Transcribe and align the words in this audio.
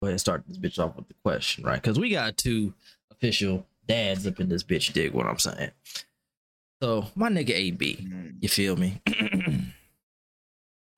go 0.00 0.06
ahead 0.06 0.12
and 0.12 0.20
start 0.20 0.44
this 0.48 0.58
bitch 0.58 0.78
off 0.78 0.96
with 0.96 1.08
the 1.08 1.14
question, 1.22 1.64
right? 1.64 1.80
Because 1.80 1.98
we 1.98 2.10
got 2.10 2.36
two 2.36 2.74
official 3.10 3.66
dads 3.86 4.26
up 4.26 4.40
in 4.40 4.48
this 4.48 4.62
bitch. 4.62 4.92
Dig 4.92 5.12
what 5.12 5.26
I'm 5.26 5.38
saying? 5.38 5.70
So 6.82 7.06
my 7.14 7.28
nigga 7.28 7.50
AB, 7.50 8.08
you 8.40 8.48
feel 8.48 8.76
me? 8.76 9.00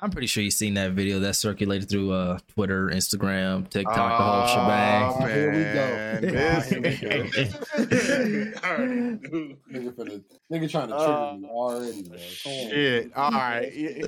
I'm 0.01 0.11
pretty 0.11 0.27
sure 0.27 0.43
you've 0.43 0.53
seen 0.55 0.75
that 0.75 0.93
video 0.93 1.21
that 1.21 1.37
circulated 1.37 1.89
through 1.89 2.11
uh 2.13 2.39
Twitter, 2.55 2.89
Instagram, 2.89 3.69
TikTok, 3.71 4.19
the 4.19 4.25
whole 4.25 4.47
shebang. 4.47 5.13
Oh, 5.15 5.27
Here 5.27 5.53
we 5.53 5.59
man. 5.59 6.23
go. 6.23 6.31
This- 6.33 7.73
Nigga, 7.73 8.55
finna, 9.97 10.23
nigga 10.53 10.71
trying 10.71 10.89
to 10.89 10.95
trigger 10.95 11.13
Uh, 11.13 11.37
me 11.37 11.49
already, 11.49 12.03
man. 12.09 12.19
Shit. 12.19 13.13
All 13.17 13.31
right. 13.31 13.73
Yeah, 13.75 14.07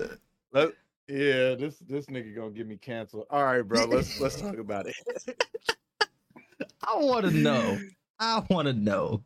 let, 0.52 0.72
yeah, 1.08 1.54
this 1.54 1.78
this 1.80 2.06
nigga 2.06 2.34
gonna 2.34 2.50
get 2.50 2.66
me 2.66 2.76
canceled. 2.76 3.26
All 3.30 3.44
right, 3.44 3.62
bro. 3.62 3.84
Let's 3.84 4.20
let's 4.20 4.40
talk 4.40 4.58
about 4.58 4.86
it. 4.86 4.96
I 6.86 6.96
want 6.96 7.26
to 7.26 7.30
know. 7.30 7.78
I 8.18 8.42
want 8.48 8.68
to 8.68 8.72
know. 8.74 9.22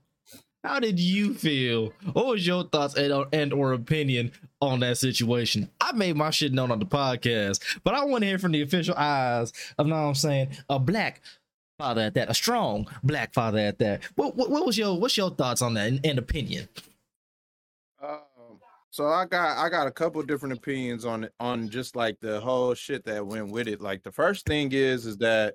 How 0.65 0.81
did 0.81 0.99
you 0.99 1.35
feel? 1.35 1.93
What 2.13 2.27
was 2.27 2.47
your 2.47 2.65
thoughts 2.65 2.97
and, 2.97 3.27
and 3.33 3.53
or 3.53 3.73
opinion 3.73 4.33
on 4.61 4.81
that 4.81 4.99
situation? 4.99 5.71
I 5.81 5.93
made 5.93 6.17
my 6.17 6.31
shit 6.31 6.53
known 6.53 6.73
on 6.73 6.81
the 6.81 6.87
podcast, 6.87 7.63
but 7.85 7.95
I 7.95 8.05
want 8.05 8.23
to 8.23 8.27
hear 8.27 8.39
from 8.39 8.53
the 8.53 8.63
official 8.63 8.95
eyes 8.97 9.53
of, 9.79 9.87
know 9.87 9.95
what 9.95 10.09
I'm 10.09 10.15
saying, 10.15 10.49
a 10.69 10.81
black 10.81 11.23
father 11.79 12.03
at 12.03 12.15
that, 12.15 12.29
a 12.29 12.35
strong 12.35 12.89
black 13.05 13.33
father 13.33 13.59
at 13.59 13.79
that. 13.79 14.03
What 14.17 14.35
what, 14.35 14.51
what 14.51 14.67
was 14.67 14.77
your 14.77 14.99
what's 14.99 15.17
your 15.17 15.31
thoughts 15.31 15.63
on 15.63 15.75
that 15.75 15.87
and, 15.87 16.05
and 16.05 16.19
opinion? 16.19 16.69
Um, 18.03 18.19
so 18.91 19.07
I 19.07 19.27
got 19.27 19.59
I 19.59 19.69
got 19.69 19.87
a 19.87 19.93
couple 19.93 20.23
different 20.23 20.57
opinions 20.57 21.05
on 21.05 21.29
on 21.41 21.69
just 21.69 21.97
like 21.97 22.19
the 22.21 22.41
whole 22.41 22.75
shit 22.75 23.05
that 23.05 23.27
went 23.27 23.51
with 23.51 23.69
it. 23.69 23.81
Like 23.81 24.03
the 24.03 24.13
first 24.13 24.47
thing 24.47 24.73
is 24.73 25.07
is 25.07 25.19
that 25.19 25.55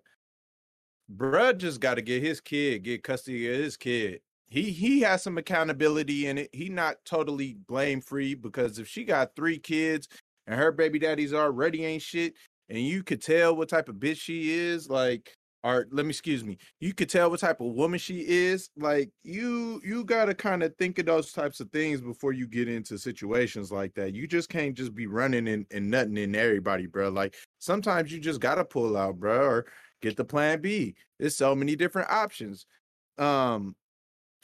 bruh 1.15 1.57
just 1.57 1.79
got 1.79 1.95
to 1.95 2.01
get 2.01 2.23
his 2.23 2.39
kid, 2.39 2.83
get 2.83 3.03
custody 3.03 3.51
of 3.51 3.57
his 3.57 3.77
kid. 3.77 4.21
He 4.47 4.71
he 4.71 5.01
has 5.01 5.23
some 5.23 5.37
accountability 5.37 6.27
in 6.27 6.37
it. 6.37 6.49
He 6.53 6.69
not 6.69 6.97
totally 7.05 7.57
blame 7.67 8.01
free 8.01 8.35
because 8.35 8.77
if 8.77 8.87
she 8.87 9.03
got 9.03 9.35
three 9.35 9.57
kids 9.57 10.07
and 10.45 10.59
her 10.59 10.71
baby 10.71 10.99
daddy's 10.99 11.33
already 11.33 11.85
ain't 11.85 12.03
shit, 12.03 12.35
and 12.69 12.79
you 12.79 13.03
could 13.03 13.21
tell 13.21 13.55
what 13.55 13.69
type 13.69 13.89
of 13.89 13.95
bitch 13.95 14.19
she 14.19 14.51
is, 14.51 14.89
like 14.89 15.35
or 15.63 15.87
let 15.91 16.05
me 16.05 16.09
excuse 16.09 16.43
me 16.43 16.57
you 16.79 16.93
could 16.93 17.09
tell 17.09 17.29
what 17.29 17.39
type 17.39 17.61
of 17.61 17.73
woman 17.73 17.97
she 17.97 18.19
is 18.27 18.69
like 18.77 19.09
you 19.23 19.81
you 19.83 20.03
got 20.03 20.25
to 20.25 20.33
kind 20.33 20.61
of 20.63 20.75
think 20.77 20.99
of 20.99 21.05
those 21.05 21.31
types 21.31 21.59
of 21.59 21.69
things 21.71 22.01
before 22.01 22.33
you 22.33 22.47
get 22.47 22.67
into 22.67 22.97
situations 22.97 23.71
like 23.71 23.93
that. 23.95 24.13
You 24.13 24.27
just 24.27 24.49
can't 24.49 24.75
just 24.75 24.93
be 24.93 25.07
running 25.07 25.47
and, 25.47 25.65
and 25.71 25.89
nutting 25.89 26.17
in 26.17 26.35
everybody 26.35 26.87
bro 26.87 27.09
like 27.09 27.35
sometimes 27.59 28.11
you 28.11 28.19
just 28.19 28.39
gotta 28.41 28.65
pull 28.65 28.97
out 28.97 29.19
bro 29.19 29.39
or 29.39 29.65
get 30.01 30.17
the 30.17 30.25
plan 30.25 30.61
b. 30.61 30.95
There's 31.19 31.35
so 31.35 31.55
many 31.55 31.75
different 31.75 32.09
options. 32.09 32.65
Um 33.17 33.75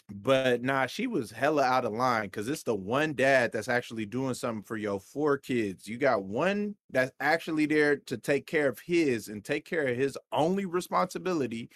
but 0.09 0.63
nah, 0.63 0.87
she 0.87 1.07
was 1.07 1.31
hella 1.31 1.63
out 1.63 1.85
of 1.85 1.93
line 1.93 2.23
because 2.23 2.49
it's 2.49 2.63
the 2.63 2.75
one 2.75 3.13
dad 3.13 3.51
that's 3.51 3.67
actually 3.67 4.05
doing 4.05 4.33
something 4.33 4.63
for 4.63 4.77
your 4.77 4.99
four 4.99 5.37
kids. 5.37 5.87
You 5.87 5.97
got 5.97 6.23
one 6.23 6.75
that's 6.89 7.11
actually 7.19 7.65
there 7.67 7.97
to 7.97 8.17
take 8.17 8.47
care 8.47 8.67
of 8.67 8.79
his 8.79 9.27
and 9.27 9.43
take 9.43 9.65
care 9.65 9.87
of 9.87 9.95
his 9.95 10.17
only 10.31 10.65
responsibility, 10.65 11.69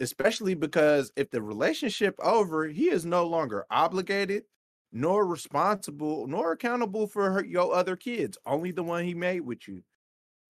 especially 0.00 0.54
because 0.54 1.12
if 1.16 1.30
the 1.30 1.42
relationship 1.42 2.16
over, 2.20 2.66
he 2.66 2.90
is 2.90 3.06
no 3.06 3.26
longer 3.26 3.64
obligated, 3.70 4.44
nor 4.92 5.26
responsible, 5.26 6.26
nor 6.26 6.52
accountable 6.52 7.06
for 7.06 7.30
her, 7.30 7.44
your 7.44 7.74
other 7.74 7.96
kids. 7.96 8.36
Only 8.44 8.72
the 8.72 8.82
one 8.82 9.04
he 9.04 9.14
made 9.14 9.40
with 9.40 9.68
you. 9.68 9.82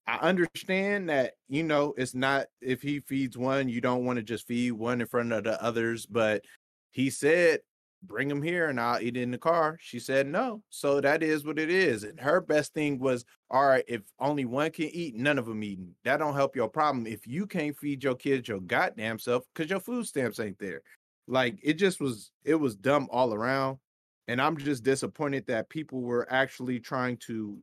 I 0.06 0.16
understand 0.16 1.10
that 1.10 1.34
you 1.48 1.62
know 1.62 1.94
it's 1.96 2.14
not 2.14 2.46
if 2.60 2.82
he 2.82 3.00
feeds 3.00 3.38
one, 3.38 3.68
you 3.68 3.80
don't 3.80 4.04
want 4.04 4.16
to 4.16 4.22
just 4.22 4.46
feed 4.48 4.72
one 4.72 5.00
in 5.00 5.06
front 5.06 5.32
of 5.32 5.44
the 5.44 5.62
others, 5.62 6.06
but 6.06 6.44
he 6.92 7.10
said, 7.10 7.60
Bring 8.04 8.28
him 8.28 8.42
here 8.42 8.68
and 8.68 8.80
I'll 8.80 9.00
eat 9.00 9.16
in 9.16 9.30
the 9.30 9.38
car. 9.38 9.78
She 9.80 10.00
said 10.00 10.26
no. 10.26 10.60
So 10.70 11.00
that 11.00 11.22
is 11.22 11.44
what 11.44 11.58
it 11.58 11.70
is. 11.70 12.02
And 12.02 12.18
her 12.18 12.40
best 12.40 12.74
thing 12.74 12.98
was, 12.98 13.24
all 13.48 13.64
right, 13.64 13.84
if 13.86 14.02
only 14.18 14.44
one 14.44 14.72
can 14.72 14.86
eat, 14.86 15.14
none 15.14 15.38
of 15.38 15.46
them 15.46 15.62
eating. 15.62 15.94
That 16.02 16.16
don't 16.16 16.34
help 16.34 16.56
your 16.56 16.68
problem. 16.68 17.06
If 17.06 17.28
you 17.28 17.46
can't 17.46 17.76
feed 17.76 18.02
your 18.02 18.16
kids 18.16 18.48
your 18.48 18.60
goddamn 18.60 19.20
self, 19.20 19.44
because 19.54 19.70
your 19.70 19.78
food 19.78 20.06
stamps 20.06 20.40
ain't 20.40 20.58
there. 20.58 20.82
Like 21.28 21.60
it 21.62 21.74
just 21.74 22.00
was, 22.00 22.32
it 22.44 22.56
was 22.56 22.74
dumb 22.74 23.06
all 23.12 23.32
around. 23.32 23.78
And 24.26 24.42
I'm 24.42 24.56
just 24.56 24.82
disappointed 24.82 25.46
that 25.46 25.68
people 25.68 26.00
were 26.00 26.26
actually 26.28 26.80
trying 26.80 27.18
to 27.28 27.56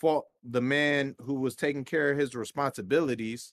fault 0.00 0.26
the 0.42 0.62
man 0.62 1.14
who 1.18 1.34
was 1.34 1.56
taking 1.56 1.84
care 1.84 2.10
of 2.10 2.18
his 2.18 2.34
responsibilities 2.34 3.52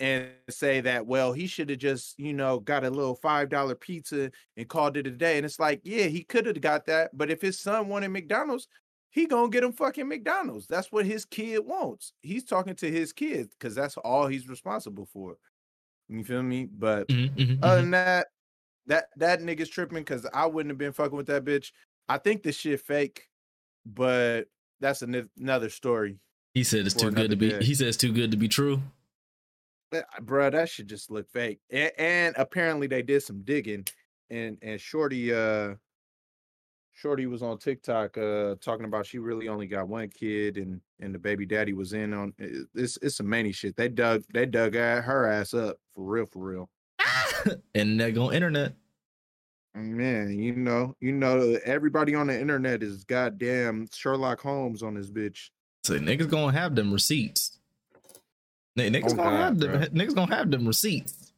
and 0.00 0.30
say 0.48 0.80
that 0.80 1.06
well 1.06 1.32
he 1.32 1.46
should 1.46 1.70
have 1.70 1.78
just 1.78 2.18
you 2.18 2.32
know 2.32 2.58
got 2.60 2.84
a 2.84 2.90
little 2.90 3.14
five 3.16 3.48
dollar 3.50 3.74
pizza 3.74 4.30
and 4.56 4.68
called 4.68 4.96
it 4.96 5.06
a 5.06 5.10
day 5.10 5.36
and 5.36 5.46
it's 5.46 5.60
like 5.60 5.80
yeah 5.84 6.06
he 6.06 6.24
could 6.24 6.46
have 6.46 6.60
got 6.60 6.86
that 6.86 7.10
but 7.16 7.30
if 7.30 7.40
his 7.42 7.60
son 7.60 7.88
wanted 7.88 8.08
mcdonald's 8.08 8.66
he 9.10 9.26
gonna 9.26 9.50
get 9.50 9.64
him 9.64 9.72
fucking 9.72 10.08
mcdonald's 10.08 10.66
that's 10.66 10.90
what 10.90 11.06
his 11.06 11.24
kid 11.26 11.60
wants 11.60 12.14
he's 12.22 12.44
talking 12.44 12.74
to 12.74 12.90
his 12.90 13.12
kid 13.12 13.50
because 13.50 13.74
that's 13.74 13.96
all 13.98 14.26
he's 14.26 14.48
responsible 14.48 15.06
for 15.06 15.36
you 16.08 16.24
feel 16.24 16.42
me 16.42 16.66
but 16.66 17.08
Mhm, 17.08 17.28
mhm, 17.36 17.58
other 17.62 17.82
mhm. 17.82 17.82
than 17.82 17.90
that 17.92 18.28
that 18.86 19.06
that 19.16 19.40
nigga's 19.40 19.70
tripping 19.70 19.98
because 19.98 20.26
i 20.34 20.46
wouldn't 20.46 20.70
have 20.70 20.78
been 20.78 20.92
fucking 20.92 21.16
with 21.16 21.26
that 21.28 21.44
bitch 21.44 21.72
i 22.08 22.18
think 22.18 22.42
this 22.42 22.56
shit 22.56 22.80
fake 22.80 23.28
but 23.86 24.48
that's 24.80 25.02
ano- 25.02 25.28
another 25.38 25.70
story 25.70 26.20
He 26.54 26.64
said 26.64 26.86
it's 26.86 26.94
too 26.94 27.10
good 27.10 27.30
to 27.30 27.36
be. 27.36 27.50
day. 27.50 27.64
He 27.64 27.74
said 27.74 27.88
it's 27.88 27.96
too 27.96 28.12
good 28.12 28.30
to 28.30 28.36
be 28.36 28.48
true. 28.48 28.82
That- 29.90 30.06
Bruh, 30.24 30.52
that 30.52 30.68
should 30.68 30.88
just 30.88 31.10
look 31.10 31.28
fake. 31.30 31.60
And, 31.70 31.90
and 31.98 32.34
apparently 32.38 32.86
they 32.86 33.02
did 33.02 33.22
some 33.22 33.42
digging, 33.42 33.86
and 34.30 34.56
and 34.62 34.80
Shorty, 34.80 35.32
uh, 35.34 35.74
Shorty 36.92 37.26
was 37.26 37.42
on 37.42 37.58
TikTok, 37.58 38.18
uh, 38.18 38.56
talking 38.60 38.84
about 38.84 39.06
she 39.06 39.18
really 39.18 39.48
only 39.48 39.66
got 39.66 39.88
one 39.88 40.08
kid, 40.08 40.56
and 40.58 40.80
and 41.00 41.14
the 41.14 41.18
baby 41.18 41.46
daddy 41.46 41.72
was 41.72 41.92
in 41.92 42.12
on 42.12 42.32
it- 42.38 42.66
it's 42.74 42.98
it's 43.02 43.16
some 43.16 43.28
many 43.28 43.52
shit. 43.52 43.74
They 43.76 43.88
dug 43.88 44.22
they 44.32 44.46
dug 44.46 44.74
her 44.74 45.26
ass 45.26 45.54
up 45.54 45.78
for 45.94 46.04
real, 46.04 46.26
for 46.26 46.38
real. 46.44 46.70
and 47.74 47.98
they 48.00 48.12
go 48.12 48.30
internet. 48.32 48.74
Man, 49.74 50.36
you 50.36 50.52
know, 50.56 50.96
you 51.00 51.12
know, 51.12 51.56
everybody 51.64 52.14
on 52.14 52.26
the 52.26 52.38
internet 52.38 52.82
is 52.82 53.04
goddamn 53.04 53.86
Sherlock 53.92 54.40
Holmes 54.40 54.82
on 54.82 54.94
this 54.94 55.10
bitch. 55.10 55.50
So 55.84 55.96
niggas 55.98 56.28
gonna 56.28 56.52
have 56.52 56.74
them 56.74 56.92
receipts. 56.92 57.49
N- 58.78 58.92
Niggas 58.92 59.12
Oh, 59.12 59.14
gonna 59.14 59.36
have 59.36 59.58
them. 59.58 59.82
Niggas 59.94 60.14
gonna 60.14 60.34
have 60.34 60.50
them 60.50 60.66
receipts. 60.66 61.32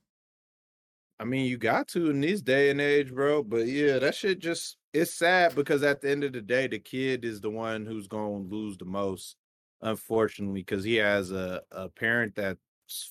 I 1.19 1.25
mean, 1.25 1.47
you 1.47 1.57
got 1.57 1.87
to 1.89 2.11
in 2.11 2.21
this 2.21 2.43
day 2.43 2.71
and 2.71 2.81
age, 2.81 3.15
bro. 3.15 3.43
But 3.43 3.67
yeah, 3.67 3.99
that 4.01 4.15
shit 4.15 4.41
just 4.41 4.77
it's 4.93 5.15
sad 5.15 5.55
because 5.55 5.83
at 5.83 6.01
the 6.01 6.11
end 6.11 6.25
of 6.25 6.33
the 6.33 6.41
day, 6.43 6.67
the 6.67 6.79
kid 6.79 7.25
is 7.25 7.41
the 7.41 7.51
one 7.51 7.87
who's 7.87 8.09
gonna 8.09 8.39
lose 8.39 8.77
the 8.77 8.85
most, 8.85 9.37
unfortunately, 9.81 10.63
because 10.63 10.85
he 10.85 10.97
has 10.97 11.31
a, 11.31 11.63
a 11.71 11.89
parent 11.89 12.35
that's 12.35 12.59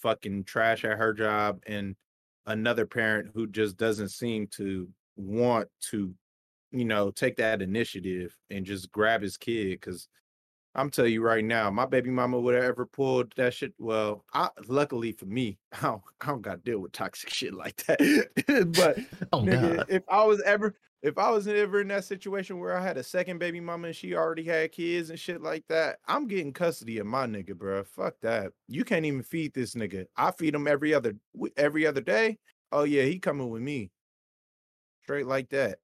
fucking 0.01 0.43
trash 0.43 0.83
at 0.85 0.97
her 0.97 1.13
job 1.13 1.61
and 1.65 1.95
another 2.45 2.85
parent 2.85 3.29
who 3.33 3.47
just 3.47 3.77
doesn't 3.77 4.09
seem 4.09 4.47
to 4.47 4.87
want 5.15 5.67
to, 5.89 6.13
you 6.71 6.85
know, 6.85 7.11
take 7.11 7.37
that 7.37 7.61
initiative 7.61 8.35
and 8.49 8.65
just 8.65 8.91
grab 8.91 9.21
his 9.21 9.37
kid. 9.37 9.79
Cause 9.81 10.07
I'm 10.73 10.89
telling 10.89 11.11
you 11.11 11.21
right 11.21 11.43
now, 11.43 11.69
my 11.69 11.85
baby 11.85 12.09
mama 12.09 12.39
would 12.39 12.55
have 12.55 12.63
ever 12.63 12.85
pulled 12.85 13.33
that 13.35 13.53
shit. 13.53 13.73
Well, 13.77 14.23
I, 14.33 14.49
luckily 14.67 15.11
for 15.11 15.25
me, 15.25 15.57
I 15.73 15.81
don't, 15.81 16.01
I 16.21 16.27
don't 16.27 16.41
got 16.41 16.63
to 16.63 16.71
deal 16.71 16.79
with 16.79 16.93
toxic 16.93 17.29
shit 17.29 17.53
like 17.53 17.75
that. 17.87 17.99
but 18.75 18.97
Oh 19.33 19.41
nigga, 19.41 19.77
god. 19.77 19.85
if 19.89 20.03
I 20.07 20.23
was 20.23 20.41
ever, 20.43 20.75
if 21.01 21.17
I 21.17 21.29
was 21.29 21.47
ever 21.47 21.81
in 21.81 21.89
that 21.89 22.05
situation 22.05 22.59
where 22.59 22.77
I 22.77 22.81
had 22.81 22.97
a 22.97 23.03
second 23.03 23.39
baby 23.39 23.59
mama 23.59 23.87
and 23.87 23.95
she 23.95 24.15
already 24.15 24.43
had 24.43 24.71
kids 24.71 25.09
and 25.09 25.19
shit 25.19 25.41
like 25.41 25.65
that, 25.67 25.97
I'm 26.07 26.27
getting 26.27 26.53
custody 26.53 26.99
of 26.99 27.07
my 27.07 27.25
nigga, 27.25 27.55
bro. 27.55 27.83
Fuck 27.83 28.15
that. 28.21 28.53
You 28.67 28.85
can't 28.85 29.05
even 29.05 29.23
feed 29.23 29.53
this 29.53 29.73
nigga. 29.73 30.05
I 30.15 30.31
feed 30.31 30.55
him 30.55 30.67
every 30.67 30.93
other 30.93 31.15
every 31.57 31.85
other 31.85 32.01
day. 32.01 32.37
Oh 32.71 32.83
yeah, 32.83 33.03
he 33.03 33.19
coming 33.19 33.49
with 33.49 33.61
me. 33.61 33.91
Straight 35.03 35.27
like 35.27 35.49
that. 35.49 35.79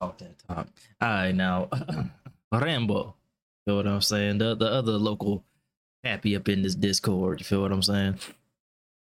Off 0.00 0.18
that 0.18 0.38
top. 0.46 0.68
All 1.00 1.08
right, 1.08 1.32
now 1.32 1.70
Rambo. 2.52 3.16
Feel 3.66 3.76
what 3.76 3.86
I'm 3.86 4.00
saying? 4.02 4.38
The 4.38 4.54
the 4.54 4.66
other 4.66 4.92
local 4.92 5.44
happy 6.02 6.36
up 6.36 6.48
in 6.48 6.62
this 6.62 6.74
Discord. 6.74 7.40
You 7.40 7.44
feel 7.44 7.62
what 7.62 7.72
I'm 7.72 7.82
saying? 7.82 8.18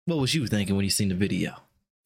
What 0.07 0.19
was 0.19 0.35
you 0.35 0.47
thinking 0.47 0.77
when 0.77 0.85
you 0.85 0.91
seen 0.91 1.11
the 1.11 1.15
video? 1.15 1.57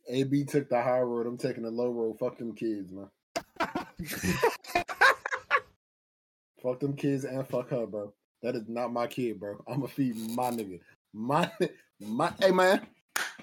AB 0.08 0.44
took 0.44 0.68
the 0.68 0.82
high 0.82 1.00
road. 1.00 1.26
I'm 1.26 1.38
taking 1.38 1.62
the 1.62 1.70
low 1.70 1.90
road. 1.90 2.18
Fuck 2.18 2.38
them 2.38 2.54
kids, 2.54 2.90
man. 2.90 3.08
fuck 6.60 6.80
them 6.80 6.96
kids 6.96 7.24
and 7.24 7.46
fuck 7.46 7.70
her, 7.70 7.86
bro. 7.86 8.12
That 8.42 8.56
is 8.56 8.64
not 8.68 8.92
my 8.92 9.06
kid, 9.06 9.38
bro. 9.38 9.62
I'ma 9.68 9.86
feed 9.86 10.16
my 10.16 10.50
nigga. 10.50 10.80
My 11.12 11.50
my 12.00 12.32
hey 12.40 12.50
man. 12.50 12.84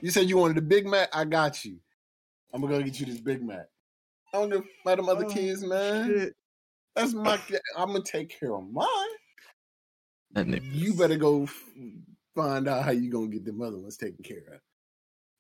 You 0.01 0.11
said 0.11 0.27
you 0.27 0.37
wanted 0.37 0.57
a 0.57 0.61
Big 0.61 0.85
Mac. 0.85 1.07
I 1.13 1.23
got 1.23 1.63
you. 1.63 1.77
I'm 2.53 2.61
gonna 2.61 2.77
go 2.77 2.83
get 2.83 2.99
you 2.99 3.05
this 3.05 3.21
Big 3.21 3.41
Mac. 3.41 3.67
I 4.33 4.39
don't 4.39 4.49
give 4.49 4.63
about 4.83 4.97
them 4.97 5.07
other 5.07 5.25
Oh, 5.25 5.29
kids, 5.29 5.63
man. 5.63 6.07
Shit. 6.09 6.33
That's 6.95 7.13
my. 7.13 7.39
I'm 7.77 7.87
gonna 7.89 8.01
take 8.01 8.37
care 8.39 8.53
of 8.55 8.69
mine. 8.71 8.87
That. 10.45 10.63
You 10.63 10.93
better 10.93 11.15
go 11.17 11.47
find 12.35 12.67
out 12.67 12.83
how 12.83 12.91
you 12.91 13.09
gonna 13.11 13.27
get 13.27 13.43
them 13.43 13.61
other 13.61 13.77
ones 13.77 13.97
taken 13.97 14.23
care 14.23 14.43
of. 14.53 14.59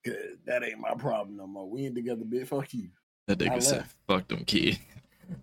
Cause 0.05 0.15
that 0.45 0.63
ain't 0.63 0.79
my 0.79 0.95
problem 0.95 1.37
no 1.37 1.45
more. 1.45 1.69
We 1.69 1.85
ain't 1.85 1.95
together, 1.95 2.23
bitch. 2.23 2.47
Fuck 2.47 2.73
you. 2.73 2.89
That 3.27 3.39
nigga 3.39 3.61
said, 3.61 3.85
"Fuck 4.07 4.27
them 4.27 4.43
kid." 4.45 4.79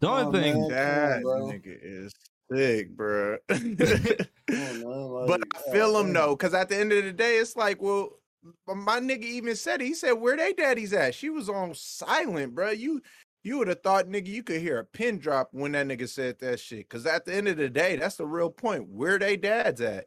The 0.01 0.09
only 0.09 0.25
Oh, 0.25 0.33
thing, 0.33 0.61
man. 0.61 0.69
That 0.71 1.23
bro. 1.23 1.47
nigga 1.47 1.79
is 1.83 2.13
sick, 2.51 2.97
bro. 2.97 3.37
Come 3.49 3.61
on, 3.61 4.81
man, 4.81 5.27
but 5.29 5.41
I 5.55 5.73
feel 5.73 5.99
him 5.99 6.07
man. 6.07 6.15
though, 6.15 6.37
because 6.37 6.55
at 6.55 6.71
the 6.71 6.77
end 6.79 6.91
of 6.91 7.05
the 7.05 7.13
day, 7.13 7.37
it's 7.37 7.55
like, 7.55 7.83
well, 7.83 8.19
my 8.67 8.99
nigga 8.99 9.25
even 9.25 9.55
said 9.55 9.83
it. 9.83 9.85
He 9.87 9.93
said, 9.95 10.13
"Where 10.13 10.39
they 10.39 10.55
daddies 10.55 10.95
at?" 10.95 11.15
She 11.15 11.29
was 11.29 11.51
on 11.51 11.75
silent, 11.75 12.55
bro. 12.55 12.71
You 12.71 13.03
you 13.45 13.59
would 13.59 13.69
have 13.69 13.83
thought, 13.83 14.09
nigga, 14.09 14.27
you 14.27 14.43
could 14.43 14.61
hear 14.61 14.79
a 14.79 14.85
pin 14.85 15.19
drop 15.19 15.51
when 15.53 15.73
that 15.73 15.87
nigga 15.87 16.09
said 16.09 16.39
that 16.41 16.59
shit. 16.61 16.89
Because 16.89 17.07
at 17.07 17.27
the 17.27 17.35
end 17.35 17.47
of 17.47 17.59
the 17.59 17.69
day, 17.69 17.97
that's 17.97 18.17
the 18.17 18.27
real 18.27 18.51
point. 18.51 18.89
Where 18.89 19.19
they 19.19 19.37
dads 19.37 19.81
at? 19.83 20.07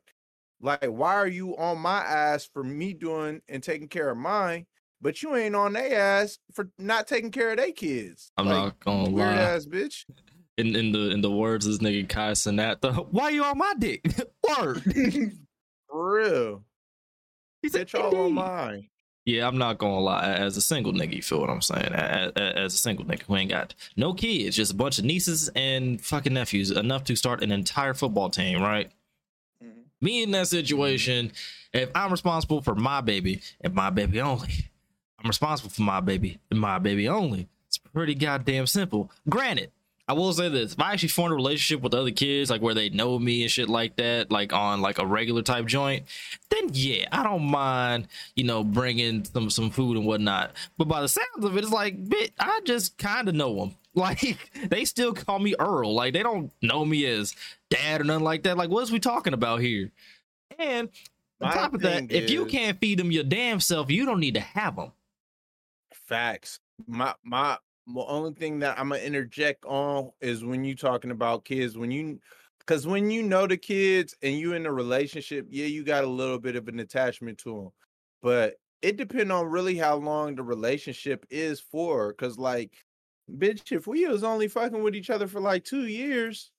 Like, 0.59 0.85
why 0.87 1.13
are 1.15 1.27
you 1.27 1.55
on 1.55 1.77
my 1.77 1.99
ass 1.99 2.49
for 2.51 2.63
me 2.63 2.93
doing 2.93 3.41
and 3.47 3.61
taking 3.61 3.87
care 3.87 4.09
of 4.09 4.17
mine, 4.17 4.65
but 4.99 5.21
you 5.21 5.35
ain't 5.35 5.55
on 5.55 5.73
their 5.73 5.99
ass 5.99 6.39
for 6.53 6.69
not 6.79 7.07
taking 7.07 7.29
care 7.29 7.51
of 7.51 7.57
their 7.57 7.71
kids? 7.71 8.31
I'm 8.37 8.47
Like, 8.47 8.55
not 8.55 8.79
gonna 8.79 9.09
weird 9.11 9.27
lie. 9.27 9.43
ass 9.43 9.67
bitch. 9.67 10.05
In 10.57 10.75
in 10.75 10.91
the 10.91 11.11
in 11.11 11.21
the 11.21 11.29
words 11.29 11.67
of 11.67 11.73
this 11.73 11.79
nigga 11.87 12.09
Kai 12.09 12.31
Cenat, 12.31 12.81
why 13.11 13.29
you 13.29 13.43
on 13.43 13.59
my 13.59 13.75
dick? 13.77 14.01
Word. 14.59 14.81
For 15.87 16.15
real. 16.15 16.65
He 17.61 17.69
said, 17.69 17.93
y'all 17.93 18.15
on 18.17 18.33
mine. 18.33 18.89
Yeah, 19.27 19.45
I'm 19.45 19.57
not 19.57 19.77
gonna 19.77 19.99
lie. 19.99 20.23
As 20.23 20.55
a 20.55 20.61
single 20.61 20.93
nigga, 20.93 21.13
you 21.17 21.21
feel 21.21 21.41
what 21.41 21.49
I'm 21.49 21.61
saying? 21.61 21.93
As, 21.93 22.31
as 22.31 22.73
a 22.73 22.77
single 22.77 23.03
nigga 23.03 23.23
who 23.23 23.35
ain't 23.35 23.51
got 23.51 23.73
no 23.97 24.13
kids, 24.13 24.55
just 24.55 24.71
a 24.71 24.75
bunch 24.75 24.99
of 24.99 25.03
nieces 25.03 25.49
and 25.53 25.99
fucking 25.99 26.33
nephews, 26.33 26.71
enough 26.71 27.03
to 27.03 27.15
start 27.17 27.43
an 27.43 27.51
entire 27.51 27.93
football 27.93 28.29
team, 28.29 28.61
right? 28.61 28.89
Mhm. 29.61 29.83
Me 29.99 30.23
in 30.23 30.31
that 30.31 30.47
situation, 30.47 31.33
if 31.73 31.89
I'm 31.93 32.09
responsible 32.09 32.61
for 32.61 32.73
my 32.73 33.01
baby 33.01 33.41
and 33.59 33.73
my 33.73 33.89
baby 33.89 34.21
only, 34.21 34.69
I'm 35.19 35.27
responsible 35.27 35.71
for 35.71 35.81
my 35.81 35.99
baby 35.99 36.39
and 36.49 36.57
my 36.61 36.79
baby 36.79 37.09
only. 37.09 37.49
It's 37.67 37.77
pretty 37.77 38.15
goddamn 38.15 38.65
simple. 38.65 39.11
Granted, 39.27 39.71
I 40.07 40.13
will 40.13 40.31
say 40.31 40.47
this: 40.47 40.73
if 40.73 40.79
I 40.79 40.93
actually 40.93 41.09
formed 41.09 41.33
a 41.33 41.35
relationship 41.35 41.83
with 41.83 41.93
other 41.93 42.11
kids, 42.11 42.49
like 42.49 42.61
where 42.61 42.73
they 42.73 42.89
know 42.89 43.19
me 43.19 43.41
and 43.41 43.51
shit 43.51 43.67
like 43.67 43.97
that, 43.97 44.31
like 44.31 44.53
on 44.53 44.81
like 44.81 44.99
a 44.99 45.05
regular 45.05 45.41
type 45.41 45.65
joint, 45.65 46.05
then 46.49 46.69
yeah, 46.71 47.07
I 47.11 47.23
don't 47.23 47.43
mind, 47.43 48.07
you 48.35 48.45
know, 48.45 48.63
bringing 48.63 49.25
some 49.25 49.49
some 49.49 49.69
food 49.69 49.97
and 49.97 50.05
whatnot. 50.05 50.51
But 50.77 50.87
by 50.87 51.01
the 51.01 51.09
sounds 51.09 51.43
of 51.43 51.57
it, 51.57 51.63
it's 51.63 51.73
like, 51.73 52.07
bit, 52.07 52.31
I 52.39 52.61
just 52.63 52.97
kind 52.97 53.27
of 53.27 53.35
know 53.35 53.55
them. 53.59 53.75
Like 53.97 54.51
they 54.69 54.85
still 54.85 55.11
call 55.11 55.39
me 55.39 55.55
Earl. 55.57 55.95
Like 55.95 56.13
they 56.13 56.21
don't 56.21 56.51
know 56.61 56.85
me 56.85 57.03
as 57.07 57.33
dad 57.71 57.99
or 57.99 58.03
nothing 58.03 58.23
like 58.23 58.43
that. 58.43 58.55
Like 58.55 58.69
what's 58.69 58.91
we 58.91 58.99
talking 58.99 59.33
about 59.33 59.59
here? 59.59 59.89
And 60.59 60.89
on 61.41 61.49
My 61.49 61.53
top 61.55 61.73
of 61.73 61.81
that, 61.81 62.11
if 62.11 62.29
you 62.29 62.45
can't 62.45 62.79
feed 62.79 62.99
them 62.99 63.11
your 63.11 63.23
damn 63.23 63.59
self, 63.59 63.89
you 63.89 64.05
don't 64.05 64.19
need 64.19 64.35
to 64.35 64.39
have 64.39 64.75
them. 64.75 64.91
Facts. 65.91 66.59
My 66.85 67.15
my 67.23 67.57
the 67.93 68.05
only 68.05 68.33
thing 68.33 68.59
that 68.59 68.77
I'm 68.77 68.89
gonna 68.89 69.01
interject 69.01 69.63
on 69.65 70.11
is 70.21 70.43
when 70.43 70.63
you 70.63 70.75
talking 70.75 71.11
about 71.11 71.45
kids, 71.45 71.77
when 71.77 71.91
you 71.91 72.19
because 72.59 72.85
when 72.85 73.09
you 73.09 73.23
know 73.23 73.47
the 73.47 73.57
kids 73.57 74.15
and 74.21 74.37
you 74.37 74.53
in 74.53 74.65
a 74.65 74.71
relationship, 74.71 75.47
yeah, 75.49 75.67
you 75.67 75.83
got 75.83 76.03
a 76.03 76.07
little 76.07 76.39
bit 76.39 76.57
of 76.57 76.67
an 76.67 76.79
attachment 76.79 77.37
to 77.39 77.55
them, 77.55 77.69
but 78.21 78.55
it 78.81 78.97
depends 78.97 79.31
on 79.31 79.47
really 79.47 79.77
how 79.77 79.95
long 79.95 80.35
the 80.35 80.43
relationship 80.43 81.25
is 81.29 81.61
for. 81.61 82.13
Cause 82.13 82.37
like, 82.37 82.73
bitch, 83.31 83.71
if 83.71 83.87
we 83.87 84.05
was 84.05 84.23
only 84.23 84.49
fucking 84.49 84.83
with 84.83 84.95
each 84.95 85.09
other 85.09 85.27
for 85.27 85.39
like 85.39 85.63
two 85.63 85.87
years, 85.87 86.51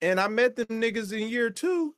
and 0.00 0.18
I 0.18 0.28
met 0.28 0.56
them 0.56 0.66
niggas 0.68 1.12
in 1.12 1.28
year 1.28 1.50
two. 1.50 1.94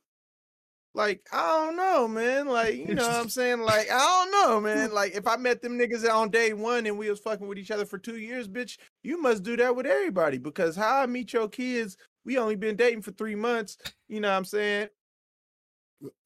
Like, 0.95 1.27
I 1.33 1.65
don't 1.65 1.75
know, 1.75 2.07
man. 2.07 2.47
Like, 2.47 2.75
you 2.75 2.95
know 2.95 3.05
what 3.05 3.17
I'm 3.17 3.29
saying? 3.29 3.59
Like, 3.59 3.91
I 3.91 3.99
don't 3.99 4.31
know, 4.31 4.61
man. 4.61 4.93
Like, 4.93 5.13
if 5.13 5.27
I 5.27 5.35
met 5.35 5.61
them 5.61 5.77
niggas 5.77 6.09
on 6.09 6.29
day 6.29 6.53
one 6.53 6.85
and 6.85 6.97
we 6.97 7.09
was 7.09 7.19
fucking 7.19 7.47
with 7.47 7.57
each 7.57 7.69
other 7.69 7.85
for 7.85 7.97
two 7.97 8.17
years, 8.17 8.47
bitch, 8.47 8.77
you 9.03 9.21
must 9.21 9.43
do 9.43 9.57
that 9.57 9.75
with 9.75 9.85
everybody 9.85 10.37
because 10.37 10.77
how 10.77 11.01
I 11.01 11.05
meet 11.05 11.33
your 11.33 11.49
kids, 11.49 11.97
we 12.23 12.37
only 12.37 12.55
been 12.55 12.77
dating 12.77 13.01
for 13.01 13.11
three 13.11 13.35
months. 13.35 13.77
You 14.07 14.21
know 14.21 14.29
what 14.29 14.37
I'm 14.37 14.45
saying? 14.45 14.87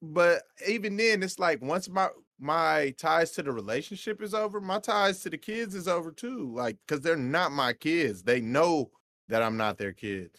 But 0.03 0.43
even 0.67 0.97
then, 0.97 1.23
it's 1.23 1.39
like 1.39 1.61
once 1.63 1.89
my 1.89 2.09
my 2.39 2.93
ties 2.97 3.31
to 3.31 3.43
the 3.43 3.51
relationship 3.51 4.21
is 4.21 4.33
over, 4.33 4.61
my 4.61 4.79
ties 4.79 5.21
to 5.21 5.29
the 5.29 5.37
kids 5.37 5.73
is 5.73 5.87
over 5.87 6.11
too. 6.11 6.53
Like, 6.55 6.77
because 6.85 7.01
they're 7.01 7.17
not 7.17 7.51
my 7.51 7.73
kids. 7.73 8.23
They 8.23 8.39
know 8.39 8.91
that 9.29 9.41
I'm 9.41 9.57
not 9.57 9.77
their 9.77 9.93
kid. 9.93 10.31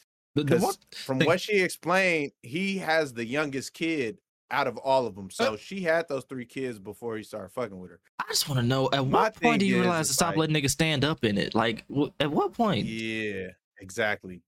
Because 0.44 0.78
from 0.94 1.18
what 1.20 1.40
she 1.40 1.60
explained, 1.60 2.32
he 2.42 2.78
has 2.78 3.12
the 3.12 3.24
youngest 3.24 3.72
kid 3.74 4.18
out 4.50 4.66
of 4.66 4.76
all 4.78 5.06
of 5.06 5.14
them. 5.14 5.26
Uh 5.38 5.44
So 5.44 5.56
she 5.56 5.80
had 5.82 6.08
those 6.08 6.24
three 6.24 6.44
kids 6.44 6.78
before 6.78 7.16
he 7.16 7.22
started 7.22 7.50
fucking 7.52 7.78
with 7.78 7.90
her. 7.92 8.00
I 8.18 8.24
just 8.28 8.48
want 8.48 8.60
to 8.60 8.66
know 8.66 8.88
at 8.92 9.06
My 9.06 9.22
what 9.24 9.34
point 9.40 9.60
do 9.60 9.66
you 9.66 9.76
is, 9.76 9.80
realize 9.82 10.08
to 10.08 10.14
stop 10.14 10.30
like- 10.36 10.48
letting 10.48 10.56
niggas 10.56 10.70
stand 10.70 11.04
up 11.04 11.24
in 11.24 11.38
it? 11.38 11.54
Like, 11.54 11.84
at 12.18 12.30
what 12.30 12.52
point? 12.52 12.86
Yeah, 12.86 13.48
exactly, 13.80 14.42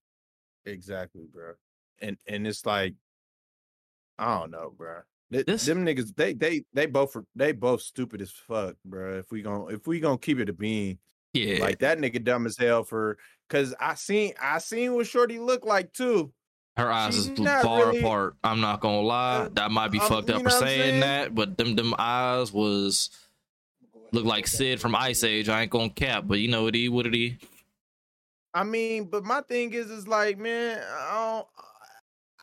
exactly, 0.66 1.26
bro. 1.32 1.52
And 2.00 2.16
and 2.26 2.46
it's 2.46 2.66
like, 2.66 2.94
I 4.18 4.38
don't 4.38 4.50
know, 4.50 4.74
bro. 4.76 5.00
Th- 5.32 5.46
This- 5.46 5.66
them 5.66 5.84
niggas, 5.86 6.14
they 6.16 6.34
they 6.34 6.64
they 6.72 6.86
both 6.86 7.16
are- 7.16 7.24
they 7.34 7.52
both 7.52 7.80
stupid 7.82 8.20
as 8.20 8.30
fuck, 8.30 8.76
bro. 8.84 9.18
If 9.18 9.30
we 9.30 9.42
gon' 9.42 9.72
if 9.72 9.86
we 9.86 10.00
gonna 10.00 10.18
keep 10.18 10.38
it 10.38 10.48
a 10.48 10.52
bean, 10.52 10.98
Yeah, 11.32 11.58
like 11.60 11.78
that 11.78 11.98
nigga 11.98 12.22
dumb 12.22 12.46
as 12.46 12.56
hell 12.58 12.84
for. 12.84 13.18
Cause 13.52 13.74
I 13.78 13.94
seen 13.96 14.32
I 14.40 14.58
seen 14.58 14.94
what 14.94 15.06
Shorty 15.06 15.38
look 15.38 15.66
like 15.66 15.92
too. 15.92 16.32
her 16.78 16.90
eyes 16.90 17.14
she's 17.14 17.28
is 17.28 17.38
far 17.38 17.86
really- 17.88 17.98
apart. 17.98 18.34
I'm 18.42 18.62
not 18.62 18.80
gonna 18.80 19.02
lie. 19.02 19.48
That 19.52 19.70
might 19.70 19.90
be 19.92 20.00
um, 20.00 20.08
fucked 20.08 20.30
up 20.30 20.42
for 20.42 20.48
saying 20.48 20.80
saying? 20.80 21.00
that, 21.00 21.34
but 21.34 21.58
them 21.58 21.76
them 21.76 21.94
eyes 21.98 22.50
was 22.50 23.10
look 24.12 24.24
like 24.24 24.46
Sid 24.46 24.80
from 24.80 24.94
Ice 24.94 25.22
Age. 25.22 25.50
I 25.50 25.60
ain't 25.60 25.70
gonna 25.70 25.90
cap, 25.90 26.24
but 26.26 26.38
you 26.38 26.48
know 26.48 26.62
what 26.62 26.74
he 26.74 26.88
what 26.88 27.04
he 27.04 27.36
I 28.54 28.64
mean, 28.64 29.04
but 29.04 29.22
my 29.24 29.42
thing 29.42 29.72
is, 29.74 29.90
is 29.90 30.08
like, 30.08 30.38
man, 30.38 30.82
I 30.82 31.12
don't, 31.14 31.46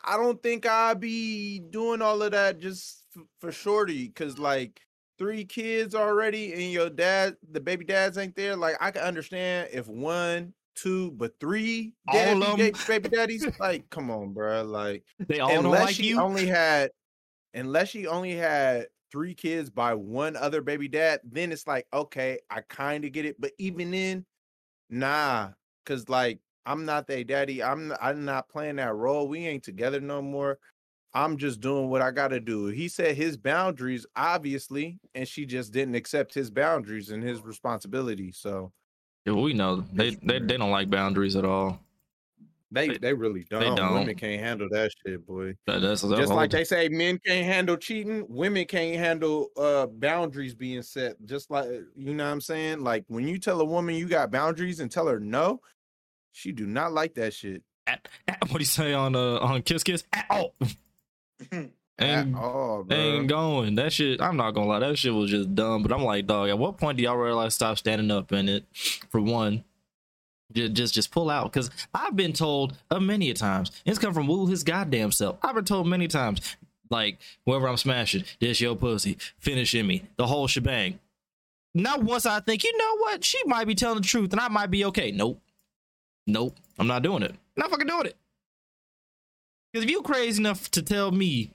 I 0.05 0.17
don't 0.17 0.41
think 0.43 0.65
I'd 0.67 0.99
be 0.99 1.59
doing 1.59 2.01
all 2.03 2.21
of 2.23 2.31
that 2.31 2.59
just 2.59 3.03
f- 3.15 3.23
for 3.39 3.51
shorty, 3.51 4.07
because 4.07 4.37
like 4.39 4.79
three 5.17 5.43
kids 5.45 5.93
already, 5.95 6.53
and 6.53 6.71
your 6.71 6.89
dad, 6.89 7.35
the 7.51 7.59
baby 7.59 7.85
dads 7.85 8.17
ain't 8.17 8.35
there. 8.35 8.55
Like, 8.55 8.77
I 8.79 8.91
can 8.91 9.01
understand 9.03 9.69
if 9.71 9.87
one, 9.87 10.53
two, 10.81 11.11
but 11.11 11.39
three, 11.39 11.95
All 12.07 12.43
daddy, 12.43 12.43
of 12.43 12.59
'em? 12.61 12.71
da- 12.73 12.77
baby 12.85 13.09
daddies, 13.09 13.47
like, 13.59 13.89
come 13.89 14.11
on, 14.11 14.33
bro, 14.33 14.63
like, 14.63 15.05
They 15.27 15.39
all 15.39 15.63
don't 15.63 15.77
unless 15.77 15.79
like 15.79 15.99
she 15.99 16.05
you. 16.07 16.23
only 16.23 16.45
had, 16.47 16.91
unless 17.53 17.89
she 17.89 18.07
only 18.07 18.33
had 18.35 18.87
three 19.11 19.35
kids 19.35 19.69
by 19.71 19.93
one 19.95 20.35
other 20.35 20.61
baby 20.61 20.87
dad, 20.89 21.21
then 21.23 21.51
it's 21.51 21.67
like, 21.67 21.87
okay, 21.93 22.39
I 22.49 22.61
kind 22.61 23.05
of 23.05 23.11
get 23.13 23.25
it. 23.25 23.39
But 23.41 23.53
even 23.59 23.91
then, 23.91 24.25
nah, 24.89 25.51
cause 25.85 26.09
like 26.09 26.41
I'm 26.65 26.85
not 26.85 27.07
their 27.07 27.23
daddy. 27.23 27.63
I'm 27.63 27.93
I'm 28.01 28.25
not 28.25 28.49
playing 28.49 28.77
that 28.77 28.95
role. 28.95 29.27
We 29.27 29.45
ain't 29.47 29.63
together 29.63 29.99
no 30.01 30.21
more. 30.21 30.59
I'm 31.13 31.37
just 31.37 31.61
doing 31.61 31.89
what 31.89 32.01
I 32.01 32.11
gotta 32.11 32.39
do. 32.39 32.67
He 32.67 32.87
set 32.89 33.15
his 33.17 33.37
boundaries, 33.37 34.05
obviously, 34.15 34.99
and 35.15 35.27
she 35.27 35.45
just 35.45 35.73
didn't 35.73 35.95
accept 35.95 36.33
his 36.33 36.51
boundaries 36.51 37.11
and 37.11 37.23
his 37.23 37.41
responsibility. 37.43 38.31
So 38.31 38.73
Yeah, 39.25 39.33
we 39.33 39.53
know 39.53 39.83
they, 39.93 40.11
they 40.15 40.39
they 40.39 40.57
don't 40.57 40.71
like 40.71 40.89
boundaries 40.89 41.35
at 41.35 41.45
all. 41.45 41.79
they 42.71 42.87
They- 42.87 42.97
they 42.99 43.13
really 43.13 43.45
don't. 43.49 43.75
don't. 43.75 43.93
Women 43.93 44.15
can't 44.15 44.41
handle 44.41 44.67
that 44.71 44.91
shit, 45.05 45.25
boy. 45.27 45.55
That- 45.67 45.81
that's, 45.81 46.01
that's 46.01 46.15
just 46.19 46.33
like 46.33 46.51
they 46.51 46.63
say 46.63 46.87
men 46.89 47.19
can't 47.25 47.45
handle 47.45 47.75
cheating 47.77 48.25
women 48.29 48.65
can't 48.65 48.95
handle 48.97 49.49
uh 49.57 49.87
boundaries 49.87 50.55
being 50.55 50.81
set 50.83 51.15
just 51.25 51.49
like 51.51 51.67
you 51.95 52.13
know 52.13 52.23
what 52.25 52.31
i'm 52.31 52.41
saying 52.41 52.81
like 52.81 53.03
when 53.07 53.27
you 53.27 53.37
tell 53.39 53.59
a 53.61 53.65
woman 53.65 53.95
you 53.95 54.07
got 54.07 54.31
boundaries 54.31 54.79
and 54.79 54.91
tell 54.91 55.07
her 55.07 55.19
no 55.19 55.59
she 56.31 56.51
do 56.51 56.65
not 56.67 56.91
like 56.93 57.15
that 57.15 57.33
shit 57.33 57.63
at, 57.87 58.07
at- 58.27 58.37
what 58.49 58.53
do 58.53 58.59
you 58.59 58.65
say 58.65 58.93
on 58.93 59.15
uh 59.15 59.37
on 59.39 59.61
Kiss 59.63 59.83
Kiss? 59.83 60.03
At 60.13 60.25
all. 60.29 60.55
Ain't- 62.01 62.35
all 62.35 62.85
ain't 62.89 63.27
going. 63.27 63.75
That 63.75 63.91
shit, 63.93 64.21
I'm 64.21 64.37
not 64.37 64.51
gonna 64.51 64.67
lie, 64.67 64.79
that 64.79 64.97
shit 64.97 65.13
was 65.13 65.31
just 65.31 65.53
dumb. 65.55 65.83
But 65.83 65.91
I'm 65.91 66.03
like, 66.03 66.25
dog, 66.27 66.49
at 66.49 66.57
what 66.57 66.77
point 66.77 66.97
do 66.97 67.03
y'all 67.03 67.15
realize 67.17 67.53
stop 67.55 67.77
standing 67.77 68.11
up 68.11 68.31
in 68.31 68.47
it? 68.49 68.65
For 69.09 69.19
one, 69.19 69.63
just 70.53 70.73
just, 70.73 70.93
just 70.93 71.11
pull 71.11 71.29
out. 71.29 71.51
Cause 71.51 71.69
I've 71.93 72.15
been 72.15 72.33
told 72.33 72.75
uh, 72.89 72.99
many 72.99 73.29
a 73.29 73.33
times, 73.33 73.71
it's 73.85 73.99
come 73.99 74.13
from 74.13 74.27
Woo 74.27 74.47
his 74.47 74.63
goddamn 74.63 75.11
self. 75.11 75.37
I've 75.43 75.55
been 75.55 75.65
told 75.65 75.87
many 75.87 76.07
times, 76.07 76.55
like, 76.89 77.19
whoever 77.45 77.67
I'm 77.67 77.77
smashing, 77.77 78.23
this 78.39 78.59
your 78.61 78.75
pussy, 78.75 79.17
finishing 79.39 79.85
me, 79.85 80.03
the 80.17 80.27
whole 80.27 80.47
shebang. 80.47 80.99
Not 81.75 82.03
once 82.03 82.25
I 82.25 82.39
think, 82.39 82.63
you 82.63 82.75
know 82.77 82.97
what, 82.97 83.23
she 83.23 83.37
might 83.45 83.67
be 83.67 83.75
telling 83.75 84.01
the 84.01 84.07
truth 84.07 84.31
and 84.31 84.39
I 84.41 84.47
might 84.47 84.71
be 84.71 84.85
okay. 84.85 85.11
Nope. 85.11 85.39
Nope. 86.25 86.55
I'm 86.79 86.87
not 86.87 87.03
doing 87.03 87.21
it. 87.23 87.35
Not 87.55 87.69
fucking 87.69 87.85
doing 87.87 88.07
it. 88.07 88.17
Because 89.71 89.83
if 89.85 89.91
you 89.91 90.01
crazy 90.01 90.41
enough 90.41 90.71
to 90.71 90.81
tell 90.81 91.11
me 91.11 91.51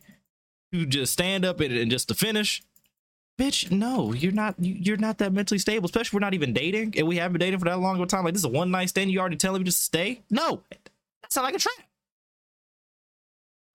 to 0.74 0.86
just 0.86 1.12
stand 1.12 1.44
up 1.44 1.60
it 1.60 1.70
and 1.72 1.90
just 1.90 2.08
to 2.08 2.14
finish, 2.14 2.62
bitch, 3.38 3.70
no, 3.70 4.12
you're 4.12 4.32
not. 4.32 4.54
you- 4.58 4.74
You're 4.74 4.96
not 4.96 5.18
that 5.18 5.32
mentally 5.32 5.58
stable. 5.58 5.86
Especially 5.86 6.08
if 6.08 6.14
we're 6.14 6.20
not 6.20 6.34
even 6.34 6.52
dating 6.52 6.94
and 6.96 7.06
we 7.06 7.16
haven't 7.16 7.34
been 7.34 7.40
dating 7.46 7.58
for 7.60 7.66
that 7.66 7.78
long 7.78 7.96
of 7.96 8.02
a 8.02 8.06
time. 8.06 8.24
Like 8.24 8.34
this 8.34 8.40
is 8.40 8.44
a 8.44 8.48
one 8.48 8.70
night 8.70 8.88
stand. 8.88 9.10
You 9.10 9.20
already 9.20 9.36
telling 9.36 9.60
me 9.60 9.64
just 9.64 9.78
to 9.78 9.84
stay? 9.84 10.22
No, 10.30 10.62
that 10.70 11.32
sounds 11.32 11.44
like 11.44 11.54
a 11.54 11.58
trap. 11.58 11.74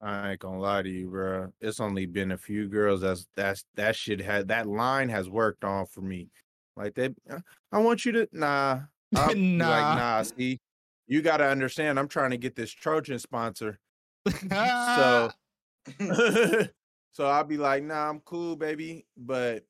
I 0.01 0.31
ain't 0.31 0.39
gonna 0.39 0.59
lie 0.59 0.81
to 0.81 0.89
you, 0.89 1.07
bro. 1.09 1.51
It's 1.59 1.79
only 1.81 2.05
been 2.05 2.31
a 2.31 2.37
few 2.37 2.67
girls 2.69 3.01
that's 3.01 3.27
that's 3.35 3.65
that 3.75 3.95
shit 3.95 4.21
had 4.21 4.47
that 4.47 4.65
line 4.67 5.09
has 5.09 5.29
worked 5.29 5.63
on 5.65 5.85
for 5.87 6.01
me. 6.01 6.29
Like 6.77 6.95
they, 6.95 7.09
I 7.73 7.79
want 7.79 8.05
you 8.05 8.13
to 8.13 8.29
nah, 8.31 8.79
Nah. 9.11 9.25
like 9.25 9.97
nah. 9.97 10.21
See, 10.21 10.59
you 11.07 11.21
got 11.21 11.37
to 11.37 11.45
understand. 11.47 11.99
I'm 11.99 12.07
trying 12.07 12.31
to 12.31 12.37
get 12.37 12.55
this 12.55 12.71
Trojan 12.71 13.19
sponsor, 13.19 13.77
so 14.49 15.31
so 17.11 17.25
I'll 17.25 17.43
be 17.43 17.57
like, 17.57 17.83
nah, 17.83 18.09
I'm 18.09 18.19
cool, 18.21 18.55
baby, 18.55 19.05
but 19.17 19.63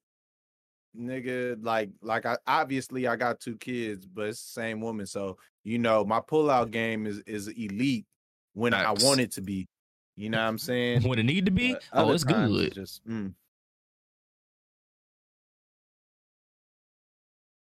nigga, 0.97 1.57
like 1.63 1.89
like 2.01 2.25
I 2.25 2.37
obviously 2.47 3.07
I 3.07 3.15
got 3.15 3.39
two 3.39 3.55
kids, 3.57 4.05
but 4.05 4.27
it's 4.27 4.43
the 4.43 4.61
same 4.61 4.81
woman, 4.81 5.05
so 5.05 5.37
you 5.63 5.77
know 5.77 6.03
my 6.05 6.19
pullout 6.19 6.71
game 6.71 7.05
is 7.07 7.19
is 7.19 7.47
elite 7.47 8.05
when 8.53 8.73
Facts. 8.73 9.03
I 9.03 9.05
want 9.07 9.19
it 9.21 9.31
to 9.33 9.41
be. 9.41 9.67
You 10.15 10.29
know 10.29 10.39
what 10.39 10.47
I'm 10.47 10.57
saying? 10.57 11.03
when 11.03 11.19
it 11.19 11.23
need 11.23 11.45
to 11.45 11.51
be, 11.51 11.73
But 11.73 11.83
oh, 11.93 12.11
it's 12.11 12.23
good. 12.23 12.73
Just 12.73 13.07
mm. 13.07 13.33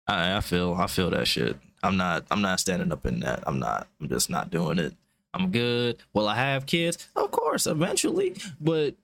I, 0.07 0.37
I 0.37 0.41
feel 0.41 0.73
I 0.73 0.87
feel 0.87 1.09
that 1.11 1.27
shit. 1.27 1.57
I'm 1.83 1.95
not 1.97 2.25
I'm 2.31 2.41
not 2.41 2.59
standing 2.59 2.91
up 2.91 3.05
in 3.05 3.19
that. 3.21 3.43
I'm 3.45 3.59
not. 3.59 3.87
I'm 4.01 4.09
just 4.09 4.29
not 4.29 4.49
doing 4.49 4.79
it. 4.79 4.93
I'm 5.33 5.51
good. 5.51 5.97
Will 6.13 6.27
I 6.27 6.35
have 6.35 6.65
kids? 6.65 7.07
Of 7.15 7.29
course, 7.31 7.67
eventually. 7.67 8.35
But 8.59 8.95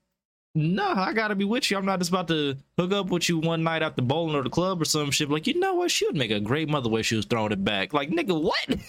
no, 0.55 0.87
I 0.87 1.13
gotta 1.13 1.35
be 1.35 1.43
with 1.45 1.69
you. 1.69 1.77
I'm 1.77 1.85
not 1.85 1.99
just 1.99 2.09
about 2.09 2.27
to 2.29 2.55
hook 2.79 2.93
up 2.93 3.07
with 3.09 3.27
you 3.29 3.37
one 3.39 3.61
night 3.63 3.83
after 3.83 4.01
bowling 4.01 4.35
or 4.35 4.43
the 4.43 4.49
club 4.49 4.81
or 4.81 4.85
some 4.85 5.11
shit. 5.11 5.29
Like, 5.29 5.45
you 5.47 5.59
know 5.59 5.73
what? 5.75 5.91
She 5.91 6.05
would 6.05 6.15
make 6.15 6.31
a 6.31 6.39
great 6.39 6.69
mother 6.69 6.89
way 6.89 7.01
she 7.01 7.15
was 7.15 7.25
throwing 7.25 7.51
it 7.51 7.63
back. 7.63 7.93
Like, 7.93 8.09
nigga, 8.09 8.41
what? 8.41 8.79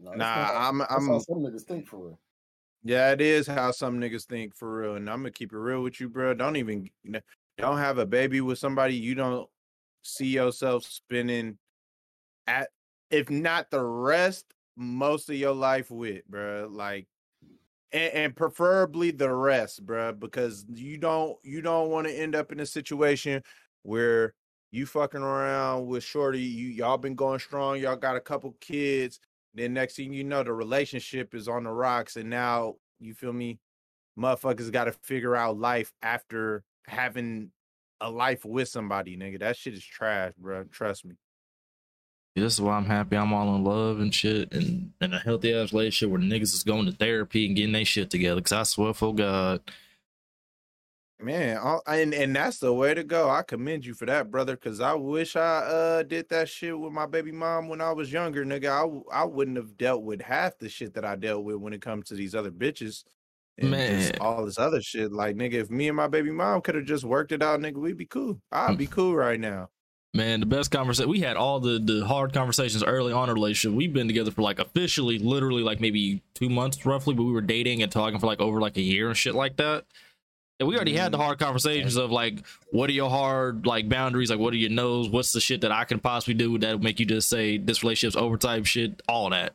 No, 0.00 0.12
Nah, 0.16 0.24
how- 0.24 0.68
I'm 0.68 0.78
that's 0.78 0.92
I'm 0.92 1.06
how 1.08 1.18
some 1.18 1.38
niggas 1.38 1.62
think 1.62 1.86
for 1.86 1.98
real. 1.98 2.18
Yeah, 2.84 3.10
it 3.12 3.20
is 3.20 3.46
how 3.46 3.70
some 3.72 4.00
niggas 4.00 4.24
think 4.24 4.54
for 4.56 4.78
real. 4.80 4.94
And 4.94 5.10
I'm 5.10 5.18
gonna 5.18 5.30
keep 5.30 5.52
it 5.52 5.58
real 5.58 5.82
with 5.82 6.00
you, 6.00 6.08
bro. 6.08 6.34
Don't 6.34 6.56
even 6.56 6.88
don't 7.58 7.78
have 7.78 7.98
a 7.98 8.06
baby 8.06 8.40
with 8.40 8.58
somebody 8.58 8.94
you 8.94 9.14
don't 9.14 9.48
see 10.02 10.26
yourself 10.28 10.84
spending 10.84 11.58
at 12.46 12.68
if 13.10 13.28
not 13.28 13.70
the 13.70 13.82
rest, 13.84 14.46
most 14.76 15.28
of 15.28 15.36
your 15.36 15.54
life 15.54 15.90
with, 15.90 16.24
bro. 16.28 16.68
Like 16.70 17.06
and, 17.96 18.14
and 18.14 18.36
preferably 18.36 19.10
the 19.10 19.32
rest, 19.32 19.84
bro, 19.86 20.12
because 20.12 20.66
you 20.74 20.98
don't 20.98 21.36
you 21.42 21.62
don't 21.62 21.90
want 21.90 22.06
to 22.06 22.12
end 22.12 22.34
up 22.34 22.52
in 22.52 22.60
a 22.60 22.66
situation 22.66 23.42
where 23.82 24.34
you 24.70 24.84
fucking 24.84 25.22
around 25.22 25.86
with 25.86 26.04
shorty, 26.04 26.40
you 26.40 26.68
y'all 26.68 26.98
been 26.98 27.14
going 27.14 27.38
strong, 27.38 27.80
y'all 27.80 27.96
got 27.96 28.16
a 28.16 28.20
couple 28.20 28.54
kids, 28.60 29.18
then 29.54 29.72
next 29.72 29.96
thing 29.96 30.12
you 30.12 30.24
know, 30.24 30.42
the 30.42 30.52
relationship 30.52 31.34
is 31.34 31.48
on 31.48 31.64
the 31.64 31.70
rocks, 31.70 32.16
and 32.16 32.28
now 32.28 32.74
you 33.00 33.14
feel 33.14 33.32
me, 33.32 33.58
motherfuckers 34.18 34.70
got 34.70 34.84
to 34.84 34.92
figure 34.92 35.34
out 35.34 35.58
life 35.58 35.92
after 36.02 36.62
having 36.86 37.50
a 38.00 38.10
life 38.10 38.44
with 38.44 38.68
somebody, 38.68 39.16
nigga. 39.16 39.40
That 39.40 39.56
shit 39.56 39.74
is 39.74 39.84
trash, 39.84 40.32
bro. 40.38 40.64
Trust 40.64 41.06
me. 41.06 41.14
This 42.36 42.52
is 42.54 42.60
why 42.60 42.76
I'm 42.76 42.84
happy 42.84 43.16
I'm 43.16 43.32
all 43.32 43.54
in 43.56 43.64
love 43.64 43.98
and 43.98 44.14
shit 44.14 44.52
and 44.52 44.92
in 45.00 45.14
a 45.14 45.18
healthy 45.18 45.54
ass 45.54 45.72
relationship 45.72 46.10
where 46.10 46.20
niggas 46.20 46.54
is 46.54 46.62
going 46.64 46.86
to 46.86 46.92
therapy 46.92 47.46
and 47.46 47.56
getting 47.56 47.72
their 47.72 47.84
shit 47.86 48.10
together. 48.10 48.40
Cause 48.42 48.52
I 48.52 48.62
swear 48.64 48.92
for 48.94 49.14
God, 49.14 49.62
Man, 51.18 51.56
all- 51.56 51.82
and 51.86 52.12
and 52.12 52.36
that's 52.36 52.58
the 52.58 52.74
way 52.74 52.92
to 52.92 53.02
go. 53.02 53.30
I 53.30 53.42
commend 53.42 53.86
you 53.86 53.94
for 53.94 54.04
that, 54.04 54.30
brother. 54.30 54.54
Cause 54.54 54.80
I 54.82 54.92
wish 54.92 55.34
I 55.34 55.40
uh 55.60 56.02
did 56.02 56.28
that 56.28 56.46
shit 56.50 56.78
with 56.78 56.92
my 56.92 57.06
baby 57.06 57.32
mom 57.32 57.68
when 57.68 57.80
I 57.80 57.92
was 57.92 58.12
younger, 58.12 58.44
nigga. 58.44 58.68
I, 59.10 59.22
I 59.22 59.24
wouldn't 59.24 59.56
have 59.56 59.78
dealt 59.78 60.02
with 60.02 60.20
half 60.20 60.58
the 60.58 60.68
shit 60.68 60.92
that 60.92 61.06
I 61.06 61.16
dealt 61.16 61.42
with 61.44 61.56
when 61.56 61.72
it 61.72 61.80
comes 61.80 62.08
to 62.08 62.14
these 62.14 62.34
other 62.34 62.50
bitches 62.50 63.04
and 63.56 63.70
Man. 63.70 64.12
all 64.20 64.44
this 64.44 64.58
other 64.58 64.82
shit. 64.82 65.10
Like, 65.10 65.36
nigga, 65.36 65.54
if 65.54 65.70
me 65.70 65.88
and 65.88 65.96
my 65.96 66.06
baby 66.06 66.30
mom 66.32 66.60
could 66.60 66.74
have 66.74 66.84
just 66.84 67.04
worked 67.04 67.32
it 67.32 67.42
out, 67.42 67.60
nigga, 67.60 67.76
we'd 67.78 67.96
be 67.96 68.04
cool. 68.04 68.38
I'd 68.52 68.74
Mm. 68.74 68.76
be 68.76 68.86
cool 68.86 69.16
right 69.16 69.40
now. 69.40 69.70
Man, 70.14 70.40
the 70.40 70.46
best 70.46 70.70
conversation 70.70 71.10
we 71.10 71.20
had 71.20 71.36
all 71.36 71.60
the 71.60 71.78
the 71.78 72.04
hard 72.06 72.32
conversations 72.32 72.82
early 72.82 73.12
on 73.12 73.28
in 73.28 73.34
relationship. 73.34 73.76
We've 73.76 73.92
been 73.92 74.08
together 74.08 74.30
for 74.30 74.42
like 74.42 74.58
officially, 74.58 75.18
literally 75.18 75.62
like 75.62 75.80
maybe 75.80 76.22
two 76.34 76.48
months 76.48 76.84
roughly, 76.84 77.14
but 77.14 77.24
we 77.24 77.32
were 77.32 77.40
dating 77.40 77.82
and 77.82 77.92
talking 77.92 78.18
for 78.18 78.26
like 78.26 78.40
over 78.40 78.60
like 78.60 78.76
a 78.76 78.82
year 78.82 79.08
and 79.08 79.16
shit 79.16 79.34
like 79.34 79.56
that. 79.56 79.84
And 80.58 80.68
we 80.68 80.74
already 80.74 80.96
had 80.96 81.12
the 81.12 81.18
mm-hmm. 81.18 81.24
hard 81.26 81.38
conversations 81.38 81.96
of 81.96 82.10
like, 82.10 82.42
what 82.70 82.88
are 82.88 82.94
your 82.94 83.10
hard 83.10 83.66
like 83.66 83.88
boundaries? 83.88 84.30
Like, 84.30 84.38
what 84.38 84.54
are 84.54 84.56
your 84.56 84.70
no's? 84.70 85.08
What's 85.08 85.32
the 85.32 85.40
shit 85.40 85.60
that 85.60 85.72
I 85.72 85.84
can 85.84 85.98
possibly 85.98 86.34
do 86.34 86.56
that 86.58 86.72
would 86.72 86.82
make 86.82 86.98
you 86.98 87.04
just 87.04 87.28
say 87.28 87.58
this 87.58 87.82
relationship's 87.82 88.16
over 88.16 88.38
type 88.38 88.64
shit? 88.64 89.02
All 89.06 89.28
that. 89.30 89.54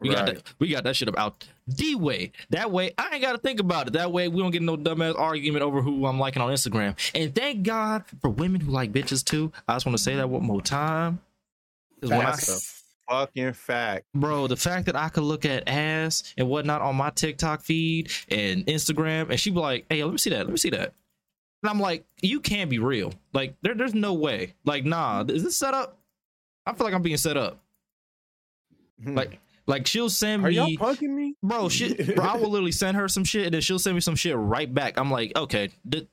We 0.00 0.10
got 0.10 0.26
that. 0.26 0.42
We 0.58 0.68
got 0.68 0.84
that 0.84 0.94
shit 0.96 1.08
about 1.08 1.46
the 1.66 1.94
way. 1.94 2.32
That 2.50 2.70
way, 2.70 2.92
I 2.98 3.14
ain't 3.14 3.22
got 3.22 3.32
to 3.32 3.38
think 3.38 3.60
about 3.60 3.86
it. 3.88 3.92
That 3.94 4.12
way, 4.12 4.28
we 4.28 4.42
don't 4.42 4.50
get 4.50 4.62
no 4.62 4.76
dumbass 4.76 5.18
argument 5.18 5.62
over 5.64 5.80
who 5.80 6.04
I'm 6.06 6.18
liking 6.18 6.42
on 6.42 6.52
Instagram. 6.52 6.94
And 7.14 7.34
thank 7.34 7.62
God 7.62 8.04
for 8.20 8.28
women 8.28 8.60
who 8.60 8.70
like 8.70 8.92
bitches 8.92 9.24
too. 9.24 9.52
I 9.66 9.74
just 9.74 9.86
want 9.86 9.96
to 9.96 10.02
say 10.02 10.14
that 10.16 10.28
one 10.28 10.42
more 10.44 10.60
time. 10.60 11.20
'Cause 12.00 12.10
when 12.10 12.20
I, 12.26 12.36
fucking 13.08 13.52
fact. 13.54 14.04
bro, 14.14 14.46
the 14.48 14.56
fact 14.56 14.84
that 14.86 14.96
I 14.96 15.08
could 15.08 15.22
look 15.24 15.46
at 15.46 15.66
ass 15.66 16.34
and 16.36 16.46
whatnot 16.48 16.82
on 16.82 16.94
my 16.94 17.08
TikTok 17.08 17.62
feed 17.62 18.10
and 18.28 18.66
Instagram, 18.66 19.30
and 19.30 19.40
she 19.40 19.50
be 19.50 19.60
like, 19.60 19.86
"Hey, 19.88 20.04
let 20.04 20.12
me 20.12 20.18
see 20.18 20.28
that. 20.30 20.40
Let 20.40 20.50
me 20.50 20.58
see 20.58 20.70
that." 20.70 20.92
And 21.62 21.70
I'm 21.70 21.80
like, 21.80 22.04
"You 22.20 22.40
can't 22.40 22.68
be 22.68 22.78
real. 22.78 23.14
Like, 23.32 23.54
there, 23.62 23.74
there's 23.74 23.94
no 23.94 24.12
way. 24.12 24.54
Like, 24.66 24.84
nah, 24.84 25.24
is 25.26 25.42
this 25.42 25.56
set 25.56 25.72
up? 25.72 25.98
I 26.66 26.74
feel 26.74 26.84
like 26.84 26.92
I'm 26.94 27.00
being 27.02 27.16
set 27.16 27.38
up. 27.38 27.58
Hmm. 29.02 29.14
Like, 29.16 29.38
like 29.66 29.86
she'll 29.86 30.08
send 30.10 30.40
Hmm. 30.42 30.46
are 30.46 30.50
y'all 30.50 30.66
me." 30.66 30.76
punking 30.76 31.14
me? 31.14 31.34
bro 31.42 31.68
shit 31.68 32.14
bro 32.16 32.24
i 32.24 32.36
will 32.36 32.50
literally 32.50 32.72
send 32.72 32.96
her 32.96 33.08
some 33.08 33.24
shit 33.24 33.46
and 33.46 33.54
then 33.54 33.60
she'll 33.60 33.78
send 33.78 33.94
me 33.94 34.00
some 34.00 34.14
shit 34.16 34.36
right 34.36 34.72
back 34.72 34.98
i'm 34.98 35.10
like 35.10 35.32
okay 35.36 35.70
th- 35.90 36.06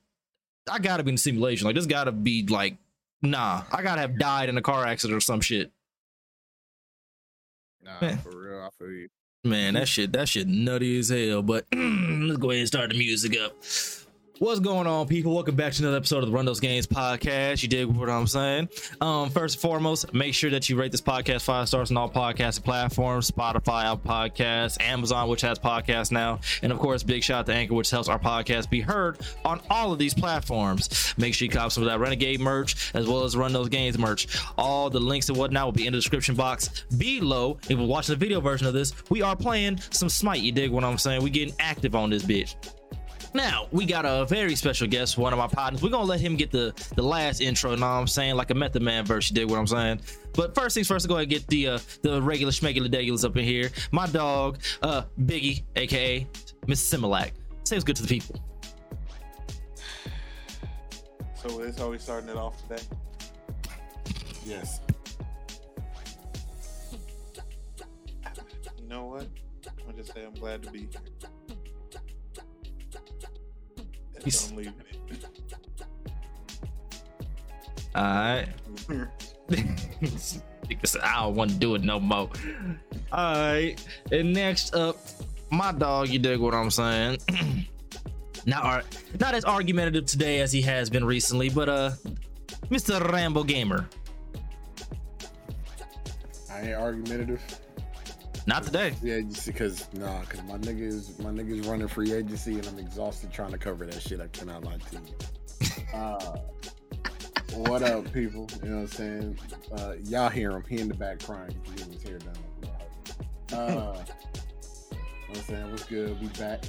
i 0.72 0.80
gotta 0.80 1.04
be 1.04 1.12
in 1.12 1.18
simulation 1.18 1.66
like 1.66 1.76
this 1.76 1.86
gotta 1.86 2.12
be 2.12 2.46
like 2.48 2.78
nah 3.22 3.64
i 3.72 3.82
gotta 3.84 4.02
have 4.02 4.18
died 4.18 4.50
in 4.50 4.58
a 4.58 4.62
car 4.62 4.86
accident 4.86 5.18
or 5.18 5.22
some 5.22 5.42
shit 5.42 5.72
Nah, 7.84 7.92
Man. 8.02 8.18
for 8.20 8.30
real. 8.30 8.62
I 8.62 8.70
feel 8.80 8.92
you. 8.92 9.10
man 9.44 9.74
that 9.74 9.88
shit 9.90 10.14
that 10.14 10.30
shit 10.30 10.48
nutty 10.48 11.00
as 11.00 11.10
hell 11.10 11.42
but 11.42 11.66
let's 11.76 12.38
go 12.38 12.50
ahead 12.52 12.60
and 12.60 12.68
start 12.68 12.90
the 12.92 12.98
music 12.98 13.38
up 13.40 13.54
What's 14.44 14.60
going 14.60 14.88
on, 14.88 15.08
people? 15.08 15.34
Welcome 15.34 15.56
back 15.56 15.72
to 15.72 15.84
another 15.84 15.96
episode 15.96 16.18
of 16.18 16.26
the 16.26 16.36
Run 16.36 16.44
Those 16.44 16.60
Games 16.60 16.86
podcast. 16.86 17.64
You 17.64 17.70
dig 17.70 17.88
what 17.88 18.10
I'm 18.10 18.28
saying? 18.28 18.68
Um, 19.00 19.30
first 19.30 19.56
and 19.56 19.62
foremost, 19.62 20.14
make 20.14 20.34
sure 20.34 20.50
that 20.50 20.68
you 20.68 20.78
rate 20.78 20.92
this 20.92 21.00
podcast 21.00 21.46
five 21.46 21.70
stars 21.70 21.92
on 21.92 21.96
all 21.96 22.10
podcast 22.10 22.62
platforms: 22.62 23.32
Spotify, 23.32 23.86
Apple 23.86 24.12
Podcasts, 24.12 24.82
Amazon, 24.82 25.30
which 25.30 25.40
has 25.40 25.60
podcasts 25.60 26.12
now, 26.12 26.42
and 26.62 26.74
of 26.74 26.80
course, 26.80 27.04
big 27.04 27.24
shout 27.24 27.40
out 27.40 27.46
to 27.46 27.54
Anchor, 27.54 27.74
which 27.74 27.90
helps 27.90 28.10
our 28.10 28.20
podcast 28.20 28.70
be 28.70 28.82
heard 28.82 29.18
on 29.46 29.62
all 29.70 29.94
of 29.94 29.98
these 29.98 30.14
platforms. 30.14 31.14
Make 31.18 31.34
sure 31.34 31.46
you 31.46 31.50
cop 31.50 31.72
some 31.72 31.84
of 31.84 31.90
that 31.90 32.02
Renegade 32.02 32.42
merch 32.42 32.92
as 32.94 33.08
well 33.08 33.24
as 33.24 33.38
Run 33.38 33.54
Those 33.54 33.70
Games 33.70 33.98
merch. 33.98 34.28
All 34.58 34.90
the 34.90 35.00
links 35.00 35.30
and 35.30 35.38
whatnot 35.38 35.68
will 35.68 35.72
be 35.72 35.88
in 35.88 35.94
the 35.94 36.00
description 36.00 36.36
box 36.36 36.84
below. 36.98 37.60
If 37.70 37.78
you're 37.80 37.88
watching 37.88 38.12
the 38.12 38.20
video 38.20 38.42
version 38.42 38.68
of 38.68 38.74
this, 38.74 38.92
we 39.10 39.22
are 39.22 39.38
playing 39.38 39.80
some 39.92 40.10
Smite. 40.10 40.42
You 40.42 40.52
dig 40.52 40.70
what 40.70 40.84
I'm 40.84 40.98
saying? 40.98 41.24
We 41.24 41.30
getting 41.30 41.56
active 41.60 41.96
on 41.96 42.10
this 42.10 42.24
bitch. 42.24 42.56
Now 43.34 43.68
we 43.72 43.86
got 43.86 44.06
a 44.06 44.26
very 44.26 44.56
special 44.56 44.88
guest, 44.88 45.18
one 45.18 45.34
of 45.34 45.40
my 45.40 45.48
partners. 45.48 45.82
We're 45.82 45.90
gonna 45.90 46.04
let 46.06 46.20
him 46.20 46.36
get 46.36 46.52
the 46.52 46.74
the 46.96 47.02
last 47.02 47.42
intro. 47.42 47.72
Know 47.72 47.82
what 47.82 47.88
I'm 47.88 48.08
saying? 48.08 48.36
Like 48.36 48.52
a 48.52 48.54
Method 48.54 48.84
Man 48.84 49.06
verse. 49.06 49.30
You 49.30 49.36
dig 49.36 49.50
what 49.50 49.58
I'm 49.58 49.68
saying? 49.68 50.02
But 50.34 50.54
first 50.54 50.76
things 50.76 50.88
first, 50.88 51.08
go 51.08 51.16
ahead 51.16 51.24
and 51.24 51.32
get 51.32 51.48
the 51.48 51.68
uh, 51.70 51.80
the 52.04 52.22
regular 52.22 52.52
schmegular 52.52 52.88
degulars 52.88 53.26
up 53.26 53.36
in 53.36 53.44
here. 53.44 53.72
My 53.92 54.06
dog, 54.08 54.60
uh, 54.84 55.04
Biggie, 55.20 55.64
aka 55.76 56.28
Mr. 56.68 57.00
Similac. 57.00 57.32
Say 57.64 57.76
what's 57.76 57.84
good 57.84 57.96
to 57.96 58.04
the 58.04 58.08
people. 58.08 58.40
So 61.36 61.58
that's 61.58 61.78
how 61.78 61.90
we 61.90 61.98
starting 61.98 62.30
it 62.30 62.38
off 62.38 62.62
today. 62.68 62.84
Yes. 64.46 64.80
You 68.80 68.88
know 68.88 69.06
what? 69.06 69.28
I'll 69.88 69.94
just 69.94 70.14
say 70.14 70.24
I'm 70.24 70.34
glad 70.34 70.64
to 70.64 70.72
be 70.72 70.82
here. 70.82 70.90
And 74.24 74.32
He's- 74.32 74.40
so 74.40 74.50
I'm 74.52 74.56
leaving 74.58 74.74
it. 74.80 75.00
All 77.96 78.04
right. 78.04 78.48
because 80.68 80.98
I 80.98 81.22
don't 81.24 81.36
want 81.36 81.52
to 81.52 81.58
do 81.58 81.76
it 81.76 81.84
no 81.84 82.00
more. 82.00 82.30
All 83.12 83.36
right. 83.36 83.76
And 84.12 84.34
next 84.34 84.74
up, 84.74 84.98
my 85.52 85.72
dog. 85.72 86.10
You 86.10 86.18
dig 86.20 86.40
what 86.40 86.56
I'm 86.56 86.72
saying? 86.72 87.20
not 88.46 88.64
ar- 88.64 88.84
not 89.20 89.36
as 89.36 89.46
argumentative 89.46 90.06
today 90.08 90.40
as 90.42 90.52
he 90.52 90.62
has 90.64 90.90
been 90.90 91.06
recently, 91.06 91.50
but 91.50 91.70
uh, 91.70 91.92
Mr. 92.70 93.00
Rambo 93.12 93.44
Gamer. 93.44 93.88
I 96.52 96.62
ain't 96.62 96.74
argumentative. 96.76 97.42
Not 98.46 98.64
today. 98.64 98.94
Yeah, 99.02 99.22
just 99.22 99.46
because 99.46 99.88
nah, 99.94 100.20
because 100.22 100.44
my 100.44 100.58
niggas, 100.58 101.18
my 101.20 101.30
niggas 101.30 101.68
running 101.68 101.88
free 101.88 102.12
agency, 102.14 102.56
and 102.56 102.68
I'm 102.68 102.78
exhausted 102.78 103.32
trying 103.32 103.52
to 103.52 103.58
cover 103.58 103.86
that 103.86 104.02
shit. 104.02 104.20
I 104.20 104.28
cannot 104.28 104.64
lie 104.64 104.78
to 104.78 104.96
you. 104.96 105.02
Uh, 105.94 106.38
what 107.56 107.84
up, 107.84 108.12
people? 108.12 108.50
You 108.64 108.70
know 108.70 108.76
what 108.78 108.82
I'm 108.82 108.88
saying? 108.88 109.40
Uh, 109.78 109.94
y'all 110.06 110.28
hear 110.28 110.52
him? 110.52 110.64
He 110.68 110.80
in 110.80 110.88
the 110.88 110.96
back 110.96 111.24
crying. 111.24 111.56
Getting 111.76 111.94
his 111.94 112.02
hair 112.02 112.18
done. 112.18 112.34
Uh, 113.54 114.04
what 115.28 115.38
I'm 115.38 115.44
saying? 115.44 115.72
What's 115.72 115.84
good? 115.84 116.20
We 116.20 116.28
back. 116.30 116.64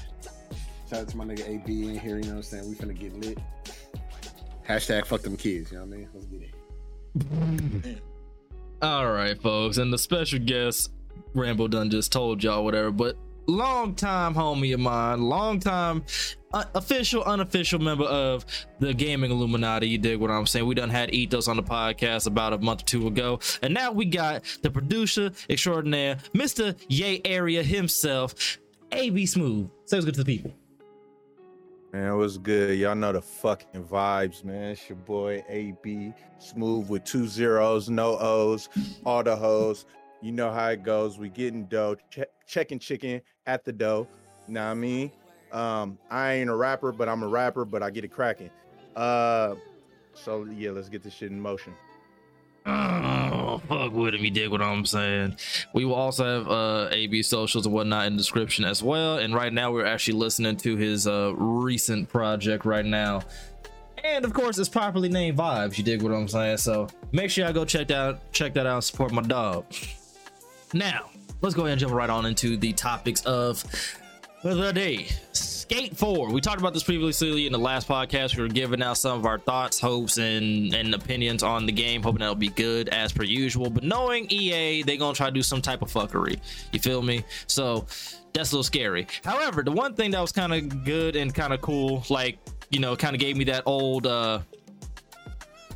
Shout 0.90 1.00
out 1.00 1.09
to 1.09 1.16
my 1.16 1.25
nigga 1.25 1.49
AB 1.49 1.88
in 1.88 1.99
here, 1.99 2.19
you 2.19 2.25
know 2.25 2.28
what 2.28 2.37
I'm 2.37 2.43
saying? 2.43 2.69
We 2.69 2.75
finna 2.75 2.99
get 2.99 3.19
lit. 3.19 3.38
Hashtag 4.69 5.07
fuck 5.07 5.23
them 5.23 5.38
kids, 5.38 5.73
you 5.73 5.78
know 5.78 5.85
what 5.85 5.95
I 5.95 5.97
mean? 5.97 6.09
Let's 6.12 6.26
get 6.26 7.95
it. 7.95 8.02
All 8.83 9.11
right, 9.11 9.40
folks, 9.40 9.78
and 9.78 9.90
the 9.90 9.99
special 9.99 10.38
guest 10.38 10.90
Rambo 11.35 11.68
done 11.68 11.90
just 11.90 12.12
told 12.12 12.42
y'all 12.42 12.64
whatever, 12.64 12.90
but 12.90 13.16
long 13.47 13.94
time 13.94 14.35
homie 14.35 14.75
of 14.75 14.80
mine, 14.80 15.23
long 15.23 15.61
time 15.61 16.04
uh, 16.52 16.64
official, 16.75 17.23
unofficial 17.25 17.78
member 17.78 18.04
of 18.04 18.44
the 18.78 18.94
gaming 18.94 19.30
Illuminati. 19.30 19.88
You 19.88 19.99
dig 19.99 20.21
what 20.21 20.30
I'm 20.30 20.47
saying? 20.47 20.66
We 20.66 20.75
done 20.75 20.90
had 20.90 21.12
Ethos 21.12 21.49
on 21.49 21.56
the 21.56 21.62
podcast 21.62 22.26
about 22.26 22.52
a 22.52 22.59
month 22.59 22.83
or 22.83 22.87
two 22.87 23.06
ago, 23.06 23.40
and 23.62 23.75
now 23.75 23.90
we 23.92 24.04
got 24.04 24.44
the 24.62 24.71
producer 24.71 25.30
extraordinaire, 25.50 26.16
Mr. 26.35 26.76
Yay 26.88 27.21
Area 27.25 27.62
himself, 27.62 28.59
AB 28.92 29.26
Smooth. 29.26 29.68
Say 29.85 29.97
what's 29.97 30.06
good 30.06 30.14
to 30.14 30.25
the 30.25 30.37
people. 30.37 30.54
Man, 31.92 32.11
it 32.11 32.16
was 32.16 32.38
good. 32.38 32.76
Y'all 32.76 32.97
know 32.97 33.12
the 33.12 33.23
fucking 33.23 33.85
vibes, 33.85 34.42
man. 34.42 34.73
It's 34.73 34.88
your 34.88 34.97
boy 34.97 35.44
AB, 35.49 36.12
smooth 36.40 36.88
with 36.88 37.04
two 37.04 37.28
zeros, 37.28 37.88
no 37.88 38.18
O's, 38.18 38.68
all 39.04 39.23
the 39.23 39.37
hoes. 39.37 39.87
You 40.25 40.33
know 40.33 40.50
how 40.50 40.69
it 40.71 40.83
goes. 40.83 41.19
We 41.19 41.28
getting 41.28 41.66
dough, 41.66 41.97
che- 42.09 42.25
checking 42.47 42.78
chicken 42.78 43.21
at 43.45 43.62
the 43.62 43.73
dough. 43.75 44.09
What 44.47 44.59
I 44.59 44.73
mean? 44.73 45.12
Um, 45.52 45.99
I 46.11 46.33
ain't 46.33 46.49
a 46.49 46.57
rapper, 46.57 46.93
but 46.93 47.11
I'm 47.11 47.23
a 47.23 47.28
rapper, 47.28 47.66
but 47.66 47.83
I 47.83 47.90
get 47.90 48.04
it 48.04 48.09
cracking. 48.11 48.49
Uh, 48.97 49.54
so 50.14 50.47
yeah, 50.47 50.71
let's 50.71 50.88
get 50.88 51.02
this 51.02 51.12
shit 51.12 51.31
in 51.31 51.38
motion. 51.38 51.75
Oh, 52.64 53.61
fuck 53.69 53.93
with 53.93 54.14
him. 54.14 54.25
You 54.25 54.31
dig 54.31 54.49
what 54.49 54.62
I'm 54.62 54.87
saying? 54.87 55.37
We 55.75 55.85
will 55.85 55.95
also 55.95 56.25
have 56.25 56.50
uh 56.50 56.88
AB 56.90 57.23
socials 57.23 57.66
and 57.66 57.75
whatnot 57.75 58.07
in 58.07 58.14
the 58.14 58.19
description 58.19 58.64
as 58.64 58.83
well. 58.83 59.19
And 59.19 59.35
right 59.35 59.52
now 59.52 59.73
we're 59.73 59.85
actually 59.85 60.14
listening 60.14 60.57
to 60.57 60.76
his 60.76 61.07
uh 61.07 61.35
recent 61.37 62.09
project 62.09 62.64
right 62.64 62.87
now. 62.87 63.21
And 64.02 64.25
of 64.25 64.33
course 64.33 64.57
it's 64.57 64.71
properly 64.71 65.11
named 65.11 65.37
Vibes. 65.37 65.76
You 65.76 65.85
dig 65.85 66.00
what 66.00 66.12
I'm 66.12 66.28
saying? 66.28 66.57
So 66.57 66.88
make 67.12 67.28
sure 67.28 67.45
y'all 67.45 67.52
go 67.52 67.66
check 67.66 67.88
that 67.88 67.99
out, 67.99 68.33
check 68.33 68.54
that 68.54 68.66
out 68.66 68.85
support 68.85 69.12
my 69.12 69.21
dog. 69.21 69.66
Now, 70.73 71.11
let's 71.40 71.54
go 71.54 71.62
ahead 71.62 71.73
and 71.73 71.80
jump 71.80 71.92
right 71.92 72.11
on 72.11 72.26
into 72.26 72.56
the 72.56 72.73
topics 72.73 73.21
of 73.26 73.64
the 74.42 74.73
day. 74.73 75.09
Skate 75.33 75.97
4. 75.97 76.30
We 76.30 76.40
talked 76.42 76.61
about 76.61 76.75
this 76.75 76.83
previously 76.83 77.47
in 77.47 77.52
the 77.52 77.59
last 77.59 77.88
podcast. 77.88 78.37
We 78.37 78.42
were 78.42 78.49
giving 78.49 78.83
out 78.83 78.99
some 78.99 79.18
of 79.18 79.25
our 79.25 79.38
thoughts, 79.38 79.80
hopes, 79.80 80.18
and, 80.18 80.75
and 80.75 80.94
opinions 80.94 81.42
on 81.42 81.64
the 81.64 81.73
game, 81.73 82.02
hoping 82.02 82.21
that'll 82.21 82.35
be 82.35 82.49
good 82.49 82.90
as 82.90 83.12
per 83.12 83.23
usual. 83.23 83.71
But 83.71 83.83
knowing 83.83 84.26
EA, 84.30 84.83
they 84.83 84.97
gonna 84.99 85.14
try 85.14 85.26
to 85.26 85.33
do 85.33 85.42
some 85.42 85.62
type 85.62 85.80
of 85.80 85.90
fuckery. 85.90 86.38
You 86.73 86.80
feel 86.80 87.00
me? 87.00 87.25
So 87.47 87.87
that's 88.35 88.52
a 88.52 88.56
little 88.56 88.62
scary. 88.62 89.06
However, 89.25 89.62
the 89.62 89.73
one 89.73 89.94
thing 89.94 90.11
that 90.11 90.21
was 90.21 90.33
kind 90.33 90.52
of 90.52 90.85
good 90.85 91.16
and 91.16 91.35
kind 91.35 91.54
of 91.54 91.62
cool, 91.62 92.04
like, 92.11 92.38
you 92.68 92.80
know, 92.80 92.94
kind 92.97 93.14
of 93.14 93.21
gave 93.21 93.37
me 93.37 93.44
that 93.44 93.62
old 93.64 94.06
uh 94.06 94.40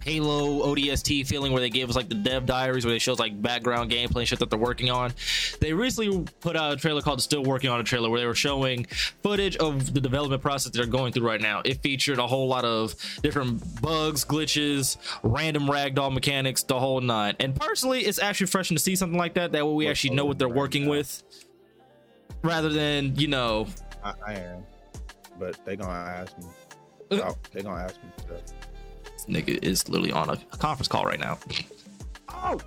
Halo 0.09 0.75
ODST 0.75 1.27
feeling 1.27 1.53
where 1.53 1.61
they 1.61 1.69
gave 1.69 1.91
us 1.91 1.95
like 1.95 2.09
the 2.09 2.15
dev 2.15 2.47
diaries 2.47 2.87
where 2.87 2.95
they 2.95 2.99
shows 2.99 3.19
like 3.19 3.43
background 3.43 3.91
gameplay 3.91 4.21
and 4.21 4.29
shit 4.29 4.39
that 4.39 4.49
they're 4.49 4.59
working 4.59 4.91
on. 4.91 5.13
They 5.61 5.75
recently 5.75 6.25
put 6.41 6.57
out 6.57 6.73
a 6.73 6.77
trailer 6.77 7.03
called 7.03 7.21
Still 7.21 7.45
Working 7.45 7.69
on 7.69 7.79
a 7.79 7.83
Trailer 7.85 8.09
where 8.09 8.19
they 8.19 8.25
were 8.25 8.35
showing 8.35 8.87
footage 9.23 9.59
of 9.59 9.93
the 9.93 10.01
development 10.01 10.41
process 10.41 10.73
they're 10.73 10.87
going 10.87 11.13
through 11.13 11.27
right 11.27 11.43
now. 11.43 11.61
It 11.63 11.83
featured 11.83 12.19
a 12.19 12.27
whole 12.27 12.49
lot 12.49 12.65
of 12.65 12.95
different 13.23 13.83
bugs, 13.83 14.25
glitches, 14.25 14.97
random 15.23 15.65
ragdoll 15.65 16.11
mechanics, 16.11 16.63
the 16.63 16.81
whole 16.81 17.03
nine. 17.03 17.37
And 17.39 17.55
personally, 17.55 18.01
it's 18.01 18.19
actually 18.19 18.47
refreshing 18.47 18.79
to 18.79 18.83
see 18.83 18.97
something 18.97 19.19
like 19.19 19.35
that. 19.35 19.53
That 19.53 19.67
way 19.67 19.75
we 19.75 19.89
actually 19.89 20.15
know 20.15 20.25
what 20.25 20.39
they're 20.39 20.49
working 20.49 20.89
with 20.89 21.23
rather 22.43 22.71
than, 22.71 23.15
you 23.17 23.29
know, 23.29 23.67
I, 24.03 24.15
I 24.27 24.33
am, 24.37 24.63
but 25.39 25.63
they're 25.67 25.77
gonna 25.77 25.93
ask 25.93 26.39
me. 26.39 26.47
Oh, 27.11 27.37
they're 27.53 27.63
gonna 27.63 27.83
ask 27.83 27.97
me. 28.03 28.11
stuff. 28.19 28.58
This 29.29 29.45
nigga 29.45 29.63
is 29.63 29.89
literally 29.89 30.13
on 30.13 30.31
a, 30.31 30.39
a 30.53 30.57
conference 30.57 30.89
call 30.89 31.05
right 31.05 31.21
now. 31.21 31.39
Oh, 32.29 32.61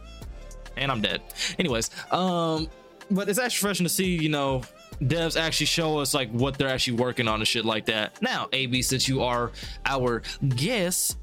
and 0.78 0.92
I'm 0.92 1.02
dead. 1.02 1.22
Anyways, 1.60 1.90
um, 2.12 2.68
but 3.10 3.30
it's 3.30 3.40
actually 3.40 3.68
refreshing 3.68 3.86
to 3.86 3.90
see, 3.90 4.16
you 4.16 4.30
know, 4.30 4.62
devs 5.02 5.40
actually 5.40 5.66
show 5.66 6.00
us 6.00 6.14
like 6.14 6.30
what 6.32 6.58
they're 6.58 6.70
actually 6.70 6.98
working 6.98 7.28
on 7.28 7.36
and 7.36 7.48
shit 7.48 7.66
like 7.66 7.86
that. 7.88 8.22
Now, 8.22 8.48
AB, 8.54 8.82
since 8.82 9.08
you 9.08 9.24
are 9.24 9.52
our 9.86 10.22
guest, 10.56 11.18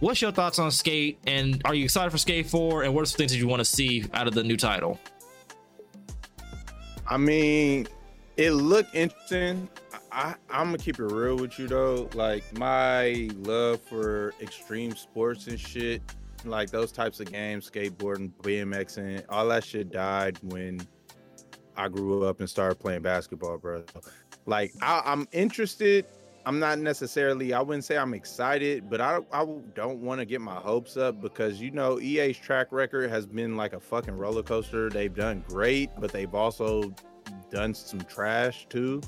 what's 0.00 0.22
your 0.22 0.32
thoughts 0.32 0.58
on 0.58 0.70
Skate? 0.70 1.18
And 1.26 1.60
are 1.64 1.74
you 1.74 1.84
excited 1.84 2.10
for 2.10 2.18
Skate 2.18 2.46
4? 2.46 2.84
And 2.84 2.94
what 2.94 3.02
are 3.02 3.06
some 3.06 3.18
things 3.18 3.32
that 3.32 3.38
you 3.38 3.48
want 3.48 3.60
to 3.60 3.64
see 3.64 4.04
out 4.12 4.26
of 4.26 4.34
the 4.34 4.42
new 4.42 4.56
title? 4.56 4.98
I 7.06 7.18
mean, 7.18 7.86
it 8.36 8.52
looked 8.52 8.94
interesting. 8.94 9.68
I, 10.14 10.36
I'm 10.48 10.66
gonna 10.66 10.78
keep 10.78 11.00
it 11.00 11.04
real 11.04 11.36
with 11.36 11.58
you 11.58 11.66
though. 11.66 12.08
Like 12.14 12.44
my 12.56 13.28
love 13.38 13.80
for 13.80 14.32
extreme 14.40 14.94
sports 14.94 15.48
and 15.48 15.58
shit, 15.58 16.02
like 16.44 16.70
those 16.70 16.92
types 16.92 17.18
of 17.18 17.30
games, 17.32 17.68
skateboarding, 17.68 18.30
BMXing, 18.42 19.24
all 19.28 19.48
that 19.48 19.64
shit 19.64 19.90
died 19.90 20.38
when 20.42 20.80
I 21.76 21.88
grew 21.88 22.24
up 22.24 22.38
and 22.38 22.48
started 22.48 22.76
playing 22.76 23.02
basketball, 23.02 23.58
bro. 23.58 23.82
Like 24.46 24.72
I, 24.80 25.02
I'm 25.04 25.26
interested. 25.32 26.06
I'm 26.46 26.60
not 26.60 26.78
necessarily. 26.78 27.52
I 27.52 27.60
wouldn't 27.60 27.84
say 27.84 27.96
I'm 27.96 28.14
excited, 28.14 28.88
but 28.88 29.00
I 29.00 29.18
I 29.32 29.44
don't 29.74 29.98
want 29.98 30.20
to 30.20 30.24
get 30.24 30.40
my 30.40 30.54
hopes 30.54 30.96
up 30.96 31.20
because 31.20 31.60
you 31.60 31.72
know 31.72 31.98
EA's 31.98 32.38
track 32.38 32.68
record 32.70 33.10
has 33.10 33.26
been 33.26 33.56
like 33.56 33.72
a 33.72 33.80
fucking 33.80 34.16
roller 34.16 34.44
coaster. 34.44 34.90
They've 34.90 35.14
done 35.14 35.42
great, 35.48 35.90
but 35.98 36.12
they've 36.12 36.34
also 36.34 36.94
done 37.50 37.74
some 37.74 38.00
trash 38.02 38.66
too. 38.68 39.00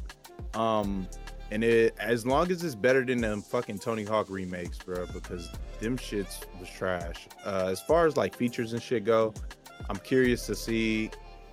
Um, 0.57 1.07
and 1.51 1.63
it 1.63 1.95
as 2.01 2.27
long 2.27 2.51
as 2.51 2.65
it's 2.65 2.75
better 2.75 3.05
than 3.05 3.21
them 3.21 3.41
fucking 3.41 3.79
Tony 3.79 4.05
Hawk 4.05 4.27
remakes, 4.29 4.79
bro, 4.79 5.07
because 5.07 5.49
them 5.81 5.97
shits 5.97 6.45
was 6.59 6.69
trash. 6.69 7.29
Uh, 7.45 7.69
as 7.71 7.81
far 7.81 8.07
as 8.07 8.17
like 8.17 8.35
features 8.35 8.73
and 8.73 8.83
shit 8.83 9.05
go, 9.05 9.33
I'm 9.89 9.99
curious 9.99 10.47
to 10.47 10.57
see 10.57 11.11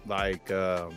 like 0.08 0.52
um 0.52 0.94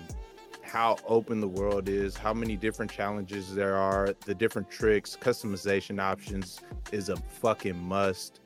how 0.62 0.96
open 1.06 1.40
the 1.40 1.48
world 1.48 1.88
is, 1.88 2.16
how 2.16 2.34
many 2.34 2.56
different 2.56 2.90
challenges 2.90 3.54
there 3.54 3.76
are, 3.76 4.14
the 4.24 4.34
different 4.34 4.70
tricks, 4.70 5.16
customization 5.20 6.00
options 6.00 6.60
is 6.92 7.08
a 7.08 7.16
fucking 7.16 7.78
must. 7.78 8.40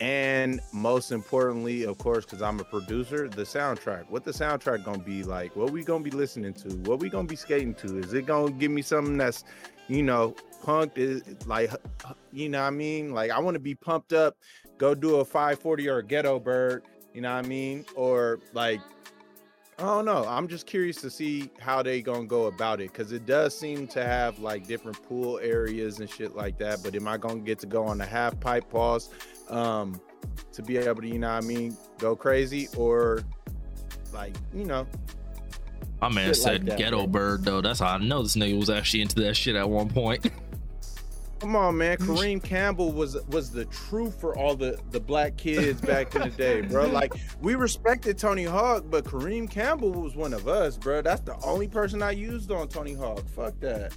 And 0.00 0.60
most 0.72 1.10
importantly, 1.10 1.84
of 1.84 1.98
course, 1.98 2.24
because 2.24 2.40
I'm 2.40 2.60
a 2.60 2.64
producer, 2.64 3.28
the 3.28 3.42
soundtrack. 3.42 4.08
What 4.08 4.24
the 4.24 4.30
soundtrack 4.30 4.84
gonna 4.84 4.98
be 4.98 5.24
like? 5.24 5.56
What 5.56 5.70
we 5.70 5.82
gonna 5.82 6.04
be 6.04 6.12
listening 6.12 6.54
to? 6.54 6.68
What 6.88 7.00
we 7.00 7.08
gonna 7.08 7.26
be 7.26 7.36
skating 7.36 7.74
to? 7.74 7.98
Is 7.98 8.12
it 8.14 8.26
gonna 8.26 8.52
give 8.52 8.70
me 8.70 8.82
something 8.82 9.16
that's, 9.16 9.42
you 9.88 10.04
know, 10.04 10.36
punked? 10.62 10.98
Is 10.98 11.22
like, 11.46 11.72
you 12.32 12.48
know 12.48 12.60
what 12.60 12.68
I 12.68 12.70
mean? 12.70 13.12
Like 13.12 13.32
I 13.32 13.40
want 13.40 13.56
to 13.56 13.60
be 13.60 13.74
pumped 13.74 14.12
up, 14.12 14.36
go 14.78 14.94
do 14.94 15.16
a 15.16 15.24
540 15.24 15.88
or 15.88 15.98
a 15.98 16.04
ghetto 16.04 16.38
bird. 16.38 16.84
You 17.12 17.22
know 17.22 17.34
what 17.34 17.44
I 17.44 17.48
mean? 17.48 17.84
Or 17.96 18.38
like 18.52 18.80
I 19.78 19.82
don't 19.82 20.04
know. 20.04 20.24
I'm 20.26 20.48
just 20.48 20.66
curious 20.66 21.00
to 21.02 21.10
see 21.10 21.50
how 21.60 21.82
they 21.84 22.02
gonna 22.02 22.26
go 22.26 22.46
about 22.46 22.80
it 22.80 22.92
because 22.92 23.12
it 23.12 23.26
does 23.26 23.56
seem 23.56 23.86
to 23.88 24.04
have 24.04 24.38
like 24.40 24.66
different 24.66 25.00
pool 25.04 25.38
areas 25.40 26.00
and 26.00 26.10
shit 26.10 26.34
like 26.34 26.58
that. 26.58 26.82
But 26.82 26.96
am 26.96 27.06
I 27.06 27.16
gonna 27.16 27.40
get 27.40 27.60
to 27.60 27.66
go 27.66 27.84
on 27.84 27.98
the 27.98 28.04
half 28.06 28.38
pipe 28.40 28.68
pause 28.68 29.10
um 29.48 30.00
to 30.52 30.62
be 30.62 30.78
able 30.78 31.02
to, 31.02 31.06
you 31.08 31.20
know 31.20 31.32
what 31.32 31.44
I 31.44 31.46
mean, 31.46 31.76
go 31.98 32.16
crazy 32.16 32.68
or 32.76 33.20
like, 34.12 34.34
you 34.52 34.64
know, 34.64 34.84
My 36.00 36.08
man 36.08 36.34
Shit 36.34 36.42
like 36.42 36.52
said 36.54 36.66
that, 36.66 36.78
ghetto 36.78 37.06
bro. 37.06 37.06
bird 37.06 37.44
though. 37.44 37.60
That's 37.60 37.78
how 37.78 37.94
I 37.94 37.98
know 37.98 38.22
this 38.24 38.34
nigga 38.34 38.58
was 38.58 38.70
actually 38.70 39.02
into 39.02 39.20
that 39.20 39.36
shit 39.36 39.54
at 39.54 39.68
one 39.70 39.88
point. 39.90 40.28
come 41.40 41.56
on, 41.56 41.76
man. 41.78 41.96
Kareem 41.98 42.42
Campbell 42.42 42.92
was 42.92 43.16
was 43.28 43.50
the 43.50 43.64
truth 43.66 44.20
for 44.20 44.36
all 44.36 44.54
the 44.54 44.78
the 44.90 45.00
black 45.00 45.36
kids 45.36 45.80
back 45.80 46.14
in 46.14 46.22
the 46.22 46.30
day, 46.30 46.60
bro. 46.62 46.88
Like 46.98 47.14
we 47.40 47.54
respected 47.54 48.18
Tony 48.18 48.44
Hawk, 48.44 48.84
but 48.88 49.04
Kareem 49.04 49.48
Campbell 49.48 49.92
was 49.92 50.16
one 50.16 50.32
of 50.32 50.48
us, 50.48 50.76
bro. 50.76 51.02
That's 51.02 51.20
the 51.20 51.36
only 51.44 51.68
person 51.68 52.02
I 52.02 52.12
used 52.12 52.50
on 52.50 52.68
Tony 52.68 52.94
Hawk. 52.94 53.28
Fuck 53.28 53.60
that. 53.60 53.92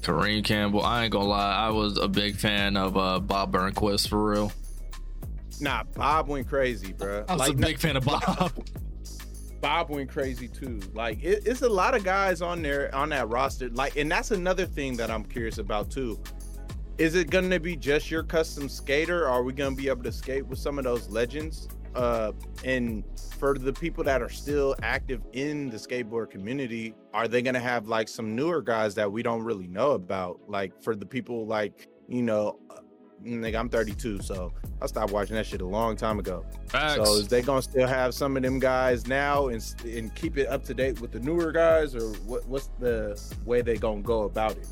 Kareem 0.00 0.44
Campbell. 0.44 0.82
I 0.82 1.04
ain't 1.04 1.12
gonna 1.12 1.28
lie, 1.28 1.54
I 1.54 1.70
was 1.70 1.98
a 1.98 2.08
big 2.08 2.36
fan 2.36 2.76
of 2.76 2.96
uh, 2.96 3.20
Bob 3.20 3.52
Burnquist 3.52 4.08
for 4.08 4.30
real. 4.30 4.52
Nah, 5.60 5.82
Bob 5.94 6.28
went 6.28 6.48
crazy, 6.48 6.92
bro. 6.92 7.24
I 7.28 7.34
was 7.34 7.48
a 7.48 7.54
big 7.54 7.78
fan 7.78 7.96
of 7.96 8.04
Bob. 8.04 8.52
Bob 9.60 9.90
went 9.90 10.08
crazy 10.08 10.48
too. 10.48 10.80
Like 10.92 11.22
it, 11.22 11.42
it's 11.46 11.62
a 11.62 11.68
lot 11.68 11.94
of 11.94 12.04
guys 12.04 12.42
on 12.42 12.62
there 12.62 12.94
on 12.94 13.08
that 13.10 13.28
roster. 13.28 13.68
Like, 13.70 13.96
and 13.96 14.10
that's 14.10 14.30
another 14.30 14.66
thing 14.66 14.96
that 14.96 15.10
I'm 15.10 15.24
curious 15.24 15.58
about 15.58 15.90
too. 15.90 16.20
Is 16.98 17.14
it 17.14 17.30
gonna 17.30 17.60
be 17.60 17.76
just 17.76 18.10
your 18.10 18.22
custom 18.22 18.68
skater? 18.68 19.24
Or 19.24 19.28
are 19.28 19.42
we 19.42 19.52
gonna 19.52 19.76
be 19.76 19.88
able 19.88 20.04
to 20.04 20.12
skate 20.12 20.46
with 20.46 20.58
some 20.58 20.78
of 20.78 20.84
those 20.84 21.08
legends? 21.08 21.68
Uh, 21.94 22.32
and 22.64 23.02
for 23.38 23.56
the 23.56 23.72
people 23.72 24.04
that 24.04 24.22
are 24.22 24.28
still 24.28 24.74
active 24.82 25.22
in 25.32 25.70
the 25.70 25.76
skateboard 25.76 26.30
community, 26.30 26.94
are 27.14 27.26
they 27.26 27.42
gonna 27.42 27.58
have 27.58 27.88
like 27.88 28.08
some 28.08 28.36
newer 28.36 28.62
guys 28.62 28.94
that 28.94 29.10
we 29.10 29.22
don't 29.22 29.42
really 29.42 29.68
know 29.68 29.92
about? 29.92 30.40
Like 30.48 30.80
for 30.82 30.94
the 30.94 31.06
people 31.06 31.46
like 31.46 31.88
you 32.08 32.22
know, 32.22 32.58
nigga, 33.24 33.58
I'm 33.58 33.68
32, 33.68 34.20
so 34.22 34.52
I 34.80 34.86
stopped 34.86 35.12
watching 35.12 35.36
that 35.36 35.46
shit 35.46 35.60
a 35.60 35.66
long 35.66 35.96
time 35.96 36.18
ago. 36.18 36.44
Facts. 36.68 36.94
So 36.96 37.14
is 37.14 37.28
they 37.28 37.42
gonna 37.42 37.62
still 37.62 37.86
have 37.86 38.14
some 38.14 38.36
of 38.36 38.42
them 38.42 38.58
guys 38.58 39.06
now 39.06 39.48
and 39.48 39.62
and 39.84 40.14
keep 40.14 40.36
it 40.38 40.48
up 40.48 40.64
to 40.64 40.74
date 40.74 41.00
with 41.00 41.12
the 41.12 41.20
newer 41.20 41.52
guys, 41.52 41.94
or 41.94 42.08
what? 42.26 42.46
What's 42.46 42.70
the 42.78 43.20
way 43.44 43.62
they 43.62 43.76
gonna 43.76 44.02
go 44.02 44.22
about 44.22 44.52
it? 44.52 44.66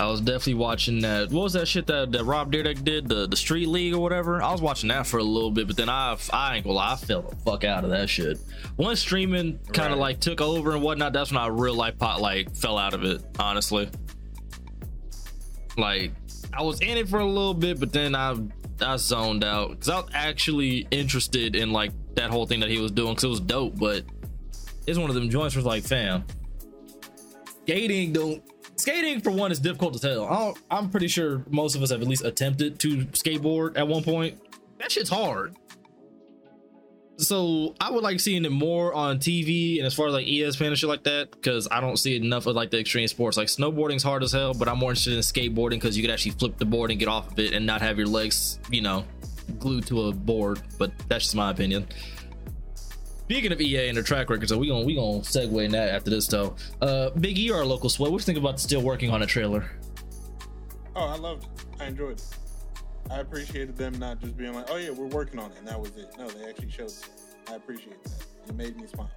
I 0.00 0.06
was 0.06 0.20
definitely 0.20 0.54
watching 0.54 1.00
that. 1.00 1.32
What 1.32 1.42
was 1.42 1.54
that 1.54 1.66
shit 1.66 1.88
that, 1.88 2.12
that 2.12 2.22
Rob 2.22 2.52
Dyrdek 2.52 2.84
did? 2.84 3.08
The 3.08 3.26
the 3.26 3.36
Street 3.36 3.66
League 3.66 3.94
or 3.94 3.98
whatever. 3.98 4.40
I 4.40 4.52
was 4.52 4.62
watching 4.62 4.88
that 4.90 5.08
for 5.08 5.18
a 5.18 5.24
little 5.24 5.50
bit, 5.50 5.66
but 5.66 5.76
then 5.76 5.88
I 5.88 6.16
I 6.32 6.56
ain't 6.56 6.64
gonna 6.64 6.76
lie, 6.76 6.92
I 6.92 6.96
fell 6.96 7.22
the 7.22 7.34
fuck 7.36 7.64
out 7.64 7.82
of 7.82 7.90
that 7.90 8.08
shit. 8.08 8.38
Once 8.76 9.00
streaming 9.00 9.58
kind 9.72 9.92
of 9.92 9.98
Right. 9.98 10.10
like 10.12 10.20
took 10.20 10.40
over 10.40 10.72
and 10.72 10.82
whatnot, 10.82 11.12
that's 11.12 11.32
when 11.32 11.40
I 11.42 11.48
real 11.48 11.74
life 11.74 11.98
pot 11.98 12.20
like 12.20 12.54
fell 12.54 12.78
out 12.78 12.94
of 12.94 13.02
it. 13.02 13.22
Honestly, 13.40 13.88
like 15.76 16.12
I 16.52 16.62
was 16.62 16.80
in 16.80 16.96
it 16.96 17.08
for 17.08 17.18
a 17.18 17.24
little 17.24 17.54
bit, 17.54 17.78
but 17.78 17.92
then 17.92 18.14
I 18.14 18.36
I 18.80 18.96
zoned 18.96 19.44
out 19.44 19.70
because 19.70 19.88
I 19.88 19.96
was 20.00 20.10
actually 20.12 20.86
interested 20.90 21.56
in 21.56 21.72
like 21.72 21.92
that 22.14 22.30
whole 22.30 22.46
thing 22.46 22.60
that 22.60 22.70
he 22.70 22.80
was 22.80 22.90
doing 22.90 23.10
because 23.10 23.24
it 23.24 23.28
was 23.28 23.40
dope. 23.40 23.78
But 23.78 24.04
it's 24.86 24.98
one 24.98 25.10
of 25.10 25.14
them 25.14 25.30
joints 25.30 25.54
where 25.54 25.60
it's 25.60 25.66
like, 25.66 25.84
fam, 25.84 26.24
skating 27.62 28.12
don't 28.12 28.42
skating 28.76 29.20
for 29.20 29.30
one 29.30 29.52
is 29.52 29.58
difficult 29.58 29.94
to 29.94 30.00
tell. 30.00 30.24
I 30.24 30.54
I'm 30.70 30.90
pretty 30.90 31.08
sure 31.08 31.44
most 31.50 31.74
of 31.74 31.82
us 31.82 31.90
have 31.90 32.00
at 32.00 32.08
least 32.08 32.24
attempted 32.24 32.78
to 32.80 33.04
skateboard 33.06 33.76
at 33.76 33.86
one 33.86 34.02
point. 34.02 34.40
That 34.78 34.92
shit's 34.92 35.10
hard. 35.10 35.56
So 37.18 37.74
I 37.80 37.90
would 37.90 38.04
like 38.04 38.20
seeing 38.20 38.44
it 38.44 38.52
more 38.52 38.94
on 38.94 39.18
TV 39.18 39.78
and 39.78 39.86
as 39.86 39.92
far 39.92 40.06
as 40.06 40.12
like 40.12 40.26
ESPN 40.26 40.68
and 40.68 40.78
shit 40.78 40.88
like 40.88 41.02
that, 41.02 41.32
because 41.32 41.66
I 41.68 41.80
don't 41.80 41.96
see 41.96 42.16
enough 42.16 42.46
of 42.46 42.54
like 42.54 42.70
the 42.70 42.78
extreme 42.78 43.08
sports. 43.08 43.36
Like 43.36 43.48
snowboarding's 43.48 44.04
hard 44.04 44.22
as 44.22 44.30
hell, 44.30 44.54
but 44.54 44.68
I'm 44.68 44.78
more 44.78 44.90
interested 44.90 45.14
in 45.14 45.20
skateboarding 45.20 45.70
because 45.70 45.96
you 45.96 46.02
could 46.04 46.12
actually 46.12 46.32
flip 46.32 46.58
the 46.58 46.64
board 46.64 46.92
and 46.92 47.00
get 47.00 47.08
off 47.08 47.32
of 47.32 47.38
it 47.40 47.54
and 47.54 47.66
not 47.66 47.80
have 47.82 47.98
your 47.98 48.06
legs, 48.06 48.60
you 48.70 48.82
know, 48.82 49.04
glued 49.58 49.84
to 49.88 50.06
a 50.06 50.12
board. 50.12 50.62
But 50.78 50.92
that's 51.08 51.24
just 51.24 51.34
my 51.34 51.50
opinion. 51.50 51.88
Speaking 53.24 53.50
of 53.50 53.60
EA 53.60 53.88
and 53.88 53.96
their 53.96 54.04
track 54.04 54.30
record, 54.30 54.48
so 54.48 54.56
we 54.56 54.68
gonna 54.68 54.86
we 54.86 54.94
gonna 54.94 55.18
segue 55.18 55.64
in 55.64 55.72
that 55.72 55.90
after 55.90 56.10
this 56.10 56.28
though. 56.28 56.54
Uh, 56.80 57.10
Big 57.10 57.36
E, 57.36 57.50
our 57.50 57.64
local 57.64 57.90
sweat. 57.90 58.12
What 58.12 58.18
you 58.18 58.24
think 58.24 58.38
about 58.38 58.60
still 58.60 58.80
working 58.80 59.10
on 59.10 59.22
a 59.22 59.26
trailer? 59.26 59.68
Oh, 60.94 61.08
I 61.08 61.16
loved 61.16 61.44
it. 61.44 61.82
I 61.82 61.86
enjoyed 61.86 62.18
it. 62.18 62.24
I 63.10 63.20
appreciated 63.20 63.76
them 63.76 63.98
not 63.98 64.20
just 64.20 64.36
being 64.36 64.54
like, 64.54 64.66
"Oh 64.70 64.76
yeah, 64.76 64.90
we're 64.90 65.06
working 65.06 65.38
on 65.38 65.50
it," 65.52 65.58
and 65.58 65.68
that 65.68 65.80
was 65.80 65.90
it. 65.96 66.14
No, 66.18 66.28
they 66.28 66.48
actually 66.48 66.70
showed 66.70 66.90
it. 66.90 67.08
I 67.48 67.54
appreciate 67.54 68.02
that. 68.04 68.26
It 68.48 68.54
made 68.54 68.76
me 68.76 68.86
smile. 68.86 69.10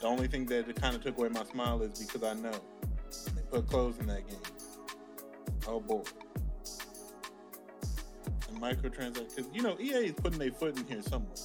The 0.00 0.06
only 0.06 0.28
thing 0.28 0.46
that 0.46 0.68
it 0.68 0.80
kind 0.80 0.94
of 0.96 1.02
took 1.02 1.18
away 1.18 1.28
my 1.28 1.44
smile 1.44 1.82
is 1.82 1.98
because 1.98 2.22
I 2.22 2.34
know 2.34 2.52
they 3.34 3.42
put 3.50 3.68
clothes 3.68 3.98
in 3.98 4.06
that 4.06 4.26
game. 4.28 4.40
Oh 5.66 5.80
boy. 5.80 6.02
And 8.48 8.60
microtransactions, 8.60 9.36
because 9.36 9.50
you 9.52 9.62
know 9.62 9.76
EA 9.78 10.06
is 10.06 10.12
putting 10.12 10.38
their 10.38 10.52
foot 10.52 10.78
in 10.78 10.86
here 10.86 11.02
somewhere. 11.02 11.36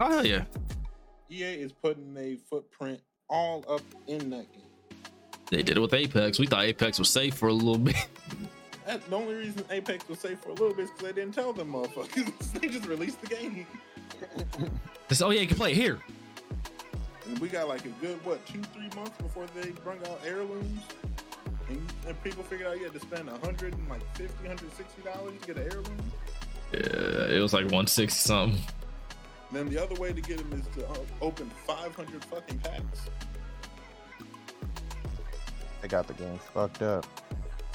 Oh 0.00 0.10
hell 0.10 0.26
yeah! 0.26 0.44
EA 1.30 1.54
is 1.54 1.72
putting 1.72 2.14
their 2.14 2.36
footprint 2.48 3.00
all 3.28 3.64
up 3.68 3.82
in 4.06 4.30
that 4.30 4.52
game. 4.52 4.62
They 5.50 5.62
did 5.62 5.76
it 5.76 5.80
with 5.80 5.92
Apex. 5.94 6.38
We 6.38 6.46
thought 6.46 6.64
Apex 6.64 6.98
was 6.98 7.10
safe 7.10 7.34
for 7.34 7.48
a 7.48 7.52
little 7.52 7.78
bit. 7.78 7.96
That, 8.92 9.08
the 9.08 9.16
only 9.16 9.34
reason 9.34 9.64
Apex 9.70 10.06
was 10.06 10.18
safe 10.18 10.38
for 10.40 10.50
a 10.50 10.52
little 10.52 10.74
bit 10.74 10.84
is 10.84 10.90
because 10.90 11.06
they 11.06 11.20
didn't 11.22 11.34
tell 11.34 11.54
them 11.54 11.72
motherfuckers. 11.72 12.52
they 12.60 12.68
just 12.68 12.84
released 12.84 13.22
the 13.22 13.26
game. 13.26 13.66
They 15.08 15.14
said, 15.14 15.26
oh 15.26 15.30
yeah, 15.30 15.40
you 15.40 15.46
can 15.46 15.56
play 15.56 15.72
it 15.72 15.76
here. 15.76 15.98
And 17.26 17.38
we 17.38 17.48
got 17.48 17.68
like 17.68 17.86
a 17.86 17.90
good, 18.02 18.22
what, 18.22 18.44
two, 18.44 18.60
three 18.74 18.90
months 18.94 19.16
before 19.16 19.46
they 19.54 19.70
brought 19.70 20.06
out 20.06 20.20
heirlooms? 20.26 20.82
And, 21.70 21.92
and 22.06 22.22
people 22.22 22.42
figured 22.42 22.68
out 22.68 22.76
you 22.76 22.84
had 22.84 22.92
to 22.92 23.00
spend 23.00 23.30
a 23.30 23.38
hundred 23.38 23.72
and 23.72 23.88
like 23.88 24.02
fifty, 24.14 24.46
hundred 24.46 24.70
sixty 24.76 25.00
dollars 25.00 25.40
to 25.40 25.46
get 25.46 25.56
an 25.56 25.72
heirloom. 25.72 25.98
Yeah, 26.74 27.36
it 27.36 27.40
was 27.40 27.54
like 27.54 27.64
160 27.64 28.18
something. 28.18 28.60
And 29.48 29.58
then 29.58 29.70
the 29.70 29.82
other 29.82 29.94
way 29.94 30.12
to 30.12 30.20
get 30.20 30.36
them 30.36 30.60
is 30.60 30.66
to 30.76 30.86
uh, 30.86 30.96
open 31.22 31.50
five 31.66 31.94
hundred 31.94 32.22
fucking 32.26 32.58
packs. 32.58 33.08
They 35.80 35.88
got 35.88 36.06
the 36.06 36.14
game 36.14 36.38
fucked 36.52 36.82
up. 36.82 37.06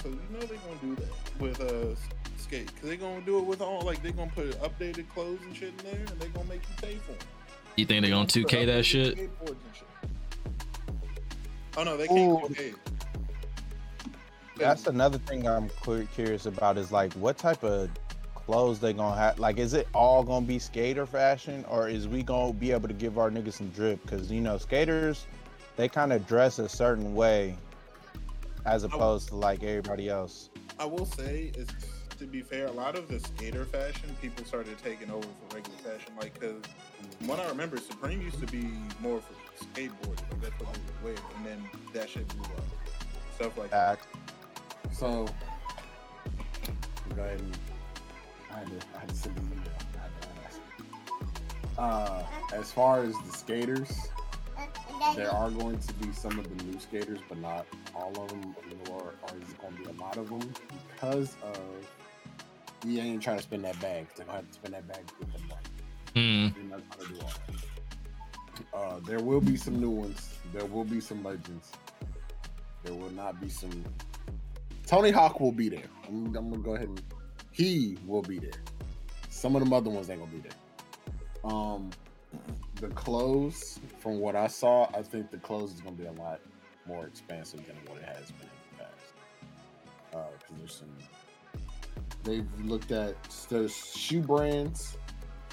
So 0.03 0.10
you 0.10 0.19
know 0.31 0.39
they're 0.39 0.57
gonna 0.57 0.79
do 0.81 0.95
that 0.95 1.39
with 1.39 1.62
uh 1.62 1.95
skate, 2.38 2.67
cause 2.75 2.89
they're 2.89 2.97
gonna 2.97 3.21
do 3.21 3.39
it 3.39 3.45
with 3.45 3.62
all 3.62 3.81
like 3.81 4.01
they're 4.03 4.12
gonna 4.12 4.31
put 4.33 4.51
updated 4.62 5.10
clothes 5.10 5.39
and 5.43 5.55
shit 5.55 5.73
in 5.79 5.91
there, 5.91 5.99
and 5.99 6.19
they're 6.19 6.29
gonna 6.29 6.49
make 6.49 6.62
you 6.69 6.75
pay 6.81 6.95
for 6.95 7.13
them. 7.13 7.27
You 7.75 7.86
think 7.86 8.01
they're 8.01 8.12
gonna 8.12 8.27
2K 8.27 8.65
that 8.65 8.86
shit? 8.86 9.29
Oh 11.77 11.83
no, 11.83 11.95
they 11.97 12.07
can't 12.07 12.43
Ooh. 12.43 12.47
2K. 12.47 12.73
That's 14.57 14.88
another 14.88 15.19
thing 15.19 15.47
I'm 15.47 15.69
cu- 15.69 16.07
curious 16.15 16.47
about 16.47 16.77
is 16.77 16.91
like 16.91 17.13
what 17.13 17.38
type 17.38 17.63
of 17.63 17.89
clothes 18.33 18.79
they 18.79 18.93
gonna 18.93 19.15
have. 19.15 19.38
Like, 19.38 19.60
is 19.60 19.73
it 19.73 19.88
all 19.93 20.23
gonna 20.23 20.45
be 20.45 20.57
skater 20.57 21.05
fashion, 21.05 21.63
or 21.69 21.88
is 21.88 22.07
we 22.07 22.23
gonna 22.23 22.53
be 22.53 22.71
able 22.71 22.88
to 22.88 22.93
give 22.93 23.19
our 23.19 23.29
niggas 23.29 23.53
some 23.53 23.69
drip? 23.69 24.01
Because 24.01 24.31
you 24.31 24.41
know, 24.41 24.57
skaters 24.57 25.27
they 25.75 25.88
kind 25.88 26.12
of 26.12 26.25
dress 26.27 26.57
a 26.57 26.67
certain 26.67 27.13
way, 27.13 27.55
as 28.67 28.84
opposed 28.84 29.30
to 29.30 29.36
like 29.36 29.63
everybody 29.63 30.10
else. 30.10 30.49
I 30.77 30.86
will 30.86 31.06
say, 31.06 31.51
is 31.58 31.69
to 32.19 32.25
be 32.25 32.41
fair, 32.41 32.67
a 32.67 32.71
lot 32.71 32.97
of 32.97 33.08
the 33.08 33.19
skater 33.19 33.65
fashion 33.65 34.15
people 34.21 34.43
started 34.43 34.77
taking 34.84 35.10
over 35.10 35.25
for 35.25 35.56
regular 35.56 35.77
fashion. 35.80 36.13
Like, 36.19 36.39
cause 36.39 36.62
from 37.17 37.27
what 37.27 37.39
I 37.39 37.47
remember, 37.47 37.77
Supreme 37.77 38.21
used 38.21 38.39
to 38.39 38.47
be 38.47 38.69
more 38.99 39.21
for 39.21 39.34
skateboarding. 39.63 40.30
Like 40.32 40.41
that's 40.41 40.60
what 40.60 40.73
they 40.73 40.80
would 40.80 41.15
wear, 41.15 41.15
and 41.38 41.45
then 41.45 41.69
that 41.93 42.10
shit 42.10 42.27
blew 42.27 42.43
up. 42.43 42.63
Stuff 43.36 43.58
like 43.58 43.71
that. 43.71 43.99
Act. 43.99 44.08
So, 44.91 45.27
go 47.15 47.21
ahead 47.21 47.39
and 47.39 47.58
I 48.51 48.60
had 48.60 48.67
to, 48.67 48.88
I 48.95 48.99
had 48.99 49.10
to 49.10 49.15
send 49.15 49.38
an 49.38 49.51
email. 49.53 49.71
I 49.95 49.99
had 50.01 50.21
to 50.21 50.27
ask. 50.45 50.60
Uh, 51.77 52.23
as 52.56 52.71
far 52.71 53.03
as 53.03 53.13
the 53.13 53.38
skaters, 53.38 54.10
there 55.15 55.31
are 55.31 55.49
going 55.49 55.77
to 55.79 55.93
be 55.95 56.12
some 56.13 56.38
of 56.39 56.57
the 56.57 56.63
new 56.63 56.79
skaters, 56.79 57.19
but 57.29 57.38
not 57.39 57.65
all 57.95 58.12
of 58.21 58.29
them, 58.29 58.55
nor 58.88 59.13
are 59.23 59.29
going 59.62 59.75
to 59.75 59.83
be 59.83 59.86
a 59.86 60.01
lot 60.01 60.17
of 60.17 60.29
them 60.29 60.53
because 60.93 61.36
of 61.43 61.60
EA 62.86 63.01
ain't 63.01 63.23
trying 63.23 63.38
to 63.38 63.43
spend 63.43 63.63
that 63.63 63.79
bag. 63.81 64.07
They're 64.15 64.25
gonna 64.25 64.38
have 64.38 64.47
to 64.47 64.53
spend 64.53 64.73
that 64.73 64.88
bag 64.88 65.05
to 65.07 65.13
get 65.19 65.33
the 65.33 65.39
money. 65.47 66.53
Hmm. 66.53 66.60
They're 66.69 66.77
not 66.77 66.97
gonna 66.97 67.10
do 67.10 67.19
all 67.21 67.31
that. 67.47 68.77
Uh, 68.77 68.99
there 69.05 69.19
will 69.19 69.41
be 69.41 69.55
some 69.55 69.79
new 69.79 69.89
ones. 69.89 70.36
There 70.53 70.65
will 70.65 70.83
be 70.83 70.99
some 70.99 71.23
legends. 71.23 71.71
There 72.83 72.93
will 72.93 73.12
not 73.12 73.41
be 73.41 73.49
some. 73.49 73.83
Tony 74.86 75.12
Hawk 75.12 75.39
will 75.39 75.51
be 75.51 75.69
there. 75.69 75.86
I'm, 76.07 76.27
I'm 76.36 76.49
gonna 76.49 76.57
go 76.57 76.75
ahead 76.75 76.88
and 76.88 77.01
he 77.51 77.97
will 78.05 78.21
be 78.21 78.39
there. 78.39 78.51
Some 79.29 79.55
of 79.55 79.63
them 79.63 79.73
other 79.73 79.89
ones 79.89 80.10
ain't 80.10 80.19
gonna 80.19 80.31
be 80.31 80.39
there. 80.39 81.51
Um, 81.51 81.89
the 82.75 82.87
clothes, 82.89 83.79
from 83.99 84.19
what 84.19 84.35
I 84.35 84.47
saw, 84.47 84.89
I 84.95 85.01
think 85.01 85.31
the 85.31 85.37
clothes 85.37 85.73
is 85.73 85.81
gonna 85.81 85.95
be 85.95 86.05
a 86.05 86.11
lot 86.11 86.39
more 86.85 87.05
expansive 87.05 87.65
than 87.65 87.75
what 87.87 87.97
it 87.97 88.05
has 88.05 88.31
been 88.31 88.47
in 88.47 88.77
the 88.77 88.83
past. 88.83 89.13
Because 90.39 90.57
there's 90.57 90.75
some. 90.75 90.89
They've 92.23 92.47
looked 92.65 92.91
at 92.91 93.15
there's 93.49 93.75
shoe 93.75 94.21
brands 94.21 94.97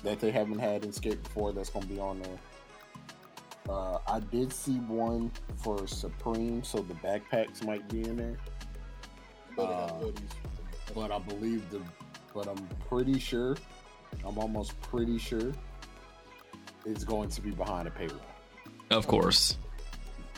that 0.02 0.20
they 0.20 0.30
haven't 0.30 0.58
had 0.58 0.84
in 0.84 0.92
skate 0.92 1.22
before 1.22 1.52
that's 1.52 1.70
going 1.70 1.86
to 1.86 1.92
be 1.92 1.98
on 1.98 2.20
there. 2.20 2.38
Uh, 3.68 3.98
I 4.06 4.20
did 4.20 4.52
see 4.52 4.76
one 4.80 5.30
for 5.56 5.86
Supreme, 5.86 6.62
so 6.62 6.78
the 6.80 6.94
backpacks 6.94 7.64
might 7.64 7.88
be 7.88 8.02
in 8.02 8.16
there. 8.16 8.36
But 9.56 9.66
they 9.66 9.72
got 9.72 10.02
Uh. 10.02 10.12
But 10.94 11.10
I 11.10 11.18
believe 11.18 11.70
the, 11.70 11.80
but 12.34 12.46
I'm 12.46 12.68
pretty 12.88 13.18
sure, 13.18 13.56
I'm 14.24 14.38
almost 14.38 14.78
pretty 14.82 15.16
sure, 15.18 15.52
it's 16.84 17.04
going 17.04 17.28
to 17.30 17.40
be 17.40 17.50
behind 17.50 17.88
a 17.88 17.90
paywall. 17.90 18.20
Of 18.90 19.06
course. 19.06 19.56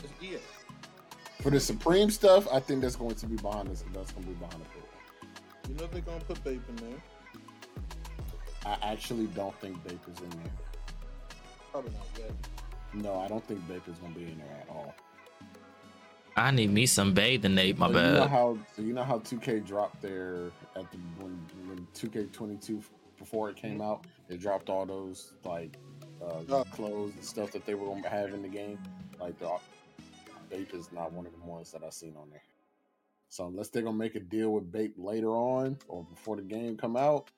It's 0.03 0.13
EA. 0.23 0.37
For 1.41 1.49
the 1.51 1.59
Supreme 1.59 2.09
stuff, 2.09 2.47
I 2.51 2.59
think 2.59 2.81
that's 2.81 2.95
going 2.95 3.15
to 3.15 3.25
be 3.27 3.35
behind 3.35 3.69
this. 3.69 3.83
That's 3.93 4.11
going 4.11 4.23
to 4.25 4.29
be 4.29 4.35
behind 4.35 4.55
a 4.55 4.65
paywall. 4.65 4.87
You 5.69 5.75
know 5.75 5.87
they're 5.91 6.01
gonna 6.01 6.19
put 6.21 6.41
Bape 6.43 6.61
in 6.69 6.75
there. 6.77 7.01
I 8.65 8.77
actually 8.91 9.27
don't 9.27 9.57
think 9.59 9.81
Baker's 9.83 10.19
in 10.19 10.29
there. 10.29 10.51
Probably 11.71 11.91
not 11.91 12.07
yet. 12.17 12.31
No, 12.93 13.19
I 13.19 13.27
don't 13.27 13.45
think 13.47 13.65
Baker's 13.67 13.97
going 13.99 14.13
to 14.13 14.19
be 14.19 14.25
in 14.25 14.37
there 14.37 14.61
at 14.61 14.69
all. 14.69 14.93
I 16.35 16.51
need 16.51 16.71
me 16.71 16.85
some 16.85 17.13
Bathing 17.13 17.57
Ape. 17.57 17.77
My 17.77 17.87
so 17.87 17.97
You 17.97 17.99
know 17.99 18.19
bad. 18.19 18.29
how 18.29 18.57
so 18.75 18.81
you 18.81 18.93
know 18.93 19.03
how 19.03 19.19
2K 19.19 19.65
dropped 19.65 20.01
their 20.01 20.51
at 20.75 20.91
the 20.91 20.97
when 21.19 21.39
when 21.67 21.87
2K22 21.95 22.83
before 23.17 23.49
it 23.49 23.55
came 23.55 23.73
mm-hmm. 23.73 23.81
out, 23.81 24.05
they 24.27 24.37
dropped 24.37 24.69
all 24.69 24.85
those 24.85 25.33
like 25.43 25.77
uh, 26.23 26.63
clothes 26.71 27.13
and 27.15 27.23
stuff 27.23 27.51
that 27.51 27.65
they 27.65 27.75
were 27.75 27.87
gonna 27.87 28.07
have 28.09 28.33
in 28.33 28.41
the 28.41 28.47
game. 28.47 28.79
Like 29.19 29.37
the 29.39 29.49
Bape 30.49 30.73
is 30.73 30.91
not 30.91 31.11
one 31.11 31.25
of 31.25 31.31
the 31.33 31.45
ones 31.45 31.71
that 31.71 31.83
I 31.83 31.89
seen 31.89 32.15
on 32.19 32.29
there. 32.29 32.41
So 33.29 33.47
unless 33.47 33.69
they're 33.69 33.83
gonna 33.83 33.97
make 33.97 34.15
a 34.15 34.19
deal 34.19 34.51
with 34.51 34.71
Bape 34.71 34.93
later 34.97 35.29
on 35.29 35.77
or 35.87 36.03
before 36.05 36.35
the 36.37 36.41
game 36.41 36.77
come 36.77 36.95
out, 36.95 37.29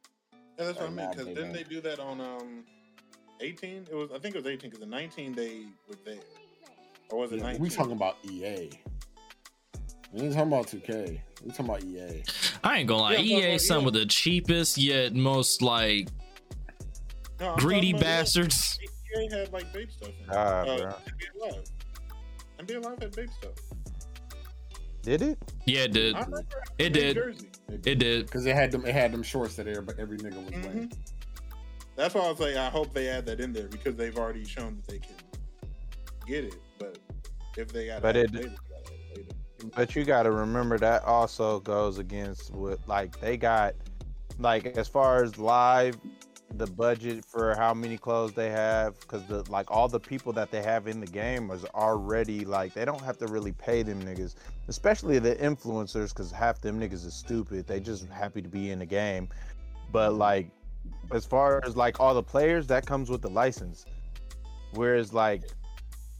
Yeah, 0.57 0.65
that's 0.65 0.79
what 0.79 0.89
I 0.89 0.89
Like, 0.89 0.95
mean. 0.95 1.09
Because 1.11 1.25
they 1.25 1.33
didn't 1.33 1.53
they 1.53 1.63
do 1.63 1.81
that 1.81 1.99
on 1.99 2.21
um 2.21 2.63
18? 3.41 3.87
It 3.89 3.95
was 3.95 4.11
I 4.11 4.19
think 4.19 4.35
it 4.35 4.43
was 4.43 4.47
18 4.47 4.69
because 4.69 4.79
the 4.79 4.85
19 4.85 5.33
they 5.33 5.61
were 5.87 5.95
there. 6.05 6.19
Or 7.09 7.19
was 7.19 7.31
it 7.31 7.37
yeah, 7.37 7.43
19? 7.43 7.61
we 7.61 7.69
talking 7.69 7.93
about 7.93 8.17
EA. 8.23 8.69
We 10.11 10.21
ain't 10.21 10.33
talking 10.33 10.51
about 10.51 10.67
2K. 10.67 11.19
We 11.43 11.51
talking 11.51 11.65
about 11.65 11.83
EA. 11.83 12.23
I 12.63 12.79
ain't 12.79 12.87
gonna 12.87 13.01
lie. 13.03 13.13
Yeah, 13.15 13.37
EA 13.37 13.51
but, 13.53 13.61
some 13.61 13.87
of 13.87 13.93
the 13.93 14.05
cheapest 14.05 14.77
yet 14.77 15.13
most 15.13 15.61
like 15.61 16.07
No, 17.39 17.55
greedy 17.57 17.91
talking 17.93 17.95
about, 17.95 18.09
yeah, 18.11 18.21
bastards. 18.21 18.79
EA 19.17 19.29
had 19.31 19.53
like 19.53 19.71
Bape 19.73 19.91
stuff. 19.91 20.09
In. 20.09 20.15
Ah, 20.29 20.35
uh, 20.61 20.65
bro. 20.65 20.75
NBA 20.75 21.41
Live. 21.41 21.63
NBA 22.59 22.83
Live 22.85 22.99
had 23.01 23.15
Bape 23.15 23.29
stuff. 23.39 23.53
Did 25.01 25.21
it? 25.21 25.37
Yeah, 25.65 25.81
it 25.81 25.93
did. 25.93 26.15
I 26.15 26.19
remember 26.19 26.45
It 26.77 26.89
did. 26.93 27.17
It 27.85 27.99
did. 27.99 28.25
because 28.25 28.45
it 28.45 28.55
had 28.55 28.71
them. 28.71 28.85
It 28.85 28.93
had 28.93 29.11
them 29.11 29.23
shorts 29.23 29.55
that 29.55 29.67
every, 29.67 29.93
every 29.97 30.17
nigga 30.17 30.43
was 30.43 30.51
wearing. 30.63 30.89
Mhm. 30.89 30.97
That's 31.95 32.13
why 32.13 32.21
I 32.21 32.29
was 32.29 32.39
like, 32.39 32.55
I 32.55 32.69
hope 32.69 32.93
they 32.93 33.07
add 33.09 33.25
that 33.27 33.39
in 33.39 33.51
there 33.53 33.67
because 33.67 33.95
they've 33.95 34.17
already 34.17 34.45
shown 34.45 34.75
that 34.77 34.87
they 34.87 34.99
can 34.99 35.15
get 36.27 36.45
it. 36.45 36.55
But 36.77 36.97
if 37.57 37.71
they 37.71 37.87
got 37.87 38.01
But 38.01 38.15
it 38.17 38.25
it- 38.25 38.35
later, 38.35 38.49
gotta 38.49 38.93
add 38.93 39.17
it 39.17 39.17
later. 39.17 39.71
But 39.75 39.95
you 39.95 40.03
got 40.05 40.23
to 40.23 40.31
remember 40.31 40.77
that 40.77 41.03
also 41.03 41.59
goes 41.61 41.97
against 41.97 42.51
what 42.53 42.79
like 42.87 43.19
they 43.19 43.35
got 43.37 43.75
like 44.37 44.65
as 44.77 44.87
far 44.87 45.23
as 45.23 45.37
live 45.37 45.97
the 46.57 46.67
budget 46.67 47.23
for 47.25 47.55
how 47.55 47.73
many 47.73 47.97
clothes 47.97 48.33
they 48.33 48.49
have 48.49 48.99
because 49.01 49.25
the 49.27 49.43
like 49.51 49.69
all 49.69 49.87
the 49.87 49.99
people 49.99 50.33
that 50.33 50.51
they 50.51 50.61
have 50.61 50.87
in 50.87 50.99
the 50.99 51.05
game 51.07 51.49
is 51.51 51.63
already 51.75 52.43
like 52.43 52.73
they 52.73 52.85
don't 52.85 53.03
have 53.03 53.17
to 53.17 53.27
really 53.27 53.51
pay 53.53 53.83
them 53.83 54.01
niggas 54.01 54.35
especially 54.67 55.19
the 55.19 55.35
influencers 55.35 56.09
because 56.09 56.31
half 56.31 56.59
them 56.59 56.79
niggas 56.79 57.05
is 57.05 57.13
stupid 57.13 57.67
they 57.67 57.79
just 57.79 58.07
happy 58.09 58.41
to 58.41 58.49
be 58.49 58.71
in 58.71 58.79
the 58.79 58.85
game 58.85 59.29
but 59.91 60.13
like 60.13 60.49
as 61.11 61.25
far 61.25 61.61
as 61.65 61.75
like 61.77 61.99
all 61.99 62.13
the 62.13 62.23
players 62.23 62.65
that 62.67 62.85
comes 62.85 63.09
with 63.09 63.21
the 63.21 63.29
license 63.29 63.85
whereas 64.73 65.13
like 65.13 65.43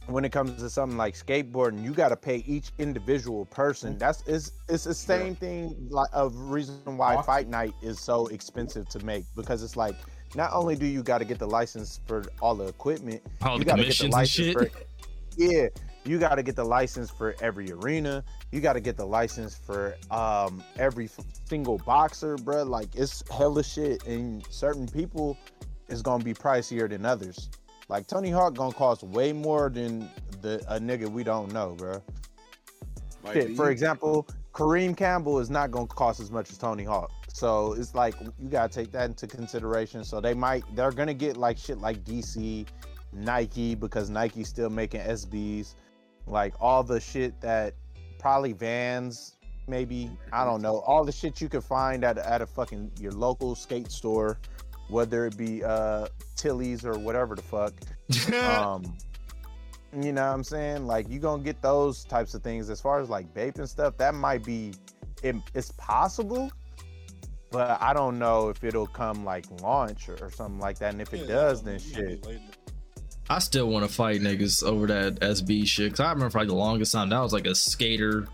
when 0.06 0.24
it 0.24 0.32
comes 0.32 0.56
to 0.56 0.68
something 0.68 0.98
like 0.98 1.14
skateboarding, 1.14 1.82
you 1.82 1.92
got 1.92 2.08
to 2.08 2.16
pay 2.16 2.42
each 2.46 2.72
individual 2.78 3.44
person. 3.46 3.98
That's 3.98 4.22
it's 4.26 4.52
it's 4.68 4.84
the 4.84 4.94
same 4.94 5.34
thing 5.36 5.74
like 5.90 6.08
of 6.12 6.34
reason 6.50 6.96
why 6.96 7.14
Boxing. 7.16 7.26
fight 7.26 7.48
night 7.48 7.74
is 7.82 8.00
so 8.00 8.26
expensive 8.28 8.88
to 8.90 9.04
make 9.04 9.24
because 9.36 9.62
it's 9.62 9.76
like 9.76 9.94
not 10.34 10.52
only 10.52 10.76
do 10.76 10.86
you 10.86 11.02
got 11.02 11.18
to 11.18 11.24
get 11.24 11.38
the 11.38 11.46
license 11.46 12.00
for 12.06 12.24
all 12.40 12.54
the 12.54 12.66
equipment, 12.66 13.22
All 13.42 13.54
you 13.54 13.60
the 13.60 13.64
gotta 13.64 13.84
get 13.84 13.96
the 13.98 13.98
commissions 13.98 14.04
and 14.04 14.12
license 14.12 14.46
shit. 14.46 14.52
for 14.54 14.70
yeah, 15.36 15.66
you 16.04 16.18
got 16.18 16.36
to 16.36 16.42
get 16.42 16.56
the 16.56 16.64
license 16.64 17.10
for 17.10 17.34
every 17.40 17.70
arena. 17.72 18.24
You 18.52 18.60
got 18.60 18.74
to 18.74 18.80
get 18.80 18.96
the 18.96 19.04
license 19.06 19.56
for 19.56 19.96
um 20.10 20.62
every 20.78 21.06
f- 21.06 21.24
single 21.48 21.78
boxer, 21.78 22.36
bruh. 22.36 22.66
Like 22.68 22.94
it's 22.94 23.22
hella 23.30 23.62
shit, 23.64 24.06
and 24.06 24.44
certain 24.50 24.86
people 24.86 25.36
is 25.88 26.02
gonna 26.02 26.22
be 26.24 26.34
pricier 26.34 26.88
than 26.88 27.04
others. 27.04 27.50
Like 27.88 28.06
Tony 28.06 28.30
Hawk 28.30 28.54
gonna 28.54 28.72
cost 28.72 29.02
way 29.02 29.32
more 29.32 29.68
than 29.68 30.08
the 30.42 30.62
a 30.68 30.78
nigga 30.78 31.08
we 31.08 31.24
don't 31.24 31.52
know, 31.52 31.74
bruh. 31.78 32.00
Like, 33.24 33.34
Shit, 33.34 33.56
for 33.56 33.70
example, 33.70 34.26
Kareem 34.54 34.96
Campbell 34.96 35.40
is 35.40 35.50
not 35.50 35.70
gonna 35.70 35.86
cost 35.86 36.20
as 36.20 36.30
much 36.30 36.50
as 36.50 36.56
Tony 36.56 36.84
Hawk. 36.84 37.10
So 37.32 37.74
it's 37.74 37.94
like 37.94 38.14
you 38.38 38.48
gotta 38.48 38.72
take 38.72 38.92
that 38.92 39.08
into 39.08 39.26
consideration. 39.26 40.04
So 40.04 40.20
they 40.20 40.34
might 40.34 40.64
they're 40.74 40.92
gonna 40.92 41.14
get 41.14 41.36
like 41.36 41.58
shit 41.58 41.78
like 41.78 42.04
DC, 42.04 42.66
Nike 43.12 43.74
because 43.74 44.10
Nike's 44.10 44.48
still 44.48 44.70
making 44.70 45.00
SBs, 45.00 45.74
like 46.26 46.54
all 46.60 46.82
the 46.82 47.00
shit 47.00 47.40
that 47.40 47.74
probably 48.18 48.52
Vans, 48.52 49.36
maybe 49.68 50.10
I 50.32 50.44
don't 50.44 50.60
know, 50.60 50.80
all 50.80 51.04
the 51.04 51.12
shit 51.12 51.40
you 51.40 51.48
can 51.48 51.60
find 51.60 52.04
at 52.04 52.18
at 52.18 52.42
a 52.42 52.46
fucking 52.46 52.90
your 52.98 53.12
local 53.12 53.54
skate 53.54 53.90
store, 53.90 54.38
whether 54.88 55.26
it 55.26 55.36
be 55.36 55.64
uh 55.64 56.08
Tilly's 56.36 56.84
or 56.84 56.98
whatever 56.98 57.34
the 57.36 57.42
fuck. 57.42 57.74
Um 58.34 58.96
you 59.92 60.12
know 60.12 60.24
what 60.24 60.34
i'm 60.34 60.44
saying? 60.44 60.86
Like 60.86 61.08
you 61.08 61.18
gonna 61.18 61.42
get 61.42 61.60
those 61.62 62.04
types 62.04 62.34
of 62.34 62.42
things. 62.42 62.70
As 62.70 62.80
far 62.80 63.00
as 63.00 63.08
like 63.08 63.32
Bape 63.34 63.58
and 63.58 63.68
stuff 63.68 63.96
that 63.96 64.14
might 64.14 64.44
be 64.44 64.72
it, 65.22 65.34
it's 65.54 65.72
possible 65.72 66.50
but 67.50 67.80
i 67.82 67.92
don't 67.92 68.18
know 68.18 68.48
if 68.48 68.62
it'll 68.64 68.86
come 68.86 69.24
like 69.24 69.44
launch 69.62 70.08
or, 70.08 70.16
or 70.22 70.30
something 70.30 70.58
like 70.60 70.78
that 70.78 70.92
and 70.92 71.00
if 71.02 71.12
it 71.14 71.20
Yeah, 71.20 71.26
does 71.26 71.62
then 71.62 71.78
shit. 71.78 72.24
I 73.28 73.38
still 73.38 73.68
want 73.68 73.88
to 73.88 73.94
fight 73.94 74.20
niggas 74.20 74.64
over 74.64 74.88
that 74.88 75.20
SB 75.20 75.64
shit. 75.64 75.92
Cause 75.92 76.00
I 76.00 76.10
remember 76.10 76.30
for 76.30 76.40
like 76.40 76.48
the 76.48 76.54
longest 76.54 76.90
time 76.90 77.10
that 77.10 77.20
was 77.20 77.32
like 77.32 77.46
a 77.46 77.54
skater 77.54 78.26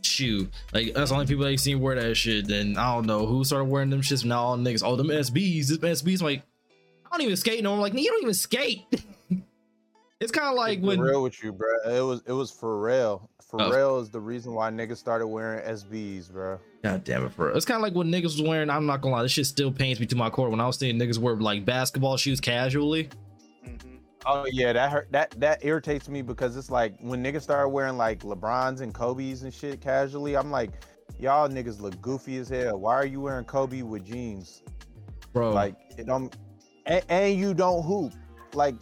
shoe. 0.00 0.48
Like 0.72 0.94
that's 0.94 1.10
the 1.10 1.14
only 1.14 1.26
people 1.26 1.44
I 1.44 1.56
seen 1.56 1.78
wear 1.78 1.94
that 2.00 2.14
shit. 2.14 2.48
Then 2.48 2.78
I 2.78 2.94
don't 2.94 3.04
know 3.06 3.26
who 3.26 3.44
started 3.44 3.66
wearing 3.66 3.90
them 3.90 4.00
shits. 4.00 4.24
Now 4.24 4.42
all 4.42 4.56
niggas, 4.56 4.82
oh 4.82 4.96
them 4.96 5.08
SBs, 5.08 5.66
this 5.66 6.02
SBs. 6.02 6.20
I'm 6.22 6.26
like, 6.26 6.42
I 7.04 7.18
don't 7.18 7.20
even 7.26 7.36
skate 7.36 7.62
no. 7.62 7.74
I'm 7.74 7.80
like, 7.80 7.92
you 7.92 8.10
don't 8.10 8.22
even 8.22 8.32
skate. 8.32 8.86
it's 10.20 10.32
kind 10.32 10.48
of 10.48 10.54
like 10.54 10.80
Be 10.80 10.86
when 10.86 11.00
real 11.00 11.22
with 11.22 11.42
you 11.42 11.52
bro 11.52 11.68
it 11.86 12.00
was 12.00 12.22
it 12.26 12.32
was 12.32 12.50
Pharrell 12.50 13.28
Oh. 13.52 13.58
Pharrell 13.58 14.00
is 14.00 14.10
the 14.10 14.20
reason 14.20 14.54
why 14.54 14.70
niggas 14.70 14.98
started 14.98 15.26
wearing 15.26 15.60
sbs 15.74 16.30
bro 16.30 16.58
God 16.82 17.04
damn 17.04 17.26
it, 17.26 17.36
bro. 17.36 17.54
It's 17.54 17.66
kind 17.66 17.76
of 17.76 17.82
like 17.82 17.94
what 17.94 18.06
niggas 18.06 18.24
was 18.24 18.42
wearing. 18.42 18.70
I'm 18.70 18.86
not 18.86 19.02
gonna 19.02 19.16
lie, 19.16 19.22
this 19.22 19.32
shit 19.32 19.46
still 19.46 19.70
pains 19.70 20.00
me 20.00 20.06
to 20.06 20.16
my 20.16 20.30
core. 20.30 20.48
When 20.48 20.60
I 20.60 20.66
was 20.66 20.78
seeing 20.78 20.98
niggas 20.98 21.18
wear 21.18 21.36
like 21.36 21.64
basketball 21.64 22.16
shoes 22.16 22.40
casually. 22.40 23.10
Mhm. 23.66 23.98
Oh 24.24 24.46
yeah, 24.50 24.72
that 24.72 24.90
hurt. 24.90 25.12
That 25.12 25.34
that 25.38 25.64
irritates 25.64 26.08
me 26.08 26.22
because 26.22 26.56
it's 26.56 26.70
like 26.70 26.94
when 27.00 27.22
niggas 27.22 27.42
start 27.42 27.70
wearing 27.70 27.98
like 27.98 28.20
LeBrons 28.20 28.80
and 28.80 28.94
Kobe's 28.94 29.42
and 29.42 29.52
shit 29.52 29.80
casually. 29.80 30.36
I'm 30.36 30.50
like, 30.50 30.70
y'all 31.18 31.48
niggas 31.48 31.80
look 31.80 32.00
goofy 32.00 32.38
as 32.38 32.48
hell. 32.48 32.78
Why 32.78 32.94
are 32.94 33.06
you 33.06 33.20
wearing 33.20 33.44
Kobe 33.44 33.82
with 33.82 34.04
jeans? 34.06 34.62
Bro, 35.32 35.52
Like 35.52 35.74
it 35.98 36.06
don't, 36.06 36.34
and, 36.86 37.04
and 37.08 37.38
you 37.38 37.52
don't 37.54 37.82
hoop. 37.82 38.14
Like 38.54 38.74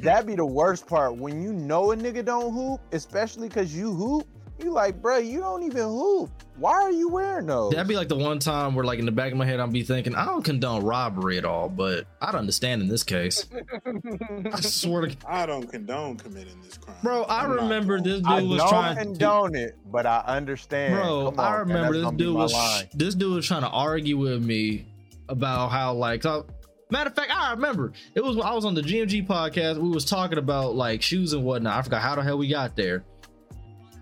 that'd 0.00 0.26
be 0.26 0.34
the 0.34 0.44
worst 0.44 0.86
part 0.86 1.16
when 1.16 1.40
you 1.40 1.52
know 1.52 1.92
a 1.92 1.96
nigga 1.96 2.24
don't 2.24 2.52
hoop, 2.52 2.80
especially 2.92 3.48
because 3.48 3.74
you 3.74 3.94
hoop. 3.94 4.26
You 4.62 4.72
like, 4.72 5.00
bro, 5.00 5.18
you 5.18 5.38
don't 5.38 5.62
even 5.62 5.84
hoop. 5.84 6.30
Why 6.58 6.72
are 6.72 6.90
you 6.90 7.08
wearing 7.08 7.46
those? 7.46 7.72
That'd 7.72 7.86
be 7.88 7.96
like 7.96 8.08
the 8.08 8.16
one 8.16 8.38
time 8.38 8.74
where, 8.74 8.84
like, 8.84 8.98
in 8.98 9.06
the 9.06 9.12
back 9.12 9.30
of 9.32 9.38
my 9.38 9.46
head, 9.46 9.60
I'd 9.60 9.72
be 9.72 9.82
thinking, 9.84 10.14
I 10.14 10.24
don't 10.24 10.42
condone 10.44 10.84
robbery 10.84 11.38
at 11.38 11.44
all, 11.44 11.68
but 11.68 12.06
I'd 12.20 12.34
understand 12.34 12.82
in 12.82 12.88
this 12.88 13.02
case. 13.04 13.46
I 14.52 14.60
swear 14.60 15.06
to 15.06 15.16
I 15.26 15.46
don't 15.46 15.70
condone 15.70 16.16
committing 16.16 16.60
this 16.62 16.76
crime. 16.78 16.96
Bro, 17.02 17.22
I 17.24 17.44
I'm 17.44 17.50
remember 17.52 17.98
going- 17.98 18.20
this 18.20 18.26
I 18.26 18.40
dude 18.40 18.50
was 18.50 18.58
don't 18.60 18.68
trying 18.68 18.96
to. 18.96 19.02
condone 19.04 19.54
it, 19.54 19.76
but 19.86 20.06
I 20.06 20.18
understand. 20.26 20.94
Bro, 20.94 21.30
Come 21.30 21.40
on, 21.40 21.52
I 21.52 21.56
remember 21.58 21.92
this 22.00 22.10
dude 22.12 22.34
was 22.34 22.52
line. 22.52 22.88
this 22.94 23.14
dude 23.14 23.34
was 23.34 23.46
trying 23.46 23.62
to 23.62 23.68
argue 23.70 24.16
with 24.18 24.42
me 24.42 24.86
about 25.28 25.68
how 25.70 25.92
like 25.94 26.22
so, 26.22 26.46
matter 26.90 27.08
of 27.10 27.14
fact, 27.16 27.30
I 27.32 27.52
remember 27.52 27.92
it 28.14 28.24
was 28.24 28.36
when 28.36 28.46
I 28.46 28.54
was 28.54 28.64
on 28.64 28.74
the 28.74 28.82
GMG 28.82 29.26
podcast. 29.26 29.78
We 29.78 29.88
was 29.90 30.04
talking 30.04 30.38
about 30.38 30.74
like 30.74 31.02
shoes 31.02 31.32
and 31.34 31.44
whatnot. 31.44 31.76
I 31.78 31.82
forgot 31.82 32.02
how 32.02 32.16
the 32.16 32.22
hell 32.22 32.38
we 32.38 32.48
got 32.48 32.74
there. 32.76 33.04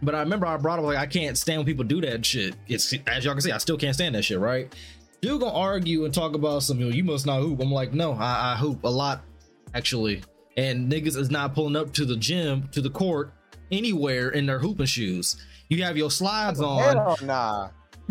But 0.06 0.14
I 0.14 0.20
remember 0.20 0.46
I 0.46 0.56
brought 0.56 0.78
up 0.78 0.84
like 0.84 0.98
I 0.98 1.06
can't 1.06 1.36
stand 1.36 1.58
when 1.58 1.66
people 1.66 1.84
do 1.84 2.00
that 2.02 2.24
shit. 2.24 2.54
It's 2.68 2.94
as 3.08 3.24
y'all 3.24 3.34
can 3.34 3.40
see, 3.40 3.50
I 3.50 3.58
still 3.58 3.76
can't 3.76 3.92
stand 3.92 4.14
that 4.14 4.22
shit, 4.22 4.38
right? 4.38 4.72
Dude 5.20 5.40
gonna 5.40 5.52
argue 5.52 6.04
and 6.04 6.14
talk 6.14 6.36
about 6.36 6.62
something. 6.62 6.92
You 6.92 7.02
must 7.02 7.26
not 7.26 7.40
hoop. 7.40 7.60
I'm 7.60 7.72
like, 7.72 7.92
no, 7.92 8.12
I, 8.12 8.52
I 8.52 8.56
hoop 8.56 8.84
a 8.84 8.88
lot, 8.88 9.22
actually. 9.74 10.22
And 10.56 10.90
niggas 10.90 11.16
is 11.16 11.28
not 11.28 11.56
pulling 11.56 11.74
up 11.74 11.92
to 11.94 12.04
the 12.04 12.14
gym, 12.16 12.68
to 12.70 12.80
the 12.80 12.88
court, 12.88 13.32
anywhere 13.72 14.28
in 14.28 14.46
their 14.46 14.60
hooping 14.60 14.86
shoes. 14.86 15.44
You 15.68 15.82
have 15.82 15.96
your 15.96 16.12
slides 16.12 16.60
on 16.60 16.82
Hell 16.82 17.18
nah. 17.22 17.70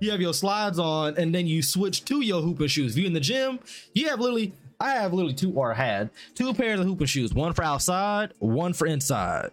you 0.00 0.10
have 0.10 0.22
your 0.22 0.32
slides 0.32 0.78
on 0.78 1.18
and 1.18 1.34
then 1.34 1.46
you 1.46 1.62
switch 1.62 2.06
to 2.06 2.22
your 2.22 2.40
hooping 2.40 2.68
shoes. 2.68 2.92
If 2.96 3.02
you 3.02 3.06
in 3.06 3.12
the 3.12 3.20
gym, 3.20 3.60
you 3.92 4.08
have 4.08 4.18
literally 4.18 4.54
I 4.80 4.92
have 4.92 5.12
literally 5.12 5.34
two 5.34 5.52
or 5.52 5.74
had 5.74 6.08
two 6.34 6.54
pairs 6.54 6.80
of 6.80 6.86
hooping 6.86 7.06
shoes, 7.06 7.34
one 7.34 7.52
for 7.52 7.64
outside, 7.64 8.32
one 8.38 8.72
for 8.72 8.86
inside. 8.86 9.50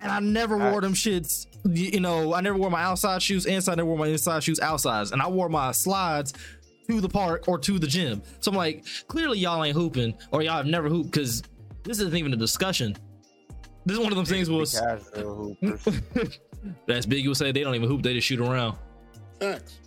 And 0.00 0.12
I 0.12 0.20
never 0.20 0.56
wore 0.56 0.80
them 0.80 0.92
shits. 0.92 1.46
You 1.64 1.90
you 1.92 2.00
know, 2.00 2.34
I 2.34 2.40
never 2.40 2.56
wore 2.56 2.70
my 2.70 2.82
outside 2.82 3.22
shoes 3.22 3.46
inside, 3.46 3.72
I 3.72 3.74
never 3.76 3.88
wore 3.88 3.98
my 3.98 4.08
inside 4.08 4.42
shoes 4.42 4.60
outside. 4.60 5.10
And 5.12 5.22
I 5.22 5.28
wore 5.28 5.48
my 5.48 5.72
slides 5.72 6.34
to 6.88 7.00
the 7.00 7.08
park 7.08 7.48
or 7.48 7.58
to 7.58 7.78
the 7.78 7.86
gym. 7.86 8.22
So 8.40 8.50
I'm 8.50 8.56
like, 8.56 8.84
clearly 9.08 9.38
y'all 9.38 9.64
ain't 9.64 9.76
hooping 9.76 10.14
or 10.30 10.42
y'all 10.42 10.58
have 10.58 10.66
never 10.66 10.88
hooped 10.88 11.10
because 11.10 11.42
this 11.82 11.98
isn't 12.00 12.16
even 12.16 12.32
a 12.32 12.36
discussion. 12.36 12.96
This 13.84 13.94
is 13.94 14.02
one 14.02 14.12
of 14.12 14.16
them 14.16 14.26
things 14.26 14.50
was 14.50 14.78
Casual 14.78 15.56
hoopers. 15.60 16.00
that's 16.86 17.06
big. 17.06 17.22
You 17.22 17.30
would 17.30 17.36
say 17.36 17.52
they 17.52 17.62
don't 17.62 17.74
even 17.74 17.88
hoop, 17.88 18.02
they 18.02 18.14
just 18.14 18.26
shoot 18.26 18.40
around. 18.40 18.76
Facts. 19.40 19.78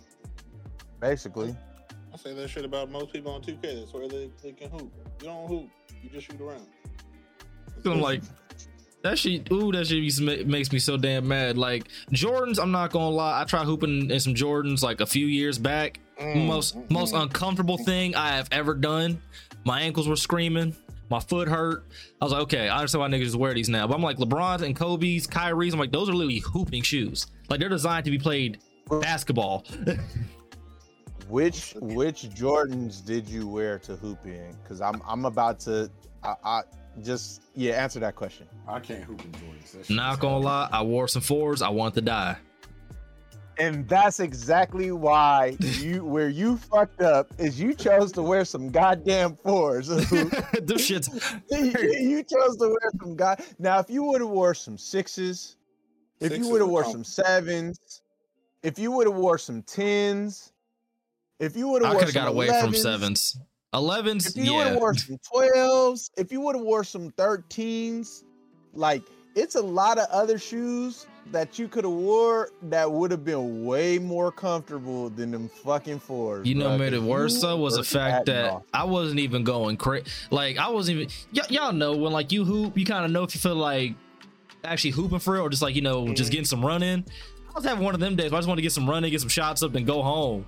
Basically. 1.00 1.54
I 2.12 2.16
say 2.16 2.34
that 2.34 2.48
shit 2.48 2.64
about 2.64 2.90
most 2.90 3.12
people 3.12 3.32
on 3.32 3.42
2K. 3.42 3.80
That's 3.80 3.92
where 3.92 4.08
they, 4.08 4.30
they 4.42 4.52
can 4.52 4.70
hoop. 4.70 4.92
You 5.20 5.26
don't 5.26 5.48
hoop. 5.48 5.68
You 6.02 6.10
just 6.10 6.26
shoot 6.26 6.40
around. 6.40 6.66
So 7.82 7.92
I'm 7.92 8.00
like, 8.00 8.22
that 9.02 9.18
shit, 9.18 9.50
ooh, 9.50 9.72
that 9.72 9.86
shit 9.86 9.98
used 9.98 10.18
to 10.18 10.24
ma- 10.24 10.50
makes 10.50 10.72
me 10.72 10.78
so 10.78 10.96
damn 10.96 11.26
mad. 11.26 11.56
Like 11.56 11.88
Jordans, 12.12 12.58
I'm 12.60 12.70
not 12.70 12.92
gonna 12.92 13.10
lie, 13.10 13.40
I 13.40 13.44
tried 13.44 13.64
hooping 13.64 14.10
in 14.10 14.20
some 14.20 14.34
Jordans 14.34 14.82
like 14.82 15.00
a 15.00 15.06
few 15.06 15.26
years 15.26 15.58
back. 15.58 16.00
Mm, 16.20 16.46
most 16.46 16.76
most 16.90 17.14
uncomfortable 17.14 17.78
thing 17.78 18.14
I 18.14 18.28
have 18.36 18.48
ever 18.52 18.74
done. 18.74 19.20
My 19.64 19.80
ankles 19.80 20.08
were 20.08 20.16
screaming. 20.16 20.74
My 21.08 21.18
foot 21.18 21.48
hurt. 21.48 21.84
I 22.20 22.24
was 22.24 22.32
like, 22.32 22.42
okay, 22.42 22.68
I 22.68 22.76
understand 22.76 23.00
why 23.00 23.08
niggas 23.08 23.24
just 23.24 23.36
wear 23.36 23.52
these 23.52 23.68
now. 23.68 23.86
But 23.88 23.96
I'm 23.96 24.02
like, 24.02 24.18
LeBron's 24.18 24.62
and 24.62 24.76
Kobe's, 24.76 25.26
Kyrie's. 25.26 25.72
I'm 25.72 25.80
like, 25.80 25.90
those 25.90 26.08
are 26.08 26.12
literally 26.12 26.38
hooping 26.38 26.82
shoes. 26.82 27.26
Like 27.48 27.58
they're 27.58 27.68
designed 27.68 28.04
to 28.04 28.12
be 28.12 28.18
played 28.18 28.60
basketball. 28.88 29.66
Which 31.28 31.74
which 31.80 32.22
Jordans 32.30 33.04
did 33.04 33.28
you 33.28 33.46
wear 33.46 33.78
to 33.80 33.94
hoop 33.94 34.18
in? 34.24 34.52
Because 34.64 34.80
I'm 34.80 35.00
I'm 35.06 35.24
about 35.24 35.60
to 35.60 35.88
I, 36.24 36.34
I 36.42 36.62
just 37.02 37.42
yeah 37.54 37.74
answer 37.74 38.00
that 38.00 38.16
question. 38.16 38.48
I 38.70 38.80
can't 38.80 39.02
hoop 39.02 39.24
in 39.24 39.32
Jordans. 39.32 39.72
That 39.72 39.86
shit 39.86 39.96
not 39.96 40.14
is 40.14 40.18
gonna 40.20 40.32
hard. 40.32 40.44
lie, 40.44 40.68
I 40.72 40.82
wore 40.82 41.08
some 41.08 41.22
fours. 41.22 41.62
I 41.62 41.68
want 41.68 41.94
to 41.94 42.00
die. 42.00 42.36
And 43.58 43.86
that's 43.88 44.20
exactly 44.20 44.90
why 44.90 45.56
you 45.60 46.04
where 46.04 46.28
you 46.28 46.56
fucked 46.56 47.02
up 47.02 47.32
is 47.38 47.60
you 47.60 47.74
chose 47.74 48.12
to 48.12 48.22
wear 48.22 48.44
some 48.44 48.70
goddamn 48.70 49.36
fours. 49.36 49.86
Them 49.88 50.00
shits. 50.78 51.08
you 51.50 52.22
chose 52.22 52.56
to 52.56 52.68
wear 52.68 52.90
some 53.00 53.16
god. 53.16 53.42
Now, 53.58 53.78
if 53.80 53.90
you 53.90 54.04
would 54.04 54.20
have 54.20 54.30
wore 54.30 54.54
some 54.54 54.78
sixes, 54.78 55.56
if 56.20 56.30
Sixes 56.30 56.46
you 56.46 56.52
would 56.52 56.60
have 56.60 56.70
wore 56.70 56.84
some 56.84 57.04
sevens, 57.04 58.02
if 58.62 58.78
you 58.78 58.92
would 58.92 59.06
have 59.06 59.16
wore 59.16 59.38
some 59.38 59.62
tens, 59.62 60.52
if 61.38 61.56
you 61.56 61.68
would 61.68 61.82
have, 61.82 61.96
I 61.96 61.98
have 61.98 62.06
could 62.06 62.14
wore 62.14 62.22
have 62.22 62.28
some 62.28 62.46
got 62.46 62.54
away 62.54 62.60
from 62.60 62.74
sevens. 62.74 63.38
Elevens, 63.72 64.26
if 64.26 64.36
you 64.36 64.54
would 64.54 64.58
yeah. 64.58 64.68
have 64.70 64.76
wore 64.78 64.94
some 64.94 65.18
twelves, 65.18 66.10
if 66.16 66.32
you 66.32 66.40
would 66.40 66.56
have 66.56 66.64
wore 66.64 66.84
some 66.84 67.10
thirteens, 67.12 68.24
like 68.74 69.02
it's 69.34 69.54
a 69.54 69.62
lot 69.62 69.98
of 69.98 70.08
other 70.10 70.38
shoes 70.38 71.06
that 71.30 71.58
you 71.58 71.68
could 71.68 71.84
have 71.84 71.92
wore 71.92 72.50
that 72.62 72.90
would 72.90 73.10
have 73.12 73.24
been 73.24 73.64
way 73.64 73.98
more 73.98 74.32
comfortable 74.32 75.08
than 75.10 75.30
them 75.30 75.48
fucking 75.62 76.00
fours. 76.00 76.46
You 76.46 76.56
know, 76.56 76.76
made 76.76 76.92
it 76.92 77.02
worse 77.02 77.40
though 77.40 77.56
was 77.56 77.76
the 77.76 77.84
fact 77.84 78.26
that 78.26 78.50
off. 78.50 78.62
I 78.74 78.84
wasn't 78.84 79.20
even 79.20 79.44
going 79.44 79.76
crazy. 79.76 80.06
Like 80.30 80.58
I 80.58 80.68
wasn't 80.70 80.98
even. 80.98 81.10
Y- 81.34 81.42
y'all 81.50 81.72
know 81.72 81.96
when 81.96 82.12
like 82.12 82.32
you 82.32 82.44
hoop, 82.44 82.76
you 82.76 82.84
kind 82.84 83.04
of 83.04 83.10
know 83.12 83.22
if 83.22 83.34
you 83.34 83.40
feel 83.40 83.54
like 83.54 83.94
actually 84.64 84.90
hooping 84.90 85.20
for 85.20 85.36
it 85.36 85.40
or 85.40 85.48
just 85.48 85.62
like 85.62 85.74
you 85.76 85.82
know 85.82 86.12
just 86.12 86.28
Mhm. 86.30 86.32
getting 86.32 86.44
some 86.46 86.64
run 86.66 86.82
in. 86.82 87.04
I 87.48 87.52
was 87.54 87.64
having 87.64 87.84
one 87.84 87.94
of 87.94 88.00
them 88.00 88.16
days. 88.16 88.30
Where 88.30 88.38
I 88.38 88.40
just 88.40 88.48
want 88.48 88.58
to 88.58 88.62
get 88.62 88.72
some 88.72 88.88
running, 88.88 89.10
get 89.10 89.20
some 89.20 89.28
shots 89.28 89.62
up, 89.62 89.74
and 89.74 89.86
go 89.86 90.02
home. 90.02 90.46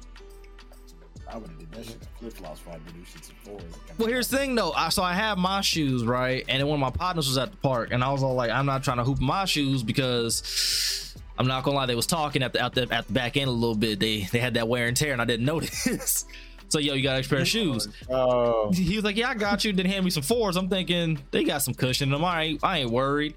I 1.33 1.37
would 1.39 1.49
have 1.49 1.59
did 1.59 1.73
that 1.73 1.85
shit 1.87 1.97
flip 2.19 2.33
flops 2.35 2.59
before 2.61 2.75
I 2.75 2.79
did 2.79 2.95
those 2.95 3.07
shits 3.07 3.31
in 3.31 3.37
fours. 3.37 3.63
Well, 3.99 4.09
here's 4.09 4.29
the 4.29 4.37
thing 4.37 4.55
though. 4.55 4.73
I, 4.73 4.91
so 4.91 5.03
I 5.03 5.15
had 5.15 5.39
my 5.39 5.61
shoes 5.63 6.05
right, 6.05 6.45
and 6.49 6.61
then 6.61 6.67
one 6.67 6.77
of 6.77 6.81
my 6.81 6.91
partners 6.91 7.27
was 7.27 7.39
at 7.39 7.51
the 7.51 7.57
park, 7.59 7.89
and 7.93 8.05
I 8.05 8.11
was 8.13 8.23
all 8.23 8.35
like, 8.35 8.51
I'm 8.51 8.67
not 8.67 8.83
trying 8.85 8.99
to 8.99 9.05
hoop 9.05 9.21
my 9.21 9.45
shoes 9.47 9.83
because 9.83 11.15
I'm 11.39 11.47
not 11.47 11.65
gonna 11.65 11.77
lie, 11.77 11.87
they 11.87 11.95
was 11.95 12.07
talking 12.07 12.43
at 12.43 12.53
the 12.53 12.63
at 12.63 12.75
the 12.75 12.87
at 12.93 13.07
the 13.07 13.13
back 13.13 13.37
end 13.37 13.49
a 13.49 13.53
little 13.53 13.75
bit. 13.75 13.99
They 13.99 14.23
they 14.31 14.39
had 14.39 14.55
that 14.55 14.69
wear 14.69 14.87
and 14.87 14.97
tear, 14.97 15.13
and 15.13 15.23
I 15.23 15.25
didn't 15.25 15.47
notice. 15.55 16.27
so 16.69 16.79
yo, 16.79 16.95
you 16.95 17.03
got 17.03 17.13
an 17.13 17.19
extra 17.21 17.37
pair 17.37 17.43
of 17.43 17.49
shoes. 17.49 17.89
Oh, 18.11 18.71
He 18.73 18.95
was 18.97 19.05
like, 19.05 19.17
"Yeah, 19.17 19.31
I 19.31 19.35
got 19.35 19.65
you." 19.65 19.73
Then 19.73 19.87
hand 19.87 20.05
me 20.05 20.11
some 20.11 20.23
fours. 20.23 20.57
I'm 20.57 20.69
thinking 20.69 21.19
they 21.31 21.45
got 21.45 21.63
some 21.63 21.73
cushion 21.75 22.09
in 22.09 22.13
them. 22.13 22.25
I 22.25 22.43
ain't, 22.43 22.61
I 22.65 22.79
ain't 22.81 22.91
worried, 22.91 23.35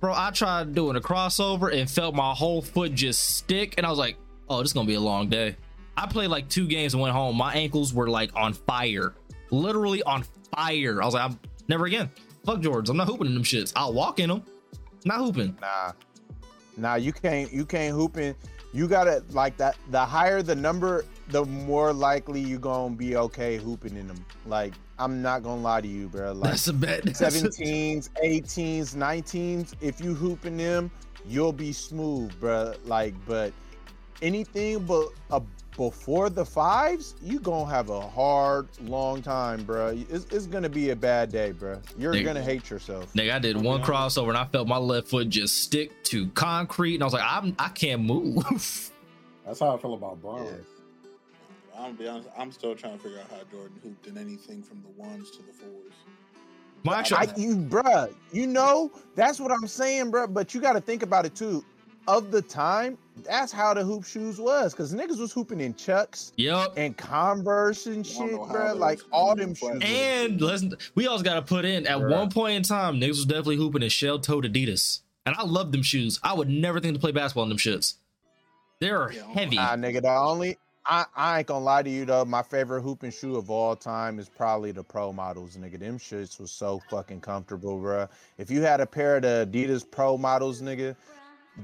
bro. 0.00 0.12
I 0.14 0.30
tried 0.32 0.74
doing 0.74 0.96
a 0.96 1.00
crossover 1.00 1.72
and 1.72 1.88
felt 1.88 2.14
my 2.16 2.32
whole 2.34 2.60
foot 2.60 2.92
just 2.94 3.36
stick, 3.36 3.74
and 3.76 3.86
I 3.86 3.90
was 3.90 3.98
like, 4.00 4.16
"Oh, 4.48 4.58
this 4.58 4.70
is 4.70 4.72
gonna 4.72 4.88
be 4.88 4.94
a 4.94 5.00
long 5.00 5.28
day." 5.28 5.54
I 5.96 6.06
played 6.06 6.28
like 6.28 6.48
two 6.48 6.66
games 6.66 6.94
and 6.94 7.00
went 7.00 7.14
home. 7.14 7.36
My 7.36 7.54
ankles 7.54 7.94
were 7.94 8.08
like 8.08 8.30
on 8.34 8.52
fire, 8.52 9.14
literally 9.50 10.02
on 10.02 10.24
fire. 10.54 11.02
I 11.02 11.04
was 11.04 11.14
like, 11.14 11.30
"I'm 11.30 11.38
never 11.68 11.86
again." 11.86 12.10
Fuck 12.44 12.60
Jordans. 12.60 12.90
I'm 12.90 12.96
not 12.96 13.08
hooping 13.08 13.26
in 13.26 13.34
them 13.34 13.42
shits. 13.42 13.72
I'll 13.74 13.92
walk 13.92 14.20
in 14.20 14.28
them. 14.28 14.42
Not 15.04 15.18
hooping. 15.18 15.56
nah, 15.60 15.92
nah. 16.76 16.94
You 16.94 17.12
can't. 17.12 17.52
You 17.52 17.64
can't 17.64 17.94
hooping. 17.94 18.34
You 18.72 18.88
gotta 18.88 19.24
like 19.30 19.56
that. 19.56 19.76
The 19.90 20.04
higher 20.04 20.42
the 20.42 20.54
number, 20.54 21.04
the 21.28 21.44
more 21.44 21.92
likely 21.92 22.40
you're 22.40 22.58
gonna 22.58 22.94
be 22.94 23.16
okay 23.16 23.56
hooping 23.56 23.96
in 23.96 24.06
them. 24.06 24.24
Like 24.44 24.74
I'm 24.98 25.22
not 25.22 25.42
gonna 25.42 25.60
lie 25.60 25.80
to 25.80 25.88
you, 25.88 26.08
bro. 26.08 26.32
Like 26.32 26.52
That's 26.52 26.68
a 26.68 26.72
bet. 26.72 27.04
17s, 27.04 28.10
18s, 28.22 28.94
19s. 28.94 29.74
If 29.80 30.00
you 30.00 30.14
hooping 30.14 30.56
them, 30.56 30.90
you'll 31.26 31.52
be 31.52 31.72
smooth, 31.72 32.38
bro. 32.40 32.74
Like, 32.84 33.14
but 33.26 33.52
anything 34.22 34.84
but 34.84 35.08
uh, 35.30 35.40
before 35.76 36.30
the 36.30 36.44
fives, 36.44 37.14
you 37.22 37.38
gonna 37.38 37.70
have 37.70 37.90
a 37.90 38.00
hard, 38.00 38.66
long 38.84 39.22
time, 39.22 39.62
bro. 39.64 39.88
It's, 40.08 40.26
it's 40.32 40.46
gonna 40.46 40.68
be 40.68 40.90
a 40.90 40.96
bad 40.96 41.30
day, 41.30 41.52
bro. 41.52 41.80
You're 41.98 42.14
Nigga. 42.14 42.24
gonna 42.24 42.42
hate 42.42 42.70
yourself. 42.70 43.12
Nigga, 43.12 43.32
I 43.34 43.38
did 43.38 43.60
one 43.60 43.82
crossover 43.82 44.28
and 44.28 44.38
I 44.38 44.46
felt 44.46 44.68
my 44.68 44.78
left 44.78 45.08
foot 45.08 45.28
just 45.28 45.62
stick 45.62 46.02
to 46.04 46.28
concrete, 46.28 46.94
and 46.94 47.02
I 47.02 47.06
was 47.06 47.12
like, 47.12 47.24
I'm 47.24 47.54
I 47.58 47.68
can't 47.68 48.02
move. 48.02 48.42
That's 49.46 49.60
how 49.60 49.76
I 49.76 49.78
feel 49.78 49.94
about 49.94 50.20
Braun. 50.20 50.48
I'm 51.76 51.82
gonna 51.82 51.94
be 51.94 52.08
honest. 52.08 52.28
I'm 52.36 52.50
still 52.50 52.74
trying 52.74 52.96
to 52.96 53.02
figure 53.02 53.20
out 53.20 53.30
how 53.30 53.42
Jordan 53.50 53.78
hooped 53.82 54.06
in 54.06 54.16
anything 54.16 54.62
from 54.62 54.82
the 54.82 55.00
ones 55.00 55.30
to 55.32 55.38
the 55.38 55.52
fours. 55.52 55.92
well, 56.84 56.94
actually, 56.94 57.18
I, 57.18 57.34
you, 57.36 57.54
bruh, 57.56 58.12
you 58.32 58.46
know, 58.46 58.90
that's 59.14 59.38
what 59.38 59.52
I'm 59.52 59.66
saying, 59.66 60.10
bruh. 60.10 60.32
But 60.32 60.54
you 60.54 60.60
got 60.60 60.72
to 60.72 60.80
think 60.80 61.02
about 61.02 61.26
it 61.26 61.34
too. 61.34 61.62
Of 62.08 62.30
the 62.30 62.40
time, 62.42 62.96
that's 63.24 63.50
how 63.50 63.74
the 63.74 63.82
hoop 63.82 64.04
shoes 64.04 64.38
was, 64.40 64.72
because 64.72 64.94
niggas 64.94 65.18
was 65.18 65.32
hooping 65.32 65.60
in 65.60 65.74
Chucks 65.74 66.32
yep. 66.36 66.72
and 66.76 66.96
Converse 66.96 67.86
and 67.86 68.06
shit, 68.06 68.30
know 68.30 68.44
how 68.44 68.54
bruh. 68.54 68.68
those 68.72 68.78
Like 68.78 69.00
all 69.10 69.34
them 69.34 69.50
shoes. 69.54 69.58
platforms- 69.60 69.84
And 69.86 70.40
listen, 70.40 70.74
we 70.94 71.08
also 71.08 71.24
got 71.24 71.34
to 71.34 71.42
put 71.42 71.64
in 71.64 71.84
at 71.86 71.98
Bruh. 71.98 72.10
one 72.10 72.30
point 72.30 72.54
in 72.54 72.62
time, 72.62 73.00
niggas 73.00 73.08
was 73.08 73.24
definitely 73.26 73.56
hooping 73.56 73.82
in 73.82 73.88
shell 73.88 74.20
toed 74.20 74.44
Adidas, 74.44 75.00
and 75.24 75.34
I 75.36 75.42
love 75.42 75.72
them 75.72 75.82
shoes. 75.82 76.20
I 76.22 76.32
would 76.34 76.48
never 76.48 76.78
think 76.78 76.94
to 76.94 77.00
play 77.00 77.10
basketball 77.10 77.42
in 77.44 77.48
them 77.48 77.58
shits. 77.58 77.94
They're 78.80 79.10
Yeah, 79.10 79.22
heavy. 79.32 79.56
Nah, 79.56 79.74
nigga, 79.76 80.02
the 80.02 80.10
only 80.10 80.58
I, 80.88 81.04
I 81.16 81.38
ain't 81.38 81.48
gonna 81.48 81.64
lie 81.64 81.82
to 81.82 81.90
you 81.90 82.04
though. 82.04 82.24
My 82.24 82.42
favorite 82.44 82.82
hooping 82.82 83.10
shoe 83.10 83.34
of 83.34 83.50
all 83.50 83.74
time 83.74 84.20
is 84.20 84.28
probably 84.28 84.70
the 84.70 84.84
Pro 84.84 85.12
models, 85.12 85.56
nigga. 85.56 85.80
Them 85.80 85.98
shits 85.98 86.38
was 86.38 86.52
so 86.52 86.80
fucking 86.90 87.22
comfortable, 87.22 87.80
bruh. 87.80 88.08
If 88.38 88.52
you 88.52 88.62
had 88.62 88.80
a 88.80 88.86
pair 88.86 89.16
of 89.16 89.22
the 89.22 89.48
Adidas 89.50 89.84
Pro 89.90 90.16
models, 90.16 90.62
nigga, 90.62 90.94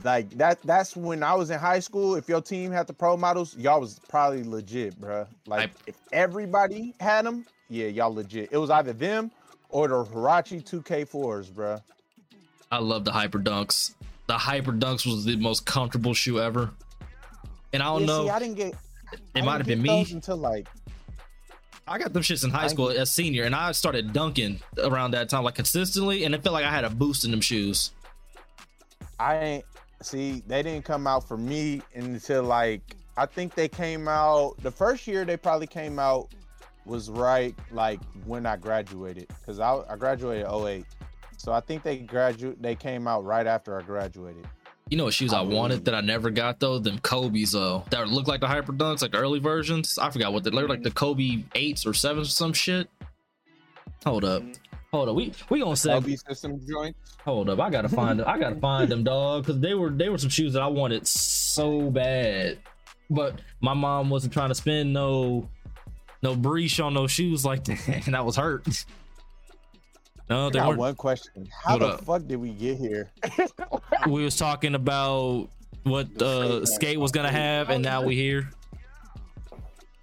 like 0.05 0.31
that 0.39 0.61
that's 0.63 0.97
when 0.97 1.23
I 1.23 1.35
was 1.35 1.51
in 1.51 1.59
high 1.59 1.81
school. 1.81 2.15
If 2.15 2.29
your 2.29 2.41
team 2.41 2.71
had 2.73 2.87
the 2.87 2.93
Pro 2.93 3.17
models, 3.17 3.57
y'all 3.57 3.81
was 3.81 4.01
probably 4.09 4.43
legit, 4.45 5.01
bruh. 5.01 5.27
Like 5.47 5.71
I- 5.71 5.73
if 5.87 5.97
everybody 6.13 6.95
had 7.01 7.27
them, 7.27 7.47
yeah, 7.69 7.87
y'all 7.89 8.13
legit. 8.15 8.49
It 8.53 8.59
was 8.59 8.71
either 8.71 8.93
them 8.93 9.31
or 9.69 9.89
the 9.89 10.05
Huarache 10.05 10.63
2K4s, 10.65 11.51
bruh. 11.51 11.83
I 12.71 12.79
love 12.79 13.05
the 13.05 13.13
Hyper 13.13 13.39
Dunks. 13.39 13.95
The 14.29 14.39
Hyper 14.39 14.73
Dunks 14.73 15.05
was 15.05 15.25
the 15.25 15.37
most 15.37 15.67
comfortable 15.67 16.15
shoe 16.15 16.41
ever. 16.41 16.71
And 17.75 17.83
I 17.83 17.87
don't 17.87 18.01
Yeah, 18.01 18.07
know, 18.07 18.25
see, 18.25 18.31
I 18.31 18.39
didn't 18.39 18.55
get. 18.57 18.75
it 19.35 19.45
might 19.45 19.59
have 19.59 19.67
been 19.67 19.83
me. 19.83 20.07
until 20.11 20.37
like 20.37 20.69
I 21.87 21.99
got 21.99 22.13
them 22.13 22.23
shits 22.23 22.45
in 22.45 22.51
high 22.51 22.69
school 22.69 22.89
as 22.91 23.11
senior, 23.11 23.45
and 23.45 23.55
I 23.55 23.73
started 23.73 24.13
dunking 24.13 24.61
around 24.83 25.11
that 25.11 25.29
time, 25.29 25.43
like 25.43 25.57
consistently, 25.57 26.25
and 26.25 26.35
it 26.35 26.43
felt 26.43 26.53
like 26.55 26.65
I 26.65 26.71
had 26.71 26.85
a 26.85 26.91
boost 26.91 27.25
in 27.25 27.31
them 27.33 27.41
shoes. 27.41 27.91
I 29.19 29.37
ain't 29.39 29.65
see 30.03 30.43
they 30.47 30.63
didn't 30.63 30.85
come 30.85 31.07
out 31.07 31.27
for 31.27 31.37
me 31.37 31.83
until 31.95 32.43
like 32.43 32.97
I 33.17 33.27
think 33.27 33.55
they 33.55 33.69
came 33.69 34.09
out 34.09 34.55
the 34.63 34.71
first 34.71 35.07
year 35.07 35.25
they 35.25 35.37
probably 35.37 35.67
came 35.67 35.99
out 35.99 36.29
was 36.85 37.09
right 37.11 37.55
like 37.71 38.01
when 38.25 38.45
I 38.47 38.57
graduated 38.57 39.29
because 39.41 39.61
I, 39.61 39.81
I 39.89 39.97
graduated 39.97 40.47
08. 40.47 40.85
So 41.37 41.53
I 41.53 41.61
think 41.61 41.83
they 41.83 41.99
graduate 41.99 42.61
they 42.63 42.75
came 42.75 43.07
out 43.07 43.25
right 43.25 43.47
after 43.47 43.79
I 43.79 43.83
graduated. 43.83 44.47
You 44.89 44.97
know 44.99 45.05
what 45.05 45.15
shoes 45.15 45.33
I, 45.33 45.39
I 45.39 45.43
wanted 45.43 45.69
believe- 45.69 45.85
that 45.85 45.95
I 45.95 46.01
never 46.01 46.31
got 46.31 46.61
though? 46.61 46.79
Them 46.79 46.99
Kobe's 46.99 47.53
though. 47.53 47.85
That 47.91 48.09
look 48.09 48.27
like 48.29 48.41
the 48.41 48.49
Hyper 48.49 48.73
Dunks, 48.73 49.03
like 49.03 49.13
the 49.13 49.19
early 49.19 49.39
versions. 49.39 49.99
I 49.99 50.11
forgot 50.11 50.33
what 50.33 50.45
they 50.45 50.51
look 50.51 50.69
like 50.69 50.83
the 50.83 50.91
Kobe 50.91 51.45
eights 51.55 51.87
or 51.87 51.95
sevens 51.95 52.29
or 52.29 52.31
some 52.31 52.53
shit. 52.53 52.89
Hold 54.05 54.25
up. 54.25 54.43
Mm-hmm. 54.43 54.53
Hold 54.93 55.09
up. 55.09 55.15
We 55.17 55.33
we 55.49 55.59
gonna 55.61 55.75
say 55.75 55.89
LB 55.93 56.19
system 56.29 56.61
joints. 56.69 57.17
hold 57.25 57.49
up. 57.49 57.59
I 57.61 57.71
gotta 57.71 57.89
find 57.89 58.21
them. 58.21 58.29
I 58.29 58.39
gotta 58.39 58.57
find 58.57 58.91
them, 58.91 59.03
dog. 59.05 59.47
Cause 59.47 59.59
they 59.59 59.73
were 59.73 59.89
they 59.89 60.11
were 60.11 60.19
some 60.19 60.29
shoes 60.29 60.53
that 60.53 60.61
I 60.61 60.67
wanted 60.67 61.07
so 61.07 61.91
bad. 61.91 62.59
But 63.09 63.41
my 63.63 63.73
mom 63.73 64.11
wasn't 64.11 64.35
trying 64.35 64.51
to 64.51 64.55
spend 64.55 64.93
no 64.93 65.49
no 66.23 66.37
breach 66.37 66.79
on 66.79 66.93
those 66.93 67.11
shoes 67.11 67.43
like 67.43 67.65
that. 67.65 68.03
And 68.07 68.15
I 68.15 68.21
was 68.21 68.37
hurt. 68.37 68.67
No, 70.29 70.49
I 70.49 70.51
they 70.51 70.61
weren't. 70.61 70.79
one 70.79 70.95
question. 70.95 71.49
How 71.65 71.79
the 71.79 71.87
up? 71.87 72.05
fuck 72.05 72.27
did 72.27 72.37
we 72.37 72.51
get 72.51 72.77
here? 72.77 73.11
we 74.07 74.23
was 74.23 74.37
talking 74.37 74.75
about 74.75 75.49
what 75.85 76.21
uh 76.21 76.67
skate 76.67 76.75
skate 76.75 77.01
was 77.01 77.13
gonna 77.13 77.33
have 77.33 77.71
and 77.71 77.83
now 77.83 78.03
we 78.05 78.15
here 78.15 78.51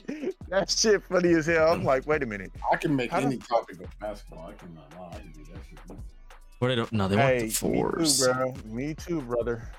that 0.49 0.69
shit 0.69 1.03
funny 1.03 1.33
as 1.33 1.45
hell. 1.45 1.71
I'm 1.73 1.83
like, 1.83 2.05
wait 2.07 2.23
a 2.23 2.25
minute. 2.25 2.51
I 2.71 2.75
can 2.77 2.95
make 2.95 3.11
How 3.11 3.19
any 3.19 3.37
the- 3.37 3.45
topic 3.45 3.81
of 3.81 3.99
basketball. 3.99 4.47
I 4.49 4.53
cannot 4.53 4.93
lie. 4.99 5.09
I 5.17 5.19
can 5.19 5.31
do 5.31 5.43
that 5.53 5.59
shit. 5.69 5.79
Where 6.59 6.69
they 6.69 6.75
don't 6.75 6.91
no 6.91 7.07
they 7.07 7.15
weren't 7.15 7.41
Hey, 7.41 7.47
the 7.49 7.67
me 7.69 8.03
too, 8.05 8.33
bro. 8.33 8.53
Me 8.65 8.93
too, 8.93 9.21
brother. 9.21 9.69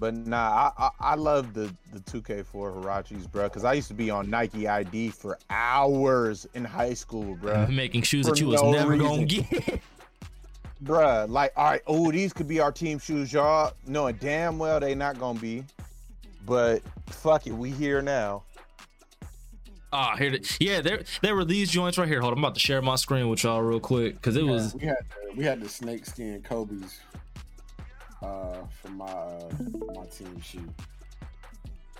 But 0.00 0.14
nah, 0.14 0.72
I 0.76 0.84
I, 0.86 0.90
I 1.00 1.14
love 1.14 1.54
the 1.54 1.72
the 1.92 2.00
2K4 2.00 2.44
Huaraches, 2.52 3.30
bro, 3.30 3.44
because 3.44 3.64
I 3.64 3.74
used 3.74 3.88
to 3.88 3.94
be 3.94 4.10
on 4.10 4.28
Nike 4.28 4.66
ID 4.66 5.10
for 5.10 5.38
hours 5.50 6.46
in 6.54 6.64
high 6.64 6.94
school, 6.94 7.36
bro. 7.36 7.66
making 7.70 8.02
shoes 8.02 8.26
For 8.26 8.34
that 8.34 8.40
you 8.40 8.48
was 8.48 8.62
no 8.62 8.72
never 8.72 8.96
gonna 8.96 9.22
reason. 9.22 9.26
get 9.26 9.80
Bruh, 10.84 11.28
like, 11.30 11.52
all 11.56 11.64
right, 11.64 11.80
oh, 11.86 12.10
these 12.12 12.32
could 12.32 12.46
be 12.48 12.60
our 12.60 12.72
team 12.72 12.98
shoes, 12.98 13.32
y'all. 13.32 13.72
Knowing 13.86 14.16
damn 14.16 14.58
well 14.58 14.80
they 14.80 14.94
not 14.94 15.18
gonna 15.18 15.38
be. 15.38 15.64
But 16.46 16.82
fuck 17.06 17.46
it, 17.46 17.52
we 17.52 17.70
here 17.70 18.02
now. 18.02 18.42
ah 19.92 20.16
here 20.16 20.30
they, 20.30 20.40
yeah 20.60 20.80
there 20.80 21.02
there 21.22 21.34
were 21.36 21.44
these 21.44 21.70
joints 21.70 21.96
right 21.98 22.08
here. 22.08 22.20
Hold 22.20 22.32
on 22.32 22.38
I'm 22.38 22.44
about 22.44 22.54
to 22.54 22.60
share 22.60 22.82
my 22.82 22.96
screen 22.96 23.28
with 23.28 23.44
y'all 23.44 23.62
real 23.62 23.80
quick 23.80 24.14
because 24.14 24.36
it 24.36 24.44
was 24.44 24.74
we 24.74 24.86
had 24.86 24.96
the, 25.28 25.34
we 25.36 25.44
had 25.44 25.60
the 25.60 25.68
snake 25.68 26.04
skin 26.04 26.42
Kobe's 26.42 27.00
uh 28.22 28.56
for 28.82 28.88
my 28.88 29.04
uh, 29.06 29.50
my 29.94 30.04
team 30.06 30.40
shoe. 30.40 30.68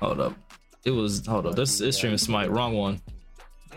hold 0.01 0.21
up. 0.21 0.35
It 0.85 0.91
was 0.91 1.25
hold 1.27 1.47
up. 1.47 1.55
This 1.55 1.79
this 1.79 1.97
stream 1.97 2.13
is 2.13 2.23
smite. 2.23 2.51
Wrong 2.51 2.75
one. 2.75 3.01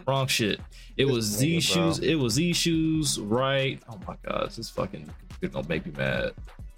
Wrong 0.07 0.27
shit. 0.27 0.59
It 0.97 1.05
This 1.05 1.15
was 1.15 1.25
Z 1.25 1.59
shoes. 1.61 1.99
it 1.99 2.15
was 2.15 2.33
Z 2.33 2.53
shoes. 2.53 3.19
right? 3.19 3.79
Oh 3.89 3.99
my 4.07 4.15
god 4.23 4.47
this 4.47 4.57
is 4.59 4.69
fucking 4.69 5.09
computer 5.29 5.53
gonna 5.53 5.67
make 5.69 5.85
me 5.85 5.91
mad. 5.95 6.31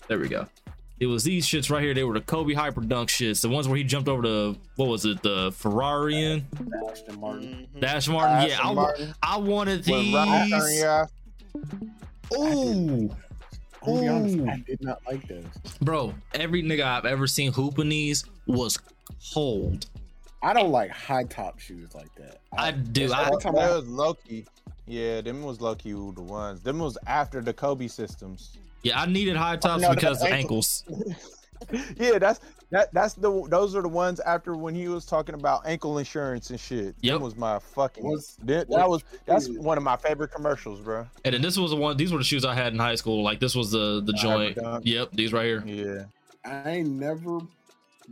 There 0.07 0.19
we 0.19 0.27
go 0.27 0.47
It 0.99 1.05
was 1.07 1.23
these 1.23 1.45
shits 1.47 1.69
right 1.71 1.81
here. 1.81 1.93
They 1.93 2.03
were 2.03 2.13
the 2.13 2.21
Kobe 2.21 2.53
Hyper 2.53 2.81
Dunk 2.81 3.09
shits. 3.09 3.41
The 3.41 3.47
ones 3.49 3.67
where 3.67 3.77
he 3.77 3.83
jumped 3.83 4.09
over 4.09 4.21
the 4.21 4.57
what 4.75 4.89
was 4.89 5.05
it? 5.05 5.21
The 5.23 5.51
Ferrari 5.53 6.21
in 6.21 6.45
Ashton 6.89 7.19
Martin. 7.21 7.67
Mhm. 7.75 7.79
Dash 7.79 8.07
Martin. 8.09 8.35
Aston 8.35 8.49
yeah, 8.49 8.69
I, 8.69 8.73
Martin. 8.73 9.13
I 9.23 9.37
wanted 9.37 9.87
When 9.87 10.13
Ryan 10.13 10.49
turned, 10.49 10.63
these. 10.63 10.79
yeah. 10.81 11.05
Ooh, 12.37 13.09
I'm 13.87 13.99
be 14.01 14.07
honest, 14.07 14.37
Ooh. 14.37 14.47
I 14.49 14.57
did 14.67 14.83
not 14.83 14.99
like 15.07 15.27
those. 15.27 15.45
bro. 15.81 16.13
Every 16.33 16.61
nigga 16.63 16.83
I've 16.83 17.05
ever 17.05 17.27
seen 17.27 17.51
hooping 17.51 17.89
these 17.89 18.25
was 18.45 18.77
cold. 19.33 19.85
I 20.41 20.53
don't 20.53 20.71
like 20.71 20.91
high 20.91 21.23
top 21.25 21.59
shoes 21.59 21.93
like 21.95 22.13
that. 22.15 22.39
I 22.57 22.71
do. 22.71 23.11
I, 23.11 23.23
Every 23.23 23.31
That 23.37 23.41
time 23.41 23.55
I- 23.57 23.69
was 23.75 23.87
Loki. 23.87 24.45
Yeah, 24.89 25.21
them 25.21 25.43
was 25.43 25.61
lucky 25.61 25.91
the 25.91 25.97
ones. 25.97 26.61
Them 26.61 26.79
was 26.79 26.97
after 27.05 27.41
the 27.41 27.53
Kobe 27.53 27.87
systems. 27.87 28.57
yeah, 28.83 28.99
I 28.99 29.05
needed 29.05 29.35
high 29.35 29.55
tops 29.57 29.83
no, 29.83 29.89
the 29.89 29.95
because 29.95 30.21
of 30.21 30.27
ankle- 30.29 30.57
ankles. 30.57 30.83
yeah, 31.97 32.17
that's 32.17 32.39
that. 32.71 32.91
That's 32.93 33.13
the. 33.13 33.47
Those 33.49 33.75
are 33.75 33.83
the 33.83 33.89
ones 33.89 34.19
after 34.21 34.55
when 34.55 34.73
he 34.73 34.87
was 34.87 35.05
talking 35.05 35.35
about 35.35 35.61
ankle 35.67 35.99
insurance 35.99 36.49
and 36.49 36.59
shit. 36.59 36.95
Yep. 37.01 37.13
That 37.13 37.21
was 37.21 37.35
my 37.35 37.59
fucking. 37.59 38.03
Was- 38.03 38.37
that, 38.43 38.67
that 38.69 38.89
was 38.89 39.03
that's 39.25 39.47
one 39.49 39.77
of 39.77 39.83
my 39.83 39.95
favorite 39.95 40.31
commercials, 40.31 40.79
bro. 40.79 41.05
And 41.23 41.35
then 41.35 41.41
this 41.41 41.57
was 41.57 41.69
the 41.71 41.77
one. 41.77 41.95
These 41.95 42.11
were 42.11 42.17
the 42.17 42.23
shoes 42.23 42.43
I 42.43 42.55
had 42.55 42.73
in 42.73 42.79
high 42.79 42.95
school. 42.95 43.21
Like 43.21 43.39
this 43.39 43.55
was 43.55 43.71
the 43.71 44.01
the 44.03 44.13
joint. 44.13 44.57
Yep, 44.83 45.11
these 45.13 45.33
right 45.33 45.45
here. 45.45 45.63
Yeah. 45.65 46.05
I 46.45 46.69
ain't 46.69 46.89
never 46.89 47.39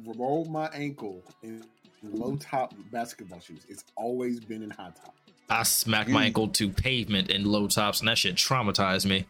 rolled 0.06 0.52
my 0.52 0.68
ankle 0.74 1.24
in 1.42 1.64
low 2.04 2.36
top 2.36 2.76
basketball 2.92 3.40
shoes. 3.40 3.66
It's 3.68 3.86
always 3.96 4.40
been 4.40 4.62
in 4.62 4.70
high 4.70 4.92
top. 5.04 5.16
I 5.50 5.64
smacked 5.64 6.10
my 6.10 6.26
ankle 6.26 6.50
to 6.50 6.70
pavement 6.70 7.30
in 7.30 7.46
low 7.46 7.68
tops, 7.68 8.00
and 8.00 8.08
that 8.10 8.18
shit 8.18 8.36
traumatized 8.36 9.06
me. 9.06 9.26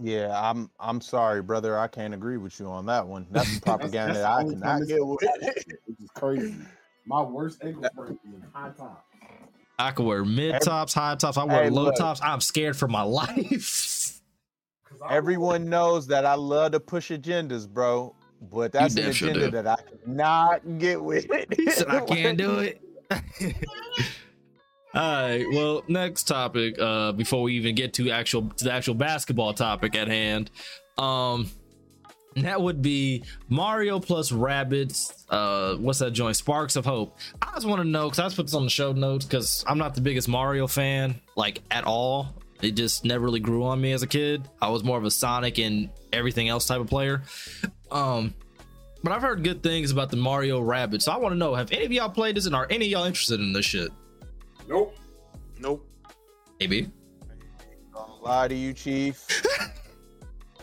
Yeah, 0.00 0.30
I'm 0.32 0.70
I'm 0.80 1.00
sorry, 1.00 1.42
brother. 1.42 1.78
I 1.78 1.86
can't 1.86 2.14
agree 2.14 2.38
with 2.38 2.58
you 2.58 2.66
on 2.66 2.86
that 2.86 3.06
one. 3.06 3.26
That's 3.30 3.58
propaganda 3.60 4.14
that's 4.14 4.20
that 4.20 4.30
I 4.30 4.36
the 4.38 4.42
only 4.44 4.54
cannot 4.54 4.86
get 4.88 5.06
with. 5.06 5.20
Which 5.86 6.00
is 6.00 6.10
crazy. 6.14 6.54
My 7.06 7.20
worst 7.22 7.62
ankle 7.62 7.84
sprain 7.92 8.18
is 8.28 8.34
in 8.36 8.42
high 8.54 8.70
top. 8.76 9.04
I 9.78 9.90
could 9.90 10.06
wear 10.06 10.24
mid 10.24 10.60
tops, 10.62 10.94
high 10.94 11.14
tops. 11.16 11.36
I 11.36 11.44
wear 11.44 11.64
Hey, 11.64 11.70
low 11.70 11.84
look. 11.84 11.96
tops. 11.96 12.20
I'm 12.22 12.40
scared 12.40 12.76
for 12.76 12.88
my 12.88 13.02
life. 13.02 14.20
Everyone 15.10 15.68
knows 15.68 16.06
that 16.06 16.24
I 16.24 16.34
love 16.34 16.72
to 16.72 16.80
push 16.80 17.10
agendas, 17.10 17.68
bro. 17.68 18.14
But 18.50 18.72
that's 18.72 18.96
an 18.96 19.02
damn 19.02 19.12
sure 19.12 19.30
agenda 19.30 19.50
that 19.62 19.66
I 19.66 19.76
cannot 20.04 20.78
get 20.78 21.02
with. 21.02 21.26
He 21.56 21.70
said 21.70 21.88
I 21.88 22.00
can't 22.00 22.38
do 22.38 22.58
it. 22.58 22.80
All 24.94 25.22
right. 25.22 25.46
Well, 25.50 25.84
next 25.88 26.24
topic. 26.24 26.78
Uh, 26.78 27.12
before 27.12 27.42
we 27.42 27.54
even 27.54 27.74
get 27.74 27.94
to 27.94 28.10
actual 28.10 28.50
to 28.50 28.64
the 28.64 28.72
actual 28.72 28.94
basketball 28.94 29.54
topic 29.54 29.94
at 29.96 30.08
hand, 30.08 30.50
um, 30.98 31.50
that 32.36 32.60
would 32.60 32.82
be 32.82 33.24
Mario 33.48 34.00
plus 34.00 34.30
Rabbids. 34.30 35.24
Uh, 35.30 35.76
what's 35.76 35.98
that 36.00 36.10
joint? 36.12 36.36
Sparks 36.36 36.76
of 36.76 36.84
Hope. 36.84 37.16
I 37.40 37.52
just 37.54 37.66
want 37.66 37.80
to 37.80 37.88
know 37.88 38.08
because 38.08 38.18
I 38.18 38.24
just 38.24 38.36
put 38.36 38.46
this 38.46 38.54
on 38.54 38.64
the 38.64 38.70
show 38.70 38.92
notes 38.92 39.24
because 39.24 39.64
I'm 39.66 39.78
not 39.78 39.94
the 39.94 40.02
biggest 40.02 40.28
Mario 40.28 40.66
fan, 40.66 41.20
like 41.36 41.62
at 41.70 41.84
all. 41.84 42.34
It 42.60 42.72
just 42.72 43.04
never 43.04 43.24
really 43.24 43.40
grew 43.40 43.64
on 43.64 43.80
me 43.80 43.92
as 43.92 44.02
a 44.02 44.06
kid. 44.06 44.48
I 44.60 44.68
was 44.68 44.84
more 44.84 44.96
of 44.96 45.04
a 45.04 45.10
Sonic 45.10 45.58
and 45.58 45.90
everything 46.12 46.48
else 46.48 46.66
type 46.66 46.80
of 46.80 46.86
player. 46.86 47.22
Um, 47.90 48.34
but 49.02 49.12
I've 49.12 49.22
heard 49.22 49.42
good 49.42 49.62
things 49.62 49.90
about 49.90 50.10
the 50.10 50.16
Mario 50.16 50.60
Rabbid. 50.60 51.02
So 51.02 51.12
I 51.12 51.16
want 51.16 51.32
to 51.32 51.38
know: 51.38 51.54
Have 51.54 51.72
any 51.72 51.84
of 51.86 51.92
y'all 51.92 52.08
played 52.08 52.36
this, 52.36 52.46
and 52.46 52.54
are 52.54 52.66
any 52.70 52.86
of 52.86 52.90
y'all 52.90 53.04
interested 53.04 53.40
in 53.40 53.52
this 53.52 53.64
shit? 53.64 53.90
Nope. 54.68 54.96
Nope. 55.60 55.86
Maybe. 56.60 56.90
Don't 57.94 58.22
lie 58.22 58.48
to 58.48 58.54
you, 58.54 58.72
Chief. 58.72 59.18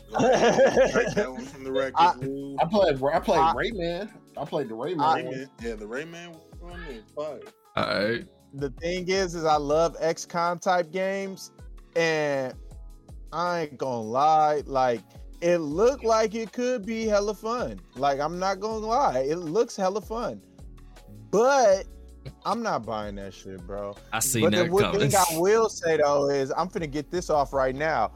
Strike 0.09 1.13
that 1.13 1.27
one 1.31 1.45
from 1.45 1.63
the 1.63 1.71
record. 1.71 1.95
I- 1.97 2.09
I 2.63 2.65
played. 2.67 3.01
I 3.03 3.19
played 3.19 3.39
I- 3.39 3.53
Rayman. 3.53 4.09
I 4.37 4.45
played 4.45 4.69
the 4.69 4.75
Rayman. 4.75 5.01
I- 5.01 5.21
Rayman. 5.21 5.49
Yeah, 5.61 5.75
the 5.75 5.85
Rayman 5.85 6.35
one 6.59 6.81
is 6.89 7.03
fire. 7.15 7.39
All 7.75 7.85
right. 7.85 8.25
the 8.55 8.71
thing 8.81 9.07
is, 9.07 9.35
is 9.35 9.45
I 9.45 9.57
love 9.57 9.95
XCOM 10.01 10.59
type 10.59 10.91
games, 10.91 11.51
and 11.95 12.53
I 13.31 13.61
ain't 13.61 13.77
gonna 13.77 14.01
lie, 14.01 14.63
like 14.65 15.01
it 15.41 15.59
looked 15.59 16.03
like 16.03 16.33
it 16.33 16.51
could 16.51 16.83
be 16.83 17.05
hella 17.05 17.35
fun. 17.35 17.79
Like 17.95 18.19
I'm 18.19 18.39
not 18.39 18.59
gonna 18.59 18.87
lie, 18.87 19.19
it 19.19 19.35
looks 19.37 19.75
hella 19.75 20.01
fun, 20.01 20.41
but 21.29 21.85
I'm 22.45 22.61
not 22.63 22.85
buying 22.85 23.15
that 23.15 23.33
shit, 23.33 23.65
bro. 23.65 23.95
I 24.11 24.19
see 24.19 24.41
but 24.41 24.51
the 24.51 24.63
that 24.63 24.71
one 24.71 24.83
coming. 24.83 25.09
thing 25.09 25.15
I 25.15 25.39
will 25.39 25.69
say 25.69 25.97
though 25.97 26.29
is 26.29 26.51
I'm 26.51 26.69
finna 26.69 26.89
get 26.89 27.11
this 27.11 27.29
off 27.29 27.53
right 27.53 27.75
now. 27.75 28.11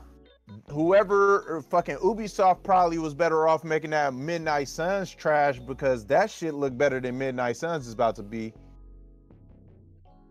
Whoever 0.70 1.57
uh, 1.57 1.61
fucking 1.61 1.97
Ubisoft 1.97 2.64
probably 2.64 2.97
was 2.97 3.14
better 3.14 3.47
off 3.47 3.64
making 3.64 3.91
that 3.91 4.14
Midnight 4.14 4.68
Suns 4.68 5.09
trash 5.09 5.59
because 5.59 6.05
that 6.07 6.30
shit 6.30 6.53
looked 6.53 6.78
better 6.78 6.99
than 6.99 7.18
Midnight 7.18 7.57
Suns 7.57 7.88
is 7.88 7.93
about 7.93 8.16
to 8.18 8.24
be. 8.24 8.53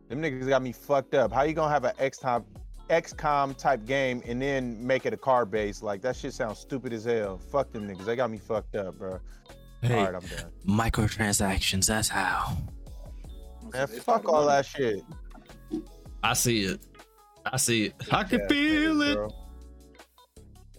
Them 0.09 0.21
niggas 0.21 0.47
got 0.49 0.63
me 0.63 0.73
fucked 0.73 1.15
up. 1.15 1.33
How 1.33 1.43
you 1.43 1.55
gonna 1.55 1.73
have 1.73 1.85
an 1.85 1.95
XCOM 1.99 2.45
XCOM 2.91 3.57
type 3.57 3.87
game 3.87 4.23
and 4.27 4.43
then 4.43 4.87
make 4.87 5.07
it 5.07 5.15
a 5.15 5.17
car 5.17 5.47
base? 5.47 5.83
Like 5.83 6.03
that 6.03 6.17
shit 6.17 6.35
sounds 6.35 6.59
stupid 6.59 6.93
as 6.93 7.05
hell. 7.05 7.39
Fuck 7.39 7.73
them 7.73 7.89
niggas. 7.89 8.05
They 8.05 8.17
got 8.17 8.31
me 8.31 8.37
fucked 8.39 8.77
up, 8.77 8.99
bro. 8.99 9.19
Hey, 9.81 9.95
All 9.99 10.05
right, 10.05 10.15
I'm 10.15 10.21
done. 10.21 10.51
microtransactions. 10.67 11.87
That's 11.87 12.09
how. 12.09 12.57
Man, 13.73 13.89
They 13.91 13.99
fuck 13.99 14.29
all 14.29 14.43
about 14.45 14.65
that 14.65 14.67
shit. 14.67 15.03
I 16.23 16.35
see 16.35 16.63
it. 16.65 16.81
I 17.45 17.57
see 17.57 17.87
it. 17.87 17.95
I 18.11 18.25
can 18.25 18.41
Yeah, 18.41 18.49
feel 18.49 19.03
it. 19.03 19.15
bro. 19.15 19.31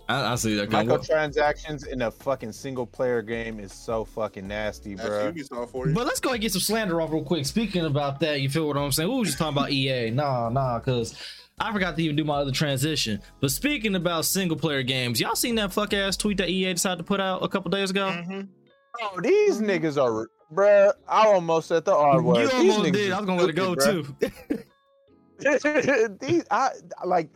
I, 0.10 0.34
I 0.34 0.36
see 0.36 0.56
that 0.56 0.70
coming. 0.70 0.88
Microtransactions 0.88 1.88
in 1.88 2.02
a 2.04 2.12
fucking 2.12 2.52
single 2.52 2.86
player 2.86 3.22
game 3.22 3.60
is 3.60 3.72
so 3.72 4.04
fucking 4.04 4.48
nasty, 4.48 4.96
bro. 4.96 5.34
For 5.68 5.88
you. 5.88 5.94
But 5.94 6.06
let's 6.06 6.20
go 6.20 6.32
and 6.32 6.41
get 6.41 6.52
some 6.52 6.62
slander 6.62 7.02
off 7.02 7.12
real 7.12 7.24
quick. 7.24 7.46
Speaking 7.46 7.86
about 7.86 8.20
that, 8.20 8.41
you 8.41 8.50
feel 8.50 8.68
what 8.68 8.78
I'm 8.78 8.91
saying? 8.91 9.10
We 9.10 9.18
were 9.18 9.26
just 9.26 9.38
talking 9.38 9.58
about 9.58 9.72
EA. 9.72 10.10
Nah, 10.14 10.50
nah, 10.50 10.80
because 10.80 11.16
I 11.60 11.72
forgot 11.72 11.96
to 11.96 12.04
even 12.04 12.16
do 12.16 12.24
my 12.26 12.36
other 12.36 12.52
transition. 12.52 13.22
But 13.39 13.52
speaking 13.52 13.96
about 13.96 14.26
single 14.26 14.58
player 14.58 14.84
games, 14.84 15.20
y'all 15.22 15.36
seen 15.36 15.56
that 15.56 15.72
fuck 15.74 15.94
ass 15.94 16.18
tweet 16.18 16.38
that 16.38 16.50
EA 16.50 16.74
decided 16.74 16.98
to 16.98 17.04
put 17.04 17.20
out 17.22 17.44
a 17.44 17.48
couple 17.48 17.72
days 17.72 17.89
ago? 17.89 18.08
Mhm. 18.08 18.48
Oh, 19.02 19.20
these 19.22 19.60
niggas 19.60 20.02
are, 20.02 20.28
bruh. 20.54 20.93
I 21.08 21.26
almost 21.28 21.68
said 21.68 21.86
the 21.86 21.95
R 21.95 22.22
word. 22.22 22.38
You 22.38 22.43
These 22.47 22.54
almost 22.54 22.80
niggas 22.80 22.93
did. 22.93 23.12
are 23.12 23.16
I 23.16 23.20
was 23.20 23.26
gonna 23.26 23.41
let 23.41 23.49
it 23.49 23.54
go 23.54 23.76
stupid, 23.78 24.34
too. 24.49 24.58
these, 26.22 26.43
I 26.51 26.70
like 27.06 27.30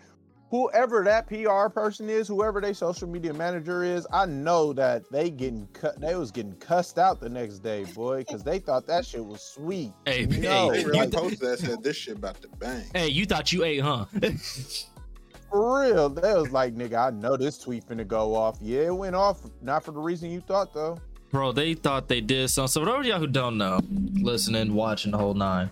whoever 0.50 1.04
that 1.04 1.28
PR 1.28 1.68
person 1.70 2.10
is, 2.10 2.28
whoever 2.28 2.62
their 2.62 2.74
social 2.74 3.08
media 3.08 3.34
manager 3.34 3.84
is. 3.84 4.08
I 4.14 4.26
know 4.26 4.72
that 4.74 5.04
they 5.12 5.30
getting 5.30 5.68
cut. 5.74 6.00
They 6.00 6.16
was 6.16 6.32
getting 6.32 6.54
cussed 6.54 6.98
out 7.00 7.20
the 7.20 7.30
next 7.30 7.60
day, 7.60 7.84
boy, 7.86 8.20
because 8.20 8.44
they 8.44 8.60
thought 8.60 8.88
that 8.88 9.06
shit 9.06 9.26
was 9.26 9.42
sweet. 9.42 9.92
Hey, 10.06 10.26
no, 10.26 10.72
They 10.72 10.80
hey, 10.80 10.86
really 10.86 11.00
you- 11.06 11.10
posted 11.12 11.40
that 11.42 11.60
said 11.60 11.84
this 11.84 11.98
shit 11.98 12.16
about 12.18 12.42
the 12.42 12.48
bang. 12.60 12.86
hey, 12.94 13.10
you 13.10 13.26
thought 13.26 13.52
you 13.52 13.64
ate, 13.66 13.80
huh? 13.82 14.06
for 15.50 15.82
real. 15.82 16.10
that 16.10 16.38
was 16.38 16.52
like, 16.52 16.76
nigga, 16.76 17.08
I 17.08 17.10
know 17.10 17.36
this 17.36 17.58
tweet 17.58 17.86
finna 17.86 18.08
go 18.08 18.34
off. 18.36 18.58
Yeah, 18.62 18.82
it 18.88 18.96
went 18.96 19.16
off. 19.16 19.42
Not 19.62 19.84
for 19.84 19.92
the 19.92 20.00
reason 20.00 20.32
you 20.32 20.40
thought 20.42 20.74
though. 20.74 20.98
Bro, 21.32 21.54
they 21.54 21.74
thought 21.74 22.08
they 22.08 22.22
did 22.22 22.50
something. 22.50 22.70
So 22.70 22.80
for 22.82 22.86
those 22.86 23.00
of 23.00 23.06
y'all 23.06 23.20
who 23.20 23.28
don't 23.28 23.58
know, 23.58 23.80
listening, 24.14 24.74
watching 24.74 25.12
the 25.12 25.18
whole 25.18 25.34
nine, 25.34 25.70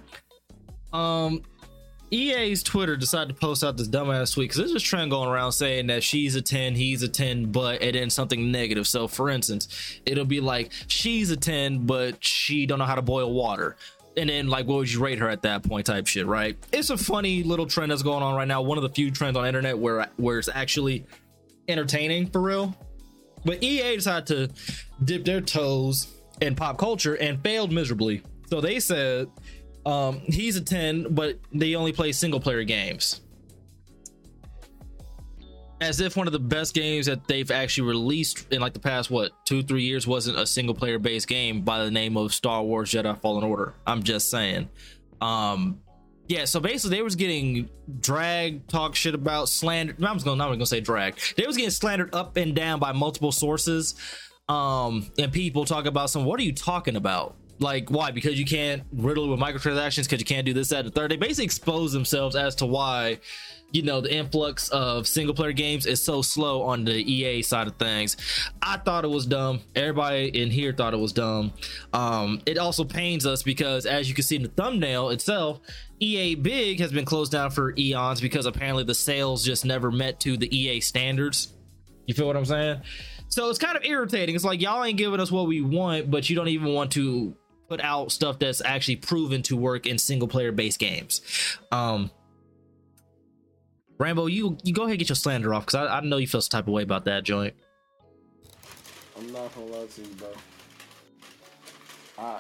um, 0.92 1.42
EA's 2.12 2.62
Twitter 2.62 2.96
decided 2.96 3.34
to 3.34 3.40
post 3.40 3.64
out 3.64 3.78
this 3.78 3.88
dumbass 3.88 4.34
tweet 4.34 4.50
because 4.50 4.58
there's 4.58 4.74
this 4.74 4.84
trend 4.84 5.12
going 5.12 5.30
around 5.30 5.52
saying 5.54 5.88
that 5.88 6.04
she's 6.04 6.36
a 6.36 6.42
10, 6.42 6.76
he's 6.76 7.04
a 7.04 7.08
10, 7.08 7.52
but 7.52 7.82
and 7.82 7.96
then 7.96 8.10
something 8.10 8.52
negative. 8.52 8.88
So 8.88 9.08
for 9.08 9.30
instance, 9.30 10.00
it'll 10.06 10.26
be 10.26 10.40
like 10.40 10.72
she's 10.88 11.32
a 11.32 11.38
10, 11.38 11.86
but 11.86 12.24
she 12.24 12.66
don't 12.66 12.80
know 12.80 12.86
how 12.86 12.96
to 12.96 13.02
boil 13.02 13.34
water. 13.34 13.76
And 14.18 14.30
then 14.30 14.48
like 14.48 14.68
what 14.68 14.78
would 14.78 14.92
you 14.92 15.04
rate 15.04 15.20
her 15.20 15.30
at 15.30 15.42
that 15.42 15.64
point 15.64 15.88
type 15.88 16.08
shit, 16.08 16.26
right? 16.26 16.56
It's 16.72 16.90
a 16.90 16.98
funny 16.98 17.44
little 17.44 17.66
trend 17.66 17.92
that's 17.92 18.04
going 18.04 18.24
on 18.24 18.36
right 18.36 18.48
now. 18.48 18.62
One 18.62 18.78
of 18.78 18.84
the 18.84 18.90
few 18.90 19.12
trends 19.12 19.36
on 19.36 19.46
internet 19.46 19.78
where 19.78 20.08
where 20.18 20.38
it's 20.40 20.50
actually 20.54 21.06
entertaining 21.68 22.30
for 22.30 22.42
real. 22.42 22.76
But 23.46 23.64
EA 23.64 23.96
decided 23.96 24.26
to 24.28 25.04
dip 25.06 25.24
their 25.24 25.40
toes 25.40 26.08
in 26.42 26.56
pop 26.56 26.78
culture 26.78 27.16
and 27.16 27.42
failed 27.42 27.72
miserably. 27.72 28.24
So 28.50 28.60
they 28.60 28.80
said 28.80 29.30
um, 29.86 30.20
he's 30.26 30.58
a 30.58 30.62
10, 30.62 31.14
but 31.14 31.40
they 31.54 31.76
only 31.76 31.94
play 31.94 32.12
single 32.12 32.40
player 32.40 32.64
games. 32.64 33.22
As 35.82 36.00
if 36.00 36.16
one 36.16 36.26
of 36.26 36.34
the 36.34 36.40
best 36.40 36.74
games 36.74 37.06
that 37.06 37.28
they've 37.28 37.52
actually 37.52 37.90
released 37.90 38.52
in 38.52 38.62
like 38.62 38.74
the 38.74 38.80
past, 38.80 39.12
what, 39.12 39.32
two, 39.46 39.62
three 39.62 39.84
years 39.84 40.08
wasn't 40.08 40.40
a 40.40 40.48
single 40.48 40.74
player 40.74 40.98
based 40.98 41.28
game 41.28 41.62
by 41.62 41.84
the 41.84 41.92
name 41.92 42.18
of 42.18 42.34
Star 42.34 42.64
Wars 42.64 42.92
Jedi 42.92 43.20
Fallen 43.22 43.44
Order. 43.44 43.76
I'm 43.86 44.02
just 44.02 44.32
saying. 44.32 44.70
Um, 45.22 45.82
yeah, 46.28 46.46
so 46.46 46.60
basically 46.60 46.98
they 46.98 47.04
was 47.04 47.16
getting 47.16 47.70
dragged, 48.00 48.70
talk 48.70 48.96
shit 48.96 49.14
about 49.14 49.50
slander. 49.50 49.96
I'm 50.00 50.16
just 50.16 50.26
gonna 50.26 50.38
not 50.38 50.50
gonna 50.50 50.66
say 50.66 50.80
dragged. 50.80 51.36
They 51.38 51.46
was 51.46 51.56
getting 51.56 51.72
slandered 51.72 52.14
up 52.16 52.38
and 52.38 52.56
down 52.56 52.80
by 52.80 52.92
multiple 52.92 53.32
sources. 53.32 53.96
Um, 54.48 55.12
and 55.18 55.32
people 55.32 55.66
talk 55.66 55.86
about 55.86 56.10
some. 56.10 56.26
What 56.26 56.40
are 56.40 56.44
you 56.44 56.54
talking 56.54 56.96
about? 56.96 57.36
Like 57.60 57.90
why? 57.90 58.12
Because 58.12 58.38
you 58.38 58.46
can't 58.46 58.84
riddle 58.92 59.26
it 59.26 59.30
with 59.30 59.40
microtransactions. 59.40 60.04
Because 60.04 60.20
you 60.20 60.26
can't 60.26 60.46
do 60.46 60.54
this, 60.54 60.70
that, 60.70 60.80
and 60.80 60.88
the 60.88 60.92
third. 60.92 61.12
They 61.12 61.18
basically 61.18 61.46
expose 61.46 61.94
themselves 61.94 62.36
as 62.36 62.56
to 62.56 62.66
why, 62.66 63.20
you 63.72 63.82
know, 63.82 64.02
the 64.02 64.14
influx 64.14 64.70
of 64.70 65.08
single 65.08 65.34
player 65.34 65.54
games 65.54 65.86
is 65.86 66.02
so 66.02 66.22
slow 66.22 66.64
on 66.64 66.84
the 66.84 66.94
EA 66.94 67.42
side 67.42 67.68
of 67.68 67.76
things. 67.78 68.18
I 68.62 68.78
thought 68.78 69.06
it 69.06 69.10
was 69.10 69.26
dumb. 69.26 69.62
Everybody 69.76 70.28
in 70.42 70.52
here 70.52 70.74
thought 70.74 70.94
it 70.94 71.00
was 71.00 71.14
dumb. 71.14 71.54
Um, 71.94 72.42
it 72.46 72.58
also 72.58 72.84
pains 72.84 73.26
us 73.26 73.42
because, 73.44 73.86
as 73.86 74.10
you 74.10 74.16
can 74.16 74.24
see 74.24 74.36
in 74.36 74.44
the 74.44 74.50
thumbnail 74.50 75.10
itself, 75.10 75.62
EA 76.00 76.36
Big 76.36 76.80
has 76.82 76.92
been 76.92 77.06
closed 77.06 77.32
down 77.32 77.52
for 77.52 77.74
eons 77.78 78.20
because 78.20 78.46
apparently 78.46 78.84
the 78.84 78.96
sales 78.96 79.46
just 79.46 79.64
never 79.64 79.92
met 79.92 80.20
to 80.22 80.36
the 80.36 80.54
EA 80.56 80.82
standards. 80.82 81.54
You 82.06 82.14
feel 82.14 82.28
what 82.28 82.38
I'm 82.38 82.46
saying? 82.46 82.82
So 83.30 83.50
it's 83.50 83.60
kind 83.60 83.76
of 83.76 83.84
irritating. 83.84 84.36
It's 84.36 84.44
like 84.44 84.62
y'all 84.62 84.84
ain't 84.84 84.98
giving 84.98 85.20
us 85.20 85.32
what 85.32 85.48
we 85.48 85.62
want, 85.62 86.12
but 86.12 86.30
you 86.30 86.36
don't 86.36 86.48
even 86.50 86.74
want 86.74 86.92
to 86.94 87.36
put 87.68 87.82
out 87.82 88.12
stuff 88.12 88.40
that's 88.40 88.62
actually 88.62 88.98
proven 88.98 89.42
to 89.44 89.56
work 89.58 89.86
in 89.86 89.98
single 89.98 90.28
player 90.28 90.52
based 90.52 90.80
games. 90.80 91.22
Um 91.72 92.12
Rambo, 93.98 94.26
you 94.26 94.58
you 94.64 94.74
go 94.74 94.84
ahead 94.84 94.94
and 94.94 95.00
get 95.00 95.10
your 95.10 95.16
slander 95.16 95.54
off 95.54 95.66
because 95.66 95.76
I, 95.76 95.98
I 95.98 96.02
know 96.02 96.18
you 96.18 96.28
feel 96.28 96.42
some 96.42 96.58
type 96.58 96.68
of 96.68 96.74
way 96.74 96.84
about 96.84 97.06
that 97.06 97.24
joint. 97.24 97.54
I'm 99.18 99.32
not 99.32 99.54
gonna 99.56 99.68
lie 99.68 99.86
to 99.86 100.02
you, 100.02 100.08
bro. 100.16 100.28
I 102.18 102.40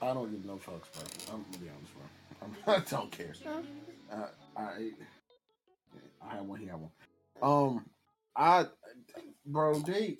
I 0.00 0.14
don't 0.14 0.30
give 0.30 0.44
no 0.44 0.54
fucks, 0.54 0.66
bro. 0.66 1.34
I'm 1.34 1.44
gonna 1.50 1.58
be 1.58 1.70
honest, 1.70 1.92
bro. 1.94 2.74
I'm, 2.74 2.82
I 2.82 2.90
don't 2.90 3.10
care. 3.10 3.32
I 4.12 4.60
I 4.60 4.90
I 6.22 6.34
have 6.36 6.44
one. 6.44 6.60
He 6.60 6.66
have 6.66 6.80
one. 6.80 6.90
Um, 7.42 7.84
I 8.36 8.66
bro, 9.46 9.78
they. 9.80 10.16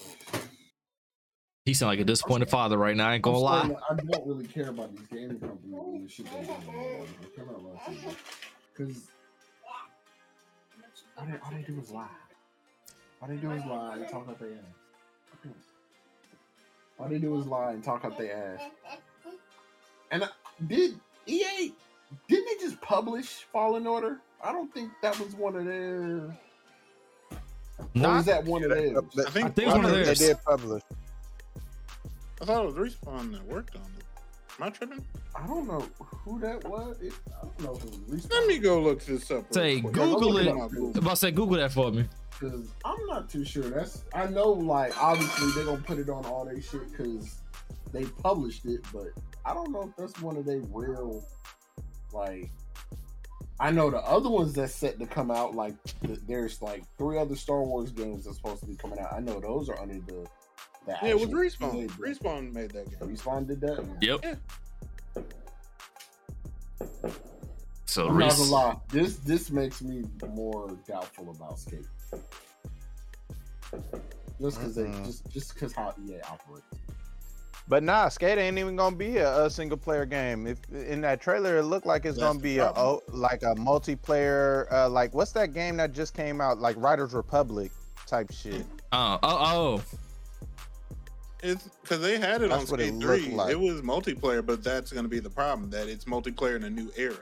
He 1.64 1.72
sound 1.72 1.88
like 1.88 1.98
a 2.00 2.04
disappointed 2.04 2.50
father 2.50 2.76
right 2.76 2.94
now. 2.94 3.08
I 3.08 3.14
ain't 3.14 3.26
I'm 3.26 3.32
gonna 3.32 3.38
lie. 3.38 3.58
starting 3.64 3.76
to- 3.76 3.82
I 3.90 3.94
don't 4.18 4.26
really 4.26 4.46
care 4.46 4.68
about 4.68 4.94
these 4.94 5.06
gaming 5.06 5.40
companies 5.40 5.72
and 5.74 6.04
the 6.06 6.12
shit 6.12 6.26
they 6.26 6.42
do. 6.44 6.52
I 6.52 7.06
cannot 7.34 7.62
lie 7.64 7.80
to. 7.86 8.16
Cause 8.76 9.08
all 11.16 11.24
they, 11.26 11.32
all 11.42 11.50
they 11.52 11.62
do 11.62 11.80
is 11.80 11.90
lie. 11.90 12.06
All 13.22 13.28
they 13.28 13.36
do 13.36 13.50
is 13.52 13.64
lie 13.64 13.96
and 13.96 14.08
talk 14.08 14.28
out 14.28 14.38
their 14.38 14.48
ass. 14.52 15.52
All 17.00 17.08
they 17.08 17.18
do 17.18 17.38
is 17.38 17.46
lie 17.46 17.72
and 17.72 17.82
talk 17.82 18.04
out 18.04 18.18
their 18.18 18.56
ass. 18.58 18.60
And 20.10 20.24
I, 20.24 20.28
did 20.66 21.00
EA? 21.26 21.72
Didn't 22.28 22.46
they 22.46 22.64
just 22.66 22.78
publish 22.82 23.46
Fallen 23.52 23.86
Order? 23.86 24.18
I 24.42 24.52
don't 24.52 24.72
think 24.74 24.90
that 25.00 25.18
was 25.18 25.34
one 25.34 25.56
of 25.56 25.64
their. 25.64 26.36
Or 27.30 27.86
Not- 27.94 28.16
was 28.16 28.26
that 28.26 28.44
one 28.44 28.62
of 28.64 28.68
theirs? 28.70 28.98
I 29.26 29.30
think, 29.30 29.46
I 29.46 29.48
think 29.50 29.68
one 29.70 29.84
of 29.86 29.90
theirs. 29.92 30.18
They 30.18 30.26
theirs. 30.26 30.36
did 30.36 30.44
publish. 30.44 30.82
I 32.40 32.44
thought 32.44 32.64
it 32.64 32.74
was 32.74 32.94
Respawn 32.94 33.32
that 33.32 33.44
worked 33.46 33.76
on 33.76 33.82
it. 33.98 34.04
Am 34.58 34.66
I 34.66 34.70
tripping? 34.70 35.04
I 35.34 35.46
don't 35.46 35.66
know 35.66 35.84
who 35.98 36.38
that 36.40 36.62
was. 36.64 36.96
It, 37.00 37.12
I 37.36 37.44
don't 37.46 37.60
know 37.60 37.74
if 37.76 37.84
it 37.84 37.98
was 38.08 38.30
Let 38.30 38.46
me 38.46 38.58
go 38.58 38.80
look 38.80 39.04
this 39.04 39.30
up. 39.30 39.44
real 39.44 39.52
Say, 39.52 39.80
quick. 39.80 39.92
Google 39.94 40.36
it. 40.38 40.46
it 40.46 40.52
Google. 40.54 40.90
I'm 40.90 40.98
about 40.98 41.10
to 41.10 41.16
say 41.16 41.30
Google 41.32 41.56
that 41.56 41.72
for 41.72 41.90
me. 41.90 42.06
Cause 42.40 42.68
I'm 42.84 43.06
not 43.06 43.28
too 43.28 43.44
sure. 43.44 43.62
That's 43.62 44.04
I 44.12 44.26
know 44.26 44.50
like 44.50 45.00
obviously 45.00 45.50
they're 45.52 45.64
gonna 45.64 45.82
put 45.82 45.98
it 45.98 46.08
on 46.08 46.24
all 46.26 46.44
their 46.44 46.60
shit 46.60 46.90
because 46.90 47.36
they 47.92 48.04
published 48.04 48.66
it, 48.66 48.80
but 48.92 49.06
I 49.46 49.54
don't 49.54 49.70
know 49.70 49.82
if 49.88 49.96
that's 49.96 50.20
one 50.20 50.36
of 50.36 50.44
their 50.44 50.60
real 50.72 51.24
like. 52.12 52.50
I 53.60 53.70
know 53.70 53.88
the 53.88 53.98
other 53.98 54.28
ones 54.28 54.52
that's 54.52 54.74
set 54.74 54.98
to 54.98 55.06
come 55.06 55.30
out. 55.30 55.54
Like 55.54 55.74
th- 56.04 56.18
there's 56.26 56.60
like 56.60 56.82
three 56.98 57.18
other 57.18 57.36
Star 57.36 57.62
Wars 57.62 57.92
games 57.92 58.24
that's 58.24 58.36
supposed 58.36 58.60
to 58.62 58.66
be 58.66 58.74
coming 58.74 58.98
out. 58.98 59.12
I 59.12 59.20
know 59.20 59.38
those 59.40 59.68
are 59.68 59.80
under 59.80 59.94
the. 59.94 60.26
The 60.86 60.92
Yeah, 61.02 61.08
it 61.10 61.20
was 61.20 61.30
Respawn. 61.30 61.84
EA. 61.84 61.88
Respawn 61.88 62.52
made 62.52 62.70
that 62.72 62.90
game. 62.90 63.16
Respawn 63.16 63.46
did 63.46 63.60
that. 63.60 63.84
Yep. 64.00 64.38
So 67.86 68.08
I'm 68.08 68.18
not 68.18 68.24
Reese, 68.32 68.38
gonna 68.38 68.50
lie. 68.50 68.76
This 68.88 69.16
this 69.18 69.50
makes 69.50 69.80
me 69.82 70.04
more 70.34 70.76
doubtful 70.86 71.30
about 71.30 71.58
Skate. 71.58 71.86
Just 74.40 74.58
because 74.58 74.74
they 74.74 74.82
Mm-mm. 74.82 75.06
just 75.06 75.30
just 75.30 75.54
because 75.54 75.72
how 75.72 75.94
EA 76.08 76.20
operates. 76.22 76.66
But 77.66 77.82
nah, 77.82 78.08
Skate 78.08 78.36
ain't 78.36 78.58
even 78.58 78.76
gonna 78.76 78.96
be 78.96 79.18
a, 79.18 79.44
a 79.44 79.50
single 79.50 79.78
player 79.78 80.04
game. 80.04 80.46
If 80.46 80.58
in 80.72 81.00
that 81.02 81.20
trailer, 81.20 81.58
it 81.58 81.62
looked 81.64 81.86
like 81.86 82.04
it's 82.04 82.18
That's 82.18 82.26
gonna 82.28 82.40
be 82.40 82.58
a 82.58 82.72
oh, 82.76 83.02
like 83.08 83.42
a 83.42 83.54
multiplayer. 83.54 84.70
Uh, 84.72 84.88
like 84.88 85.14
what's 85.14 85.32
that 85.32 85.54
game 85.54 85.76
that 85.78 85.92
just 85.92 86.14
came 86.14 86.40
out? 86.40 86.58
Like 86.58 86.76
Riders 86.78 87.14
Republic 87.14 87.70
type 88.06 88.30
shit. 88.32 88.66
Oh, 88.92 89.18
oh, 89.22 89.78
oh, 89.78 89.82
It's 91.44 91.68
because 91.82 92.00
they 92.00 92.18
had 92.18 92.40
it 92.42 92.48
That's 92.48 92.64
on 92.64 92.70
what 92.70 92.80
it 92.80 92.88
Skate 92.88 92.94
looked 92.94 93.22
Three. 93.24 93.34
like. 93.34 93.50
It 93.52 93.60
was 93.60 93.82
multiplayer, 93.82 94.44
but 94.44 94.64
that's 94.64 94.90
going 94.92 95.04
to 95.04 95.08
be 95.10 95.20
the 95.20 95.28
problem. 95.30 95.68
That 95.70 95.88
it's 95.88 96.06
multiplayer 96.06 96.56
in 96.56 96.64
a 96.64 96.70
new 96.70 96.90
era. 96.96 97.16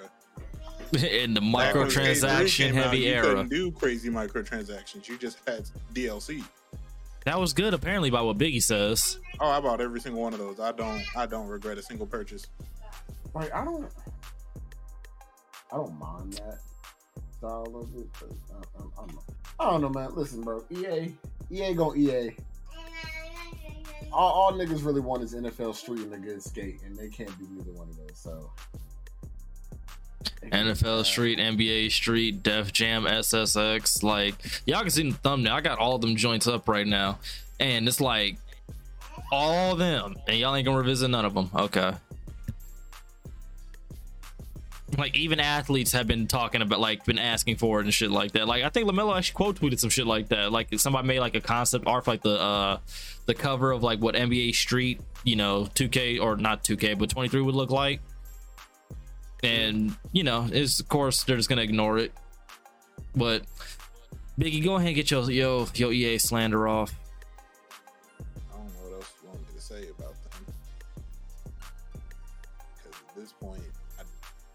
in 0.93 1.35
the 1.35 1.41
Back 1.41 1.75
when 1.75 1.91
Skate 1.91 2.19
3 2.19 2.29
microtransaction 2.29 2.57
came 2.69 2.79
out, 2.79 2.85
heavy 2.85 2.99
you 2.99 3.09
era. 3.13 3.23
couldn't 3.27 3.49
do 3.49 3.73
crazy 3.73 4.11
microtransactions. 4.11 5.09
You 5.09 5.19
just 5.19 5.39
had 5.47 5.69
DLC. 5.93 6.45
That 7.25 7.39
was 7.41 7.53
good, 7.53 7.75
apparently, 7.75 8.11
by 8.11 8.21
what 8.21 8.39
Biggie 8.39 8.63
says. 8.63 9.19
Oh, 9.41 9.49
I 9.49 9.61
bought 9.61 9.81
every 9.81 10.01
single 10.01 10.23
one 10.23 10.33
of 10.35 10.39
those. 10.39 10.61
I 10.61 10.73
don't. 10.73 11.03
I 11.17 11.27
don't 11.27 11.47
regret 11.49 11.79
a 11.79 11.83
single 11.83 12.07
purchase. 12.07 12.47
Like 13.35 13.53
I 13.55 13.65
don't, 13.65 13.89
I 15.73 15.77
don't 15.77 15.99
mind 15.99 16.35
that 16.35 16.59
style 17.39 17.73
of 17.75 18.01
it, 18.01 18.07
but 18.21 18.31
I, 18.55 18.83
I, 18.83 18.87
I 19.03 19.07
don't 19.07 19.15
know. 19.15 19.23
I 19.59 19.71
don't 19.71 19.81
know, 19.83 19.89
man. 19.89 20.15
Listen, 20.15 20.43
bro. 20.43 20.65
EA, 20.71 21.13
EA 21.51 21.75
gon' 21.75 21.97
EA. 21.99 22.37
All, 24.13 24.33
all 24.33 24.53
niggas 24.53 24.85
really 24.85 25.01
want 25.01 25.23
is 25.23 25.35
NFL 25.35 25.75
Street 25.75 26.01
and 26.01 26.15
a 26.15 26.19
good 26.19 26.43
skate, 26.43 26.81
and 26.85 26.97
they 26.97 27.09
can't 27.09 27.37
do 27.39 27.47
neither 27.51 27.73
one 27.73 27.89
of 27.89 27.97
those. 27.97 28.17
So 28.17 28.51
NFL 30.43 31.05
Street, 31.05 31.39
NBA 31.39 31.91
Street, 31.91 32.43
Def 32.43 32.73
Jam, 32.73 33.05
SSX. 33.05 34.03
Like, 34.03 34.35
y'all 34.67 34.81
can 34.81 34.91
see 34.91 35.11
the 35.11 35.17
thumbnail. 35.17 35.55
I 35.55 35.61
got 35.61 35.79
all 35.79 35.99
them 35.99 36.17
joints 36.17 36.47
up 36.47 36.69
right 36.69 36.87
now. 36.87 37.19
And 37.61 37.87
it's 37.87 38.01
like 38.01 38.37
all 39.31 39.77
them. 39.77 40.17
And 40.27 40.39
y'all 40.39 40.55
ain't 40.55 40.67
gonna 40.67 40.79
revisit 40.79 41.11
none 41.11 41.25
of 41.25 41.35
them. 41.35 41.51
Okay. 41.55 41.93
Like, 44.99 45.17
even 45.17 45.41
athletes 45.41 45.93
have 45.93 46.07
been 46.07 46.27
talking 46.27 46.61
about, 46.61 46.79
like, 46.79 47.05
been 47.05 47.19
asking 47.19 47.57
for 47.57 47.81
it 47.81 47.85
and 47.85 47.95
shit 47.95 48.11
like 48.11 48.33
that. 48.33 48.47
Like, 48.47 48.63
I 48.63 48.69
think 48.69 48.89
LaMelo 48.89 49.17
actually 49.17 49.35
quote 49.35 49.61
tweeted 49.61 49.79
some 49.79 49.89
shit 49.91 50.07
like 50.07 50.29
that. 50.29 50.53
Like, 50.53 50.69
somebody 50.79 51.09
made, 51.09 51.21
like, 51.21 51.35
a 51.35 51.41
concept 51.41 51.87
art 51.87 52.05
for, 52.05 52.11
like, 52.11 52.23
the, 52.23 52.39
uh, 52.39 52.79
the 53.27 53.35
cover 53.35 53.73
of, 53.73 53.83
like, 53.83 54.01
what 54.01 54.15
NBA 54.15 54.55
Street, 54.55 55.01
you 55.25 55.37
know, 55.37 55.65
2K, 55.75 56.21
or 56.21 56.37
not 56.37 56.63
2K, 56.63 56.99
but 56.99 57.09
23 57.09 57.41
would 57.41 57.55
look 57.55 57.71
like 57.71 58.01
and 59.43 59.97
you 60.13 60.23
know, 60.23 60.49
is 60.53 60.81
of 60.81 60.89
course 60.89 61.25
they're 61.25 61.37
just 61.37 61.49
gonna 61.49 61.63
ignore 61.63 61.99
it. 61.99 62.13
But 63.15 63.43
Biggie, 64.39 64.65
go 64.65 64.77
ahead 64.77 64.89
and 64.89 64.97
get 64.97 65.11
your 65.11 65.31
yo 65.31 65.67
your 65.75 65.93
EA 65.93 66.19
slander 66.19 66.69
off. 66.69 66.95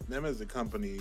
Them 0.08 0.26
as 0.26 0.42
a 0.42 0.46
company, 0.46 1.00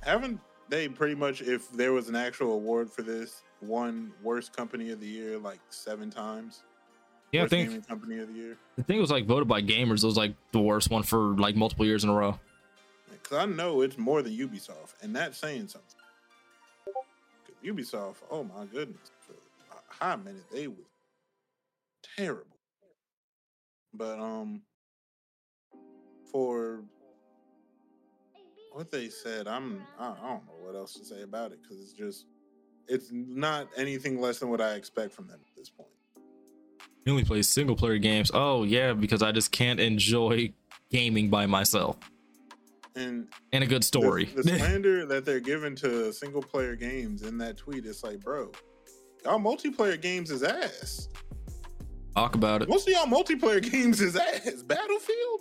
haven't 0.00 0.40
they 0.68 0.88
pretty 0.88 1.14
much, 1.14 1.42
if 1.42 1.70
there 1.72 1.92
was 1.92 2.08
an 2.08 2.16
actual 2.16 2.52
award 2.52 2.90
for 2.90 3.02
this, 3.02 3.42
won 3.60 4.12
worst 4.22 4.56
company 4.56 4.90
of 4.90 5.00
the 5.00 5.06
year 5.06 5.38
like 5.38 5.60
seven 5.70 6.10
times? 6.10 6.62
Yeah, 7.32 7.44
I 7.44 7.48
think 7.48 7.86
company 7.88 8.20
of 8.20 8.28
the 8.28 8.34
year. 8.34 8.56
I 8.78 8.82
think 8.82 8.98
it 8.98 9.00
was 9.00 9.10
like 9.10 9.26
voted 9.26 9.48
by 9.48 9.60
gamers. 9.60 10.04
It 10.04 10.06
was 10.06 10.16
like 10.16 10.34
the 10.52 10.60
worst 10.60 10.90
one 10.90 11.02
for 11.02 11.18
like 11.36 11.56
multiple 11.56 11.84
years 11.84 12.04
in 12.04 12.10
a 12.10 12.14
row. 12.14 12.38
Because 13.10 13.38
I 13.38 13.46
know 13.46 13.80
it's 13.80 13.98
more 13.98 14.22
than 14.22 14.32
Ubisoft, 14.32 14.94
and 15.02 15.16
that's 15.16 15.38
saying 15.38 15.68
something. 15.68 15.98
Ubisoft, 17.64 18.16
oh 18.30 18.44
my 18.44 18.66
goodness, 18.66 19.10
for 19.20 19.32
a 19.32 19.94
hot 20.04 20.24
minute 20.24 20.44
they 20.52 20.68
were 20.68 20.74
terrible. 22.16 22.46
But 23.92 24.20
um, 24.20 24.62
for 26.30 26.84
what 28.74 28.90
they 28.90 29.08
said, 29.08 29.46
I'm 29.46 29.82
I, 29.98 30.08
I 30.08 30.28
don't 30.28 30.46
know 30.46 30.58
what 30.58 30.74
else 30.74 30.94
to 30.94 31.04
say 31.04 31.22
about 31.22 31.52
it 31.52 31.62
because 31.62 31.80
it's 31.80 31.92
just 31.92 32.26
it's 32.88 33.08
not 33.12 33.68
anything 33.76 34.20
less 34.20 34.40
than 34.40 34.50
what 34.50 34.60
I 34.60 34.74
expect 34.74 35.12
from 35.12 35.28
them 35.28 35.38
at 35.40 35.56
this 35.56 35.70
point. 35.70 35.88
He 37.04 37.10
only 37.10 37.24
plays 37.24 37.48
single 37.48 37.76
player 37.76 37.98
games. 37.98 38.30
Oh 38.34 38.64
yeah, 38.64 38.92
because 38.92 39.22
I 39.22 39.30
just 39.32 39.52
can't 39.52 39.78
enjoy 39.78 40.52
gaming 40.90 41.30
by 41.30 41.46
myself. 41.46 41.96
And 42.96 43.28
And 43.52 43.62
a 43.62 43.66
good 43.66 43.84
story. 43.84 44.26
The, 44.26 44.42
the 44.42 44.58
slander 44.58 45.06
that 45.06 45.24
they're 45.24 45.40
giving 45.40 45.76
to 45.76 46.12
single 46.12 46.42
player 46.42 46.74
games 46.74 47.22
in 47.22 47.38
that 47.38 47.56
tweet, 47.56 47.86
it's 47.86 48.02
like, 48.02 48.20
bro, 48.20 48.50
y'all 49.24 49.38
multiplayer 49.38 50.00
games 50.00 50.30
is 50.30 50.42
ass. 50.42 51.08
Talk 52.16 52.34
about 52.34 52.62
it. 52.62 52.68
Most 52.68 52.88
of 52.88 52.94
y'all 52.94 53.06
multiplayer 53.06 53.62
games 53.70 54.00
is 54.00 54.16
ass. 54.16 54.62
Battlefield 54.62 55.40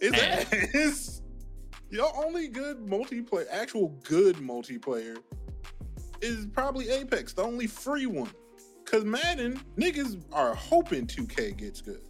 is 0.00 0.12
Ass. 0.14 0.74
ass. 0.74 1.19
Y'all 1.90 2.24
only 2.24 2.48
good 2.48 2.78
multiplayer, 2.86 3.46
actual 3.50 3.88
good 4.04 4.36
multiplayer, 4.36 5.18
is 6.20 6.46
probably 6.46 6.90
Apex, 6.90 7.32
the 7.32 7.42
only 7.42 7.66
free 7.66 8.06
one. 8.06 8.30
Cause 8.84 9.04
Madden, 9.04 9.60
niggas 9.76 10.22
are 10.32 10.54
hoping 10.54 11.06
2K 11.06 11.56
gets 11.56 11.80
good. 11.80 12.02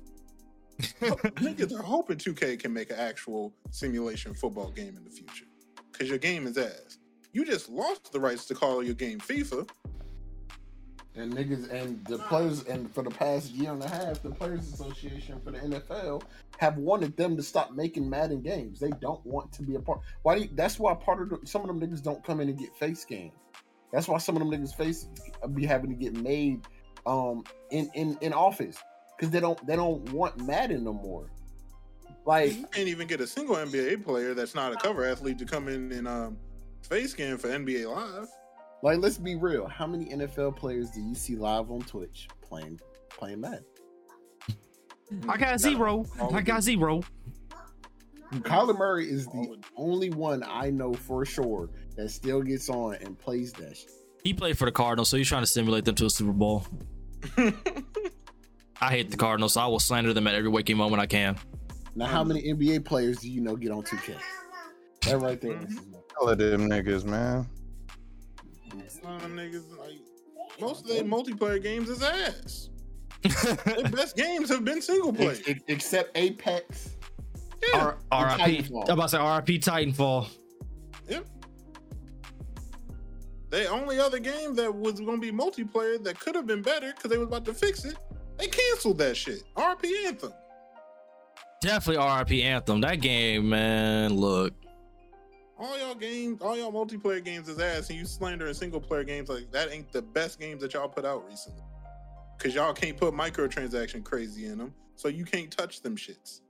Niggas 0.80 1.78
are 1.78 1.82
hoping 1.82 2.16
2K 2.16 2.58
can 2.58 2.72
make 2.72 2.90
an 2.90 2.98
actual 2.98 3.52
simulation 3.70 4.32
football 4.32 4.70
game 4.70 4.96
in 4.96 5.04
the 5.04 5.10
future. 5.10 5.44
Because 5.92 6.08
your 6.08 6.16
game 6.16 6.46
is 6.46 6.56
ass. 6.56 6.98
You 7.32 7.44
just 7.44 7.68
lost 7.68 8.12
the 8.12 8.18
rights 8.18 8.46
to 8.46 8.54
call 8.54 8.82
your 8.82 8.94
game 8.94 9.18
FIFA. 9.18 9.68
And 11.20 11.34
niggas 11.34 11.70
and 11.70 12.04
the 12.06 12.18
players 12.18 12.64
and 12.64 12.92
for 12.94 13.02
the 13.02 13.10
past 13.10 13.50
year 13.50 13.72
and 13.72 13.82
a 13.82 13.88
half, 13.88 14.22
the 14.22 14.30
Players 14.30 14.72
Association 14.72 15.40
for 15.44 15.50
the 15.50 15.58
NFL 15.58 16.22
have 16.58 16.76
wanted 16.78 17.16
them 17.16 17.36
to 17.36 17.42
stop 17.42 17.72
making 17.72 18.08
Madden 18.08 18.40
games. 18.40 18.80
They 18.80 18.90
don't 19.00 19.24
want 19.26 19.52
to 19.52 19.62
be 19.62 19.74
a 19.74 19.80
part. 19.80 20.00
Why? 20.22 20.36
You, 20.36 20.48
that's 20.54 20.78
why 20.78 20.94
part 20.94 21.22
of 21.22 21.30
the, 21.30 21.46
some 21.46 21.62
of 21.62 21.68
them 21.68 21.80
niggas 21.80 22.02
don't 22.02 22.24
come 22.24 22.40
in 22.40 22.48
and 22.48 22.58
get 22.58 22.74
face 22.76 23.00
scanned. 23.00 23.32
That's 23.92 24.08
why 24.08 24.18
some 24.18 24.36
of 24.36 24.40
them 24.40 24.50
niggas 24.50 24.74
face 24.74 25.08
be 25.54 25.66
having 25.66 25.90
to 25.90 25.96
get 25.96 26.14
made 26.14 26.62
um 27.06 27.44
in 27.70 27.90
in 27.94 28.18
in 28.20 28.32
office 28.32 28.76
because 29.16 29.30
they 29.30 29.40
don't 29.40 29.64
they 29.66 29.76
don't 29.76 30.12
want 30.12 30.38
Madden 30.46 30.84
no 30.84 30.92
more. 30.92 31.30
Like 32.24 32.56
You 32.56 32.66
can't 32.66 32.88
even 32.88 33.08
get 33.08 33.20
a 33.20 33.26
single 33.26 33.56
NBA 33.56 34.04
player 34.04 34.34
that's 34.34 34.54
not 34.54 34.72
a 34.72 34.76
cover 34.76 35.04
athlete 35.04 35.38
to 35.38 35.44
come 35.44 35.68
in 35.68 35.92
and 35.92 36.06
um, 36.06 36.38
face 36.82 37.12
scan 37.12 37.38
for 37.38 37.48
NBA 37.48 37.86
Live. 37.86 38.28
Like 38.82 38.98
let's 38.98 39.18
be 39.18 39.34
real. 39.36 39.66
How 39.66 39.86
many 39.86 40.06
NFL 40.06 40.56
players 40.56 40.90
do 40.90 41.00
you 41.00 41.14
see 41.14 41.36
live 41.36 41.70
on 41.70 41.80
Twitch 41.80 42.28
playing 42.42 42.80
playing 43.10 43.40
Madden? 43.40 43.64
I 45.28 45.36
got 45.36 45.58
zero. 45.60 46.06
I 46.32 46.40
got 46.40 46.62
zero. 46.62 47.02
Kyler 48.32 48.78
Murray 48.78 49.10
is 49.10 49.26
the 49.26 49.58
only 49.76 50.10
one 50.10 50.44
I 50.46 50.70
know 50.70 50.94
for 50.94 51.24
sure 51.24 51.68
that 51.96 52.10
still 52.10 52.42
gets 52.42 52.68
on 52.68 52.94
and 52.96 53.18
plays 53.18 53.52
that 53.54 53.76
shit. 53.76 53.90
He 54.22 54.32
played 54.32 54.56
for 54.56 54.66
the 54.66 54.72
Cardinals, 54.72 55.08
so 55.08 55.16
he's 55.16 55.26
trying 55.28 55.42
to 55.42 55.48
simulate 55.48 55.84
them 55.84 55.96
to 55.96 56.06
a 56.06 56.10
Super 56.10 56.32
Bowl. 56.32 56.64
I 57.36 58.90
hate 58.90 59.10
the 59.10 59.16
Cardinals, 59.16 59.54
so 59.54 59.60
I 59.62 59.66
will 59.66 59.80
slander 59.80 60.12
them 60.14 60.26
at 60.28 60.34
every 60.34 60.48
waking 60.48 60.76
moment 60.76 61.02
I 61.02 61.06
can. 61.06 61.36
Now, 61.96 62.06
how 62.06 62.22
many 62.22 62.42
NBA 62.44 62.84
players 62.84 63.18
do 63.18 63.28
you 63.30 63.40
know 63.40 63.56
get 63.56 63.72
on 63.72 63.82
2K? 63.82 64.14
That 65.06 65.18
right 65.18 65.40
there. 65.40 65.54
Mhm. 65.54 65.68
is 65.70 65.80
Hell 66.16 66.28
of 66.28 66.38
them 66.38 66.68
niggas, 66.68 67.04
man. 67.04 67.46
Some 68.88 69.12
of 69.14 69.22
them 69.22 69.36
niggas, 69.36 69.76
like, 69.78 69.98
most 70.60 70.82
of 70.82 70.88
their 70.88 71.04
multiplayer 71.04 71.62
games 71.62 71.88
is 71.88 72.02
ass. 72.02 72.70
Their 73.22 73.84
best 73.90 74.16
games 74.16 74.48
have 74.48 74.64
been 74.64 74.80
single 74.82 75.12
player. 75.12 75.30
Ex- 75.30 75.48
ex- 75.48 75.60
except 75.68 76.16
Apex. 76.16 76.96
Yeah. 77.72 77.92
R- 78.10 78.26
RIP. 78.26 78.40
Titanfall. 78.40 78.84
I'm 78.88 78.94
about 78.94 79.10
to 79.10 79.44
say 79.44 79.52
RIP 79.52 79.62
Titanfall. 79.62 80.28
Yep. 81.08 81.26
The 83.50 83.66
only 83.66 83.98
other 83.98 84.18
game 84.18 84.54
that 84.54 84.72
was 84.74 85.00
going 85.00 85.20
to 85.20 85.32
be 85.32 85.32
multiplayer 85.36 86.02
that 86.04 86.18
could 86.20 86.34
have 86.36 86.46
been 86.46 86.62
better 86.62 86.92
because 86.94 87.10
they 87.10 87.18
was 87.18 87.26
about 87.26 87.44
to 87.46 87.54
fix 87.54 87.84
it, 87.84 87.96
they 88.38 88.46
canceled 88.46 88.98
that 88.98 89.16
shit. 89.16 89.42
RP 89.56 89.90
Anthem. 90.06 90.32
Definitely 91.60 92.02
RIP 92.38 92.44
Anthem. 92.44 92.80
That 92.80 93.00
game, 93.02 93.48
man. 93.48 94.14
Look, 94.14 94.54
All 95.60 95.78
y'all 95.78 95.94
games, 95.94 96.40
all 96.40 96.56
y'all 96.56 96.72
multiplayer 96.72 97.22
games 97.22 97.46
is 97.46 97.58
ass, 97.58 97.90
and 97.90 97.98
you 97.98 98.06
slandering 98.06 98.54
single 98.54 98.80
player 98.80 99.04
games 99.04 99.28
like 99.28 99.50
that 99.52 99.70
ain't 99.70 99.92
the 99.92 100.00
best 100.00 100.40
games 100.40 100.62
that 100.62 100.72
y'all 100.72 100.88
put 100.88 101.04
out 101.04 101.28
recently. 101.28 101.62
Cause 102.38 102.54
y'all 102.54 102.72
can't 102.72 102.96
put 102.96 103.12
microtransaction 103.12 104.02
crazy 104.02 104.46
in 104.46 104.56
them, 104.56 104.72
so 104.96 105.08
you 105.08 105.26
can't 105.26 105.50
touch 105.50 105.82
them 105.82 105.96
shits. 105.96 106.40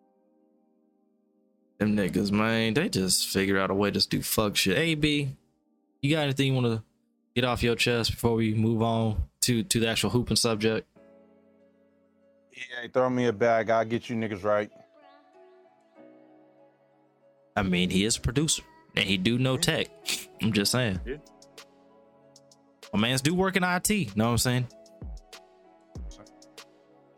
them 1.79 1.97
niggas, 1.97 2.31
man. 2.31 2.75
They 2.75 2.89
just 2.89 3.27
figure 3.27 3.59
out 3.59 3.73
a 3.73 3.75
way 3.75 3.91
to 3.91 3.95
just 3.95 4.11
do 4.11 4.23
fuck 4.23 4.55
shit. 4.55 4.79
AB, 4.79 5.37
you 6.03 6.15
got 6.15 6.23
anything 6.23 6.47
you 6.47 6.55
want 6.55 6.67
to 6.67 6.85
get 7.35 7.45
off 7.45 7.65
your 7.65 7.75
chest 7.75 8.13
before 8.13 8.37
we 8.37 8.55
move 8.55 8.81
on 8.81 9.25
to 9.41 9.65
to 9.65 9.81
the 9.81 9.89
actual 9.89 10.11
hooping 10.11 10.37
subject? 10.37 10.87
Yeah, 12.53 12.87
throw 12.93 13.11
me 13.11 13.27
a 13.27 13.33
bag. 13.33 13.71
I'll 13.71 13.85
get 13.85 14.09
you 14.09 14.15
niggas 14.15 14.45
right. 14.45 14.71
I 17.57 17.65
mean, 17.65 17.91
he 17.91 18.05
is 18.05 18.17
a 18.17 18.21
producer 18.21 18.63
and 18.97 19.05
he 19.05 19.17
do 19.17 19.39
know 19.39 19.57
tech. 19.57 19.89
I'm 20.43 20.53
just 20.53 20.73
saying. 20.73 21.01
Yeah. 21.05 21.17
My 22.93 23.01
man's 23.01 23.21
do 23.21 23.35
work 23.35 23.57
in 23.57 23.65
IT. 23.65 24.17
Know 24.17 24.25
what 24.25 24.31
I'm 24.33 24.39
saying? 24.39 24.67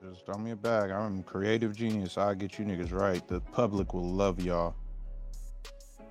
Just 0.02 0.26
throw 0.26 0.36
me 0.36 0.50
a 0.50 0.56
bag. 0.56 0.90
I'm 0.90 1.20
a 1.20 1.22
creative 1.22 1.74
genius. 1.74 2.18
I'll 2.18 2.34
get 2.34 2.58
you 2.58 2.64
niggas 2.64 2.92
right. 2.92 3.26
The 3.26 3.40
public 3.40 3.94
will 3.94 4.08
love 4.08 4.40
y'all. 4.40 4.74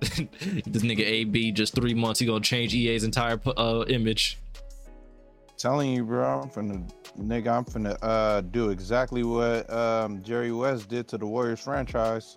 this 0.00 0.82
nigga 0.82 1.00
AB 1.00 1.52
just 1.52 1.74
three 1.74 1.94
months. 1.94 2.18
He 2.18 2.26
gonna 2.26 2.40
change 2.40 2.74
EA's 2.74 3.04
entire 3.04 3.40
uh, 3.56 3.84
image. 3.86 4.38
Telling 5.56 5.92
you, 5.92 6.04
bro, 6.04 6.40
I'm 6.40 6.50
finna 6.50 6.90
nigga, 7.16 7.56
I'm 7.56 7.64
finna 7.64 7.96
uh 8.02 8.40
do 8.40 8.70
exactly 8.70 9.22
what 9.22 9.72
um 9.72 10.20
Jerry 10.24 10.50
West 10.50 10.88
did 10.88 11.06
to 11.08 11.18
the 11.18 11.26
Warriors 11.26 11.60
franchise. 11.60 12.36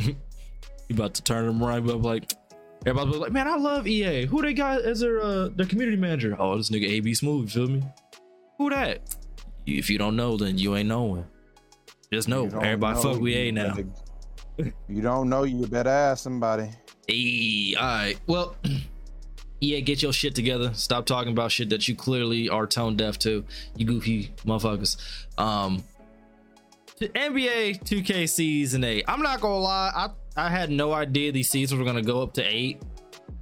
You 0.90 0.96
about 0.96 1.14
to 1.14 1.22
turn 1.22 1.48
him 1.48 1.62
right 1.62 1.78
but 1.78 2.02
like 2.02 2.32
everybody 2.84 3.10
was 3.10 3.18
like, 3.20 3.30
man, 3.30 3.46
I 3.46 3.54
love 3.54 3.86
EA. 3.86 4.26
Who 4.26 4.42
they 4.42 4.52
got 4.52 4.82
as 4.82 4.98
their 4.98 5.20
uh 5.22 5.48
their 5.54 5.64
community 5.66 5.96
manager? 5.96 6.34
Oh, 6.36 6.56
this 6.56 6.68
nigga 6.68 6.88
AB 6.90 7.14
Smooth. 7.14 7.44
You 7.44 7.48
feel 7.66 7.68
me? 7.76 7.84
Who 8.58 8.70
that? 8.70 9.14
If 9.66 9.88
you 9.88 9.98
don't 9.98 10.16
know, 10.16 10.36
then 10.36 10.58
you 10.58 10.74
ain't 10.74 10.88
knowing. 10.88 11.24
Just 12.12 12.26
know, 12.26 12.46
everybody 12.46 12.96
know, 12.96 13.02
fuck 13.02 13.20
with 13.20 13.32
EA 13.32 13.52
now. 13.52 13.74
better- 13.76 14.72
You 14.88 15.00
don't 15.00 15.28
know, 15.28 15.44
you 15.44 15.64
better 15.68 15.88
ask 15.90 16.24
somebody. 16.24 16.68
Hey, 17.06 17.76
all 17.78 17.86
right. 17.86 18.18
Well, 18.26 18.56
EA, 19.60 19.80
get 19.82 20.02
your 20.02 20.12
shit 20.12 20.34
together. 20.34 20.74
Stop 20.74 21.06
talking 21.06 21.30
about 21.30 21.52
shit 21.52 21.68
that 21.70 21.86
you 21.86 21.94
clearly 21.94 22.48
are 22.48 22.66
tone 22.66 22.96
deaf 22.96 23.16
to. 23.20 23.44
You 23.76 23.86
goofy 23.86 24.34
motherfuckers. 24.44 24.96
Um, 25.38 25.84
NBA 27.00 27.84
2K 27.84 28.28
season 28.28 28.82
eight. 28.82 29.04
I'm 29.06 29.22
not 29.22 29.40
gonna 29.40 29.60
lie. 29.60 29.92
I 29.94 30.08
I 30.36 30.48
had 30.48 30.70
no 30.70 30.92
idea 30.92 31.32
these 31.32 31.50
seasons 31.50 31.78
were 31.78 31.84
gonna 31.84 32.02
go 32.02 32.22
up 32.22 32.34
to 32.34 32.42
eight. 32.42 32.82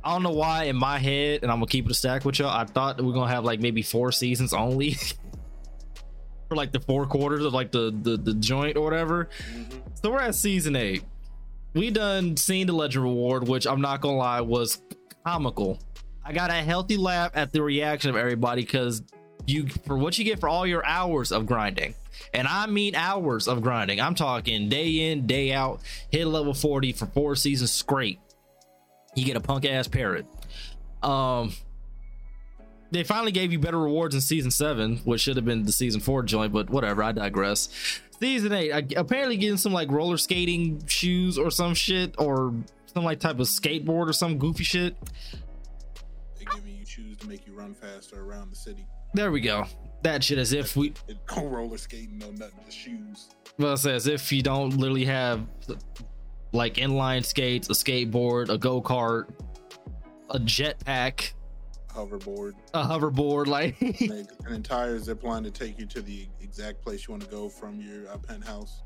I 0.02 0.12
don't 0.12 0.22
know 0.22 0.30
why 0.32 0.64
in 0.64 0.76
my 0.76 0.98
head, 0.98 1.40
and 1.42 1.50
I'm 1.52 1.58
gonna 1.58 1.66
keep 1.66 1.84
it 1.86 1.90
a 1.90 1.94
stack 1.94 2.24
with 2.24 2.38
y'all. 2.38 2.48
I 2.50 2.64
thought 2.64 2.96
that 2.96 3.02
we 3.04 3.10
are 3.10 3.14
gonna 3.14 3.30
have 3.30 3.44
like 3.44 3.60
maybe 3.60 3.82
four 3.82 4.10
seasons 4.12 4.52
only 4.52 4.96
for 6.48 6.56
like 6.56 6.72
the 6.72 6.80
four 6.80 7.06
quarters 7.06 7.44
of 7.44 7.52
like 7.52 7.72
the 7.72 7.94
the, 8.02 8.16
the 8.16 8.34
joint 8.34 8.76
or 8.76 8.82
whatever. 8.84 9.28
Mhm. 9.52 9.80
So 10.02 10.10
we're 10.10 10.20
at 10.20 10.34
season 10.34 10.76
eight. 10.76 11.02
We 11.74 11.90
done 11.90 12.36
seen 12.36 12.66
the 12.66 12.72
Legend 12.72 13.04
Reward, 13.04 13.46
which 13.48 13.66
I'm 13.66 13.80
not 13.80 14.00
gonna 14.00 14.16
lie 14.16 14.40
was 14.40 14.80
comical. 15.26 15.78
I 16.24 16.32
got 16.32 16.50
a 16.50 16.54
healthy 16.54 16.96
laugh 16.96 17.32
at 17.34 17.52
the 17.52 17.62
reaction 17.62 18.10
of 18.10 18.16
everybody 18.16 18.62
because 18.62 19.02
you 19.46 19.66
for 19.86 19.96
what 19.98 20.16
you 20.18 20.24
get 20.24 20.40
for 20.40 20.48
all 20.48 20.66
your 20.66 20.84
hours 20.86 21.32
of 21.32 21.46
grinding, 21.46 21.94
and 22.32 22.46
I 22.46 22.66
mean 22.66 22.94
hours 22.94 23.48
of 23.48 23.62
grinding. 23.62 24.00
I'm 24.00 24.14
talking 24.14 24.68
day 24.68 25.10
in, 25.10 25.26
day 25.26 25.52
out, 25.52 25.80
hit 26.10 26.26
level 26.26 26.54
40 26.54 26.92
for 26.92 27.06
four 27.06 27.36
seasons 27.36 27.70
straight. 27.70 28.20
You 29.14 29.24
get 29.24 29.36
a 29.36 29.40
punk 29.40 29.64
ass 29.64 29.88
parrot. 29.88 30.26
Um, 31.02 31.52
they 32.90 33.04
finally 33.04 33.32
gave 33.32 33.52
you 33.52 33.58
better 33.58 33.78
rewards 33.78 34.14
in 34.14 34.20
season 34.20 34.50
seven, 34.50 34.98
which 34.98 35.20
should 35.20 35.36
have 35.36 35.44
been 35.44 35.64
the 35.64 35.72
season 35.72 36.00
four 36.00 36.22
joint, 36.22 36.52
but 36.52 36.70
whatever. 36.70 37.02
I 37.02 37.12
digress. 37.12 37.68
Season 38.18 38.52
eight, 38.52 38.72
I, 38.72 38.86
apparently 38.96 39.36
getting 39.36 39.58
some 39.58 39.72
like 39.72 39.90
roller 39.90 40.16
skating 40.16 40.84
shoes 40.86 41.38
or 41.38 41.50
some 41.50 41.74
shit, 41.74 42.14
or 42.18 42.54
some 42.86 43.04
like 43.04 43.20
type 43.20 43.38
of 43.38 43.46
skateboard 43.46 44.08
or 44.08 44.12
some 44.12 44.38
goofy 44.38 44.64
shit. 44.64 44.96
They 46.98 47.04
giving 47.04 47.10
you 47.10 47.14
shoes 47.14 47.16
to 47.18 47.28
make 47.28 47.46
you 47.46 47.54
run 47.54 47.74
faster 47.74 48.22
around 48.22 48.50
the 48.50 48.56
city. 48.56 48.86
There 49.14 49.30
we 49.30 49.40
go. 49.40 49.66
That 50.02 50.22
shit 50.22 50.38
as 50.38 50.52
if 50.52 50.76
we, 50.76 50.92
no 51.36 51.46
roller 51.46 51.78
skating, 51.78 52.18
no 52.18 52.30
nothing, 52.30 52.60
just 52.66 52.76
shoes. 52.76 53.30
well, 53.58 53.72
it 53.72 53.78
says 53.78 54.06
if 54.06 54.32
you 54.32 54.42
don't 54.42 54.76
literally 54.76 55.04
have 55.06 55.46
like 56.52 56.74
inline 56.74 57.24
skates, 57.24 57.68
a 57.68 57.72
skateboard, 57.72 58.48
a 58.50 58.58
go 58.58 58.80
kart, 58.82 59.28
a 60.30 60.38
jetpack, 60.38 61.32
Hoverboard, 61.94 62.52
a 62.74 62.84
hoverboard, 62.84 63.46
like 63.46 63.80
an 64.46 64.54
entire 64.54 64.98
zip 64.98 65.24
line 65.24 65.42
to 65.42 65.50
take 65.50 65.78
you 65.80 65.86
to 65.86 66.02
the 66.02 66.28
exact 66.40 66.82
place 66.82 67.08
you 67.08 67.12
want 67.12 67.24
to 67.24 67.30
go 67.30 67.48
from 67.48 67.80
your 67.80 68.08
uh, 68.08 68.18
penthouse. 68.18 68.82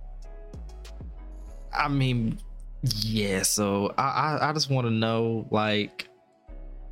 I 1.77 1.89
mean, 1.89 2.39
yeah. 2.83 3.43
So 3.43 3.93
I 3.99 4.03
I, 4.03 4.51
I 4.51 4.53
just 4.53 4.71
want 4.71 4.87
to 4.87 4.91
know, 4.91 5.47
like, 5.51 6.09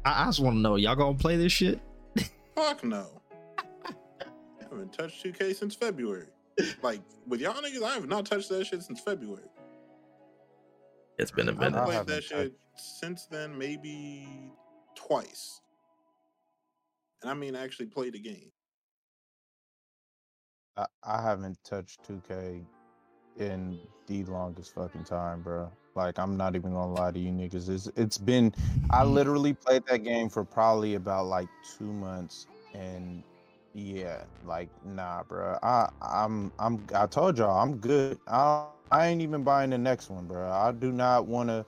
I, 0.05 0.23
I 0.23 0.27
just 0.27 0.41
want 0.41 0.57
to 0.57 0.61
know, 0.61 0.77
y'all 0.77 0.97
gonna 0.97 1.17
play 1.17 1.37
this 1.37 1.53
shit? 1.53 1.81
Fuck 2.55 2.85
no. 2.85 3.07
I 3.87 3.93
haven't 4.71 4.93
touched 4.93 5.25
2K 5.25 5.55
since 5.55 5.75
February. 5.75 6.27
Like 6.83 7.01
with 7.27 7.41
y'all 7.41 7.55
niggas, 7.55 7.83
I 7.83 7.95
have 7.95 8.09
not 8.09 8.27
touched 8.27 8.49
that 8.51 8.67
shit 8.67 8.83
since 8.83 9.01
February. 9.01 9.49
It's 11.19 11.31
been 11.31 11.49
a 11.49 11.53
I've 11.53 11.59
minute. 11.59 11.79
I 11.79 11.85
played 11.85 11.95
haven't 11.95 12.15
that 12.15 12.25
shit 12.25 12.53
since 12.77 13.27
then, 13.27 13.57
maybe 13.57 14.53
twice. 14.95 15.61
And 17.23 17.31
I 17.31 17.35
mean, 17.35 17.55
actually 17.55 17.87
played 17.87 18.15
the 18.15 18.21
game. 18.21 18.51
I, 20.77 20.87
I 21.03 21.23
haven't 21.23 21.59
touched 21.65 22.09
2K 22.09 22.65
in 23.39 23.79
the 24.07 24.25
longest 24.25 24.75
fucking 24.75 25.05
time, 25.05 25.43
bro. 25.43 25.71
Like 25.95 26.19
I'm 26.19 26.37
not 26.37 26.55
even 26.55 26.73
gonna 26.73 26.93
lie 26.93 27.13
to 27.13 27.19
you 27.19 27.31
niggas. 27.31 27.69
It's 27.69 27.89
it's 27.97 28.19
been 28.19 28.55
I 28.91 29.03
mm-hmm. 29.03 29.13
literally 29.13 29.55
played 29.55 29.85
that 29.89 29.99
game 30.05 30.29
for 30.29 30.45
probably 30.45 30.95
about 30.95 31.27
like 31.27 31.49
two 31.77 31.93
months 31.93 32.47
and 32.75 33.23
Yeah, 33.75 34.25
like 34.45 34.69
nah, 34.85 35.23
bro. 35.25 35.59
I 35.63 35.89
I'm 36.03 36.53
I'm 36.59 36.85
I 36.95 37.07
told 37.07 37.39
y'all 37.39 37.59
I'm 37.61 37.77
good. 37.79 38.19
I 38.27 38.67
I 38.91 39.07
ain't 39.09 39.23
even 39.23 39.43
buying 39.45 39.71
the 39.71 39.79
next 39.79 40.11
one, 40.11 40.27
bro. 40.27 40.51
I 40.51 40.73
do 40.73 40.93
not 40.93 41.27
want 41.27 41.49
to 41.51 41.65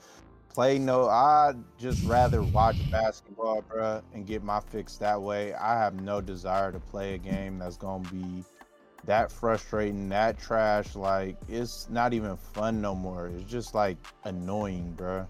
play 0.48 0.78
no. 0.78 1.08
I 1.08 1.54
just 1.78 2.02
rather 2.04 2.42
watch 2.42 2.76
basketball, 2.90 3.62
bro, 3.62 4.02
and 4.12 4.26
get 4.26 4.42
my 4.42 4.60
fix 4.60 4.96
that 4.98 5.20
way. 5.20 5.54
I 5.54 5.78
have 5.78 6.00
no 6.00 6.20
desire 6.20 6.72
to 6.72 6.80
play 6.80 7.14
a 7.14 7.18
game 7.18 7.58
that's 7.58 7.76
gonna 7.76 8.08
be 8.10 8.44
that 9.04 9.30
frustrating, 9.32 10.08
that 10.10 10.38
trash. 10.38 10.94
Like 10.94 11.36
it's 11.48 11.88
not 11.90 12.12
even 12.12 12.36
fun 12.36 12.80
no 12.80 12.94
more. 12.94 13.28
It's 13.28 13.50
just 13.50 13.74
like 13.74 13.96
annoying, 14.24 14.92
bro. 14.92 15.26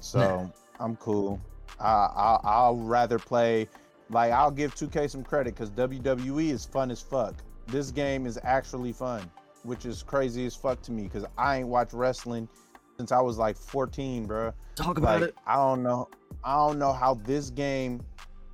So 0.00 0.50
I'm 0.80 0.96
cool. 0.96 1.40
I, 1.80 1.88
I 1.88 2.38
I'll 2.44 2.76
rather 2.76 3.18
play. 3.18 3.68
Like 4.10 4.32
I'll 4.32 4.50
give 4.50 4.74
2K 4.74 5.10
some 5.10 5.24
credit 5.24 5.54
because 5.54 5.70
WWE 5.70 6.50
is 6.50 6.64
fun 6.64 6.90
as 6.90 7.00
fuck. 7.02 7.34
This 7.66 7.90
game 7.90 8.26
is 8.26 8.38
actually 8.44 8.92
fun, 8.92 9.28
which 9.64 9.84
is 9.86 10.02
crazy 10.02 10.46
as 10.46 10.54
fuck 10.54 10.80
to 10.82 10.92
me 10.92 11.04
because 11.04 11.24
I 11.36 11.58
ain't 11.58 11.68
watched 11.68 11.92
wrestling 11.92 12.48
since 12.96 13.10
I 13.12 13.20
was 13.20 13.36
like 13.36 13.56
14, 13.56 14.26
bro. 14.26 14.52
Talk 14.76 14.98
about 14.98 15.20
Like 15.20 15.30
it. 15.30 15.36
I 15.46 15.56
don't 15.56 15.82
know. 15.82 16.08
I 16.44 16.54
don't 16.54 16.78
know 16.78 16.92
how 16.92 17.14
this 17.14 17.50
game 17.50 18.00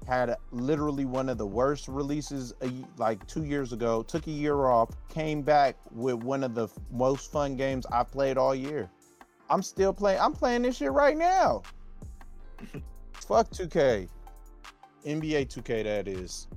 had 0.06 0.36
literally 0.50 1.04
one 1.04 1.28
of 1.28 1.38
the 1.38 1.46
worst 1.46 1.88
releases 1.88 2.52
a, 2.62 2.70
like 2.96 3.26
two 3.26 3.44
years 3.44 3.72
ago. 3.72 4.02
Took 4.02 4.26
a 4.26 4.30
year 4.30 4.66
off, 4.66 4.90
came 5.08 5.42
back 5.42 5.76
with 5.90 6.16
one 6.16 6.42
of 6.44 6.54
the 6.54 6.64
f- 6.64 6.72
most 6.90 7.30
fun 7.30 7.56
games 7.56 7.86
I 7.92 8.02
played 8.02 8.36
all 8.36 8.54
year. 8.54 8.90
I'm 9.50 9.62
still 9.62 9.92
playing. 9.92 10.20
I'm 10.20 10.32
playing 10.32 10.62
this 10.62 10.76
shit 10.76 10.92
right 10.92 11.16
now. 11.16 11.62
Fuck 13.12 13.50
2K. 13.50 14.08
NBA 15.06 15.48
2K 15.48 15.84
that 15.84 16.08
is. 16.08 16.48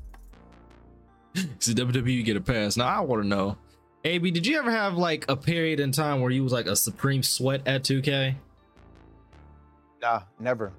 So 1.59 1.73
WWE 1.73 2.23
get 2.23 2.37
a 2.37 2.41
pass. 2.41 2.77
Now 2.77 2.87
I 2.87 3.01
want 3.01 3.23
to 3.23 3.27
know, 3.27 3.57
AB, 4.05 4.31
did 4.31 4.47
you 4.47 4.57
ever 4.57 4.71
have 4.71 4.97
like 4.97 5.25
a 5.27 5.35
period 5.35 5.81
in 5.81 5.91
time 5.91 6.21
where 6.21 6.31
you 6.31 6.43
was 6.43 6.53
like 6.53 6.67
a 6.67 6.77
supreme 6.77 7.23
sweat 7.23 7.61
at 7.65 7.83
2K? 7.83 8.35
Nah, 10.01 10.21
never. 10.39 10.71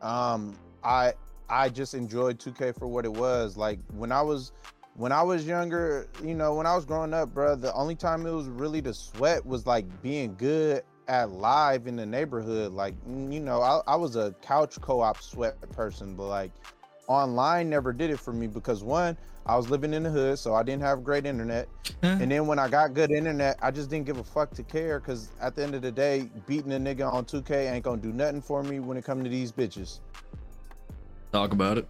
Um, 0.00 0.56
I 0.82 1.12
I 1.52 1.68
just 1.68 1.92
enjoyed 1.92 2.38
2K 2.38 2.78
for 2.78 2.88
what 2.88 3.04
it 3.04 3.12
was. 3.12 3.58
Like 3.58 3.78
when 3.92 4.10
I 4.10 4.22
was 4.22 4.52
when 4.94 5.12
I 5.12 5.22
was 5.22 5.46
younger, 5.46 6.08
you 6.24 6.34
know, 6.34 6.54
when 6.54 6.64
I 6.64 6.74
was 6.74 6.86
growing 6.86 7.12
up, 7.12 7.34
bro, 7.34 7.56
the 7.56 7.72
only 7.74 7.94
time 7.94 8.26
it 8.26 8.30
was 8.30 8.46
really 8.48 8.80
to 8.82 8.94
sweat 8.94 9.44
was 9.44 9.66
like 9.66 9.84
being 10.02 10.34
good 10.36 10.82
at 11.08 11.30
live 11.30 11.86
in 11.86 11.96
the 11.96 12.06
neighborhood. 12.06 12.72
Like, 12.72 12.94
mm, 13.06 13.30
you 13.30 13.40
know, 13.40 13.60
I, 13.60 13.80
I 13.86 13.96
was 13.96 14.16
a 14.16 14.34
couch 14.40 14.80
co-op 14.80 15.20
sweat 15.20 15.60
person, 15.72 16.14
but 16.14 16.28
like 16.28 16.52
online 17.06 17.68
never 17.68 17.92
did 17.92 18.08
it 18.08 18.18
for 18.18 18.32
me 18.32 18.46
because 18.46 18.82
one, 18.82 19.18
I 19.44 19.54
was 19.54 19.68
living 19.68 19.92
in 19.92 20.04
the 20.04 20.10
hood, 20.10 20.38
so 20.38 20.54
I 20.54 20.62
didn't 20.62 20.82
have 20.82 21.04
great 21.04 21.26
internet. 21.26 21.68
And 22.22 22.30
then 22.30 22.46
when 22.46 22.58
I 22.58 22.68
got 22.68 22.94
good 22.94 23.10
internet, 23.10 23.58
I 23.60 23.70
just 23.70 23.90
didn't 23.90 24.06
give 24.06 24.16
a 24.16 24.24
fuck 24.24 24.52
to 24.54 24.62
care 24.62 25.00
because 25.00 25.30
at 25.38 25.54
the 25.54 25.62
end 25.62 25.74
of 25.74 25.82
the 25.82 25.92
day, 25.92 26.30
beating 26.46 26.72
a 26.72 26.78
nigga 26.78 27.12
on 27.12 27.26
2K 27.26 27.70
ain't 27.70 27.84
gonna 27.84 28.00
do 28.00 28.12
nothing 28.12 28.40
for 28.40 28.62
me 28.62 28.80
when 28.80 28.96
it 28.96 29.04
come 29.04 29.22
to 29.22 29.28
these 29.28 29.52
bitches. 29.52 30.00
Talk 31.32 31.52
about 31.52 31.78
it. 31.78 31.88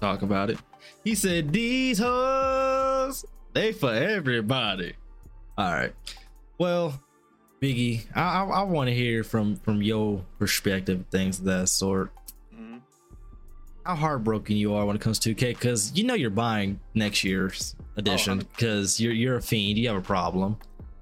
Talk 0.00 0.22
about 0.22 0.50
it. 0.50 0.58
He 1.04 1.14
said 1.14 1.52
these 1.52 1.98
hoes, 1.98 3.24
they 3.52 3.72
for 3.72 3.92
everybody. 3.92 4.94
All 5.56 5.72
right. 5.72 5.94
Well, 6.58 7.00
Biggie, 7.60 8.06
I 8.14 8.40
I, 8.42 8.44
I 8.44 8.62
want 8.62 8.88
to 8.88 8.94
hear 8.94 9.22
from 9.22 9.56
from 9.56 9.82
your 9.82 10.24
perspective, 10.38 11.04
things 11.10 11.38
of 11.38 11.44
that 11.44 11.68
sort. 11.68 12.10
Mhm. 12.52 12.80
How 13.86 13.94
heartbroken 13.94 14.56
you 14.56 14.74
are 14.74 14.84
when 14.84 14.96
it 14.96 15.02
comes 15.02 15.20
to 15.20 15.34
2K, 15.34 15.50
because 15.54 15.92
you 15.96 16.02
know 16.04 16.14
you're 16.14 16.30
buying 16.30 16.80
next 16.94 17.22
year's 17.22 17.76
edition, 17.96 18.38
because 18.38 19.00
you're 19.00 19.12
you're 19.12 19.36
a 19.36 19.42
fiend, 19.42 19.78
you 19.78 19.88
have 19.88 19.98
a 19.98 20.00
problem. 20.00 20.56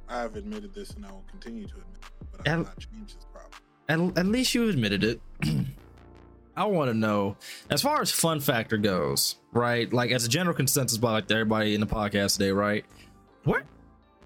I 0.09 0.21
have 0.21 0.37
admitted 0.37 0.75
this 0.75 0.91
and 0.91 1.07
I 1.07 1.13
will 1.13 1.25
continue 1.31 1.67
to 1.67 1.73
admit 1.75 1.87
it, 2.03 2.27
but 2.37 2.49
I 2.49 2.57
will 2.57 2.65
not 2.65 2.79
change 2.79 3.15
this 3.15 3.27
problem. 3.33 4.13
at, 4.13 4.19
at 4.19 4.27
least 4.27 4.55
you 4.55 4.69
admitted 4.69 5.05
it. 5.05 5.21
I 6.61 6.65
want 6.65 6.91
to 6.91 6.95
know, 6.95 7.39
as 7.71 7.81
far 7.81 8.03
as 8.03 8.11
fun 8.11 8.39
factor 8.39 8.77
goes, 8.77 9.37
right? 9.51 9.91
Like 9.91 10.11
as 10.11 10.27
a 10.27 10.29
general 10.29 10.55
consensus 10.55 10.99
by 10.99 11.13
like 11.13 11.31
everybody 11.31 11.75
in 11.75 11.81
the 11.81 11.87
podcast 11.87 12.35
today, 12.35 12.51
right? 12.51 12.85
Where, 13.45 13.63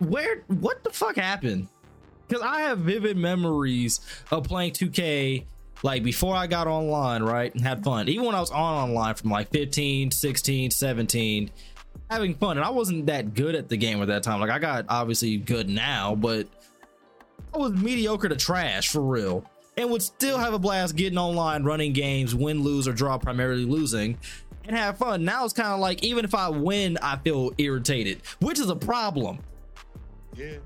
where, 0.01 0.43
what 0.49 0.83
the 0.83 0.91
fuck 0.91 1.15
happened? 1.15 1.69
Because 2.27 2.43
I 2.43 2.63
have 2.63 2.79
vivid 2.79 3.17
memories 3.17 4.01
of 4.33 4.43
playing 4.43 4.73
2K 4.73 5.45
like 5.85 6.03
before 6.03 6.35
I 6.35 6.49
got 6.49 6.67
online, 6.67 7.23
right? 7.23 7.55
And 7.55 7.63
had 7.63 7.85
fun. 7.85 8.09
Even 8.09 8.27
when 8.27 8.35
I 8.35 8.41
was 8.41 8.51
on 8.51 8.91
online 8.91 9.15
from 9.15 9.31
like 9.31 9.53
15, 9.53 10.11
16, 10.11 10.73
17, 10.73 11.51
having 12.11 12.35
fun. 12.35 12.57
And 12.57 12.67
I 12.67 12.71
wasn't 12.71 13.07
that 13.07 13.35
good 13.35 13.55
at 13.55 13.69
the 13.69 13.77
game 13.77 14.03
at 14.03 14.09
that 14.09 14.25
time. 14.25 14.41
Like 14.41 14.51
I 14.51 14.59
got 14.59 14.87
obviously 14.89 15.37
good 15.37 15.69
now, 15.69 16.17
but 16.17 16.49
I 17.55 17.59
was 17.59 17.75
mediocre 17.75 18.29
to 18.29 18.35
trash 18.35 18.89
for 18.89 19.03
real, 19.03 19.49
and 19.77 19.91
would 19.91 20.03
still 20.03 20.39
have 20.39 20.55
a 20.55 20.59
blast 20.59 20.97
getting 20.97 21.19
online, 21.19 21.65
running 21.65 21.93
games, 21.93 22.35
win, 22.35 22.63
lose, 22.63 22.87
or 22.87 22.93
draw, 22.93 23.19
primarily 23.19 23.65
losing, 23.65 24.19
and 24.67 24.77
have 24.77 24.99
fun. 24.99 25.25
Now 25.25 25.45
it's 25.45 25.53
kind 25.53 25.71
of 25.71 25.81
like 25.81 26.03
even 26.03 26.25
if 26.25 26.35
I 26.35 26.49
win, 26.49 26.99
I 27.03 27.17
feel 27.17 27.53
irritated, 27.59 28.23
which 28.41 28.59
is 28.59 28.71
a 28.71 28.77
problem. 28.77 29.39
Yeah, 30.37 30.47
yeah. 30.47 30.59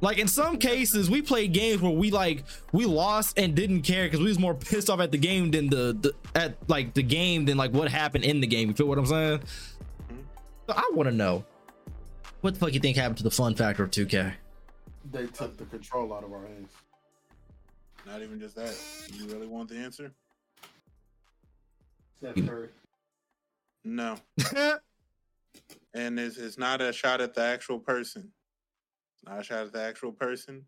Like 0.00 0.18
in 0.18 0.26
some 0.26 0.58
cases, 0.58 1.08
we 1.08 1.22
played 1.22 1.52
games 1.52 1.80
where 1.80 1.92
we 1.92 2.10
like 2.10 2.44
we 2.72 2.86
lost 2.86 3.38
and 3.38 3.54
didn't 3.54 3.82
care 3.82 4.04
because 4.04 4.20
we 4.20 4.26
was 4.26 4.38
more 4.38 4.54
pissed 4.54 4.90
off 4.90 5.00
at 5.00 5.12
the 5.12 5.18
game 5.18 5.52
than 5.52 5.70
the, 5.70 5.96
the 6.00 6.14
at 6.34 6.56
like 6.68 6.94
the 6.94 7.04
game 7.04 7.44
than 7.44 7.56
like 7.56 7.72
what 7.72 7.88
happened 7.88 8.24
in 8.24 8.40
the 8.40 8.46
game. 8.46 8.68
You 8.68 8.74
feel 8.74 8.88
what 8.88 8.98
I'm 8.98 9.06
saying? 9.06 9.38
Mm-hmm. 9.38 10.20
So 10.66 10.74
I 10.76 10.90
want 10.94 11.08
to 11.08 11.14
know 11.14 11.44
what 12.40 12.54
the 12.54 12.60
fuck 12.60 12.74
you 12.74 12.80
think 12.80 12.96
happened 12.96 13.18
to 13.18 13.22
the 13.22 13.30
fun 13.30 13.54
factor 13.54 13.84
of 13.84 13.90
2K. 13.90 14.34
They 15.12 15.26
took 15.26 15.56
the 15.56 15.64
control 15.66 16.12
out 16.12 16.24
of 16.24 16.32
our 16.32 16.46
hands. 16.46 16.72
Not 18.12 18.20
even 18.20 18.38
just 18.38 18.56
that. 18.56 18.76
You 19.10 19.24
really 19.26 19.46
want 19.46 19.70
the 19.70 19.76
answer? 19.76 20.12
Steph 22.18 22.36
You- 22.36 22.44
Curry. 22.46 22.68
No. 23.84 24.16
And 25.94 26.18
it's, 26.18 26.38
it's 26.38 26.56
not 26.56 26.80
a 26.80 26.90
shot 26.90 27.20
at 27.20 27.34
the 27.34 27.42
actual 27.42 27.78
person. 27.78 28.30
It's 29.14 29.28
not 29.28 29.40
a 29.40 29.42
shot 29.44 29.66
at 29.66 29.72
the 29.74 29.82
actual 29.82 30.10
person, 30.10 30.64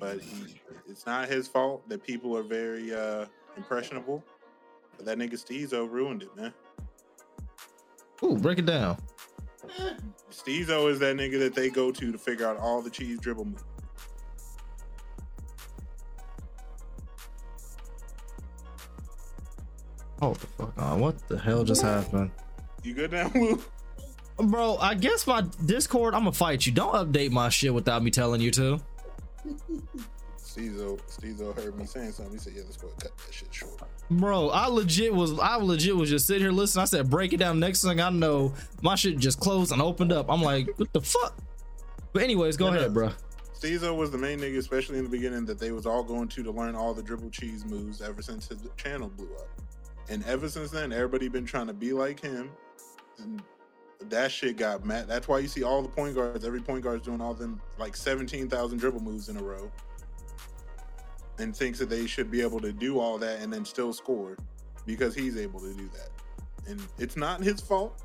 but 0.00 0.20
he, 0.20 0.58
it's 0.88 1.04
not 1.04 1.28
his 1.28 1.46
fault 1.46 1.86
that 1.90 2.02
people 2.02 2.34
are 2.34 2.42
very 2.42 2.94
uh, 2.94 3.26
impressionable. 3.58 4.24
But 4.96 5.04
that 5.04 5.18
nigga 5.18 5.34
Steezo 5.34 5.86
ruined 5.90 6.22
it, 6.22 6.34
man. 6.34 6.54
Ooh, 8.22 8.36
break 8.38 8.58
it 8.58 8.64
down. 8.64 8.96
Steezo 10.32 10.90
is 10.90 10.98
that 11.00 11.16
nigga 11.16 11.38
that 11.40 11.54
they 11.54 11.68
go 11.68 11.90
to 11.92 12.10
to 12.10 12.16
figure 12.16 12.46
out 12.46 12.56
all 12.56 12.80
the 12.80 12.88
cheese 12.90 13.18
dribble 13.20 13.44
moves. 13.44 13.64
On. 20.76 21.00
What 21.00 21.26
the 21.28 21.38
hell 21.38 21.64
just 21.64 21.82
happened? 21.82 22.30
You 22.82 22.94
good 22.94 23.12
now, 23.12 23.30
Woo? 23.34 23.62
Bro, 24.36 24.78
I 24.80 24.94
guess 24.94 25.26
my 25.26 25.44
Discord, 25.64 26.14
I'm 26.14 26.22
gonna 26.22 26.32
fight 26.32 26.66
you. 26.66 26.72
Don't 26.72 26.94
update 26.94 27.30
my 27.30 27.48
shit 27.48 27.72
without 27.72 28.02
me 28.02 28.10
telling 28.10 28.40
you 28.40 28.50
to. 28.52 28.80
Steezo, 30.38 30.98
Steezo 31.08 31.54
heard 31.56 31.76
me 31.76 31.84
saying 31.86 32.12
something. 32.12 32.32
He 32.34 32.38
said, 32.38 32.52
"Yeah, 32.56 32.62
let's 32.64 32.76
go 32.76 32.86
ahead 32.88 33.02
and 33.02 33.10
cut 33.10 33.18
that 33.26 33.34
shit 33.34 33.48
short." 33.52 33.80
Bro, 34.10 34.50
I 34.50 34.66
legit 34.68 35.14
was 35.14 35.38
I 35.38 35.56
legit 35.56 35.96
was 35.96 36.10
just 36.10 36.26
sitting 36.26 36.42
here 36.42 36.52
listening. 36.52 36.82
I 36.82 36.86
said 36.86 37.08
break 37.10 37.32
it 37.32 37.38
down. 37.38 37.58
Next 37.58 37.82
thing 37.82 38.00
I 38.00 38.10
know, 38.10 38.54
my 38.82 38.94
shit 38.94 39.18
just 39.18 39.40
closed 39.40 39.72
and 39.72 39.80
opened 39.82 40.12
up. 40.12 40.26
I'm 40.30 40.42
like, 40.42 40.68
what 40.78 40.92
the 40.92 41.00
fuck? 41.00 41.36
But 42.12 42.22
anyways, 42.22 42.56
go 42.56 42.68
Yeah. 42.70 42.78
ahead, 42.78 42.94
bro. 42.94 43.10
Steezo 43.58 43.96
was 43.96 44.10
the 44.10 44.18
main 44.18 44.38
nigga, 44.40 44.58
especially 44.58 44.98
in 44.98 45.04
the 45.04 45.10
beginning, 45.10 45.44
that 45.46 45.58
they 45.58 45.72
was 45.72 45.86
all 45.86 46.02
going 46.04 46.28
to 46.28 46.42
to 46.42 46.50
learn 46.50 46.74
all 46.76 46.92
the 46.92 47.02
dribble 47.02 47.30
cheese 47.30 47.64
moves 47.64 48.02
ever 48.02 48.20
since 48.20 48.46
his 48.48 48.58
channel 48.76 49.08
blew 49.16 49.28
up. 49.36 49.48
And 50.08 50.24
ever 50.24 50.48
since 50.48 50.70
then, 50.70 50.92
everybody 50.92 51.28
been 51.28 51.46
trying 51.46 51.66
to 51.66 51.72
be 51.72 51.92
like 51.92 52.20
him. 52.20 52.50
And 53.18 53.42
that 54.10 54.30
shit 54.30 54.56
got 54.56 54.84
mad. 54.84 55.08
That's 55.08 55.28
why 55.28 55.38
you 55.38 55.48
see 55.48 55.62
all 55.62 55.82
the 55.82 55.88
point 55.88 56.14
guards, 56.14 56.44
every 56.44 56.60
point 56.60 56.82
guard's 56.82 57.04
doing 57.04 57.20
all 57.20 57.34
them 57.34 57.60
like 57.78 57.96
17,000 57.96 58.78
dribble 58.78 59.00
moves 59.00 59.28
in 59.28 59.36
a 59.36 59.42
row. 59.42 59.70
And 61.38 61.56
thinks 61.56 61.78
that 61.80 61.88
they 61.88 62.06
should 62.06 62.30
be 62.30 62.42
able 62.42 62.60
to 62.60 62.72
do 62.72 63.00
all 63.00 63.18
that 63.18 63.40
and 63.40 63.52
then 63.52 63.64
still 63.64 63.92
score 63.92 64.36
because 64.86 65.14
he's 65.14 65.36
able 65.36 65.60
to 65.60 65.72
do 65.74 65.88
that. 65.88 66.10
And 66.68 66.80
it's 66.98 67.16
not 67.16 67.42
his 67.42 67.60
fault 67.60 68.02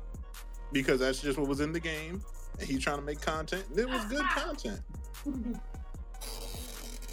because 0.72 1.00
that's 1.00 1.20
just 1.20 1.38
what 1.38 1.48
was 1.48 1.60
in 1.60 1.72
the 1.72 1.80
game. 1.80 2.22
And 2.58 2.68
he's 2.68 2.82
trying 2.82 2.98
to 2.98 3.04
make 3.04 3.20
content. 3.20 3.64
And 3.70 3.78
It 3.78 3.88
was 3.88 4.04
good 4.06 4.24
content. 4.24 4.80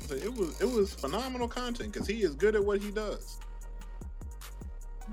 So 0.07 0.15
it 0.15 0.33
was 0.33 0.59
it 0.59 0.69
was 0.69 0.93
phenomenal 0.93 1.47
content 1.47 1.93
because 1.93 2.07
he 2.07 2.23
is 2.23 2.35
good 2.35 2.55
at 2.55 2.63
what 2.63 2.81
he 2.81 2.91
does. 2.91 3.37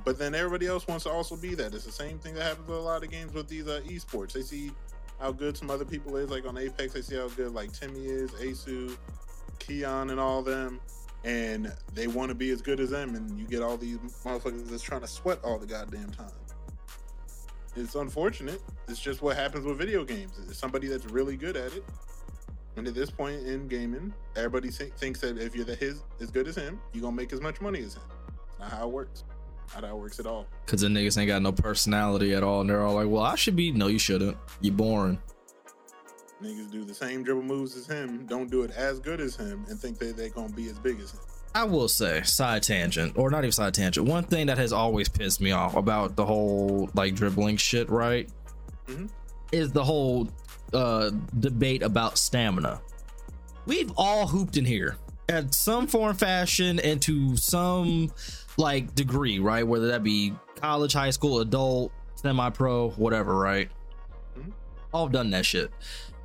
But 0.05 0.19
then 0.19 0.35
everybody 0.35 0.67
else 0.67 0.87
wants 0.87 1.05
to 1.05 1.11
also 1.11 1.37
be 1.37 1.55
that. 1.55 1.75
It's 1.75 1.85
the 1.85 1.93
same 1.93 2.19
thing 2.19 2.35
that 2.35 2.43
happens 2.43 2.69
with 2.69 2.79
a 2.79 2.83
lot 2.83 3.05
of 3.05 3.11
games 3.11 3.33
with 3.33 3.49
these 3.49 3.69
uh, 3.69 3.81
esports. 3.87 4.33
They 4.33 4.43
see 4.43 4.73
how 5.21 5.31
good 5.31 5.57
some 5.57 5.71
other 5.71 5.85
people 5.85 6.17
is, 6.17 6.31
like 6.31 6.47
on 6.47 6.59
Apex. 6.59 6.95
They 6.95 7.03
see 7.03 7.17
how 7.17 7.29
good 7.29 7.55
like 7.55 7.73
Timmy 7.73 8.07
is, 8.07 8.31
Aceu, 8.33 8.97
Keon, 9.61 10.11
and 10.11 10.19
all 10.19 10.43
them. 10.43 10.81
and 11.25 11.73
they 11.95 12.07
want 12.07 12.29
to 12.29 12.35
be 12.35 12.51
as 12.51 12.61
good 12.61 12.81
as 12.81 12.91
them, 12.91 13.15
and 13.15 13.39
you 13.39 13.47
get 13.47 13.63
all 13.63 13.77
these 13.77 13.97
motherfuckers 14.25 14.69
that's 14.69 14.83
trying 14.83 15.01
to 15.01 15.07
sweat 15.07 15.39
all 15.43 15.59
the 15.59 15.67
goddamn 15.67 16.11
time. 16.11 16.31
It's 17.77 17.95
unfortunate. 17.95 18.61
It's 18.89 19.01
just 19.01 19.23
what 19.23 19.37
happens 19.37 19.65
with 19.65 19.79
video 19.79 20.05
games. 20.05 20.39
It's 20.49 20.59
somebody 20.59 20.87
that's 20.87 21.07
really 21.07 21.37
good 21.37 21.57
at 21.57 21.73
it. 21.73 21.85
And 22.77 22.87
at 22.87 22.95
this 22.95 23.11
point 23.11 23.47
in 23.47 23.69
gaming, 23.69 24.13
everybody 24.37 24.71
think, 24.71 24.95
thinks 24.97 25.21
that 25.21 25.39
if 25.39 25.55
you're 25.57 25.65
the, 25.65 25.77
his 25.77 26.03
as 26.21 26.31
good 26.31 26.47
as 26.47 26.57
him, 26.57 26.79
you're 26.93 27.03
gonna 27.03 27.17
make 27.17 27.33
as 27.33 27.41
much 27.41 27.61
money 27.61 27.81
as 27.81 27.95
him. 27.95 28.03
It's 28.51 28.59
not 28.61 28.71
how 28.71 28.89
it 28.89 28.93
works. 28.93 29.25
How 29.75 29.85
it 29.87 29.97
works 29.97 30.20
at 30.20 30.27
all. 30.27 30.47
Cause 30.66 30.81
the 30.83 30.89
niggas 30.89 31.18
ain't 31.18 31.27
got 31.29 31.43
no 31.43 31.51
personality 31.53 32.33
at 32.35 32.43
all, 32.43 32.61
and 32.61 32.70
they're 32.70 32.83
all 32.83 32.95
like, 32.95 33.09
"Well, 33.09 33.22
I 33.22 33.35
should 33.35 33.57
be." 33.57 33.72
No, 33.72 33.89
you 33.89 33.99
shouldn't. 33.99 34.37
You're 34.61 34.75
boring. 34.75 35.18
Niggas 36.43 36.70
do 36.70 36.85
the 36.85 36.95
same 36.95 37.22
dribble 37.22 37.43
moves 37.43 37.77
as 37.77 37.87
him, 37.87 38.27
don't 38.27 38.51
do 38.51 38.62
it 38.62 38.70
as 38.72 38.99
good 39.01 39.20
as 39.20 39.35
him, 39.37 39.64
and 39.68 39.79
think 39.79 39.99
that 39.99 40.16
they're 40.16 40.29
gonna 40.29 40.53
be 40.53 40.68
as 40.68 40.79
big 40.79 41.01
as 41.01 41.12
him. 41.12 41.20
I 41.55 41.64
will 41.64 41.89
say, 41.89 42.22
side 42.22 42.62
tangent, 42.64 43.16
or 43.16 43.31
not 43.31 43.39
even 43.41 43.53
side 43.53 43.75
tangent. 43.75 44.07
One 44.07 44.25
thing 44.25 44.47
that 44.47 44.59
has 44.59 44.72
always 44.72 45.09
pissed 45.09 45.41
me 45.41 45.53
off 45.53 45.77
about 45.77 46.16
the 46.16 46.25
whole 46.25 46.91
like 46.95 47.14
dribbling 47.14 47.57
shit, 47.57 47.89
right, 47.89 48.29
Mhm. 48.89 49.09
is 49.53 49.72
the 49.72 49.85
whole 49.85 50.29
uh 50.72 51.11
debate 51.39 51.83
about 51.83 52.18
stamina. 52.18 52.81
We've 53.66 53.93
all 53.97 54.27
hooped 54.27 54.57
in 54.57 54.64
here 54.64 54.97
at 55.29 55.55
some 55.55 55.87
form, 55.87 56.16
fashion, 56.16 56.81
and 56.81 57.01
to 57.03 57.37
some 57.37 58.11
like 58.57 58.95
degree, 58.95 59.39
right? 59.39 59.67
Whether 59.67 59.89
that 59.89 60.03
be 60.03 60.33
college, 60.57 60.93
high 60.93 61.11
school, 61.11 61.41
adult, 61.41 61.93
semi-pro, 62.17 62.91
whatever, 62.91 63.37
right? 63.37 63.69
Mhm. 64.39 64.53
All 64.93 65.09
done 65.09 65.31
that 65.31 65.45
shit. 65.47 65.71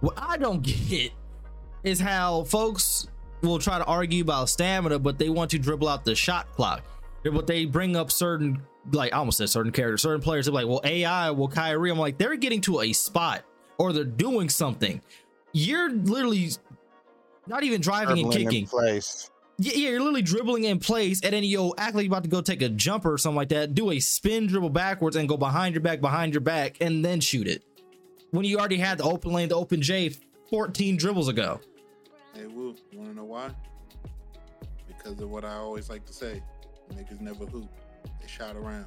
What 0.02 0.14
I 0.18 0.38
don't 0.38 0.62
get 0.90 1.12
is 1.84 2.00
how 2.00 2.44
folks 2.44 3.08
will 3.42 3.60
try 3.60 3.78
to 3.78 3.86
argue 3.86 4.22
about 4.24 4.50
stamina, 4.50 5.00
but 5.00 5.18
they 5.18 5.30
want 5.30 5.52
to 5.52 5.60
dribble 5.60 5.88
out 5.88 6.04
the 6.06 6.16
shot 6.16 6.52
clock. 6.56 6.84
But 7.24 7.48
they 7.48 7.66
bring 7.66 7.96
up 7.96 8.12
certain, 8.12 8.62
like 8.92 9.14
I 9.14 9.18
almost 9.18 9.38
said 9.38 9.50
certain 9.50 9.72
characters, 9.72 10.02
certain 10.02 10.22
players. 10.22 10.46
They're 10.46 10.54
like, 10.54 10.68
well, 10.68 10.82
AI, 10.84 11.32
well, 11.32 11.48
Kyrie. 11.50 11.90
I'm 11.92 11.98
like, 12.00 12.18
they're 12.18 12.36
getting 12.36 12.62
to 12.62 12.82
a 12.82 12.94
spot 12.94 13.44
or 13.78 13.92
they're 13.94 14.04
doing 14.06 14.50
something. 14.50 15.02
You're 15.54 15.90
literally 15.92 16.50
not 17.48 17.64
even 17.64 17.82
driving 17.82 18.20
and 18.20 18.32
Dribbling 18.32 18.42
in 18.46 18.50
kicking. 18.52 18.68
place. 18.68 19.32
Yeah, 19.62 19.74
you're 19.74 20.00
literally 20.00 20.22
dribbling 20.22 20.64
in 20.64 20.80
place, 20.80 21.20
and 21.22 21.34
then 21.34 21.44
you'll 21.44 21.76
act 21.78 21.94
like 21.94 22.06
you're 22.06 22.14
about 22.14 22.24
to 22.24 22.30
go 22.30 22.40
take 22.40 22.62
a 22.62 22.70
jumper 22.70 23.12
or 23.12 23.18
something 23.18 23.36
like 23.36 23.50
that. 23.50 23.76
Do 23.76 23.92
a 23.92 24.00
spin 24.00 24.48
dribble 24.48 24.70
backwards 24.70 25.18
and 25.18 25.28
go 25.28 25.36
behind 25.36 25.76
your 25.76 25.82
back, 25.82 26.00
behind 26.00 26.34
your 26.34 26.40
back, 26.40 26.78
and 26.80 27.04
then 27.04 27.20
shoot 27.20 27.46
it. 27.46 27.66
When 28.32 28.46
you 28.46 28.58
already 28.58 28.78
had 28.78 29.00
the 29.00 29.04
open 29.04 29.34
lane, 29.34 29.50
the 29.50 29.56
open 29.56 29.82
J 29.82 30.16
14 30.50 30.96
dribbles 30.96 31.28
ago. 31.28 31.60
Hey, 32.34 32.46
Woo, 32.46 32.74
you 32.90 33.00
wanna 33.00 33.16
know 33.16 33.26
why? 33.26 33.52
Because 34.88 35.20
of 35.20 35.30
what 35.30 35.44
I 35.44 35.56
always 35.56 35.90
like 35.90 36.06
to 36.06 36.14
say. 36.14 36.42
Niggas 36.94 37.20
never 37.20 37.46
hoop. 37.46 37.70
They 38.22 38.28
shot 38.28 38.56
around. 38.56 38.86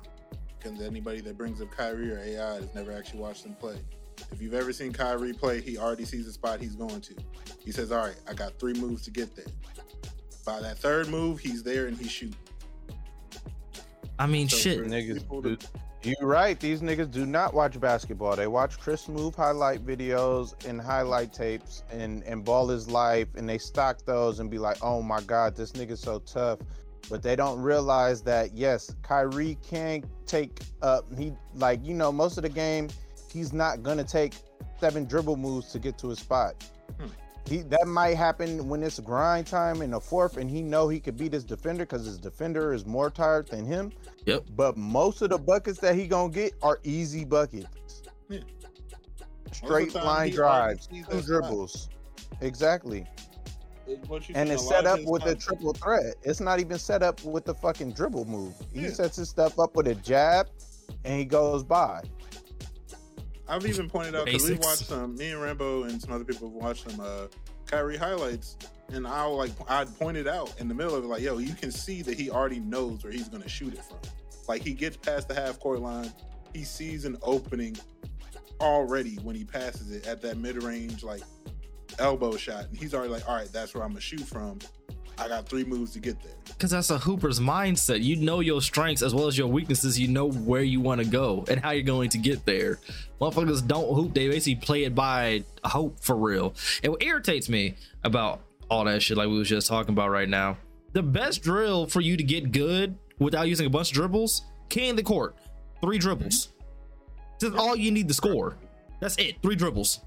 Because 0.58 0.80
anybody 0.80 1.20
that 1.20 1.36
brings 1.36 1.60
up 1.60 1.70
Kyrie 1.70 2.12
or 2.12 2.18
AI 2.18 2.54
has 2.54 2.74
never 2.74 2.92
actually 2.92 3.20
watched 3.20 3.42
them 3.42 3.56
play. 3.56 3.76
If 4.30 4.40
you've 4.40 4.54
ever 4.54 4.72
seen 4.72 4.92
Kyrie 4.92 5.34
play, 5.34 5.60
he 5.60 5.76
already 5.76 6.06
sees 6.06 6.24
the 6.24 6.32
spot 6.32 6.62
he's 6.62 6.76
going 6.76 7.02
to. 7.02 7.14
He 7.62 7.72
says, 7.72 7.92
All 7.92 8.06
right, 8.06 8.16
I 8.26 8.32
got 8.32 8.58
three 8.58 8.72
moves 8.72 9.02
to 9.04 9.10
get 9.10 9.36
there. 9.36 9.44
By 10.44 10.60
that 10.60 10.78
third 10.78 11.08
move, 11.08 11.38
he's 11.38 11.62
there 11.62 11.86
and 11.86 11.96
he 11.96 12.08
shoots. 12.08 12.36
I 14.18 14.26
mean, 14.26 14.48
So 14.48 14.56
shit. 14.56 14.80
Niggas 14.80 15.14
people 15.20 15.42
to- 15.42 15.58
You're 16.02 16.26
right. 16.28 16.58
These 16.58 16.80
niggas 16.80 17.10
do 17.12 17.24
not 17.26 17.54
watch 17.54 17.78
basketball. 17.78 18.34
They 18.34 18.48
watch 18.48 18.78
Chris 18.78 19.08
Move 19.08 19.34
highlight 19.36 19.86
videos 19.86 20.54
and 20.66 20.80
highlight 20.80 21.32
tapes 21.32 21.84
and 21.92 22.22
and 22.24 22.44
Ball 22.44 22.70
is 22.72 22.88
Life, 22.90 23.28
and 23.36 23.48
they 23.48 23.58
stock 23.58 24.04
those 24.04 24.40
and 24.40 24.50
be 24.50 24.58
like, 24.58 24.78
"Oh 24.82 25.00
my 25.00 25.20
God, 25.22 25.54
this 25.54 25.72
nigga's 25.72 26.00
so 26.00 26.18
tough." 26.20 26.58
But 27.08 27.22
they 27.22 27.36
don't 27.36 27.60
realize 27.60 28.22
that 28.22 28.52
yes, 28.56 28.94
Kyrie 29.02 29.58
can 29.62 30.02
take 30.26 30.60
up. 30.82 31.04
He 31.16 31.32
like 31.54 31.84
you 31.84 31.94
know 31.94 32.10
most 32.10 32.36
of 32.36 32.42
the 32.42 32.48
game, 32.48 32.88
he's 33.32 33.52
not 33.52 33.82
gonna 33.84 34.04
take 34.04 34.34
seven 34.80 35.04
dribble 35.04 35.36
moves 35.36 35.70
to 35.72 35.78
get 35.78 35.98
to 35.98 36.08
his 36.08 36.18
spot. 36.18 36.64
Hmm. 37.00 37.06
He 37.46 37.62
that 37.62 37.86
might 37.86 38.16
happen 38.16 38.68
when 38.68 38.82
it's 38.82 39.00
grind 39.00 39.46
time 39.46 39.82
in 39.82 39.90
the 39.90 40.00
fourth, 40.00 40.36
and 40.36 40.48
he 40.48 40.62
know 40.62 40.88
he 40.88 41.00
could 41.00 41.16
beat 41.16 41.32
his 41.32 41.44
defender 41.44 41.84
because 41.84 42.06
his 42.06 42.18
defender 42.18 42.72
is 42.72 42.86
more 42.86 43.10
tired 43.10 43.48
than 43.48 43.66
him. 43.66 43.92
Yep. 44.26 44.46
But 44.56 44.76
most 44.76 45.22
of 45.22 45.30
the 45.30 45.38
buckets 45.38 45.80
that 45.80 45.94
he 45.94 46.06
gonna 46.06 46.32
get 46.32 46.54
are 46.62 46.78
easy 46.84 47.24
buckets. 47.24 48.02
Yeah. 48.28 48.40
Straight 49.52 49.94
line 49.94 50.30
drives, 50.30 50.86
two 50.86 51.02
that 51.02 51.10
spot. 51.10 51.24
dribbles. 51.24 51.88
Exactly. 52.40 53.06
What 54.06 54.28
And 54.34 54.48
it's 54.48 54.66
set 54.66 54.86
up 54.86 54.94
of 54.94 55.00
his 55.00 55.08
with 55.08 55.26
a 55.26 55.34
triple 55.34 55.74
threat. 55.74 56.14
It's 56.22 56.40
not 56.40 56.60
even 56.60 56.78
set 56.78 57.02
up 57.02 57.22
with 57.24 57.44
the 57.44 57.54
fucking 57.54 57.92
dribble 57.92 58.24
move. 58.24 58.54
He 58.72 58.88
sets 58.88 59.16
his 59.16 59.28
stuff 59.28 59.58
up 59.58 59.76
with 59.76 59.88
a 59.88 59.94
jab 59.96 60.48
and 61.04 61.18
he 61.18 61.24
goes 61.24 61.62
by. 61.62 62.02
I've 63.52 63.66
even 63.66 63.90
pointed 63.90 64.14
out 64.14 64.24
because 64.24 64.48
we 64.48 64.56
watched 64.56 64.86
some. 64.86 65.14
Me 65.14 65.32
and 65.32 65.42
Rambo 65.42 65.82
and 65.82 66.00
some 66.00 66.10
other 66.10 66.24
people 66.24 66.48
have 66.48 66.56
watched 66.56 66.90
some 66.90 66.98
uh, 67.00 67.26
Kyrie 67.66 67.98
highlights, 67.98 68.56
and 68.90 69.06
I 69.06 69.24
like 69.24 69.50
I'd 69.68 69.94
pointed 69.98 70.26
out 70.26 70.58
in 70.58 70.68
the 70.68 70.74
middle 70.74 70.94
of 70.94 71.04
it, 71.04 71.06
like, 71.06 71.20
yo, 71.20 71.36
you 71.36 71.54
can 71.54 71.70
see 71.70 72.00
that 72.00 72.18
he 72.18 72.30
already 72.30 72.60
knows 72.60 73.04
where 73.04 73.12
he's 73.12 73.28
gonna 73.28 73.48
shoot 73.48 73.74
it 73.74 73.84
from. 73.84 73.98
Like 74.48 74.62
he 74.62 74.72
gets 74.72 74.96
past 74.96 75.28
the 75.28 75.34
half 75.34 75.60
court 75.60 75.80
line, 75.80 76.10
he 76.54 76.64
sees 76.64 77.04
an 77.04 77.18
opening 77.20 77.76
already 78.58 79.16
when 79.16 79.36
he 79.36 79.44
passes 79.44 79.90
it 79.90 80.06
at 80.06 80.22
that 80.22 80.38
mid 80.38 80.62
range 80.62 81.02
like 81.02 81.22
elbow 81.98 82.38
shot, 82.38 82.64
and 82.64 82.76
he's 82.78 82.94
already 82.94 83.12
like, 83.12 83.28
all 83.28 83.36
right, 83.36 83.52
that's 83.52 83.74
where 83.74 83.84
I'm 83.84 83.90
gonna 83.90 84.00
shoot 84.00 84.22
from. 84.22 84.60
I 85.18 85.28
got 85.28 85.48
three 85.48 85.64
moves 85.64 85.92
to 85.92 85.98
get 85.98 86.22
there. 86.22 86.32
Because 86.46 86.70
that's 86.70 86.90
a 86.90 86.98
Hooper's 86.98 87.38
mindset. 87.38 88.02
You 88.02 88.16
know 88.16 88.40
your 88.40 88.60
strengths 88.60 89.02
as 89.02 89.14
well 89.14 89.26
as 89.26 89.36
your 89.36 89.48
weaknesses. 89.48 89.98
You 89.98 90.08
know 90.08 90.30
where 90.30 90.62
you 90.62 90.80
want 90.80 91.00
to 91.00 91.06
go 91.06 91.44
and 91.48 91.60
how 91.60 91.70
you're 91.70 91.82
going 91.82 92.10
to 92.10 92.18
get 92.18 92.44
there. 92.44 92.78
Motherfuckers 93.20 93.66
don't 93.66 93.94
hoop. 93.94 94.14
They 94.14 94.28
basically 94.28 94.56
play 94.56 94.84
it 94.84 94.94
by 94.94 95.44
hope 95.64 96.00
for 96.00 96.16
real. 96.16 96.54
And 96.82 96.92
what 96.92 97.02
irritates 97.02 97.48
me 97.48 97.74
about 98.04 98.40
all 98.70 98.84
that 98.84 99.02
shit, 99.02 99.16
like 99.16 99.28
we 99.28 99.38
was 99.38 99.48
just 99.48 99.68
talking 99.68 99.92
about 99.92 100.10
right 100.10 100.28
now, 100.28 100.56
the 100.92 101.02
best 101.02 101.42
drill 101.42 101.86
for 101.86 102.00
you 102.00 102.16
to 102.16 102.22
get 102.22 102.52
good 102.52 102.96
without 103.18 103.48
using 103.48 103.66
a 103.66 103.70
bunch 103.70 103.90
of 103.90 103.94
dribbles, 103.94 104.42
can 104.68 104.96
the 104.96 105.02
court. 105.02 105.36
Three 105.80 105.98
dribbles. 105.98 106.48
That's 107.40 107.54
all 107.56 107.76
you 107.76 107.90
need 107.90 108.08
to 108.08 108.14
score. 108.14 108.56
That's 109.00 109.16
it. 109.16 109.42
Three 109.42 109.56
dribbles. 109.56 110.00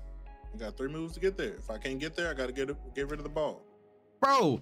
I 0.53 0.57
got 0.57 0.77
three 0.77 0.87
moves 0.87 1.13
to 1.15 1.19
get 1.19 1.37
there. 1.37 1.55
If 1.55 1.69
I 1.69 1.77
can't 1.77 1.99
get 1.99 2.15
there, 2.15 2.29
I 2.29 2.33
got 2.33 2.47
to 2.47 2.53
get 2.53 2.69
get 2.95 3.09
rid 3.09 3.19
of 3.19 3.23
the 3.23 3.29
ball. 3.29 3.61
bro 4.21 4.61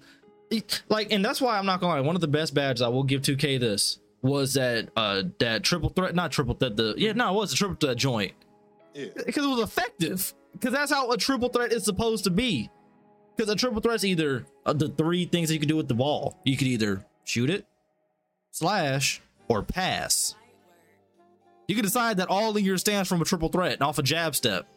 like 0.88 1.10
and 1.10 1.24
that's 1.24 1.40
why 1.40 1.58
i'm 1.58 1.66
not 1.66 1.80
gonna 1.80 1.94
lie 1.94 2.00
one 2.00 2.14
of 2.14 2.20
the 2.20 2.28
best 2.28 2.54
badges 2.54 2.82
i 2.82 2.88
will 2.88 3.02
give 3.02 3.22
2k 3.22 3.58
this 3.58 3.98
was 4.22 4.54
that 4.54 4.88
uh 4.96 5.22
that 5.38 5.62
triple 5.62 5.90
threat 5.90 6.14
not 6.14 6.32
triple 6.32 6.54
threat 6.54 6.76
the 6.76 6.94
yeah 6.96 7.12
no 7.12 7.30
it 7.30 7.34
was 7.34 7.52
a 7.52 7.56
triple 7.56 7.76
threat 7.76 7.96
joint. 7.96 8.32
Yeah, 8.94 9.06
because 9.26 9.44
it 9.44 9.48
was 9.48 9.60
effective. 9.60 10.32
Because 10.52 10.72
that's 10.72 10.92
how 10.92 11.10
a 11.10 11.16
triple 11.18 11.48
threat 11.48 11.72
is 11.72 11.84
supposed 11.84 12.24
to 12.24 12.30
be. 12.30 12.70
Because 13.36 13.52
a 13.52 13.56
triple 13.56 13.80
threat's 13.80 14.04
either 14.04 14.46
uh, 14.64 14.72
the 14.72 14.88
three 14.88 15.24
things 15.24 15.48
that 15.48 15.54
you 15.54 15.60
can 15.60 15.68
do 15.68 15.76
with 15.76 15.88
the 15.88 15.94
ball. 15.94 16.38
You 16.44 16.56
could 16.56 16.68
either 16.68 17.04
shoot 17.24 17.50
it 17.50 17.66
slash 18.52 19.20
or 19.48 19.62
pass. 19.62 20.36
You 21.66 21.74
can 21.74 21.84
decide 21.84 22.18
that 22.18 22.28
all 22.28 22.56
of 22.56 22.62
your 22.62 22.78
stands 22.78 23.08
from 23.08 23.20
a 23.20 23.24
triple 23.24 23.48
threat 23.48 23.72
and 23.72 23.82
off 23.82 23.98
a 23.98 24.02
jab 24.02 24.36
step 24.36 24.68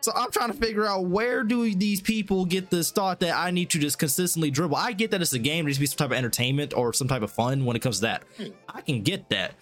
so 0.00 0.12
I'm 0.14 0.30
trying 0.30 0.52
to 0.52 0.56
figure 0.56 0.86
out 0.86 1.06
where 1.06 1.42
do 1.42 1.74
these 1.74 2.00
people 2.00 2.44
get 2.44 2.70
this 2.70 2.90
thought 2.90 3.20
that 3.20 3.36
I 3.36 3.50
need 3.50 3.70
to 3.70 3.78
just 3.78 3.98
consistently 3.98 4.50
dribble. 4.50 4.76
I 4.76 4.92
get 4.92 5.10
that 5.10 5.20
it's 5.20 5.32
a 5.32 5.38
game, 5.38 5.64
there 5.64 5.68
needs 5.68 5.78
to 5.78 5.80
be 5.80 5.86
some 5.86 5.96
type 5.96 6.10
of 6.10 6.12
entertainment 6.12 6.72
or 6.74 6.92
some 6.92 7.08
type 7.08 7.22
of 7.22 7.30
fun 7.30 7.64
when 7.64 7.76
it 7.76 7.80
comes 7.80 7.96
to 7.96 8.02
that. 8.02 8.22
I 8.68 8.80
can 8.80 9.02
get 9.02 9.28
that. 9.30 9.54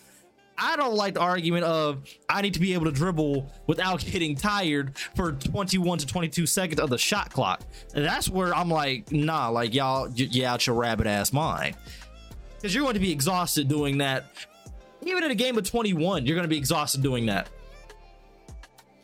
I 0.59 0.77
don't 0.77 0.95
like 0.95 1.15
the 1.15 1.21
argument 1.21 1.65
of 1.65 2.03
I 2.29 2.41
need 2.41 2.55
to 2.55 2.61
be 2.61 2.73
able 2.75 2.87
to 2.87 2.93
dribble 2.93 3.51
without 3.67 4.05
getting 4.11 4.35
tired 4.35 4.97
for 5.15 5.33
21 5.33 5.99
to 5.99 6.07
22 6.07 6.47
seconds 6.47 6.81
of 6.81 6.91
the 6.91 6.99
shot 6.99 7.31
clock. 7.31 7.63
And 7.95 8.05
that's 8.05 8.29
where 8.29 8.55
I'm 8.55 8.71
like, 8.71 9.13
nah, 9.13 9.49
like 9.49 9.75
y'all, 9.75 10.07
y- 10.09 10.29
you 10.31 10.47
out 10.47 10.67
your 10.67 10.77
rabbit 10.77 11.07
ass 11.07 11.33
mind. 11.33 11.77
Because 12.57 12.75
you're 12.75 12.85
going 12.85 12.95
to 12.95 13.01
be 13.01 13.13
exhausted 13.13 13.69
doing 13.69 13.99
that. 13.99 14.27
Even 15.03 15.25
in 15.25 15.31
a 15.31 15.35
game 15.35 15.59
of 15.59 15.69
21, 15.69 16.27
you're 16.27 16.35
going 16.35 16.45
to 16.45 16.49
be 16.49 16.57
exhausted 16.57 17.03
doing 17.03 17.27
that. 17.27 17.49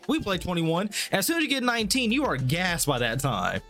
We 0.08 0.20
play 0.20 0.38
21. 0.38 0.90
As 1.12 1.26
soon 1.26 1.38
as 1.38 1.42
you 1.44 1.48
get 1.48 1.62
19, 1.62 2.12
you 2.12 2.24
are 2.24 2.36
gassed 2.36 2.86
by 2.86 2.98
that 2.98 3.20
time. 3.20 3.60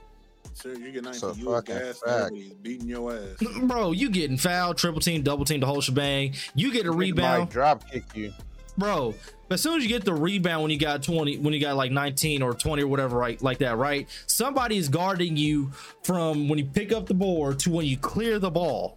sir, 0.54 0.74
you 0.74 0.90
get 0.92 1.04
19, 1.04 1.20
So 1.20 1.34
you 1.34 1.50
a 1.50 1.56
fucking 1.62 1.76
fact. 1.76 2.02
nobody's 2.06 2.52
beating 2.54 2.88
your 2.88 3.12
ass. 3.14 3.42
Bro, 3.62 3.92
you 3.92 4.10
getting 4.10 4.36
fouled, 4.36 4.78
triple 4.78 5.00
team, 5.00 5.22
double 5.22 5.44
team, 5.44 5.60
the 5.60 5.66
whole 5.66 5.80
shebang. 5.80 6.34
You 6.54 6.72
get 6.72 6.86
a 6.86 6.90
Nigga 6.90 6.94
might 6.94 6.98
rebound. 6.98 7.50
drop 7.50 7.90
kick 7.90 8.04
you. 8.14 8.32
bro. 8.78 9.14
As 9.50 9.60
soon 9.60 9.76
as 9.76 9.82
you 9.82 9.88
get 9.90 10.04
the 10.06 10.14
rebound 10.14 10.62
when 10.62 10.70
you 10.70 10.78
got 10.78 11.02
20, 11.02 11.38
when 11.38 11.52
you 11.52 11.60
got 11.60 11.76
like 11.76 11.92
19 11.92 12.40
or 12.40 12.54
20 12.54 12.82
or 12.84 12.86
whatever, 12.86 13.18
right? 13.18 13.40
Like 13.42 13.58
that, 13.58 13.76
right? 13.76 14.08
Somebody 14.26 14.78
is 14.78 14.88
guarding 14.88 15.36
you 15.36 15.70
from 16.04 16.48
when 16.48 16.58
you 16.58 16.64
pick 16.64 16.90
up 16.90 17.06
the 17.06 17.12
board 17.12 17.58
to 17.60 17.70
when 17.70 17.84
you 17.84 17.98
clear 17.98 18.38
the 18.38 18.50
ball. 18.50 18.96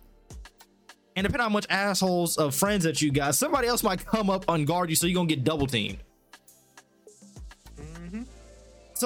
And 1.18 1.26
depending 1.26 1.42
on 1.46 1.50
how 1.50 1.54
much 1.54 1.66
assholes 1.70 2.38
of 2.38 2.56
friends 2.56 2.86
that 2.86 3.02
you 3.02 3.12
got, 3.12 3.36
somebody 3.36 3.68
else 3.68 3.84
might 3.84 4.06
come 4.06 4.30
up 4.30 4.46
and 4.48 4.66
guard 4.66 4.90
you, 4.90 4.96
so 4.96 5.08
you're 5.08 5.16
gonna 5.16 5.28
get 5.28 5.44
double 5.44 5.68
teamed. 5.68 5.98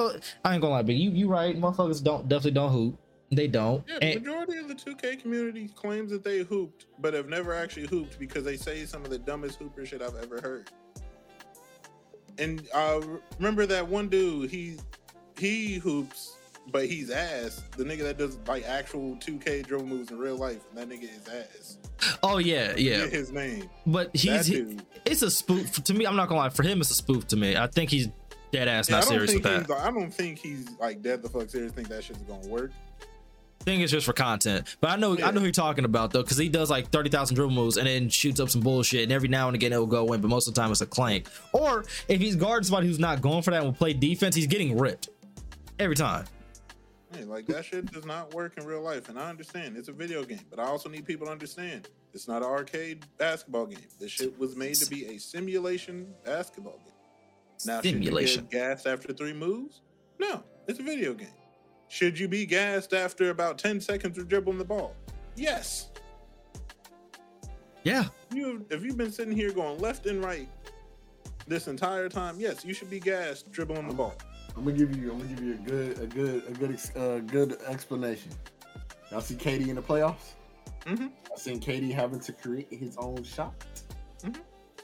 So 0.00 0.18
I 0.44 0.54
ain't 0.54 0.62
gonna 0.62 0.74
lie, 0.74 0.82
but 0.82 0.94
you 0.94 1.10
you 1.10 1.28
right, 1.28 1.58
motherfuckers 1.60 2.02
don't 2.02 2.28
definitely 2.28 2.52
don't 2.52 2.72
hoop. 2.72 2.98
They 3.32 3.46
don't. 3.46 3.84
Yeah, 3.86 3.98
the 3.98 4.04
And- 4.06 4.22
majority 4.24 4.56
of 4.58 4.68
the 4.68 4.74
2K 4.74 5.20
community 5.20 5.68
claims 5.68 6.10
that 6.10 6.24
they 6.24 6.38
hooped, 6.40 6.86
but 6.98 7.14
have 7.14 7.28
never 7.28 7.54
actually 7.54 7.86
hooped 7.86 8.18
because 8.18 8.44
they 8.44 8.56
say 8.56 8.84
some 8.86 9.04
of 9.04 9.10
the 9.10 9.18
dumbest 9.18 9.58
hooper 9.58 9.84
shit 9.86 10.02
I've 10.02 10.16
ever 10.16 10.40
heard. 10.40 10.70
And 12.38 12.66
uh, 12.74 13.00
remember 13.38 13.66
that 13.66 13.86
one 13.86 14.08
dude? 14.08 14.50
He 14.50 14.78
he 15.38 15.74
hoops, 15.74 16.36
but 16.72 16.86
he's 16.86 17.10
ass. 17.10 17.62
The 17.76 17.84
nigga 17.84 18.00
that 18.02 18.18
does 18.18 18.38
like 18.46 18.64
actual 18.66 19.16
2K 19.16 19.66
dribble 19.66 19.86
moves 19.86 20.10
in 20.10 20.18
real 20.18 20.36
life, 20.36 20.62
and 20.70 20.78
that 20.78 20.88
nigga 20.88 21.04
is 21.04 21.28
ass. 21.28 21.78
oh 22.22 22.38
yeah, 22.38 22.74
yeah. 22.76 23.06
His 23.06 23.30
name. 23.32 23.68
But 23.86 24.14
he's 24.16 24.46
he- 24.46 24.78
it's 25.04 25.22
a 25.22 25.30
spoof 25.30 25.72
to 25.84 25.94
me. 25.94 26.06
I'm 26.06 26.16
not 26.16 26.28
gonna 26.28 26.40
lie. 26.40 26.48
For 26.50 26.62
him, 26.62 26.80
it's 26.80 26.90
a 26.90 26.94
spoof 26.94 27.26
to 27.28 27.36
me. 27.36 27.56
I 27.56 27.66
think 27.66 27.90
he's 27.90 28.08
dead 28.52 28.68
ass 28.68 28.88
Yeah, 28.88 28.96
not 28.96 29.04
serious 29.04 29.34
with 29.34 29.42
that. 29.44 29.70
I 29.70 29.90
don't 29.90 30.12
think 30.12 30.38
he's 30.38 30.68
like 30.78 31.02
dead 31.02 31.22
the 31.22 31.28
fuck 31.28 31.48
serious. 31.48 31.72
Think 31.72 31.88
that 31.88 32.04
shit's 32.04 32.20
gonna 32.20 32.46
work. 32.48 32.72
I 33.60 33.64
think 33.64 33.82
it's 33.82 33.92
just 33.92 34.06
for 34.06 34.14
content. 34.14 34.76
But 34.80 34.90
I 34.90 34.96
know 34.96 35.18
I 35.22 35.30
know 35.32 35.40
who 35.40 35.46
you're 35.46 35.52
talking 35.52 35.84
about 35.84 36.12
though, 36.12 36.22
because 36.22 36.38
he 36.38 36.48
does 36.48 36.70
like 36.70 36.90
thirty 36.90 37.10
thousand 37.10 37.36
dribble 37.36 37.52
moves 37.52 37.76
and 37.76 37.86
then 37.86 38.08
shoots 38.08 38.40
up 38.40 38.48
some 38.48 38.62
bullshit, 38.62 39.02
and 39.02 39.12
every 39.12 39.28
now 39.28 39.48
and 39.48 39.54
again 39.54 39.72
it'll 39.72 39.86
go 39.86 40.12
in, 40.14 40.20
but 40.20 40.28
most 40.28 40.48
of 40.48 40.54
the 40.54 40.60
time 40.60 40.70
it's 40.70 40.80
a 40.80 40.86
clank. 40.86 41.28
Or 41.52 41.84
if 42.08 42.20
he's 42.20 42.36
guarding 42.36 42.64
somebody 42.64 42.86
who's 42.86 42.98
not 42.98 43.20
going 43.20 43.42
for 43.42 43.50
that 43.50 43.58
and 43.58 43.66
will 43.66 43.72
play 43.74 43.92
defense, 43.92 44.34
he's 44.34 44.46
getting 44.46 44.78
ripped 44.78 45.10
every 45.78 45.96
time. 45.96 46.24
Hey, 47.12 47.24
like 47.24 47.46
that 47.46 47.64
shit 47.64 47.92
does 47.92 48.06
not 48.06 48.32
work 48.32 48.56
in 48.56 48.64
real 48.64 48.82
life, 48.82 49.08
and 49.08 49.18
I 49.18 49.28
understand 49.28 49.76
it's 49.76 49.88
a 49.88 49.92
video 49.92 50.24
game, 50.24 50.40
but 50.48 50.58
I 50.58 50.64
also 50.64 50.88
need 50.88 51.04
people 51.04 51.26
to 51.26 51.32
understand 51.32 51.88
it's 52.14 52.28
not 52.28 52.42
an 52.42 52.48
arcade 52.48 53.04
basketball 53.18 53.66
game. 53.66 53.80
This 53.98 54.10
shit 54.10 54.38
was 54.38 54.56
made 54.56 54.76
to 54.76 54.88
be 54.88 55.06
a 55.06 55.18
simulation 55.18 56.14
basketball 56.24 56.78
game. 56.84 56.94
Now, 57.66 57.80
Simulation. 57.82 58.26
should 58.26 58.52
you 58.54 58.58
get 58.60 58.68
gassed 58.68 58.86
after 58.86 59.12
three 59.12 59.32
moves? 59.32 59.82
No, 60.18 60.42
it's 60.66 60.78
a 60.78 60.82
video 60.82 61.14
game. 61.14 61.28
Should 61.88 62.18
you 62.18 62.28
be 62.28 62.46
gassed 62.46 62.92
after 62.94 63.30
about 63.30 63.58
ten 63.58 63.80
seconds 63.80 64.16
of 64.18 64.28
dribbling 64.28 64.58
the 64.58 64.64
ball? 64.64 64.94
Yes. 65.36 65.88
Yeah, 67.82 68.04
You 68.32 68.66
if 68.70 68.84
you've 68.84 68.98
been 68.98 69.10
sitting 69.12 69.34
here 69.34 69.52
going 69.52 69.78
left 69.78 70.04
and 70.06 70.22
right 70.22 70.48
this 71.46 71.66
entire 71.66 72.08
time, 72.10 72.38
yes, 72.38 72.62
you 72.64 72.74
should 72.74 72.90
be 72.90 73.00
gassed 73.00 73.50
dribbling 73.50 73.88
the 73.88 73.94
ball. 73.94 74.14
I'm 74.56 74.64
gonna 74.64 74.76
give 74.76 74.94
you. 74.96 75.10
I'm 75.12 75.18
gonna 75.18 75.30
give 75.34 75.42
you 75.42 75.54
a 75.54 75.56
good, 75.56 75.98
a 76.00 76.06
good, 76.06 76.42
a 76.48 76.52
good, 76.52 76.72
ex- 76.72 76.94
uh, 76.94 77.20
good 77.26 77.58
explanation. 77.66 78.30
Y'all 79.10 79.20
see 79.22 79.34
KD 79.34 79.68
in 79.68 79.76
the 79.76 79.82
playoffs? 79.82 80.34
Mm-hmm. 80.84 81.06
I 81.32 81.36
seen 81.38 81.58
KD 81.60 81.92
having 81.92 82.20
to 82.20 82.32
create 82.32 82.68
his 82.72 82.96
own 82.98 83.22
shot. 83.24 83.54
Mhm. 84.22 84.36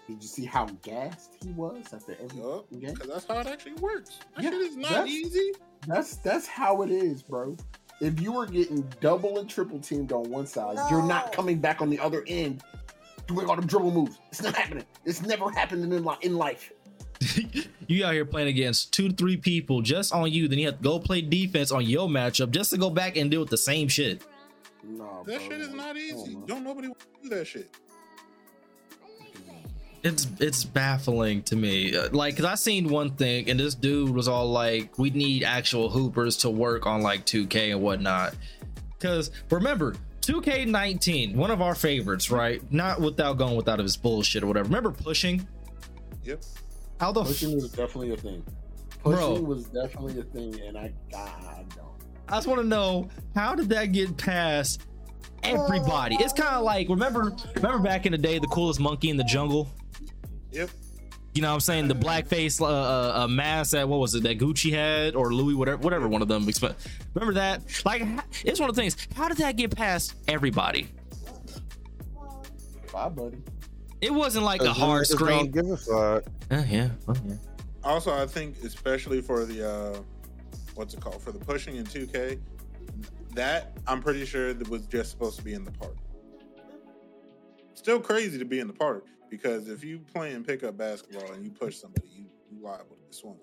Did 0.07 0.22
you 0.22 0.28
see 0.28 0.44
how 0.44 0.66
gassed 0.82 1.36
he 1.42 1.50
was 1.52 1.84
after 1.92 2.12
every 2.22 2.38
Yup, 2.38 2.70
game? 2.70 2.94
because 2.94 3.09
that's 3.09 3.26
how 3.26 3.38
it 3.40 3.46
actually 3.46 3.72
works. 3.74 4.18
That 4.36 4.44
Yeah, 4.44 4.50
shit 4.50 4.61
is 4.62 4.76
not 4.76 4.90
that's- 4.90 5.09
easy. 5.09 5.52
That's 5.86 6.16
that's 6.16 6.46
how 6.46 6.82
it 6.82 6.90
is, 6.90 7.22
bro. 7.22 7.57
If 8.00 8.20
you 8.20 8.32
were 8.32 8.46
getting 8.46 8.82
double 9.00 9.38
and 9.38 9.48
triple 9.48 9.78
teamed 9.80 10.12
on 10.12 10.28
one 10.30 10.46
side, 10.46 10.76
you're 10.90 11.02
not 11.02 11.32
coming 11.32 11.59
back 11.59 11.80
on 11.80 11.88
the 11.90 11.98
other 11.98 12.24
end 12.26 12.62
doing 13.26 13.48
all 13.48 13.57
the 13.57 13.62
dribble 13.66 13.90
moves. 13.90 14.18
It's 14.30 14.42
not 14.42 14.54
happening. 14.54 14.84
It's 15.04 15.22
never 15.22 15.50
happened 15.50 15.92
in 15.92 16.04
li- 16.04 16.16
in 16.22 16.36
life. 16.36 16.72
you 17.86 18.04
out 18.04 18.12
here 18.12 18.24
playing 18.26 18.48
against 18.48 18.92
two 18.92 19.09
to 19.09 19.14
three 19.14 19.36
people 19.36 19.80
just 19.80 20.12
on 20.12 20.30
you, 20.30 20.48
then 20.48 20.59
you 20.59 20.66
have 20.66 20.76
to 20.78 20.82
go 20.82 20.98
play 20.98 21.22
defense 21.22 21.72
on 21.72 21.84
your 21.86 22.09
matchup 22.09 22.50
just 22.50 22.70
to 22.70 22.76
go 22.76 22.90
back 22.90 23.16
and 23.16 23.30
deal 23.30 23.40
with 23.40 23.50
the 23.50 23.57
same 23.57 23.88
shit. 23.88 24.22
No, 24.84 25.24
That 25.26 25.38
bro. 25.38 25.48
shit 25.48 25.61
is 25.61 25.72
not 25.74 25.96
easy. 25.96 26.12
on, 26.14 26.32
man. 26.34 26.44
Don't 26.46 26.64
nobody 26.64 26.88
do 27.22 27.28
that 27.30 27.46
shit. 27.46 27.70
It's 30.07 30.26
it's 30.40 30.64
baffling 30.64 31.42
to 31.42 31.57
me 31.57 31.94
Uh, 31.96 32.09
like 32.12 32.34
because 32.36 32.44
i 32.50 32.54
seen 32.54 32.88
one 32.88 33.11
thing 33.11 33.48
and 33.50 33.59
this 33.59 33.74
dude 33.74 34.11
was 34.11 34.28
all 34.28 34.50
like 34.50 34.98
we 34.98 35.11
need 35.11 35.42
actual 35.42 35.88
hoopers 35.90 36.36
to 36.38 36.50
work 36.50 36.86
on 36.86 37.02
like 37.02 37.26
2k 37.26 37.72
and 37.72 37.82
whatnot 37.82 38.34
because 38.98 39.30
remember 39.50 39.94
2k19 40.22 41.34
one 41.34 41.50
of 41.50 41.61
our 41.61 41.74
favorites 41.74 42.30
right 42.30 42.61
not 42.72 43.00
without 43.00 43.36
going 43.38 43.57
without 43.57 43.78
his 43.78 43.96
bullshit 43.96 44.42
or 44.42 44.46
whatever 44.46 44.66
remember 44.66 44.90
pushing 44.90 45.46
Yep. 46.24 46.42
how 46.98 47.12
the 47.12 47.22
Pushing 47.22 47.50
f- 47.50 47.54
was 47.62 47.70
definitely 47.70 48.12
a 48.12 48.16
thing. 48.16 48.42
Bro. 49.04 49.12
Pushing 49.16 49.46
was 49.46 49.64
definitely 49.66 50.18
a 50.18 50.24
thing, 50.24 50.61
and 50.66 50.76
I, 50.76 50.92
God, 51.12 51.30
I 51.44 51.64
don't. 51.76 51.86
i 52.28 52.32
just 52.34 52.48
want 52.48 52.61
to 52.62 52.66
know 52.66 53.09
how 53.36 53.54
did 53.54 53.68
that 53.68 53.92
get 53.92 54.16
past 54.16 54.82
everybody 55.47 56.16
it's 56.20 56.32
kind 56.32 56.55
of 56.55 56.62
like 56.64 56.88
remember 56.88 57.32
remember 57.55 57.78
back 57.78 58.07
in 58.07 58.12
the 58.12 58.18
day 58.18 58.38
the 58.38 58.47
coolest 58.49 58.80
monkey 58.80 59.11
in 59.11 59.16
the 59.16 59.24
jungle 59.24 59.68
Yep. 60.53 60.70
you 61.34 61.42
know 61.42 61.49
what 61.49 61.55
I'm 61.55 61.61
saying? 61.61 61.88
The 61.88 61.94
blackface 61.94 62.61
uh, 62.62 62.64
uh, 62.66 63.24
uh, 63.24 63.28
mask 63.28 63.72
that 63.72 63.86
what 63.88 64.01
was 64.01 64.14
it 64.14 64.22
that 64.22 64.38
Gucci 64.38 64.72
had 64.72 65.14
or 65.14 65.34
Louis 65.34 65.55
whatever 65.55 65.76
whatever 65.78 66.09
one 66.09 66.22
of 66.22 66.28
them. 66.28 66.47
exp- 66.47 66.74
Remember 67.14 67.34
that? 67.34 67.62
Like 67.84 68.03
it's 68.44 68.59
one 68.59 68.70
of 68.70 68.74
the 68.76 68.80
things. 68.80 68.97
How 69.14 69.28
did 69.28 69.36
that 69.38 69.57
get 69.57 69.76
past 69.76 70.14
everybody? 70.28 70.88
Bye, 72.92 73.09
buddy. 73.11 73.36
It 74.01 74.12
wasn't 74.14 74.44
like 74.44 74.62
a 74.62 74.72
hard 74.72 75.07
screen. 75.07 75.51
Don't 75.51 75.66
give 75.66 75.70
a 75.70 75.76
fuck. 75.76 76.24
Uh, 76.51 76.62
yeah, 76.68 76.88
well, 77.07 77.16
yeah. 77.26 77.34
Also, 77.84 78.12
I 78.14 78.26
think 78.26 78.57
especially 78.64 79.20
for 79.20 79.44
the 79.44 79.68
uh 79.68 79.99
what's 80.74 80.94
it 80.94 81.01
called 81.01 81.20
for 81.22 81.32
the 81.32 81.38
pushing 81.38 81.76
in 81.76 81.84
2K, 81.84 82.38
that 83.37 83.76
I'm 83.87 84.01
pretty 84.03 84.24
sure 84.26 84.53
that 84.53 84.68
was 84.68 84.87
just 84.87 85.11
supposed 85.11 85.37
to 85.39 85.45
be 85.45 85.55
in 85.55 85.64
the 85.64 85.70
park. 85.72 85.97
Still 87.74 88.01
crazy 88.01 88.39
to 88.39 88.45
be 88.45 88.59
in 88.59 88.66
the 88.66 88.72
park 88.72 89.07
because 89.30 89.68
if 89.68 89.84
you 89.84 90.01
playing 90.12 90.43
pickup 90.45 90.76
basketball 90.76 91.32
and 91.32 91.45
you 91.45 91.51
push 91.51 91.76
somebody, 91.76 92.09
you, 92.14 92.24
you 92.51 92.62
liable 92.62 92.97
to 92.97 93.03
get 93.05 93.14
swung. 93.14 93.37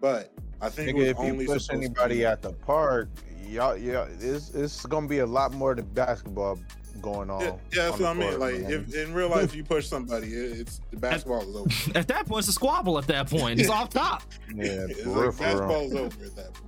But 0.00 0.32
I 0.60 0.68
think 0.68 0.90
it 0.90 0.94
Nigga, 0.94 0.98
was 0.98 1.08
if 1.08 1.18
only 1.18 1.30
you 1.30 1.34
push 1.36 1.62
supposed 1.64 1.70
to 1.70 1.76
anybody 1.76 2.16
be- 2.16 2.26
at 2.26 2.42
the 2.42 2.52
park, 2.52 3.08
y'all, 3.46 3.76
yeah, 3.76 4.06
it's 4.20 4.50
it's 4.50 4.84
gonna 4.86 5.08
be 5.08 5.18
a 5.20 5.26
lot 5.26 5.52
more 5.54 5.74
to 5.74 5.82
basketball 5.82 6.58
going 7.00 7.30
on. 7.30 7.40
Yeah, 7.40 7.46
yeah, 7.72 7.90
that's 7.90 8.00
on 8.00 8.18
what 8.18 8.26
I 8.26 8.30
mean. 8.30 8.38
Like, 8.40 8.54
if 8.70 8.94
in 8.94 9.12
real 9.14 9.28
life 9.28 9.54
you 9.54 9.64
push 9.64 9.86
somebody, 9.86 10.28
it, 10.28 10.58
it's 10.60 10.80
the 10.90 10.96
basketball 10.98 11.42
is 11.48 11.56
over. 11.56 11.70
At 11.98 12.08
that 12.08 12.26
point, 12.26 12.40
it's 12.40 12.48
a 12.48 12.52
squabble. 12.52 12.98
At 12.98 13.06
that 13.08 13.28
point, 13.30 13.58
it's 13.60 13.70
off 13.70 13.90
top. 13.90 14.22
yeah, 14.54 14.86
It's 14.88 15.04
like 15.06 15.06
real, 15.06 15.32
for 15.32 15.42
real. 15.44 15.58
basketball 15.58 15.82
is 15.82 15.94
over 15.94 16.24
at 16.24 16.36
that 16.36 16.54
point. 16.54 16.67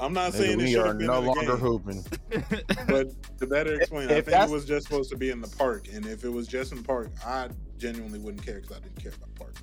I'm 0.00 0.14
not 0.14 0.32
saying 0.32 0.56
we 0.56 0.76
are 0.76 0.94
been 0.94 1.06
no 1.06 1.20
in 1.20 1.26
longer 1.26 1.44
game, 1.46 1.56
hooping. 1.56 2.04
but 2.88 3.38
to 3.38 3.46
better 3.46 3.74
explain, 3.74 4.08
I 4.10 4.14
if 4.14 4.24
think 4.26 4.42
it 4.42 4.50
was 4.50 4.64
just 4.64 4.86
supposed 4.86 5.10
to 5.10 5.16
be 5.16 5.30
in 5.30 5.40
the 5.40 5.48
park. 5.48 5.88
And 5.92 6.06
if 6.06 6.24
it 6.24 6.30
was 6.30 6.48
just 6.48 6.72
in 6.72 6.78
the 6.78 6.84
park, 6.84 7.10
I 7.24 7.50
genuinely 7.76 8.18
wouldn't 8.18 8.44
care 8.44 8.60
because 8.60 8.76
I 8.76 8.80
didn't 8.80 8.96
care 9.02 9.12
about 9.12 9.34
the 9.34 9.40
park. 9.40 9.54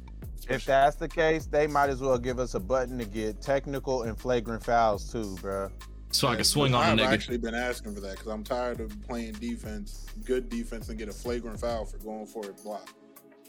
If 0.47 0.63
that's 0.65 0.95
the 0.95 1.09
case, 1.09 1.47
they 1.47 1.65
might 1.67 1.89
as 1.89 1.99
well 2.01 2.17
give 2.17 2.39
us 2.39 2.53
a 2.53 2.59
button 2.59 2.97
to 2.99 3.05
get 3.05 3.41
technical 3.41 4.03
and 4.03 4.17
flagrant 4.17 4.63
fouls 4.63 5.11
too, 5.11 5.35
bro. 5.41 5.69
So 6.11 6.27
I 6.27 6.31
can 6.31 6.39
Yeah, 6.39 6.43
swing 6.43 6.75
I've 6.75 6.91
on 6.93 6.99
a 6.99 7.01
nigga. 7.03 7.07
actually 7.07 7.37
been 7.37 7.55
asking 7.55 7.95
for 7.95 8.01
that 8.01 8.11
because 8.11 8.27
I'm 8.27 8.43
tired 8.43 8.79
of 8.79 8.95
playing 9.07 9.33
defense, 9.33 10.05
good 10.23 10.49
defense, 10.49 10.87
and 10.89 10.97
get 10.97 11.09
a 11.09 11.13
flagrant 11.13 11.59
foul 11.59 11.83
for 11.83 11.97
going 11.97 12.27
for 12.27 12.49
a 12.49 12.53
block. 12.63 12.87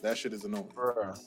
That 0.02 0.16
shit 0.18 0.32
is 0.32 0.44
annoying. 0.44 0.68
Bruh. 0.74 1.20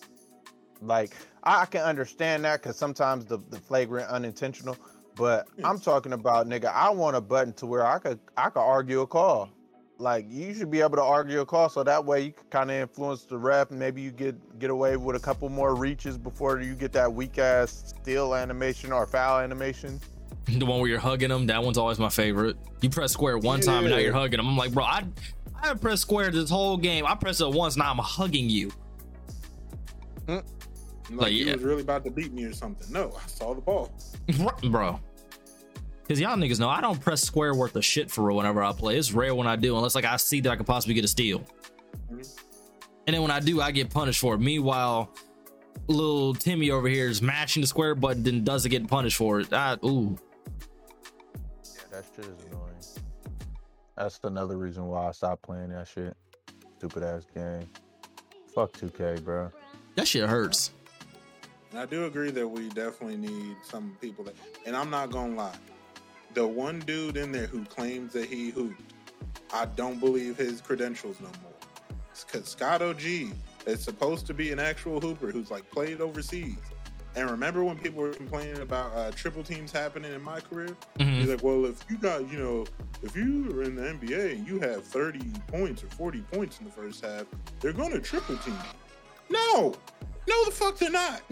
Like 0.82 1.16
I 1.44 1.62
I 1.62 1.66
can 1.68 1.82
understand 1.84 2.44
that 2.46 2.62
because 2.62 2.76
sometimes 2.78 3.26
the, 3.26 3.38
the 3.50 3.60
flagrant 3.60 4.10
unintentional, 4.10 4.76
but 5.16 5.48
I'm 5.64 5.80
talking 5.80 6.14
about 6.14 6.48
nigga. 6.48 6.66
I 6.74 6.90
want 6.90 7.16
a 7.16 7.22
button 7.22 7.54
to 7.54 7.66
where 7.66 7.86
I 7.86 8.00
could 8.00 8.20
I 8.38 8.50
could 8.50 8.62
argue 8.62 9.02
a 9.02 9.08
call. 9.08 9.50
Like 9.98 10.26
you 10.30 10.54
should 10.54 10.72
be 10.72 10.82
able 10.82 10.96
to 10.98 11.04
argue 11.04 11.42
a 11.42 11.46
call 11.46 11.70
so 11.70 11.84
that 11.84 12.04
way 12.04 12.22
you 12.22 12.32
can 12.32 12.48
kind 12.50 12.72
of 12.72 12.78
influence 12.78 13.24
the 13.24 13.38
ref. 13.38 13.70
and 13.70 13.80
Maybe 13.80 14.02
you 14.02 14.12
get 14.12 14.60
get 14.60 14.70
away 14.72 14.98
with 14.98 15.16
a 15.16 15.20
couple 15.20 15.48
more 15.50 15.76
reaches 15.76 16.18
before 16.18 16.60
you 16.60 16.74
get 16.74 16.92
that 16.94 17.12
weak 17.14 17.38
ass 17.38 17.94
steal 18.02 18.34
animation 18.34 18.92
or 18.92 19.06
foul 19.06 19.40
animation. 19.40 20.00
The 20.48 20.66
one 20.66 20.80
where 20.80 20.90
you're 20.90 21.00
hugging 21.00 21.30
them. 21.30 21.46
That 21.48 21.64
one's 21.64 21.78
always 21.78 22.00
my 22.00 22.10
favorite. 22.10 22.58
You 22.82 22.90
press 22.90 23.12
square 23.14 23.38
one 23.38 23.62
time 23.62 23.84
and 23.86 23.92
now 23.92 24.00
you're 24.00 24.12
hugging 24.14 24.38
them. 24.38 24.48
I'm 24.48 24.58
like, 24.58 24.74
bro, 24.74 24.84
I 24.84 25.04
I 25.56 25.68
haven't 25.68 25.82
pressed 25.82 26.02
square 26.02 26.32
this 26.32 26.50
whole 26.50 26.78
game. 26.78 27.06
I 27.06 27.14
pressed 27.14 27.42
it 27.42 27.50
once. 27.52 27.78
Now 27.78 27.92
I'm 27.92 28.00
hugging 28.00 28.50
you. 28.50 28.72
Mm. 30.26 30.44
Like, 31.12 31.22
Like, 31.24 31.34
you 31.34 31.46
yeah. 31.46 31.54
was 31.54 31.64
really 31.64 31.82
about 31.82 32.04
to 32.06 32.12
beat 32.12 32.32
me 32.34 32.44
or 32.46 32.54
something. 32.54 32.92
No, 32.92 33.12
I 33.22 33.28
saw 33.28 33.54
the 33.54 33.62
ball. 33.62 33.92
bro. 34.70 35.00
Because 36.04 36.20
y'all 36.20 36.36
niggas 36.36 36.60
know 36.60 36.70
I 36.70 36.82
don't 36.82 37.00
press 37.00 37.22
square 37.22 37.54
worth 37.56 37.76
of 37.76 37.86
shit 37.86 38.12
for 38.12 38.24
real 38.24 38.38
whenever 38.38 38.62
I 38.64 38.74
play. 38.74 38.98
It's 38.98 39.12
rare 39.14 39.34
when 39.36 39.48
I 39.48 39.56
do, 39.56 39.76
unless 39.78 39.96
like 39.96 40.06
I 40.06 40.18
see 40.18 40.42
that 40.42 40.50
I 40.52 40.56
could 40.56 40.66
possibly 40.66 40.94
get 40.94 41.06
a 41.06 41.08
steal. 41.08 41.44
Mhm. 42.12 42.40
And 43.08 43.14
then 43.16 43.22
when 43.22 43.32
I 43.32 43.40
do, 43.40 43.62
I 43.62 43.72
get 43.72 43.90
punished 43.90 44.20
for 44.20 44.36
it. 44.36 44.40
Meanwhile, 44.40 45.10
little 45.88 46.34
Timmy 46.34 46.70
over 46.70 46.88
here 46.88 47.08
is 47.08 47.22
matching 47.22 47.62
the 47.62 47.68
square 47.68 47.96
button, 47.96 48.24
then 48.24 48.44
doesn't 48.44 48.70
get 48.70 48.88
punished 48.88 49.18
for 49.18 49.40
it. 49.40 49.52
I, 49.54 49.78
ooh, 49.86 50.18
Yeah, 51.64 51.82
that 51.92 52.06
shit 52.16 52.26
is 52.26 52.46
annoying. 52.50 52.68
That's 53.98 54.20
another 54.24 54.58
reason 54.58 54.86
why 54.88 55.08
I 55.08 55.12
stopped 55.12 55.44
playing 55.44 55.70
that 55.70 55.88
shit. 55.88 56.16
Stupid 56.78 57.04
ass 57.04 57.26
game. 57.34 57.68
Fuck 58.54 58.74
2K, 58.74 59.24
bro. 59.24 59.50
that 59.96 60.08
shit 60.08 60.28
hurts. 60.28 60.72
And 61.72 61.80
I 61.80 61.86
do 61.86 62.06
agree 62.06 62.32
that 62.32 62.48
we 62.48 62.68
definitely 62.70 63.18
need 63.18 63.56
some 63.64 63.96
people 64.02 64.24
that. 64.26 64.36
And 64.66 64.76
I'm 64.76 64.90
not 64.90 65.10
gonna 65.12 65.36
lie, 65.36 65.56
the 66.34 66.46
one 66.46 66.80
dude 66.80 67.18
in 67.18 67.32
there 67.32 67.48
who 67.48 67.64
claims 67.66 68.14
that 68.14 68.28
he 68.28 68.50
hooped, 68.50 68.82
I 69.54 69.66
don't 69.66 70.00
believe 70.00 70.38
his 70.38 70.62
credentials 70.62 71.20
no 71.22 71.28
more. 71.42 71.52
Because 72.28 72.48
Scott 72.50 72.82
OG 72.82 73.34
is 73.66 73.82
supposed 73.82 74.26
to 74.28 74.34
be 74.34 74.52
an 74.52 74.60
actual 74.60 75.00
hooper 75.00 75.32
who's 75.32 75.50
like 75.50 75.70
played 75.72 76.02
overseas. 76.02 76.58
And 77.16 77.30
remember 77.30 77.64
when 77.64 77.78
people 77.78 78.02
were 78.02 78.12
complaining 78.14 78.62
about 78.62 78.94
uh, 78.96 79.12
triple 79.12 79.44
teams 79.44 79.72
happening 79.72 80.14
in 80.14 80.22
my 80.22 80.40
career? 80.40 80.76
Mhm. 81.00 81.20
He's 81.20 81.28
like, 81.30 81.44
well, 81.44 81.66
if 81.66 81.84
you 81.90 81.98
got, 81.98 82.30
you 82.32 82.40
know, 82.40 82.66
if 83.04 83.16
you 83.18 83.50
are 83.54 83.64
in 83.64 83.76
the 83.76 83.82
NBA 83.82 84.34
and 84.34 84.48
you 84.48 84.60
have 84.60 84.84
30 84.86 85.20
points 85.48 85.84
or 85.84 85.88
40 85.88 86.22
points 86.32 86.60
in 86.60 86.66
the 86.66 86.72
first 86.72 87.04
half, 87.04 87.26
they're 87.60 87.74
going 87.74 87.92
to 87.92 88.00
triple 88.00 88.38
team. 88.38 88.58
No, 89.30 89.74
no, 90.28 90.46
the 90.46 90.52
fuck 90.52 90.78
they're 90.78 90.90
not. 90.90 91.22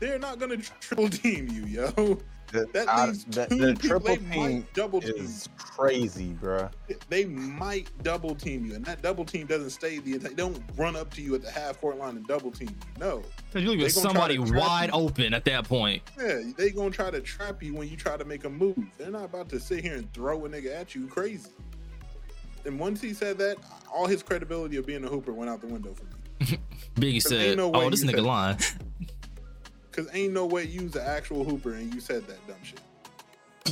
They're 0.00 0.18
not 0.18 0.38
going 0.38 0.58
to 0.60 0.70
triple 0.80 1.08
team 1.08 1.48
you, 1.48 1.64
yo. 1.66 2.18
The, 2.52 2.66
That 2.72 2.88
I- 2.88 3.06
leaves 3.06 3.24
the, 3.26 3.46
two 3.46 3.56
the 3.58 3.74
people. 3.74 3.88
triple 3.88 4.16
They 4.16 4.16
team 4.34 4.66
double 4.74 5.00
team. 5.00 5.12
is 5.18 5.48
crazy, 5.56 6.36
bruh. 6.42 6.68
They 7.08 7.24
might 7.26 7.86
double 8.02 8.34
team 8.34 8.64
you, 8.66 8.74
and 8.74 8.84
that 8.86 9.02
double 9.02 9.24
team 9.24 9.46
doesn't 9.46 9.70
stay 9.70 10.00
the 10.00 10.14
entire. 10.14 10.30
They 10.30 10.34
don't 10.34 10.60
run 10.76 10.96
up 10.96 11.14
to 11.14 11.22
you 11.22 11.36
at 11.36 11.42
the 11.42 11.50
half 11.50 11.80
court 11.80 11.96
line 11.98 12.16
and 12.16 12.26
double 12.26 12.50
team 12.50 12.70
you. 12.70 12.74
No, 12.98 13.22
Because 13.46 13.62
you're 13.62 13.70
leaving 13.76 13.78
gonna 13.82 13.92
try 13.92 14.02
somebody 14.02 14.36
to 14.38 14.44
trap 14.46 14.60
wide 14.68 14.86
you. 14.88 14.94
open 14.94 15.32
at 15.32 15.44
that 15.44 15.64
point. 15.68 16.02
yeah, 16.18 16.40
they 16.56 16.70
gonna 16.70 16.90
try 16.90 17.08
to 17.12 17.20
trap 17.20 17.62
you 17.62 17.72
when 17.74 17.88
you 17.88 17.96
try 17.96 18.16
to 18.16 18.24
make 18.24 18.44
a 18.44 18.50
move. 18.50 18.76
They're 18.98 19.12
not 19.12 19.26
about 19.26 19.48
to 19.50 19.60
sit 19.60 19.84
here 19.84 19.94
and 19.94 20.12
throw 20.12 20.44
a 20.44 20.48
nigga 20.48 20.74
at 20.74 20.92
you 20.94 21.06
crazy. 21.06 21.50
And 22.64 22.80
once 22.80 23.00
he 23.00 23.14
said 23.14 23.38
that, 23.38 23.58
all 23.94 24.06
his 24.06 24.24
credibility 24.24 24.76
of 24.76 24.86
being 24.86 25.04
a 25.04 25.08
hooper 25.08 25.32
went 25.32 25.50
out 25.50 25.60
the 25.60 25.66
window 25.68 25.94
for 25.94 26.04
me. 26.04 26.58
Biggie 26.96 27.22
said, 27.22 27.56
no 27.56 27.70
"Oh, 27.72 27.88
this 27.90 28.04
nigga 28.04 28.16
said- 28.16 28.24
lying." 28.24 28.58
Cause 29.92 30.08
ain't 30.12 30.32
no 30.32 30.46
way 30.46 30.64
you 30.64 30.84
was 30.84 30.96
an 30.96 31.04
actual 31.04 31.44
hooper 31.44 31.74
and 31.74 31.92
you 31.92 32.00
said 32.00 32.26
that 32.26 32.46
dumb 32.46 32.56
shit. 32.62 32.80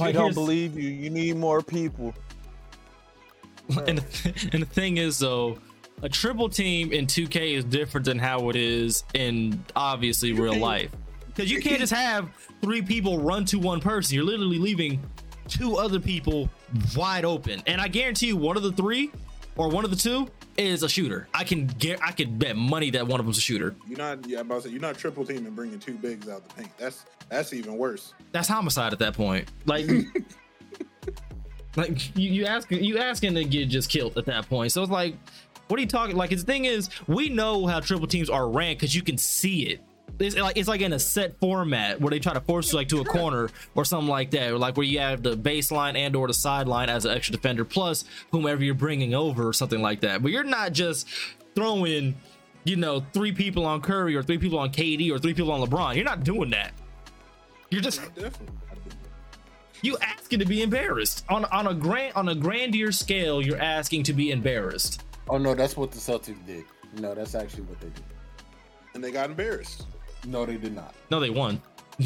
I 0.01 0.12
don't 0.12 0.35
believe 0.35 0.79
you. 0.79 0.91
You 0.91 1.11
need 1.11 1.37
more 1.37 1.62
people. 1.62 2.14
and, 3.87 3.99
the, 3.99 4.49
and 4.53 4.62
the 4.62 4.66
thing 4.66 4.97
is 4.97 5.19
though 5.19 5.59
a 6.03 6.09
triple 6.09 6.49
team 6.49 6.93
in 6.93 7.07
2k 7.07 7.57
is 7.57 7.64
different 7.64 8.07
than 8.07 8.19
how 8.19 8.49
it 8.49 8.57
is 8.57 9.05
in 9.14 9.62
obviously 9.77 10.33
real 10.33 10.57
life 10.57 10.91
because 11.27 11.51
you 11.51 11.61
can't 11.61 11.79
just 11.79 11.93
have 11.93 12.31
three 12.62 12.81
people 12.81 13.19
run 13.19 13.45
to 13.45 13.59
one 13.59 13.81
person 13.81 14.14
you're 14.14 14.25
literally 14.25 14.59
leaving 14.59 15.01
two 15.49 15.77
other 15.77 16.01
people 16.01 16.49
wide 16.97 17.25
open 17.25 17.62
and 17.66 17.81
i 17.81 17.89
guarantee 17.89 18.29
you 18.29 18.37
one 18.37 18.57
of 18.57 18.62
the 18.62 18.73
three 18.73 19.11
or 19.57 19.69
one 19.69 19.85
of 19.85 19.91
the 19.91 19.97
two 19.97 20.27
is 20.59 20.82
a 20.82 20.88
shooter 20.88 21.28
i 21.34 21.44
can 21.44 21.66
get 21.66 22.00
i 22.02 22.11
could 22.12 22.38
bet 22.38 22.56
money 22.56 22.90
that 22.90 23.06
one 23.06 23.20
of 23.20 23.26
them's 23.26 23.38
a 23.38 23.40
shooter 23.40 23.74
You're 23.86 23.98
not. 23.98 24.26
Yeah, 24.28 24.40
I'm 24.40 24.46
about 24.46 24.62
to 24.62 24.68
say 24.68 24.72
you're 24.72 24.80
not 24.80 24.96
triple 24.98 25.24
teaming 25.24 25.52
bringing 25.54 25.78
two 25.78 25.94
bigs 25.94 26.28
out 26.28 26.46
the 26.48 26.54
paint. 26.54 26.70
That's 26.78 27.04
that's 27.28 27.52
even 27.52 27.76
worse. 27.76 28.14
that's 28.32 28.48
homicide 28.48 28.92
at 28.92 28.98
that 29.00 29.14
point 29.14 29.48
like 29.66 29.86
like 31.76 32.16
you, 32.16 32.30
you 32.30 32.46
asking 32.46 32.82
you 32.82 32.98
asking 32.98 33.34
to 33.34 33.44
get 33.44 33.68
just 33.68 33.88
killed 33.90 34.16
at 34.18 34.26
that 34.26 34.48
point 34.48 34.72
so 34.72 34.82
it's 34.82 34.90
like 34.90 35.14
what 35.68 35.78
are 35.78 35.82
you 35.82 35.86
talking 35.88 36.16
like 36.16 36.30
his 36.30 36.42
thing 36.42 36.64
is 36.64 36.88
we 37.06 37.28
know 37.28 37.66
how 37.66 37.78
triple 37.80 38.06
teams 38.06 38.30
are 38.30 38.48
ranked 38.48 38.80
because 38.80 38.94
you 38.94 39.02
can 39.02 39.18
see 39.18 39.62
it 39.66 39.80
it's 40.19 40.37
like 40.37 40.57
it's 40.57 40.69
like 40.69 40.81
in 40.81 40.93
a 40.93 40.99
set 40.99 41.39
format 41.39 42.01
where 42.01 42.11
they 42.11 42.19
try 42.19 42.33
to 42.33 42.41
force 42.41 42.73
you 42.73 42.79
like 42.79 42.89
to 42.89 43.01
a 43.01 43.05
corner 43.05 43.51
or 43.75 43.85
something 43.85 44.09
like 44.09 44.31
that 44.33 44.51
or 44.51 44.59
like 44.59 44.77
where 44.77 44.87
you 44.87 44.99
have 44.99 45.23
the 45.23 45.37
baseline 45.37 45.97
and 45.97 46.16
or 46.16 46.27
the 46.27 46.35
sideline 46.35 46.89
as 46.89 47.05
an 47.05 47.12
extra 47.16 47.33
defender 47.33 47.64
plus 47.64 48.05
whomever 48.33 48.62
you're 48.64 48.75
bringing 48.75 49.14
over 49.14 49.47
or 49.49 49.53
something 49.53 49.81
like 49.81 50.01
that 50.01 50.23
but 50.23 50.33
you're 50.33 50.45
not 50.45 50.73
just 50.73 51.07
throwing 51.55 52.14
you 52.64 52.77
know 52.77 53.05
three 53.12 53.33
people 53.33 53.64
on 53.64 53.81
curry 53.81 54.16
or 54.16 54.23
three 54.23 54.39
people 54.39 54.59
on 54.59 54.71
kd 54.71 55.11
or 55.11 55.19
three 55.19 55.35
people 55.35 55.53
on 55.53 55.61
lebron 55.61 55.95
you're 55.95 56.05
not 56.05 56.25
doing 56.25 56.51
that 56.51 56.73
you're 57.71 57.83
just 57.83 58.01
Definitely. 58.14 58.49
I 58.71 58.75
do. 58.75 58.81
you 59.83 59.97
asking 60.01 60.39
to 60.41 60.45
be 60.47 60.62
embarrassed 60.62 61.25
on 61.29 61.45
on 61.47 61.66
a 61.66 61.75
grand 61.75 62.14
on 62.14 62.29
a 62.29 62.35
grandeur 62.35 62.93
scale. 62.93 63.43
You're 63.43 63.61
asking 63.61 64.05
to 64.05 64.12
be 64.12 64.31
embarrassed. 64.31 65.05
Oh 65.29 65.37
no, 65.39 65.55
that's 65.55 65.77
what 65.77 65.91
the 65.91 65.99
Celtics 65.99 66.45
did. 66.47 66.64
No, 66.99 67.14
that's 67.14 67.35
actually 67.35 67.64
what 67.64 67.79
they 67.81 67.89
did. 67.89 68.03
And 68.95 69.05
they 69.05 69.11
got 69.11 69.29
embarrassed. 69.29 69.85
No, 70.27 70.45
they 70.47 70.57
did 70.57 70.75
not. 70.75 70.95
No, 71.11 71.21
they 71.21 71.31
won. 71.31 71.61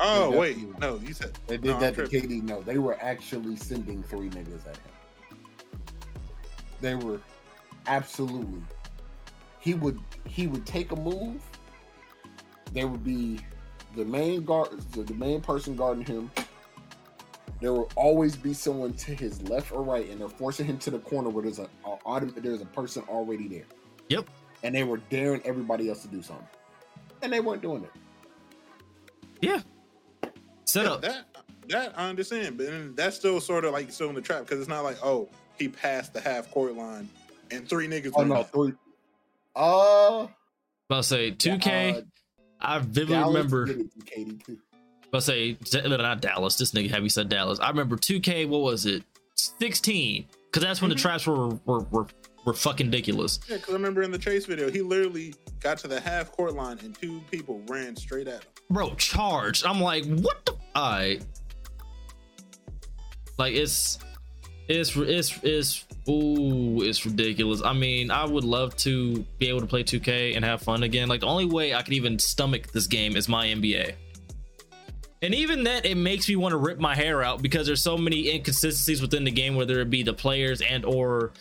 Oh 0.00 0.30
They 0.30 0.38
wait, 0.38 0.54
definitely- 0.54 0.78
no, 0.80 0.96
you 1.08 1.12
said 1.12 1.32
They 1.48 1.56
did 1.56 1.64
no, 1.64 1.74
I'm 1.74 1.80
that 1.80 1.96
to 1.96 2.06
tripping. 2.06 2.30
KD. 2.30 2.42
No, 2.44 2.62
they 2.62 2.78
were 2.78 2.96
actually 3.02 3.56
sending 3.56 4.00
three 4.04 4.28
niggas 4.30 4.64
at 4.68 4.76
him. 4.76 5.38
They 6.80 6.94
were 6.94 7.20
absolutely. 7.88 8.62
He 9.58 9.74
would 9.74 9.98
he 10.24 10.46
would 10.46 10.64
take 10.64 10.92
a 10.92 10.96
move. 10.96 11.42
There 12.72 12.86
would 12.86 13.02
be 13.02 13.40
the 13.96 14.04
main 14.04 14.44
guard, 14.44 14.68
the, 14.92 15.02
the 15.02 15.14
main 15.14 15.40
person 15.40 15.74
guarding 15.74 16.04
him. 16.04 16.30
There 17.60 17.72
will 17.72 17.90
always 17.96 18.36
be 18.36 18.54
someone 18.54 18.92
to 18.92 19.14
his 19.16 19.42
left 19.42 19.72
or 19.72 19.82
right, 19.82 20.08
and 20.08 20.20
they're 20.20 20.28
forcing 20.28 20.66
him 20.66 20.78
to 20.78 20.90
the 20.92 21.00
corner 21.00 21.28
where 21.28 21.42
there's 21.42 21.58
a, 21.58 21.68
a 21.84 22.24
there's 22.36 22.60
a 22.60 22.66
person 22.66 23.02
already 23.08 23.48
there. 23.48 23.64
Yep. 24.10 24.30
And 24.62 24.72
they 24.76 24.84
were 24.84 24.98
daring 25.10 25.42
everybody 25.44 25.88
else 25.88 26.02
to 26.02 26.08
do 26.08 26.22
something, 26.22 26.46
and 27.22 27.32
they 27.32 27.40
weren't 27.40 27.62
doing 27.62 27.84
it. 27.84 27.90
Yeah. 29.40 29.60
Set 30.64 30.84
Yeah, 30.84 30.92
up. 30.92 31.02
That 31.02 31.24
that 31.68 31.98
I 31.98 32.08
understand, 32.08 32.56
but 32.58 32.96
that's 32.96 33.16
still 33.16 33.40
sort 33.40 33.64
of 33.64 33.72
like 33.72 33.90
still 33.92 34.08
in 34.08 34.14
the 34.14 34.20
trap 34.20 34.40
because 34.40 34.58
it's 34.60 34.68
not 34.68 34.82
like 34.84 34.96
oh 35.02 35.28
he 35.58 35.68
passed 35.68 36.12
the 36.14 36.20
half 36.20 36.50
court 36.50 36.74
line 36.74 37.08
and 37.50 37.68
three 37.68 37.88
niggas. 37.88 38.12
Oh 38.14 38.24
no, 38.24 38.36
up. 38.36 38.52
three. 38.52 38.72
Uh, 39.56 40.26
I'll 40.90 41.02
say 41.02 41.32
2K. 41.32 41.96
uh, 41.96 42.00
I 42.60 42.78
vividly 42.78 43.14
Dallas 43.16 43.34
remember. 43.34 43.64
did 43.66 43.80
it 43.80 43.90
to 43.92 43.98
KD 44.04 44.44
too. 44.46 44.58
I'll 45.12 45.20
say 45.20 45.56
not 45.74 46.20
Dallas. 46.20 46.56
This 46.56 46.72
nigga 46.72 46.90
have 46.90 47.02
you 47.02 47.08
said 47.08 47.28
Dallas. 47.28 47.58
I 47.60 47.68
remember 47.70 47.96
2K. 47.96 48.48
What 48.48 48.60
was 48.60 48.86
it? 48.86 49.02
16. 49.36 50.26
Because 50.46 50.62
that's 50.62 50.80
when 50.80 50.88
the 50.90 50.96
traps 50.96 51.26
were 51.26 51.48
were 51.66 51.80
were, 51.90 52.06
were 52.48 52.54
fucking 52.54 52.86
ridiculous. 52.86 53.38
Yeah, 53.48 53.56
because 53.56 53.70
I 53.74 53.76
remember 53.76 54.02
in 54.02 54.10
the 54.10 54.18
chase 54.18 54.46
video, 54.46 54.70
he 54.70 54.80
literally 54.82 55.34
got 55.60 55.78
to 55.78 55.88
the 55.88 56.00
half 56.00 56.32
court 56.32 56.54
line 56.54 56.78
and 56.82 56.98
two 56.98 57.20
people 57.30 57.60
ran 57.68 57.94
straight 57.96 58.26
at 58.28 58.44
him. 58.44 58.50
bro 58.70 58.94
charged 58.94 59.66
i'm 59.66 59.80
like 59.80 60.04
what 60.04 60.44
the 60.46 60.54
i 60.74 61.18
like 63.38 63.54
it's 63.54 63.98
it's 64.68 64.94
it's 64.96 65.38
it's 65.42 65.84
ooh 66.08 66.80
it's 66.82 67.04
ridiculous 67.04 67.60
i 67.64 67.72
mean 67.72 68.10
i 68.10 68.24
would 68.24 68.44
love 68.44 68.76
to 68.76 69.24
be 69.38 69.48
able 69.48 69.60
to 69.60 69.66
play 69.66 69.82
2k 69.82 70.36
and 70.36 70.44
have 70.44 70.62
fun 70.62 70.82
again 70.84 71.08
like 71.08 71.20
the 71.20 71.26
only 71.26 71.44
way 71.46 71.74
i 71.74 71.82
could 71.82 71.94
even 71.94 72.18
stomach 72.18 72.70
this 72.72 72.86
game 72.86 73.16
is 73.16 73.28
my 73.28 73.46
nba 73.48 73.94
and 75.20 75.34
even 75.34 75.64
then 75.64 75.84
it 75.84 75.96
makes 75.96 76.28
me 76.28 76.36
want 76.36 76.52
to 76.52 76.56
rip 76.56 76.78
my 76.78 76.94
hair 76.94 77.22
out 77.24 77.42
because 77.42 77.66
there's 77.66 77.82
so 77.82 77.96
many 77.98 78.30
inconsistencies 78.30 79.02
within 79.02 79.24
the 79.24 79.30
game 79.32 79.56
whether 79.56 79.80
it 79.80 79.90
be 79.90 80.02
the 80.04 80.14
players 80.14 80.60
and 80.60 80.84
or 80.84 81.32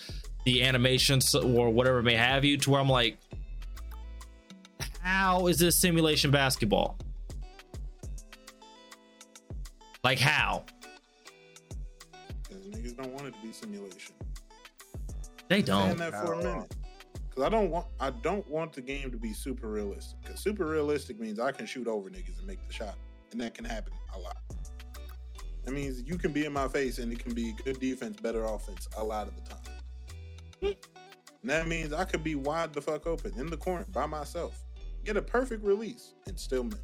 the 0.47 0.63
animations 0.63 1.35
or 1.35 1.69
whatever 1.69 2.01
may 2.01 2.15
have 2.15 2.43
you 2.43 2.57
to 2.57 2.71
where 2.71 2.81
i'm 2.81 2.89
like 2.89 3.17
how 5.01 5.47
is 5.47 5.59
this 5.59 5.79
simulation 5.79 6.31
basketball 6.31 6.97
like 10.07 10.19
how? 10.19 10.63
Because 12.43 12.63
niggas 12.67 12.95
don't 12.95 13.11
want 13.11 13.27
it 13.27 13.33
to 13.33 13.41
be 13.45 13.51
simulation. 13.51 14.15
They 15.49 15.61
don't. 15.61 15.97
that 15.97 16.13
for 16.13 16.31
a 16.31 16.37
minute. 16.37 16.73
Because 17.29 17.43
I 17.43 17.49
don't 17.49 17.69
want 17.69 17.87
I 17.99 18.11
don't 18.11 18.47
want 18.49 18.71
the 18.71 18.79
game 18.79 19.11
to 19.11 19.17
be 19.17 19.33
super 19.33 19.67
realistic. 19.67 20.21
Because 20.21 20.39
super 20.39 20.65
realistic 20.65 21.19
means 21.19 21.41
I 21.41 21.51
can 21.51 21.65
shoot 21.65 21.89
over 21.89 22.09
niggas 22.09 22.37
and 22.37 22.47
make 22.47 22.65
the 22.65 22.73
shot, 22.73 22.95
and 23.33 23.41
that 23.41 23.53
can 23.53 23.65
happen 23.65 23.91
a 24.15 24.19
lot. 24.19 24.37
That 25.65 25.73
means 25.73 26.03
you 26.03 26.17
can 26.17 26.31
be 26.31 26.45
in 26.45 26.53
my 26.53 26.69
face 26.69 26.99
and 26.99 27.11
it 27.11 27.19
can 27.19 27.33
be 27.33 27.53
good 27.65 27.81
defense, 27.81 28.17
better 28.21 28.45
offense 28.45 28.87
a 28.95 29.03
lot 29.03 29.27
of 29.27 29.35
the 29.35 29.41
time. 29.41 29.76
And 30.61 30.75
that 31.43 31.67
means 31.67 31.93
I 31.93 32.03
could 32.05 32.23
be 32.23 32.35
wide 32.35 32.73
the 32.73 32.81
fuck 32.81 33.07
open 33.07 33.33
in 33.37 33.47
the 33.47 33.57
corner 33.57 33.85
by 33.93 34.05
myself, 34.05 34.59
get 35.05 35.17
a 35.17 35.21
perfect 35.21 35.63
release, 35.63 36.13
and 36.27 36.39
still 36.39 36.63
miss. 36.63 36.77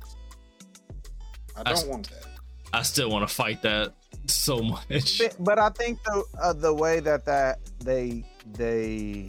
I 1.55 1.63
I 1.65 1.71
s- 1.71 1.81
don't 1.81 1.89
want 1.91 2.09
that. 2.11 2.25
I 2.71 2.81
still 2.81 3.09
want 3.09 3.27
to 3.27 3.33
fight 3.33 3.61
that 3.63 3.93
so 4.27 4.59
much. 4.59 5.19
But- 5.19 5.35
But 5.39 5.59
I 5.59 5.69
think 5.69 6.01
the 6.03 6.23
uh, 6.41 6.53
the 6.53 6.73
way 6.73 6.99
that 7.01 7.25
that 7.25 7.59
they 7.79 8.23
they 8.53 9.27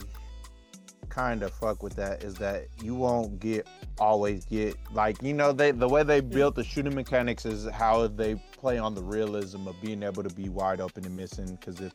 kind 1.09 1.43
of 1.43 1.53
fuck 1.53 1.81
with 1.81 1.95
that 1.95 2.23
is 2.23 2.35
that 2.35 2.67
you 2.83 2.93
won't 2.93 3.39
get 3.39 3.65
always 3.99 4.43
get 4.45 4.75
like 4.93 5.21
you 5.23 5.33
know 5.33 5.53
they 5.53 5.71
the 5.71 5.87
way 5.87 6.03
they 6.03 6.19
built 6.19 6.55
the 6.55 6.63
shooting 6.63 6.93
mechanics 6.93 7.45
is 7.45 7.65
how 7.69 8.05
they 8.07 8.35
play 8.57 8.77
on 8.77 8.93
the 8.93 9.01
realism 9.01 9.65
of 9.67 9.79
being 9.81 10.03
able 10.03 10.23
to 10.23 10.29
be 10.35 10.49
wide 10.49 10.81
open 10.81 11.05
and 11.05 11.15
missing 11.15 11.55
because 11.55 11.79
if 11.79 11.93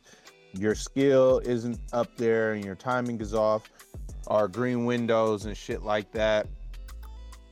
your 0.53 0.75
skill 0.75 1.39
isn't 1.45 1.79
up 1.93 2.15
there 2.17 2.53
and 2.53 2.63
your 2.65 2.75
timing 2.75 3.19
is 3.21 3.33
off 3.33 3.69
or 4.27 4.47
green 4.47 4.85
windows 4.85 5.45
and 5.45 5.55
shit 5.55 5.83
like 5.83 6.11
that 6.11 6.47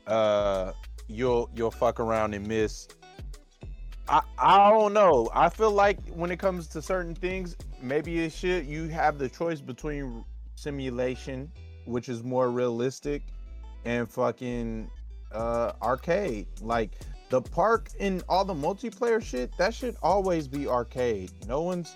uh 0.08 0.72
you'll 1.08 1.50
you'll 1.56 1.72
fuck 1.72 2.00
around 2.00 2.34
and 2.34 2.48
miss 2.48 2.88
I, 4.10 4.22
I 4.40 4.70
don't 4.72 4.94
know. 4.94 5.30
I 5.36 5.50
feel 5.50 5.70
like 5.70 6.00
when 6.10 6.32
it 6.32 6.40
comes 6.40 6.68
to 6.70 6.82
certain 6.82 7.14
things, 7.14 7.56
maybe 7.80 8.22
it 8.22 8.34
should 8.34 8.66
you 8.66 8.88
have 8.88 9.20
the 9.20 9.30
choice 9.30 9.62
between 9.62 10.26
simulation, 10.56 11.52
which 11.86 12.10
is 12.10 12.24
more 12.24 12.50
realistic, 12.50 13.22
and 13.86 14.12
fucking 14.12 14.90
uh 15.32 15.74
arcade. 15.84 16.48
Like 16.60 16.98
the 17.30 17.40
park 17.40 17.92
and 18.00 18.24
all 18.28 18.44
the 18.44 18.54
multiplayer 18.54 19.22
shit, 19.22 19.56
that 19.58 19.76
should 19.76 19.96
always 20.02 20.48
be 20.48 20.68
arcade. 20.68 21.32
No 21.48 21.62
one's 21.62 21.96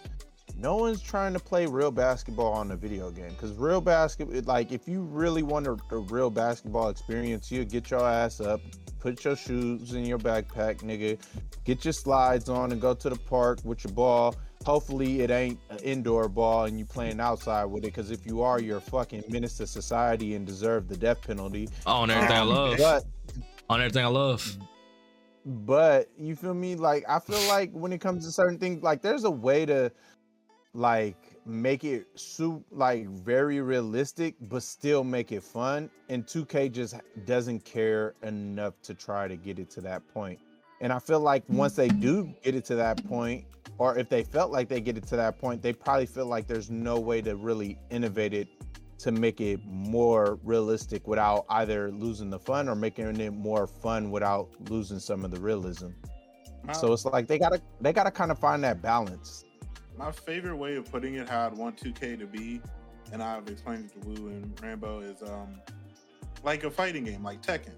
no 0.57 0.75
one's 0.77 1.01
trying 1.01 1.33
to 1.33 1.39
play 1.39 1.65
real 1.65 1.91
basketball 1.91 2.53
on 2.53 2.71
a 2.71 2.75
video 2.75 3.09
game 3.09 3.29
because 3.29 3.53
real 3.53 3.81
basketball, 3.81 4.41
like 4.45 4.71
if 4.71 4.87
you 4.87 5.01
really 5.01 5.43
want 5.43 5.67
a, 5.67 5.77
a 5.91 5.97
real 5.97 6.29
basketball 6.29 6.89
experience, 6.89 7.51
you 7.51 7.65
get 7.65 7.89
your 7.91 8.07
ass 8.07 8.39
up, 8.39 8.61
put 8.99 9.23
your 9.25 9.35
shoes 9.35 9.93
in 9.93 10.05
your 10.05 10.19
backpack, 10.19 10.77
nigga, 10.77 11.19
get 11.65 11.83
your 11.83 11.91
slides 11.93 12.49
on, 12.49 12.71
and 12.71 12.79
go 12.79 12.93
to 12.93 13.09
the 13.09 13.15
park 13.15 13.59
with 13.63 13.83
your 13.83 13.93
ball. 13.93 14.35
Hopefully, 14.65 15.19
it 15.19 15.29
ain't 15.29 15.59
an 15.71 15.79
indoor 15.79 16.29
ball 16.29 16.65
and 16.65 16.79
you 16.79 16.85
playing 16.85 17.19
outside 17.19 17.65
with 17.65 17.83
it. 17.83 17.87
Because 17.87 18.11
if 18.11 18.25
you 18.25 18.41
are, 18.41 18.61
you're 18.61 18.77
a 18.77 18.81
fucking 18.81 19.25
menace 19.27 19.57
to 19.57 19.67
society 19.67 20.35
and 20.35 20.47
deserve 20.47 20.87
the 20.87 20.95
death 20.95 21.21
penalty. 21.21 21.67
On 21.85 22.09
everything 22.09 22.37
I 22.37 22.39
um, 22.39 22.47
love. 22.49 22.77
But 22.77 23.03
On 23.69 23.81
everything 23.81 24.05
I 24.05 24.07
love. 24.07 24.57
but 25.45 26.09
you 26.17 26.37
feel 26.37 26.53
me 26.53 26.73
like 26.73 27.03
i 27.09 27.19
feel 27.19 27.41
like 27.49 27.69
when 27.73 27.91
it 27.91 27.99
comes 27.99 28.25
to 28.25 28.31
certain 28.31 28.57
things 28.57 28.81
like 28.81 29.01
there's 29.01 29.25
a 29.25 29.29
way 29.29 29.65
to 29.65 29.91
like 30.73 31.37
make 31.45 31.83
it 31.83 32.07
soup 32.15 32.63
like 32.71 33.07
very 33.07 33.61
realistic 33.61 34.35
but 34.41 34.63
still 34.63 35.03
make 35.03 35.31
it 35.31 35.43
fun 35.43 35.89
and 36.09 36.25
2k 36.25 36.71
just 36.71 36.95
doesn't 37.25 37.63
care 37.63 38.15
enough 38.23 38.73
to 38.81 38.93
try 38.93 39.27
to 39.27 39.35
get 39.35 39.59
it 39.59 39.69
to 39.69 39.81
that 39.81 40.01
point 40.13 40.39
and 40.81 40.91
i 40.91 40.97
feel 40.97 41.19
like 41.19 41.45
hmm. 41.45 41.57
once 41.57 41.75
they 41.75 41.89
do 41.89 42.33
get 42.43 42.55
it 42.55 42.65
to 42.65 42.75
that 42.75 43.03
point 43.07 43.45
or 43.77 43.97
if 43.97 44.09
they 44.09 44.23
felt 44.23 44.51
like 44.51 44.67
they 44.67 44.81
get 44.81 44.97
it 44.97 45.05
to 45.05 45.15
that 45.15 45.37
point 45.37 45.61
they 45.61 45.73
probably 45.73 46.05
feel 46.05 46.25
like 46.25 46.47
there's 46.47 46.71
no 46.71 46.99
way 46.99 47.21
to 47.21 47.35
really 47.35 47.77
innovate 47.91 48.33
it 48.33 48.47
to 49.03 49.11
make 49.11 49.41
it 49.41 49.59
more 49.65 50.39
realistic 50.45 51.05
without 51.09 51.45
either 51.49 51.91
losing 51.91 52.29
the 52.29 52.39
fun 52.39 52.69
or 52.69 52.75
making 52.75 53.19
it 53.19 53.33
more 53.33 53.67
fun 53.67 54.11
without 54.11 54.49
losing 54.69 54.97
some 54.97 55.25
of 55.25 55.31
the 55.31 55.39
realism. 55.41 55.89
My, 56.63 56.71
So 56.71 56.93
it's 56.93 57.03
like 57.03 57.27
they 57.27 57.37
gotta 57.37 57.61
they 57.81 57.91
gotta 57.91 58.11
kind 58.11 58.31
of 58.31 58.39
find 58.39 58.63
that 58.63 58.81
balance. 58.81 59.43
My 59.97 60.11
favorite 60.11 60.55
way 60.57 60.75
of 60.75 60.89
putting 60.91 61.15
it, 61.15 61.29
how 61.29 61.45
I'd 61.47 61.53
want 61.53 61.77
2K 61.77 62.19
to 62.19 62.25
be, 62.27 62.61
and 63.11 63.21
I've 63.21 63.47
explained 63.47 63.89
it 63.95 64.01
to 64.01 64.07
Wu 64.07 64.27
and 64.29 64.59
Rambo, 64.61 64.99
is 65.01 65.21
um 65.23 65.59
like 66.43 66.63
a 66.63 66.71
fighting 66.71 67.03
game, 67.05 67.23
like 67.23 67.41
Tekken, 67.41 67.75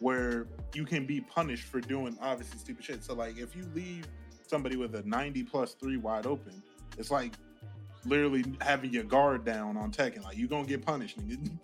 where 0.00 0.46
you 0.74 0.84
can 0.84 1.06
be 1.06 1.20
punished 1.20 1.64
for 1.64 1.80
doing 1.80 2.16
obviously 2.20 2.58
stupid 2.58 2.84
shit. 2.84 3.04
So 3.04 3.14
like 3.14 3.38
if 3.38 3.54
you 3.54 3.64
leave 3.74 4.06
somebody 4.46 4.76
with 4.76 4.94
a 4.94 5.02
90 5.02 5.42
plus 5.44 5.74
three 5.74 5.96
wide 5.98 6.26
open, 6.26 6.62
it's 6.96 7.10
like 7.10 7.32
literally 8.06 8.44
having 8.60 8.92
your 8.92 9.04
guard 9.04 9.44
down 9.44 9.76
on 9.76 9.92
Tekken. 9.92 10.24
Like 10.24 10.36
you're 10.38 10.48
gonna 10.48 10.66
get 10.66 10.84
punished. 10.84 11.18
nigga. 11.26 11.50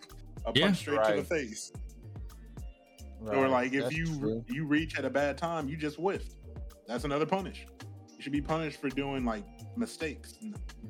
A 0.46 0.52
punch 0.52 0.58
Yeah. 0.58 0.72
straight 0.72 1.04
to 1.04 1.12
the 1.12 1.16
Right. 1.18 1.26
face. 1.26 1.72
Or 3.32 3.48
like 3.48 3.72
if 3.72 3.84
That's 3.84 3.96
you 3.96 4.04
true. 4.18 4.44
you 4.48 4.66
reach 4.66 4.98
at 4.98 5.06
a 5.06 5.10
bad 5.10 5.38
time, 5.38 5.68
you 5.68 5.76
just 5.78 5.96
whiffed. 5.96 6.34
That's 6.86 7.04
another 7.04 7.24
punish. 7.24 7.66
You 8.14 8.22
should 8.22 8.32
be 8.32 8.42
punished 8.42 8.78
for 8.78 8.90
doing 8.90 9.24
like 9.24 9.44
mistakes. 9.76 10.38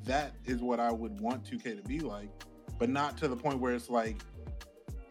That 0.04 0.34
is 0.44 0.60
what 0.60 0.80
I 0.80 0.90
would 0.90 1.20
want 1.20 1.44
2K 1.44 1.82
to 1.82 1.88
be 1.88 2.00
like, 2.00 2.28
but 2.78 2.88
not 2.88 3.16
to 3.18 3.28
the 3.28 3.36
point 3.36 3.60
where 3.60 3.74
it's 3.74 3.90
like, 3.90 4.22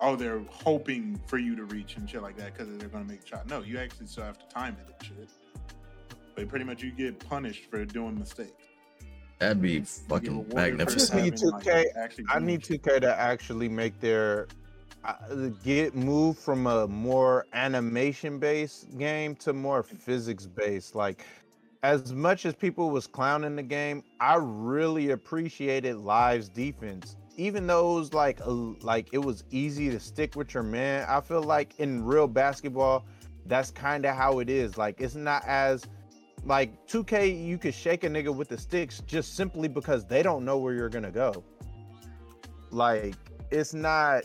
oh, 0.01 0.15
they're 0.15 0.41
hoping 0.49 1.19
for 1.27 1.37
you 1.37 1.55
to 1.55 1.63
reach 1.65 1.95
and 1.97 2.09
shit 2.09 2.21
like 2.21 2.37
that 2.37 2.53
because 2.53 2.77
they're 2.77 2.89
gonna 2.89 3.05
make 3.05 3.23
a 3.23 3.27
shot. 3.27 3.47
No, 3.47 3.61
you 3.61 3.77
actually 3.79 4.07
still 4.07 4.23
have 4.23 4.37
to 4.37 4.53
time 4.53 4.75
it 4.79 4.93
and 4.99 5.07
shit. 5.07 5.29
But 6.35 6.49
pretty 6.49 6.65
much 6.65 6.83
you 6.83 6.91
get 6.91 7.19
punished 7.19 7.69
for 7.69 7.85
doing 7.85 8.17
mistakes. 8.17 8.51
That'd 9.39 9.61
be 9.61 9.81
fucking 9.81 10.29
rewarded 10.29 10.51
for 10.51 10.55
magnificent. 10.55 11.23
need 11.23 11.33
2K 11.33 11.85
actually 11.97 12.25
I 12.29 12.39
need 12.39 12.61
2K 12.61 13.01
to 13.01 13.19
actually 13.19 13.69
make 13.69 13.99
their 13.99 14.47
uh, 15.03 15.15
get 15.63 15.95
move 15.95 16.37
from 16.37 16.65
a 16.67 16.87
more 16.87 17.45
animation 17.53 18.39
based 18.39 18.97
game 18.97 19.35
to 19.35 19.53
more 19.53 19.83
physics 19.83 20.45
based. 20.45 20.95
Like 20.95 21.25
as 21.83 22.13
much 22.13 22.45
as 22.45 22.55
people 22.55 22.89
was 22.89 23.05
clowning 23.05 23.57
the 23.57 23.63
game, 23.63 24.03
I 24.21 24.37
really 24.39 25.11
appreciated 25.11 25.97
Live's 25.97 26.47
defense. 26.47 27.17
Even 27.35 27.67
though 27.67 27.97
it 27.97 27.99
was 27.99 28.13
like 28.13 28.39
like 28.45 29.09
it 29.11 29.17
was 29.17 29.43
easy 29.51 29.89
to 29.89 29.99
stick 29.99 30.35
with 30.35 30.53
your 30.53 30.63
man, 30.63 31.05
I 31.09 31.19
feel 31.19 31.43
like 31.43 31.79
in 31.79 32.05
real 32.05 32.27
basketball, 32.27 33.05
that's 33.47 33.69
kind 33.69 34.05
of 34.05 34.15
how 34.15 34.39
it 34.39 34.49
is. 34.49 34.77
Like 34.77 35.01
it's 35.01 35.15
not 35.15 35.43
as 35.45 35.85
like 36.45 36.87
2K, 36.87 37.45
you 37.45 37.57
could 37.57 37.73
shake 37.73 38.03
a 38.03 38.09
nigga 38.09 38.33
with 38.33 38.49
the 38.49 38.57
sticks 38.57 39.01
just 39.05 39.35
simply 39.35 39.67
because 39.67 40.05
they 40.05 40.23
don't 40.23 40.45
know 40.45 40.57
where 40.57 40.73
you're 40.73 40.89
gonna 40.89 41.11
go. 41.11 41.43
Like 42.71 43.15
it's 43.51 43.73
not 43.73 44.23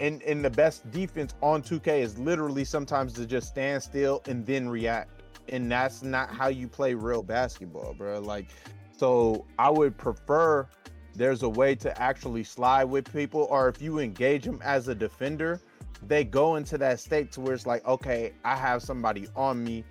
and 0.00 0.22
and 0.22 0.44
the 0.44 0.50
best 0.50 0.90
defense 0.90 1.34
on 1.42 1.60
2K 1.60 2.00
is 2.00 2.16
literally 2.18 2.64
sometimes 2.64 3.12
to 3.14 3.26
just 3.26 3.48
stand 3.48 3.82
still 3.82 4.22
and 4.26 4.46
then 4.46 4.68
react. 4.68 5.23
And 5.48 5.70
that's 5.70 6.02
not 6.02 6.30
how 6.30 6.48
you 6.48 6.68
play 6.68 6.94
real 6.94 7.22
basketball, 7.22 7.94
bro. 7.94 8.20
Like 8.20 8.48
so 8.96 9.44
I 9.58 9.70
would 9.70 9.96
prefer 9.96 10.68
there's 11.14 11.42
a 11.42 11.48
way 11.48 11.74
to 11.76 12.00
actually 12.00 12.44
slide 12.44 12.84
with 12.84 13.12
people 13.12 13.46
or 13.50 13.68
if 13.68 13.80
you 13.80 13.98
engage 13.98 14.44
them 14.44 14.60
as 14.64 14.88
a 14.88 14.94
defender, 14.94 15.60
they 16.06 16.24
go 16.24 16.56
into 16.56 16.76
that 16.78 17.00
state 17.00 17.32
to 17.32 17.40
where 17.40 17.54
it's 17.54 17.66
like, 17.66 17.86
okay, 17.86 18.32
I 18.44 18.56
have 18.56 18.82
somebody 18.82 19.28
on 19.36 19.62
me. 19.62 19.84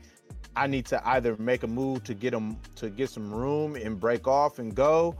I 0.55 0.67
need 0.67 0.85
to 0.87 1.07
either 1.09 1.35
make 1.37 1.63
a 1.63 1.67
move 1.67 2.03
to 2.03 2.13
get 2.13 2.31
them 2.31 2.59
to 2.75 2.89
get 2.89 3.09
some 3.09 3.33
room 3.33 3.75
and 3.75 3.99
break 3.99 4.27
off 4.27 4.59
and 4.59 4.73
go 4.75 5.15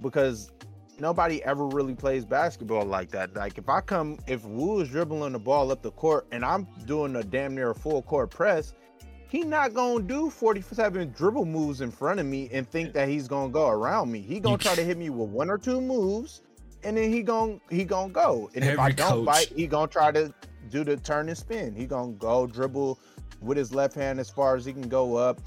because 0.00 0.52
nobody 1.00 1.42
ever 1.44 1.66
really 1.66 1.94
plays 1.94 2.24
basketball 2.24 2.84
like 2.84 3.10
that. 3.10 3.34
Like 3.34 3.58
if 3.58 3.68
I 3.68 3.80
come, 3.80 4.18
if 4.26 4.44
Wu 4.44 4.80
is 4.80 4.88
dribbling 4.88 5.32
the 5.32 5.38
ball 5.38 5.72
up 5.72 5.82
the 5.82 5.90
court 5.92 6.26
and 6.30 6.44
I'm 6.44 6.66
doing 6.86 7.16
a 7.16 7.24
damn 7.24 7.54
near 7.54 7.74
full 7.74 8.02
court 8.02 8.30
press, 8.30 8.74
he 9.28 9.42
not 9.44 9.74
gonna 9.74 10.02
do 10.02 10.30
47 10.30 11.12
dribble 11.16 11.44
moves 11.44 11.80
in 11.80 11.90
front 11.90 12.18
of 12.18 12.26
me 12.26 12.48
and 12.52 12.68
think 12.68 12.92
that 12.94 13.08
he's 13.08 13.28
gonna 13.28 13.50
go 13.52 13.68
around 13.68 14.10
me. 14.10 14.20
He 14.20 14.40
gonna 14.40 14.58
try 14.58 14.74
to 14.74 14.82
hit 14.82 14.96
me 14.98 15.10
with 15.10 15.28
one 15.28 15.50
or 15.50 15.58
two 15.58 15.80
moves, 15.80 16.42
and 16.82 16.96
then 16.96 17.12
he 17.12 17.22
gonna 17.22 17.58
he 17.70 17.84
gonna 17.84 18.12
go. 18.12 18.50
And 18.54 18.64
if 18.64 18.78
I 18.78 18.90
don't 18.90 19.10
coach- 19.10 19.26
bite, 19.26 19.52
he 19.54 19.66
gonna 19.66 19.86
try 19.86 20.10
to 20.12 20.32
do 20.70 20.82
the 20.82 20.96
turn 20.96 21.28
and 21.28 21.36
spin. 21.38 21.74
He 21.74 21.86
gonna 21.86 22.12
go 22.12 22.46
dribble 22.46 22.98
with 23.40 23.56
his 23.58 23.72
left 23.74 23.94
hand 23.94 24.18
as 24.18 24.30
far 24.30 24.56
as 24.56 24.64
he 24.64 24.72
can 24.72 24.88
go 24.88 25.16
up, 25.16 25.40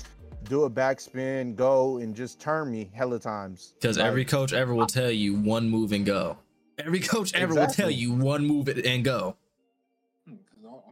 do 0.45 0.63
a 0.63 0.69
backspin, 0.69 1.55
go 1.55 1.97
and 1.97 2.15
just 2.15 2.39
turn 2.39 2.71
me 2.71 2.89
hella 2.93 3.19
times. 3.19 3.73
Because 3.81 3.97
Like, 3.97 4.07
every 4.07 4.25
coach 4.25 4.53
ever 4.53 4.73
will 4.73 4.87
tell 4.87 5.11
you 5.11 5.35
one 5.35 5.69
move 5.69 5.91
and 5.91 6.05
go. 6.05 6.37
Every 6.77 6.99
coach 6.99 7.33
ever 7.33 7.53
will 7.53 7.67
tell 7.67 7.91
you 7.91 8.13
one 8.13 8.45
move 8.45 8.67
and 8.69 9.03
go. 9.03 9.35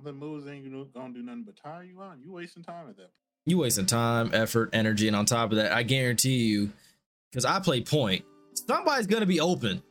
Because 0.04 0.14
all, 0.14 0.14
all 0.14 0.14
the 0.14 0.14
moves 0.14 0.48
ain't 0.48 0.72
gonna, 0.72 0.86
gonna 0.94 1.14
do 1.14 1.22
nothing 1.22 1.44
but 1.44 1.56
tire 1.58 1.84
you 1.84 2.02
out. 2.02 2.18
You 2.24 2.32
wasting 2.32 2.64
time 2.64 2.90
at 2.90 2.98
that. 2.98 3.04
point. 3.04 3.12
You 3.46 3.58
wasting 3.58 3.86
time, 3.86 4.32
effort, 4.34 4.70
energy, 4.74 5.08
and 5.08 5.16
on 5.16 5.26
top 5.26 5.52
of 5.52 5.58
that, 5.58 5.72
I 5.72 5.84
guarantee 5.84 6.38
you, 6.38 6.72
because 7.32 7.46
I 7.46 7.60
play 7.60 7.82
point, 7.82 8.24
somebody's 8.54 9.08
gonna 9.08 9.26
be 9.26 9.40
open. 9.40 9.82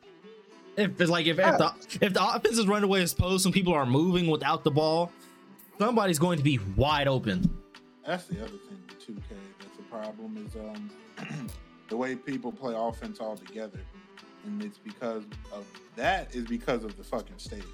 If 0.77 1.01
it's 1.01 1.11
like 1.11 1.27
if, 1.27 1.39
if 1.39 1.59
the 1.59 1.73
if 2.01 2.15
the 2.15 2.25
offense 2.25 2.57
is 2.57 2.67
running 2.69 2.85
away 2.85 3.03
as 3.03 3.13
opposed 3.13 3.45
and 3.47 3.55
people 3.55 3.75
are 3.75 3.87
moving 3.87 4.31
without 4.31 4.63
the 4.63 4.71
ball, 4.71 5.11
somebody's 5.79 6.21
going 6.21 6.39
to 6.39 6.45
be 6.45 6.61
wide 6.77 7.09
open. 7.09 7.51
That's 8.07 8.27
the 8.27 8.41
other 8.41 8.49
thing 8.51 8.79
with 8.89 9.05
2K. 9.05 9.35
That's 9.59 9.79
a 9.79 9.83
problem 9.83 10.47
is 10.47 10.55
um 10.55 10.91
the 11.89 11.97
way 11.97 12.15
people 12.15 12.53
play 12.53 12.75
offense 12.77 13.19
all 13.19 13.37
together, 13.37 13.81
and 14.45 14.63
it's 14.63 14.79
because 14.79 15.25
of 15.53 15.67
that 15.97 16.33
is 16.33 16.47
because 16.47 16.85
of 16.85 16.97
the 16.97 17.03
fucking 17.03 17.39
stage. 17.39 17.65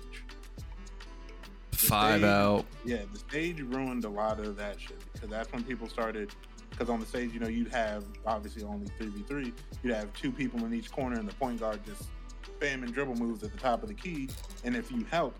Five 1.89 2.21
stage- 2.21 2.25
out. 2.25 2.65
Yeah, 2.85 3.03
the 3.13 3.19
stage 3.19 3.61
ruined 3.61 4.05
a 4.05 4.09
lot 4.09 4.41
of 4.41 4.57
that 4.57 4.81
shit 4.81 4.99
because 5.13 5.29
that's 5.29 5.53
when 5.53 5.65
people 5.65 5.89
started. 5.89 6.33
Because 6.71 6.89
on 6.91 6.99
the 6.99 7.07
stage, 7.07 7.33
you 7.33 7.39
know, 7.39 7.49
you'd 7.49 7.73
have 7.73 8.05
obviously 8.27 8.65
only 8.65 8.89
three 8.99 9.09
v 9.09 9.23
three. 9.23 9.53
You'd 9.83 9.95
have 9.95 10.13
two 10.15 10.33
people 10.33 10.65
in 10.65 10.75
each 10.75 10.91
corner, 10.91 11.19
and 11.19 11.29
the 11.29 11.35
point 11.35 11.61
guard 11.61 11.81
just 11.87 12.09
spamming 12.61 12.93
dribble 12.93 13.15
moves 13.15 13.43
at 13.45 13.53
the 13.53 13.59
top 13.59 13.83
of 13.83 13.89
the 13.89 13.95
key. 13.95 14.29
And 14.65 14.75
if 14.75 14.91
you 14.91 15.05
help, 15.11 15.37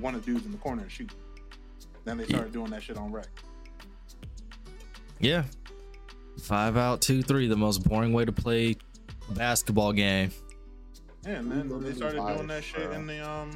one 0.00 0.14
of 0.14 0.24
the 0.24 0.32
dudes 0.32 0.44
in 0.46 0.52
the 0.52 0.58
corner 0.58 0.88
shoot. 0.88 1.12
Then 2.04 2.16
they 2.16 2.24
started 2.24 2.52
doing 2.52 2.70
that 2.70 2.82
shit 2.82 2.96
on 2.96 3.12
rec. 3.12 3.28
Yeah. 5.20 5.44
Five 6.40 6.76
out, 6.76 7.00
two, 7.00 7.22
three. 7.22 7.46
The 7.46 7.56
most 7.56 7.84
boring 7.84 8.12
way 8.12 8.24
to 8.24 8.32
play 8.32 8.76
a 9.30 9.32
basketball 9.34 9.92
game. 9.92 10.32
Yeah, 11.24 11.34
and 11.34 11.52
then 11.52 11.82
they 11.82 11.92
started 11.92 12.26
doing 12.26 12.48
that 12.48 12.64
shit 12.64 12.90
in 12.90 13.06
the 13.06 13.28
um 13.28 13.50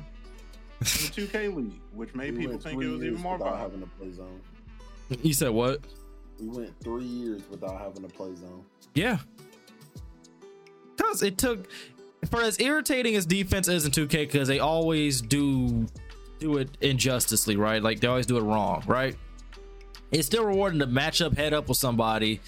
the 0.81 0.85
2K 0.85 1.55
league, 1.55 1.81
which 1.93 2.15
made 2.15 2.35
We 2.35 2.41
people 2.41 2.59
think 2.59 2.83
it 2.83 2.87
was 2.89 3.03
even 3.03 3.21
more 3.21 3.39
without 3.39 3.55
violent. 3.55 3.73
having 3.73 3.83
a 3.83 3.99
play 3.99 4.13
zone. 4.13 4.41
You 5.23 5.33
said 5.35 5.51
what? 5.51 5.81
We 6.41 6.49
went 6.49 6.81
three 6.83 7.05
years 7.05 7.43
without 7.51 7.79
having 7.79 8.05
a 8.05 8.09
play 8.09 8.35
zone. 8.35 8.65
Yeah. 8.95 9.19
Because 10.97 11.23
it 11.23 11.39
took, 11.39 11.67
for 12.31 12.43
as 12.43 12.59
irritating 12.61 13.15
as 13.17 13.25
defense 13.27 13.69
is 13.69 13.85
in 13.85 13.93
2K, 13.93 14.11
because 14.11 14.49
they 14.49 14.59
always 14.59 15.21
do 15.21 15.87
do 16.39 16.59
it 16.59 16.69
injusticely, 16.81 17.57
right? 17.57 17.83
Like 17.83 18.01
they 18.01 18.09
always 18.09 18.27
do 18.27 18.37
it 18.37 18.43
wrong, 18.43 18.83
right? 18.87 19.17
It's 20.11 20.27
still 20.27 20.45
rewarding 20.45 20.81
to 20.81 20.87
match 20.87 21.21
up 21.23 21.37
head 21.37 21.55
up 21.55 21.69
with 21.69 21.79
somebody 21.79 22.41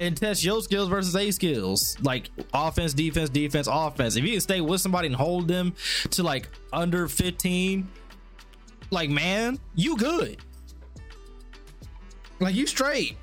and 0.00 0.16
test 0.16 0.44
your 0.44 0.62
skills 0.62 0.88
versus 0.88 1.14
A 1.16 1.30
skills, 1.30 1.96
like 2.02 2.30
offense, 2.54 2.94
defense, 2.94 3.30
defense, 3.30 3.68
offense. 3.70 4.16
If 4.16 4.24
you 4.24 4.32
can 4.32 4.40
stay 4.40 4.60
with 4.60 4.80
somebody 4.80 5.06
and 5.06 5.16
hold 5.16 5.48
them 5.48 5.74
to 6.10 6.22
like 6.22 6.48
under 6.72 7.08
15, 7.08 7.88
like 8.90 9.10
man, 9.10 9.58
you 9.74 9.96
good. 9.96 10.38
Like 12.40 12.54
you 12.54 12.66
straight. 12.66 13.16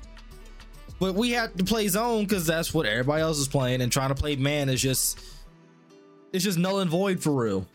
But 0.98 1.14
we 1.14 1.30
have 1.32 1.54
to 1.56 1.64
play 1.64 1.88
zone 1.88 2.24
because 2.24 2.46
that's 2.46 2.72
what 2.72 2.86
everybody 2.86 3.22
else 3.22 3.38
is 3.38 3.48
playing, 3.48 3.80
and 3.82 3.90
trying 3.92 4.08
to 4.08 4.14
play 4.14 4.36
man 4.36 4.68
is 4.68 4.80
just 4.80 5.18
it's 6.32 6.44
just 6.44 6.58
null 6.58 6.80
and 6.80 6.90
void 6.90 7.22
for 7.22 7.32
real. 7.32 7.66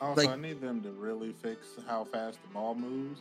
Also, 0.00 0.22
Like- 0.22 0.30
I 0.30 0.36
need 0.36 0.60
them 0.60 0.82
to 0.82 0.90
really 0.92 1.32
fix 1.42 1.68
how 1.86 2.04
fast 2.04 2.38
the 2.42 2.48
ball 2.52 2.74
moves 2.74 3.20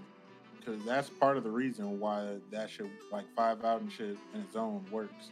because 0.66 0.84
that's 0.86 1.10
part 1.10 1.38
of 1.38 1.44
the 1.44 1.50
reason 1.52 2.00
why 2.00 2.38
that 2.52 2.70
shit, 2.70 2.88
like 3.12 3.26
five 3.36 3.64
out 3.64 3.82
and 3.82 3.92
shit 3.92 4.18
in 4.34 4.42
its 4.42 4.56
own 4.56 4.84
works 4.92 5.30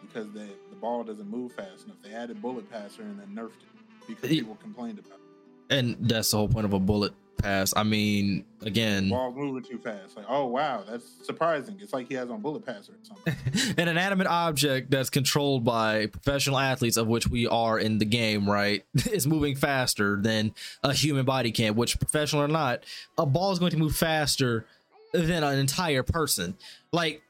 because 0.00 0.30
the 0.32 0.48
the 0.70 0.76
ball 0.80 1.04
doesn't 1.04 1.28
move 1.30 1.52
fast 1.52 1.84
enough. 1.84 1.96
They 2.02 2.12
added 2.12 2.40
bullet 2.40 2.70
passer 2.70 3.02
and 3.02 3.18
then 3.18 3.28
nerfed 3.28 3.48
it 3.62 4.06
because 4.08 4.30
Ye- 4.30 4.40
people 4.40 4.56
complained 4.56 4.98
about 4.98 5.18
it. 5.18 5.74
And 5.74 5.96
that's 6.00 6.30
the 6.30 6.36
whole 6.38 6.48
point 6.48 6.66
of 6.66 6.72
a 6.72 6.78
bullet 6.78 7.12
pass. 7.42 7.74
I 7.76 7.82
mean, 7.82 8.44
again, 8.62 9.08
ball 9.08 9.32
moving 9.32 9.62
too 9.62 9.78
fast. 9.78 10.16
Like, 10.16 10.26
oh 10.28 10.46
wow, 10.46 10.84
that's 10.88 11.04
surprising. 11.24 11.78
It's 11.80 11.92
like 11.92 12.08
he 12.08 12.14
has 12.14 12.30
on 12.30 12.40
bullet 12.40 12.64
passer 12.64 12.92
or 12.92 12.96
something. 13.02 13.74
an 13.78 13.88
inanimate 13.88 14.26
object 14.26 14.90
that's 14.90 15.10
controlled 15.10 15.64
by 15.64 16.06
professional 16.06 16.58
athletes, 16.58 16.96
of 16.96 17.06
which 17.06 17.28
we 17.28 17.46
are 17.46 17.78
in 17.78 17.98
the 17.98 18.04
game, 18.04 18.48
right, 18.48 18.84
is 19.10 19.26
moving 19.26 19.56
faster 19.56 20.16
than 20.20 20.54
a 20.82 20.92
human 20.92 21.24
body 21.24 21.52
can, 21.52 21.74
which 21.74 21.98
professional 21.98 22.42
or 22.42 22.48
not, 22.48 22.84
a 23.18 23.26
ball 23.26 23.52
is 23.52 23.58
going 23.58 23.72
to 23.72 23.78
move 23.78 23.96
faster 23.96 24.66
than 25.12 25.44
an 25.44 25.58
entire 25.58 26.02
person. 26.02 26.56
Like 26.92 27.22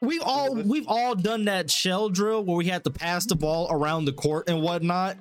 we've 0.00 0.22
all 0.22 0.54
we've 0.54 0.88
all 0.88 1.14
done 1.14 1.46
that 1.46 1.70
shell 1.70 2.08
drill 2.08 2.44
where 2.44 2.56
we 2.56 2.66
had 2.66 2.84
to 2.84 2.90
pass 2.90 3.26
the 3.26 3.36
ball 3.36 3.68
around 3.70 4.04
the 4.04 4.12
court 4.12 4.48
and 4.48 4.62
whatnot. 4.62 5.16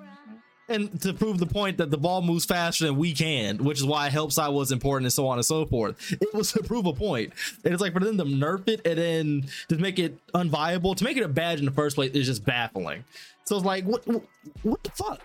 And 0.67 0.99
to 1.01 1.13
prove 1.13 1.37
the 1.37 1.45
point 1.45 1.77
that 1.77 1.91
the 1.91 1.97
ball 1.97 2.23
moves 2.23 2.45
faster 2.45 2.85
than 2.85 2.97
we 2.97 3.13
can, 3.13 3.57
which 3.63 3.79
is 3.79 3.85
why 3.85 4.09
help 4.09 4.31
side 4.31 4.49
was 4.49 4.71
important 4.71 5.05
and 5.05 5.13
so 5.13 5.27
on 5.27 5.37
and 5.37 5.45
so 5.45 5.65
forth. 5.65 6.11
It 6.11 6.33
was 6.33 6.51
to 6.53 6.63
prove 6.63 6.87
a 6.87 6.93
point. 6.93 7.33
And 7.63 7.73
it's 7.73 7.81
like 7.81 7.93
for 7.93 7.99
them 7.99 8.17
to 8.17 8.23
nerf 8.23 8.67
it 8.67 8.81
and 8.85 8.97
then 8.97 9.45
to 9.69 9.77
make 9.77 9.99
it 9.99 10.17
unviable, 10.33 10.95
to 10.95 11.03
make 11.03 11.17
it 11.17 11.23
a 11.23 11.27
badge 11.27 11.59
in 11.59 11.65
the 11.65 11.71
first 11.71 11.95
place 11.95 12.11
is 12.11 12.25
just 12.25 12.45
baffling. 12.45 13.03
So 13.43 13.55
it's 13.57 13.65
like, 13.65 13.85
what 13.85 14.07
what, 14.07 14.23
what 14.63 14.83
the 14.83 14.89
fuck? 14.89 15.21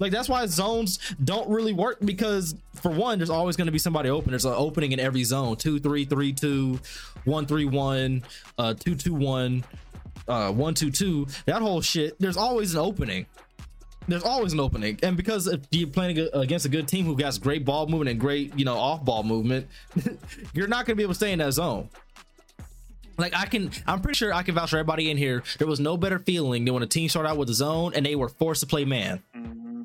Like 0.00 0.12
that's 0.12 0.28
why 0.28 0.44
zones 0.46 0.98
don't 1.22 1.48
really 1.48 1.74
work 1.74 1.98
because 2.02 2.54
for 2.74 2.90
one, 2.90 3.18
there's 3.18 3.30
always 3.30 3.56
going 3.56 3.66
to 3.66 3.72
be 3.72 3.78
somebody 3.78 4.08
open. 4.08 4.30
There's 4.30 4.46
an 4.46 4.54
opening 4.56 4.92
in 4.92 4.98
every 4.98 5.24
zone: 5.24 5.56
two, 5.56 5.78
three, 5.78 6.06
three, 6.06 6.32
two, 6.32 6.80
one, 7.24 7.46
three, 7.46 7.66
one, 7.66 8.22
uh, 8.58 8.74
two, 8.74 8.94
two, 8.94 9.14
one, 9.14 9.62
uh, 10.30 10.52
one, 10.52 10.74
two, 10.74 10.90
two. 10.90 11.26
That 11.46 11.60
whole 11.60 11.80
shit. 11.80 12.18
There's 12.18 12.36
always 12.36 12.74
an 12.74 12.80
opening. 12.80 13.26
There's 14.08 14.24
always 14.24 14.52
an 14.54 14.60
opening, 14.60 14.98
and 15.02 15.16
because 15.16 15.46
if 15.46 15.60
you're 15.70 15.86
playing 15.88 16.18
against 16.32 16.64
a 16.66 16.68
good 16.68 16.88
team 16.88 17.04
who 17.04 17.14
has 17.22 17.38
great 17.38 17.64
ball 17.64 17.86
movement 17.86 18.10
and 18.10 18.18
great, 18.18 18.58
you 18.58 18.64
know, 18.64 18.76
off 18.76 19.04
ball 19.04 19.22
movement, 19.22 19.68
you're 20.54 20.66
not 20.66 20.86
going 20.86 20.94
to 20.94 20.96
be 20.96 21.02
able 21.04 21.12
to 21.12 21.16
stay 21.16 21.32
in 21.32 21.38
that 21.38 21.52
zone. 21.52 21.90
Like 23.18 23.36
I 23.36 23.44
can, 23.44 23.70
I'm 23.86 24.00
pretty 24.00 24.16
sure 24.16 24.32
I 24.32 24.42
can 24.42 24.54
vouch 24.54 24.70
for 24.70 24.78
everybody 24.78 25.10
in 25.10 25.18
here. 25.18 25.42
There 25.58 25.68
was 25.68 25.78
no 25.78 25.96
better 25.98 26.18
feeling 26.18 26.64
than 26.64 26.72
when 26.74 26.82
a 26.82 26.86
team 26.86 27.08
started 27.08 27.28
out 27.28 27.36
with 27.36 27.50
a 27.50 27.54
zone 27.54 27.92
and 27.94 28.04
they 28.04 28.16
were 28.16 28.30
forced 28.30 28.62
to 28.62 28.66
play 28.66 28.86
man. 28.86 29.22
hmm 29.34 29.82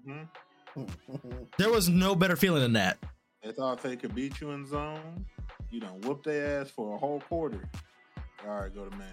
There 1.57 1.69
was 1.69 1.89
no 1.89 2.15
better 2.15 2.37
feeling 2.37 2.61
than 2.61 2.73
that. 2.73 2.97
They 3.43 3.51
thought 3.51 3.83
they 3.83 3.97
could 3.97 4.15
beat 4.15 4.39
you 4.41 4.51
in 4.51 4.65
zone. 4.65 5.25
You 5.69 5.81
don't 5.81 6.03
whoop 6.05 6.23
their 6.23 6.61
ass 6.61 6.69
for 6.69 6.95
a 6.95 6.97
whole 6.97 7.19
quarter. 7.19 7.67
All 8.47 8.55
right, 8.55 8.73
go 8.73 8.85
to 8.85 8.97
man. 8.97 9.07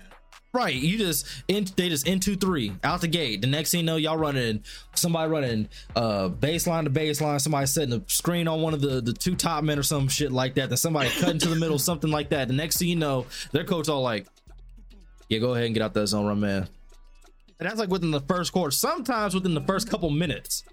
Right, 0.54 0.74
you 0.74 0.98
just 0.98 1.26
in 1.48 1.66
they 1.76 1.88
just 1.88 2.06
in 2.06 2.20
two 2.20 2.36
three 2.36 2.74
out 2.84 3.00
the 3.00 3.08
gate. 3.08 3.40
The 3.40 3.46
next 3.46 3.70
thing 3.70 3.80
you 3.80 3.86
know, 3.86 3.96
y'all 3.96 4.18
running 4.18 4.62
somebody 4.94 5.30
running 5.30 5.68
uh 5.96 6.28
baseline 6.28 6.84
to 6.84 6.90
baseline, 6.90 7.40
somebody 7.40 7.66
setting 7.66 7.94
a 7.94 8.02
screen 8.06 8.46
on 8.46 8.60
one 8.60 8.74
of 8.74 8.82
the 8.82 9.00
the 9.00 9.14
two 9.14 9.34
top 9.34 9.64
men 9.64 9.78
or 9.78 9.82
some 9.82 10.08
shit 10.08 10.30
like 10.30 10.54
that. 10.56 10.68
Then 10.68 10.76
somebody 10.76 11.08
cutting 11.08 11.38
to 11.38 11.48
the 11.48 11.56
middle, 11.56 11.78
something 11.78 12.10
like 12.10 12.28
that. 12.30 12.48
The 12.48 12.54
next 12.54 12.78
thing 12.78 12.88
you 12.88 12.96
know, 12.96 13.24
their 13.52 13.64
coach 13.64 13.88
all 13.88 14.02
like, 14.02 14.26
"Yeah, 15.30 15.38
go 15.38 15.54
ahead 15.54 15.64
and 15.64 15.74
get 15.74 15.82
out 15.82 15.94
that 15.94 16.06
zone, 16.08 16.26
run 16.26 16.40
man." 16.40 16.68
And 17.58 17.70
that's 17.70 17.78
like 17.78 17.88
within 17.88 18.10
the 18.10 18.20
first 18.20 18.52
quarter. 18.52 18.72
Sometimes 18.72 19.34
within 19.34 19.54
the 19.54 19.62
first 19.62 19.88
couple 19.88 20.10
minutes, 20.10 20.64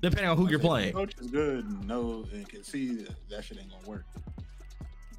depending 0.00 0.28
on 0.30 0.36
who 0.36 0.48
you're 0.48 0.60
playing. 0.60 0.92
Coach 0.92 1.14
is 1.20 1.26
good 1.26 1.64
and 1.64 1.88
knows 1.88 2.28
and 2.32 2.48
can 2.48 2.62
see 2.62 2.94
that, 2.96 3.14
that 3.30 3.44
shit 3.44 3.58
ain't 3.58 3.70
gonna 3.70 3.88
work. 3.88 4.04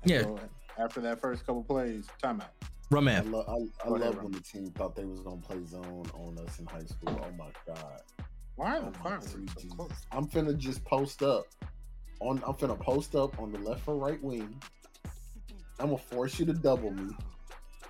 Yeah. 0.05 0.21
so 0.21 0.39
after 0.77 1.01
that 1.01 1.19
first 1.19 1.45
couple 1.45 1.63
plays, 1.63 2.07
timeout. 2.23 2.45
Run 2.89 3.07
I, 3.09 3.19
lo- 3.21 3.45
I, 3.47 3.85
I 3.87 3.89
love 3.89 4.23
when 4.23 4.31
the 4.31 4.39
team 4.39 4.71
thought 4.71 4.95
they 4.95 5.03
was 5.05 5.19
gonna 5.19 5.41
play 5.41 5.63
zone 5.65 6.05
on 6.13 6.37
us 6.45 6.59
in 6.59 6.65
high 6.67 6.85
school. 6.85 7.19
Oh 7.21 7.31
my 7.37 7.49
god. 7.65 8.01
Why 8.55 8.77
are 8.77 8.77
Oh 8.77 8.85
the 8.85 8.91
my 8.91 9.03
fireworks 9.03 9.31
sweet 9.31 9.49
so 9.59 9.67
close? 9.75 9.91
I'm 10.11 10.25
finna 10.27 10.57
just 10.57 10.83
post 10.85 11.21
up 11.21 11.45
on. 12.21 12.41
I'm 12.47 12.53
finna 12.53 12.79
post 12.79 13.13
up 13.15 13.37
on 13.39 13.51
the 13.51 13.59
left 13.59 13.87
or 13.87 13.95
right 13.97 14.21
wing. 14.23 14.61
I'm 15.79 15.87
gonna 15.87 15.97
force 15.97 16.39
you 16.39 16.45
to 16.47 16.53
double 16.53 16.91
me, 16.91 17.13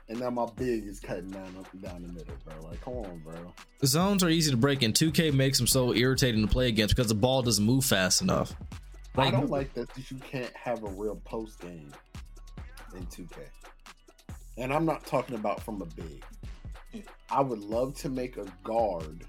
and 0.10 0.20
now 0.20 0.30
my 0.32 0.48
big 0.58 0.86
is 0.88 1.00
cutting 1.00 1.30
down 1.30 1.56
up 1.60 1.72
and 1.72 1.82
down 1.82 2.02
the 2.02 2.12
middle, 2.12 2.36
bro. 2.44 2.56
Like, 2.68 2.82
come 2.82 2.96
on, 2.96 3.20
bro. 3.20 3.54
The 3.80 3.88
Zones 3.88 4.24
are 4.24 4.30
easy 4.30 4.52
to 4.52 4.58
break, 4.58 4.82
and 4.82 4.94
2K 4.94 5.34
makes 5.34 5.58
them 5.58 5.68
so 5.68 5.94
irritating 5.94 6.42
to 6.46 6.52
play 6.52 6.68
against 6.68 6.96
because 6.96 7.08
the 7.08 7.16
ball 7.16 7.44
doesn't 7.44 7.64
move 7.66 7.86
fast 7.86 8.22
enough. 8.22 8.54
I 9.16 9.32
don't 9.32 9.50
like 9.50 9.74
that 9.76 9.90
you 10.12 10.18
can't 10.18 10.52
have 10.56 10.84
a 10.84 10.90
real 10.90 11.16
post 11.24 11.60
game 11.62 11.92
in 12.96 13.06
2K. 13.06 13.38
And 14.58 14.74
I'm 14.74 14.86
not 14.86 15.06
talking 15.06 15.36
about 15.36 15.62
from 15.64 15.82
a 15.82 15.86
big. 15.86 16.24
I 17.30 17.42
would 17.42 17.60
love 17.60 17.94
to 17.96 18.10
make 18.10 18.38
a 18.38 18.46
guard 18.64 19.24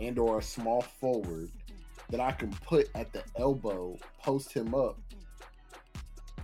and 0.00 0.18
or 0.18 0.38
a 0.38 0.42
small 0.42 0.82
forward 0.82 1.50
that 2.10 2.20
I 2.20 2.32
can 2.32 2.50
put 2.64 2.88
at 2.94 3.12
the 3.12 3.22
elbow, 3.36 3.98
post 4.22 4.52
him 4.52 4.74
up, 4.74 4.98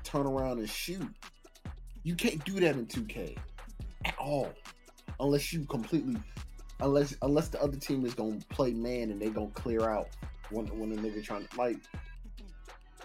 turn 0.05 0.27
around 0.27 0.59
and 0.59 0.69
shoot. 0.69 1.09
You 2.05 2.15
can't 2.15 2.45
do 2.45 2.61
that 2.61 2.77
in 2.77 2.87
2K 2.87 3.37
at 4.05 4.15
all. 4.19 4.53
Unless 5.21 5.53
you 5.53 5.65
completely 5.65 6.17
unless 6.81 7.15
unless 7.23 7.49
the 7.49 7.63
other 7.63 7.77
team 7.77 8.05
is 8.05 8.15
gonna 8.15 8.39
play 8.49 8.73
man 8.73 9.11
and 9.11 9.21
they 9.21 9.31
gonna 9.31 9.47
clear 9.51 9.89
out 9.89 10.09
when 10.51 10.67
when 10.79 10.93
a 10.93 10.97
nigga 10.97 11.23
trying 11.23 11.47
to 11.47 11.57
like 11.57 11.79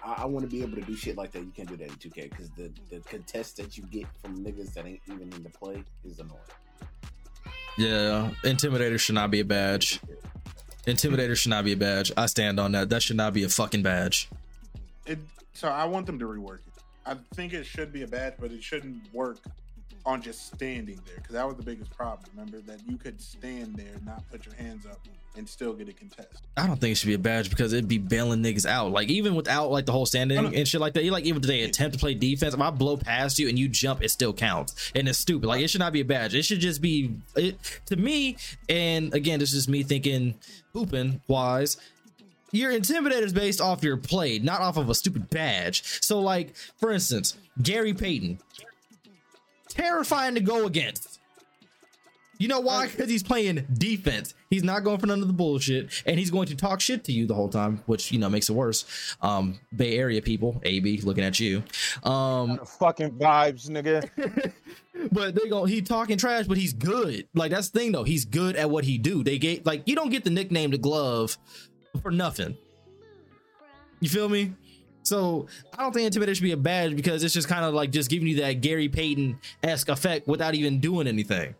I, 0.03 0.23
I 0.23 0.25
want 0.25 0.49
to 0.49 0.49
be 0.49 0.61
able 0.63 0.75
to 0.75 0.81
do 0.81 0.95
shit 0.95 1.17
like 1.17 1.31
that. 1.31 1.39
You 1.39 1.51
can't 1.55 1.69
do 1.69 1.77
that 1.77 1.87
in 1.87 1.95
2K 1.95 2.29
because 2.29 2.49
the 2.51 2.71
the 2.89 2.99
contest 3.01 3.57
that 3.57 3.77
you 3.77 3.83
get 3.91 4.05
from 4.21 4.43
niggas 4.43 4.73
that 4.73 4.85
ain't 4.85 5.01
even 5.07 5.31
in 5.33 5.43
the 5.43 5.49
play 5.49 5.83
is 6.05 6.19
annoying. 6.19 6.39
Yeah, 7.77 8.31
Intimidator 8.43 8.99
should 8.99 9.15
not 9.15 9.29
be 9.29 9.39
a 9.41 9.45
badge. 9.45 9.99
Intimidator 10.85 11.35
should 11.35 11.49
not 11.49 11.63
be 11.65 11.73
a 11.73 11.77
badge. 11.77 12.11
I 12.17 12.25
stand 12.25 12.59
on 12.59 12.71
that. 12.71 12.89
That 12.89 13.03
should 13.03 13.17
not 13.17 13.33
be 13.33 13.43
a 13.43 13.49
fucking 13.49 13.83
badge. 13.83 14.29
It. 15.05 15.19
So 15.53 15.67
I 15.67 15.85
want 15.85 16.05
them 16.05 16.17
to 16.19 16.25
rework 16.25 16.59
it. 16.59 16.73
I 17.05 17.15
think 17.35 17.53
it 17.53 17.65
should 17.65 17.93
be 17.93 18.03
a 18.03 18.07
badge, 18.07 18.33
but 18.39 18.51
it 18.51 18.63
shouldn't 18.63 19.13
work 19.13 19.37
on 20.07 20.21
just 20.21 20.47
standing 20.47 20.99
there 21.05 21.17
because 21.17 21.33
that 21.33 21.45
was 21.45 21.57
the 21.57 21.63
biggest 21.63 21.95
problem. 21.95 22.29
Remember 22.33 22.61
that 22.61 22.79
you 22.87 22.97
could 22.97 23.21
stand 23.21 23.75
there, 23.75 23.93
not 24.05 24.23
put 24.31 24.45
your 24.45 24.55
hands 24.55 24.85
up, 24.85 24.99
and 25.35 25.47
still 25.47 25.73
get 25.73 25.89
a 25.89 25.93
contest. 25.93 26.43
I 26.55 26.65
don't 26.65 26.79
think 26.79 26.93
it 26.93 26.95
should 26.95 27.07
be 27.07 27.13
a 27.13 27.19
badge 27.19 27.49
because 27.49 27.73
it'd 27.73 27.89
be 27.89 27.97
bailing 27.97 28.41
niggas 28.41 28.65
out. 28.65 28.91
Like 28.91 29.09
even 29.09 29.35
without 29.35 29.69
like 29.69 29.85
the 29.85 29.91
whole 29.91 30.05
standing 30.05 30.55
and 30.55 30.65
shit 30.67 30.79
like 30.79 30.93
that. 30.93 31.03
You 31.03 31.11
like 31.11 31.25
even 31.25 31.43
if 31.43 31.47
they 31.47 31.61
attempt 31.61 31.93
to 31.93 31.99
play 31.99 32.13
defense, 32.13 32.53
if 32.53 32.61
I 32.61 32.69
blow 32.69 32.95
past 32.95 33.37
you 33.37 33.49
and 33.49 33.59
you 33.59 33.67
jump, 33.67 34.01
it 34.01 34.09
still 34.09 34.33
counts. 34.33 34.93
And 34.95 35.09
it's 35.09 35.19
stupid. 35.19 35.47
Like 35.47 35.61
it 35.61 35.67
should 35.67 35.79
not 35.79 35.91
be 35.91 36.01
a 36.01 36.05
badge. 36.05 36.33
It 36.33 36.43
should 36.43 36.61
just 36.61 36.81
be 36.81 37.13
it 37.35 37.57
to 37.87 37.97
me. 37.97 38.37
And 38.69 39.13
again, 39.13 39.39
this 39.39 39.51
is 39.51 39.67
me 39.67 39.83
thinking 39.83 40.35
hooping 40.71 41.21
wise. 41.27 41.75
Your 42.53 42.71
intimidator 42.71 43.23
is 43.23 43.33
based 43.33 43.59
off 43.59 43.83
your 43.83 43.97
play, 43.97 44.39
not 44.39 44.61
off 44.61 44.77
of 44.77 44.89
a 44.89 44.95
stupid 44.95 45.29
badge. 45.29 45.83
So, 46.01 46.21
like, 46.21 46.55
for 46.77 46.93
instance, 46.93 47.35
Gary 47.61 47.93
Payton, 47.93 48.39
terrifying 49.77 50.35
to 50.35 50.41
go 50.41 50.65
against. 50.65 51.19
You 52.39 52.47
know 52.47 52.59
why? 52.59 52.87
Because 52.87 53.09
he's 53.09 53.23
playing 53.23 53.65
defense. 53.73 54.35
He's 54.49 54.63
not 54.63 54.83
going 54.83 54.99
for 54.99 55.07
none 55.07 55.21
of 55.21 55.27
the 55.27 55.33
bullshit, 55.33 56.03
and 56.05 56.19
he's 56.19 56.29
going 56.29 56.47
to 56.47 56.55
talk 56.55 56.81
shit 56.81 57.03
to 57.05 57.11
you 57.11 57.25
the 57.25 57.33
whole 57.33 57.49
time, 57.49 57.81
which 57.87 58.11
you 58.11 58.19
know 58.19 58.29
makes 58.29 58.49
it 58.49 58.53
worse. 58.53 58.85
Um, 59.21 59.59
Bay 59.75 59.97
Area 59.97 60.21
people, 60.21 60.61
AB, 60.63 61.01
looking 61.01 61.23
at 61.23 61.39
you. 61.39 61.63
Um, 62.03 62.59
fucking 62.59 63.11
vibes, 63.11 63.69
nigga. 63.69 64.53
but 65.11 65.33
they 65.33 65.49
go, 65.49 65.65
he 65.65 65.81
talking 65.81 66.17
trash, 66.17 66.45
but 66.45 66.57
he's 66.57 66.73
good. 66.73 67.27
Like 67.33 67.51
that's 67.51 67.69
the 67.69 67.79
thing 67.79 67.91
though. 67.91 68.03
He's 68.03 68.25
good 68.25 68.55
at 68.55 68.69
what 68.69 68.83
he 68.83 68.99
do. 68.99 69.23
They 69.23 69.39
get 69.39 69.65
like 69.65 69.83
you 69.87 69.95
don't 69.95 70.09
get 70.09 70.23
the 70.23 70.29
nickname 70.29 70.71
the 70.71 70.77
glove 70.77 71.37
for 72.03 72.11
nothing. 72.11 72.55
You 73.99 74.09
feel 74.09 74.29
me? 74.29 74.53
So 75.07 75.47
I 75.73 75.81
don't 75.81 75.93
think 75.93 76.11
Intimidator 76.11 76.35
should 76.35 76.43
be 76.43 76.51
a 76.51 76.57
badge 76.57 76.95
because 76.95 77.23
it's 77.23 77.33
just 77.33 77.47
kind 77.47 77.63
of 77.63 77.73
like 77.73 77.91
just 77.91 78.09
giving 78.09 78.27
you 78.27 78.41
that 78.41 78.61
Gary 78.61 78.89
Payton 78.89 79.39
esque 79.63 79.87
effect 79.87 80.27
without 80.27 80.53
even 80.53 80.79
doing 80.79 81.07
anything. 81.07 81.55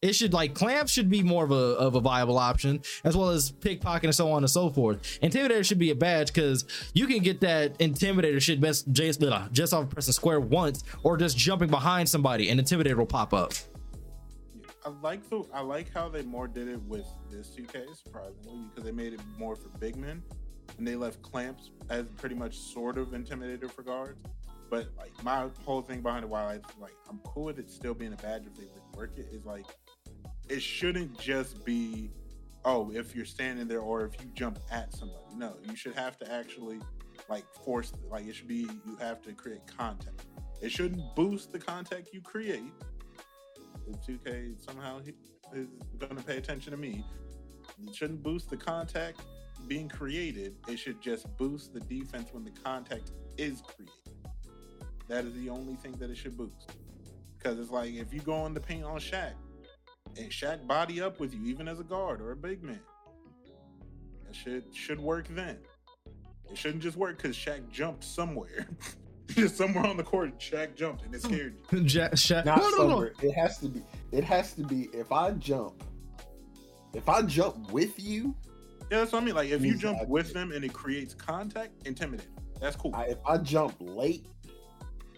It 0.00 0.14
should 0.14 0.32
like 0.32 0.54
clamps 0.54 0.90
should 0.90 1.10
be 1.10 1.22
more 1.22 1.44
of 1.44 1.50
a 1.50 1.54
of 1.54 1.94
a 1.94 2.00
viable 2.00 2.38
option, 2.38 2.80
as 3.04 3.14
well 3.14 3.28
as 3.28 3.50
pickpocket 3.50 4.04
and 4.04 4.14
so 4.14 4.32
on 4.32 4.42
and 4.42 4.48
so 4.48 4.70
forth. 4.70 5.20
Intimidator 5.22 5.62
should 5.62 5.78
be 5.78 5.90
a 5.90 5.94
badge 5.94 6.32
because 6.32 6.64
you 6.94 7.06
can 7.06 7.18
get 7.18 7.42
that 7.42 7.78
intimidator 7.78 8.40
shit 8.40 8.62
best 8.62 8.90
just, 8.92 9.22
just 9.52 9.74
off 9.74 9.90
pressing 9.90 10.14
square 10.14 10.40
once, 10.40 10.84
or 11.02 11.18
just 11.18 11.36
jumping 11.36 11.68
behind 11.68 12.08
somebody, 12.08 12.48
and 12.48 12.58
intimidator 12.58 12.96
will 12.96 13.04
pop 13.04 13.34
up. 13.34 13.52
I 14.86 14.88
like 15.02 15.28
the 15.28 15.44
I 15.52 15.60
like 15.60 15.92
how 15.92 16.08
they 16.08 16.22
more 16.22 16.48
did 16.48 16.68
it 16.68 16.80
with 16.84 17.04
this 17.30 17.54
2K 17.54 17.94
surprisingly 17.94 18.64
because 18.70 18.84
they 18.84 18.92
made 18.92 19.12
it 19.12 19.20
more 19.38 19.54
for 19.54 19.68
big 19.78 19.96
men 19.96 20.22
and 20.78 20.86
they 20.86 20.96
left 20.96 21.22
clamps 21.22 21.70
as 21.88 22.06
pretty 22.16 22.34
much 22.34 22.58
sort 22.58 22.98
of 22.98 23.08
intimidator 23.08 23.70
for 23.70 23.82
guards. 23.82 24.20
But 24.70 24.88
like 24.96 25.12
my 25.24 25.48
whole 25.64 25.82
thing 25.82 26.00
behind 26.00 26.24
it, 26.24 26.28
why 26.28 26.42
I 26.42 26.60
like 26.80 26.94
I'm 27.08 27.18
cool 27.24 27.44
with 27.44 27.58
it 27.58 27.70
still 27.70 27.94
being 27.94 28.12
a 28.12 28.16
badge 28.16 28.44
if 28.46 28.54
they 28.54 28.66
rework 28.66 29.18
it, 29.18 29.28
is 29.32 29.44
like 29.44 29.66
it 30.48 30.62
shouldn't 30.62 31.18
just 31.18 31.64
be 31.64 32.10
oh 32.64 32.90
if 32.92 33.14
you're 33.14 33.24
standing 33.24 33.66
there 33.66 33.80
or 33.80 34.04
if 34.04 34.20
you 34.20 34.30
jump 34.34 34.58
at 34.70 34.92
somebody. 34.94 35.20
No, 35.36 35.56
you 35.68 35.74
should 35.74 35.94
have 35.94 36.16
to 36.18 36.32
actually 36.32 36.80
like 37.28 37.44
force 37.64 37.92
like 38.10 38.26
it 38.26 38.36
should 38.36 38.48
be 38.48 38.68
you 38.86 38.96
have 39.00 39.22
to 39.22 39.32
create 39.32 39.60
contact. 39.66 40.26
It 40.62 40.70
shouldn't 40.70 41.02
boost 41.16 41.52
the 41.52 41.58
contact 41.58 42.10
you 42.12 42.20
create. 42.20 42.72
If 43.88 43.96
2K 44.06 44.64
somehow 44.64 45.00
is 45.52 45.66
going 45.98 46.16
to 46.16 46.22
pay 46.22 46.36
attention 46.36 46.70
to 46.70 46.76
me, 46.76 47.04
it 47.82 47.94
shouldn't 47.94 48.22
boost 48.22 48.50
the 48.50 48.56
contact 48.56 49.20
being 49.68 49.88
created. 49.88 50.56
It 50.68 50.78
should 50.78 51.00
just 51.00 51.26
boost 51.36 51.72
the 51.72 51.80
defense 51.80 52.28
when 52.32 52.44
the 52.44 52.50
contact 52.50 53.12
is 53.36 53.62
created. 53.62 53.94
That 55.08 55.24
is 55.24 55.34
the 55.34 55.48
only 55.48 55.74
thing 55.74 55.92
that 55.92 56.10
it 56.10 56.16
should 56.16 56.36
boost. 56.36 56.72
Because 57.36 57.58
it's 57.58 57.70
like 57.70 57.94
if 57.94 58.12
you 58.12 58.20
go 58.20 58.46
in 58.46 58.54
the 58.54 58.60
paint 58.60 58.84
on 58.84 58.98
Shaq 58.98 59.32
and 60.16 60.30
Shaq 60.30 60.66
body 60.66 61.00
up 61.00 61.20
with 61.20 61.34
you, 61.34 61.44
even 61.46 61.68
as 61.68 61.80
a 61.80 61.84
guard 61.84 62.20
or 62.20 62.32
a 62.32 62.36
big 62.36 62.62
man, 62.62 62.80
that 64.26 64.36
should 64.36 64.64
should 64.74 65.00
work 65.00 65.26
then. 65.30 65.58
It 66.50 66.58
shouldn't 66.58 66.82
just 66.82 66.96
work 66.96 67.16
because 67.16 67.36
Shaq 67.36 67.70
jumped 67.70 68.04
somewhere. 68.04 68.68
just 69.28 69.56
somewhere 69.56 69.86
on 69.86 69.96
the 69.96 70.02
court, 70.02 70.38
Shaq 70.38 70.74
jumped 70.74 71.04
and 71.04 71.14
it 71.14 71.22
scared 71.22 71.56
you. 71.72 71.80
Jack, 71.84 72.12
Shaq, 72.12 72.44
Not 72.44 72.58
no, 72.58 72.70
no, 72.70 73.00
no. 73.00 73.10
It 73.22 73.32
has 73.32 73.58
to 73.58 73.68
be. 73.68 73.82
It 74.12 74.24
has 74.24 74.52
to 74.54 74.62
be. 74.62 74.88
If 74.92 75.12
I 75.12 75.30
jump, 75.32 75.82
if 76.94 77.08
I 77.08 77.22
jump 77.22 77.72
with 77.72 77.98
you, 77.98 78.34
Yeah, 78.90 78.98
that's 78.98 79.12
what 79.12 79.22
I 79.22 79.24
mean. 79.24 79.34
Like 79.34 79.50
if 79.50 79.62
you 79.62 79.76
jump 79.76 79.98
I- 80.00 80.04
with 80.04 80.32
them 80.32 80.52
and 80.52 80.64
it 80.64 80.72
creates 80.72 81.14
contact, 81.14 81.86
intimidating. 81.86 82.32
That's 82.60 82.76
cool. 82.76 82.94
I, 82.94 83.04
if 83.04 83.18
I 83.26 83.38
jump 83.38 83.74
late, 83.80 84.26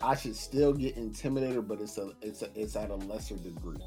I 0.00 0.14
should 0.14 0.36
still 0.36 0.72
get 0.72 0.96
intimidated, 0.96 1.66
but 1.66 1.80
it's 1.80 1.98
a 1.98 2.12
it's 2.22 2.42
a 2.42 2.48
it's 2.54 2.76
at 2.76 2.90
a 2.90 2.94
lesser 2.96 3.36
degree. 3.36 3.78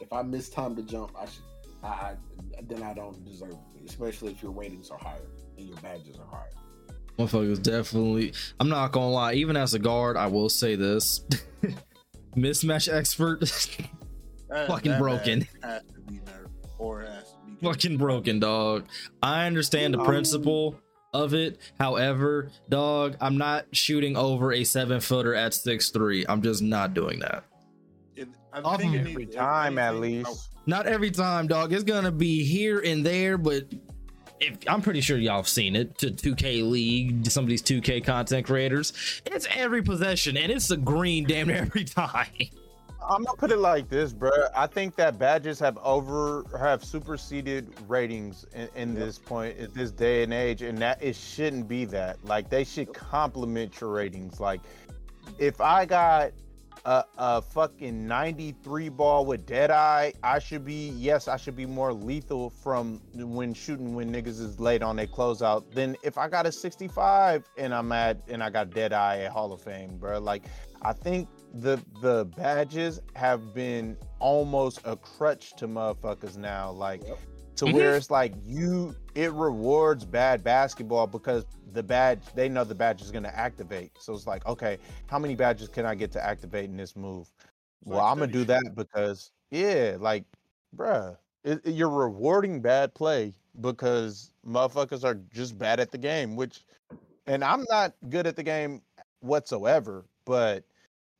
If 0.00 0.12
I 0.12 0.22
miss 0.22 0.48
time 0.48 0.74
to 0.76 0.82
jump, 0.82 1.12
I 1.18 1.26
should. 1.26 1.42
I, 1.82 1.86
I 1.86 2.16
then 2.64 2.82
I 2.82 2.92
don't 2.92 3.24
deserve 3.24 3.52
it, 3.52 3.88
especially 3.88 4.32
if 4.32 4.42
your 4.42 4.50
ratings 4.52 4.90
are 4.90 4.98
higher 4.98 5.28
and 5.56 5.66
your 5.68 5.76
badges 5.78 6.16
are 6.18 6.26
higher. 6.26 6.50
Motherfuckers 7.18 7.62
definitely. 7.62 8.32
I'm 8.60 8.68
not 8.68 8.92
gonna 8.92 9.10
lie. 9.10 9.34
Even 9.34 9.56
as 9.56 9.74
a 9.74 9.78
guard, 9.78 10.16
I 10.16 10.26
will 10.26 10.48
say 10.48 10.74
this: 10.74 11.20
mismatch 12.36 12.92
expert, 12.92 13.40
That- 14.48 14.66
fucking 14.68 14.92
that 14.92 14.98
broken. 15.00 15.46
Has 15.62 15.82
to 15.94 16.00
be 16.00 16.18
nerfed 16.18 16.48
or 16.78 17.02
has 17.02 17.27
to 17.27 17.27
be 17.27 17.27
fucking 17.62 17.96
broken, 17.96 18.40
dog. 18.40 18.86
I 19.22 19.46
understand 19.46 19.94
the 19.94 20.04
principle 20.04 20.76
of 21.14 21.34
it. 21.34 21.58
However, 21.80 22.50
dog, 22.68 23.16
I'm 23.20 23.38
not 23.38 23.66
shooting 23.72 24.16
over 24.16 24.52
a 24.52 24.64
seven 24.64 25.00
footer 25.00 25.34
at 25.34 25.54
six 25.54 25.90
three. 25.90 26.24
I'm 26.28 26.42
just 26.42 26.62
not 26.62 26.94
doing 26.94 27.18
that. 27.20 27.44
It, 28.16 28.28
I 28.52 28.60
Off 28.60 28.80
think 28.80 28.94
Every 28.94 29.14
needs- 29.14 29.34
if 29.34 29.36
time, 29.40 29.78
at 29.78 29.94
anything- 29.94 30.24
least. 30.24 30.30
Oh. 30.30 30.60
Not 30.66 30.86
every 30.86 31.10
time, 31.10 31.46
dog. 31.46 31.72
It's 31.72 31.84
gonna 31.84 32.12
be 32.12 32.44
here 32.44 32.80
and 32.80 33.04
there, 33.04 33.38
but 33.38 33.64
if 34.38 34.56
I'm 34.68 34.82
pretty 34.82 35.00
sure 35.00 35.16
y'all 35.16 35.36
have 35.36 35.48
seen 35.48 35.74
it 35.74 35.96
to 35.98 36.10
2K 36.10 36.62
League, 36.62 37.26
some 37.30 37.42
of 37.44 37.48
these 37.48 37.62
2K 37.62 38.04
content 38.04 38.46
creators, 38.46 38.92
it's 39.26 39.48
every 39.54 39.82
possession 39.82 40.36
and 40.36 40.52
it's 40.52 40.70
a 40.70 40.76
green 40.76 41.24
damn 41.24 41.48
every 41.50 41.84
time. 41.84 42.26
I'm 43.06 43.24
gonna 43.24 43.36
put 43.36 43.50
it 43.50 43.58
like 43.58 43.88
this, 43.88 44.12
bro. 44.12 44.30
I 44.56 44.66
think 44.66 44.96
that 44.96 45.18
badges 45.18 45.58
have 45.60 45.78
over 45.82 46.44
have 46.58 46.84
superseded 46.84 47.72
ratings 47.86 48.44
in, 48.54 48.68
in 48.74 48.88
Yep. 48.94 49.04
this 49.04 49.18
point 49.18 49.58
at 49.58 49.74
this 49.74 49.90
day 49.90 50.22
and 50.22 50.32
age, 50.32 50.62
and 50.62 50.78
that 50.78 51.02
it 51.02 51.14
shouldn't 51.16 51.68
be 51.68 51.84
that. 51.86 52.22
Like 52.24 52.50
they 52.50 52.64
should 52.64 52.92
complement 52.92 53.80
your 53.80 53.90
ratings. 53.90 54.40
Like 54.40 54.60
if 55.38 55.60
I 55.60 55.86
got 55.86 56.32
a, 56.84 57.04
a 57.18 57.42
fucking 57.42 58.06
93 58.06 58.88
ball 58.88 59.24
with 59.26 59.46
dead 59.46 59.70
eye, 59.70 60.12
I 60.22 60.38
should 60.38 60.64
be 60.64 60.88
yes, 60.96 61.28
I 61.28 61.36
should 61.36 61.56
be 61.56 61.66
more 61.66 61.92
lethal 61.92 62.50
from 62.50 63.00
when 63.14 63.54
shooting 63.54 63.94
when 63.94 64.12
niggas 64.12 64.40
is 64.40 64.58
late 64.58 64.82
on 64.82 64.96
their 64.96 65.06
closeout 65.06 65.70
than 65.72 65.96
if 66.02 66.18
I 66.18 66.28
got 66.28 66.46
a 66.46 66.52
65 66.52 67.44
and 67.56 67.74
I'm 67.74 67.92
at 67.92 68.18
and 68.28 68.42
I 68.42 68.50
got 68.50 68.70
dead 68.70 68.92
eye 68.92 69.20
at 69.20 69.32
Hall 69.32 69.52
of 69.52 69.60
Fame, 69.62 69.98
bro. 69.98 70.18
Like 70.18 70.44
I 70.82 70.92
think 70.92 71.28
the 71.52 71.82
the 72.00 72.24
badges 72.36 73.00
have 73.14 73.52
been 73.54 73.98
almost 74.18 74.80
a 74.84 74.96
crutch 74.96 75.54
to 75.56 75.68
motherfuckers 75.68 76.36
now. 76.36 76.70
Like 76.70 77.02
Yep. 77.02 77.18
to 77.56 77.66
Mhm. 77.66 77.72
where 77.74 77.96
it's 77.96 78.10
like 78.10 78.34
you 78.44 78.96
it 79.14 79.32
rewards 79.32 80.04
bad 80.04 80.42
basketball 80.44 81.06
because 81.06 81.46
the 81.72 81.82
badge 81.82 82.22
they 82.34 82.48
know 82.48 82.64
the 82.64 82.74
badge 82.74 83.02
is 83.02 83.10
gonna 83.10 83.28
activate. 83.34 83.92
So 83.98 84.12
it's 84.14 84.26
like, 84.26 84.46
okay, 84.46 84.78
how 85.06 85.18
many 85.18 85.34
badges 85.34 85.68
can 85.68 85.86
I 85.86 85.94
get 85.94 86.12
to 86.12 86.24
activate 86.24 86.66
in 86.70 86.76
this 86.76 86.96
move? 86.96 87.32
It's 87.82 87.90
well, 87.90 88.00
like 88.00 88.06
I'm 88.06 88.18
gonna 88.18 88.30
do 88.30 88.44
that 88.44 88.74
because 88.74 89.32
yeah, 89.50 89.96
like, 89.98 90.24
bruh, 90.76 91.16
it, 91.44 91.60
it- 91.64 91.74
you're 91.74 91.88
rewarding 91.90 92.60
bad 92.60 92.94
play 92.94 93.34
because 93.60 94.32
motherfuckers 94.46 95.04
are 95.04 95.14
just 95.14 95.58
bad 95.58 95.80
at 95.80 95.90
the 95.90 95.98
game. 95.98 96.36
Which, 96.36 96.64
and 97.26 97.44
I'm 97.44 97.64
not 97.70 97.94
good 98.08 98.26
at 98.26 98.36
the 98.36 98.42
game 98.42 98.82
whatsoever, 99.20 100.06
but 100.24 100.64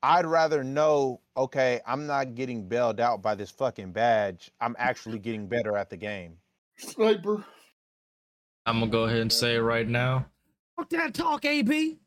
I'd 0.02 0.26
rather 0.26 0.62
know, 0.62 1.20
okay, 1.36 1.80
I'm 1.86 2.06
not 2.06 2.34
getting 2.34 2.68
bailed 2.68 3.00
out 3.00 3.20
by 3.22 3.34
this 3.34 3.50
fucking 3.50 3.92
badge. 3.92 4.50
I'm 4.60 4.76
actually 4.78 5.18
getting 5.18 5.48
better 5.48 5.76
at 5.76 5.90
the 5.90 5.96
game. 5.96 6.36
Sniper. 6.76 7.44
I'm 8.66 8.78
gonna 8.80 8.90
go 8.90 9.04
ahead 9.04 9.18
and 9.20 9.32
say 9.32 9.56
it 9.56 9.60
right 9.60 9.88
now. 9.88 10.26
Fuck 10.76 10.90
that 10.90 11.14
talk, 11.14 11.44
AB. 11.44 11.98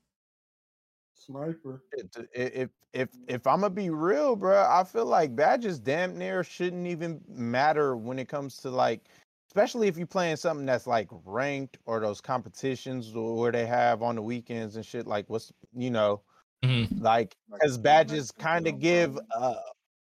Sniper. 1.16 1.84
it- 1.94 2.12
to- 2.14 2.28
i- 2.36 2.62
if 2.64 2.70
if 2.94 3.10
if 3.28 3.48
I'm 3.48 3.62
gonna 3.62 3.70
be 3.70 3.90
real, 3.90 4.36
bro, 4.36 4.66
I 4.70 4.84
feel 4.84 5.06
like 5.06 5.36
badges 5.36 5.80
damn 5.80 6.18
near 6.18 6.44
shouldn't 6.44 6.88
even 6.88 7.22
matter 7.28 7.96
when 7.96 8.20
it 8.20 8.28
comes 8.28 8.58
to 8.58 8.70
like, 8.70 9.08
especially 9.48 9.88
if 9.88 9.98
you're 9.98 10.08
playing 10.08 10.36
something 10.38 10.66
that's 10.66 10.88
like 10.88 11.08
ranked 11.26 11.78
or 11.86 12.00
those 12.00 12.22
competitions 12.22 13.12
where 13.14 13.52
they 13.52 13.66
have 13.66 14.02
on 14.02 14.16
the 14.16 14.22
weekends 14.22 14.76
and 14.76 14.86
shit. 14.86 15.06
Like, 15.08 15.30
what's 15.30 15.52
you 15.74 15.90
know, 15.92 16.22
Mhm. 16.64 17.02
like 17.02 17.36
Like, 17.50 17.64
as 17.64 17.78
badges 17.78 18.32
kind 18.32 18.68
of 18.68 18.80
give 18.80 19.18
uh 19.36 19.56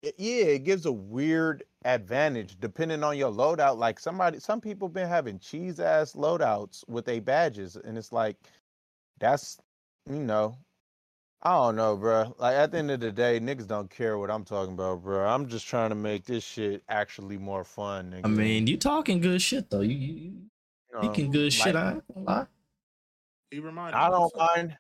it- 0.02 0.16
yeah 0.18 0.46
it 0.46 0.64
gives 0.64 0.86
a 0.86 0.92
weird 0.92 1.64
advantage 1.86 2.60
depending 2.60 3.04
on 3.04 3.18
your 3.18 3.32
loadout 3.32 3.78
like 3.78 4.00
somebody 4.00 4.40
some 4.40 4.60
people 4.62 4.90
been 4.90 5.08
having 5.08 5.38
cheese 5.40 5.80
ass 5.80 6.14
loadouts 6.14 6.88
with 6.88 7.06
their 7.06 7.22
badges 7.22 7.76
and 7.76 7.98
it's 7.98 8.12
like 8.12 8.36
that's 9.20 9.58
you 10.10 10.16
know 10.20 10.58
i 11.44 11.52
don't 11.52 11.76
know 11.76 11.96
bro 11.96 12.34
like 12.40 12.56
at 12.56 12.72
the 12.72 12.78
end 12.78 12.90
of 12.92 13.00
the 13.00 13.12
day 13.12 13.40
niggas 13.40 13.68
don't 13.68 13.90
care 13.90 14.18
what 14.18 14.32
i'm 14.32 14.44
talking 14.44 14.74
about 14.74 15.04
bro 15.04 15.26
i'm 15.28 15.48
just 15.48 15.68
trying 15.68 15.90
to 15.90 15.96
make 15.96 16.26
this 16.26 16.44
shit 16.44 16.82
actually 16.90 17.38
more 17.38 17.64
fun 17.64 18.14
I 18.24 18.28
mean, 18.28 18.68
you 18.68 18.76
talking 18.78 19.20
good 19.22 19.42
shit 19.42 19.70
though. 19.70 19.82
You 19.82 19.96
you, 19.96 20.14
you 20.14 20.22
You 20.22 20.50
know, 20.94 21.02
speaking 21.04 21.32
good 21.32 21.54
shit. 21.54 21.76
I 21.76 21.94
ain't 21.94 22.04
gonna 22.14 22.26
lie. 22.26 22.48
He 23.52 23.60
reminded 23.60 23.98
I 23.98 24.10
don't 24.10 24.32
something. 24.32 24.68
mind. 24.68 24.78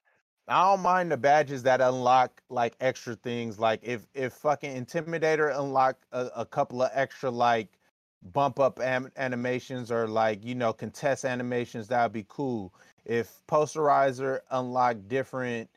I 0.49 0.63
don't 0.71 0.81
mind 0.83 1.11
the 1.11 1.17
badges 1.17 1.63
that 1.63 1.81
unlock 1.81 2.41
like 2.49 2.75
extra 2.81 3.15
things. 3.15 3.59
Like 3.59 3.81
if 3.83 4.07
if 4.15 4.33
fucking 4.33 4.85
Intimidator 4.85 5.57
unlock 5.59 5.97
a, 6.13 6.29
a 6.37 6.45
couple 6.47 6.83
of 6.83 6.91
extra 6.93 7.31
like 7.31 7.69
bump 8.33 8.59
up 8.59 8.79
am- 8.81 9.11
animations 9.17 9.91
or 9.91 10.07
like 10.07 10.45
you 10.45 10.55
know 10.55 10.73
contest 10.73 11.25
animations, 11.25 11.89
that 11.89 12.03
would 12.03 12.13
be 12.13 12.25
cool. 12.29 12.73
If 13.05 13.41
Posterizer 13.49 14.41
unlock 14.51 14.97
different 15.09 15.69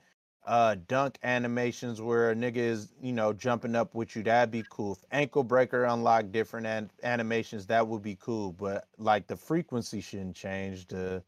uh 0.46 0.76
dunk 0.88 1.18
animations 1.24 2.00
where 2.02 2.32
a 2.32 2.36
nigga 2.36 2.56
is 2.58 2.94
you 3.02 3.12
know 3.12 3.32
jumping 3.34 3.76
up 3.76 3.94
with 3.96 4.16
you, 4.16 4.24
that'd 4.24 4.52
be 4.52 4.66
cool. 4.70 4.94
If 4.94 5.04
Ankle 5.12 5.44
Breaker 5.44 5.84
unlock 5.84 6.32
different 6.32 6.66
an- 6.66 6.90
animations, 7.04 7.66
that 7.68 7.88
would 7.88 8.02
be 8.02 8.16
cool. 8.20 8.52
But 8.52 8.88
like 8.98 9.28
the 9.28 9.36
frequency 9.36 10.02
shouldn't 10.02 10.36
change. 10.36 10.88
The 10.88 11.24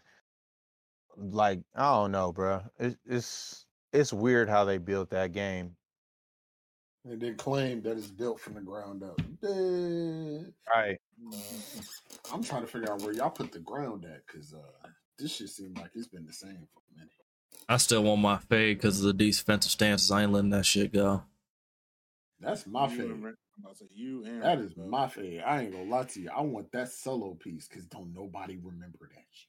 like 1.16 1.60
I 1.74 1.92
don't 1.94 2.12
know, 2.12 2.32
bro. 2.32 2.62
It, 2.78 2.96
it's 3.06 3.66
it's 3.92 4.12
weird 4.12 4.48
how 4.48 4.64
they 4.64 4.78
built 4.78 5.10
that 5.10 5.32
game. 5.32 5.76
And 7.06 7.20
then 7.20 7.36
claim 7.36 7.82
that 7.82 7.98
it's 7.98 8.06
built 8.06 8.40
from 8.40 8.54
the 8.54 8.60
ground 8.62 9.02
up. 9.02 9.20
Dead. 9.42 10.52
Right. 10.74 10.98
I'm 12.32 12.42
trying 12.42 12.62
to 12.62 12.66
figure 12.66 12.90
out 12.90 13.02
where 13.02 13.12
y'all 13.12 13.30
put 13.30 13.52
the 13.52 13.58
ground 13.58 14.04
at 14.06 14.26
because 14.26 14.54
uh, 14.54 14.88
this 15.18 15.36
shit 15.36 15.50
seemed 15.50 15.76
like 15.78 15.90
it's 15.94 16.06
been 16.08 16.24
the 16.24 16.32
same 16.32 16.66
for 16.72 16.80
a 16.94 16.98
minute. 16.98 17.12
I 17.68 17.76
still 17.76 18.02
want 18.04 18.20
my 18.22 18.38
fade 18.38 18.78
because 18.78 19.00
of 19.00 19.06
the 19.06 19.12
defensive 19.12 19.70
stances. 19.70 20.10
I 20.10 20.22
ain't 20.22 20.32
letting 20.32 20.50
that 20.50 20.64
shit 20.66 20.92
go. 20.92 21.22
That's 22.40 22.66
my 22.66 22.84
You 22.84 22.90
favorite. 22.90 23.10
and 23.14 23.24
Ren- 23.24 23.34
I'm 23.58 23.64
about 23.64 23.76
to 23.78 23.84
say 23.84 23.90
you 23.94 24.24
and 24.24 24.42
That 24.42 24.56
Ren, 24.58 24.66
is 24.66 24.72
bro. 24.74 24.86
my 24.86 25.06
fade. 25.08 25.42
I 25.46 25.62
ain't 25.62 25.72
gonna 25.72 25.84
lie 25.90 26.04
to 26.04 26.20
you. 26.20 26.30
I 26.34 26.40
want 26.40 26.72
that 26.72 26.88
solo 26.90 27.34
piece 27.34 27.68
because 27.68 27.84
don't 27.86 28.12
nobody 28.14 28.56
remember 28.62 29.10
that 29.14 29.24
shit. 29.30 29.48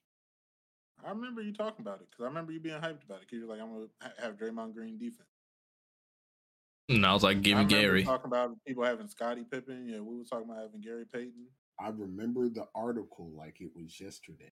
I 1.05 1.09
remember 1.11 1.41
you 1.41 1.53
talking 1.53 1.85
about 1.85 2.01
it 2.01 2.07
because 2.09 2.23
I 2.23 2.27
remember 2.27 2.51
you 2.51 2.59
being 2.59 2.75
hyped 2.75 3.03
about 3.05 3.17
it. 3.21 3.27
Because 3.27 3.39
you're 3.39 3.47
like, 3.47 3.61
I'm 3.61 3.71
gonna 3.71 3.85
ha- 4.01 4.13
have 4.19 4.37
Draymond 4.37 4.73
Green 4.73 4.97
defense. 4.97 5.29
And 6.89 7.05
I 7.05 7.13
was 7.13 7.23
like, 7.23 7.41
give 7.41 7.57
me 7.57 7.63
remember 7.63 7.69
Gary. 7.81 8.03
talking 8.03 8.27
about 8.27 8.51
people 8.65 8.83
having 8.83 9.07
Scottie 9.07 9.43
Pippen. 9.49 9.87
Yeah, 9.87 9.99
we 9.99 10.17
were 10.17 10.23
talking 10.23 10.49
about 10.49 10.61
having 10.61 10.81
Gary 10.81 11.05
Payton. 11.11 11.47
I 11.79 11.89
remember 11.89 12.47
the 12.49 12.67
article 12.75 13.31
like 13.35 13.59
it 13.59 13.69
was 13.75 13.99
yesterday. 13.99 14.51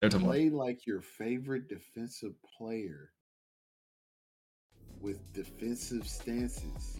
They're 0.00 0.10
talking 0.10 0.26
about- 0.26 0.34
Play 0.34 0.50
like 0.50 0.86
your 0.86 1.00
favorite 1.00 1.68
defensive 1.68 2.34
player 2.56 3.10
with 5.00 5.32
defensive 5.32 6.06
stances 6.06 6.98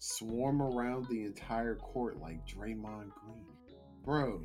swarm 0.00 0.60
around 0.60 1.06
the 1.08 1.24
entire 1.24 1.76
court 1.76 2.18
like 2.18 2.46
Draymond 2.46 3.10
Green. 3.14 3.46
Bro, 4.04 4.44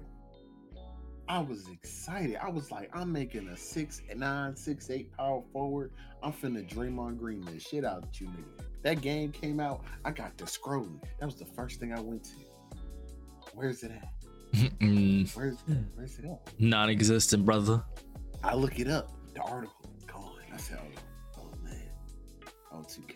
I 1.30 1.39
was 1.39 1.68
excited. 1.69 2.38
I 2.41 2.49
was 2.49 2.72
like, 2.72 2.89
I'm 2.91 3.11
making 3.11 3.47
a 3.49 3.56
six 3.56 4.01
nine, 4.15 4.56
six 4.56 4.89
eight 4.89 5.15
power 5.15 5.43
forward. 5.53 5.91
I'm 6.23 6.34
finna 6.34 6.68
Draymond 6.68 7.19
Green 7.19 7.41
the 7.45 7.60
shit 7.60 7.85
out 7.85 8.03
of 8.03 8.10
you 8.19 8.27
niggas. 8.27 8.65
That 8.81 9.01
game 9.01 9.31
came 9.31 9.60
out. 9.60 9.84
I 10.03 10.10
got 10.11 10.38
the 10.38 10.45
scrolling. 10.45 10.99
That 11.19 11.27
was 11.27 11.35
the 11.35 11.45
first 11.45 11.80
thing 11.80 11.93
I 11.93 11.99
went 11.99 12.23
to. 12.26 12.31
Where's 13.53 13.84
it 13.84 13.91
at? 13.91 14.11
Mm, 14.80 15.35
Where's 15.35 15.57
where's 15.95 16.18
it 16.18 16.26
at? 16.26 16.49
non-existent, 16.60 17.45
brother. 17.45 17.84
I 18.43 18.56
look 18.56 18.80
it 18.80 18.88
up. 18.88 19.11
The 19.35 19.41
article 19.41 19.91
gone. 20.07 20.39
I 20.51 20.57
said, 20.57 20.80
oh, 20.81 21.41
oh 21.41 21.53
man, 21.64 21.77
oh 22.72 22.77
2K. 22.77 23.15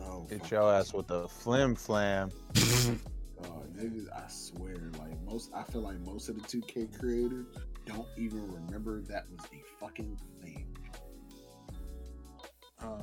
Oh, 0.00 0.26
Hit 0.28 0.40
fuck. 0.42 0.50
your 0.50 0.72
ass 0.72 0.92
with 0.92 1.10
a 1.12 1.28
flim 1.28 1.76
flam. 1.76 2.30
Oh, 3.44 3.64
niggas, 3.76 4.06
I 4.16 4.26
swear, 4.28 4.90
like 4.98 5.15
most, 5.36 5.50
I 5.54 5.70
feel 5.70 5.82
like 5.82 6.00
most 6.00 6.30
of 6.30 6.36
the 6.36 6.40
2K 6.40 6.98
creators 6.98 7.46
don't 7.84 8.08
even 8.16 8.50
remember 8.50 9.02
that 9.02 9.26
was 9.30 9.44
a 9.52 9.62
fucking 9.78 10.18
thing. 10.40 10.74
Um, 12.80 13.02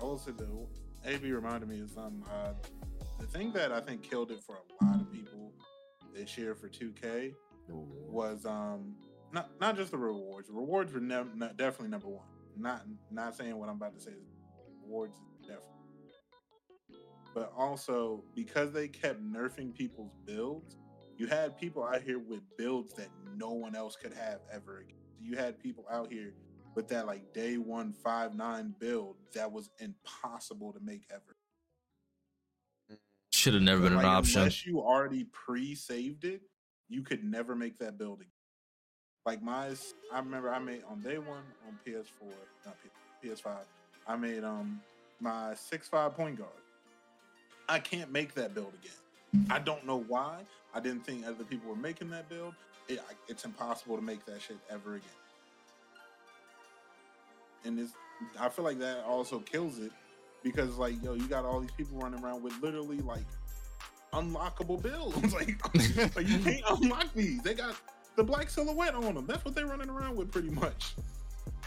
I 0.00 0.02
will 0.02 0.18
say 0.18 0.32
though, 0.36 0.68
AB 1.04 1.30
reminded 1.30 1.68
me 1.68 1.80
of 1.80 1.90
something. 1.90 2.24
Uh, 2.28 2.54
the 3.20 3.26
thing 3.26 3.52
that 3.52 3.70
I 3.70 3.80
think 3.80 4.02
killed 4.02 4.32
it 4.32 4.42
for 4.42 4.56
a 4.56 4.84
lot 4.84 5.00
of 5.00 5.12
people 5.12 5.52
this 6.12 6.36
year 6.36 6.56
for 6.56 6.68
2K 6.68 7.34
was 7.68 8.44
um 8.44 8.96
not 9.32 9.50
not 9.60 9.76
just 9.76 9.92
the 9.92 9.98
rewards. 9.98 10.50
Rewards 10.50 10.92
were 10.92 10.98
nev- 10.98 11.36
not, 11.36 11.56
definitely 11.56 11.90
number 11.90 12.08
one. 12.08 12.26
Not 12.56 12.82
not 13.12 13.36
saying 13.36 13.56
what 13.56 13.68
I'm 13.68 13.76
about 13.76 13.94
to 13.94 14.00
say. 14.00 14.10
is 14.10 14.26
Rewards 14.82 15.20
definitely, 15.42 15.70
but 17.32 17.52
also 17.56 18.24
because 18.34 18.72
they 18.72 18.88
kept 18.88 19.22
nerfing 19.22 19.72
people's 19.72 20.12
builds, 20.24 20.76
you 21.16 21.26
had 21.26 21.58
people 21.58 21.84
out 21.84 22.02
here 22.02 22.18
with 22.18 22.40
builds 22.56 22.92
that 22.94 23.08
no 23.36 23.50
one 23.50 23.74
else 23.74 23.96
could 23.96 24.12
have 24.12 24.40
ever 24.52 24.78
again. 24.78 24.96
You 25.20 25.36
had 25.36 25.58
people 25.58 25.84
out 25.90 26.12
here 26.12 26.34
with 26.74 26.88
that 26.88 27.06
like 27.06 27.32
day 27.32 27.56
one 27.56 27.92
five 27.92 28.34
nine 28.34 28.74
build 28.78 29.16
that 29.34 29.50
was 29.50 29.70
impossible 29.78 30.72
to 30.72 30.80
make 30.80 31.02
ever. 31.10 31.36
Should 33.32 33.54
have 33.54 33.62
never 33.62 33.82
been 33.82 33.92
an 33.94 34.04
option. 34.04 34.40
Unless 34.40 34.66
you 34.66 34.80
already 34.80 35.24
pre-saved 35.24 36.24
it, 36.24 36.42
you 36.88 37.02
could 37.02 37.24
never 37.24 37.54
make 37.54 37.78
that 37.78 37.98
build 37.98 38.20
again. 38.20 38.30
Like 39.24 39.42
my, 39.42 39.70
I 40.12 40.18
remember 40.18 40.52
I 40.52 40.58
made 40.58 40.82
on 40.88 41.00
day 41.00 41.18
one 41.18 41.42
on 41.66 41.78
PS4, 41.86 42.32
not 42.64 42.76
P- 42.82 43.28
PS5. 43.28 43.56
I 44.06 44.16
made 44.16 44.44
um 44.44 44.80
my 45.20 45.54
six 45.54 45.88
five 45.88 46.14
point 46.14 46.38
guard. 46.38 46.50
I 47.68 47.78
can't 47.80 48.12
make 48.12 48.34
that 48.34 48.54
build 48.54 48.72
again. 48.80 48.92
I 49.50 49.58
don't 49.58 49.86
know 49.86 50.04
why. 50.08 50.40
I 50.74 50.80
didn't 50.80 51.04
think 51.06 51.26
other 51.26 51.44
people 51.44 51.68
were 51.70 51.76
making 51.76 52.10
that 52.10 52.28
build. 52.28 52.54
It, 52.88 53.00
I- 53.08 53.14
it's 53.28 53.44
impossible 53.44 53.96
to 53.96 54.02
make 54.02 54.24
that 54.26 54.40
shit 54.42 54.58
ever 54.70 54.94
again. 54.96 55.08
And 57.64 57.78
it's, 57.80 57.92
I 58.38 58.48
feel 58.48 58.64
like 58.64 58.78
that 58.78 59.04
also 59.04 59.40
kills 59.40 59.78
it 59.78 59.90
because 60.42 60.76
like 60.76 61.02
yo, 61.02 61.14
you 61.14 61.26
got 61.26 61.44
all 61.44 61.60
these 61.60 61.70
people 61.72 61.98
running 61.98 62.22
around 62.22 62.42
with 62.42 62.54
literally 62.62 62.98
like 62.98 63.24
unlockable 64.12 64.80
builds. 64.80 65.32
like, 65.34 66.16
like 66.16 66.28
you 66.28 66.38
can't 66.38 66.62
unlock 66.82 67.12
these. 67.14 67.40
They 67.42 67.54
got 67.54 67.74
the 68.16 68.22
black 68.24 68.48
silhouette 68.50 68.94
on 68.94 69.14
them. 69.14 69.26
That's 69.26 69.44
what 69.44 69.54
they're 69.54 69.66
running 69.66 69.90
around 69.90 70.16
with 70.16 70.30
pretty 70.30 70.50
much. 70.50 70.94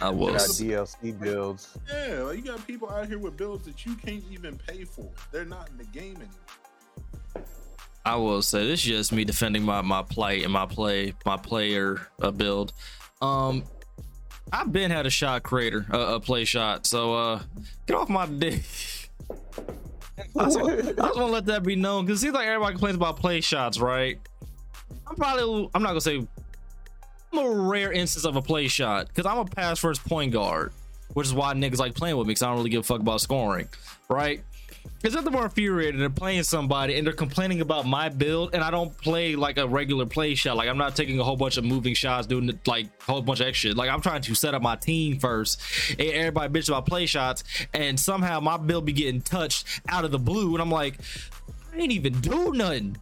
I 0.02 0.06
Got 0.06 0.16
was. 0.16 0.62
DLC 0.62 1.20
builds. 1.20 1.78
Yeah, 1.91 2.22
like 2.24 2.38
you 2.38 2.44
got 2.44 2.66
people 2.66 2.90
out 2.90 3.08
here 3.08 3.20
with 3.20 3.36
builds 3.36 3.66
that 3.66 3.86
you 3.86 3.96
can't 3.96 4.24
even 4.32 4.58
pay 4.58 4.86
for. 4.86 5.10
They're 5.32 5.44
not 5.46 5.70
in 5.70 5.78
the 5.78 5.84
game 5.86 6.16
anymore. 6.16 6.30
I 8.10 8.15
will 8.15 8.41
say 8.41 8.65
this 8.65 8.80
is 8.80 8.86
just 8.86 9.11
me 9.11 9.23
defending 9.23 9.61
my 9.61 9.81
my 9.81 10.02
plight 10.02 10.44
and 10.44 10.52
my 10.52 10.65
play 10.65 11.14
my 11.27 11.38
player 11.38 12.07
uh, 12.19 12.31
build. 12.31 12.73
Um, 13.22 13.64
I've 14.52 14.73
been 14.73 14.90
had 14.90 15.06
a 15.06 15.11
shot 15.11 15.44
creator, 15.44 15.86
a 15.91 16.19
play 16.19 16.44
shot. 16.44 16.88
So 16.88 17.14
uh, 17.14 17.41
get 17.86 17.95
off 17.95 18.10
my 18.10 18.26
dick. 18.26 18.64
I 19.30 20.45
just, 20.45 20.60
want, 20.60 20.84
just 20.84 20.98
want 20.98 21.15
to 21.18 21.26
let 21.26 21.45
that 21.45 21.61
be 21.61 21.76
known 21.76 22.06
because 22.06 22.19
it 22.19 22.22
seems 22.23 22.34
like 22.34 22.48
everybody 22.48 22.73
complains 22.73 22.95
about 22.95 23.18
play 23.18 23.41
shots, 23.41 23.80
right? 23.80 24.19
I'm 25.06 25.15
probably 25.15 25.69
I'm 25.76 25.84
not 25.84 25.90
gonna 25.90 26.02
say 26.02 26.27
I'm 27.31 27.40
a 27.40 27.48
rare 27.48 27.91
instance 27.91 28.26
of 28.26 28.36
a 28.38 28.41
play 28.41 28.68
shot 28.69 29.07
because 29.07 29.27
I'm 29.27 29.38
a 29.38 29.45
pass 29.45 29.77
first 29.77 30.03
point 30.03 30.34
guard, 30.34 30.72
which 31.14 31.27
is 31.27 31.34
why 31.36 31.53
niggas 31.53 31.77
like 31.77 31.94
playing 31.94 32.18
with 32.18 32.26
me 32.26 32.31
because 32.31 32.41
I 32.41 32.48
don't 32.48 32.57
really 32.57 32.72
give 32.72 32.80
a 32.81 32.84
fuck 32.84 33.02
about 33.02 33.22
scoring, 33.22 33.69
right? 34.10 34.41
It's 35.01 35.15
nothing 35.15 35.31
more 35.31 35.45
infuriating 35.45 36.01
than 36.01 36.11
playing 36.11 36.43
somebody 36.43 36.97
and 36.97 37.07
they're 37.07 37.14
complaining 37.14 37.61
about 37.61 37.85
my 37.85 38.10
build 38.10 38.53
and 38.53 38.61
I 38.61 38.69
don't 38.69 38.95
play 38.97 39.35
like 39.35 39.57
a 39.57 39.65
regular 39.65 40.06
play 40.06 40.35
shot. 40.35 40.57
Like 40.57 40.68
I'm 40.68 40.77
not 40.77 40.95
taking 40.95 41.18
a 41.19 41.23
whole 41.23 41.38
bunch 41.38 41.56
of 41.56 41.64
moving 41.64 41.93
shots, 41.93 42.27
doing 42.27 42.60
like 42.68 42.88
a 43.07 43.11
whole 43.11 43.22
bunch 43.22 43.39
of 43.39 43.47
extra. 43.47 43.72
Like 43.72 43.89
I'm 43.89 44.01
trying 44.01 44.22
to 44.23 44.35
set 44.35 44.53
up 44.53 44.61
my 44.61 44.76
team 44.76 45.18
first. 45.18 45.61
And 45.91 46.01
everybody 46.01 46.53
bitch 46.53 46.68
about 46.68 46.85
play 46.85 47.06
shots 47.06 47.45
and 47.73 47.97
somehow 47.97 48.41
my 48.41 48.57
build 48.57 48.85
be 48.85 48.91
getting 48.91 49.22
touched 49.22 49.81
out 49.88 50.03
of 50.03 50.11
the 50.11 50.19
blue 50.19 50.53
and 50.53 50.61
I'm 50.61 50.72
like, 50.72 50.99
I 51.73 51.77
ain't 51.77 51.93
even 51.93 52.19
do 52.19 52.51
nothing. 52.51 52.97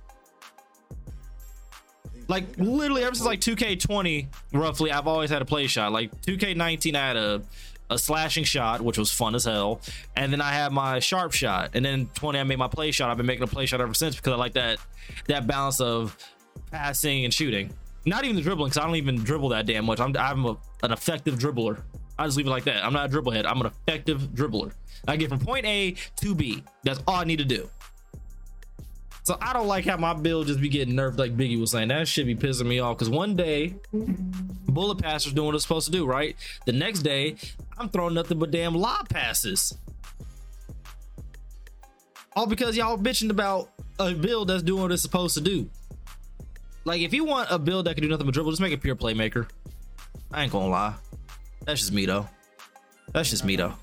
Like 2.27 2.57
literally 2.57 3.03
ever 3.03 3.15
since 3.15 3.25
like 3.25 3.39
2K20, 3.39 4.27
roughly, 4.53 4.91
I've 4.91 5.07
always 5.07 5.29
had 5.29 5.41
a 5.41 5.45
play 5.45 5.65
shot. 5.67 5.91
Like 5.91 6.11
2K19, 6.21 6.95
I 6.95 7.07
had 7.07 7.17
a 7.17 7.41
a 7.89 7.97
slashing 7.97 8.43
shot, 8.43 8.81
which 8.81 8.97
was 8.97 9.11
fun 9.11 9.35
as 9.35 9.45
hell, 9.45 9.81
and 10.15 10.31
then 10.31 10.41
I 10.41 10.51
had 10.51 10.71
my 10.71 10.99
sharp 10.99 11.33
shot, 11.33 11.71
and 11.73 11.83
then 11.85 12.09
20, 12.15 12.39
I 12.39 12.43
made 12.43 12.59
my 12.59 12.67
play 12.67 12.91
shot. 12.91 13.09
I've 13.09 13.17
been 13.17 13.25
making 13.25 13.43
a 13.43 13.47
play 13.47 13.65
shot 13.65 13.81
ever 13.81 13.93
since 13.93 14.15
because 14.15 14.33
I 14.33 14.35
like 14.35 14.53
that 14.53 14.79
that 15.27 15.47
balance 15.47 15.79
of 15.79 16.17
passing 16.71 17.23
and 17.23 17.33
shooting. 17.33 17.73
Not 18.05 18.23
even 18.23 18.35
the 18.35 18.41
dribbling, 18.41 18.69
because 18.69 18.81
I 18.81 18.85
don't 18.85 18.95
even 18.95 19.23
dribble 19.23 19.49
that 19.49 19.65
damn 19.65 19.85
much. 19.85 19.99
I'm 19.99 20.15
I'm 20.17 20.45
a, 20.45 20.57
an 20.83 20.91
effective 20.91 21.35
dribbler. 21.35 21.81
I 22.19 22.25
just 22.25 22.37
leave 22.37 22.47
it 22.47 22.49
like 22.49 22.63
that. 22.63 22.83
I'm 22.83 22.93
not 22.93 23.05
a 23.05 23.09
dribble 23.09 23.31
head. 23.31 23.45
I'm 23.45 23.61
an 23.61 23.67
effective 23.67 24.21
dribbler. 24.33 24.73
I 25.07 25.15
get 25.15 25.29
from 25.29 25.39
point 25.39 25.65
A 25.65 25.95
to 26.17 26.35
B. 26.35 26.63
That's 26.83 27.01
all 27.07 27.15
I 27.15 27.23
need 27.23 27.37
to 27.39 27.45
do. 27.45 27.69
So 29.27 29.37
I 29.41 29.51
don't 29.51 29.67
like 29.67 29.83
how 29.83 29.97
my 29.97 30.13
build 30.13 30.47
just 30.47 30.61
be 30.61 30.69
getting 30.69 30.93
nerfed 30.93 31.17
like 31.17 31.35
Biggie 31.35 31.59
was 31.59 31.71
saying. 31.71 31.89
That 31.89 32.07
should 32.07 32.27
be 32.27 32.35
pissing 32.37 32.65
me 32.65 32.79
off. 32.79 32.95
Cause 32.95 33.09
one 33.09 33.35
day, 33.35 33.75
bullet 34.69 34.99
passers 34.99 35.33
doing 35.33 35.47
what 35.47 35.55
it's 35.55 35.65
supposed 35.65 35.85
to 35.87 35.91
do, 35.91 36.05
right? 36.05 36.37
The 36.65 36.71
next 36.71 36.99
day, 36.99 37.35
I'm 37.77 37.89
throwing 37.89 38.13
nothing 38.13 38.39
but 38.39 38.51
damn 38.51 38.73
lob 38.73 39.09
passes. 39.09 39.77
All 42.37 42.47
because 42.47 42.77
y'all 42.77 42.97
bitching 42.97 43.29
about 43.29 43.69
a 43.99 44.13
build 44.13 44.47
that's 44.47 44.63
doing 44.63 44.83
what 44.83 44.93
it's 44.93 45.01
supposed 45.01 45.33
to 45.33 45.41
do. 45.41 45.69
Like 46.85 47.01
if 47.01 47.13
you 47.13 47.25
want 47.25 47.51
a 47.51 47.59
build 47.59 47.87
that 47.87 47.95
can 47.95 48.03
do 48.03 48.09
nothing 48.09 48.27
but 48.27 48.33
dribble, 48.33 48.51
just 48.51 48.61
make 48.61 48.71
a 48.71 48.77
pure 48.77 48.95
playmaker. 48.95 49.49
I 50.31 50.43
ain't 50.43 50.53
gonna 50.53 50.69
lie. 50.69 50.93
That's 51.65 51.81
just 51.81 51.91
me 51.91 52.05
though. 52.05 52.29
That's 53.11 53.29
just 53.29 53.43
me 53.43 53.57
though. 53.57 53.73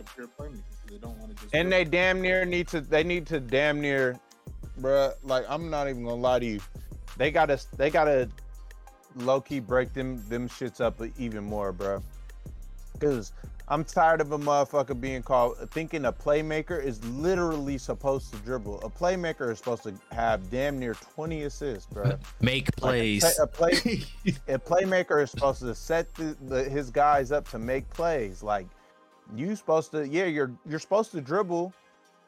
And 1.53 1.71
they 1.71 1.85
damn 1.85 2.23
near 2.23 2.47
need 2.47 2.69
to. 2.69 2.81
They 2.81 3.05
need 3.05 3.27
to 3.27 3.41
damn 3.41 3.81
near, 3.81 4.19
bruh. 4.81 5.13
Like 5.23 5.45
I'm 5.49 5.71
not 5.71 5.89
even 5.89 6.05
gonna 6.05 6.17
lie 6.17 6.39
to 6.39 6.47
you. 6.47 6.61
They 7.17 7.31
gotta. 7.31 7.59
They 7.77 7.91
gotta 7.91 8.29
low 9.17 9.41
key 9.41 9.61
break 9.61 9.93
them 9.93 10.23
them 10.29 10.49
shits 10.49 10.81
up 10.81 11.01
even 11.19 11.45
more, 11.45 11.73
bruh. 11.73 12.03
Cause 13.01 13.33
I'm 13.67 13.83
tired 13.83 14.21
of 14.21 14.33
a 14.33 14.39
motherfucker 14.39 15.01
being 15.01 15.23
called 15.23 15.57
thinking 15.71 16.05
a 16.05 16.13
playmaker 16.13 16.83
is 16.83 17.03
literally 17.05 17.79
supposed 17.79 18.31
to 18.33 18.39
dribble. 18.41 18.81
A 18.83 18.91
playmaker 18.91 19.51
is 19.51 19.59
supposed 19.59 19.85
to 19.85 19.95
have 20.13 20.51
damn 20.51 20.79
near 20.79 20.95
20 20.95 21.45
assists, 21.45 21.93
bruh. 21.93 22.21
Make 22.43 22.67
Like, 22.83 22.91
plays. 22.91 23.39
a, 23.39 23.47
play, 23.47 23.73
a 24.49 24.59
playmaker 24.59 25.23
is 25.23 25.31
supposed 25.31 25.61
to 25.61 25.75
set 25.75 26.13
the, 26.15 26.37
the, 26.43 26.65
his 26.65 26.91
guys 26.91 27.33
up 27.33 27.49
to 27.51 27.59
make 27.59 27.89
plays. 27.91 28.43
Like 28.43 28.67
you 29.35 29.57
supposed 29.57 29.93
to, 29.93 30.07
yeah, 30.07 30.27
you're 30.27 30.53
you're 30.69 30.79
supposed 30.79 31.13
to 31.13 31.21
dribble, 31.23 31.73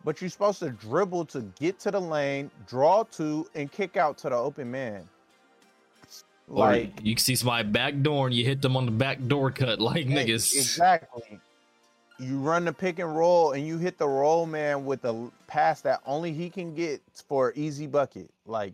but 0.07 0.21
you're 0.21 0.31
supposed 0.31 0.61
to 0.61 0.71
dribble 0.71 1.25
to 1.25 1.41
get 1.59 1.81
to 1.81 1.91
the 1.91 2.01
lane, 2.01 2.49
draw 2.69 3.03
to, 3.03 3.45
and 3.57 3.71
kick 3.73 3.97
out 3.97 4.17
to 4.19 4.29
the 4.29 4.37
open 4.37 4.71
man. 4.71 5.07
Or 6.49 6.59
Like 6.59 6.93
you 7.03 7.17
can 7.17 7.23
see 7.23 7.35
somebody 7.35 7.69
back 7.69 8.01
door 8.03 8.29
and 8.29 8.35
you 8.35 8.45
hit 8.45 8.63
them 8.63 8.77
on 8.77 8.87
the 8.87 8.93
back 8.93 9.19
door 9.27 9.51
cut 9.51 9.81
like 9.81 10.07
e- 10.07 10.09
niggas. 10.09 10.55
exactly. 10.55 11.41
You 12.21 12.39
run 12.39 12.65
the 12.65 12.73
pick 12.73 13.01
and 13.01 13.15
roll, 13.15 13.53
and 13.53 13.67
you 13.67 13.77
hit 13.77 13.99
the 13.99 14.09
roll 14.09 14.47
man 14.47 14.87
with 14.87 15.05
a 15.05 15.29
pass 15.49 15.83
that 15.83 16.01
only 16.07 16.33
he 16.33 16.49
can 16.49 16.73
get 16.73 17.03
for 17.29 17.53
easy 17.57 17.89
bucket. 17.89 18.31
Like 18.47 18.73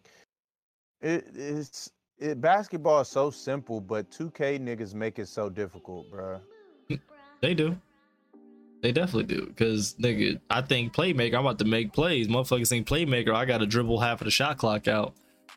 it, 1.01 1.27
it's 1.35 1.91
it, 2.19 2.41
basketball 2.43 3.01
is 3.01 3.09
so 3.09 3.31
simple, 3.31 3.81
but 3.81 4.09
2K 4.11 4.61
niggas 4.61 4.95
make 4.95 5.19
it 5.19 5.27
so 5.27 5.49
difficult, 5.49 6.13
bruh. 6.13 6.41
They 7.41 7.55
do. 7.55 7.77
They 8.83 8.93
definitely 8.93 9.25
do. 9.35 9.47
Cause 9.57 9.95
nigga, 10.01 10.41
I 10.51 10.61
think 10.61 10.93
playmaker, 10.93 11.35
I'm 11.35 11.47
about 11.47 11.59
to 11.61 11.65
make 11.65 11.93
plays. 11.93 12.27
Motherfuckers 12.29 12.69
think 12.69 12.87
playmaker, 12.87 13.33
I 13.35 13.45
gotta 13.45 13.65
dribble 13.67 14.01
half 14.01 14.21
of 14.21 14.25
the 14.27 14.31
shot 14.31 14.59
clock 14.59 14.89
out. 14.89 15.15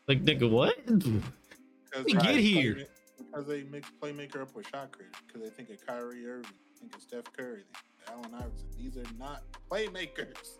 Like 0.07 0.23
nigga, 0.23 0.49
what? 0.49 0.75
because 0.85 2.05
me 2.05 2.13
get 2.13 2.23
they 2.23 2.41
here. 2.41 2.75
play- 2.75 2.87
Because 3.17 3.47
they 3.47 3.63
mix 3.63 3.91
playmaker 4.01 4.41
up 4.43 4.55
with 4.55 4.67
shot 4.67 4.91
creator. 4.91 5.11
Because 5.27 5.41
they 5.41 5.49
think 5.49 5.69
of 5.71 5.85
Kyrie 5.85 6.25
Irving, 6.27 6.51
think 6.79 6.95
of 6.95 7.01
Steph 7.01 7.23
Curry. 7.35 7.63
They 7.63 8.13
think 8.13 8.25
Allen 8.25 8.35
Iverson. 8.35 8.67
These 8.77 8.97
are 8.97 9.17
not 9.17 9.41
playmakers. 9.71 10.59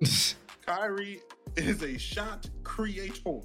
Kyrie 0.66 1.20
is 1.56 1.82
a 1.82 1.98
shot 1.98 2.48
creator. 2.64 3.40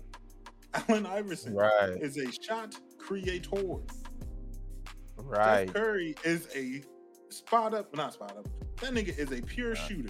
Allen 0.74 1.06
Iverson 1.06 1.54
Right, 1.54 1.98
is 2.02 2.18
a 2.18 2.32
shot 2.32 2.76
creator. 2.98 3.50
right. 5.18 5.70
Steph 5.70 5.76
Curry 5.76 6.16
is 6.24 6.48
a 6.56 6.82
spot 7.34 7.74
up, 7.74 7.96
not 7.96 8.14
spot 8.14 8.36
up. 8.38 8.48
That 8.82 8.94
nigga 8.94 9.18
is 9.18 9.32
a 9.32 9.42
pure 9.42 9.76
shooter. 9.76 10.10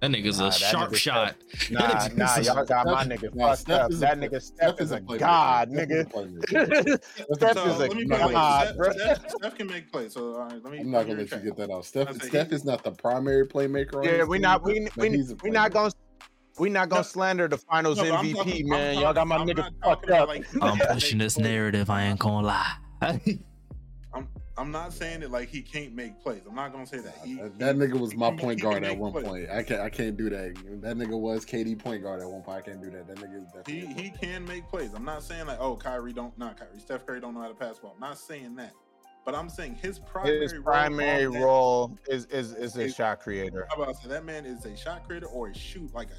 That 0.00 0.10
nigga's 0.12 0.38
Nah, 0.38 0.46
a 0.46 0.48
that 0.50 0.54
sharp 0.58 0.90
nigga 0.92 0.96
shot. 0.96 1.34
Nah, 1.70 2.08
nah, 2.16 2.38
y'all 2.38 2.64
got 2.64 2.86
my 2.86 3.04
nigga 3.04 3.34
nah, 3.34 3.48
fucked 3.48 3.60
Steph 3.60 3.80
up. 3.82 3.90
is 3.90 3.98
a 3.98 4.00
That 4.00 4.18
nigga 4.18 4.40
Steph 4.42 4.80
is 4.80 4.92
a 4.92 5.00
god, 5.00 5.70
Steph 5.70 5.90
is 5.90 6.06
a 6.06 6.24
nigga. 6.24 7.02
Steph 7.34 7.52
So 7.54 7.66
is 7.66 7.76
a 7.76 7.78
let 7.80 7.94
me 7.94 7.96
put 7.96 7.98
it 8.00 8.08
God, 8.08 8.20
like 8.20 8.32
god, 8.32 8.68
this. 8.68 8.76
bro. 8.76 8.92
Steph, 8.92 9.18
Steph, 9.18 9.30
Steph 9.36 9.54
can 9.56 9.66
make 9.66 9.92
plays. 9.92 10.14
So 10.14 10.34
all 10.36 10.40
right, 10.46 10.64
let 10.64 10.72
me. 10.72 10.78
I'm 10.78 10.90
not 10.90 11.06
gonna 11.06 11.18
let 11.18 11.30
you 11.32 11.38
get 11.38 11.56
that 11.58 11.70
out. 11.70 11.84
Steph, 11.84 12.14
Steph 12.22 12.48
he- 12.48 12.54
is 12.54 12.64
not 12.64 12.82
the 12.82 12.92
primary 12.92 13.46
playmaker. 13.46 13.96
On 13.96 14.04
Yeah, 14.04 14.10
this 14.18 14.28
we 14.28 14.38
team, 14.38 14.42
not 14.42 14.64
we 14.64 14.88
we, 14.96 15.24
we 15.42 15.50
not 15.50 15.70
gonna 15.72 15.92
we 16.58 16.70
not 16.70 16.88
gonna 16.88 17.00
No. 17.00 17.04
slander 17.04 17.48
the 17.48 17.58
Finals 17.58 17.98
No, 17.98 18.04
MVP, 18.04 18.34
talking- 18.36 18.68
man. 18.70 18.96
I'm 18.96 19.02
Y'all 19.02 19.12
got 19.12 19.26
my 19.26 19.36
nigga 19.38 19.50
I'm 19.64 19.74
not 19.82 20.00
fucked 20.00 20.10
up. 20.10 20.28
like- 20.28 20.46
I'm 20.62 20.78
pushing 20.92 21.18
this 21.18 21.38
narrative. 21.38 21.90
I 21.90 22.04
ain't 22.04 22.18
gonna 22.18 22.46
lie. 22.46 23.20
I'm 24.60 24.66
I'm 24.66 24.72
not 24.72 24.92
saying 24.92 25.20
that 25.20 25.30
like 25.30 25.48
he 25.48 25.62
can't 25.62 25.94
make 25.94 26.20
plays. 26.20 26.42
I'm 26.48 26.54
not 26.54 26.70
gonna 26.72 26.86
say 26.86 26.98
that. 26.98 27.16
He, 27.24 27.34
That, 27.36 27.58
that 27.58 27.76
nigga 27.76 27.98
was 27.98 28.14
my 28.14 28.28
can- 28.28 28.38
point 28.38 28.60
he 28.60 28.62
guard 28.62 28.84
at 28.84 28.96
one 28.96 29.10
plays. 29.12 29.24
point. 29.26 29.50
I 29.50 29.62
can't. 29.62 29.80
I 29.80 29.88
can't 29.90 30.16
do 30.16 30.28
that. 30.30 30.54
That 30.82 30.96
nigga 30.96 31.18
was 31.18 31.44
KD 31.44 31.78
point 31.78 32.02
guard 32.02 32.20
at 32.20 32.28
one 32.28 32.42
point. 32.42 32.58
I 32.58 32.60
can't 32.70 32.82
do 32.82 32.90
that. 32.90 33.08
That 33.08 33.16
nigga 33.16 33.36
is 33.42 33.48
He 33.66 33.80
definitely. 33.80 34.02
he 34.04 34.10
can 34.10 34.44
make 34.46 34.68
plays. 34.68 34.92
I'm 34.94 35.04
not 35.04 35.22
saying 35.22 35.46
like 35.46 35.58
oh 35.60 35.76
Kyrie 35.76 36.12
don't 36.12 36.36
not 36.38 36.56
Kyrie 36.58 36.78
Steph 36.78 37.06
Curry 37.06 37.20
don't 37.20 37.34
know 37.34 37.40
how 37.40 37.48
to 37.48 37.54
pass 37.54 37.78
ball. 37.78 37.92
I'm 37.94 38.00
not 38.00 38.18
saying 38.18 38.54
that, 38.56 38.72
but 39.24 39.34
I'm 39.34 39.48
saying 39.48 39.74
his 39.76 39.98
primary 39.98 40.42
His 40.42 40.52
role 40.54 40.62
primary 40.62 41.26
on 41.26 41.32
that- 41.32 41.40
role 41.42 41.98
is 42.08 42.26
is 42.26 42.52
is 42.52 42.76
a 42.76 42.82
is- 42.82 42.94
shot 42.94 43.20
creator. 43.20 43.66
How 43.70 43.82
about 43.82 43.96
I 43.96 44.00
say 44.00 44.08
that 44.10 44.24
man 44.24 44.44
is 44.46 44.64
a 44.66 44.76
shot 44.76 45.06
creator 45.06 45.26
or 45.26 45.48
a 45.48 45.54
shoot 45.54 45.92
like 45.94 46.10
a 46.10 46.14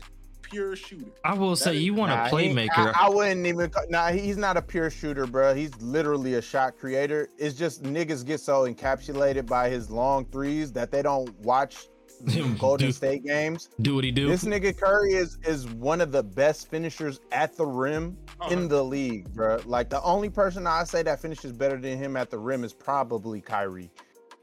pure 0.52 0.76
shooter. 0.76 1.12
I 1.24 1.34
will 1.34 1.56
say, 1.56 1.76
is- 1.78 1.84
you 1.84 1.94
want 1.94 2.12
Nah, 2.12 2.26
a 2.26 2.30
playmaker. 2.30 2.94
I, 2.96 3.06
I 3.08 3.10
wouldn't 3.10 3.46
even. 3.48 3.72
Nah, 3.90 4.10
he's 4.12 4.38
not 4.38 4.58
a 4.58 4.62
pure 4.62 4.90
shooter, 4.90 5.26
bro. 5.26 5.54
He's 5.56 5.76
literally 5.82 6.36
a 6.36 6.42
shot 6.42 6.78
creator. 6.78 7.30
It's 7.38 7.56
just 7.58 7.84
niggas 7.84 8.26
get 8.26 8.40
so 8.40 8.64
encapsulated 8.72 9.46
by 9.48 9.70
his 9.70 9.90
long 9.90 10.26
threes 10.26 10.72
that 10.74 10.92
they 10.92 11.02
don't 11.02 11.34
watch 11.40 11.88
Him 12.28 12.56
Golden 12.60 12.88
do- 12.88 12.94
State 12.94 13.24
games. 13.26 13.70
do 13.82 13.96
what 13.96 14.04
he 14.04 14.12
do. 14.12 14.28
This 14.28 14.44
nigga 14.44 14.78
Curry 14.78 15.14
is 15.14 15.40
is 15.44 15.68
one 15.68 16.02
of 16.02 16.12
the 16.12 16.22
best 16.22 16.70
finishers 16.70 17.20
at 17.32 17.56
the 17.58 17.66
rim 17.66 18.18
Oh, 18.44 18.50
in 18.50 18.68
the 18.68 18.84
league, 18.84 19.32
bro. 19.34 19.60
Like 19.66 19.90
the 19.90 20.02
only 20.04 20.30
person 20.30 20.68
I 20.68 20.84
say 20.84 21.02
that 21.04 21.20
finishes 21.22 21.52
better 21.52 21.78
than 21.78 21.98
him 21.98 22.16
at 22.18 22.30
the 22.30 22.38
rim 22.40 22.64
is 22.64 22.74
probably 22.74 23.40
Kyrie. 23.42 23.90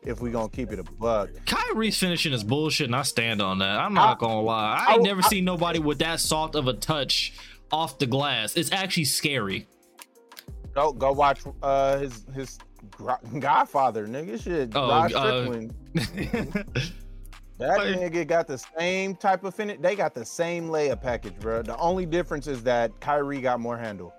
If 0.03 0.21
we 0.21 0.31
gonna 0.31 0.49
keep 0.49 0.71
it 0.73 0.79
a 0.79 0.85
buck, 0.85 1.29
Kyrie's 1.47 1.99
finishing 1.99 2.33
is 2.33 2.45
bullshit, 2.45 2.87
and 2.87 2.97
I 2.97 3.03
stand 3.03 3.43
on 3.43 3.59
that. 3.59 3.79
I'm 3.81 3.95
not 3.95 4.17
I- 4.17 4.21
gonna 4.21 4.41
lie. 4.43 4.77
I 4.87 4.93
I- 4.93 4.95
ain't 4.95 5.03
never 5.03 5.23
I- 5.25 5.29
seen 5.29 5.45
nobody 5.45 5.79
with 5.81 5.99
that 5.99 6.21
soft 6.21 6.55
of 6.55 6.67
a 6.69 6.73
touch 6.75 7.33
off 7.73 7.99
the 7.99 8.07
glass. 8.07 8.57
It's 8.57 8.73
actually 8.73 9.05
scary. 9.07 9.67
go 10.75 10.93
go 10.93 11.13
watch 11.13 11.41
uh 11.63 11.99
his 11.99 12.25
his 12.35 12.59
Godfather, 13.41 14.07
nigga. 14.07 14.41
Shit, 14.43 14.71
Oh, 14.75 14.89
Rod 14.89 15.13
uh, 15.13 15.51
That 17.59 17.79
Like- 17.79 17.97
nigga 18.13 18.25
got 18.27 18.47
the 18.47 18.57
same 18.79 19.17
type 19.17 19.43
of 19.43 19.53
finish. 19.53 19.79
They 19.81 19.97
got 19.97 20.15
the 20.15 20.25
same 20.25 20.69
layup 20.69 21.03
package, 21.03 21.35
bro. 21.41 21.63
The 21.63 21.77
only 21.79 22.07
difference 22.07 22.47
is 22.47 22.63
that 22.63 22.99
Kyrie 23.01 23.41
got 23.41 23.59
more 23.59 23.77
handle. 23.77 24.15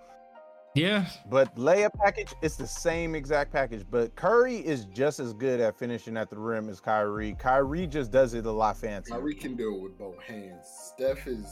Yeah, 0.79 1.05
But 1.29 1.55
layup 1.55 1.91
package, 2.03 2.33
it's 2.41 2.55
the 2.55 2.67
same 2.67 3.15
exact 3.15 3.51
package. 3.51 3.85
But 3.89 4.15
Curry 4.15 4.57
is 4.57 4.85
just 4.85 5.19
as 5.19 5.33
good 5.33 5.59
at 5.59 5.77
finishing 5.77 6.17
at 6.17 6.29
the 6.29 6.37
rim 6.37 6.69
as 6.69 6.79
Kyrie. 6.79 7.35
Kyrie 7.37 7.87
just 7.87 8.11
does 8.11 8.33
it 8.33 8.45
a 8.45 8.51
lot 8.51 8.77
fancier. 8.77 9.15
Kyrie 9.15 9.35
can 9.35 9.55
do 9.55 9.75
it 9.75 9.81
with 9.81 9.97
both 9.97 10.21
hands. 10.21 10.65
Steph 10.65 11.27
is. 11.27 11.45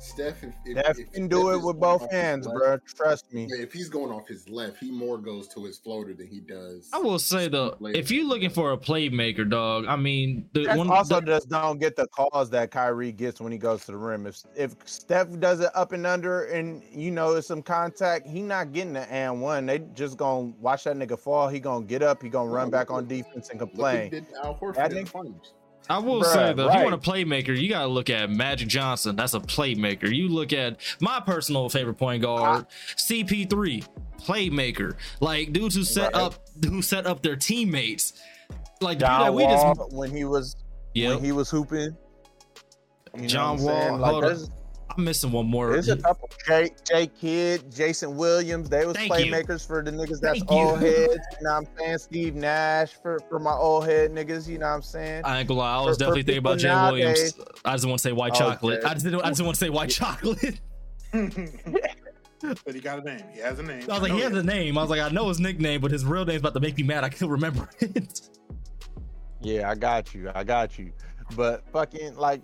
Steph, 0.00 0.44
if, 0.44 0.54
if, 0.64 0.78
Steph 0.78 0.98
if 0.98 1.12
can 1.12 1.26
do 1.28 1.40
Steph 1.42 1.54
it 1.54 1.58
is 1.58 1.64
with 1.64 1.80
both 1.80 2.10
hands, 2.10 2.46
left- 2.46 2.58
bro. 2.58 2.78
Trust 2.78 3.32
me. 3.32 3.48
If 3.50 3.72
he's 3.72 3.88
going 3.88 4.12
off 4.12 4.28
his 4.28 4.48
left, 4.48 4.78
he 4.78 4.90
more 4.92 5.18
goes 5.18 5.48
to 5.48 5.64
his 5.64 5.78
floater 5.78 6.14
than 6.14 6.28
he 6.28 6.40
does. 6.40 6.88
I 6.92 6.98
will 6.98 7.18
say 7.18 7.48
though, 7.48 7.76
if 7.82 8.10
you're 8.10 8.24
looking 8.26 8.50
for 8.50 8.72
a 8.72 8.78
playmaker, 8.78 9.48
dog, 9.48 9.86
I 9.88 9.96
mean, 9.96 10.48
the 10.52 10.64
Steph 10.64 10.76
one 10.76 10.90
also 10.90 11.20
the- 11.20 11.26
just 11.26 11.48
don't 11.48 11.78
get 11.80 11.96
the 11.96 12.06
calls 12.08 12.48
that 12.50 12.70
Kyrie 12.70 13.10
gets 13.12 13.40
when 13.40 13.50
he 13.50 13.58
goes 13.58 13.84
to 13.86 13.92
the 13.92 13.98
rim. 13.98 14.26
If 14.26 14.42
if 14.54 14.76
Steph 14.84 15.28
does 15.40 15.60
it 15.60 15.70
up 15.74 15.92
and 15.92 16.06
under, 16.06 16.44
and 16.44 16.82
you 16.92 17.10
know 17.10 17.34
it's 17.34 17.48
some 17.48 17.62
contact, 17.62 18.26
he 18.26 18.40
not 18.40 18.72
getting 18.72 18.92
the 18.92 19.10
and 19.12 19.42
one. 19.42 19.66
They 19.66 19.80
just 19.94 20.16
gonna 20.16 20.52
watch 20.60 20.84
that 20.84 20.96
nigga 20.96 21.18
fall. 21.18 21.48
He 21.48 21.58
gonna 21.60 21.84
get 21.84 22.02
up. 22.02 22.22
He 22.22 22.28
gonna 22.28 22.50
run 22.50 22.70
back 22.70 22.90
on 22.90 23.06
defense 23.08 23.50
and 23.50 23.60
Look 23.60 23.74
what 23.76 23.94
he 23.94 23.98
complain. 24.08 24.10
did 24.10 24.26
Al 24.44 24.54
Horford 24.54 24.74
That 24.76 24.90
in 24.92 24.98
the 24.98 25.02
nigga- 25.02 25.08
finals. 25.08 25.54
I 25.90 25.98
will 25.98 26.20
Bruh, 26.22 26.32
say 26.32 26.52
though, 26.52 26.68
if 26.68 26.74
you 26.74 26.82
want 26.82 26.94
a 26.94 26.98
playmaker, 26.98 27.56
you 27.58 27.68
gotta 27.68 27.86
look 27.88 28.10
at 28.10 28.30
Magic 28.30 28.68
Johnson. 28.68 29.16
That's 29.16 29.34
a 29.34 29.40
playmaker. 29.40 30.14
You 30.14 30.28
look 30.28 30.52
at 30.52 30.78
my 31.00 31.20
personal 31.20 31.68
favorite 31.68 31.94
point 31.94 32.22
guard, 32.22 32.66
CP3, 32.96 33.86
playmaker. 34.20 34.94
Like 35.20 35.52
dudes 35.52 35.74
who 35.74 35.84
set 35.84 36.12
Right. 36.12 36.22
up 36.22 36.34
who 36.64 36.82
set 36.82 37.06
up 37.06 37.22
their 37.22 37.36
teammates. 37.36 38.12
Like 38.80 38.98
dude, 38.98 39.08
John 39.08 39.20
that 39.24 39.34
we 39.34 39.44
Wall 39.44 39.74
just 39.74 39.92
when 39.92 40.10
he 40.14 40.24
was 40.24 40.56
yeah. 40.94 41.14
when 41.14 41.24
he 41.24 41.32
was 41.32 41.48
hooping. 41.50 41.96
You 43.16 43.22
know 43.22 43.26
John 43.28 43.56
what 43.58 43.74
I'm 43.74 43.80
saying? 43.80 43.90
Wall, 43.92 43.98
Like, 44.00 44.10
hold 44.10 44.24
on. 44.24 44.30
there's, 44.30 44.50
I'm 44.96 45.04
missing 45.04 45.30
one 45.30 45.46
more. 45.46 45.72
there's 45.72 45.88
a 45.88 45.96
couple. 45.96 46.28
Jay, 46.46 46.70
Jay 46.88 47.06
Kidd, 47.06 47.70
Jason 47.74 48.16
Williams. 48.16 48.68
They 48.68 48.84
was 48.86 48.96
Thank 48.96 49.10
you. 49.18 49.32
playmakers 49.32 49.66
for 49.66 49.82
the 49.82 49.90
niggas 49.90 50.20
that's 50.20 50.40
Thank 50.40 50.50
you. 50.50 50.74
heads. 50.76 51.12
You 51.40 51.44
know 51.44 51.50
what 51.50 51.56
I'm 51.56 51.66
saying? 51.78 51.98
Steve 51.98 52.34
Nash 52.34 52.94
for, 53.02 53.20
for 53.28 53.38
my 53.38 53.52
old 53.52 53.84
head 53.86 54.10
niggas. 54.12 54.48
You 54.48 54.58
know 54.58 54.66
what 54.66 54.72
I'm 54.72 54.82
saying? 54.82 55.22
I 55.24 55.38
ain't 55.40 55.48
gonna 55.48 55.60
lie, 55.60 55.76
I 55.76 55.80
was 55.82 55.86
For- 55.86 55.92
for 55.92 55.98
definitely 55.98 56.22
thinking 56.22 56.38
about 56.38 56.58
Jay 56.58 56.68
people 56.68 56.86
Williams. 56.92 57.34
I 57.64 57.72
just 57.74 57.86
want 57.86 57.98
to 57.98 58.02
say 58.02 58.12
white 58.12 58.32
Okay. 58.32 58.38
chocolate. 58.40 58.84
I 58.84 58.92
just 58.94 59.04
didn't, 59.04 59.20
I 59.22 59.28
just 59.28 59.42
want 59.42 59.54
to 59.54 59.58
say 59.60 59.70
white 59.70 59.90
chocolate. 59.90 60.60
but 61.12 62.74
he 62.74 62.80
got 62.80 63.00
a 63.00 63.02
name. 63.02 63.24
He 63.34 63.40
has 63.40 63.58
a 63.58 63.62
name. 63.62 63.82
I 63.90 63.94
was 63.94 64.02
like, 64.02 64.10
know 64.10 64.16
he 64.16 64.22
has 64.22 64.32
that. 64.32 64.38
a 64.40 64.42
name. 64.42 64.78
I 64.78 64.80
was 64.82 64.90
like, 64.90 65.00
I 65.00 65.08
know 65.10 65.28
his 65.28 65.40
nickname, 65.40 65.80
but 65.80 65.90
his 65.90 66.04
real 66.04 66.24
name's 66.24 66.40
about 66.40 66.54
to 66.54 66.60
make 66.60 66.76
me 66.76 66.82
mad. 66.82 67.04
I 67.04 67.08
can't 67.08 67.30
remember 67.30 67.68
it. 67.80 68.20
Yeah, 69.40 69.70
I 69.70 69.74
got 69.74 70.14
you. 70.14 70.30
I 70.34 70.44
got 70.44 70.78
you. 70.78 70.92
But 71.36 71.62
fucking 71.72 72.16
like 72.16 72.42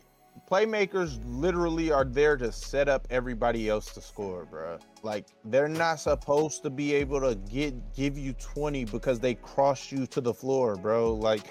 playmakers 0.51 1.19
literally 1.25 1.91
are 1.91 2.05
there 2.05 2.37
to 2.37 2.53
set 2.53 2.89
up 2.89 3.07
everybody 3.11 3.69
else 3.69 3.93
to 3.95 4.01
score, 4.01 4.45
bro. 4.45 4.79
Like 5.03 5.27
they're 5.45 5.69
not 5.69 6.01
supposed 6.01 6.63
to 6.63 6.71
be 6.71 6.95
able 6.95 7.21
to 7.21 7.35
get 7.51 7.75
give 7.95 8.19
you 8.19 8.33
20 8.35 8.85
because 8.87 9.21
they 9.21 9.35
cross 9.35 9.91
you 9.91 10.07
to 10.09 10.21
the 10.21 10.35
floor, 10.35 10.77
bro. 10.77 11.15
Like 11.15 11.43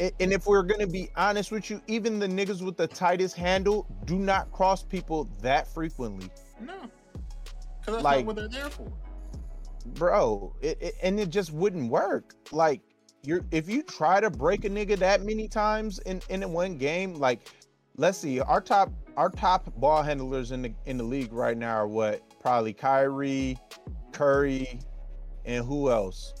and 0.00 0.32
if 0.32 0.46
we're 0.46 0.62
gonna 0.62 0.86
be 0.86 1.10
honest 1.16 1.52
with 1.52 1.68
you, 1.70 1.80
even 1.86 2.18
the 2.18 2.26
niggas 2.26 2.62
with 2.62 2.76
the 2.76 2.86
tightest 2.86 3.36
handle 3.36 3.86
do 4.06 4.16
not 4.18 4.50
cross 4.50 4.82
people 4.82 5.28
that 5.42 5.66
frequently. 5.68 6.30
No, 6.60 6.74
because 7.80 7.94
that's 7.94 8.02
Like- 8.04 8.24
not 8.24 8.26
what 8.26 8.36
they're 8.36 8.48
there 8.48 8.70
for. 8.70 8.88
bro 9.94 10.54
it, 10.60 10.76
it- 10.82 10.94
and 11.02 11.18
it 11.18 11.30
just 11.30 11.50
wouldn't 11.52 11.90
work 11.90 12.34
like 12.52 12.82
you're 13.22 13.40
if 13.52 13.68
you 13.70 13.82
try 13.82 14.20
to 14.20 14.28
break 14.30 14.64
a 14.66 14.68
nigga 14.70 14.98
that 14.98 15.22
many 15.22 15.48
times 15.48 15.98
in 16.00 16.20
in 16.28 16.50
one 16.52 16.76
game 16.76 17.14
like 17.14 17.48
let's 17.98 18.16
see 18.16 18.40
our 18.40 18.60
top 18.60 18.90
our 19.16 19.28
top 19.28 19.70
ball 19.76 20.02
handlers 20.02 20.52
in 20.52 20.62
the 20.62 20.72
in 20.86 20.96
the 20.96 21.04
league 21.04 21.32
right 21.32 21.58
now 21.58 21.76
are 21.76 21.86
what 21.88 22.22
probably 22.40 22.72
Kyrie 22.72 23.58
Curry 24.12 24.78
and 25.44 25.64
who 25.64 25.90
else 25.90 26.32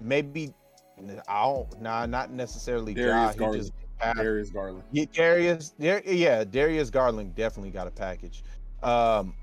maybe 0.00 0.52
I 1.28 1.42
don't 1.44 1.80
nah 1.80 2.04
not 2.06 2.30
necessarily 2.32 2.92
Darius 2.94 3.14
Ja, 3.14 3.32
he 3.32 3.38
Garland. 3.38 3.62
just. 3.62 3.72
Darius 4.16 4.50
Garland. 4.50 4.82
Yeah, 4.92 5.04
Darius, 5.12 5.70
Dar- 5.80 6.02
yeah, 6.04 6.44
Darius 6.44 6.90
Garland 6.90 7.34
definitely 7.34 7.70
got 7.70 7.86
a 7.86 7.90
package. 7.90 8.42
Um, 8.82 9.34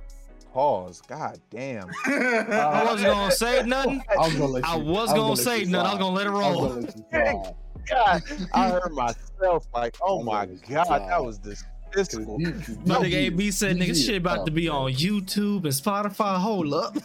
pause. 0.54 1.02
God 1.08 1.40
damn. 1.50 1.90
I 2.06 2.84
wasn't 2.86 3.12
gonna 3.12 3.32
say 3.32 3.64
nothing. 3.66 4.04
I 4.12 4.18
was 4.18 4.34
gonna 4.34 4.46
let 4.46 4.64
you. 4.64 4.70
I 4.70 4.76
was 4.76 5.10
I 5.10 5.16
gonna 5.16 5.30
let 5.30 5.38
say 5.40 5.64
nothing. 5.64 5.76
I 5.76 5.94
was 5.94 6.00
gonna 6.00 6.16
let 6.16 6.28
it 6.28 6.30
I 6.30 6.34
was 6.34 6.96
roll. 7.14 7.58
Gonna 7.90 8.04
let 8.14 8.30
you 8.30 8.38
slide. 8.38 8.48
God, 8.48 8.50
I 8.54 8.70
heard 8.70 8.92
myself 8.94 9.68
like, 9.74 9.98
oh 10.02 10.24
my 10.24 10.46
gonna 10.46 10.52
let 10.60 10.70
you 10.70 10.76
god, 10.76 11.10
that 11.10 11.24
was 11.24 11.38
distasteful. 11.40 12.38
you- 12.40 12.52
'cause 12.54 12.78
My 12.86 13.00
you- 13.00 13.04
nigga 13.06 13.14
AB 13.28 13.52
said, 13.52 13.78
nigga, 13.78 14.06
shit 14.06 14.18
about 14.18 14.46
to 14.46 14.52
be 14.52 14.70
on 14.70 14.92
YouTube 14.94 15.64
and 15.64 15.74
Spotify. 15.74 16.38
Hold 16.38 16.74
up. 16.74 16.96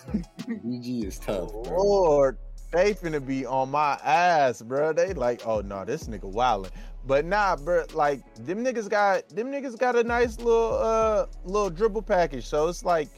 BG 0.48 1.04
is 1.04 1.18
tough. 1.18 1.50
bro. 1.52 1.62
Lord, 1.82 2.38
they 2.72 2.94
finna 2.94 3.24
be 3.24 3.46
on 3.46 3.70
my 3.70 3.94
ass, 4.04 4.60
bro. 4.62 4.92
They 4.92 5.12
like, 5.14 5.46
oh 5.46 5.60
no, 5.60 5.84
this 5.84 6.04
nigga 6.04 6.30
wildin'. 6.32 6.70
But 7.06 7.24
nah, 7.24 7.54
bro, 7.56 7.84
like 7.94 8.22
them 8.44 8.64
niggas 8.64 8.88
got 8.88 9.28
them 9.28 9.52
niggas 9.52 9.78
got 9.78 9.94
a 9.96 10.02
nice 10.02 10.38
little 10.38 10.74
uh 10.76 11.26
little 11.44 11.70
dribble 11.70 12.02
package. 12.02 12.44
So 12.46 12.66
it's 12.68 12.84
like, 12.84 13.08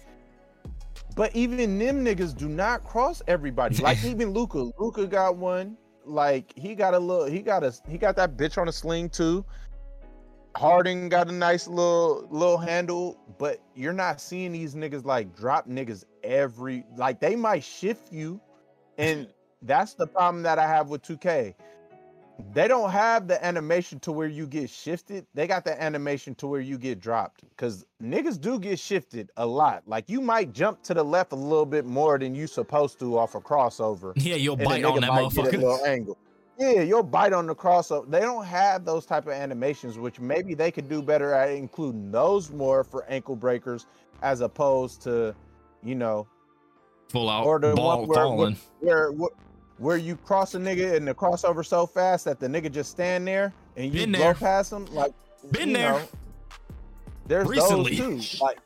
but 1.16 1.34
even 1.34 1.78
them 1.78 2.04
niggas 2.04 2.36
do 2.36 2.48
not 2.48 2.84
cross 2.84 3.22
everybody. 3.26 3.76
Like 3.78 4.04
even 4.04 4.30
Luka, 4.32 4.70
Luka 4.78 5.06
got 5.06 5.36
one. 5.36 5.76
Like 6.08 6.52
he 6.56 6.74
got 6.74 6.94
a 6.94 6.98
little, 6.98 7.26
he 7.26 7.40
got 7.40 7.62
a 7.62 7.72
he 7.88 7.98
got 7.98 8.16
that 8.16 8.36
bitch 8.36 8.58
on 8.58 8.68
a 8.68 8.72
sling 8.72 9.10
too. 9.10 9.44
Harden 10.56 11.08
got 11.08 11.28
a 11.28 11.32
nice 11.32 11.68
little 11.68 12.26
little 12.30 12.56
handle, 12.56 13.20
but 13.38 13.60
you're 13.74 13.92
not 13.92 14.20
seeing 14.20 14.52
these 14.52 14.74
niggas 14.74 15.04
like 15.04 15.36
drop 15.36 15.68
niggas 15.68 16.04
every 16.24 16.84
like 16.96 17.20
they 17.20 17.36
might 17.36 17.62
shift 17.62 18.12
you, 18.12 18.40
and 18.96 19.28
that's 19.62 19.94
the 19.94 20.06
problem 20.06 20.42
that 20.44 20.58
I 20.58 20.66
have 20.66 20.88
with 20.88 21.02
2K. 21.02 21.54
They 22.52 22.68
don't 22.68 22.90
have 22.90 23.26
the 23.28 23.44
animation 23.44 23.98
to 24.00 24.12
where 24.12 24.28
you 24.28 24.46
get 24.46 24.70
shifted. 24.70 25.26
They 25.34 25.46
got 25.46 25.64
the 25.64 25.80
animation 25.82 26.34
to 26.36 26.46
where 26.46 26.60
you 26.60 26.78
get 26.78 27.00
dropped. 27.00 27.42
Cause 27.56 27.84
niggas 28.02 28.40
do 28.40 28.58
get 28.58 28.78
shifted 28.78 29.30
a 29.36 29.44
lot. 29.46 29.82
Like 29.86 30.08
you 30.08 30.20
might 30.20 30.52
jump 30.52 30.82
to 30.84 30.94
the 30.94 31.02
left 31.02 31.32
a 31.32 31.36
little 31.36 31.66
bit 31.66 31.84
more 31.84 32.18
than 32.18 32.34
you 32.34 32.46
supposed 32.46 32.98
to 33.00 33.18
off 33.18 33.34
a 33.34 33.40
crossover. 33.40 34.12
Yeah, 34.16 34.36
you'll 34.36 34.56
bite 34.56 34.84
on 34.84 35.00
that 35.00 35.10
motherfucker. 35.10 35.52
little 35.52 35.84
angle. 35.84 36.16
Yeah, 36.58 36.80
you'll 36.82 37.02
bite 37.04 37.32
on 37.32 37.46
the 37.46 37.54
crossover. 37.54 38.10
They 38.10 38.20
don't 38.20 38.44
have 38.44 38.84
those 38.84 39.06
type 39.06 39.26
of 39.26 39.32
animations, 39.32 39.96
which 39.98 40.18
maybe 40.18 40.54
they 40.54 40.70
could 40.72 40.88
do 40.88 41.02
better 41.02 41.32
at 41.32 41.50
including 41.50 42.10
those 42.10 42.50
more 42.50 42.82
for 42.82 43.04
ankle 43.08 43.36
breakers, 43.36 43.86
as 44.22 44.40
opposed 44.40 45.02
to, 45.02 45.34
you 45.84 45.94
know, 45.94 46.26
Full 47.10 47.30
out 47.30 47.46
Or 47.46 47.58
the 47.58 47.74
ball 47.74 48.00
one 48.00 48.08
where- 48.08 48.16
falling. 48.16 48.56
where 48.80 49.12
where, 49.12 49.30
where 49.78 49.96
you 49.96 50.16
cross 50.16 50.54
a 50.54 50.58
nigga 50.58 50.94
and 50.96 51.06
the 51.06 51.14
crossover 51.14 51.64
so 51.64 51.86
fast 51.86 52.24
that 52.24 52.38
the 52.40 52.46
nigga 52.46 52.70
just 52.70 52.90
stand 52.90 53.26
there 53.26 53.52
and 53.76 53.86
you 53.86 54.00
Been 54.00 54.12
blow 54.12 54.20
there. 54.20 54.34
past 54.34 54.72
him. 54.72 54.86
Like 54.86 55.12
Been 55.52 55.68
you 55.70 55.76
there. 55.76 55.92
know, 55.92 56.08
there's 57.26 57.48
Recently. 57.48 57.96
those 57.96 58.30
too. 58.32 58.44
Like 58.44 58.58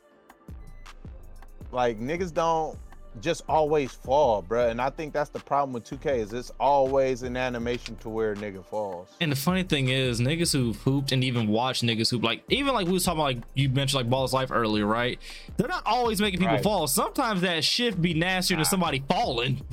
like 1.71 1.99
niggas 1.99 2.33
don't 2.33 2.77
just 3.21 3.43
always 3.47 3.91
fall, 3.91 4.41
bruh. 4.41 4.71
And 4.71 4.81
I 4.81 4.89
think 4.89 5.13
that's 5.13 5.29
the 5.29 5.39
problem 5.39 5.71
with 5.73 5.83
2K 5.87 6.17
is 6.17 6.33
it's 6.33 6.51
always 6.59 7.21
an 7.21 7.37
animation 7.37 7.95
to 7.97 8.09
where 8.09 8.31
a 8.31 8.35
nigga 8.35 8.65
falls. 8.65 9.09
And 9.21 9.31
the 9.31 9.35
funny 9.35 9.61
thing 9.61 9.89
is, 9.89 10.19
niggas 10.19 10.51
who 10.51 10.73
hooped 10.73 11.11
and 11.11 11.23
even 11.23 11.47
watched 11.47 11.83
niggas 11.83 12.09
hoop, 12.09 12.23
like 12.23 12.43
even 12.49 12.73
like 12.73 12.87
we 12.87 12.93
was 12.93 13.03
talking 13.05 13.19
about, 13.19 13.35
like 13.35 13.43
you 13.53 13.69
mentioned 13.69 13.99
like 14.01 14.09
Ball's 14.09 14.33
Life 14.33 14.49
earlier, 14.51 14.87
right? 14.87 15.19
They're 15.57 15.67
not 15.67 15.83
always 15.85 16.19
making 16.21 16.39
people 16.39 16.55
Right. 16.55 16.63
fall. 16.63 16.87
Sometimes 16.87 17.41
that 17.41 17.63
shift 17.63 18.01
be 18.01 18.15
nastier 18.15 18.57
than 18.57 18.65
somebody 18.65 19.03
falling. 19.07 19.61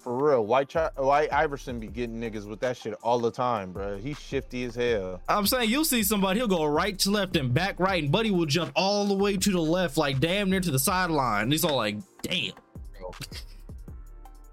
For 0.00 0.16
real, 0.30 0.46
why 0.46 0.64
Chi- 0.64 0.88
White 0.96 1.30
Iverson 1.30 1.78
be 1.78 1.86
getting 1.86 2.18
niggas 2.18 2.48
with 2.48 2.58
that 2.60 2.78
shit 2.78 2.94
all 3.02 3.18
the 3.18 3.30
time, 3.30 3.70
bro? 3.70 3.98
He's 3.98 4.18
shifty 4.18 4.64
as 4.64 4.74
hell. 4.74 5.20
I'm 5.28 5.46
saying 5.46 5.68
you'll 5.68 5.84
see 5.84 6.02
somebody, 6.02 6.40
he'll 6.40 6.48
go 6.48 6.64
right 6.64 6.98
to 7.00 7.10
left 7.10 7.36
and 7.36 7.52
back 7.52 7.78
right, 7.78 8.02
and 8.02 8.10
Buddy 8.10 8.30
will 8.30 8.46
jump 8.46 8.72
all 8.74 9.04
the 9.04 9.14
way 9.14 9.36
to 9.36 9.50
the 9.50 9.60
left, 9.60 9.98
like 9.98 10.18
damn 10.18 10.48
near 10.48 10.60
to 10.60 10.70
the 10.70 10.78
sideline. 10.78 11.50
He's 11.50 11.66
all 11.66 11.76
like, 11.76 11.98
damn. 12.22 12.52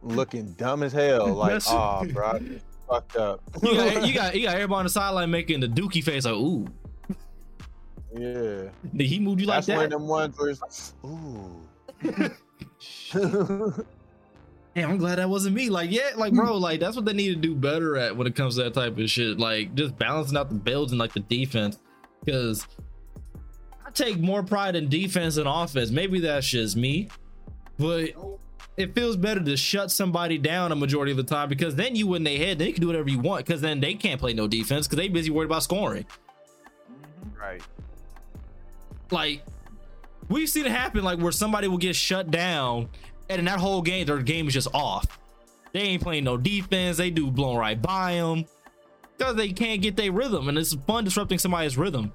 Looking 0.01 0.51
dumb 0.53 0.83
as 0.83 0.91
hell. 0.91 1.27
Like, 1.33 1.51
That's- 1.51 1.69
ah, 1.69 2.03
bro, 2.03 2.41
fucked 2.89 3.15
up. 3.15 3.41
You 3.63 3.73
got, 3.75 4.05
you 4.07 4.13
got 4.13 4.35
you 4.39 4.43
got 4.43 4.55
everybody 4.55 4.79
on 4.79 4.85
the 4.85 4.89
sideline 4.89 5.31
making 5.31 5.61
the 5.61 5.67
dookie 5.69 6.03
face, 6.03 6.25
like, 6.25 6.33
ooh. 6.33 6.67
yeah. 8.13 8.63
Did 8.93 9.07
he 9.07 9.19
move 9.19 9.39
you 9.39 9.45
like 9.47 9.63
That's 9.63 9.77
one 9.77 9.85
of 9.85 9.91
them 9.91 10.07
ones 10.09 10.37
where 10.37 10.49
it's 10.49 10.93
ooh. 11.05 11.61
Damn, 14.77 14.91
I'm 14.91 14.97
glad 14.99 15.15
that 15.15 15.27
wasn't 15.27 15.55
me. 15.55 15.71
Like, 15.71 15.89
yeah, 15.89 16.11
like, 16.17 16.33
hmm. 16.33 16.37
bro, 16.37 16.57
like 16.57 16.79
that's 16.79 16.95
what 16.95 17.03
they 17.03 17.13
need 17.13 17.29
to 17.29 17.35
do 17.35 17.55
better 17.55 17.97
at 17.97 18.15
when 18.15 18.27
it 18.27 18.35
comes 18.35 18.57
to 18.57 18.63
that 18.63 18.75
type 18.75 18.95
of 18.95 19.09
shit. 19.09 19.39
Like, 19.39 19.73
just 19.73 19.97
balancing 19.97 20.37
out 20.37 20.49
the 20.49 20.55
builds 20.55 20.91
and 20.91 20.99
like 20.99 21.13
the 21.13 21.19
defense. 21.21 21.79
Because 22.23 22.67
I 23.83 23.89
take 23.89 24.19
more 24.19 24.43
pride 24.43 24.75
in 24.75 24.87
defense 24.87 25.33
than 25.33 25.47
offense. 25.47 25.89
Maybe 25.89 26.19
that's 26.19 26.47
just 26.47 26.77
me, 26.77 27.09
but 27.79 28.11
it 28.75 28.93
feels 28.93 29.17
better 29.17 29.43
to 29.43 29.57
shut 29.57 29.89
somebody 29.89 30.37
down 30.37 30.71
a 30.71 30.75
majority 30.75 31.09
of 31.09 31.17
the 31.17 31.23
time 31.23 31.49
because 31.49 31.73
then 31.73 31.95
you 31.95 32.05
win 32.05 32.23
their 32.23 32.37
head, 32.37 32.59
they 32.59 32.71
can 32.71 32.79
do 32.79 32.85
whatever 32.85 33.09
you 33.09 33.17
want. 33.17 33.47
Because 33.47 33.61
then 33.61 33.79
they 33.79 33.95
can't 33.95 34.19
play 34.19 34.33
no 34.33 34.47
defense 34.47 34.85
because 34.85 34.97
they 34.97 35.07
busy 35.07 35.31
worried 35.31 35.47
about 35.47 35.63
scoring. 35.63 36.05
right. 37.35 37.63
like 39.09 39.41
we've 40.29 40.49
seen 40.49 40.67
it 40.67 40.71
happen 40.71 41.03
like 41.03 41.17
where 41.17 41.31
somebody 41.31 41.67
will 41.67 41.77
get 41.79 41.95
shut 41.95 42.29
down 42.29 42.89
and 43.29 43.39
in 43.39 43.45
that 43.45 43.59
whole 43.59 43.81
game 43.81 44.05
their 44.05 44.19
game 44.19 44.47
is 44.47 44.53
just 44.53 44.67
off 44.73 45.19
they 45.73 45.81
ain't 45.81 46.01
playing 46.01 46.23
no 46.23 46.37
defense 46.37 46.97
they 46.97 47.09
do 47.09 47.29
blown 47.29 47.57
right 47.57 47.81
by 47.81 48.13
them 48.13 48.45
because 49.17 49.35
they 49.35 49.49
can't 49.51 49.81
get 49.81 49.95
their 49.95 50.11
rhythm 50.11 50.49
and 50.49 50.57
it's 50.57 50.73
fun 50.85 51.03
disrupting 51.03 51.37
somebody's 51.37 51.77
rhythm 51.77 52.11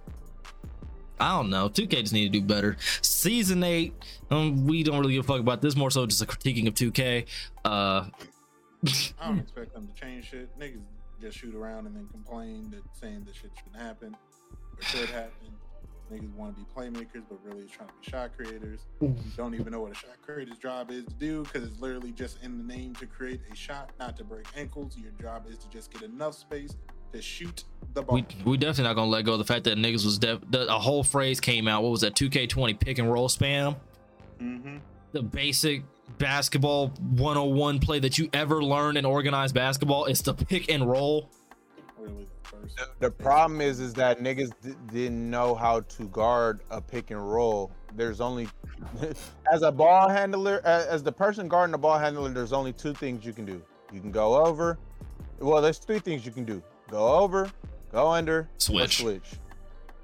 I 1.20 1.36
don't 1.36 1.50
know. 1.50 1.68
2K 1.68 2.00
just 2.00 2.12
need 2.12 2.32
to 2.32 2.40
do 2.40 2.44
better. 2.44 2.76
Season 3.00 3.62
8, 3.62 3.94
um, 4.32 4.66
we 4.66 4.82
don't 4.82 4.98
really 4.98 5.14
give 5.14 5.24
a 5.24 5.28
fuck 5.28 5.38
about 5.38 5.62
this. 5.62 5.76
More 5.76 5.88
so 5.88 6.04
just 6.04 6.20
a 6.20 6.26
critiquing 6.26 6.66
of 6.66 6.74
2K. 6.74 7.26
Uh, 7.64 8.06
I 9.20 9.28
don't 9.28 9.38
expect 9.38 9.72
them 9.72 9.86
to 9.86 9.94
change 9.94 10.30
shit. 10.30 10.58
Niggas 10.58 10.80
just 11.20 11.38
shoot 11.38 11.54
around 11.54 11.86
and 11.86 11.94
then 11.94 12.08
complain 12.08 12.70
that 12.72 12.82
saying 13.00 13.22
that 13.26 13.36
shit 13.36 13.52
shouldn't 13.56 13.80
happen 13.80 14.16
or 14.76 14.82
should 14.82 15.08
happen. 15.10 15.30
Niggas 16.12 16.34
want 16.34 16.54
to 16.54 16.60
be 16.60 16.66
playmakers, 16.76 17.22
but 17.28 17.38
really 17.42 17.64
is 17.64 17.70
trying 17.70 17.88
to 17.88 17.94
be 17.94 18.10
shot 18.10 18.36
creators. 18.36 18.80
You 19.00 19.16
Don't 19.36 19.54
even 19.54 19.72
know 19.72 19.80
what 19.80 19.92
a 19.92 19.94
shot 19.94 20.20
creator's 20.20 20.58
job 20.58 20.90
is 20.90 21.06
to 21.06 21.14
do 21.14 21.42
because 21.44 21.66
it's 21.66 21.80
literally 21.80 22.12
just 22.12 22.42
in 22.42 22.58
the 22.58 22.64
name 22.64 22.94
to 22.96 23.06
create 23.06 23.40
a 23.50 23.56
shot, 23.56 23.90
not 23.98 24.16
to 24.18 24.24
break 24.24 24.46
ankles. 24.56 24.96
Your 24.98 25.12
job 25.12 25.46
is 25.48 25.56
to 25.58 25.70
just 25.70 25.90
get 25.90 26.02
enough 26.02 26.34
space 26.34 26.76
to 27.12 27.22
shoot 27.22 27.64
the 27.94 28.02
ball. 28.02 28.16
we 28.16 28.26
we 28.44 28.56
definitely 28.56 28.84
not 28.84 28.94
gonna 28.94 29.10
let 29.10 29.24
go 29.24 29.32
of 29.32 29.38
the 29.38 29.44
fact 29.44 29.64
that 29.64 29.78
niggas 29.78 30.04
was 30.04 30.18
def- 30.18 30.40
the, 30.50 30.66
a 30.66 30.78
whole 30.78 31.04
phrase 31.04 31.40
came 31.40 31.68
out. 31.68 31.82
What 31.82 31.92
was 31.92 32.00
that? 32.02 32.14
2K20 32.14 32.78
pick 32.78 32.98
and 32.98 33.10
roll 33.10 33.28
spam. 33.28 33.76
mm-hmm. 34.40 34.76
the 35.12 35.22
basic 35.22 35.84
basketball 36.18 36.88
101 36.88 37.78
play 37.78 37.98
that 37.98 38.18
you 38.18 38.28
ever 38.32 38.62
learn 38.62 38.96
in 38.96 39.04
organized 39.04 39.54
basketball 39.54 40.06
is 40.06 40.22
to 40.22 40.34
pick 40.34 40.70
and 40.70 40.88
roll. 40.88 41.30
Really, 41.98 42.24
the 42.24 42.30
first. 42.62 42.78
The 43.00 43.10
problem 43.10 43.60
is, 43.60 43.80
is 43.80 43.92
that 43.94 44.20
niggas 44.20 44.50
d- 44.62 44.74
didn't 44.92 45.28
know 45.30 45.54
how 45.54 45.80
to 45.80 46.04
guard 46.08 46.60
a 46.70 46.80
pick 46.80 47.10
and 47.10 47.30
roll. 47.32 47.70
There's 47.94 48.20
only, 48.20 48.48
as 49.52 49.62
a 49.62 49.70
ball 49.72 50.08
handler, 50.08 50.58
a- 50.64 50.90
as 50.90 51.02
the 51.02 51.12
person 51.12 51.48
guarding 51.48 51.72
the 51.72 51.78
ball 51.78 51.98
handler, 51.98 52.28
there's 52.30 52.52
only 52.52 52.72
two 52.72 52.94
things 52.94 53.24
you 53.24 53.32
can 53.32 53.44
do. 53.44 53.62
You 53.92 54.00
can 54.00 54.10
go 54.10 54.44
over. 54.44 54.78
Well, 55.38 55.60
there's 55.60 55.78
three 55.78 55.98
things 55.98 56.24
you 56.24 56.32
can 56.32 56.44
do: 56.44 56.62
go 56.90 57.14
over, 57.16 57.50
go 57.90 58.08
under, 58.08 58.38
or 58.38 58.48
Switch. 58.58 58.98
switch. 59.00 59.32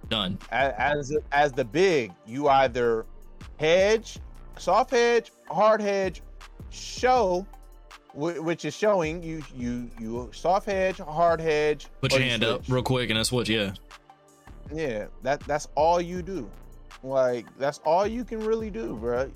Done. 0.08 0.38
A- 0.52 0.80
As 0.80 1.14
as 1.32 1.52
the 1.52 1.64
big, 1.64 2.12
you 2.26 2.48
either 2.48 3.06
hedge, 3.58 4.18
soft 4.58 4.90
hedge, 4.90 5.30
hard 5.48 5.80
hedge, 5.80 6.22
show, 6.70 7.46
wh- 7.52 7.57
which 8.18 8.64
is 8.64 8.76
showing 8.76 9.22
you 9.22 9.42
you 9.56 9.90
you 10.00 10.30
soft 10.32 10.66
hedge, 10.66 10.98
hard 10.98 11.40
hedge. 11.40 11.86
Put 12.00 12.12
your 12.12 12.20
you 12.20 12.28
hand 12.28 12.44
up 12.44 12.62
real 12.68 12.82
quick 12.82 13.10
and 13.10 13.16
then 13.16 13.24
switch. 13.24 13.48
Yeah. 13.48 13.74
Yeah, 14.72 15.06
that 15.22 15.40
that's 15.40 15.68
all 15.74 16.00
you 16.00 16.22
do. 16.22 16.50
Like 17.02 17.46
that's 17.58 17.78
all 17.84 18.06
you 18.06 18.24
can 18.24 18.40
really 18.40 18.70
do, 18.70 18.96
bro. 18.96 19.30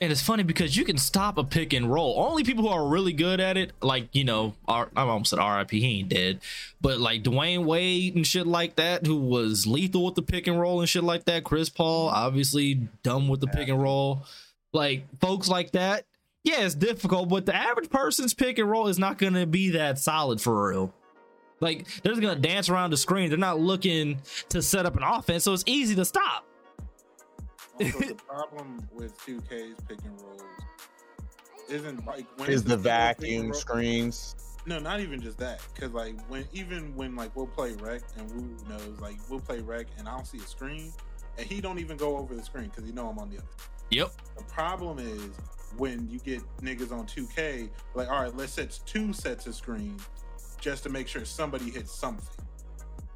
And 0.00 0.12
it's 0.12 0.20
funny 0.20 0.42
because 0.42 0.76
you 0.76 0.84
can 0.84 0.98
stop 0.98 1.38
a 1.38 1.44
pick 1.44 1.72
and 1.72 1.90
roll. 1.90 2.16
Only 2.18 2.44
people 2.44 2.64
who 2.64 2.68
are 2.68 2.86
really 2.86 3.12
good 3.12 3.40
at 3.40 3.56
it, 3.56 3.72
like, 3.80 4.08
you 4.12 4.24
know, 4.24 4.54
R- 4.66 4.90
I 4.94 5.02
almost 5.02 5.30
said 5.30 5.38
RIP, 5.38 5.70
he 5.70 6.00
ain't 6.00 6.08
dead. 6.08 6.40
But 6.80 6.98
like 6.98 7.22
Dwyane 7.22 7.64
Wade 7.64 8.14
and 8.14 8.26
shit 8.26 8.46
like 8.46 8.76
that, 8.76 9.06
who 9.06 9.16
was 9.16 9.66
lethal 9.66 10.04
with 10.04 10.16
the 10.16 10.22
pick 10.22 10.46
and 10.46 10.60
roll 10.60 10.80
and 10.80 10.88
shit 10.88 11.04
like 11.04 11.24
that. 11.26 11.44
Chris 11.44 11.70
Paul, 11.70 12.08
obviously 12.08 12.74
dumb 13.02 13.28
with 13.28 13.40
the 13.40 13.46
pick 13.46 13.68
and 13.68 13.80
roll. 13.80 14.26
Like 14.72 15.06
folks 15.20 15.48
like 15.48 15.70
that. 15.72 16.04
Yeah, 16.44 16.60
it's 16.66 16.74
difficult, 16.74 17.30
but 17.30 17.46
the 17.46 17.54
average 17.56 17.88
person's 17.90 18.34
pick 18.34 18.58
and 18.58 18.70
roll 18.70 18.88
is 18.88 18.98
not 18.98 19.16
going 19.18 19.32
to 19.32 19.46
be 19.46 19.70
that 19.70 19.98
solid 19.98 20.40
for 20.40 20.68
real. 20.68 20.94
Like 21.60 21.86
they're 22.02 22.12
just 22.12 22.20
going 22.20 22.34
to 22.40 22.48
dance 22.48 22.68
around 22.68 22.90
the 22.90 22.96
screen. 22.98 23.30
They're 23.30 23.38
not 23.38 23.58
looking 23.58 24.20
to 24.50 24.60
set 24.60 24.84
up 24.84 24.96
an 24.96 25.02
offense, 25.02 25.44
so 25.44 25.54
it's 25.54 25.64
easy 25.66 25.94
to 25.94 26.04
stop. 26.04 26.44
Also, 27.80 27.98
the 27.98 28.14
problem 28.28 28.86
with 28.92 29.18
2K's 29.20 29.80
pick 29.88 29.98
and 30.04 30.20
rolls 30.20 30.42
isn't 31.70 32.04
like 32.06 32.26
when 32.38 32.50
Is 32.50 32.62
the 32.62 32.74
a 32.74 32.76
single 32.76 32.84
pick 32.84 32.92
and 32.92 33.16
vacuum 33.18 33.44
roll- 33.46 33.54
screens? 33.54 34.36
No, 34.66 34.78
not 34.78 35.00
even 35.00 35.20
just 35.20 35.38
that. 35.38 35.60
Cause 35.78 35.90
like 35.90 36.14
when 36.28 36.44
even 36.52 36.94
when 36.94 37.16
like 37.16 37.34
we'll 37.36 37.46
play 37.46 37.72
rec 37.74 38.02
and 38.18 38.30
Woo 38.32 38.56
knows 38.68 38.98
like 39.00 39.16
we'll 39.30 39.40
play 39.40 39.60
rec 39.60 39.86
and 39.98 40.08
I 40.08 40.12
don't 40.16 40.26
see 40.26 40.38
a 40.38 40.42
screen 40.42 40.92
and 41.38 41.46
he 41.46 41.60
don't 41.60 41.78
even 41.78 41.96
go 41.96 42.16
over 42.16 42.34
the 42.34 42.42
screen 42.42 42.66
because 42.66 42.84
he 42.84 42.92
know 42.92 43.08
I'm 43.08 43.18
on 43.18 43.30
the 43.30 43.38
other. 43.38 43.46
Yep. 43.90 44.12
The 44.38 44.44
problem 44.44 44.98
is 44.98 45.30
when 45.78 46.08
you 46.08 46.18
get 46.20 46.42
niggas 46.60 46.92
on 46.92 47.06
2K, 47.06 47.68
like 47.94 48.08
all 48.08 48.22
right, 48.22 48.36
let's 48.36 48.52
set 48.52 48.78
two 48.86 49.12
sets 49.12 49.46
of 49.46 49.54
screens 49.54 50.02
just 50.60 50.82
to 50.84 50.88
make 50.88 51.08
sure 51.08 51.24
somebody 51.24 51.70
hits 51.70 51.92
something. 51.94 52.26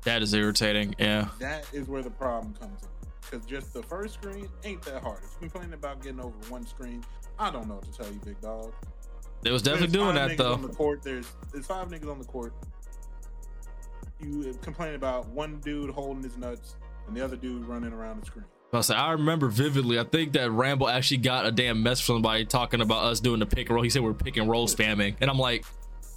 That 0.04 0.22
is 0.22 0.32
irritating. 0.34 0.94
Yeah. 0.98 1.28
That 1.38 1.66
is 1.72 1.88
where 1.88 2.02
the 2.02 2.10
problem 2.10 2.54
comes 2.54 2.82
in. 2.82 2.88
Because 3.22 3.46
just 3.46 3.74
the 3.74 3.82
first 3.82 4.14
screen 4.14 4.48
ain't 4.64 4.82
that 4.82 5.02
hard. 5.02 5.18
If 5.18 5.30
you're 5.40 5.50
complaining 5.50 5.74
about 5.74 6.02
getting 6.02 6.20
over 6.20 6.34
one 6.48 6.66
screen, 6.66 7.04
I 7.38 7.50
don't 7.50 7.68
know 7.68 7.74
what 7.74 7.84
to 7.84 7.92
tell 7.92 8.06
you, 8.06 8.20
big 8.24 8.40
dog. 8.40 8.72
They 9.42 9.50
was 9.50 9.62
definitely 9.62 9.88
There's 9.88 10.04
doing 10.04 10.14
that 10.14 10.30
niggas 10.30 10.52
On 10.54 10.62
though. 10.62 10.68
the 10.68 10.74
court, 10.74 11.02
there's 11.02 11.30
there's 11.52 11.66
five 11.66 11.88
niggas 11.88 12.10
on 12.10 12.18
the 12.18 12.24
court. 12.24 12.52
You 14.20 14.58
complain 14.62 14.94
about 14.94 15.28
one 15.28 15.60
dude 15.60 15.90
holding 15.90 16.22
his 16.22 16.36
nuts 16.36 16.74
and 17.06 17.16
the 17.16 17.24
other 17.24 17.36
dude 17.36 17.64
running 17.66 17.92
around 17.92 18.22
the 18.22 18.26
screen. 18.26 18.44
I 18.72 18.80
say 18.82 18.94
I 18.94 19.12
remember 19.12 19.48
vividly. 19.48 19.98
I 19.98 20.04
think 20.04 20.32
that 20.34 20.50
Rambo 20.50 20.88
actually 20.88 21.18
got 21.18 21.46
a 21.46 21.52
damn 21.52 21.82
message 21.82 22.04
from 22.04 22.16
somebody 22.16 22.44
talking 22.44 22.80
about 22.82 23.04
us 23.04 23.18
doing 23.20 23.40
the 23.40 23.46
pick 23.46 23.68
and 23.68 23.74
roll. 23.74 23.82
He 23.82 23.88
said 23.90 24.02
we're 24.02 24.12
pick 24.12 24.36
and 24.36 24.48
roll 24.48 24.68
spamming, 24.68 25.14
and 25.20 25.30
I'm 25.30 25.38
like, 25.38 25.64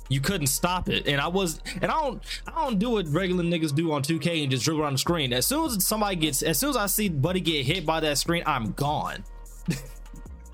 you 0.10 0.20
couldn't 0.20 0.48
stop 0.48 0.90
it. 0.90 1.08
And 1.08 1.22
I 1.22 1.30
was, 1.30 1.62
and 1.82 1.86
I 1.86 2.02
don't, 2.02 2.22
I 2.46 2.66
don't 2.66 2.78
do 2.78 2.90
what 2.92 3.08
regular 3.08 3.44
niggas 3.46 3.74
do 3.74 3.94
on 3.94 4.04
2K 4.04 4.42
and 4.42 4.52
just 4.52 4.66
dribble 4.66 4.82
around 4.82 4.94
the 4.94 5.00
screen. 5.00 5.32
As 5.32 5.48
soon 5.48 5.68
as 5.68 5.86
somebody 5.86 6.18
gets, 6.18 6.42
as 6.44 6.60
soon 6.60 6.72
as 6.72 6.78
I 6.78 6.88
see 6.88 7.08
Buddy 7.08 7.40
get 7.40 7.66
hit 7.66 7.86
by 7.86 8.02
that 8.02 8.18
screen, 8.18 8.44
I'm 8.46 8.74
gone. 8.74 9.24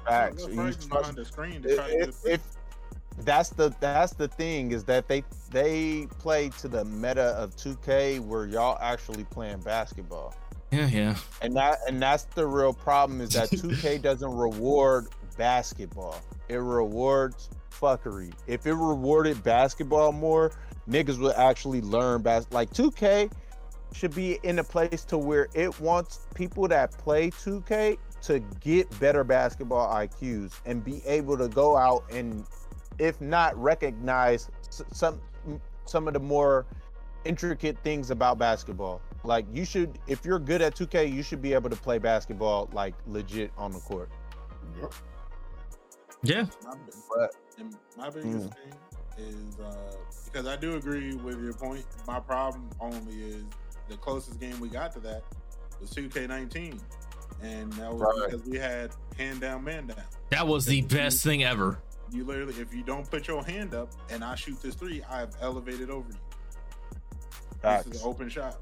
Facts. 0.05 0.43
Go 0.43 0.49
You 0.49 0.55
first 0.55 0.87
trust- 0.87 0.89
behind 0.89 1.15
the 1.17 1.25
screen 1.25 1.63
to 1.63 1.75
try 1.75 1.89
to 1.89 1.97
get 1.97 2.09
If, 2.09 2.25
if 2.25 2.41
that's 3.25 3.49
the 3.49 3.73
that's 3.79 4.13
the 4.13 4.27
thing 4.27 4.71
is 4.71 4.83
that 4.83 5.07
they 5.07 5.23
they 5.49 6.05
play 6.19 6.49
to 6.59 6.67
the 6.67 6.85
meta 6.85 7.29
of 7.35 7.55
2K 7.55 8.19
where 8.19 8.45
y'all 8.45 8.77
actually 8.79 9.23
playing 9.23 9.59
basketball. 9.61 10.35
Yeah, 10.72 10.88
yeah. 10.88 11.15
And 11.41 11.56
that 11.56 11.80
and 11.88 12.02
that's 12.02 12.23
the 12.23 12.45
real 12.45 12.73
problem 12.73 13.22
is 13.22 13.31
that 13.31 13.49
2K 13.49 14.02
doesn't 14.02 14.31
reward 14.31 15.07
basketball. 15.38 16.22
It 16.49 16.57
rewards 16.57 17.49
fuckery. 17.72 18.34
If 18.48 18.65
it 18.65 18.73
rewarded 18.73 19.44
basketball 19.44 20.11
more, 20.11 20.52
niggas 20.89 21.19
would 21.19 21.35
actually 21.35 21.81
learn 21.81 22.22
bas 22.22 22.48
like 22.52 22.72
2K 22.72 23.31
should 23.94 24.14
be 24.14 24.39
in 24.44 24.60
a 24.60 24.64
place 24.64 25.03
to 25.06 25.18
where 25.18 25.48
it 25.53 25.80
wants 25.80 26.27
people 26.35 26.68
that 26.68 26.91
play 26.91 27.31
2K 27.31 27.98
to 28.23 28.39
get 28.60 28.99
better 28.99 29.23
basketball 29.23 29.88
IQs 29.94 30.53
and 30.65 30.84
be 30.84 31.02
able 31.06 31.38
to 31.38 31.48
go 31.48 31.77
out 31.77 32.03
and 32.11 32.45
if 32.99 33.22
not 33.22 33.56
recognize 33.57 34.49
some 34.69 35.22
some 35.85 36.07
of 36.07 36.14
the 36.14 36.19
more 36.19 36.65
intricate 37.26 37.77
things 37.84 38.11
about 38.11 38.38
basketball. 38.38 39.02
Like 39.27 39.45
you 39.51 39.65
should 39.65 39.99
if 40.07 40.23
you're 40.23 40.39
good 40.39 40.61
at 40.61 40.73
2K, 40.73 41.11
you 41.13 41.21
should 41.21 41.41
be 41.41 41.53
able 41.53 41.69
to 41.69 41.75
play 41.75 41.97
basketball 41.97 42.69
like 42.71 42.95
legit 43.05 43.51
on 43.57 43.73
the 43.73 43.79
court. 43.79 44.09
Yep. 44.81 44.93
Yeah. 46.23 46.45
My, 46.63 46.73
But 47.13 47.35
and 47.59 47.75
my 47.97 48.09
biggest 48.09 48.49
Mm. 48.49 48.53
thing 48.55 48.73
is 49.17 49.59
uh, 49.59 49.75
because 50.23 50.47
I 50.47 50.55
do 50.55 50.75
agree 50.77 51.15
with 51.15 51.43
your 51.43 51.51
point. 51.53 51.85
My 52.07 52.21
problem 52.21 52.69
only 52.79 53.21
is 53.21 53.43
the 53.89 53.97
closest 53.97 54.39
game 54.39 54.57
we 54.61 54.69
got 54.69 54.93
to 54.93 54.99
that 55.01 55.23
was 55.81 55.89
2K19, 55.91 56.79
and 57.41 57.71
that 57.73 57.91
was 57.91 58.01
Right. 58.01 58.31
because 58.31 58.47
we 58.47 58.57
had 58.57 58.91
hand 59.17 59.41
down, 59.41 59.63
man 59.65 59.87
down. 59.87 60.01
That 60.29 60.47
was 60.47 60.65
the 60.65 60.81
best 60.83 61.21
thing 61.23 61.43
ever. 61.43 61.79
You 62.11 62.23
literally, 62.23 62.53
if 62.61 62.73
you 62.73 62.81
don't 62.83 63.09
put 63.09 63.27
your 63.27 63.43
hand 63.43 63.73
up 63.75 63.89
and 64.09 64.23
I 64.23 64.35
shoot 64.35 64.61
this 64.61 64.75
three, 64.75 65.03
I've 65.03 65.35
elevated 65.41 65.89
over 65.89 66.07
you. 66.09 66.17
This 67.61 67.87
is 67.87 68.01
an 68.01 68.07
open 68.07 68.29
shot. 68.29 68.57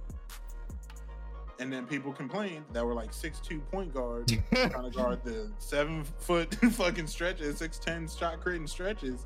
And 1.60 1.72
then 1.72 1.86
people 1.86 2.12
complained 2.12 2.66
that 2.74 2.86
were 2.86 2.94
like 2.94 3.14
six 3.14 3.40
two 3.40 3.60
point 3.60 3.94
guards 3.94 4.34
trying 4.54 4.70
to 4.72 4.90
guard 4.90 5.24
the 5.24 5.52
seven 5.58 6.04
foot 6.20 6.54
fucking 6.72 7.08
stretches, 7.08 7.58
six 7.60 7.80
ten 7.80 8.08
shot 8.10 8.42
creating 8.42 8.68
stretches, 8.68 9.26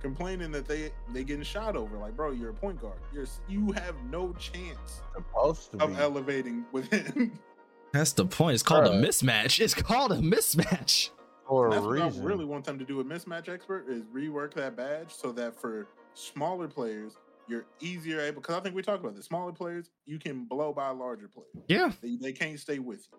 complaining 0.00 0.50
that 0.52 0.66
they 0.66 0.90
they 1.12 1.22
getting 1.22 1.44
shot 1.44 1.76
over. 1.76 1.96
Like, 1.96 2.16
bro, 2.16 2.32
you're 2.32 2.50
a 2.50 2.54
point 2.54 2.80
guard. 2.80 2.98
You're 3.12 3.26
you 3.48 3.70
have 3.72 3.94
no 4.10 4.32
chance 4.34 5.02
supposed 5.14 5.70
to 5.72 5.84
of 5.84 5.90
be. 5.96 6.02
elevating 6.02 6.64
within. 6.72 7.38
That's 7.92 8.12
the 8.12 8.24
point. 8.24 8.54
It's 8.54 8.62
called 8.62 8.86
a 8.86 8.90
mismatch. 8.90 9.60
It's 9.60 9.74
called 9.74 10.12
a 10.12 10.16
mismatch. 10.16 11.10
for 11.46 11.70
That's 11.70 11.84
a 11.84 11.86
what 11.86 12.00
I 12.00 12.04
reason. 12.06 12.24
really 12.24 12.44
want 12.46 12.64
them 12.64 12.78
to 12.78 12.84
do 12.84 12.96
with 12.96 13.06
mismatch 13.06 13.48
expert 13.48 13.84
is 13.88 14.02
rework 14.06 14.54
that 14.54 14.76
badge 14.76 15.12
so 15.12 15.30
that 15.32 15.54
for 15.60 15.86
smaller 16.14 16.66
players 16.68 17.18
you're 17.48 17.66
easier 17.80 18.20
able. 18.20 18.40
Because 18.40 18.56
I 18.56 18.60
think 18.60 18.74
we 18.74 18.82
talked 18.82 19.00
about 19.02 19.14
this. 19.14 19.26
Smaller 19.26 19.52
players 19.52 19.90
you 20.06 20.18
can 20.18 20.44
blow 20.44 20.72
by 20.72 20.88
larger 20.90 21.28
players. 21.28 21.48
Yeah. 21.68 21.92
They, 22.02 22.16
they 22.16 22.32
can't 22.32 22.58
stay 22.58 22.78
with 22.78 23.06
you. 23.12 23.18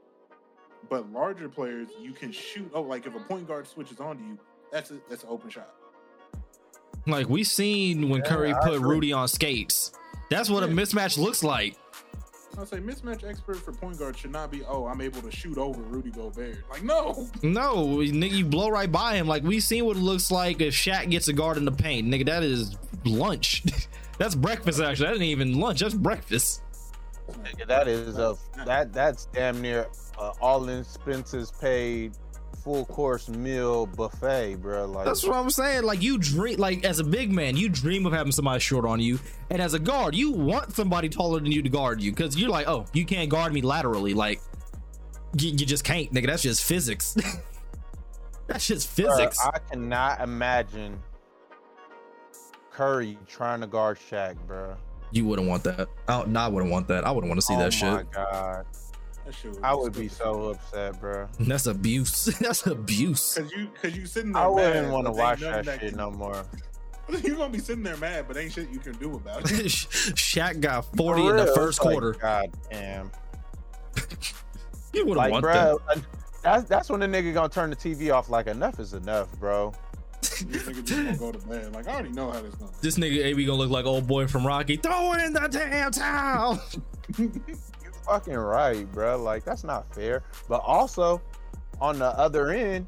But 0.90 1.12
larger 1.12 1.48
players, 1.48 1.88
you 2.02 2.12
can 2.12 2.32
shoot. 2.32 2.70
Oh, 2.74 2.82
like 2.82 3.06
if 3.06 3.16
a 3.16 3.20
point 3.20 3.48
guard 3.48 3.68
switches 3.68 4.00
onto 4.00 4.24
you, 4.24 4.38
that's 4.72 4.92
a, 4.92 5.00
that's 5.10 5.24
an 5.24 5.30
open 5.30 5.50
shot. 5.50 5.74
Like 7.08 7.30
we 7.30 7.44
seen 7.44 8.10
when 8.10 8.22
Yeah, 8.22 8.30
Curry 8.30 8.54
I 8.54 8.60
put 8.64 8.76
agree. 8.76 8.90
Rudy 8.96 9.14
on 9.14 9.28
skates. 9.28 9.92
That's 10.30 10.50
what 10.50 10.64
a 10.64 10.68
mismatch 10.68 11.18
looks 11.18 11.44
like. 11.44 11.78
I'll 12.58 12.66
say 12.66 12.78
mismatch 12.78 13.28
expert 13.28 13.58
for 13.58 13.72
point 13.72 13.98
guard 13.98 14.18
should 14.18 14.32
not 14.32 14.52
be. 14.52 14.64
Oh, 14.64 14.86
I'm 14.86 15.02
able 15.02 15.22
to 15.22 15.32
shoot 15.32 15.58
over 15.58 15.82
Rudy 15.82 16.12
Gobert. 16.12 16.58
Like 16.70 16.84
no, 16.84 17.28
No, 17.42 17.88
nigga, 17.98 18.32
you 18.32 18.46
blow 18.46 18.70
right 18.70 18.92
by 18.92 19.16
him. 19.16 19.28
Like 19.28 19.44
we 19.44 19.60
seen 19.60 19.86
what 19.86 19.98
it 19.98 20.02
looks 20.02 20.30
like 20.32 20.62
if 20.62 20.74
Shaq 20.74 21.10
gets 21.10 21.28
a 21.28 21.34
guard 21.34 21.58
in 21.58 21.66
the 21.66 21.72
paint. 21.72 22.08
Nigga, 22.08 22.26
that 22.28 22.44
is 22.44 22.78
lunch. 23.06 23.64
that's 24.24 24.36
breakfast 24.36 24.80
actually. 24.80 25.08
That 25.08 25.14
ain't 25.16 25.24
even 25.24 25.60
lunch. 25.60 25.82
That's 25.82 25.94
breakfast. 25.94 26.62
That 27.68 27.90
is 27.90 28.18
a 28.18 28.38
that 28.66 28.94
that's 28.94 29.26
damn 29.34 29.62
near 29.62 29.88
uh, 30.18 30.32
all 30.40 30.70
expenses 30.70 31.52
paid 31.52 32.14
full 32.64 32.86
course 32.86 33.28
meal 33.28 33.86
buffet, 33.86 34.56
bro. 34.56 34.86
Like 34.86 35.06
That's 35.06 35.24
what 35.24 35.36
I'm 35.36 35.50
saying. 35.50 35.84
Like 35.84 36.02
you 36.02 36.18
dream, 36.18 36.58
like 36.58 36.86
as 36.86 37.00
a 37.00 37.04
big 37.04 37.34
man, 37.34 37.58
you 37.58 37.68
dream 37.68 38.06
of 38.06 38.14
having 38.14 38.32
somebody 38.32 38.62
short 38.62 38.86
on 38.86 39.02
you, 39.02 39.20
and 39.50 39.62
as 39.62 39.74
a 39.74 39.80
guard, 39.80 40.16
you 40.16 40.32
want 40.32 40.74
somebody 40.74 41.10
taller 41.10 41.42
than 41.42 41.52
you 41.52 41.62
to 41.62 41.70
guard 41.70 42.02
you 42.02 42.12
because 42.12 42.38
you're 42.38 42.50
like, 42.50 42.68
oh, 42.68 42.86
you 42.94 43.04
can't 43.04 43.30
guard 43.30 43.52
me 43.52 43.62
laterally. 43.62 44.14
Like 44.14 44.40
you, 45.38 45.50
you 45.50 45.66
just 45.66 45.84
can't, 45.84 46.14
nigga. 46.14 46.28
That's 46.28 46.44
just 46.44 46.64
physics. 46.64 47.18
that's 48.48 48.66
just 48.66 48.88
physics. 48.88 49.38
I 49.46 49.60
cannot 49.70 50.22
imagine 50.22 50.98
Curry 52.74 53.18
trying 53.28 53.62
to 53.62 53.68
guard 53.68 53.98
Shaq, 54.10 54.36
bro. 54.48 54.76
you 55.12 55.26
wouldn't 55.26 55.48
want 55.48 55.64
that. 55.66 55.88
Oh, 56.08 56.24
no, 56.28 56.40
I 56.40 56.48
wouldn't 56.48 56.72
want 56.72 56.88
that. 56.88 57.06
I 57.06 57.12
wouldn't 57.12 57.30
want 57.30 57.40
to 57.40 57.46
see 57.46 57.54
oh 57.54 57.60
that 57.60 57.66
my 57.66 57.70
shit. 58.00 58.12
god, 58.12 58.66
that 59.26 59.36
shit. 59.36 59.58
I 59.62 59.74
would 59.76 59.94
be 59.94 60.08
so 60.08 60.50
upset, 60.50 61.00
bro. 61.00 61.28
That's 61.40 61.68
abuse. 61.68 62.26
that's 62.42 62.66
abuse. 62.66 63.36
Cause 63.38 63.52
you, 63.52 63.68
cause 63.82 63.96
you 63.96 64.06
sitting 64.08 64.32
there. 64.34 64.42
I 64.44 64.48
wouldn't 64.48 64.92
want 64.92 65.06
to 65.06 65.12
watch 65.12 65.40
that 65.42 65.66
nothing 65.66 65.80
shit 65.82 65.90
can- 65.90 65.98
no 65.98 66.12
more. 66.12 66.44
You're 67.22 67.36
gonna 67.36 67.52
be 67.52 67.60
sitting 67.60 67.84
there 67.84 67.98
mad, 67.98 68.28
but 68.28 68.38
ain't 68.38 68.54
shit 68.54 68.70
you 68.72 68.80
can 68.80 68.94
do 68.94 69.14
about 69.16 69.42
it. 69.42 69.48
Shaq 69.66 70.62
got 70.62 70.86
40 70.96 71.28
in 71.28 71.36
the 71.36 71.48
first 71.48 71.78
it's 71.80 71.86
like, 71.86 71.94
quarter. 71.94 72.14
God 72.14 72.50
damn. 72.72 73.12
You 74.94 75.06
wouldn't 75.06 75.18
Like, 75.18 75.32
want 75.32 75.44
bro, 75.44 75.80
uh, 75.90 75.96
that's 76.44 76.64
that's 76.70 76.90
when 76.90 77.00
the 77.00 77.08
nigga 77.08 77.34
gonna 77.34 77.50
turn 77.50 77.70
the 77.72 77.76
TV 77.76 78.14
off. 78.14 78.30
Like, 78.30 78.48
enough 78.48 78.80
is 78.80 78.94
enough, 78.94 79.32
bro. 79.40 79.74
You 80.40 80.46
niggas 80.60 80.86
just 80.86 81.04
gonna 81.04 81.18
go 81.18 81.32
to 81.32 81.48
bed. 81.48 81.74
Like 81.74 81.88
I 81.88 81.94
already 81.94 82.10
know 82.10 82.32
how 82.32 82.42
this 82.42 82.56
going. 82.56 82.72
that. 82.72 82.82
This 82.82 82.98
nigga 82.98 83.24
AB 83.26 83.46
gonna 83.46 83.58
look 83.58 83.70
like 83.70 83.86
old 83.86 84.08
boy 84.08 84.28
from 84.28 84.46
Rocky. 84.46 84.78
Throw 84.78 85.14
in 85.14 85.34
the 85.34 85.48
damn 85.50 85.92
towel. 85.92 86.62
You 87.20 87.32
fucking 88.06 88.34
right, 88.34 88.90
bro. 88.92 89.22
Like 89.22 89.44
that's 89.44 89.64
not 89.64 89.94
fair. 89.94 90.24
But 90.48 90.62
also, 90.66 91.22
on 91.82 92.00
the 92.00 92.08
other 92.18 92.50
end, 92.50 92.88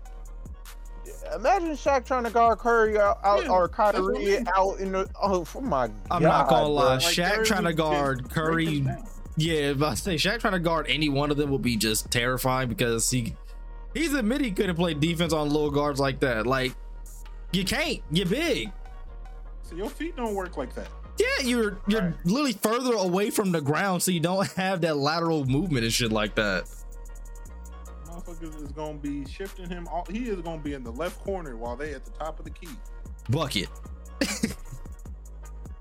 imagine 1.36 1.72
Shaq 1.72 2.06
trying 2.06 2.24
to 2.24 2.30
guard 2.30 2.60
Curry 2.60 2.98
out, 2.98 3.20
out 3.24 3.44
Yeah, 3.44 3.50
or 3.50 3.68
that's 3.68 3.80
I 3.80 3.92
Kyrie 3.92 4.18
mean. 4.20 4.48
out 4.56 4.80
in 4.80 4.92
the. 4.94 5.10
Oh, 5.22 5.46
oh 5.56 5.62
my 5.62 5.90
I'm 6.10 6.24
not 6.24 6.48
gonna 6.50 6.68
lie. 6.68 6.94
Like, 6.96 7.02
Shaq 7.02 7.46
trying 7.46 7.66
to 7.66 7.74
guard 7.74 8.30
Curry. 8.30 8.86
Yeah, 9.38 9.72
if 9.72 9.82
I 9.82 9.94
say 9.96 10.16
Shaq 10.16 10.40
trying 10.40 10.54
to 10.54 10.60
guard 10.60 10.86
any 10.88 11.10
one 11.10 11.30
of 11.32 11.38
them 11.38 11.52
would 11.52 11.62
be 11.62 11.76
just 11.76 12.10
terrifying 12.10 12.70
because 12.70 13.10
he 13.10 13.36
he's 13.94 14.14
admitted 14.14 14.46
he 14.46 14.52
couldn't 14.52 14.76
play 14.76 14.94
defense 14.94 15.34
on 15.34 15.50
little 15.50 15.72
guards 15.72 16.00
like 16.00 16.20
that. 16.22 16.48
Like 16.48 16.74
you 17.56 17.64
can't. 17.66 18.00
You're 18.12 18.26
big. 18.28 18.72
So 19.64 19.76
your 19.76 19.90
feet 19.90 20.16
don't 20.16 20.36
work 20.36 20.58
like 20.58 20.74
that. 20.76 20.88
Yeah, 21.18 21.46
you're 21.48 21.78
you're 21.88 22.02
Right. 22.02 22.14
literally 22.26 22.54
further 22.54 22.94
away 22.96 23.30
from 23.30 23.52
the 23.52 23.62
ground, 23.62 24.04
so 24.04 24.12
you 24.12 24.20
don't 24.20 24.48
have 24.54 24.82
that 24.82 24.98
lateral 24.98 25.46
movement 25.46 25.84
and 25.86 25.94
shit 25.94 26.12
like 26.12 26.36
that. 26.36 26.66
Motherfuckers 28.06 28.62
is 28.64 28.72
gonna 28.74 28.96
be 28.98 29.26
shifting 29.26 29.70
him. 29.70 29.88
All 29.88 30.06
he 30.10 30.30
is 30.30 30.42
gonna 30.42 30.62
be 30.62 30.74
in 30.74 30.84
the 30.84 30.92
left 30.92 31.20
corner 31.24 31.56
while 31.56 31.76
they 31.76 31.94
at 31.94 32.04
the 32.06 32.12
top 32.12 32.38
of 32.40 32.46
the 32.46 32.52
key. 32.52 32.70
Bucket. 33.30 33.70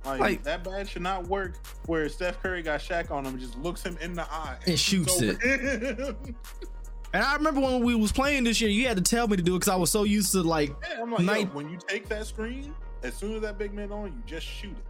Like, 0.06 0.20
Like- 0.20 0.42
that 0.42 0.62
bad 0.62 0.86
should 0.86 1.00
not 1.00 1.26
work. 1.28 1.54
Where 1.86 2.06
Steph 2.10 2.42
Curry 2.42 2.60
got 2.60 2.80
Shaq 2.80 3.10
on 3.10 3.24
him, 3.24 3.38
just 3.38 3.56
looks 3.56 3.82
him 3.82 3.96
in 4.02 4.12
the 4.12 4.30
eye 4.30 4.58
And 4.66 4.78
shoots 4.78 5.18
it. 5.22 5.38
And 7.14 7.22
I 7.22 7.36
remember 7.36 7.60
when 7.60 7.84
we 7.84 7.94
was 7.94 8.10
playing 8.10 8.42
this 8.42 8.60
year, 8.60 8.68
you 8.68 8.88
had 8.88 8.96
to 8.96 9.02
tell 9.02 9.28
me 9.28 9.36
to 9.36 9.42
do 9.42 9.54
it 9.54 9.60
because 9.60 9.72
I 9.72 9.76
was 9.76 9.90
so 9.90 10.02
used 10.02 10.32
to 10.32 10.42
like 10.42 10.70
yeah, 10.82 11.00
I'm 11.00 11.12
like, 11.12 11.20
yo, 11.20 11.26
Night- 11.26 11.54
when 11.54 11.70
you 11.70 11.78
take 11.86 12.08
that 12.08 12.26
screen, 12.26 12.74
as 13.04 13.14
soon 13.14 13.36
as 13.36 13.40
that 13.42 13.56
big 13.56 13.72
man 13.72 13.92
on, 13.92 14.06
you 14.06 14.22
just 14.26 14.44
shoot 14.44 14.72
it. 14.72 14.84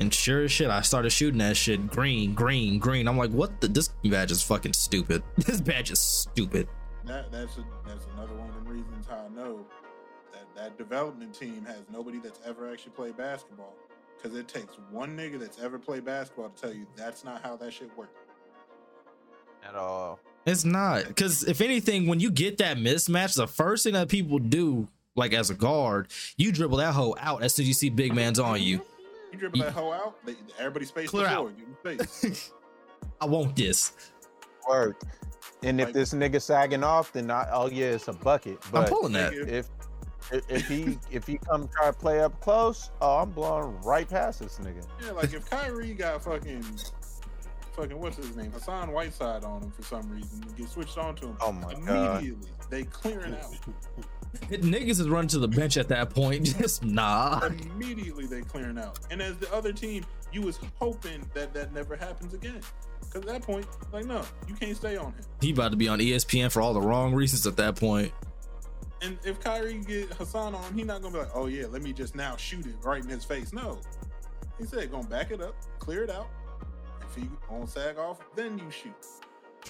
And 0.00 0.12
sure 0.12 0.44
as 0.44 0.52
shit, 0.52 0.68
I 0.70 0.80
started 0.80 1.10
shooting 1.10 1.38
that 1.38 1.56
shit 1.56 1.86
green, 1.88 2.34
green, 2.34 2.78
green. 2.78 3.06
I'm 3.06 3.16
like, 3.18 3.30
what 3.30 3.60
the? 3.60 3.68
This 3.68 3.88
badge 4.04 4.30
is 4.32 4.42
fucking 4.42 4.72
stupid. 4.72 5.22
This 5.36 5.60
badge 5.60 5.90
is 5.90 5.98
stupid. 6.00 6.68
That 7.04 7.30
that's 7.30 7.58
a, 7.58 7.64
that's 7.86 8.06
another 8.14 8.34
one 8.34 8.48
of 8.48 8.54
the 8.54 8.70
reasons 8.70 9.06
how 9.06 9.26
I 9.30 9.34
know 9.34 9.66
that 10.32 10.46
that 10.56 10.78
development 10.78 11.34
team 11.34 11.64
has 11.66 11.82
nobody 11.92 12.18
that's 12.18 12.40
ever 12.46 12.72
actually 12.72 12.92
played 12.92 13.16
basketball. 13.16 13.74
Because 14.16 14.38
it 14.38 14.48
takes 14.48 14.74
one 14.90 15.14
nigga 15.14 15.38
that's 15.38 15.60
ever 15.60 15.78
played 15.78 16.06
basketball 16.06 16.48
to 16.48 16.60
tell 16.62 16.72
you 16.72 16.86
that's 16.96 17.24
not 17.24 17.42
how 17.42 17.56
that 17.56 17.72
shit 17.74 17.90
works. 17.96 18.16
at 19.68 19.74
all. 19.74 20.18
It's 20.46 20.64
not. 20.64 21.06
Because 21.08 21.42
if 21.44 21.60
anything, 21.60 22.06
when 22.06 22.20
you 22.20 22.30
get 22.30 22.58
that 22.58 22.76
mismatch, 22.76 23.34
the 23.36 23.46
first 23.48 23.82
thing 23.84 23.94
that 23.94 24.08
people 24.08 24.38
do, 24.38 24.86
like 25.16 25.32
as 25.32 25.50
a 25.50 25.54
guard, 25.54 26.08
you 26.36 26.52
dribble 26.52 26.78
that 26.78 26.94
hoe 26.94 27.16
out 27.18 27.42
as 27.42 27.54
soon 27.54 27.64
as 27.64 27.68
you 27.68 27.74
see 27.74 27.90
big 27.90 28.14
man's 28.14 28.38
on 28.38 28.62
you. 28.62 28.80
You 29.32 29.38
dribble 29.38 29.58
that 29.60 29.72
hoe 29.72 29.92
out, 29.92 30.24
they, 30.24 30.34
everybody 30.58 30.84
space 30.86 31.10
Clear 31.10 31.24
the 31.24 31.30
out. 31.30 31.52
floor. 31.82 31.96
Space. 32.06 32.52
I 33.20 33.26
want 33.26 33.56
this. 33.56 33.92
Work. 34.68 35.00
And 35.62 35.80
if 35.80 35.86
Like- 35.88 35.94
this 35.94 36.12
nigga 36.14 36.40
sagging 36.40 36.84
off, 36.84 37.12
then 37.12 37.30
I, 37.30 37.48
oh 37.52 37.68
yeah, 37.68 37.86
it's 37.86 38.08
a 38.08 38.12
bucket. 38.12 38.58
But 38.70 38.82
I'm 38.84 38.88
pulling 38.88 39.12
that. 39.14 39.32
If 39.34 39.68
if 40.32 40.42
if 40.50 40.68
he 40.68 40.98
if 41.10 41.26
he 41.26 41.38
come 41.38 41.68
try 41.68 41.86
to 41.86 41.92
play 41.92 42.20
up 42.20 42.40
close, 42.40 42.90
oh, 43.00 43.18
I'm 43.18 43.30
blowing 43.30 43.80
right 43.82 44.08
past 44.08 44.40
this 44.40 44.58
nigga. 44.58 44.84
Yeah, 45.04 45.12
like 45.12 45.32
if 45.32 45.48
Kyrie 45.48 45.94
got 45.94 46.22
fucking, 46.24 46.64
fucking 47.76 47.98
what's 48.00 48.16
his 48.16 48.34
name, 48.36 48.50
Hassan 48.52 48.90
Whiteside 48.92 49.44
on 49.44 49.62
him 49.62 49.70
for 49.70 49.82
some 49.82 50.08
reason, 50.10 50.42
and 50.42 50.56
get 50.56 50.68
switched 50.68 50.98
on 50.98 51.14
to 51.16 51.26
him 51.28 51.36
Oh 51.40 51.52
my 51.52 51.74
God. 51.84 52.22
immediately. 52.22 52.50
They 52.70 52.84
clearing 52.84 53.34
out. 53.34 53.54
Niggas 54.50 55.00
is 55.00 55.08
running 55.08 55.28
to 55.28 55.38
the 55.38 55.48
bench 55.48 55.76
at 55.76 55.88
that 55.88 56.10
point. 56.10 56.44
Just 56.58 56.84
nah. 56.84 57.40
Immediately 57.46 58.26
they 58.26 58.42
clearing 58.42 58.78
out. 58.78 58.98
And 59.10 59.22
as 59.22 59.36
the 59.38 59.52
other 59.54 59.72
team, 59.72 60.04
you 60.32 60.42
was 60.42 60.58
hoping 60.78 61.24
that 61.34 61.54
that 61.54 61.72
never 61.72 61.96
happens 61.96 62.34
again. 62.34 62.60
Because 63.00 63.22
at 63.22 63.26
that 63.28 63.42
point, 63.42 63.66
like, 63.92 64.04
no, 64.04 64.22
you 64.48 64.54
can't 64.54 64.76
stay 64.76 64.96
on 64.96 65.06
him. 65.12 65.20
He 65.40 65.52
about 65.52 65.70
to 65.70 65.76
be 65.76 65.88
on 65.88 65.98
ESPN 66.00 66.50
for 66.50 66.60
all 66.60 66.74
the 66.74 66.80
wrong 66.80 67.14
reasons 67.14 67.46
at 67.46 67.56
that 67.56 67.76
point. 67.76 68.12
And 69.02 69.18
if 69.24 69.38
Kyrie 69.40 69.78
get 69.86 70.08
Hassan 70.14 70.54
on 70.54 70.62
him, 70.64 70.74
he 70.74 70.82
not 70.82 71.02
gonna 71.02 71.12
be 71.12 71.20
like, 71.20 71.30
oh 71.34 71.46
yeah, 71.46 71.66
let 71.66 71.82
me 71.82 71.92
just 71.92 72.14
now 72.14 72.36
shoot 72.36 72.66
it 72.66 72.74
right 72.82 73.02
in 73.02 73.08
his 73.08 73.24
face. 73.24 73.52
No. 73.52 73.78
He 74.58 74.64
said, 74.64 74.90
gonna 74.90 75.06
back 75.06 75.30
it 75.30 75.40
up, 75.42 75.54
clear 75.78 76.02
it 76.02 76.10
out. 76.10 76.28
If 77.16 77.22
he 77.22 77.28
on 77.50 77.66
sag 77.66 77.98
off, 77.98 78.18
then 78.34 78.58
you 78.58 78.70
shoot. 78.70 78.92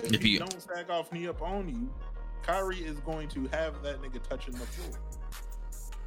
If, 0.03 0.13
If 0.13 0.23
he 0.23 0.31
you- 0.31 0.39
don't 0.41 0.61
sag 0.61 0.91
off 0.91 1.13
knee 1.13 1.29
up 1.29 1.43
on 1.43 1.69
you, 1.69 1.89
Kyrie 2.43 2.85
is 2.85 2.99
going 3.01 3.29
to 3.29 3.47
have 3.49 3.83
that 3.83 4.01
nigga 4.03 4.23
touching 4.23 4.55
the 4.55 4.67
floor. 4.67 5.01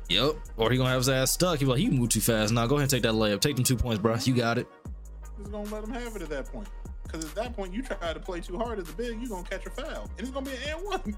Yep. 0.10 0.36
Or 0.58 0.72
he 0.72 0.78
gonna 0.78 0.90
have 0.90 1.00
his 1.00 1.10
ass 1.10 1.32
stuck. 1.32 1.60
He 1.60 1.66
be 1.66 1.72
like, 1.72 1.80
he 1.80 1.90
moved 1.90 2.12
too 2.12 2.22
fast. 2.22 2.52
Nah, 2.52 2.66
go 2.66 2.76
ahead 2.76 2.84
and 2.84 2.92
take 2.92 3.04
that 3.04 3.14
layup. 3.14 3.42
Take 3.42 3.56
them 3.56 3.64
two 3.64 3.76
points, 3.76 4.02
bro. 4.02 4.16
You 4.24 4.34
got 4.34 4.58
it. 4.58 4.68
He's 5.38 5.48
gonna 5.48 5.70
let 5.70 5.84
him 5.84 5.92
have 5.92 6.16
it 6.16 6.24
at 6.24 6.30
that 6.30 6.52
point. 6.52 6.68
Because 7.04 7.26
at 7.26 7.36
that 7.36 7.56
point, 7.56 7.74
you 7.74 7.82
try 7.82 8.14
to 8.14 8.20
play 8.20 8.40
too 8.40 8.58
hard 8.58 8.80
as 8.80 8.90
a 8.90 8.94
big, 8.94 9.20
you're 9.20 9.30
gonna 9.30 9.48
catch 9.48 9.66
a 9.66 9.70
foul. 9.70 10.10
And 10.18 10.20
it's 10.20 10.30
gonna 10.32 10.46
be 10.46 10.52
an 10.52 10.78
and 10.78 10.86
one. 10.86 11.16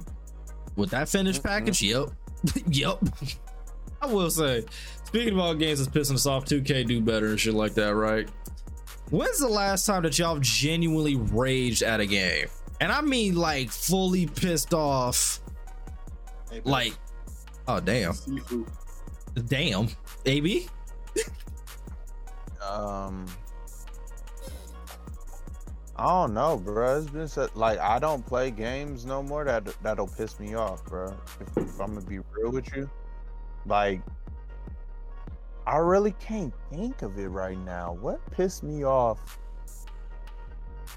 With 0.75 0.89
that 0.91 1.09
finished 1.09 1.41
mm-hmm. 1.41 1.47
package, 1.47 1.81
yep. 1.81 2.09
yep. 2.67 2.99
I 4.01 4.07
will 4.07 4.29
say, 4.29 4.65
speaking 5.05 5.33
about 5.33 5.59
games 5.59 5.83
that's 5.83 5.95
pissing 5.95 6.15
us 6.15 6.25
off, 6.25 6.45
2K 6.45 6.87
do 6.87 7.01
better 7.01 7.27
and 7.27 7.39
shit 7.39 7.53
like 7.53 7.73
that, 7.75 7.93
right? 7.93 8.27
When's 9.11 9.39
the 9.39 9.47
last 9.47 9.85
time 9.85 10.03
that 10.03 10.17
y'all 10.17 10.39
genuinely 10.39 11.17
raged 11.17 11.83
at 11.83 11.99
a 11.99 12.05
game? 12.05 12.47
And 12.79 12.91
I 12.91 13.01
mean 13.01 13.35
like 13.35 13.69
fully 13.69 14.25
pissed 14.25 14.73
off. 14.73 15.41
Hey, 16.49 16.61
Like, 16.63 16.93
oh 17.67 17.79
damn. 17.79 18.15
Damn. 19.47 19.89
AB? 20.25 20.67
Um, 22.61 23.25
I 25.95 26.05
don't 26.05 26.33
know, 26.35 26.57
bro. 26.57 26.99
It's 26.99 27.09
been 27.09 27.27
so, 27.27 27.49
like 27.55 27.79
I 27.79 27.99
don't 27.99 28.25
play 28.25 28.51
games 28.51 29.03
no 29.05 29.21
more. 29.21 29.43
That 29.43 29.65
that'll 29.81 30.07
piss 30.07 30.39
me 30.39 30.53
off, 30.53 30.85
bro. 30.85 31.13
If, 31.39 31.57
if 31.57 31.81
I'm 31.81 31.95
gonna 31.95 32.05
be 32.05 32.19
real 32.19 32.51
with 32.51 32.73
you, 32.75 32.89
like 33.65 34.01
I 35.67 35.77
really 35.77 36.13
can't 36.13 36.53
think 36.71 37.01
of 37.01 37.17
it 37.19 37.27
right 37.27 37.57
now. 37.57 37.97
What 38.01 38.19
pissed 38.31 38.63
me 38.63 38.83
off? 38.83 39.39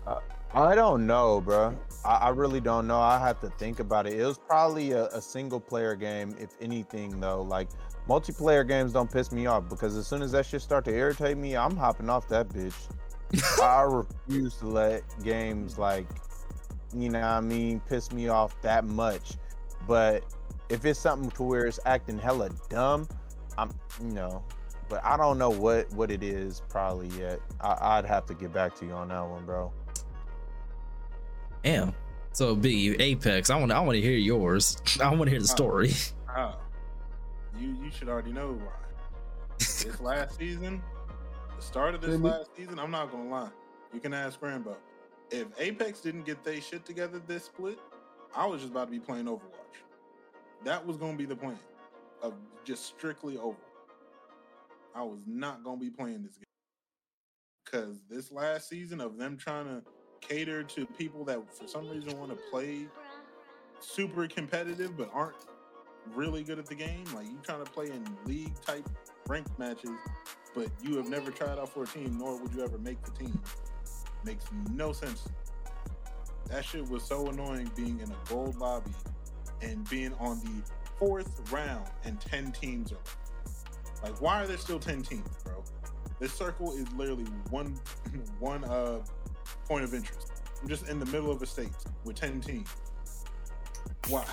Uh, 0.06 0.20
I 0.54 0.74
don't 0.74 1.06
know, 1.06 1.40
bro. 1.40 1.76
I, 2.04 2.14
I 2.14 2.28
really 2.30 2.60
don't 2.60 2.86
know. 2.86 3.00
I 3.00 3.18
have 3.18 3.40
to 3.40 3.50
think 3.50 3.80
about 3.80 4.06
it. 4.06 4.14
It 4.14 4.24
was 4.24 4.38
probably 4.38 4.92
a, 4.92 5.06
a 5.06 5.20
single 5.20 5.60
player 5.60 5.94
game, 5.96 6.34
if 6.38 6.50
anything, 6.60 7.20
though. 7.20 7.42
Like 7.42 7.68
multiplayer 8.08 8.66
games 8.66 8.92
don't 8.92 9.10
piss 9.10 9.32
me 9.32 9.46
off 9.46 9.68
because 9.68 9.96
as 9.96 10.06
soon 10.06 10.22
as 10.22 10.32
that 10.32 10.46
shit 10.46 10.62
start 10.62 10.84
to 10.86 10.94
irritate 10.94 11.36
me, 11.36 11.56
I'm 11.56 11.76
hopping 11.76 12.08
off 12.08 12.28
that 12.28 12.48
bitch. 12.48 12.74
I 13.62 13.82
refuse 13.82 14.56
to 14.56 14.66
let 14.68 15.02
games 15.22 15.76
like, 15.76 16.06
you 16.94 17.10
know 17.10 17.20
what 17.20 17.26
I 17.26 17.40
mean, 17.40 17.80
piss 17.88 18.12
me 18.12 18.28
off 18.28 18.60
that 18.62 18.84
much. 18.84 19.32
But 19.86 20.22
if 20.68 20.84
it's 20.84 21.00
something 21.00 21.30
to 21.32 21.42
where 21.42 21.66
it's 21.66 21.80
acting 21.84 22.18
hella 22.18 22.50
dumb, 22.68 23.08
I'm, 23.58 23.70
you 24.00 24.12
know, 24.12 24.42
but 24.88 25.04
I 25.04 25.16
don't 25.16 25.38
know 25.38 25.50
what 25.50 25.90
what 25.92 26.10
it 26.10 26.22
is 26.22 26.62
probably 26.68 27.08
yet. 27.18 27.40
I, 27.60 27.98
I'd 27.98 28.04
have 28.04 28.26
to 28.26 28.34
get 28.34 28.52
back 28.52 28.74
to 28.76 28.86
you 28.86 28.92
on 28.92 29.08
that 29.08 29.26
one, 29.26 29.44
bro. 29.44 29.72
Damn. 31.62 31.94
So 32.32 32.54
B, 32.54 32.96
Apex, 32.98 33.50
I 33.50 33.56
want 33.56 33.72
I 33.72 33.80
want 33.80 33.96
to 33.96 34.02
hear 34.02 34.16
yours. 34.16 34.76
I 35.02 35.08
want 35.10 35.24
to 35.24 35.30
hear 35.30 35.40
the 35.40 35.48
story. 35.48 35.92
Oh, 36.36 36.56
you 37.56 37.76
you 37.80 37.92
should 37.92 38.08
already 38.08 38.32
know 38.32 38.54
why. 38.54 38.72
this 39.58 40.00
last 40.00 40.36
season, 40.36 40.82
the 41.54 41.62
start 41.62 41.94
of 41.94 42.00
this 42.00 42.10
Didn't 42.10 42.24
last 42.24 42.56
season, 42.56 42.80
I'm 42.80 42.90
not 42.90 43.12
gonna 43.12 43.28
lie. 43.28 43.50
You 43.92 44.00
can 44.00 44.12
ask 44.12 44.42
Rambo. 44.42 44.76
If 45.30 45.46
Apex 45.60 46.00
didn't 46.00 46.26
get 46.26 46.42
their 46.42 46.60
shit 46.60 46.84
together 46.84 47.22
this 47.24 47.44
split, 47.44 47.78
I 48.34 48.46
was 48.46 48.62
just 48.62 48.72
about 48.72 48.86
to 48.86 48.90
be 48.90 48.98
playing 48.98 49.26
Overwatch. 49.26 49.84
That 50.64 50.84
was 50.84 50.96
gonna 50.96 51.16
be 51.16 51.24
the 51.24 51.36
plan 51.36 51.56
of 52.24 52.34
just 52.64 52.86
strictly 52.86 53.36
over. 53.36 53.56
I 54.94 55.02
was 55.02 55.20
not 55.26 55.62
gonna 55.62 55.78
be 55.78 55.90
playing 55.90 56.22
this 56.22 56.36
game 56.36 56.44
because 57.64 58.00
this 58.08 58.32
last 58.32 58.68
season 58.68 59.00
of 59.00 59.18
them 59.18 59.36
trying 59.36 59.66
to 59.66 59.82
cater 60.20 60.62
to 60.62 60.86
people 60.86 61.24
that 61.26 61.38
for 61.54 61.68
some 61.68 61.88
reason 61.88 62.18
want 62.18 62.30
to 62.30 62.38
play 62.50 62.86
super 63.80 64.26
competitive 64.26 64.96
but 64.96 65.10
aren't 65.12 65.36
really 66.14 66.42
good 66.42 66.58
at 66.58 66.66
the 66.66 66.74
game. 66.74 67.04
Like 67.14 67.26
you 67.26 67.38
trying 67.42 67.62
to 67.64 67.70
play 67.70 67.86
in 67.86 68.04
league 68.24 68.58
type 68.62 68.88
ranked 69.28 69.58
matches, 69.58 69.90
but 70.54 70.68
you 70.82 70.96
have 70.96 71.08
never 71.08 71.30
tried 71.30 71.58
out 71.58 71.68
for 71.68 71.82
a 71.82 71.86
team, 71.86 72.16
nor 72.18 72.38
would 72.38 72.54
you 72.54 72.62
ever 72.62 72.78
make 72.78 73.02
the 73.02 73.10
team. 73.12 73.38
Makes 74.24 74.46
no 74.70 74.92
sense. 74.92 75.28
That 76.48 76.64
shit 76.64 76.88
was 76.88 77.02
so 77.02 77.26
annoying 77.26 77.70
being 77.74 78.00
in 78.00 78.10
a 78.10 78.16
gold 78.28 78.56
lobby 78.56 78.92
and 79.62 79.88
being 79.90 80.14
on 80.14 80.40
the 80.40 80.62
fourth 81.06 81.52
round 81.52 81.86
and 82.04 82.20
10 82.20 82.52
teams 82.52 82.92
are 82.92 82.96
left. 82.96 83.18
Like, 84.02 84.20
why 84.20 84.42
are 84.42 84.46
there 84.46 84.58
still 84.58 84.78
10 84.78 85.02
teams, 85.02 85.28
bro? 85.44 85.62
This 86.20 86.32
circle 86.32 86.72
is 86.72 86.90
literally 86.92 87.24
one 87.50 87.78
one 88.38 88.64
uh 88.64 89.04
point 89.68 89.84
of 89.84 89.94
interest. 89.94 90.32
I'm 90.60 90.68
just 90.68 90.88
in 90.88 90.98
the 90.98 91.06
middle 91.06 91.30
of 91.30 91.42
a 91.42 91.46
state 91.46 91.72
with 92.04 92.16
10 92.16 92.40
teams. 92.40 92.68
Why? 94.08 94.24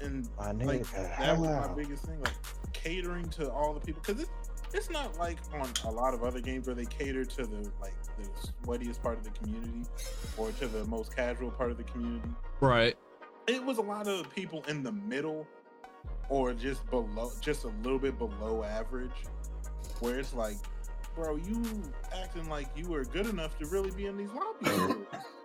And 0.00 0.28
My 0.36 0.52
like 0.52 0.80
nigga, 0.80 1.18
that 1.18 1.38
was 1.38 1.48
my 1.48 1.74
biggest 1.74 2.04
thing, 2.04 2.20
like 2.20 2.34
catering 2.72 3.28
to 3.30 3.50
all 3.52 3.72
the 3.74 3.80
people, 3.80 4.02
because 4.04 4.22
it, 4.22 4.28
it's 4.74 4.90
not 4.90 5.18
like 5.18 5.38
on 5.52 5.70
a 5.84 5.90
lot 5.90 6.14
of 6.14 6.24
other 6.24 6.40
games 6.40 6.66
where 6.66 6.74
they 6.74 6.86
cater 6.86 7.24
to 7.24 7.46
the 7.46 7.70
like 7.80 7.94
the 8.18 8.28
sweatiest 8.64 9.02
part 9.02 9.18
of 9.18 9.24
the 9.24 9.30
community 9.30 9.84
or 10.36 10.50
to 10.52 10.66
the 10.66 10.84
most 10.86 11.14
casual 11.14 11.50
part 11.50 11.70
of 11.70 11.76
the 11.76 11.84
community. 11.84 12.28
Right. 12.60 12.96
It 13.46 13.64
was 13.64 13.78
a 13.78 13.82
lot 13.82 14.08
of 14.08 14.32
people 14.34 14.64
in 14.68 14.82
the 14.82 14.92
middle 14.92 15.46
or 16.28 16.54
just 16.54 16.88
below, 16.90 17.30
just 17.40 17.64
a 17.64 17.72
little 17.82 17.98
bit 17.98 18.18
below 18.18 18.62
average, 18.62 19.10
where 20.00 20.18
it's 20.18 20.34
like, 20.34 20.56
bro, 21.14 21.36
you 21.36 21.62
acting 22.14 22.48
like 22.48 22.68
you 22.76 22.88
were 22.88 23.04
good 23.04 23.26
enough 23.26 23.58
to 23.58 23.66
really 23.66 23.90
be 23.90 24.06
in 24.06 24.16
these 24.16 24.30
lobbies. 24.30 24.96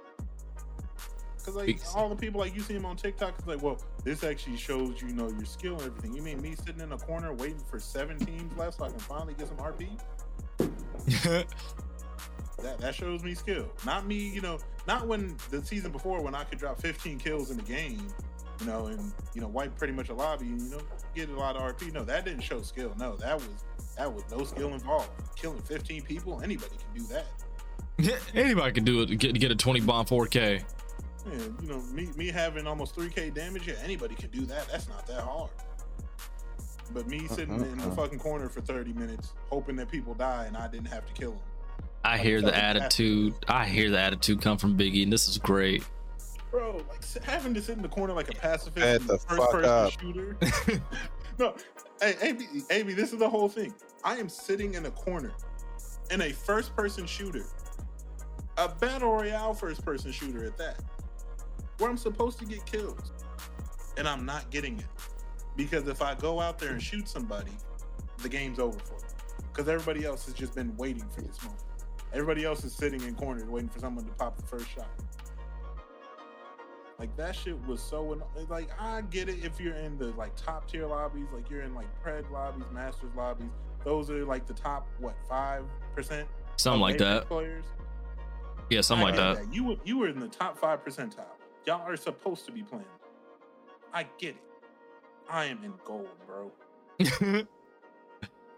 Because 1.47 1.65
like 1.65 1.79
all 1.95 2.09
the 2.09 2.15
people 2.15 2.41
like 2.41 2.53
you 2.53 2.59
see 2.61 2.73
him 2.73 2.85
on 2.85 2.97
TikTok, 2.97 3.35
it's 3.39 3.47
like, 3.47 3.63
well, 3.63 3.79
this 4.03 4.25
actually 4.25 4.57
shows 4.57 5.01
you 5.01 5.13
know 5.13 5.29
your 5.29 5.45
skill 5.45 5.75
and 5.75 5.83
everything. 5.83 6.13
You 6.13 6.21
mean 6.21 6.41
me 6.41 6.55
sitting 6.55 6.81
in 6.81 6.91
a 6.91 6.97
corner 6.97 7.33
waiting 7.33 7.61
for 7.69 7.79
seven 7.79 8.17
teams 8.19 8.55
left 8.57 8.77
so 8.77 8.83
I 8.83 8.89
can 8.89 8.99
finally 8.99 9.33
get 9.33 9.47
some 9.47 9.57
RP? 9.57 9.87
That 12.63 12.79
that 12.79 12.95
shows 12.95 13.23
me 13.23 13.35
skill. 13.35 13.69
Not 13.85 14.07
me, 14.07 14.15
you 14.15 14.41
know, 14.41 14.57
not 14.87 15.07
when 15.07 15.37
the 15.51 15.63
season 15.63 15.91
before 15.91 16.23
when 16.23 16.33
I 16.33 16.43
could 16.43 16.57
drop 16.57 16.81
15 16.81 17.19
kills 17.19 17.51
in 17.51 17.57
the 17.57 17.61
game, 17.61 18.07
you 18.59 18.65
know, 18.65 18.87
and 18.87 19.13
you 19.35 19.41
know, 19.41 19.47
wipe 19.47 19.77
pretty 19.77 19.93
much 19.93 20.09
a 20.09 20.15
lobby 20.15 20.47
and 20.47 20.59
you 20.59 20.71
know, 20.71 20.81
get 21.13 21.29
a 21.29 21.35
lot 21.37 21.55
of 21.55 21.61
RP. 21.61 21.93
No, 21.93 22.03
that 22.05 22.25
didn't 22.25 22.41
show 22.41 22.63
skill. 22.63 22.95
No, 22.97 23.15
that 23.17 23.35
was 23.35 23.63
that 23.95 24.11
was 24.11 24.23
no 24.31 24.43
skill 24.43 24.73
involved. 24.73 25.11
Killing 25.35 25.61
15 25.61 26.01
people, 26.01 26.41
anybody 26.41 26.71
can 26.71 26.99
do 26.99 27.07
that. 27.13 27.27
Yeah, 27.99 28.17
Anybody 28.33 28.71
can 28.71 28.83
do 28.83 29.03
it. 29.03 29.19
Get 29.19 29.39
get 29.39 29.51
a 29.51 29.55
20 29.55 29.81
bomb 29.81 30.07
4K. 30.07 30.63
Yeah, 31.31 31.37
you 31.61 31.67
know, 31.67 31.81
me 31.93 32.09
me 32.15 32.27
having 32.27 32.67
almost 32.67 32.95
3k 32.95 33.33
damage, 33.33 33.67
yeah, 33.67 33.75
anybody 33.83 34.15
can 34.15 34.29
do 34.29 34.45
that. 34.45 34.67
That's 34.69 34.87
not 34.87 35.05
that 35.07 35.21
hard. 35.21 35.49
But 36.93 37.07
me 37.07 37.27
sitting 37.27 37.55
in 37.55 37.77
the 37.77 37.91
fucking 37.91 38.19
corner 38.19 38.47
for 38.47 38.61
30 38.61 38.93
minutes, 38.93 39.33
hoping 39.49 39.75
that 39.75 39.91
people 39.91 40.13
die 40.13 40.45
and 40.45 40.55
I 40.55 40.67
didn't 40.67 40.87
have 40.87 41.05
to 41.05 41.13
kill 41.13 41.31
them. 41.31 41.41
I 42.03 42.17
hear 42.17 42.39
the 42.39 42.47
fucking 42.47 42.63
attitude. 42.63 43.33
I 43.47 43.65
hear 43.65 43.89
the 43.89 43.99
attitude 43.99 44.41
come 44.41 44.57
from 44.57 44.77
Biggie, 44.77 45.03
and 45.03 45.11
this 45.11 45.27
is 45.27 45.37
great. 45.37 45.83
Bro, 46.49 46.83
like 46.87 47.23
having 47.23 47.53
to 47.55 47.61
sit 47.61 47.75
in 47.75 47.81
the 47.81 47.89
corner 47.89 48.13
like 48.13 48.29
a 48.29 48.37
pacifist 48.37 48.77
Shut 48.77 49.01
and 49.01 49.09
the 49.09 49.17
first 49.17 49.41
fuck 49.41 49.51
person 49.51 49.69
up. 49.69 49.99
shooter. 49.99 50.37
no, 51.39 51.55
hey, 52.01 52.15
AB, 52.21 52.45
AB, 52.69 52.93
this 52.93 53.11
is 53.11 53.19
the 53.19 53.29
whole 53.29 53.49
thing. 53.49 53.73
I 54.03 54.15
am 54.15 54.29
sitting 54.29 54.75
in 54.75 54.85
a 54.85 54.91
corner 54.91 55.33
in 56.11 56.21
a 56.21 56.31
first 56.31 56.75
person 56.75 57.05
shooter, 57.05 57.45
a 58.57 58.69
battle 58.69 59.11
royale 59.11 59.53
first 59.53 59.83
person 59.83 60.11
shooter 60.11 60.45
at 60.45 60.57
that, 60.57 60.79
where 61.77 61.89
I'm 61.89 61.97
supposed 61.97 62.39
to 62.39 62.45
get 62.45 62.65
kills, 62.65 63.11
and 63.97 64.07
I'm 64.07 64.25
not 64.25 64.49
getting 64.49 64.79
it 64.79 64.85
because 65.55 65.87
if 65.87 66.01
I 66.01 66.15
go 66.15 66.39
out 66.39 66.59
there 66.59 66.69
and 66.71 66.81
shoot 66.81 67.07
somebody, 67.07 67.51
the 68.21 68.29
game's 68.29 68.59
over 68.59 68.77
for 68.79 68.93
me. 68.95 69.01
Because 69.51 69.67
everybody 69.67 70.05
else 70.05 70.25
has 70.25 70.33
just 70.33 70.53
been 70.53 70.75
waiting 70.77 71.07
for 71.09 71.21
this 71.21 71.41
moment. 71.41 71.63
Everybody 72.13 72.45
else 72.45 72.63
is 72.63 72.73
sitting 72.73 73.01
in 73.01 73.15
corners 73.15 73.45
waiting 73.45 73.69
for 73.69 73.79
someone 73.79 74.05
to 74.05 74.11
pop 74.13 74.37
the 74.37 74.43
first 74.43 74.69
shot. 74.69 74.89
Like 76.99 77.15
that 77.17 77.35
shit 77.35 77.59
was 77.67 77.81
so 77.81 78.13
anno- 78.13 78.47
like 78.49 78.69
I 78.79 79.01
get 79.01 79.29
it 79.29 79.43
if 79.43 79.59
you're 79.59 79.75
in 79.75 79.97
the 79.97 80.07
like 80.11 80.35
top 80.35 80.69
tier 80.69 80.87
lobbies, 80.87 81.27
like 81.33 81.49
you're 81.49 81.61
in 81.61 81.75
like 81.75 81.87
pred 82.03 82.29
lobbies, 82.31 82.63
masters 82.71 83.11
lobbies. 83.15 83.49
Those 83.83 84.09
are 84.09 84.25
like 84.25 84.47
the 84.47 84.53
top 84.53 84.87
what 84.99 85.15
five 85.29 85.63
percent 85.95 86.27
Something 86.57 86.81
like 86.81 86.97
that. 86.97 87.27
players. 87.27 87.65
Yeah, 88.71 88.81
something 88.81 89.07
I 89.07 89.11
like 89.11 89.35
get 89.37 89.45
that. 89.45 89.53
You 89.53 89.63
were 89.63 89.75
you 89.85 89.99
were 89.99 90.07
in 90.07 90.19
the 90.19 90.27
top 90.27 90.57
five 90.57 90.83
percentile. 90.83 91.36
Y'all 91.67 91.85
are 91.85 91.97
supposed 91.97 92.45
to 92.45 92.51
be 92.53 92.63
playing. 92.63 92.85
I 93.93 94.07
get 94.17 94.35
it. 94.35 94.43
I 95.29 95.45
am 95.45 95.61
in 95.63 95.73
gold, 95.85 96.07
bro. 96.25 96.51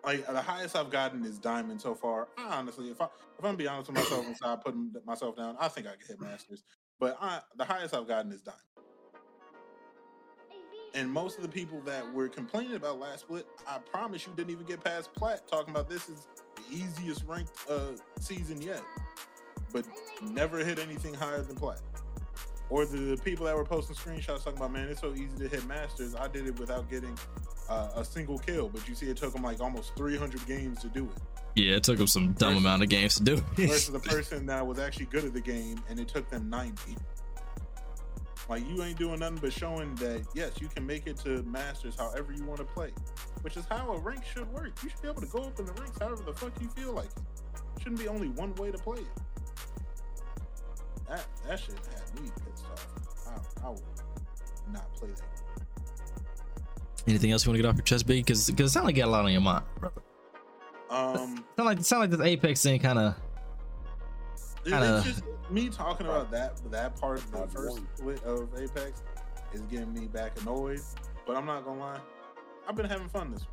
Like 0.02 0.26
the 0.26 0.42
highest 0.42 0.78
I've 0.78 0.90
gotten 0.90 1.26
is 1.26 1.38
diamond 1.38 1.82
so 1.82 1.94
far. 1.94 2.30
I 2.38 2.58
honestly, 2.58 2.90
if 2.90 3.02
I 3.02 3.06
if 3.06 3.12
I'm 3.40 3.44
gonna 3.44 3.58
be 3.58 3.68
honest 3.68 3.92
with 3.92 3.98
myself 3.98 4.26
and 4.26 4.36
start 4.36 4.64
putting 4.64 4.92
myself 5.06 5.36
down, 5.36 5.58
I 5.60 5.68
think 5.68 5.88
I 5.88 5.92
can 5.92 6.08
hit 6.08 6.22
masters. 6.22 6.64
But 7.02 7.18
I 7.20 7.42
the 7.58 7.66
highest 7.66 7.94
I've 7.94 8.08
gotten 8.08 8.32
is 8.32 8.42
diamond. 8.42 8.62
And 10.96 11.12
most 11.12 11.36
of 11.38 11.44
the 11.44 11.50
people 11.50 11.82
that 11.82 12.12
were 12.14 12.30
complaining 12.30 12.76
about 12.76 12.98
last 12.98 13.20
split, 13.22 13.46
I 13.68 13.80
promise 13.92 14.26
you 14.26 14.32
didn't 14.38 14.52
even 14.52 14.66
get 14.66 14.82
past 14.82 15.14
plat 15.14 15.46
talking 15.48 15.72
about 15.72 15.90
this 15.90 16.08
is 16.08 16.28
the 16.56 16.74
easiest 16.74 17.26
ranked 17.26 17.52
uh 17.70 17.92
season 18.22 18.62
yet. 18.62 18.82
But 19.74 19.86
never 20.24 20.64
hit 20.64 20.80
anything 20.80 21.14
higher 21.14 21.42
than 21.42 21.58
plat. 21.58 21.82
Or 22.70 22.86
the, 22.86 23.20
people 23.24 23.46
that 23.48 23.56
were 23.56 23.66
posting 23.66 23.96
screenshots 23.96 24.44
talking 24.44 24.58
about, 24.58 24.72
man, 24.72 24.88
it's 24.90 25.02
so 25.02 25.14
easy 25.14 25.36
to 25.40 25.48
hit 25.48 25.66
masters. 25.68 26.16
I 26.16 26.28
did 26.28 26.46
it 26.48 26.60
without 26.60 26.90
getting 26.90 27.18
uh, 27.68 27.90
a 27.96 28.06
single 28.06 28.38
kill, 28.38 28.70
but 28.70 28.88
you 28.88 28.94
see, 28.94 29.08
it 29.10 29.18
took 29.18 29.34
them 29.34 29.42
like 29.42 29.60
almost 29.60 29.96
300 29.96 30.46
games 30.46 30.80
to 30.82 30.88
do 30.88 31.06
it. 31.06 31.22
yeah, 31.56 31.78
it 31.78 31.84
took 31.84 31.98
them 31.98 32.06
some 32.08 32.34
dumb 32.34 32.50
Versus- 32.50 32.64
amount 32.66 32.84
of 32.84 32.90
games 32.90 33.16
to 33.16 33.24
do. 33.24 33.38
Versus 33.56 33.88
the 33.92 34.00
person 34.00 34.46
that 34.46 34.66
was 34.66 34.78
actually 34.78 35.08
good 35.08 35.26
at 35.26 35.34
the 35.34 35.42
game, 35.42 35.82
and 35.90 36.00
it 36.00 36.08
took 36.08 36.30
them 36.30 36.48
90. 36.50 36.96
Like 38.48 38.68
you 38.68 38.82
ain't 38.82 38.98
doing 38.98 39.20
nothing 39.20 39.38
but 39.40 39.54
showing 39.54 39.94
that 39.96 40.26
yes, 40.34 40.54
you 40.60 40.68
can 40.70 40.84
make 40.86 41.06
it 41.06 41.18
to 41.18 41.44
masters 41.44 41.96
however 41.96 42.32
you 42.34 42.44
want 42.46 42.58
to 42.60 42.66
play, 42.66 42.92
which 43.42 43.56
is 43.58 43.66
how 43.70 43.92
a 43.94 44.00
rank 44.00 44.26
should 44.26 44.52
work. 44.52 44.72
You 44.84 44.90
should 44.90 45.02
be 45.04 45.08
able 45.08 45.22
to 45.22 45.28
go 45.28 45.44
up 45.44 45.60
in 45.60 45.66
the 45.66 45.74
ranks 45.74 45.98
however 46.00 46.24
the 46.24 46.34
fuck 46.34 46.52
you 46.60 46.68
feel 46.70 46.94
like 46.94 47.06
it. 47.06 47.22
Shouldn't 47.80 48.00
be 48.00 48.08
only 48.08 48.30
one 48.30 48.56
way 48.56 48.72
to 48.72 48.78
play 48.80 49.00
it. 49.02 49.08
That 51.10 51.26
that 51.48 51.60
shit 51.60 51.76
had 51.76 52.22
me 52.22 52.30
pissed 52.46 52.66
off. 52.72 52.88
I, 53.28 53.68
I 53.68 53.70
would 53.70 53.82
not 54.72 54.94
play 54.96 55.10
that. 55.10 55.24
Anything 57.08 57.32
else 57.32 57.46
you 57.46 57.50
want 57.50 57.58
to 57.58 57.64
get 57.64 57.70
off 57.70 57.76
your 57.76 57.84
chest, 57.84 58.06
big? 58.06 58.26
Because 58.26 58.50
because 58.50 58.72
it 58.72 58.74
sounds 58.74 58.86
like 58.86 58.96
you 58.96 59.02
got 59.02 59.10
a 59.10 59.12
lot 59.12 59.26
on 59.26 59.32
your 59.32 59.42
mind, 59.42 59.66
brother. 59.80 60.02
Um, 60.90 61.44
Sound 61.56 61.66
like 61.66 61.84
sound 61.84 62.02
like 62.02 62.10
this 62.12 62.22
Apex 62.22 62.64
thing 62.64 62.80
kind 62.80 63.00
of. 63.00 63.16
It's 64.66 65.06
just 65.06 65.24
me 65.50 65.70
talking 65.70 66.06
about 66.06 66.30
that 66.32 66.60
that 66.70 67.00
part 67.00 67.18
of 67.20 67.32
the 67.32 67.48
first 67.48 67.80
of 68.26 68.50
Apex 68.60 69.02
is 69.54 69.62
getting 69.62 69.94
me 69.94 70.08
back 70.08 70.40
annoyed. 70.42 70.82
But 71.26 71.38
I'm 71.38 71.46
not 71.46 71.66
gonna 71.66 71.80
lie, 71.80 72.00
I've 72.68 72.76
been 72.76 72.86
having 72.86 73.10
fun 73.10 73.32
this 73.32 73.42
one. 73.42 73.50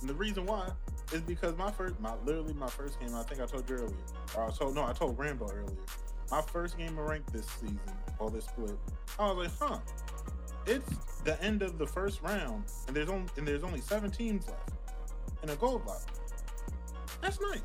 And 0.00 0.08
the 0.08 0.14
reason 0.14 0.46
why 0.46 0.70
is 1.12 1.20
because 1.20 1.56
my 1.56 1.70
first, 1.70 1.98
my 2.00 2.14
literally 2.24 2.54
my 2.54 2.68
first 2.68 2.98
game. 3.00 3.14
I 3.14 3.22
think 3.22 3.40
I 3.40 3.46
told 3.46 3.68
you 3.68 3.76
earlier, 3.76 3.96
or 4.36 4.44
I 4.44 4.50
told 4.50 4.74
no, 4.74 4.84
I 4.84 4.92
told 4.92 5.18
Rambo 5.18 5.46
earlier. 5.50 5.76
My 6.30 6.40
first 6.42 6.76
game 6.78 6.98
of 6.98 7.06
rank 7.06 7.24
this 7.32 7.46
season 7.46 7.80
or 8.18 8.30
this 8.30 8.44
split, 8.44 8.76
I 9.18 9.30
was 9.32 9.48
like, 9.60 9.70
huh. 9.70 9.78
It's 10.66 10.88
the 11.24 11.42
end 11.42 11.62
of 11.62 11.78
the 11.78 11.86
first 11.86 12.20
round, 12.22 12.64
and 12.86 12.94
there's 12.94 13.08
only 13.08 13.28
and 13.36 13.48
there's 13.48 13.64
only 13.64 13.80
seven 13.80 14.10
teams 14.10 14.46
left 14.46 14.70
and 15.42 15.50
a 15.50 15.56
gold 15.56 15.84
lobby. 15.86 16.04
That's 17.22 17.40
nice. 17.40 17.60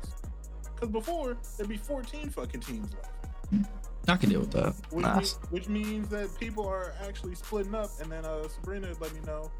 Because 0.74 0.88
before 0.90 1.36
there'd 1.56 1.68
be 1.68 1.76
14 1.76 2.30
fucking 2.30 2.60
teams 2.60 2.90
left, 2.94 3.68
I 4.08 4.16
can 4.16 4.30
deal 4.30 4.40
with 4.40 4.50
that. 4.52 4.74
which, 4.90 5.04
Nice. 5.04 5.34
mean- 5.38 5.50
which 5.50 5.68
means 5.68 6.08
that 6.08 6.28
people 6.38 6.66
are 6.66 6.94
actually 7.06 7.34
splitting 7.34 7.74
up. 7.74 7.90
And 8.00 8.10
then 8.10 8.24
uh, 8.24 8.46
Sabrina 8.48 8.92
let 9.00 9.12
me 9.14 9.20
know 9.26 9.50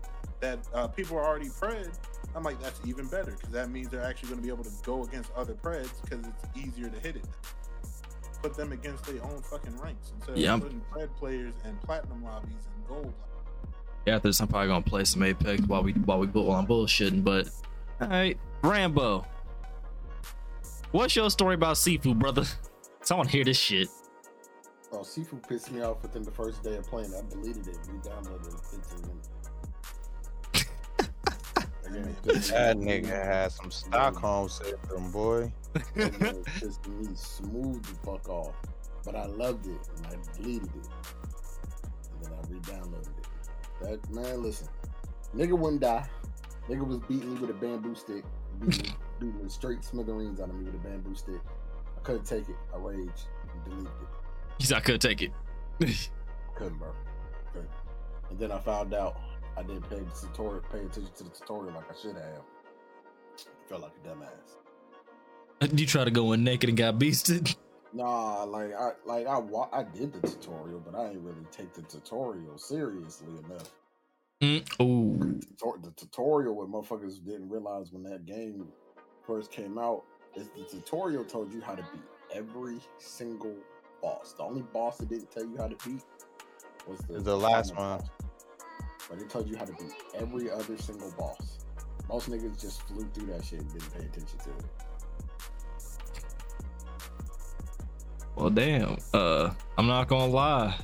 that 0.40 0.58
uh, 0.74 0.88
people 0.88 1.16
are 1.18 1.24
already 1.24 1.48
pred. 1.48 1.92
I'm 2.34 2.42
like, 2.42 2.60
that's 2.62 2.80
even 2.86 3.06
better 3.06 3.32
because 3.32 3.50
that 3.50 3.70
means 3.70 3.88
they're 3.88 4.02
actually 4.04 4.28
going 4.30 4.40
to 4.40 4.46
be 4.46 4.52
able 4.52 4.64
to 4.64 4.72
go 4.84 5.04
against 5.04 5.30
other 5.34 5.54
preds 5.54 6.00
because 6.02 6.24
it's 6.26 6.44
easier 6.66 6.88
to 6.90 7.00
hit 7.00 7.16
it. 7.16 7.24
Put 8.46 8.56
them 8.56 8.70
against 8.70 9.04
their 9.06 9.20
own 9.24 9.42
fucking 9.42 9.76
ranks 9.78 10.12
instead 10.14 10.38
Yeah. 10.38 10.54
of 10.54 10.60
putting 10.60 10.80
red 10.94 11.16
players 11.16 11.54
and 11.64 11.80
platinum 11.82 12.22
lobbies 12.22 12.52
and 12.76 12.86
gold. 12.86 13.06
lobbies. 13.06 14.06
After 14.06 14.28
this, 14.28 14.38
I'm 14.40 14.46
probably 14.46 14.68
gonna 14.68 14.82
play 14.82 15.02
some 15.04 15.24
Apex 15.24 15.62
while 15.62 15.82
we 15.82 15.94
while 15.94 16.20
we 16.20 16.28
while 16.28 16.52
I'm 16.60 16.64
bullshitting. 16.68 17.24
But 17.24 17.48
all 18.00 18.06
right, 18.06 18.38
Rambo, 18.62 19.26
what's 20.92 21.16
your 21.16 21.28
story 21.28 21.56
about 21.56 21.74
Sifu, 21.74 22.16
brother? 22.16 22.44
So 23.02 23.16
I 23.16 23.18
want 23.18 23.30
to 23.30 23.36
hear 23.36 23.44
this 23.44 23.58
shit. 23.58 23.88
Oh, 24.92 24.98
Sifu 24.98 25.44
pissed 25.48 25.72
me 25.72 25.80
off 25.80 26.00
within 26.02 26.22
the 26.22 26.30
first 26.30 26.62
day 26.62 26.76
of 26.76 26.86
playing. 26.86 27.12
I 27.16 27.22
deleted 27.28 27.66
it, 27.66 27.78
re-downloaded 27.90 28.46
it 28.46 28.52
in 28.74 28.80
15 28.80 29.00
minutes. 29.08 29.28
That 32.24 32.76
nigga 32.78 33.06
had 33.06 33.52
some 33.52 33.70
Stockholm 33.70 34.48
syndrome, 34.48 35.10
boy. 35.10 35.52
Just 36.58 36.86
me 36.88 37.08
smooth 37.14 37.82
the 37.82 37.94
fuck 38.04 38.28
off. 38.28 38.54
But 39.04 39.16
I 39.16 39.26
loved 39.26 39.66
it 39.66 39.78
and 39.96 40.06
I 40.06 40.36
deleted 40.36 40.68
it. 40.68 40.88
And 42.12 42.22
then 42.22 42.32
I 42.32 42.48
re-downloaded 42.48 43.08
it. 43.18 43.26
That 43.82 44.10
man, 44.10 44.42
listen. 44.42 44.68
Nigga 45.34 45.58
wouldn't 45.58 45.82
die. 45.82 46.08
Nigga 46.68 46.86
was 46.86 46.98
beating 47.08 47.34
me 47.34 47.40
with 47.40 47.50
a 47.50 47.54
bamboo 47.54 47.94
stick. 47.94 48.24
Beating, 48.60 48.92
beating 49.20 49.48
straight 49.48 49.84
smithereens 49.84 50.40
out 50.40 50.48
of 50.48 50.56
me 50.56 50.64
with 50.64 50.74
a 50.74 50.78
bamboo 50.78 51.14
stick. 51.14 51.40
I 51.96 52.00
couldn't 52.00 52.24
take 52.24 52.48
it. 52.48 52.56
I 52.74 52.78
raged 52.78 53.28
and 53.52 53.64
deleted 53.64 53.86
it. 53.86 54.08
He's 54.58 54.70
not 54.70 54.84
gonna 54.84 54.98
take 54.98 55.22
it. 55.22 55.32
Couldn't, 56.56 56.78
bro. 56.78 56.92
Couldn't. 57.52 57.70
And 58.30 58.38
then 58.38 58.50
I 58.50 58.58
found 58.58 58.94
out 58.94 59.20
I 59.56 59.62
didn't 59.62 59.88
pay 59.88 60.00
the 60.00 60.10
tutorial, 60.28 60.62
pay 60.70 60.80
attention 60.80 61.10
to 61.16 61.24
the 61.24 61.30
tutorial 61.30 61.74
like 61.74 61.90
I 61.90 61.94
should 62.00 62.16
have. 62.16 62.42
Felt 63.68 63.82
like 63.82 63.92
a 64.04 64.08
dumbass. 64.08 64.56
you 65.78 65.86
try 65.86 66.04
to 66.04 66.10
go 66.10 66.32
in 66.32 66.44
naked 66.44 66.68
and 66.68 66.76
got 66.78 66.98
beasted. 66.98 67.56
Nah, 67.92 68.44
like 68.44 68.74
I 68.74 68.90
like 69.06 69.26
I 69.26 69.38
wa- 69.38 69.68
I 69.72 69.82
did 69.84 70.12
the 70.12 70.20
tutorial, 70.28 70.80
but 70.80 70.94
I 70.94 71.08
didn't 71.08 71.24
really 71.24 71.46
take 71.50 71.72
the 71.72 71.82
tutorial 71.82 72.58
seriously 72.58 73.32
enough. 73.44 73.70
Mm, 74.42 74.80
ooh, 74.82 75.40
Tutor- 75.58 75.80
The 75.82 75.90
tutorial, 75.96 76.54
what 76.54 76.68
motherfuckers 76.68 77.24
didn't 77.24 77.48
realize 77.48 77.90
when 77.92 78.02
that 78.02 78.26
game 78.26 78.68
first 79.26 79.50
came 79.50 79.78
out, 79.78 80.02
is 80.34 80.48
the 80.54 80.64
tutorial 80.64 81.24
told 81.24 81.54
you 81.54 81.62
how 81.62 81.74
to 81.74 81.82
beat 81.92 82.02
every 82.34 82.78
single 82.98 83.56
boss. 84.02 84.34
The 84.36 84.42
only 84.42 84.60
boss 84.62 84.98
that 84.98 85.08
didn't 85.08 85.30
tell 85.30 85.44
you 85.46 85.56
how 85.56 85.68
to 85.68 85.88
beat 85.88 86.02
was 86.86 86.98
the, 87.08 87.20
The 87.20 87.36
last 87.36 87.74
one. 87.74 87.98
boss. 88.00 88.08
But 89.08 89.20
it 89.20 89.30
told 89.30 89.48
you 89.48 89.56
how 89.56 89.64
to 89.64 89.72
beat 89.72 89.92
every 90.14 90.50
other 90.50 90.76
single 90.78 91.10
boss. 91.18 91.58
Most 92.08 92.30
niggas 92.30 92.60
just 92.60 92.82
flew 92.82 93.08
through 93.14 93.26
that 93.32 93.44
shit 93.44 93.60
and 93.60 93.72
didn't 93.72 93.92
pay 93.92 94.00
attention 94.00 94.38
to 94.38 94.50
it. 94.50 94.64
well, 98.36 98.50
damn. 98.50 98.96
Uh, 99.12 99.50
I'm 99.78 99.86
not 99.86 100.08
gonna 100.08 100.26
lie. 100.26 100.78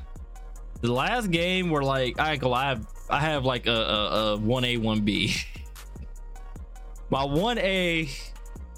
The 0.81 0.93
last 0.93 1.31
game 1.31 1.70
where 1.70 1.82
like 1.82 2.19
I 2.19 2.35
lie, 2.36 2.65
I 2.65 2.69
have, 2.69 2.86
I 3.09 3.20
have 3.20 3.44
like 3.44 3.66
a 3.66 3.73
a 3.73 4.36
one 4.39 4.65
A 4.65 4.78
one 4.78 5.03
B. 5.03 5.35
My 7.11 7.24
one 7.24 7.59
A 7.59 8.09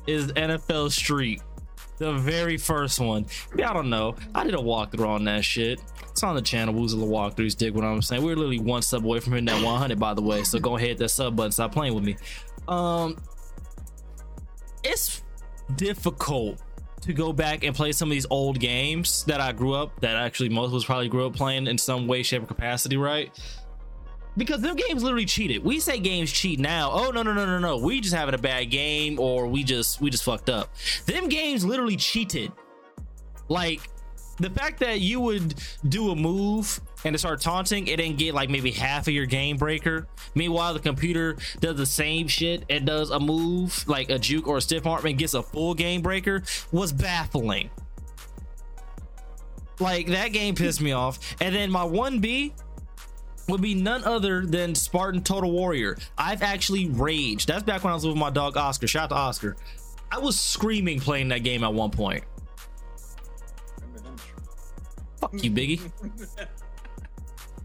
is 0.07 0.27
NFL 0.33 0.91
Street, 0.91 1.41
the 1.99 2.15
very 2.15 2.57
first 2.57 2.99
one. 3.01 3.27
Y'all 3.57 3.73
don't 3.73 3.91
know. 3.91 4.17
I 4.35 4.45
did 4.45 4.55
a 4.55 4.59
walkthrough 4.59 5.09
on 5.09 5.25
that 5.25 5.45
shit. 5.45 5.81
It's 6.15 6.23
on 6.23 6.37
the 6.37 6.43
channel. 6.43 6.73
Wuzilla 6.73 7.09
walkthroughs. 7.09 7.57
Dig 7.57 7.75
what 7.75 7.83
I'm 7.83 8.01
saying. 8.01 8.23
We're 8.23 8.37
literally 8.37 8.61
one 8.61 8.83
sub 8.83 9.05
away 9.05 9.19
from 9.19 9.33
hitting 9.33 9.47
that 9.47 9.61
100, 9.65 9.99
by 9.99 10.15
the 10.15 10.23
way. 10.23 10.45
So 10.45 10.61
go 10.61 10.77
ahead, 10.77 10.91
hit 10.91 10.99
that 10.99 11.09
sub 11.09 11.35
button. 11.35 11.51
Stop 11.51 11.73
playing 11.73 11.93
with 11.93 12.05
me. 12.05 12.17
Um, 12.69 13.17
it's 14.85 15.23
difficult 15.75 16.63
to 17.01 17.13
go 17.13 17.33
back 17.33 17.65
and 17.65 17.75
play 17.75 17.91
some 17.91 18.11
of 18.11 18.13
these 18.13 18.29
old 18.31 18.61
games 18.61 19.25
that 19.25 19.41
I 19.41 19.51
grew 19.51 19.75
up 19.75 20.01
that 20.03 20.15
actually 20.15 20.51
most 20.51 20.69
of 20.69 20.75
us 20.75 20.85
probably 20.85 21.09
grew 21.09 21.27
up 21.27 21.35
playing 21.35 21.67
in 21.67 21.79
some 21.79 22.07
way, 22.07 22.23
shape, 22.23 22.45
or 22.45 22.47
capacity, 22.47 22.97
right? 22.97 23.37
Because 24.37 24.61
them 24.61 24.77
games 24.77 25.03
literally 25.03 25.27
cheated. 25.27 25.65
We 25.65 25.81
say 25.81 25.99
games 25.99 26.31
cheat 26.31 26.61
now. 26.61 26.93
Oh 26.93 27.11
no 27.11 27.25
no 27.25 27.33
no 27.33 27.45
no 27.45 27.59
no. 27.59 27.79
We 27.79 28.01
just 28.01 28.15
having 28.15 28.37
a 28.37 28.39
bad 28.39 28.71
game 28.71 29.19
or 29.19 29.49
we 29.49 29.65
just 29.65 30.01
we 30.01 30.11
just 30.11 30.23
fucked 30.23 30.49
up. 30.49 30.73
Them 31.07 31.29
games 31.29 31.65
literally 31.65 31.97
cheated. 31.97 32.53
Like 33.49 33.81
the 34.39 34.51
fact 34.51 34.81
that 34.81 35.01
you 35.01 35.21
would 35.21 35.55
do 35.89 36.11
a 36.11 36.17
move 36.17 36.81
and 37.05 37.15
to 37.15 37.19
start 37.19 37.41
taunting 37.41 37.87
it 37.87 37.97
didn't 37.97 38.19
get 38.19 38.35
like 38.35 38.51
maybe 38.51 38.71
half 38.71 39.07
of 39.07 39.15
your 39.15 39.27
game 39.27 39.57
breaker. 39.57 40.07
Meanwhile, 40.35 40.75
the 40.75 40.81
computer 40.81 41.37
does 41.61 41.77
the 41.77 41.87
same 41.87 42.27
shit 42.29 42.65
and 42.69 42.87
does 42.87 43.11
a 43.11 43.21
move 43.21 43.87
like 43.87 44.11
a 44.11 44.19
juke 44.19 44.49
or 44.49 44.59
a 44.59 44.61
stiff 44.61 44.87
arm 44.87 45.07
and 45.07 45.19
gets 45.19 45.35
a 45.35 45.43
full 45.43 45.75
game 45.75 46.03
breaker 46.03 46.43
was 46.73 46.93
baffling. 46.93 47.71
Like 49.81 50.07
that 50.09 50.29
game 50.29 50.55
pissed 50.55 50.81
me 50.81 50.93
off. 50.93 51.19
And 51.41 51.55
then 51.55 51.71
my 51.71 51.85
1B 51.85 52.53
would 53.49 53.61
be 53.61 53.75
none 53.75 54.05
other 54.05 54.47
than 54.47 54.75
Spartan 54.75 55.23
Total 55.23 55.51
Warrior. 55.51 55.99
I've 56.17 56.43
actually 56.43 56.89
raged. 56.89 57.49
That's 57.49 57.63
back 57.63 57.85
when 57.85 57.91
I 57.91 57.95
was 57.95 58.07
with 58.07 58.17
my 58.17 58.31
dog 58.31 58.57
Oscar. 58.57 58.87
Shout 58.87 59.05
out 59.05 59.09
to 59.11 59.17
Oscar. 59.17 59.57
I 60.11 60.19
was 60.19 60.39
screaming 60.39 61.01
playing 61.01 61.29
that 61.29 61.43
game 61.43 61.65
at 61.65 61.75
one 61.75 61.91
point. 61.91 62.25
Remember 65.33 65.55
them 65.61 65.79
shit. 65.79 65.79
Fuck 65.79 65.79
you, 65.79 65.79
Biggie. 65.79 66.47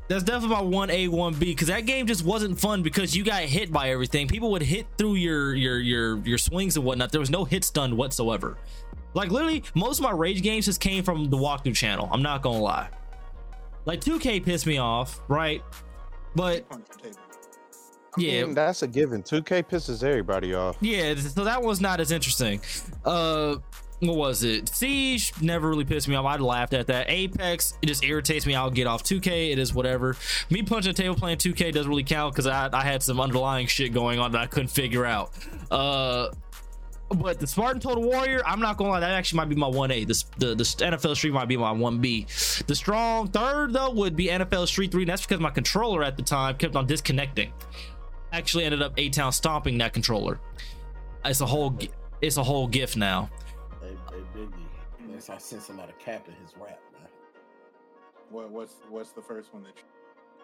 That's 0.07 0.23
definitely 0.23 0.55
my 0.55 0.61
one 0.61 0.89
A, 0.89 1.07
one 1.07 1.35
B, 1.35 1.45
because 1.51 1.67
that 1.67 1.85
game 1.85 2.07
just 2.07 2.25
wasn't 2.25 2.59
fun 2.59 2.81
because 2.81 3.15
you 3.15 3.23
got 3.23 3.43
hit 3.43 3.71
by 3.71 3.89
everything. 3.91 4.27
People 4.27 4.49
would 4.51 4.63
hit 4.63 4.87
through 4.97 5.15
your 5.15 5.53
your 5.53 5.77
your 5.79 6.17
your 6.19 6.37
swings 6.39 6.75
and 6.77 6.83
whatnot. 6.85 7.11
There 7.11 7.19
was 7.19 7.29
no 7.29 7.43
hit 7.45 7.63
stun 7.63 7.95
whatsoever. 7.95 8.57
Like 9.13 9.29
literally, 9.29 9.63
most 9.75 9.99
of 9.99 10.03
my 10.03 10.11
rage 10.11 10.41
games 10.41 10.65
just 10.65 10.81
came 10.81 11.03
from 11.03 11.29
the 11.29 11.37
walkthrough 11.37 11.75
channel. 11.75 12.09
I'm 12.11 12.23
not 12.23 12.41
gonna 12.41 12.57
lie. 12.59 12.89
Like 13.85 14.01
2K 14.01 14.43
pissed 14.43 14.65
me 14.65 14.79
off, 14.79 15.21
right? 15.27 15.63
But 16.35 16.67
Punch 16.69 16.87
the 16.89 16.97
table. 17.03 17.17
I 18.17 18.21
yeah, 18.21 18.43
mean, 18.45 18.55
that's 18.55 18.81
a 18.81 18.87
given. 18.87 19.21
2K 19.21 19.63
pisses 19.67 20.03
everybody 20.03 20.55
off. 20.55 20.75
yeah. 20.81 21.13
So 21.15 21.43
that 21.43 21.61
was 21.61 21.79
not 21.81 21.99
as 21.99 22.11
interesting. 22.11 22.61
Uh, 23.05 23.57
what 23.99 24.15
was 24.15 24.43
it? 24.43 24.69
Siege 24.69 25.33
never 25.41 25.69
really 25.69 25.83
pissed 25.83 26.07
me 26.07 26.15
off. 26.15 26.25
I 26.25 26.37
laughed 26.37 26.73
at 26.73 26.87
that. 26.87 27.09
Apex, 27.09 27.77
it 27.81 27.87
just 27.87 28.03
irritates 28.03 28.45
me. 28.45 28.55
I'll 28.55 28.71
get 28.71 28.87
off 28.87 29.03
2K. 29.03 29.51
It 29.51 29.59
is 29.59 29.73
whatever. 29.73 30.15
Me 30.49 30.63
punching 30.63 30.91
a 30.91 30.93
table 30.93 31.15
playing 31.15 31.37
2K 31.37 31.73
doesn't 31.73 31.89
really 31.89 32.03
count 32.03 32.33
because 32.33 32.47
I, 32.47 32.69
I 32.71 32.83
had 32.83 33.03
some 33.03 33.19
underlying 33.19 33.67
shit 33.67 33.93
going 33.93 34.19
on 34.19 34.31
that 34.31 34.41
I 34.41 34.45
couldn't 34.47 34.69
figure 34.69 35.05
out. 35.05 35.31
Uh, 35.69 36.29
but 37.09 37.39
the 37.39 37.47
Spartan 37.47 37.81
Total 37.81 38.03
Warrior, 38.03 38.41
I'm 38.45 38.59
not 38.59 38.77
gonna 38.77 38.91
lie, 38.91 38.99
that 38.99 39.11
actually 39.11 39.37
might 39.37 39.49
be 39.49 39.55
my 39.55 39.67
1A. 39.67 40.07
The, 40.07 40.45
the, 40.45 40.55
the 40.55 40.63
NFL 40.63 41.15
Street 41.15 41.33
might 41.33 41.47
be 41.47 41.57
my 41.57 41.73
1B. 41.73 42.65
The 42.65 42.75
strong 42.75 43.27
third, 43.27 43.73
though, 43.73 43.91
would 43.91 44.15
be 44.15 44.27
NFL 44.27 44.67
Street 44.67 44.91
3. 44.91 45.03
And 45.03 45.09
that's 45.09 45.23
because 45.23 45.39
my 45.39 45.49
controller 45.49 46.03
at 46.03 46.17
the 46.17 46.23
time 46.23 46.55
kept 46.55 46.75
on 46.75 46.85
disconnecting. 46.85 47.51
Actually 48.31 48.65
ended 48.65 48.81
up 48.81 48.93
A 48.97 49.09
Town 49.09 49.31
stomping 49.31 49.77
that 49.79 49.91
controller. 49.91 50.39
It's 51.25 51.41
a 51.41 51.45
whole 51.45 51.77
it's 52.21 52.37
a 52.37 52.43
whole 52.43 52.67
gift 52.67 52.95
now. 52.95 53.29
Hey, 55.27 55.33
hey, 55.33 55.37
Biggie. 55.37 55.37
Yes, 55.37 55.37
I 55.37 55.37
sense 55.37 55.69
a 55.69 55.73
lot 55.73 55.89
of 55.89 55.99
cap 55.99 56.27
in 56.27 56.33
his 56.35 56.55
rap, 56.57 56.79
man. 56.93 57.09
What, 58.29 58.51
what's 58.51 58.75
what's 58.89 59.11
the 59.11 59.21
first 59.21 59.53
one 59.53 59.63
that 59.63 59.73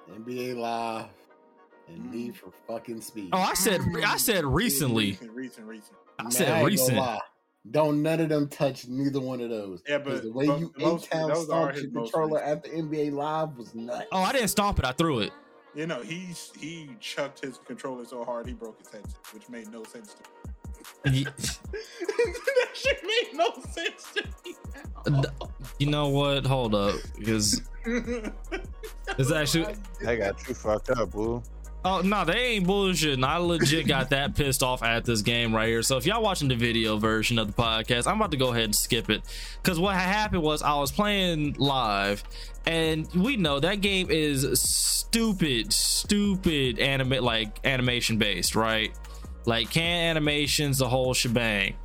you 0.08 0.14
NBA 0.14 0.58
Live 0.58 1.06
and 1.88 2.04
mm. 2.04 2.12
Need 2.12 2.36
for 2.36 2.52
fucking 2.68 3.02
Speed. 3.02 3.30
Oh, 3.34 3.40
I 3.40 3.54
said 3.54 3.82
I 4.06 4.18
said 4.18 4.46
recently. 4.46 5.12
Recent, 5.12 5.32
recent, 5.32 5.68
recent. 5.68 5.98
I 6.20 6.24
Man, 6.24 6.32
said 6.32 6.48
ain't 6.48 6.54
gonna 6.58 6.66
recent. 6.66 6.98
lie. 6.98 7.20
Don't 7.72 8.04
none 8.04 8.20
of 8.20 8.30
them 8.30 8.48
touch 8.48 8.88
neither 8.88 9.20
one 9.20 9.42
of 9.42 9.50
those. 9.50 9.82
Yeah, 9.88 9.98
but 9.98 10.22
the 10.22 10.32
way 10.32 10.46
mo- 10.46 10.58
you 10.58 10.74
most- 10.78 11.10
town 11.12 11.30
those 11.30 11.38
are 11.38 11.44
stomped 11.44 11.76
his 11.76 11.84
your 11.84 11.92
most 11.94 12.14
controller 12.14 12.42
at 12.42 12.64
the 12.64 12.70
NBA 12.70 13.12
Live 13.12 13.58
was 13.58 13.74
nuts. 13.74 14.06
Oh, 14.12 14.22
I 14.22 14.32
didn't 14.32 14.50
stomp 14.50 14.80
it. 14.80 14.86
I 14.86 14.92
threw 14.92 15.20
it. 15.20 15.32
You 15.74 15.88
know, 15.88 16.02
he's 16.02 16.52
he 16.60 16.96
chucked 17.00 17.44
his 17.44 17.60
controller 17.66 18.06
so 18.06 18.24
hard 18.24 18.48
he 18.48 18.54
broke 18.54 18.80
his 18.80 18.88
headset, 18.88 19.18
which 19.34 19.50
made 19.50 19.72
no 19.72 19.84
sense 19.84 20.14
to 20.14 20.22
me. 20.22 20.45
Ye- 21.06 21.24
that 21.72 22.70
shit 22.74 23.04
made 23.04 23.38
no 23.38 23.52
sense 23.72 24.14
to 24.16 24.24
me. 24.44 24.56
You 25.80 25.88
know 25.88 26.10
what? 26.10 26.46
Hold 26.46 26.74
up, 26.74 26.96
because 27.18 27.62
it's 27.86 29.32
actually. 29.32 29.76
They 30.02 30.18
got 30.18 30.48
you 30.48 30.56
fucked 30.56 30.90
up, 30.92 31.12
boo. 31.12 31.44
Oh 31.86 32.02
no, 32.02 32.26
they 32.26 32.56
ain't 32.56 32.66
bullshit. 32.66 33.24
I 33.24 33.38
legit 33.38 33.88
got 33.88 34.10
that 34.10 34.36
pissed 34.36 34.64
off 34.64 34.82
at 34.82 35.06
this 35.06 35.22
game 35.22 35.54
right 35.54 35.68
here. 35.68 35.84
So 35.84 35.98
if 35.98 36.08
y'all 36.08 36.24
watching 36.24 36.48
the 36.48 36.56
video 36.56 36.98
version 36.98 37.38
of 37.38 37.46
the 37.46 37.62
podcast, 37.62 38.08
I'm 38.08 38.16
about 38.16 38.32
to 38.32 38.38
go 38.38 38.50
ahead 38.50 38.64
and 38.64 38.76
skip 38.76 39.12
it. 39.12 39.22
Cause 39.62 39.80
what 39.80 39.94
happened 39.94 40.42
was 40.42 40.64
I 40.64 40.74
was 40.80 40.92
playing 40.92 41.54
live, 41.60 42.24
and 42.66 43.08
we 43.14 43.38
know 43.38 43.60
that 43.60 43.82
game 43.82 44.10
is 44.10 44.60
stupid, 44.60 45.72
stupid 45.72 46.80
anime 46.80 47.24
like 47.24 47.60
animation 47.64 48.18
based, 48.18 48.56
right? 48.56 48.92
Like 49.46 49.70
can 49.70 50.10
animations, 50.12 50.78
the 50.80 50.90
whole 50.90 51.14
shebang. 51.14 51.76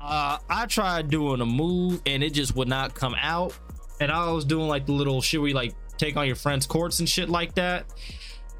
Uh, 0.00 0.38
I 0.48 0.66
tried 0.66 1.10
doing 1.10 1.40
a 1.40 1.46
move 1.46 2.00
and 2.06 2.22
it 2.22 2.30
just 2.30 2.56
would 2.56 2.68
not 2.68 2.94
come 2.94 3.14
out. 3.20 3.56
And 4.00 4.10
I 4.10 4.30
was 4.32 4.44
doing 4.44 4.66
like 4.66 4.86
the 4.86 4.92
little 4.92 5.20
shit 5.20 5.40
you 5.40 5.54
like 5.54 5.74
take 5.98 6.16
on 6.16 6.26
your 6.26 6.36
friends' 6.36 6.66
courts 6.66 7.00
and 7.00 7.08
shit 7.08 7.28
like 7.28 7.54
that. 7.54 7.84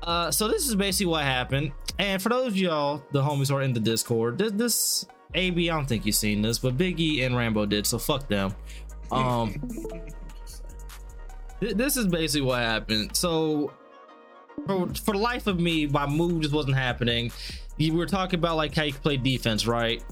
Uh, 0.03 0.31
so 0.31 0.49
this 0.49 0.67
is 0.69 0.75
basically 0.75 1.11
what 1.11 1.25
happened. 1.25 1.73
And 1.99 2.23
for 2.23 2.29
those 2.29 2.49
of 2.49 2.57
y'all, 2.57 3.03
the 3.13 3.23
homies 3.23 3.49
who 3.49 3.57
are 3.57 3.63
in 3.63 3.73
the 3.73 3.81
Discord, 3.81 4.39
this, 4.39 4.53
this 4.53 5.07
AB, 5.35 5.71
I 5.71 5.77
don't 5.77 5.87
think 5.87 6.07
you've 6.07 6.15
seen 6.15 6.43
this, 6.43 6.59
but 6.59 6.77
Biggie 6.77 7.25
and 7.25 7.37
Rambo 7.37 7.67
did, 7.67 7.87
so 7.87 7.99
fuck 7.99 8.29
them. 8.29 8.55
Um, 9.11 9.53
th- 11.61 11.75
this 11.75 11.97
is 11.97 12.07
basically 12.07 12.47
what 12.47 12.61
happened. 12.61 13.17
So 13.17 13.73
for, 14.67 14.89
for 14.95 15.13
the 15.13 15.21
life 15.21 15.47
of 15.47 15.61
me, 15.61 15.87
my 15.87 16.07
move 16.07 16.43
just 16.43 16.55
wasn't 16.55 16.77
happening. 16.77 17.33
You 17.81 17.95
were 17.95 18.07
talking 18.07 18.39
about 18.39 18.57
like 18.57 18.75
how 18.75 18.83
you 18.83 18.93
play 18.93 19.17
defense, 19.17 19.67
right? 19.67 20.05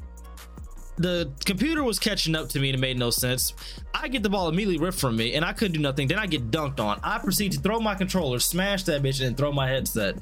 The 0.97 1.31
computer 1.45 1.85
was 1.85 1.99
catching 1.99 2.35
up 2.35 2.49
to 2.49 2.59
me 2.59 2.71
and 2.71 2.79
it 2.79 2.81
made 2.81 2.99
no 2.99 3.11
sense. 3.11 3.53
I 3.95 4.09
get 4.09 4.23
the 4.23 4.31
ball 4.31 4.49
immediately 4.49 4.79
ripped 4.79 4.99
from 4.99 5.17
me 5.17 5.35
and 5.35 5.45
I 5.45 5.53
couldn't 5.53 5.75
do 5.75 5.81
nothing. 5.81 6.09
Then 6.09 6.19
I 6.19 6.27
get 6.27 6.51
dunked 6.51 6.81
on. 6.81 6.99
I 7.03 7.19
proceed 7.19 7.53
to 7.53 7.61
throw 7.61 7.79
my 7.79 7.95
controller, 7.95 8.39
smash 8.39 8.85
that 8.85 9.03
bitch, 9.03 9.25
and 9.25 9.37
throw 9.37 9.53
my 9.53 9.69
headset. 9.69 10.17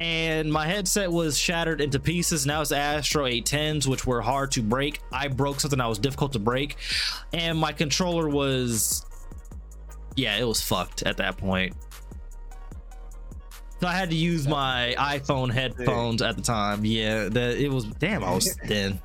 And 0.00 0.52
my 0.52 0.66
headset 0.66 1.12
was 1.12 1.38
shattered 1.38 1.80
into 1.80 2.00
pieces. 2.00 2.46
Now 2.46 2.62
it's 2.62 2.72
Astro 2.72 3.26
810s, 3.26 3.86
which 3.86 4.04
were 4.04 4.20
hard 4.20 4.50
to 4.52 4.62
break. 4.62 5.00
I 5.12 5.28
broke 5.28 5.60
something 5.60 5.78
that 5.78 5.88
was 5.88 6.00
difficult 6.00 6.32
to 6.32 6.40
break. 6.40 6.76
And 7.32 7.56
my 7.56 7.70
controller 7.70 8.28
was. 8.28 9.06
Yeah, 10.16 10.36
it 10.36 10.44
was 10.44 10.60
fucked 10.60 11.04
at 11.04 11.18
that 11.18 11.36
point. 11.38 11.76
So 13.82 13.88
I 13.88 13.94
had 13.94 14.10
to 14.10 14.16
use 14.16 14.46
my 14.46 14.94
iPhone 14.96 15.50
headphones 15.50 16.22
at 16.22 16.36
the 16.36 16.42
time. 16.42 16.84
Yeah, 16.84 17.28
that 17.30 17.58
it 17.58 17.68
was 17.68 17.84
damn, 17.86 18.22
I 18.22 18.32
was 18.32 18.54
thin. 18.66 19.02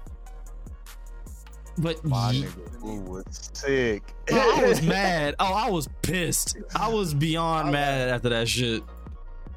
But 1.80 2.06
My 2.06 2.30
ye- 2.30 2.44
nigga 2.44 3.02
was 3.08 3.49
sick. 3.54 4.04
Oh, 4.32 4.62
I 4.64 4.68
was 4.68 4.82
mad. 4.84 5.34
Oh, 5.40 5.52
I 5.52 5.68
was 5.72 5.90
pissed. 6.04 6.58
I 6.76 6.90
was 6.90 7.16
beyond 7.16 7.72
mad 7.72 8.10
after 8.10 8.30
that 8.30 8.48
shit 8.48 8.84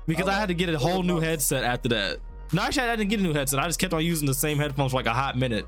because 0.06 0.26
I 0.26 0.32
had 0.32 0.48
to 0.48 0.54
get 0.54 0.70
a 0.70 0.78
whole 0.78 1.02
new 1.02 1.20
headset 1.20 1.64
after 1.64 1.90
that. 1.90 2.16
No, 2.54 2.62
actually, 2.62 2.88
I 2.88 2.96
didn't 2.96 3.10
get 3.10 3.20
a 3.20 3.22
new 3.22 3.34
headset. 3.34 3.60
I 3.60 3.66
just 3.66 3.78
kept 3.78 3.92
on 3.92 4.02
using 4.02 4.26
the 4.26 4.32
same 4.32 4.56
headphones 4.56 4.92
for 4.92 4.96
like 4.96 5.06
a 5.06 5.12
hot 5.12 5.36
minute. 5.36 5.66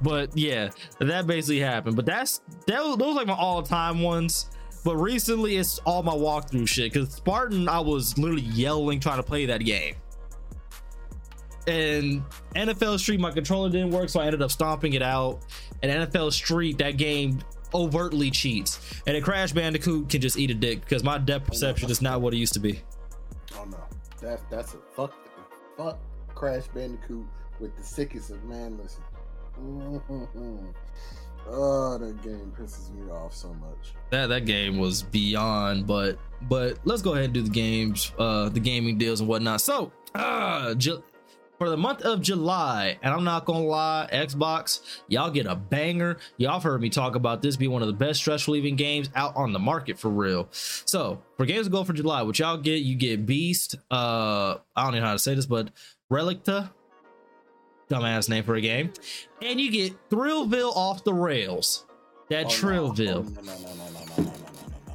But 0.00 0.36
yeah, 0.38 0.70
that 1.00 1.26
basically 1.26 1.58
happened. 1.58 1.96
But 1.96 2.06
that's 2.06 2.40
that 2.68 2.84
was, 2.84 2.96
those 2.98 3.14
were 3.14 3.18
like 3.18 3.26
my 3.26 3.34
all 3.34 3.64
time 3.64 4.00
ones. 4.00 4.48
But 4.84 4.96
recently, 4.96 5.56
it's 5.56 5.78
all 5.80 6.02
my 6.02 6.12
walkthrough 6.14 6.68
shit. 6.68 6.92
Because 6.92 7.12
Spartan, 7.14 7.68
I 7.68 7.80
was 7.80 8.18
literally 8.18 8.42
yelling 8.42 8.98
trying 9.00 9.18
to 9.18 9.22
play 9.22 9.46
that 9.46 9.64
game. 9.64 9.94
And 11.68 12.24
NFL 12.56 12.98
Street, 12.98 13.20
my 13.20 13.30
controller 13.30 13.70
didn't 13.70 13.92
work, 13.92 14.08
so 14.08 14.20
I 14.20 14.26
ended 14.26 14.42
up 14.42 14.50
stomping 14.50 14.94
it 14.94 15.02
out. 15.02 15.40
And 15.82 16.10
NFL 16.10 16.32
Street, 16.32 16.78
that 16.78 16.96
game 16.96 17.40
overtly 17.72 18.30
cheats. 18.30 18.80
And 19.06 19.16
a 19.16 19.20
Crash 19.20 19.52
Bandicoot 19.52 20.08
can 20.08 20.20
just 20.20 20.36
eat 20.36 20.50
a 20.50 20.54
dick 20.54 20.80
because 20.80 21.04
my 21.04 21.18
depth 21.18 21.46
perception 21.46 21.90
is 21.90 22.02
not 22.02 22.20
what 22.20 22.34
it 22.34 22.38
used 22.38 22.54
to 22.54 22.60
be. 22.60 22.80
Oh 23.56 23.64
no, 23.64 23.78
that's 24.20 24.42
that's 24.50 24.74
a 24.74 24.78
fuck 24.96 25.14
fuck 25.76 25.98
Crash 26.34 26.64
Bandicoot 26.74 27.24
with 27.60 27.76
the 27.76 27.82
sickest 27.82 28.30
of 28.30 28.42
man. 28.44 28.78
Listen, 28.78 29.02
Mhm. 29.60 30.74
Oh 31.48 31.98
that 31.98 32.22
game 32.22 32.52
pisses 32.58 32.92
me 32.94 33.10
off 33.10 33.34
so 33.34 33.48
much. 33.54 33.92
That 34.10 34.26
that 34.28 34.44
game 34.44 34.78
was 34.78 35.02
beyond, 35.02 35.86
but 35.86 36.18
but 36.48 36.78
let's 36.84 37.02
go 37.02 37.12
ahead 37.12 37.26
and 37.26 37.34
do 37.34 37.42
the 37.42 37.50
games, 37.50 38.12
uh, 38.18 38.48
the 38.48 38.60
gaming 38.60 38.98
deals 38.98 39.20
and 39.20 39.28
whatnot. 39.28 39.60
So, 39.60 39.92
uh, 40.14 40.74
for 41.58 41.70
the 41.70 41.76
month 41.76 42.02
of 42.02 42.20
July, 42.20 42.98
and 43.02 43.14
I'm 43.14 43.22
not 43.22 43.44
gonna 43.44 43.64
lie, 43.64 44.08
Xbox, 44.12 44.80
y'all 45.06 45.30
get 45.30 45.46
a 45.46 45.54
banger. 45.54 46.16
Y'all 46.36 46.58
heard 46.58 46.80
me 46.80 46.90
talk 46.90 47.14
about 47.14 47.40
this 47.40 47.56
being 47.56 47.70
one 47.70 47.82
of 47.82 47.86
the 47.88 47.94
best 47.94 48.18
stress 48.18 48.48
relieving 48.48 48.74
games 48.74 49.10
out 49.14 49.36
on 49.36 49.52
the 49.52 49.60
market 49.60 49.96
for 49.98 50.08
real. 50.10 50.48
So, 50.50 51.22
for 51.36 51.46
games 51.46 51.66
to 51.66 51.70
go 51.70 51.84
for 51.84 51.92
July, 51.92 52.22
what 52.22 52.38
y'all 52.38 52.56
get, 52.56 52.82
you 52.82 52.96
get 52.96 53.26
Beast. 53.26 53.76
Uh, 53.90 54.56
I 54.74 54.84
don't 54.84 54.94
know 54.94 55.06
how 55.06 55.12
to 55.12 55.18
say 55.20 55.36
this, 55.36 55.46
but 55.46 55.70
Relicta, 56.10 56.70
dumbass 57.92 58.28
name 58.28 58.44
for 58.44 58.54
a 58.54 58.60
game, 58.60 58.92
and 59.40 59.60
you 59.60 59.70
get 59.70 60.08
Thrillville 60.10 60.74
off 60.76 61.04
the 61.04 61.14
rails. 61.14 61.86
That 62.28 62.46
Oh. 62.46 62.48
Trillville. 62.48 63.26
Oh, 63.26 63.42
no, 63.42 63.42
no, 63.42 63.58
no, 63.58 63.58
no, 63.58 63.74
no, 63.74 63.74
no, 63.74 63.74
no, 63.74 63.74
no, 63.74 63.94
no, 63.94 64.14
no, 64.16 64.94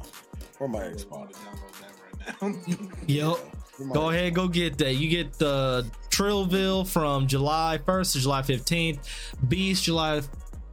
Where 0.58 0.68
my 0.68 0.78
Xbox? 0.80 1.32
download 1.32 1.72
that 1.80 2.42
right 2.42 2.54
now. 2.54 2.58
Yep. 3.06 3.92
Go 3.92 4.10
ahead, 4.10 4.34
go 4.34 4.48
get 4.48 4.76
that. 4.78 4.94
You 4.94 5.08
get 5.08 5.34
the 5.34 5.86
Trillville 6.10 6.84
from 6.88 7.28
July 7.28 7.78
1st 7.86 8.12
to 8.14 8.18
July 8.18 8.42
15th. 8.42 8.98
Beast 9.48 9.84
July, 9.84 10.20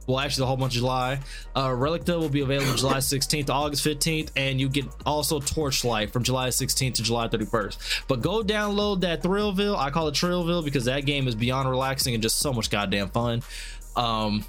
well, 0.06 0.20
actually, 0.20 0.42
the 0.42 0.46
whole 0.46 0.56
month 0.56 0.72
of 0.72 0.78
July. 0.78 1.20
Uh, 1.54 1.68
Relicta 1.68 2.18
will 2.18 2.28
be 2.28 2.40
available 2.40 2.74
July 2.74 2.96
16th 2.98 3.46
to 3.46 3.52
August 3.52 3.84
15th, 3.84 4.30
and 4.36 4.60
you 4.60 4.68
get 4.68 4.86
also 5.04 5.40
Torchlight 5.40 6.10
from 6.10 6.22
July 6.22 6.48
16th 6.48 6.94
to 6.94 7.02
July 7.02 7.28
31st. 7.28 8.04
But 8.08 8.22
go 8.22 8.42
download 8.42 9.00
that 9.00 9.22
Thrillville. 9.22 9.76
I 9.76 9.90
call 9.90 10.08
it 10.08 10.14
Trillville 10.14 10.64
because 10.64 10.84
that 10.84 11.06
game 11.06 11.26
is 11.26 11.34
beyond 11.34 11.68
relaxing 11.68 12.14
and 12.14 12.22
just 12.22 12.38
so 12.38 12.52
much 12.52 12.70
goddamn 12.70 13.08
fun. 13.08 13.42
Um, 13.96 14.44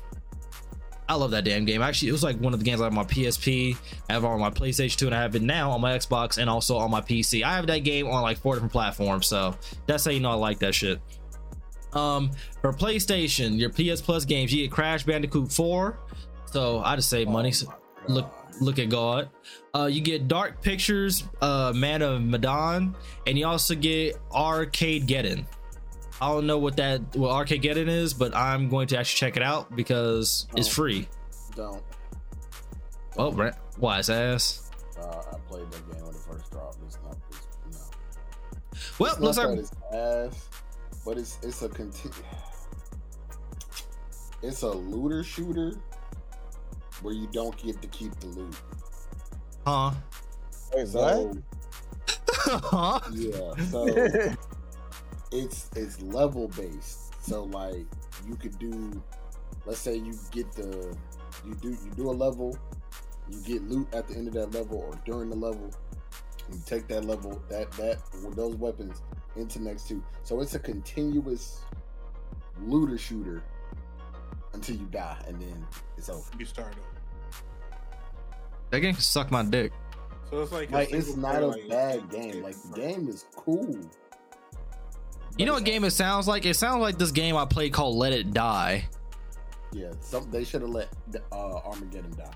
I 1.09 1.15
love 1.15 1.31
that 1.31 1.45
damn 1.45 1.63
game. 1.63 1.81
Actually, 1.81 2.09
it 2.09 2.13
was 2.13 2.23
like 2.23 2.38
one 2.39 2.53
of 2.53 2.59
the 2.59 2.65
games 2.65 2.81
I 2.81 2.84
have 2.84 2.91
on 2.91 2.97
my 2.97 3.05
PSP, 3.05 3.77
I 4.09 4.13
have 4.13 4.25
on 4.25 4.39
my 4.39 4.49
PlayStation 4.49 4.97
2, 4.97 5.05
and 5.05 5.15
I 5.15 5.21
have 5.21 5.35
it 5.35 5.41
now 5.41 5.71
on 5.71 5.79
my 5.79 5.97
Xbox 5.97 6.38
and 6.38 6.49
also 6.49 6.77
on 6.77 6.91
my 6.91 6.99
PC. 6.99 7.43
I 7.43 7.55
have 7.55 7.67
that 7.67 7.79
game 7.79 8.07
on 8.07 8.21
like 8.21 8.39
four 8.39 8.55
different 8.55 8.73
platforms, 8.73 9.25
so 9.27 9.55
that's 9.85 10.03
how 10.03 10.11
you 10.11 10.19
know 10.19 10.31
I 10.31 10.35
like 10.35 10.59
that 10.59 10.75
shit. 10.75 10.99
Um, 11.93 12.31
for 12.61 12.73
PlayStation, 12.73 13.57
your 13.57 13.69
PS 13.69 14.01
Plus 14.01 14.26
games, 14.26 14.53
you 14.53 14.64
get 14.64 14.72
Crash 14.72 15.03
Bandicoot 15.03 15.51
4. 15.51 15.97
So 16.51 16.80
I 16.80 16.95
just 16.95 17.09
save 17.09 17.27
money. 17.27 17.51
So 17.51 17.73
look 18.07 18.31
look 18.61 18.80
at 18.80 18.89
God. 18.89 19.30
Uh, 19.76 19.85
you 19.85 20.01
get 20.01 20.27
Dark 20.27 20.61
Pictures, 20.61 21.23
uh, 21.41 21.72
Man 21.76 22.01
of 22.01 22.22
Medan, 22.22 22.95
and 23.26 23.38
you 23.38 23.45
also 23.45 23.76
get 23.76 24.15
Arcadegeddon. 24.31 25.45
I 26.19 26.30
don't 26.30 26.47
know 26.47 26.57
what 26.57 26.76
that 26.77 27.01
what 27.15 27.31
Arcadegeddon 27.31 27.88
is, 27.88 28.14
but 28.14 28.35
I'm 28.35 28.69
going 28.69 28.88
to 28.88 28.97
actually 28.97 29.18
check 29.27 29.38
it 29.38 29.43
out 29.43 29.76
because 29.76 30.47
it's 30.55 30.68
Oh. 30.69 30.72
free. 30.72 31.07
Don't. 31.55 31.84
Oh, 33.18 33.31
right. 33.34 33.53
Wise 33.80 34.09
ass. 34.09 34.72
Uh, 34.99 35.03
I 35.05 35.38
played 35.47 35.69
that 35.72 35.91
game 35.91 36.03
when 36.05 36.15
it 36.15 36.22
first 36.22 36.51
dropped. 36.51 36.77
It's 36.85 36.97
not. 37.03 37.18
It's, 37.30 37.47
no. 37.72 37.80
Well, 38.99 39.11
it's 39.14 39.22
looks 39.22 39.38
like 39.38 39.59
it's 39.59 39.72
but 41.07 41.17
it's 41.17 41.39
it's 41.41 41.61
a 41.61 41.69
conti- 41.69 42.09
It's 44.43 44.61
a 44.63 44.69
looter 44.69 45.23
shooter 45.23 45.71
where 47.01 47.13
you 47.13 47.27
don't 47.31 47.55
get 47.57 47.81
to 47.81 47.88
keep 47.88 48.13
the 48.19 48.27
loot. 48.27 48.55
huh? 49.65 49.91
Wait, 50.75 50.88
So 50.89 51.34
huh? 52.38 52.99
yeah, 53.13 53.53
so 53.71 53.85
it's 55.31 55.69
it's 55.77 56.01
level 56.01 56.49
based. 56.49 57.13
So 57.23 57.45
like 57.45 57.85
you 58.27 58.35
could 58.35 58.59
do, 58.59 59.01
let's 59.65 59.79
say 59.79 59.95
you 59.95 60.13
get 60.31 60.51
the 60.51 60.93
you 61.45 61.55
do 61.61 61.69
you 61.69 61.91
do 61.95 62.09
a 62.09 62.15
level, 62.25 62.57
you 63.29 63.39
get 63.41 63.63
loot 63.63 63.88
at 63.93 64.09
the 64.09 64.15
end 64.15 64.27
of 64.27 64.34
that 64.34 64.51
level 64.51 64.77
or 64.77 64.99
during 65.05 65.29
the 65.29 65.38
level. 65.38 65.71
You 66.51 66.61
take 66.65 66.87
that 66.87 67.05
level 67.05 67.41
that 67.49 67.71
that 67.73 67.99
with 68.23 68.35
those 68.35 68.55
weapons 68.55 69.01
into 69.35 69.61
next 69.61 69.87
two. 69.87 70.03
So 70.23 70.41
it's 70.41 70.55
a 70.55 70.59
continuous 70.59 71.61
looter 72.61 72.97
shooter 72.97 73.43
until 74.53 74.75
you 74.75 74.85
die, 74.85 75.17
and 75.27 75.39
then 75.41 75.67
it's 75.97 76.09
over. 76.09 76.29
You 76.39 76.45
start 76.45 76.73
over. 76.73 77.41
That 78.71 78.79
game 78.79 78.93
can 78.93 79.01
suck 79.01 79.31
my 79.31 79.43
dick. 79.43 79.71
So 80.29 80.41
it's 80.41 80.51
like 80.51 80.71
Like 80.71 80.91
it's 80.91 81.15
not 81.15 81.41
a 81.41 81.47
like, 81.47 81.69
bad 81.69 82.09
game. 82.09 82.43
Like 82.43 82.55
the 82.61 82.75
game 82.75 83.07
is 83.07 83.25
cool. 83.35 83.77
You 85.37 85.45
know 85.45 85.53
what 85.53 85.65
game 85.65 85.83
it 85.83 85.91
sounds 85.91 86.27
like? 86.27 86.45
It 86.45 86.55
sounds 86.55 86.81
like 86.81 86.97
this 86.97 87.11
game 87.11 87.37
I 87.37 87.45
played 87.45 87.71
called 87.71 87.95
Let 87.95 88.11
It 88.11 88.33
Die. 88.33 88.87
Yeah, 89.71 89.91
some 90.01 90.29
they 90.31 90.43
should 90.43 90.61
have 90.61 90.71
let 90.71 90.89
uh, 91.31 91.57
Armageddon 91.57 92.15
die. 92.17 92.31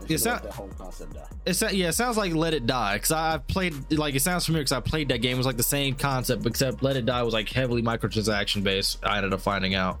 They 0.00 0.14
It's 0.14 0.22
should 0.22 0.30
not- 0.30 0.34
have 0.36 0.44
let 0.44 0.50
that 0.50 0.56
whole 0.56 0.68
concept 0.78 1.14
die. 1.14 1.26
It 1.46 1.72
yeah, 1.74 1.88
it 1.88 1.92
sounds 1.92 2.16
like 2.16 2.34
Let 2.34 2.54
It 2.54 2.66
Die 2.66 2.94
because 2.96 3.12
I 3.12 3.38
played 3.38 3.74
like 3.92 4.14
it 4.14 4.20
sounds 4.20 4.44
familiar 4.46 4.64
because 4.64 4.72
I 4.72 4.80
played 4.80 5.08
that 5.08 5.18
game. 5.22 5.34
It 5.34 5.38
was 5.38 5.46
like 5.46 5.56
the 5.56 5.62
same 5.62 5.94
concept 5.94 6.44
except 6.46 6.82
Let 6.82 6.96
It 6.96 7.06
Die 7.06 7.22
was 7.22 7.34
like 7.34 7.48
heavily 7.48 7.82
microtransaction 7.82 8.62
based. 8.62 8.98
I 9.04 9.16
ended 9.16 9.32
up 9.32 9.40
finding 9.40 9.74
out. 9.74 9.98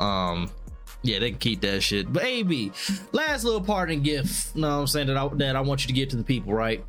Um, 0.00 0.50
yeah, 1.02 1.18
they 1.18 1.30
can 1.30 1.38
keep 1.38 1.60
that 1.62 1.82
shit. 1.82 2.12
But 2.12 2.24
AB, 2.24 2.72
last 3.12 3.44
little 3.44 3.60
parting 3.60 4.02
gift. 4.02 4.54
No, 4.56 4.80
I'm 4.80 4.86
saying 4.86 5.08
that 5.08 5.16
I 5.16 5.28
that 5.34 5.56
I 5.56 5.60
want 5.60 5.82
you 5.82 5.88
to 5.88 5.92
give 5.92 6.08
to 6.10 6.16
the 6.16 6.24
people, 6.24 6.52
right? 6.54 6.84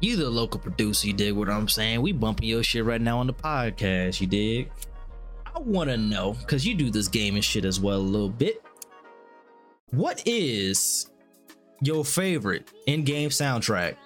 You 0.00 0.16
the 0.16 0.28
local 0.28 0.58
producer, 0.58 1.06
you 1.06 1.12
dig 1.12 1.32
what 1.34 1.48
I'm 1.48 1.68
saying? 1.68 2.02
We 2.02 2.10
bumping 2.12 2.48
your 2.48 2.64
shit 2.64 2.84
right 2.84 3.00
now 3.00 3.18
on 3.18 3.28
the 3.28 3.32
podcast, 3.34 4.20
you 4.20 4.26
dig? 4.26 4.70
I 5.54 5.60
want 5.60 5.90
to 5.90 5.96
know 5.96 6.32
because 6.32 6.66
you 6.66 6.74
do 6.74 6.90
this 6.90 7.06
gaming 7.06 7.42
shit 7.42 7.64
as 7.64 7.78
well 7.78 7.98
a 7.98 8.00
little 8.00 8.28
bit. 8.28 8.60
What 9.90 10.22
is 10.26 11.08
your 11.82 12.04
favorite 12.04 12.70
in-game 12.86 13.30
soundtrack? 13.30 13.96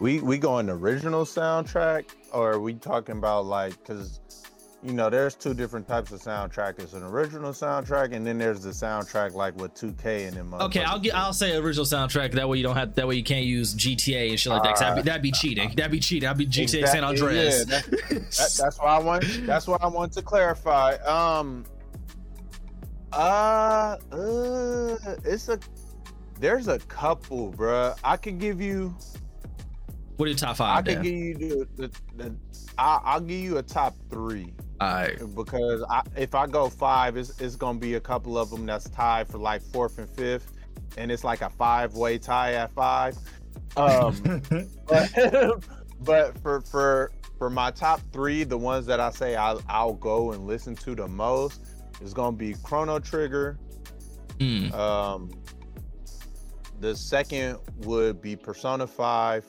we 0.00 0.20
we 0.20 0.38
going 0.38 0.68
original 0.70 1.24
soundtrack 1.24 2.04
or 2.32 2.52
are 2.52 2.60
we 2.60 2.74
talking 2.74 3.16
about 3.16 3.46
like 3.46 3.78
because 3.78 4.20
you 4.82 4.92
know 4.92 5.08
there's 5.10 5.34
two 5.34 5.54
different 5.54 5.86
types 5.86 6.10
of 6.12 6.20
soundtrack 6.20 6.76
there's 6.76 6.94
an 6.94 7.02
original 7.02 7.50
soundtrack 7.52 8.12
and 8.12 8.26
then 8.26 8.38
there's 8.38 8.62
the 8.62 8.70
soundtrack 8.70 9.34
like 9.34 9.56
with 9.56 9.72
2k 9.74 10.26
and 10.28 10.36
them 10.36 10.54
Okay, 10.54 10.82
I'll 10.82 10.98
get. 10.98 11.14
I'll 11.14 11.32
say 11.32 11.56
original 11.56 11.84
soundtrack. 11.86 12.32
That 12.32 12.48
way 12.48 12.56
you 12.58 12.62
don't 12.64 12.76
have. 12.76 12.94
That 12.94 13.06
way 13.06 13.14
you 13.16 13.22
can't 13.22 13.44
use 13.44 13.74
GTA 13.74 14.30
and 14.30 14.40
shit 14.40 14.52
like 14.52 14.62
that. 14.64 14.70
'cause 14.70 14.80
that'd, 14.80 14.96
be, 14.96 15.02
that'd 15.02 15.22
be 15.22 15.30
cheating. 15.32 15.72
That'd 15.76 15.92
be 15.92 16.00
cheating. 16.00 16.26
That'd 16.26 16.38
be 16.38 16.46
GTA 16.46 16.86
San 16.88 17.04
Andreas. 17.04 17.64
yeah, 17.68 17.80
that- 17.80 18.30
that's 18.58 18.78
why 18.80 18.86
I 18.86 18.98
want. 18.98 19.24
That's 19.46 19.66
why 19.68 19.76
I 19.80 19.86
want 19.86 20.12
to 20.14 20.22
clarify. 20.22 20.94
Um. 21.06 21.64
Uh. 23.12 23.96
uh 24.12 24.96
it's 25.24 25.48
a. 25.48 25.58
There's 26.40 26.68
a 26.68 26.78
couple, 26.78 27.52
bruh. 27.52 27.98
I 28.04 28.16
could 28.16 28.38
give 28.38 28.60
you. 28.60 28.94
what 30.16 30.26
are 30.26 30.28
your 30.28 30.38
top 30.38 30.56
five? 30.56 30.68
I 30.70 30.76
five? 30.76 30.84
could 30.84 30.94
Dan? 30.94 31.02
give 31.02 31.40
you 31.42 31.68
the. 31.76 31.88
the, 31.88 31.92
the 32.16 32.36
I, 32.78 33.00
I'll 33.04 33.20
give 33.20 33.40
you 33.40 33.58
a 33.58 33.62
top 33.62 33.96
three 34.08 34.52
All 34.80 34.88
right. 34.88 35.18
because 35.34 35.82
I, 35.90 36.02
if 36.16 36.34
I 36.36 36.46
go 36.46 36.68
five, 36.68 37.16
it's, 37.16 37.40
it's 37.40 37.56
gonna 37.56 37.78
be 37.78 37.94
a 37.94 38.00
couple 38.00 38.38
of 38.38 38.50
them 38.50 38.66
that's 38.66 38.88
tied 38.88 39.26
for 39.26 39.38
like 39.38 39.62
fourth 39.62 39.98
and 39.98 40.08
fifth, 40.08 40.52
and 40.96 41.10
it's 41.10 41.24
like 41.24 41.42
a 41.42 41.50
five-way 41.50 42.18
tie 42.18 42.54
at 42.54 42.70
five. 42.72 43.18
Um, 43.76 44.42
but, 44.86 45.10
but 46.00 46.38
for 46.40 46.60
for 46.60 47.10
for 47.36 47.50
my 47.50 47.72
top 47.72 48.00
three, 48.12 48.44
the 48.44 48.58
ones 48.58 48.86
that 48.86 49.00
I 49.00 49.10
say 49.10 49.34
I'll, 49.34 49.60
I'll 49.68 49.94
go 49.94 50.32
and 50.32 50.46
listen 50.46 50.76
to 50.76 50.94
the 50.94 51.08
most 51.08 51.60
is 52.00 52.14
gonna 52.14 52.36
be 52.36 52.54
Chrono 52.62 52.98
Trigger. 52.98 53.58
Hmm. 54.40 54.72
Um, 54.72 55.30
the 56.80 56.94
second 56.94 57.58
would 57.78 58.20
be 58.20 58.36
Persona 58.36 58.86
Five 58.86 59.44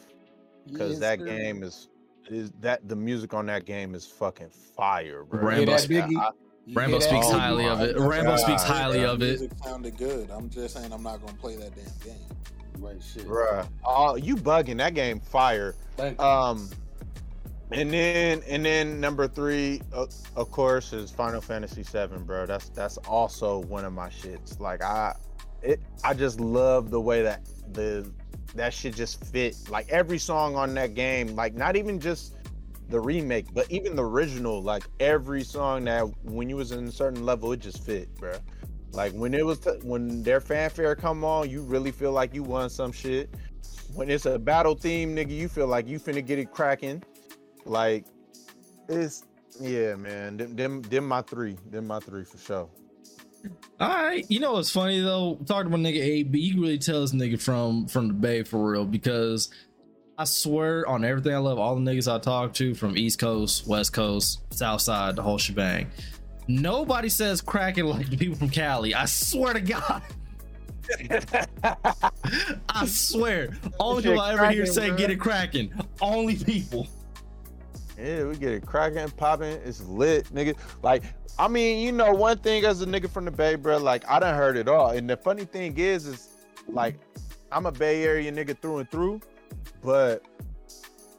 because 0.67 0.91
Yes, 0.93 0.99
that 0.99 1.19
sir. 1.19 1.25
game 1.25 1.63
is 1.63 1.89
is 2.29 2.51
that 2.59 2.87
the 2.87 2.95
music 2.95 3.33
on 3.33 3.47
that 3.47 3.65
game 3.65 3.95
is 3.95 4.05
fucking 4.05 4.49
fire, 4.49 5.23
bro. 5.23 5.41
Rambo 5.41 5.71
that, 5.71 5.81
sp- 5.81 6.05
I- 6.17 6.29
Rambo 6.73 6.81
hear 6.81 6.89
that? 6.99 7.01
speaks 7.01 7.25
Oh 7.27 7.39
highly 7.39 7.65
of 7.67 7.81
it. 7.81 7.97
Rambo 7.97 8.35
speaks 8.37 8.61
highly 8.63 8.99
That 8.99 9.09
of 9.09 9.21
it. 9.23 9.39
Music 9.39 9.51
sounded 9.63 9.97
good. 9.97 10.29
I'm 10.29 10.49
just 10.49 10.75
saying 10.75 10.93
I'm 10.93 11.01
not 11.01 11.21
gonna 11.25 11.37
play 11.37 11.55
that 11.55 11.73
damn 11.75 11.85
game. 12.13 12.21
Right, 12.77 13.01
shit. 13.03 13.25
Bruh. 13.27 13.67
Oh, 13.83 14.15
you 14.15 14.35
bugging 14.35 14.77
that 14.77 14.93
game 14.93 15.19
fire. 15.19 15.73
Thank 15.97 16.19
you. 16.19 16.25
Um 16.25 16.69
and 17.71 17.91
then 17.91 18.41
and 18.47 18.65
then 18.65 18.99
number 18.99 19.27
three, 19.27 19.81
of 19.91 20.51
course, 20.51 20.93
is 20.93 21.11
Final 21.11 21.41
Fantasy 21.41 21.83
VII, 21.83 22.19
bro. 22.19 22.45
That's 22.45 22.69
that's 22.69 22.97
also 22.97 23.59
one 23.59 23.85
of 23.85 23.93
my 23.93 24.09
shits. 24.09 24.59
Like 24.59 24.83
I 24.83 25.15
it 25.61 25.79
I 26.03 26.13
just 26.13 26.39
love 26.39 26.89
the 26.89 26.99
way 26.99 27.21
that 27.21 27.47
the 27.73 28.11
that 28.55 28.73
shit 28.73 28.95
just 28.95 29.23
fit. 29.25 29.55
Like 29.69 29.87
every 29.89 30.17
song 30.17 30.55
on 30.55 30.73
that 30.75 30.95
game, 30.95 31.35
like 31.35 31.53
not 31.53 31.75
even 31.75 31.99
just 31.99 32.35
the 32.89 32.99
remake, 32.99 33.53
but 33.53 33.69
even 33.69 33.95
the 33.95 34.03
original, 34.03 34.61
like 34.61 34.83
every 34.99 35.43
song 35.43 35.85
that 35.85 36.05
when 36.23 36.49
you 36.49 36.55
was 36.55 36.71
in 36.71 36.87
a 36.87 36.91
certain 36.91 37.23
level, 37.23 37.51
it 37.51 37.57
just 37.59 37.83
fit, 37.85 38.13
bro. 38.15 38.33
Like 38.91 39.13
when 39.13 39.35
it 39.35 39.45
was 39.45 39.59
when 39.83 40.23
their 40.23 40.41
fanfare 40.41 40.95
come 40.95 41.23
on, 41.23 41.49
you 41.49 41.61
really 41.61 41.91
feel 41.91 42.11
like 42.11 42.33
you 42.33 42.41
won 42.41 42.69
some 42.69 42.91
shit. 42.91 43.29
When 43.93 44.09
it's 44.09 44.25
a 44.25 44.39
battle 44.39 44.75
theme, 44.75 45.15
nigga, 45.15 45.31
you 45.31 45.47
feel 45.47 45.67
like 45.67 45.87
you 45.87 45.99
finna 45.99 46.25
get 46.25 46.39
it 46.39 46.51
cracking. 46.51 47.03
Like 47.69 48.05
it's 48.87 49.23
yeah, 49.61 49.95
man. 49.95 50.37
Them 50.37 50.55
them, 50.55 50.81
them 50.81 51.07
my 51.07 51.21
three. 51.21 51.55
Them 51.69 51.85
my 51.85 51.99
three 51.99 52.25
for 52.25 52.39
sure. 52.39 52.69
All 53.79 53.89
right. 53.89 54.25
You 54.27 54.39
know 54.39 54.53
what's 54.53 54.71
funny 54.71 54.99
though? 55.01 55.37
Talking 55.45 55.67
about 55.67 55.81
nigga 55.81 56.01
AB, 56.01 56.37
you 56.37 56.53
can 56.53 56.61
really 56.61 56.79
tell 56.79 57.01
this 57.01 57.13
nigga 57.13 57.39
from 57.39 57.87
from 57.87 58.07
the 58.07 58.13
Bay 58.15 58.41
for 58.41 58.71
real 58.71 58.85
because 58.85 59.51
I 60.17 60.23
swear 60.23 60.85
on 60.87 61.05
everything 61.05 61.33
I 61.33 61.37
love, 61.37 61.59
all 61.59 61.75
the 61.75 61.81
niggas 61.81 62.11
I 62.11 62.17
talk 62.17 62.53
to 62.55 62.73
from 62.73 62.97
East 62.97 63.19
Coast, 63.19 63.67
West 63.67 63.93
Coast, 63.93 64.41
South 64.51 64.81
Side, 64.81 65.15
the 65.15 65.21
whole 65.21 65.37
shebang. 65.37 65.91
Nobody 66.47 67.07
says 67.07 67.39
cracking 67.39 67.85
like 67.85 68.09
the 68.09 68.17
people 68.17 68.35
from 68.35 68.49
Cali. 68.49 68.95
I 68.95 69.05
swear 69.05 69.53
to 69.53 69.61
God. 69.61 70.01
I 72.67 72.85
swear. 72.87 73.51
Only 73.79 74.01
shit 74.01 74.11
people 74.11 74.21
I 74.21 74.33
ever 74.33 74.49
hear 74.49 74.65
say 74.65 74.89
bruh. 74.89 74.97
get 74.97 75.11
it 75.11 75.19
cracking. 75.19 75.71
Only 76.01 76.35
people. 76.35 76.87
Yeah, 77.99 78.25
we 78.25 78.37
get 78.37 78.53
it 78.53 78.65
cracking, 78.65 79.09
popping. 79.11 79.59
It's 79.65 79.81
lit, 79.81 80.33
nigga. 80.33 80.55
Like, 80.83 81.03
I 81.37 81.47
mean, 81.47 81.85
you 81.85 81.91
know, 81.91 82.11
one 82.13 82.37
thing 82.37 82.63
as 82.65 82.81
a 82.81 82.85
nigga 82.85 83.09
from 83.09 83.25
the 83.25 83.31
Bay, 83.31 83.55
bro, 83.55 83.77
like 83.77 84.07
I 84.09 84.19
done 84.19 84.35
heard 84.35 84.55
it 84.57 84.67
all. 84.67 84.91
And 84.91 85.09
the 85.09 85.17
funny 85.17 85.45
thing 85.45 85.77
is, 85.77 86.05
is 86.05 86.29
like 86.67 86.95
I'm 87.51 87.65
a 87.65 87.71
Bay 87.71 88.03
Area 88.03 88.31
nigga 88.31 88.57
through 88.57 88.79
and 88.79 88.89
through, 88.91 89.21
but 89.81 90.23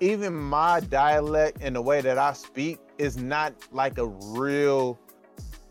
even 0.00 0.34
my 0.34 0.80
dialect 0.80 1.58
and 1.60 1.76
the 1.76 1.82
way 1.82 2.00
that 2.00 2.16
I 2.18 2.32
speak 2.32 2.78
is 2.98 3.16
not 3.18 3.54
like 3.72 3.98
a 3.98 4.06
real 4.06 4.98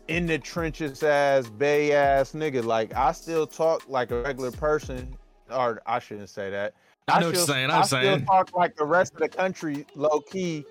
in 0.08 0.26
the 0.26 0.38
trenches 0.38 1.02
ass 1.02 1.48
Bay 1.48 1.92
ass 1.92 2.32
nigga. 2.32 2.64
Like 2.64 2.94
I 2.94 3.12
still 3.12 3.46
talk 3.46 3.88
like 3.88 4.10
a 4.12 4.22
regular 4.22 4.52
person, 4.52 5.16
or 5.50 5.82
I 5.86 5.98
shouldn't 5.98 6.28
say 6.28 6.50
that. 6.50 6.74
I 7.08 7.18
know 7.18 7.26
what 7.26 7.36
still- 7.36 7.56
you're 7.56 7.68
saying. 7.68 7.70
I'm 7.70 7.84
saying 7.84 8.04
I 8.04 8.06
saying. 8.10 8.18
still 8.24 8.26
talk 8.36 8.56
like 8.56 8.76
the 8.76 8.84
rest 8.84 9.14
of 9.14 9.20
the 9.20 9.28
country, 9.28 9.86
low 9.96 10.20
key, 10.20 10.64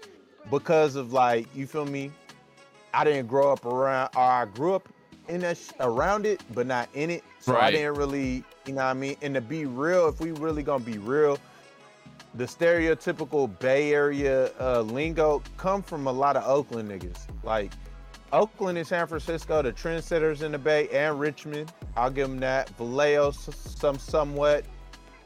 because 0.49 0.95
of 0.95 1.13
like 1.13 1.47
you 1.55 1.67
feel 1.67 1.85
me. 1.85 2.11
I 2.93 3.03
didn't 3.03 3.27
grow 3.27 3.51
up 3.51 3.65
around, 3.65 4.09
or 4.15 4.23
I 4.23 4.45
grew 4.45 4.73
up 4.73 4.89
in 5.27 5.41
that 5.41 5.57
sh- 5.57 5.69
around 5.79 6.25
it, 6.25 6.41
but 6.55 6.65
not 6.65 6.89
in 6.95 7.11
it. 7.11 7.23
So 7.39 7.55
I 7.55 7.69
didn't 7.71 7.95
really, 7.95 8.43
you 8.65 8.73
know 8.73 8.83
what 8.83 8.89
I 8.89 8.93
mean. 8.93 9.15
And 9.21 9.35
to 9.35 9.41
be 9.41 9.65
real, 9.65 10.07
if 10.07 10.19
we 10.19 10.31
really 10.31 10.63
gonna 10.63 10.83
be 10.83 10.97
real, 10.97 11.37
the 12.33 12.45
stereotypical 12.45 13.59
Bay 13.59 13.93
Area 13.93 14.51
uh, 14.59 14.81
lingo 14.81 15.43
come 15.57 15.81
from 15.83 16.07
a 16.07 16.11
lot 16.11 16.35
of 16.35 16.43
Oakland 16.47 16.89
niggas. 16.89 17.27
Like 17.43 17.71
Oakland 18.31 18.77
and 18.77 18.87
San 18.87 19.07
Francisco, 19.07 19.61
the 19.61 19.71
trendsetters 19.71 20.41
in 20.41 20.51
the 20.51 20.57
Bay, 20.57 20.87
and 20.89 21.19
Richmond. 21.19 21.71
I'll 21.95 22.11
give 22.11 22.27
them 22.27 22.39
that. 22.39 22.69
Vallejo, 22.71 23.31
some 23.31 23.97
somewhat. 23.97 24.65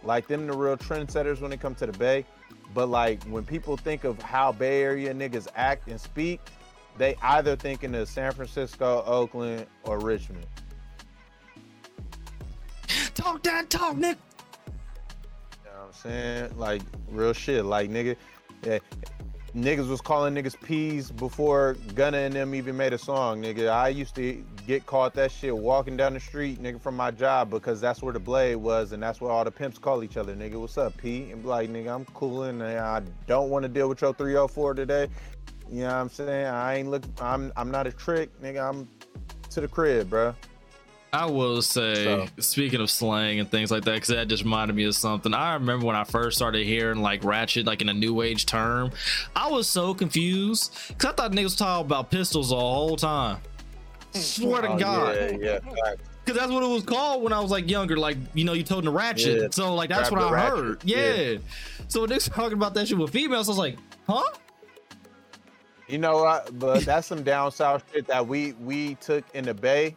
Like 0.03 0.27
them, 0.27 0.47
the 0.47 0.53
real 0.53 0.75
trendsetters 0.75 1.39
when 1.39 1.53
it 1.53 1.61
comes 1.61 1.79
to 1.79 1.85
the 1.85 1.97
Bay. 1.97 2.25
But 2.73 2.89
like 2.89 3.23
when 3.25 3.43
people 3.43 3.77
think 3.77 4.03
of 4.03 4.21
how 4.21 4.51
Bay 4.51 4.81
Area 4.81 5.13
niggas 5.13 5.47
act 5.55 5.87
and 5.87 5.99
speak, 5.99 6.41
they 6.97 7.15
either 7.21 7.55
thinking 7.55 7.93
of 7.95 8.07
San 8.07 8.31
Francisco, 8.31 9.03
Oakland, 9.05 9.65
or 9.83 9.99
Richmond. 9.99 10.45
talk 13.13 13.43
that 13.43 13.69
talk, 13.69 13.95
nigga. 13.95 14.01
You 14.01 14.05
know 15.65 15.71
what 15.71 15.87
I'm 15.87 15.93
saying? 15.93 16.57
Like 16.57 16.81
real 17.09 17.33
shit. 17.33 17.65
Like 17.65 17.89
nigga, 17.89 18.15
yeah, 18.63 18.79
niggas 19.55 19.87
was 19.87 20.01
calling 20.01 20.33
niggas 20.33 20.59
peas 20.61 21.11
before 21.11 21.75
Gunna 21.93 22.17
and 22.17 22.33
them 22.33 22.55
even 22.55 22.75
made 22.75 22.91
a 22.91 22.97
song, 22.97 23.41
nigga. 23.41 23.69
I 23.69 23.89
used 23.89 24.15
to 24.15 24.43
get 24.65 24.85
caught 24.85 25.13
that 25.13 25.31
shit 25.31 25.55
walking 25.55 25.95
down 25.95 26.13
the 26.15 26.19
street, 26.19 26.61
nigga, 26.61 26.81
from 26.81 26.95
my 26.95 27.11
job 27.11 27.49
because 27.49 27.79
that's 27.79 28.01
where 28.01 28.13
the 28.13 28.19
blade 28.19 28.55
was 28.55 28.93
and 28.93 29.03
that's 29.03 29.21
where 29.21 29.31
all 29.31 29.43
the 29.43 29.51
pimps 29.51 29.77
call 29.77 30.03
each 30.03 30.17
other, 30.17 30.35
nigga. 30.35 30.59
What's 30.59 30.77
up, 30.77 30.97
P? 30.97 31.31
And 31.31 31.43
be 31.43 31.47
like, 31.47 31.69
nigga, 31.69 31.93
I'm 31.93 32.05
coolin' 32.05 32.61
and 32.61 32.79
I 32.79 33.01
don't 33.27 33.49
want 33.49 33.63
to 33.63 33.69
deal 33.69 33.87
with 33.87 34.01
your 34.01 34.13
304 34.13 34.73
today. 34.73 35.07
You 35.71 35.81
know 35.81 35.87
what 35.87 35.93
I'm 35.95 36.09
saying? 36.09 36.45
I 36.47 36.75
ain't 36.75 36.89
look 36.89 37.03
I'm 37.21 37.51
I'm 37.55 37.71
not 37.71 37.87
a 37.87 37.91
trick, 37.91 38.29
nigga. 38.41 38.67
I'm 38.67 38.87
to 39.51 39.61
the 39.61 39.67
crib, 39.67 40.09
bro. 40.09 40.35
I 41.13 41.27
will 41.27 41.61
say, 41.61 42.03
So- 42.05 42.27
speaking 42.39 42.81
of 42.81 42.89
slang 42.89 43.39
and 43.39 43.49
things 43.49 43.69
like 43.69 43.83
that, 43.85 43.93
because 43.93 44.07
that 44.09 44.27
just 44.27 44.43
reminded 44.43 44.75
me 44.75 44.85
of 44.85 44.95
something. 44.95 45.31
I 45.33 45.53
remember 45.53 45.85
when 45.85 45.95
I 45.95 46.03
first 46.05 46.35
started 46.37 46.65
hearing 46.65 47.01
like 47.01 47.23
ratchet, 47.23 47.67
like 47.67 47.81
in 47.83 47.89
a 47.89 47.93
new 47.93 48.23
age 48.23 48.47
term, 48.47 48.89
I 49.35 49.47
was 49.51 49.69
so 49.69 49.93
confused 49.93 50.75
because 50.87 51.11
I 51.11 51.13
thought 51.13 51.31
niggas 51.31 51.43
was 51.43 51.55
talking 51.55 51.85
about 51.85 52.09
pistols 52.09 52.49
the 52.49 52.55
whole 52.55 52.95
time. 52.97 53.37
Swear 54.13 54.63
to 54.63 54.69
Oh, 54.73 54.77
God, 54.79 55.15
Yeah, 55.15 55.37
yeah. 55.39 55.59
because 56.25 56.39
that's 56.39 56.51
what 56.51 56.63
it 56.63 56.67
was 56.69 56.83
called 56.83 57.21
when 57.23 57.31
I 57.31 57.39
was 57.39 57.51
like 57.51 57.69
younger. 57.69 57.95
Like 57.95 58.17
you 58.33 58.43
know, 58.43 58.53
you 58.53 58.63
told 58.63 58.83
the 58.83 58.91
ratchet, 58.91 59.39
Yeah. 59.41 59.47
so 59.51 59.75
like 59.75 59.89
that's 59.89 60.09
Grab 60.09 60.23
what 60.23 60.29
I 60.31 60.35
ratchet, 60.35 60.57
heard. 60.57 60.81
Yeah. 60.83 61.13
yeah. 61.15 61.37
So 61.89 62.01
when 62.01 62.09
niggas 62.09 62.33
talking 62.33 62.53
about 62.53 62.73
that 62.73 62.87
shit 62.87 62.97
with 62.97 63.11
females, 63.11 63.49
I 63.49 63.51
was 63.51 63.57
like, 63.59 63.77
huh? 64.07 64.23
You 65.87 65.99
know 65.99 66.23
what? 66.23 66.57
But 66.57 66.85
that's 66.85 67.05
some 67.07 67.21
down 67.23 67.51
south 67.51 67.83
shit 67.93 68.07
that 68.07 68.25
we 68.27 68.53
we 68.53 68.95
took 68.95 69.23
in 69.35 69.45
the 69.45 69.53
bay. 69.53 69.95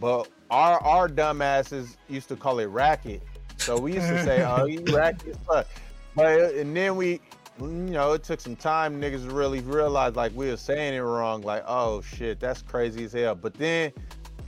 But 0.00 0.28
our 0.50 0.78
our 0.82 1.08
dumbasses 1.08 1.96
used 2.08 2.28
to 2.28 2.36
call 2.36 2.58
it 2.58 2.66
racket. 2.66 3.22
So 3.56 3.78
we 3.78 3.94
used 3.94 4.08
to 4.08 4.22
say, 4.24 4.44
"Oh, 4.44 4.66
you 4.66 4.84
racket 4.94 5.28
as 5.28 5.36
fuck." 5.46 5.66
But 6.14 6.54
and 6.54 6.76
then 6.76 6.96
we, 6.96 7.20
you 7.60 7.66
know, 7.66 8.12
it 8.12 8.22
took 8.22 8.40
some 8.40 8.56
time 8.56 9.00
niggas 9.00 9.30
really 9.30 9.60
realized 9.60 10.16
like 10.16 10.32
we 10.34 10.48
were 10.48 10.56
saying 10.56 10.94
it 10.94 11.00
wrong. 11.00 11.42
Like, 11.42 11.64
oh 11.66 12.02
shit, 12.02 12.40
that's 12.40 12.62
crazy 12.62 13.04
as 13.04 13.12
hell. 13.12 13.34
But 13.34 13.54
then, 13.54 13.92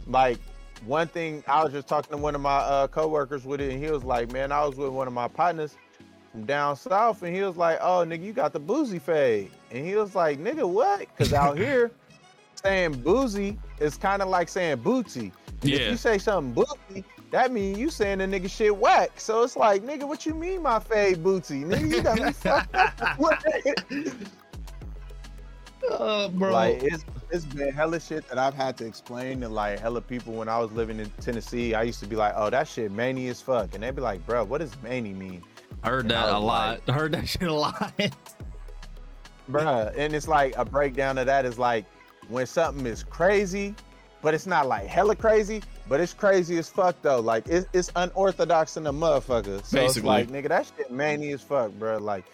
like. 0.06 0.38
One 0.86 1.08
thing 1.08 1.42
I 1.48 1.64
was 1.64 1.72
just 1.72 1.88
talking 1.88 2.12
to 2.12 2.16
one 2.16 2.36
of 2.36 2.40
my 2.40 2.58
uh, 2.58 2.86
coworkers 2.86 3.44
with 3.44 3.60
it, 3.60 3.72
and 3.72 3.84
he 3.84 3.90
was 3.90 4.04
like, 4.04 4.30
"Man, 4.30 4.52
I 4.52 4.64
was 4.64 4.76
with 4.76 4.90
one 4.90 5.08
of 5.08 5.12
my 5.12 5.26
partners 5.26 5.76
from 6.30 6.44
down 6.44 6.76
south, 6.76 7.22
and 7.24 7.34
he 7.34 7.42
was 7.42 7.56
like, 7.56 7.78
"Oh, 7.80 8.04
nigga, 8.06 8.22
you 8.22 8.32
got 8.32 8.52
the 8.52 8.60
boozy 8.60 9.00
fade," 9.00 9.50
and 9.72 9.84
he 9.84 9.96
was 9.96 10.14
like, 10.14 10.38
"Nigga, 10.38 10.68
what?" 10.68 11.00
Because 11.00 11.32
out 11.32 11.58
here, 11.58 11.90
saying 12.64 12.92
boozy 13.02 13.58
is 13.80 13.96
kind 13.96 14.22
of 14.22 14.28
like 14.28 14.48
saying 14.48 14.78
booty. 14.78 15.32
And 15.62 15.70
If 15.72 15.90
you 15.90 15.96
say 15.96 16.18
something 16.18 16.52
booty, 16.54 17.04
that 17.30 17.52
means 17.52 17.78
you 17.78 17.90
saying 17.90 18.18
the 18.18 18.24
nigga 18.26 18.48
shit 18.50 18.76
whack. 18.76 19.18
So 19.20 19.42
it's 19.42 19.56
like, 19.56 19.82
nigga, 19.82 20.04
what 20.06 20.24
you 20.24 20.34
mean 20.34 20.62
my 20.62 20.78
fade 20.78 21.22
booty? 21.22 21.62
Nigga, 21.64 21.88
you 21.96 22.02
got 22.02 22.20
me 22.20 22.32
fucked 22.32 22.74
up. 22.74 23.18
What? 23.18 23.44
Uh, 25.90 26.28
bro. 26.28 26.52
Like 26.52 26.82
it's 26.82 27.04
it's 27.30 27.44
been 27.44 27.72
hella 27.72 28.00
shit 28.00 28.26
that 28.28 28.38
I've 28.38 28.54
had 28.54 28.76
to 28.78 28.86
explain 28.86 29.40
to 29.40 29.48
like 29.48 29.78
hella 29.78 30.00
people 30.00 30.34
when 30.34 30.48
I 30.48 30.58
was 30.58 30.72
living 30.72 30.98
in 30.98 31.10
Tennessee. 31.20 31.74
I 31.74 31.82
used 31.82 32.00
to 32.00 32.06
be 32.06 32.16
like, 32.16 32.34
oh, 32.36 32.50
that 32.50 32.66
shit 32.68 32.90
many 32.90 33.28
as 33.28 33.40
fuck, 33.40 33.74
and 33.74 33.82
they'd 33.82 33.94
be 33.94 34.02
like, 34.02 34.24
bro, 34.26 34.44
what 34.44 34.58
does 34.58 34.72
many 34.82 35.12
mean? 35.14 35.42
I 35.82 35.90
heard 35.90 36.04
and 36.06 36.12
I 36.12 36.26
that 36.26 36.30
a 36.32 36.34
was 36.40 36.44
lot. 36.44 36.88
heard 36.94 37.12
that 37.12 37.28
shit 37.28 37.42
a 37.48 37.52
lot. 37.52 37.92
bro. 39.48 39.90
and 39.96 40.14
it's 40.14 40.28
like 40.28 40.54
a 40.56 40.64
breakdown 40.64 41.16
of 41.18 41.26
that 41.26 41.44
is 41.44 41.58
like 41.58 41.84
when 42.28 42.46
something 42.46 42.86
is 42.86 43.02
crazy, 43.04 43.74
but 44.22 44.34
it's 44.34 44.46
not 44.46 44.66
like 44.66 44.86
hella 44.86 45.16
crazy, 45.16 45.62
but 45.88 46.00
it's 46.00 46.12
crazy 46.14 46.58
as 46.58 46.68
fuck 46.68 46.96
though. 47.02 47.20
Like 47.20 47.46
it's, 47.48 47.66
it's 47.72 47.90
unorthodox 47.96 48.76
in 48.76 48.86
a 48.86 48.92
motherfucker. 48.92 49.44
So 49.44 49.58
it's 49.58 49.72
Basically. 49.72 50.08
like, 50.08 50.28
nigga, 50.28 50.48
that 50.48 50.70
shit 50.76 50.90
manny 50.90 51.32
as 51.32 51.42
fuck, 51.42 51.70
bro. 51.72 51.98
Like, 51.98 52.24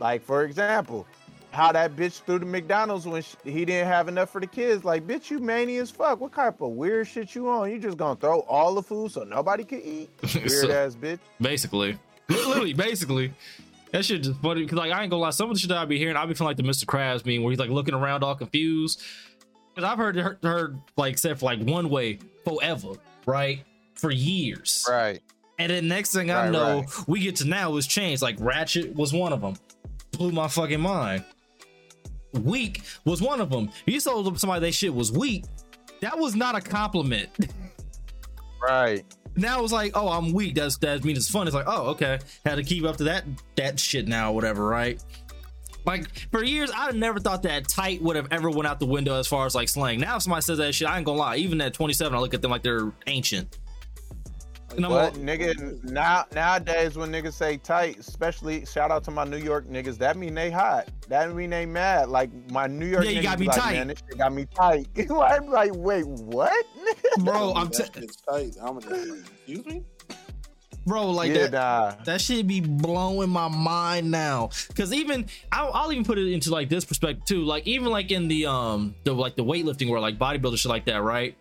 like 0.00 0.22
for 0.22 0.44
example, 0.44 1.06
how 1.50 1.72
that 1.72 1.96
bitch 1.96 2.20
threw 2.22 2.38
the 2.38 2.46
McDonald's 2.46 3.06
when 3.06 3.22
sh 3.22 3.34
he 3.44 3.64
didn't 3.64 3.88
have 3.88 4.06
enough 4.08 4.30
for 4.30 4.40
the 4.40 4.46
kids. 4.46 4.84
Like, 4.84 5.06
bitch, 5.06 5.30
you 5.30 5.38
manny 5.38 5.78
as 5.78 5.90
fuck. 5.90 6.20
What 6.20 6.32
type 6.32 6.60
of 6.60 6.70
weird 6.70 7.08
shit 7.08 7.34
you 7.34 7.48
on? 7.48 7.70
You 7.70 7.78
just 7.78 7.96
gonna 7.96 8.16
throw 8.20 8.40
all 8.40 8.74
the 8.74 8.82
food 8.82 9.10
so 9.12 9.24
nobody 9.24 9.64
can 9.64 9.80
eat? 9.82 10.10
Weird 10.34 10.50
So- 10.50 10.70
ass 10.70 10.94
bitch. 10.94 11.18
Basically, 11.40 11.98
literally, 12.28 12.74
basically. 12.74 13.32
That 13.92 14.04
shit 14.04 14.22
just 14.22 14.40
funny 14.40 14.62
because 14.62 14.78
like 14.78 14.92
I 14.92 15.02
ain't 15.02 15.10
gonna 15.10 15.22
lie, 15.22 15.30
some 15.30 15.48
of 15.50 15.56
the 15.56 15.60
shit 15.60 15.68
that 15.70 15.78
I 15.78 15.84
be 15.84 15.98
hearing, 15.98 16.16
I 16.16 16.26
be 16.26 16.34
feeling 16.34 16.50
like 16.50 16.56
the 16.56 16.62
Mr. 16.62 16.84
Krabs 16.84 17.24
meme 17.24 17.42
where 17.42 17.50
he's 17.50 17.58
like 17.58 17.70
looking 17.70 17.94
around 17.94 18.22
all 18.22 18.34
confused. 18.34 19.02
Because 19.74 19.90
I've 19.90 19.98
heard, 19.98 20.16
heard 20.16 20.38
heard 20.42 20.78
like 20.96 21.18
said 21.18 21.38
for 21.38 21.46
like 21.46 21.60
one 21.60 21.88
way 21.88 22.18
forever, 22.44 22.92
right? 23.26 23.64
For 23.94 24.10
years. 24.10 24.86
Right. 24.88 25.20
And 25.58 25.70
then 25.70 25.88
next 25.88 26.12
thing 26.12 26.30
I 26.30 26.50
know, 26.50 26.80
right. 26.80 27.08
we 27.08 27.20
get 27.20 27.36
to 27.36 27.48
now 27.48 27.76
is 27.76 27.86
changed. 27.86 28.22
Like 28.22 28.36
Ratchet 28.38 28.94
was 28.94 29.12
one 29.12 29.32
of 29.32 29.40
them. 29.40 29.54
Blew 30.12 30.30
my 30.30 30.48
fucking 30.48 30.80
mind. 30.80 31.24
Weak 32.32 32.82
was 33.04 33.22
one 33.22 33.40
of 33.40 33.50
them. 33.50 33.70
You 33.86 34.00
told 34.00 34.38
somebody 34.38 34.60
they 34.60 34.70
shit 34.70 34.94
was 34.94 35.10
weak. 35.10 35.44
That 36.00 36.18
was 36.18 36.36
not 36.36 36.54
a 36.54 36.60
compliment. 36.60 37.30
Right. 38.60 39.04
Now 39.38 39.62
it's 39.62 39.72
like, 39.72 39.92
oh, 39.94 40.08
I'm 40.08 40.32
weak. 40.32 40.54
That's 40.54 40.76
that 40.78 41.04
means 41.04 41.18
it's 41.18 41.30
fun. 41.30 41.46
It's 41.46 41.54
like, 41.54 41.66
oh, 41.68 41.90
okay. 41.90 42.18
Had 42.44 42.56
to 42.56 42.62
keep 42.62 42.84
up 42.84 42.96
to 42.98 43.04
that 43.04 43.24
that 43.56 43.78
shit 43.78 44.08
now, 44.08 44.32
whatever, 44.32 44.66
right? 44.66 45.02
Like 45.84 46.06
for 46.30 46.42
years, 46.42 46.70
I 46.74 46.90
never 46.92 47.18
thought 47.20 47.44
that 47.44 47.68
tight 47.68 48.02
would 48.02 48.16
have 48.16 48.28
ever 48.30 48.50
went 48.50 48.66
out 48.66 48.80
the 48.80 48.86
window 48.86 49.18
as 49.18 49.26
far 49.26 49.46
as 49.46 49.54
like 49.54 49.68
slang. 49.68 50.00
Now, 50.00 50.16
if 50.16 50.22
somebody 50.22 50.42
says 50.42 50.58
that 50.58 50.74
shit, 50.74 50.88
I 50.88 50.96
ain't 50.96 51.06
gonna 51.06 51.18
lie. 51.18 51.36
Even 51.36 51.60
at 51.60 51.72
27, 51.72 52.14
I 52.14 52.18
look 52.18 52.34
at 52.34 52.42
them 52.42 52.50
like 52.50 52.62
they're 52.62 52.92
ancient. 53.06 53.58
And 54.78 54.86
I'm 54.86 54.92
But 54.92 55.12
all- 55.14 55.20
nigga, 55.24 55.82
now 55.84 56.24
nowadays 56.32 56.96
when 56.96 57.10
niggas 57.10 57.32
say 57.32 57.56
tight, 57.56 57.98
especially 57.98 58.64
shout 58.64 58.92
out 58.92 59.02
to 59.04 59.10
my 59.10 59.24
New 59.24 59.38
York 59.38 59.68
niggas, 59.68 59.98
that 59.98 60.16
mean 60.16 60.34
they 60.34 60.50
hot. 60.52 60.88
That 61.08 61.34
mean 61.34 61.50
they 61.50 61.66
mad. 61.66 62.08
Like 62.10 62.30
my 62.52 62.68
New 62.68 62.86
York 62.86 63.04
Yeah, 63.04 63.10
you 63.10 63.20
niggas 63.20 63.22
got 63.24 63.38
me 63.40 63.46
like, 63.48 63.56
tight. 63.56 63.72
Man, 63.74 63.88
this 63.88 63.98
shit 64.08 64.18
got 64.18 64.32
me 64.32 64.46
tight. 64.54 64.86
I'm 65.10 65.48
like, 65.50 65.74
wait, 65.74 66.06
what? 66.06 66.66
bro, 67.18 67.52
I'm 67.54 67.70
t- 67.70 67.82
shit's 67.92 68.16
tight. 68.16 68.54
I'm 68.62 68.80
just 68.80 68.88
like, 68.88 69.18
excuse 69.46 69.66
me. 69.66 69.82
bro, 70.86 71.10
like 71.10 71.30
yeah, 71.32 71.48
that. 71.48 71.52
nah. 71.52 72.04
That 72.04 72.20
shit 72.20 72.46
be 72.46 72.60
blowing 72.60 73.30
my 73.30 73.48
mind 73.48 74.08
now. 74.10 74.50
Cause 74.76 74.92
even 74.92 75.26
I'll, 75.50 75.72
I'll 75.72 75.92
even 75.92 76.04
put 76.04 76.18
it 76.18 76.30
into 76.32 76.50
like 76.50 76.68
this 76.68 76.84
perspective 76.84 77.24
too. 77.24 77.42
Like 77.42 77.66
even 77.66 77.88
like 77.88 78.12
in 78.12 78.28
the 78.28 78.46
um 78.46 78.94
the 79.02 79.12
like 79.12 79.34
the 79.34 79.44
weightlifting 79.44 79.90
world, 79.90 80.02
like 80.02 80.18
bodybuilder 80.18 80.56
shit 80.56 80.70
like 80.70 80.84
that, 80.86 81.02
right? 81.02 81.36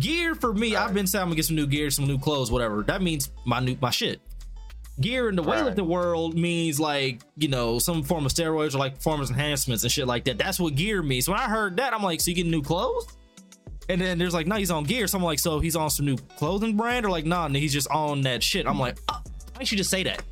Gear 0.00 0.34
for 0.34 0.52
me, 0.54 0.74
I've 0.74 0.94
been 0.94 1.06
saying 1.06 1.22
I'm 1.22 1.28
gonna 1.28 1.36
get 1.36 1.44
some 1.44 1.56
new 1.56 1.66
gear, 1.66 1.90
some 1.90 2.06
new 2.06 2.18
clothes, 2.18 2.50
whatever. 2.50 2.82
That 2.82 3.02
means 3.02 3.30
my 3.44 3.60
new 3.60 3.76
my 3.80 3.90
shit. 3.90 4.20
Gear 5.00 5.28
in 5.28 5.36
the 5.36 5.42
Right. 5.42 5.64
weightlifting 5.64 5.86
world 5.86 6.34
means 6.38 6.78
like 6.80 7.22
you 7.36 7.48
know 7.48 7.78
some 7.78 8.02
form 8.02 8.26
of 8.26 8.32
steroids 8.32 8.74
or 8.74 8.78
like 8.78 8.96
performance 8.96 9.30
enhancements 9.30 9.82
and 9.82 9.92
shit 9.92 10.06
like 10.06 10.24
that. 10.24 10.38
That's 10.38 10.58
what 10.58 10.74
gear 10.74 11.02
means. 11.02 11.26
So 11.26 11.32
when 11.32 11.40
I 11.40 11.48
heard 11.48 11.76
that, 11.76 11.92
I'm 11.94 12.02
like, 12.02 12.20
so 12.20 12.30
you 12.30 12.34
getting 12.34 12.50
new 12.50 12.62
clothes? 12.62 13.06
And 13.88 14.00
then 14.00 14.16
there's 14.18 14.32
like, 14.32 14.46
no, 14.46 14.56
he's 14.56 14.70
on 14.70 14.84
gear. 14.84 15.06
So 15.06 15.18
I'm 15.18 15.24
like, 15.24 15.38
so 15.40 15.58
he's 15.58 15.76
on 15.76 15.90
some 15.90 16.06
new 16.06 16.16
clothing 16.36 16.76
brand 16.76 17.04
or 17.04 17.10
like, 17.10 17.26
nah, 17.26 17.48
no, 17.48 17.58
he's 17.58 17.72
just 17.72 17.90
on 17.90 18.22
that 18.22 18.42
shit. 18.42 18.66
I'm 18.66 18.78
like, 18.78 18.96
oh, 19.08 19.20
why 19.24 19.32
don't 19.56 19.70
you 19.72 19.76
just 19.76 19.90
say 19.90 20.02
that? 20.04 20.22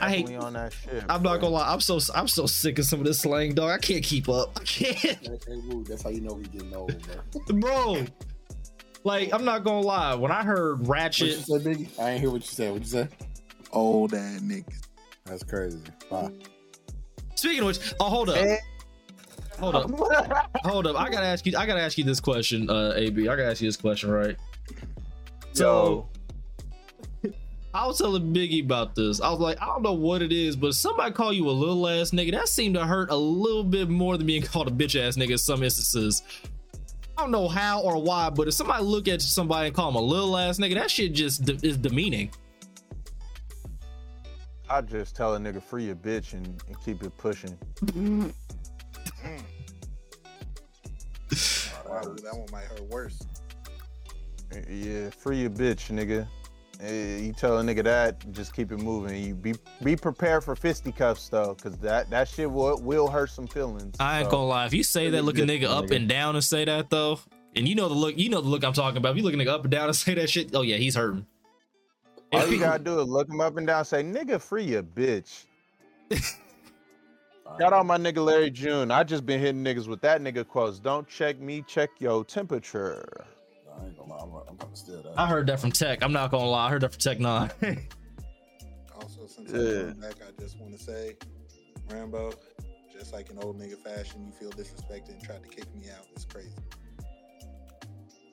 I 0.00 0.08
hate- 0.10 0.26
Definitely 0.26 0.46
on 0.46 0.52
that 0.54 0.72
shit. 0.72 1.04
I'm 1.08 1.22
not 1.22 1.36
gonna 1.38 1.54
lie. 1.54 1.72
I'm 1.72 1.80
so 1.80 1.98
I'm 2.14 2.28
so 2.28 2.46
sick 2.46 2.78
of 2.78 2.84
some 2.86 3.00
of 3.00 3.06
this 3.06 3.20
slang, 3.20 3.54
dog. 3.54 3.70
I 3.70 3.78
can't 3.78 4.02
keep 4.04 4.28
up. 4.28 4.58
I 4.60 4.64
can't, 4.64 4.96
Hey, 4.98 5.18
hey, 5.46 5.56
Woo, 5.68 5.84
that's 5.84 6.02
how 6.02 6.10
you 6.10 6.20
know 6.20 6.36
he 6.36 6.44
getting 6.44 6.74
old, 6.74 6.94
bro. 7.48 7.60
bro. 7.94 8.04
Like 9.04 9.32
I'm 9.32 9.44
not 9.44 9.64
gonna 9.64 9.80
lie. 9.86 10.14
When 10.14 10.30
I 10.32 10.42
heard 10.42 10.80
What 10.80 10.86
you 10.86 10.92
ratchet, 10.92 11.38
say, 11.44 11.54
Biggie? 11.58 11.98
I 11.98 12.10
ain't 12.10 12.20
hear 12.20 12.30
what 12.30 12.42
you 12.42 12.48
said. 12.48 12.72
What 12.72 12.80
you 12.82 12.88
say? 12.88 13.08
Old 13.72 14.14
ass 14.14 14.40
niggas. 14.40 14.82
That's 15.26 15.42
crazy. 15.44 15.78
Wow. 16.10 16.32
speaking 17.34 17.60
of 17.60 17.66
which, 17.66 17.94
oh 18.00 18.08
hold 18.08 18.30
up, 18.30 18.36
Eh. 18.36 18.56
hold 19.58 19.76
up, 19.76 19.90
hold 20.64 20.86
up. 20.86 20.96
I 20.96 21.08
gotta 21.10 21.26
ask 21.26 21.46
you. 21.46 21.56
I 21.56 21.66
gotta 21.66 21.80
ask 21.82 21.96
you 21.98 22.04
this 22.04 22.20
question, 22.20 22.68
uh, 22.68 22.92
AB. 22.96 23.22
I 23.28 23.36
gotta 23.36 23.50
ask 23.50 23.60
you 23.60 23.68
this 23.68 23.76
question, 23.76 24.10
right? 24.10 24.36
So 25.52 26.08
I 27.72 27.86
was 27.86 27.98
telling 27.98 28.34
Biggie 28.34 28.64
about 28.64 28.96
this. 28.96 29.20
I 29.20 29.30
was 29.30 29.38
like, 29.38 29.62
I 29.62 29.66
don't 29.66 29.82
know 29.82 29.92
what 29.92 30.22
it 30.22 30.32
is, 30.32 30.56
but 30.56 30.74
somebody 30.74 31.12
call 31.12 31.32
you 31.32 31.48
a 31.48 31.52
little 31.52 31.86
ass 31.86 32.10
nigga. 32.10 32.32
That 32.32 32.48
seemed 32.48 32.74
to 32.74 32.84
hurt 32.84 33.10
a 33.10 33.16
little 33.16 33.62
bit 33.62 33.88
more 33.88 34.16
than 34.18 34.26
being 34.26 34.42
called 34.46 34.66
a 34.68 34.72
bitch 34.72 35.00
ass 35.00 35.16
nigga 35.16 35.32
in 35.32 35.38
some 35.38 35.62
instances. 35.62 36.22
I 37.16 37.22
don't 37.22 37.30
know 37.30 37.48
how 37.48 37.80
or 37.82 38.02
why, 38.02 38.30
but 38.30 38.48
if 38.48 38.54
somebody 38.54 38.82
look 38.82 39.06
at 39.06 39.22
somebody 39.22 39.68
and 39.68 39.76
call 39.76 39.92
them 39.92 40.02
a 40.02 40.04
little 40.04 40.36
ass 40.36 40.58
nigga, 40.58 40.74
that 40.74 40.90
shit 40.90 41.12
just 41.12 41.44
de- 41.44 41.64
is 41.66 41.76
demeaning. 41.76 42.32
I 44.68 44.80
just 44.80 45.14
tell 45.14 45.34
a 45.34 45.38
nigga 45.38 45.62
free 45.62 45.84
your 45.84 45.96
bitch 45.96 46.32
and, 46.32 46.46
and 46.66 46.80
keep 46.84 47.02
it 47.02 47.16
pushing. 47.18 47.56
Wow, 47.94 48.30
oh, 52.02 52.14
that 52.14 52.36
one 52.36 52.48
might 52.50 52.64
hurt 52.64 52.82
worse. 52.88 53.20
Yeah, 54.68 55.10
free 55.10 55.42
your 55.42 55.50
bitch, 55.50 55.90
nigga. 55.92 56.26
Eh, 56.82 57.18
You 57.18 57.32
tell 57.32 57.58
a 57.58 57.62
nigga 57.62 57.84
that, 57.84 58.30
just 58.32 58.54
keep 58.54 58.72
it 58.72 58.78
moving. 58.78 59.22
You 59.22 59.34
be 59.34 59.54
be 59.82 59.96
prepared 59.96 60.42
for 60.44 60.56
fisticuffs 60.56 61.28
though, 61.28 61.54
cause 61.54 61.76
that 61.78 62.08
that 62.10 62.28
shit 62.28 62.50
will 62.50 62.78
will 62.80 63.08
hurt 63.08 63.30
some 63.30 63.46
feelings. 63.46 63.96
I 64.00 64.18
ain't 64.20 64.26
So, 64.26 64.30
gonna 64.32 64.46
lie. 64.46 64.66
If 64.66 64.74
you 64.74 64.82
say 64.82 65.06
that 65.10 65.12
Really 65.16 65.22
looking 65.26 65.46
good, 65.46 65.60
nigga 65.60 65.68
up 65.68 65.84
nigga. 65.86 65.96
and 65.96 66.08
down 66.08 66.34
and 66.36 66.44
say 66.44 66.64
that 66.64 66.88
though, 66.90 67.20
And 67.54 67.68
you 67.68 67.74
know 67.74 67.88
the 67.88 67.94
look, 67.94 68.16
you 68.16 68.28
know 68.30 68.40
the 68.40 68.48
look 68.48 68.64
I'm 68.64 68.72
talking 68.72 68.96
about. 68.98 69.10
If 69.12 69.16
you 69.18 69.22
looking 69.24 69.40
nigga 69.40 69.48
up 69.48 69.62
and 69.62 69.70
down 69.70 69.86
and 69.86 69.96
say 69.96 70.14
that 70.14 70.30
shit, 70.30 70.54
oh 70.54 70.62
yeah, 70.62 70.76
he's 70.76 70.94
hurting. 70.96 71.26
All 72.32 72.40
If 72.42 72.50
you 72.52 72.58
gotta 72.58 72.82
do 72.82 72.98
is 73.00 73.06
look 73.08 73.28
him 73.28 73.40
up 73.40 73.56
and 73.58 73.66
down, 73.66 73.84
say, 73.84 74.02
nigga, 74.02 74.40
free 74.40 74.64
your 74.64 74.82
bitch. 74.82 75.44
Shout 77.58 77.72
out 77.72 77.84
my 77.84 77.98
nigga 77.98 78.24
Larry 78.24 78.50
June. 78.50 78.90
I 78.92 79.02
just 79.02 79.26
been 79.26 79.40
hitting 79.40 79.64
niggas 79.64 79.88
with 79.88 80.00
that 80.02 80.20
nigga 80.22 80.46
quotes. 80.46 80.78
Don't 80.78 81.06
check 81.08 81.40
me, 81.40 81.62
check 81.66 81.90
your 81.98 82.24
temperature. 82.24 83.04
I 83.80 83.84
ain't 83.86 83.96
gonna 83.96 84.10
lie, 84.12 84.18
I'm, 84.22 84.48
I'm 84.50 84.56
gonna 84.56 84.76
steal 84.76 85.02
that. 85.02 85.14
I 85.18 85.26
heard 85.26 85.46
that 85.46 85.58
from 85.60 85.72
Tech. 85.72 86.02
I'm 86.02 86.12
not 86.12 86.30
gonna 86.30 86.44
lie, 86.48 86.66
I 86.66 86.70
heard 86.70 86.82
that 86.82 86.92
from 86.92 87.00
Tech 87.00 87.18
Nine. 87.20 87.50
Also, 89.00 89.26
since 89.26 89.50
Yeah. 89.50 89.90
I'm 89.92 90.00
back, 90.00 90.16
I 90.20 90.38
just 90.42 90.58
want 90.60 90.76
to 90.76 90.78
say, 90.78 91.16
Rambo, 91.88 92.32
just 92.92 93.14
like 93.14 93.30
in 93.30 93.38
old 93.38 93.58
nigga 93.58 93.78
fashion, 93.78 94.26
you 94.26 94.32
feel 94.32 94.50
disrespected 94.50 95.08
and 95.12 95.22
tried 95.22 95.42
to 95.42 95.48
kick 95.48 95.64
me 95.74 95.86
out. 95.88 96.04
It's 96.14 96.26
crazy. 96.26 96.50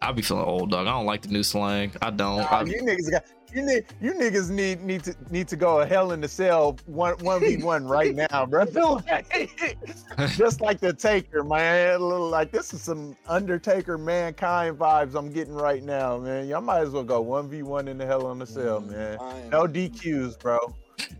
I 0.02 0.12
be 0.12 0.22
feeling 0.22 0.44
old, 0.44 0.72
dog. 0.72 0.86
I 0.86 0.92
don't 0.92 1.06
like 1.06 1.22
the 1.22 1.30
new 1.30 1.42
slang. 1.44 1.94
I 2.02 2.10
don't. 2.10 2.40
Nah, 2.40 2.48
I- 2.50 2.64
you 2.64 2.82
niggas 2.82 3.10
got 3.10 3.24
you, 3.54 3.62
ni- 3.66 3.82
you 4.02 4.14
niggas 4.14 4.50
need 4.50 4.82
need 4.82 5.04
to 5.06 5.16
need 5.30 5.48
to 5.48 5.56
go 5.56 5.82
a 5.82 5.86
hell 5.86 6.12
in 6.12 6.22
the 6.22 6.28
cell 6.28 6.78
one 6.86 7.16
one 7.20 7.40
v 7.40 7.58
one 7.64 7.86
right 7.86 8.14
now, 8.16 8.46
bro. 8.46 8.66
Just 10.36 10.62
like 10.62 10.80
the 10.80 10.94
Taker, 10.98 11.44
man. 11.44 11.96
A 11.96 12.00
little 12.00 12.30
like 12.30 12.52
this 12.52 12.74
is 12.74 12.82
some 12.82 13.16
Undertaker 13.28 13.98
mankind 13.98 14.78
vibes 14.78 15.16
I'm 15.16 15.32
getting 15.32 15.54
right 15.56 15.84
now, 15.84 16.18
man. 16.18 16.48
Y'all 16.48 16.62
might 16.62 16.82
as 16.82 16.90
well 16.90 17.04
go 17.04 17.22
one 17.22 17.50
v 17.50 17.64
one 17.64 17.88
in 17.88 17.98
the 17.98 18.06
hell 18.06 18.32
in 18.32 18.40
the 18.40 18.46
cell, 18.46 18.82
Mm, 18.82 18.92
man. 18.92 19.50
No 19.50 19.66
DQs, 19.66 20.40
bro. 20.40 20.60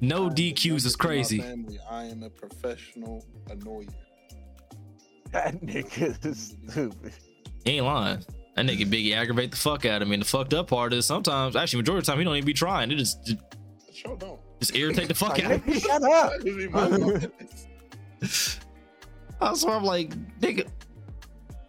no 0.02 0.26
I 0.28 0.30
DQs 0.30 0.86
is 0.86 0.96
connected 0.96 0.98
to 0.98 0.98
my 0.98 1.08
crazy. 1.08 1.40
family. 1.42 1.80
I 1.90 2.04
am 2.06 2.24
a 2.24 2.30
professional 2.30 3.26
annoyer. 3.50 3.90
That 5.32 5.62
nigga 5.62 6.26
is 6.26 6.56
stupid. 6.70 7.12
He 7.66 7.72
ain't 7.72 7.86
lying. 7.86 8.24
That 8.58 8.66
nigga 8.66 8.86
Biggie 8.92 9.16
aggravate 9.16 9.52
the 9.52 9.58
fuck 9.58 9.86
out 9.86 10.02
of 10.02 10.08
me. 10.08 10.16
And 10.16 10.24
the 10.24 10.28
fucked 10.28 10.52
up 10.56 10.68
part 10.68 10.92
is 10.92 11.06
sometimes, 11.06 11.56
actually, 11.56 11.78
majority 11.78 12.00
of 12.00 12.06
the 12.08 12.12
time, 12.12 12.18
he 12.18 12.26
don't 12.26 12.36
even 12.36 12.46
be 12.48 12.54
trying. 12.54 12.92
It 12.92 12.96
just 12.96 13.24
just, 13.24 13.38
Sure 13.94 14.16
don't. 14.18 14.40
just 14.60 14.76
irritate 14.76 15.08
the 15.08 15.14
fuck 15.16 15.40
out 15.44 15.52
of 15.52 15.68
me. 15.68 15.76
nigga, 15.76 15.82
shut 15.86 16.04
up. 16.04 16.32
That 16.40 16.44
be 16.44 16.68
my 16.68 16.90
business. 18.20 18.60
I 19.40 19.54
swear, 19.54 19.76
I'm 19.76 19.84
like, 19.84 20.10
nigga. 20.40 20.68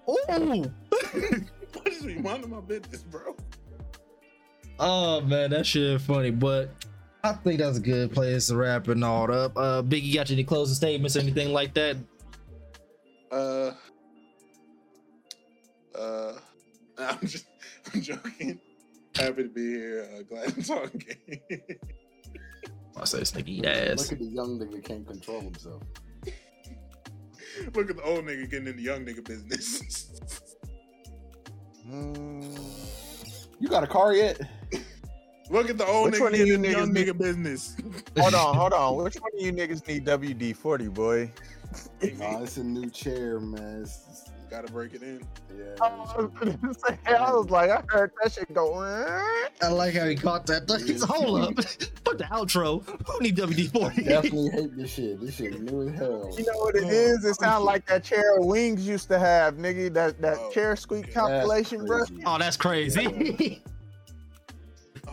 Ooh. 0.09 0.15
I 1.85 1.91
just 1.91 2.07
be 2.07 2.15
minding 2.15 2.49
my 2.49 2.61
business, 2.61 3.03
bro. 3.03 3.37
Oh 4.81 5.21
man, 5.21 5.51
that 5.51 5.67
shit 5.67 6.01
funny, 6.01 6.31
but 6.31 6.71
I 7.23 7.33
think 7.35 7.59
that's 7.59 7.77
a 7.77 7.81
good 7.83 8.13
place 8.15 8.47
to 8.47 8.57
wrap 8.57 8.89
it 8.89 9.03
all 9.03 9.31
up. 9.31 9.53
Uh, 9.57 9.83
Biggie, 9.83 10.15
got 10.15 10.31
you 10.31 10.37
any 10.37 10.45
closing 10.45 10.75
statements 10.75 11.17
or 11.17 11.21
anything 11.21 11.53
like 11.53 11.75
that? 11.75 11.97
Uh, 13.31 13.73
uh, 15.95 16.33
I'm 17.21 17.27
just, 17.27 17.47
I'm 17.95 18.01
joking. 18.03 18.61
Happy 19.17 19.43
to 19.45 19.49
be 19.49 19.69
here. 19.71 20.09
Uh, 20.19 20.23
glad 20.23 20.55
to 20.55 20.63
talk. 20.67 20.93
I 22.97 23.05
say 23.05 23.19
this 23.21 23.33
nigga 23.33 23.49
eat 23.49 23.63
Look 23.99 24.13
at 24.13 24.19
the 24.19 24.25
young 24.25 24.59
nigga 24.59 24.85
can't 24.85 25.07
control 25.07 25.41
himself. 25.41 25.83
Look 27.75 27.91
at 27.91 27.97
the 27.97 28.03
old 28.03 28.25
nigga 28.25 28.51
getting 28.51 28.69
in 28.69 28.77
the 28.77 28.83
young 28.83 29.05
nigga 29.05 29.25
business. 29.25 30.13
Mm, 31.89 32.59
You 33.61 33.67
got 33.69 33.83
a 33.83 33.87
car 33.87 34.13
yet? 34.15 34.39
Look 35.49 35.71
at 35.71 35.79
the 35.79 35.87
old 35.87 36.13
Which 36.13 36.21
nigga 36.21 36.33
getting 36.33 36.53
in 36.53 36.61
the 36.61 36.71
young 36.71 36.91
niggas 36.91 36.93
need- 36.93 37.07
nigga 37.09 37.19
business. 37.19 37.77
hold 38.19 38.35
on, 38.35 38.55
hold 38.55 38.73
on. 38.75 38.97
Which 39.03 39.15
one 39.17 39.31
of 39.35 39.41
you 39.43 39.53
niggas 39.55 39.89
need 39.89 40.05
WD 40.05 40.55
forty, 40.55 40.89
boy? 40.89 41.33
Nah, 42.19 42.43
it's 42.43 42.59
a 42.59 42.63
new 42.65 42.91
chair, 42.91 43.41
man. 43.41 43.81
It's, 43.85 44.03
it's- 44.11 44.28
Gotta 44.51 44.73
break 44.73 44.95
it 44.95 45.03
in. 45.03 45.21
yeah. 45.57 45.65
I 45.81 45.91
was, 45.91 46.77
say, 46.87 46.99
I 47.07 47.33
was 47.33 47.51
like, 47.51 47.71
I 47.71 47.83
heard 47.89 48.13
that 48.23 48.33
shit 48.33 48.53
go. 48.55 48.81
"Eh." 48.83 49.49
I 49.63 49.69
like 49.69 49.95
how 49.95 50.07
he 50.07 50.15
caught 50.17 50.47
that. 50.47 50.69
He's 50.87 51.03
hold 51.03 51.41
up. 51.43 51.55
Fuck 52.05 52.17
the 52.19 52.25
outro. 52.25 52.83
Who 53.07 53.21
need 53.21 53.37
WD 53.37 53.67
I 53.67 53.69
forty? 53.69 54.05
definitely 54.05 54.51
hate 54.51 54.77
this 54.77 54.91
shit. 54.91 55.21
This 55.21 55.37
shit 55.37 55.61
new 55.61 55.89
as 55.89 55.95
hell. 55.99 56.35
You 56.37 56.45
know 56.47 56.59
what 56.59 56.77
it 56.77 56.85
is? 56.89 57.25
It 57.27 57.35
sounds 57.35 57.65
like 57.65 57.85
that 57.87 58.05
chair 58.05 58.37
wings 58.39 58.87
used 58.89 59.09
to 59.09 59.19
have, 59.19 59.57
nigga. 59.57 59.93
That 59.93 60.21
that 60.23 60.39
Oh, 60.41 60.51
chair 60.51 60.75
squeak 60.77 61.05
okay. 61.05 61.13
compilation, 61.13 61.85
bro. 61.85 62.05
Oh, 62.25 62.39
that's 62.39 62.57
crazy. 62.57 63.63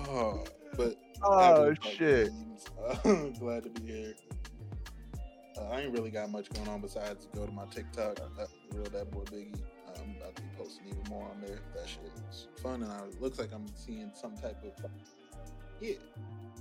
Oh, 0.08 0.44
but 0.78 0.96
Oh 1.24 1.40
Happy 1.40 1.76
to 1.76 1.82
talk 1.82 1.92
shit. 1.94 2.28
games. 2.30 2.66
Uh, 3.04 3.40
glad 3.40 3.64
to 3.64 3.70
be 3.70 3.92
here. 3.92 4.14
Uh, 5.58 5.70
I 5.70 5.82
ain't 5.82 5.94
really 5.94 6.12
got 6.12 6.32
much 6.32 6.50
going 6.50 6.68
on 6.68 6.82
besides 6.82 7.28
go 7.34 7.46
to 7.46 7.52
my 7.52 7.66
TikTok, 7.66 8.20
uh, 8.20 8.46
real 8.74 8.84
that 8.86 9.12
boy 9.12 9.24
Biggie. 9.24 9.62
I'm 9.98 10.16
about 10.18 10.36
to 10.36 10.42
be 10.42 10.48
posting 10.58 10.88
even 10.88 11.04
more 11.10 11.24
on 11.24 11.42
there. 11.42 11.60
That 11.74 11.88
shit 11.88 12.12
is 12.30 12.48
fun, 12.62 12.84
and 12.84 12.92
I, 12.92 13.00
it 13.06 13.22
looks 13.22 13.40
like 13.40 13.54
I'm 13.54 13.66
seeing 13.76 14.12
some 14.14 14.36
type 14.38 14.58
of 14.64 14.90
yeah. 15.80 15.94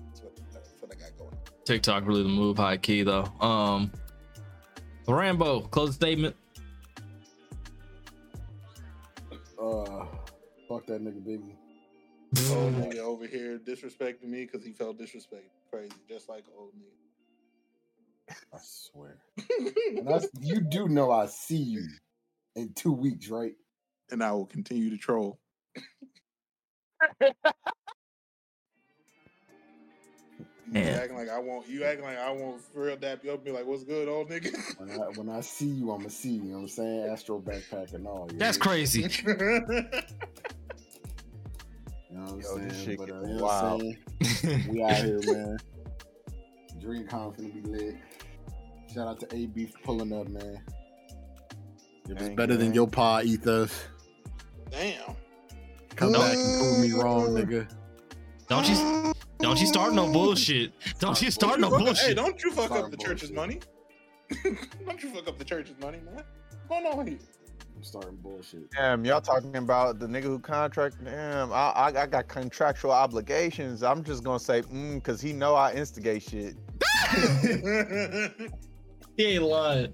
That's 0.09 0.23
what, 0.23 0.37
that's 0.53 0.71
what 0.81 0.93
I 0.93 1.01
got 1.01 1.17
going. 1.19 1.31
on. 1.31 1.39
TikTok 1.65 2.07
really 2.07 2.23
the 2.23 2.29
move, 2.29 2.59
high 2.59 2.77
key 2.77 3.03
though. 3.03 3.25
Um, 3.41 3.91
Rambo, 5.07 5.63
close 5.63 5.95
statement. 5.95 6.37
Uh, 9.61 10.07
fuck 10.69 10.87
that 10.87 11.03
nigga 11.03 11.23
Biggie. 11.23 11.57
Old 12.55 12.75
nigga 12.83 12.99
over 12.99 13.27
here 13.27 13.59
disrespecting 13.59 14.25
me 14.25 14.45
because 14.45 14.65
he 14.65 14.73
felt 14.73 14.99
disrespected. 14.99 15.51
Crazy, 15.71 15.93
just 16.09 16.29
like 16.29 16.45
old 16.59 16.73
I 18.55 18.59
swear. 18.63 19.19
nigga. 19.39 19.99
And 19.99 20.09
that's, 20.09 20.29
you 20.41 20.61
do 20.61 20.89
know 20.89 21.11
I 21.11 21.27
see 21.27 21.57
you 21.57 21.87
in 22.57 22.73
two 22.75 22.93
weeks, 22.93 23.29
right? 23.29 23.53
and 24.11 24.23
I 24.23 24.33
will 24.33 24.47
continue 24.47 24.91
to 24.91 24.99
troll. 24.99 25.39
You 30.73 30.81
acting 30.81 31.17
like 31.17 31.29
I 31.29 31.39
won't. 31.39 31.69
You 31.69 31.85
acting 31.85 32.05
like 32.05 32.19
I 32.19 32.33
won't 32.33 32.61
for 32.73 32.87
real 32.87 32.97
dap 32.97 33.23
you 33.23 33.31
up. 33.31 33.37
and 33.37 33.45
Be 33.45 33.53
like, 33.53 33.65
"What's 33.65 33.85
good, 33.85 34.09
old 34.09 34.29
nigga?" 34.29 34.53
When 34.79 34.91
I 34.91 34.95
when 35.11 35.29
I 35.29 35.41
see 35.41 35.67
you, 35.67 35.93
I'ma 35.93 36.09
see 36.09 36.31
you. 36.31 36.43
You 36.43 36.49
know 36.49 36.55
what 36.55 36.61
I'm 36.63 36.69
saying? 36.69 37.11
Astro 37.11 37.41
backpack 37.41 37.95
and 37.95 38.07
all. 38.09 38.29
you 38.33 38.39
That's 38.39 38.59
know? 38.59 38.63
crazy. 38.65 39.03
You 42.11 42.21
know 42.21 42.25
what 42.25 42.33
I'm 42.33 42.41
Yo, 42.41 42.71
saying? 42.71 42.97
But 42.97 43.11
uh, 43.11 43.21
you 43.21 43.35
know 43.35 43.45
what 43.45 43.65
I'm 43.65 43.81
saying? 43.81 44.67
We 44.69 44.83
out 44.83 44.97
here, 44.97 45.21
man. 45.23 45.59
DreamCon 46.81 47.37
finna 47.37 47.53
be 47.53 47.61
lit. 47.71 47.97
Shout 48.95 49.09
out 49.09 49.19
to 49.29 49.35
AB 49.35 49.67
for 49.67 49.79
pulling 49.81 50.13
up, 50.13 50.29
man. 50.29 50.61
It 52.09 52.15
was 52.15 52.19
Thank 52.19 52.37
better 52.37 52.53
you, 52.53 52.59
than 52.61 52.75
your 52.75 52.87
pod 52.87 53.25
ethos. 53.25 53.87
Damn. 54.71 55.17
Come 55.97 56.13
back 56.13 56.37
and 56.37 56.61
prove 56.61 56.79
me 56.79 56.93
wrong, 56.93 57.29
nigga. 57.31 57.69
don't 58.49 58.69
you 58.69 59.13
don't 59.41 59.61
you 59.61 59.67
start 59.67 59.95
no 59.95 60.13
bullshit. 60.13 60.75
Don't 61.01 61.21
you 61.21 61.33
start 61.33 61.59
no 61.59 61.71
Don't 61.71 61.81
you 61.81 61.87
fuck- 61.87 61.97
Hey, 61.97 62.15
bullshit. 62.15 62.17
don't 62.17 62.45
you 62.45 62.53
fuck 62.53 62.67
Start 62.67 62.85
up 62.85 62.91
the 62.93 62.97
church's 62.97 63.33
money? 63.33 63.59
don't 64.87 65.03
you 65.03 65.11
fuck 65.11 65.27
up 65.27 65.39
the 65.39 65.45
church's 65.45 65.79
money, 65.81 65.99
man? 65.99 66.23
What's 66.67 66.85
going 66.85 66.87
on 66.87 67.07
here? 67.09 67.19
I'm 67.77 67.83
starting 67.83 68.17
bullshit. 68.17 68.71
Damn, 68.71 69.05
y'all 69.05 69.21
talking 69.21 69.57
about 69.57 69.99
the 69.99 70.07
nigga 70.07 70.25
who 70.25 70.39
contracted 70.39 71.09
him. 71.09 71.53
I, 71.53 71.71
I, 71.71 72.03
I 72.03 72.07
got 72.07 72.29
contractual 72.29 72.93
obligations. 72.93 73.83
I'm 73.83 74.05
just 74.05 74.23
gonna 74.23 74.39
say, 74.39 74.63
mm, 74.63 75.03
cause 75.03 75.21
he 75.21 75.33
know 75.33 75.57
I 75.57 75.73
instigate 75.73 76.23
shit. 76.23 76.55
He 79.17 79.25
ain't 79.25 79.43
lying. 79.45 79.93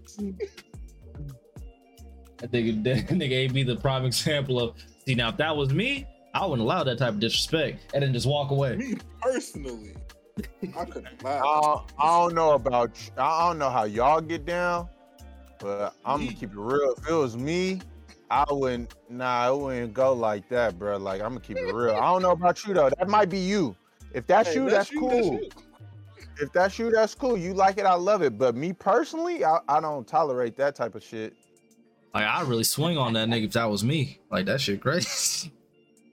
I 2.42 2.46
think 2.46 2.84
that 2.84 3.06
nigga 3.08 3.28
gave 3.28 3.52
me 3.54 3.62
the 3.62 3.76
prime 3.76 4.04
example 4.04 4.60
of 4.60 4.76
see 5.06 5.14
now 5.14 5.28
if 5.28 5.36
that 5.38 5.56
was 5.56 5.72
me, 5.72 6.06
I 6.34 6.44
wouldn't 6.46 6.62
allow 6.62 6.84
that 6.84 6.98
type 6.98 7.10
of 7.14 7.20
disrespect 7.20 7.92
and 7.94 8.02
then 8.02 8.12
just 8.12 8.26
walk 8.26 8.50
away. 8.50 8.76
Me 8.76 8.94
personally, 9.20 9.94
I 10.76 10.84
couldn't 10.84 11.08
I, 11.24 11.38
don't- 11.38 11.92
I 11.98 12.06
don't 12.20 12.34
know 12.34 12.52
about, 12.52 12.90
I 13.18 13.48
don't 13.48 13.58
know 13.58 13.70
how 13.70 13.84
y'all 13.84 14.20
get 14.20 14.46
down, 14.46 14.88
but 15.58 15.94
I'm 16.04 16.20
gonna 16.24 16.32
keep 16.36 16.52
it 16.52 16.56
real. 16.58 16.94
If 16.98 17.08
it 17.08 17.14
was 17.14 17.36
me, 17.36 17.80
I 18.30 18.44
wouldn't. 18.50 18.94
Nah, 19.08 19.52
it 19.52 19.58
wouldn't 19.58 19.92
go 19.92 20.12
like 20.12 20.48
that, 20.50 20.78
bro. 20.78 20.96
Like 20.96 21.20
I'm 21.20 21.30
gonna 21.30 21.40
keep 21.40 21.58
it 21.58 21.74
real. 21.74 21.96
I 21.96 22.12
don't 22.12 22.22
know 22.22 22.30
about 22.30 22.64
you 22.64 22.72
though. 22.74 22.90
That 22.98 23.08
might 23.08 23.28
be 23.28 23.38
you. 23.38 23.74
If 24.12 24.26
that's 24.26 24.48
Hey, 24.50 24.54
you, 24.56 24.70
that's, 24.70 24.90
you, 24.90 25.00
cool. 25.00 25.34
you. 25.42 25.48
If 26.40 26.52
that's 26.52 26.78
you, 26.78 26.90
that's 26.90 27.14
cool. 27.14 27.36
You 27.36 27.52
like 27.54 27.78
it, 27.78 27.84
I 27.86 27.94
love 27.94 28.22
it. 28.22 28.38
But 28.38 28.56
me 28.56 28.72
personally, 28.72 29.44
I, 29.44 29.58
I 29.68 29.80
don't 29.80 30.06
tolerate 30.06 30.56
that 30.56 30.74
type 30.74 30.94
of 30.94 31.02
shit. 31.02 31.34
Like 32.14 32.24
I 32.24 32.42
really 32.42 32.64
swing 32.64 32.98
on 32.98 33.12
that 33.12 33.28
nigga 33.28 33.44
if 33.46 33.52
that 33.52 33.70
was 33.70 33.84
me. 33.84 34.20
Like 34.30 34.46
that 34.46 34.60
shit 34.60 34.80
crazy. 34.80 35.52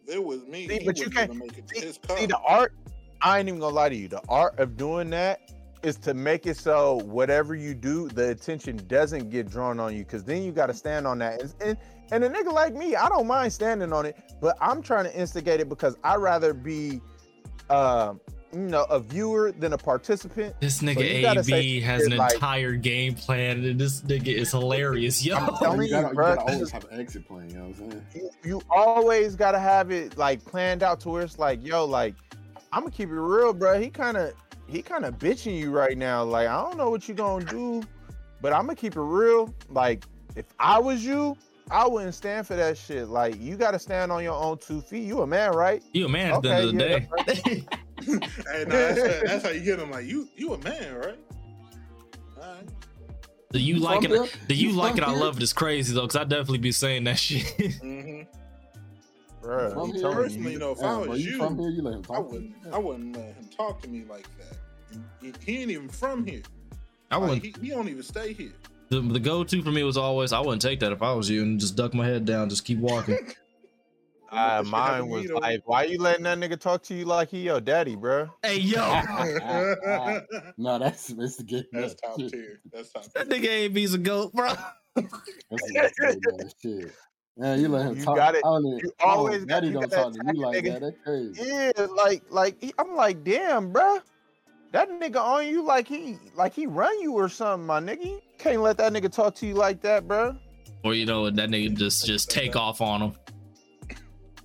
It 0.10 0.24
was 0.24 0.46
me, 0.46 0.70
See, 0.70 0.86
but 0.86 0.98
you 0.98 1.08
wasn't 1.08 1.14
can't- 1.16 1.36
make 1.36 1.58
it 1.58 1.70
See, 1.70 2.16
see, 2.18 2.26
the 2.28 2.38
art, 2.38 2.72
I 3.20 3.40
ain't 3.40 3.50
even 3.50 3.60
gonna 3.60 3.76
lie 3.76 3.90
to 3.90 3.96
you. 3.96 4.08
The 4.08 4.22
art 4.30 4.58
of 4.58 4.78
doing 4.78 5.10
that 5.10 5.52
is 5.84 5.98
to 5.98 6.14
make 6.14 6.46
it 6.48 6.56
so 6.56 7.02
whatever 7.04 7.56
you 7.56 7.74
do, 7.74 8.08
the 8.08 8.30
attention 8.30 8.78
doesn't 8.88 9.30
get 9.30 9.50
drawn 9.52 9.82
on 9.82 9.94
you. 9.98 10.06
Cause 10.06 10.24
then 10.24 10.44
you 10.44 10.54
gotta 10.54 10.74
stand 10.74 11.06
on 11.08 11.20
that. 11.20 11.42
And, 11.42 11.54
and, 11.60 11.78
and 12.12 12.24
a 12.24 12.30
nigga 12.30 12.54
like 12.54 12.74
me, 12.74 12.96
I 12.96 13.10
don't 13.10 13.28
mind 13.28 13.52
standing 13.52 13.92
on 13.92 14.06
it, 14.06 14.16
but 14.40 14.56
I'm 14.62 14.82
trying 14.82 15.04
to 15.04 15.14
instigate 15.14 15.60
it 15.60 15.68
because 15.68 15.98
i 16.06 16.16
rather 16.16 16.54
be, 16.54 17.02
um, 17.70 18.22
you 18.58 18.68
know 18.68 18.84
a 18.86 19.00
viewer 19.00 19.52
than 19.52 19.74
a 19.74 19.78
participant. 19.78 20.56
This 20.60 20.82
nigga 20.82 21.22
gotta 21.22 21.40
AB 21.56 21.80
has 21.82 22.04
an 22.06 22.18
like- 22.18 22.34
entire 22.34 22.74
game 22.74 23.14
plan, 23.16 23.64
and 23.64 23.80
this 23.80 24.02
nigga 24.02 24.28
is 24.34 24.52
hilarious, 24.52 25.24
yo. 25.26 25.36
I'm 25.36 25.56
telling 25.58 25.80
you 25.82 25.86
you, 25.86 25.92
gotta, 25.92 26.08
you 26.10 26.14
bro, 26.14 26.36
gotta 26.36 26.52
always 26.54 26.72
have 26.72 26.86
an 26.86 27.00
exit 27.00 27.28
plan. 27.28 27.50
You 27.50 27.56
know 27.58 27.68
what 27.68 27.80
I'm 27.80 27.92
saying? 27.92 28.06
you, 28.16 28.30
you 28.44 28.62
always 28.70 29.36
gotta 29.36 29.60
have 29.60 29.92
it 29.92 30.18
like 30.18 30.44
planned 30.44 30.84
out 30.84 31.00
to 31.02 31.10
where 31.10 31.22
it's 31.24 31.38
like, 31.40 31.64
yo, 31.66 31.86
like 31.86 32.16
I'm 32.74 32.82
gonna 32.82 32.92
keep 32.92 33.10
it 33.10 33.14
real, 33.20 33.54
bro. 33.54 33.80
He 33.80 33.90
kind 33.90 34.18
of 34.18 34.34
he 34.68 34.82
kind 34.82 35.06
of 35.06 35.18
bitching 35.18 35.58
you 35.58 35.72
right 35.72 35.98
now. 35.98 36.24
Like 36.24 36.48
I 36.48 36.62
don't 36.62 36.78
know 36.78 36.90
what 36.90 37.08
you 37.08 37.14
gonna 37.14 37.46
do, 37.46 37.84
but 38.42 38.54
I'm 38.54 38.62
gonna 38.64 38.76
keep 38.76 38.96
it 38.96 39.02
real. 39.02 39.54
Like 39.70 40.04
if 40.36 40.46
I 40.60 40.80
was 40.80 41.06
you, 41.06 41.38
I 41.70 41.88
wouldn't 41.88 42.16
stand 42.16 42.48
for 42.48 42.56
that 42.56 42.78
shit. 42.78 43.08
Like 43.08 43.40
you 43.40 43.56
gotta 43.56 43.80
stand 43.80 44.12
on 44.12 44.24
your 44.24 44.36
own 44.36 44.58
two 44.58 44.82
feet. 44.82 45.04
You 45.04 45.22
a 45.22 45.28
man, 45.28 45.52
right? 45.52 45.84
You 45.94 46.06
a 46.06 46.10
man 46.10 46.34
at 46.34 46.42
the 46.42 46.54
end 46.54 46.82
of 46.82 47.08
the 47.08 47.22
Okay, 47.22 47.42
day. 47.42 47.68
hey, 48.52 48.66
no, 48.66 48.66
that's, 48.66 49.02
how- 49.02 49.28
that's 49.28 49.44
how 49.46 49.50
you 49.52 49.60
get 49.62 49.78
them. 49.80 49.92
Like 49.92 50.06
you, 50.06 50.28
you 50.36 50.54
a 50.54 50.58
man, 50.60 50.96
right? 50.96 51.20
All 52.38 52.44
right. 52.44 52.64
Do 53.52 53.60
you 53.60 53.76
You 53.76 53.80
like 53.80 54.04
it? 54.04 54.12
here? 54.12 54.26
Do 54.48 54.56
you 54.56 54.70
You 54.70 54.76
like 54.76 54.96
from 54.96 55.04
it? 55.04 55.08
I 55.08 55.12
love 55.12 55.38
it. 55.38 55.44
It's 55.44 55.54
crazy 55.54 55.94
though, 55.94 56.02
because 56.02 56.18
I 56.18 56.24
definitely 56.26 56.58
be 56.60 56.72
saying 56.72 57.04
that 57.06 57.18
shit. 57.20 57.44
Mm-hmm. 57.82 58.22
Bruh, 59.46 59.78
I'm 59.82 59.92
here? 59.92 60.02
telling 60.02 60.18
Personally, 60.18 60.52
you 60.54 60.60
know, 60.60 60.72
if 60.72 60.80
I 60.80 60.84
Yeah, 60.84 60.98
bro, 60.98 61.08
was 61.08 61.26
you 61.26 61.32
you, 61.34 61.38
from 61.38 61.58
here, 61.60 61.70
you 61.70 61.82
let 61.82 61.94
him 61.94 62.00
I 62.02 62.08
talk. 62.08 62.18
to 62.18 62.22
wouldn't. 62.24 62.56
you. 62.66 62.72
I 62.74 62.78
wouldn't 62.78 63.16
let 63.16 63.26
him 63.36 63.50
talk 63.56 63.82
to 63.84 63.88
me 63.90 64.04
like 64.10 64.28
that. 64.40 64.58
He, 65.22 65.34
he 65.46 65.62
ain't 65.62 65.72
even 65.72 65.90
from 65.90 66.26
here. 66.26 66.42
I 67.12 67.18
wouldn't. 67.18 67.44
he, 67.46 67.54
he 67.62 67.70
don't 67.70 67.88
even 67.88 68.04
stay 68.04 68.34
here. 68.34 68.52
The, 68.90 69.00
the 69.00 69.20
go-to 69.20 69.62
for 69.62 69.72
me 69.72 69.84
was 69.84 69.96
always 69.96 70.34
I 70.34 70.40
wouldn't 70.40 70.62
take 70.62 70.80
that 70.82 70.92
if 70.92 71.02
I 71.02 71.14
was 71.14 71.30
you, 71.30 71.44
and 71.44 71.60
just 71.60 71.76
duck 71.76 71.94
my 71.94 72.06
head 72.06 72.26
down, 72.26 72.50
just 72.50 72.66
keep 72.66 72.80
walking. 72.80 73.18
Uh, 74.30 74.62
That 74.64 74.70
mine 74.70 75.08
was 75.10 75.28
though. 75.28 75.36
like, 75.36 75.62
why 75.66 75.84
you 75.84 76.00
letting 76.00 76.24
that 76.24 76.38
nigga 76.38 76.60
talk 76.60 76.84
to 76.84 76.94
you 76.96 77.06
like 77.06 77.30
he 77.30 77.40
your 77.44 77.62
daddy, 77.62 77.96
bro? 77.96 78.30
hey 78.44 78.58
yo, 78.60 78.82
No, 80.58 80.80
that's 80.80 81.08
that's 81.08 81.38
the 81.38 81.44
game. 81.44 81.64
That's 81.72 81.96
top 81.96 82.18
tier. 82.18 82.60
That's 82.72 82.92
top 82.92 83.04
tier. 83.04 83.12
that 83.16 83.30
nigga 83.30 83.48
AB's 83.48 83.94
a 83.94 83.98
goat, 83.98 84.34
bro. 84.34 84.54
That's 84.96 85.64
the 85.68 86.20
game, 86.64 86.82
shit. 86.82 86.92
Man, 87.38 87.60
you 87.62 87.68
let 87.68 87.86
him 87.86 87.98
You 88.00 88.04
talk. 88.04 88.16
got 88.16 88.34
it. 88.36 88.42
I 88.44 88.50
don't 88.50 88.66
You 88.66 88.92
oh, 89.02 89.08
always 89.08 89.46
got- 89.46 89.48
Daddy 89.48 89.68
you 89.68 89.74
don't 89.74 89.90
talk 89.90 90.12
to 90.14 90.20
attack 90.20 90.34
me 90.36 90.40
like 90.44 90.58
nigga. 90.64 90.72
that. 90.74 90.82
That's 90.82 90.98
crazy. 91.04 91.44
Yeah, 91.78 91.86
like 91.96 92.24
like 92.30 92.62
he- 92.62 92.74
I'm 92.80 92.96
like, 92.96 93.24
damn, 93.24 93.72
bruh. 93.72 94.02
That 94.74 94.90
nigga 94.90 95.18
on 95.22 95.48
you 95.48 95.64
like 95.64 95.88
he 95.88 96.18
like 96.36 96.54
he 96.54 96.66
run 96.66 97.00
you 97.02 97.14
or 97.14 97.30
something, 97.30 97.66
my 97.68 97.80
nigga. 97.80 98.06
You 98.06 98.22
can't 98.40 98.62
let 98.62 98.78
that 98.78 98.92
nigga 98.92 99.12
talk 99.12 99.36
to 99.36 99.46
you 99.48 99.54
like 99.54 99.82
that, 99.82 100.08
bruh. 100.08 100.38
Or 100.84 100.94
you 100.96 101.06
know, 101.06 101.30
that 101.30 101.50
nigga 101.50 101.76
just 101.78 102.06
just 102.08 102.30
take 102.32 102.56
off 102.56 102.82
on 102.82 103.02
him. 103.02 103.14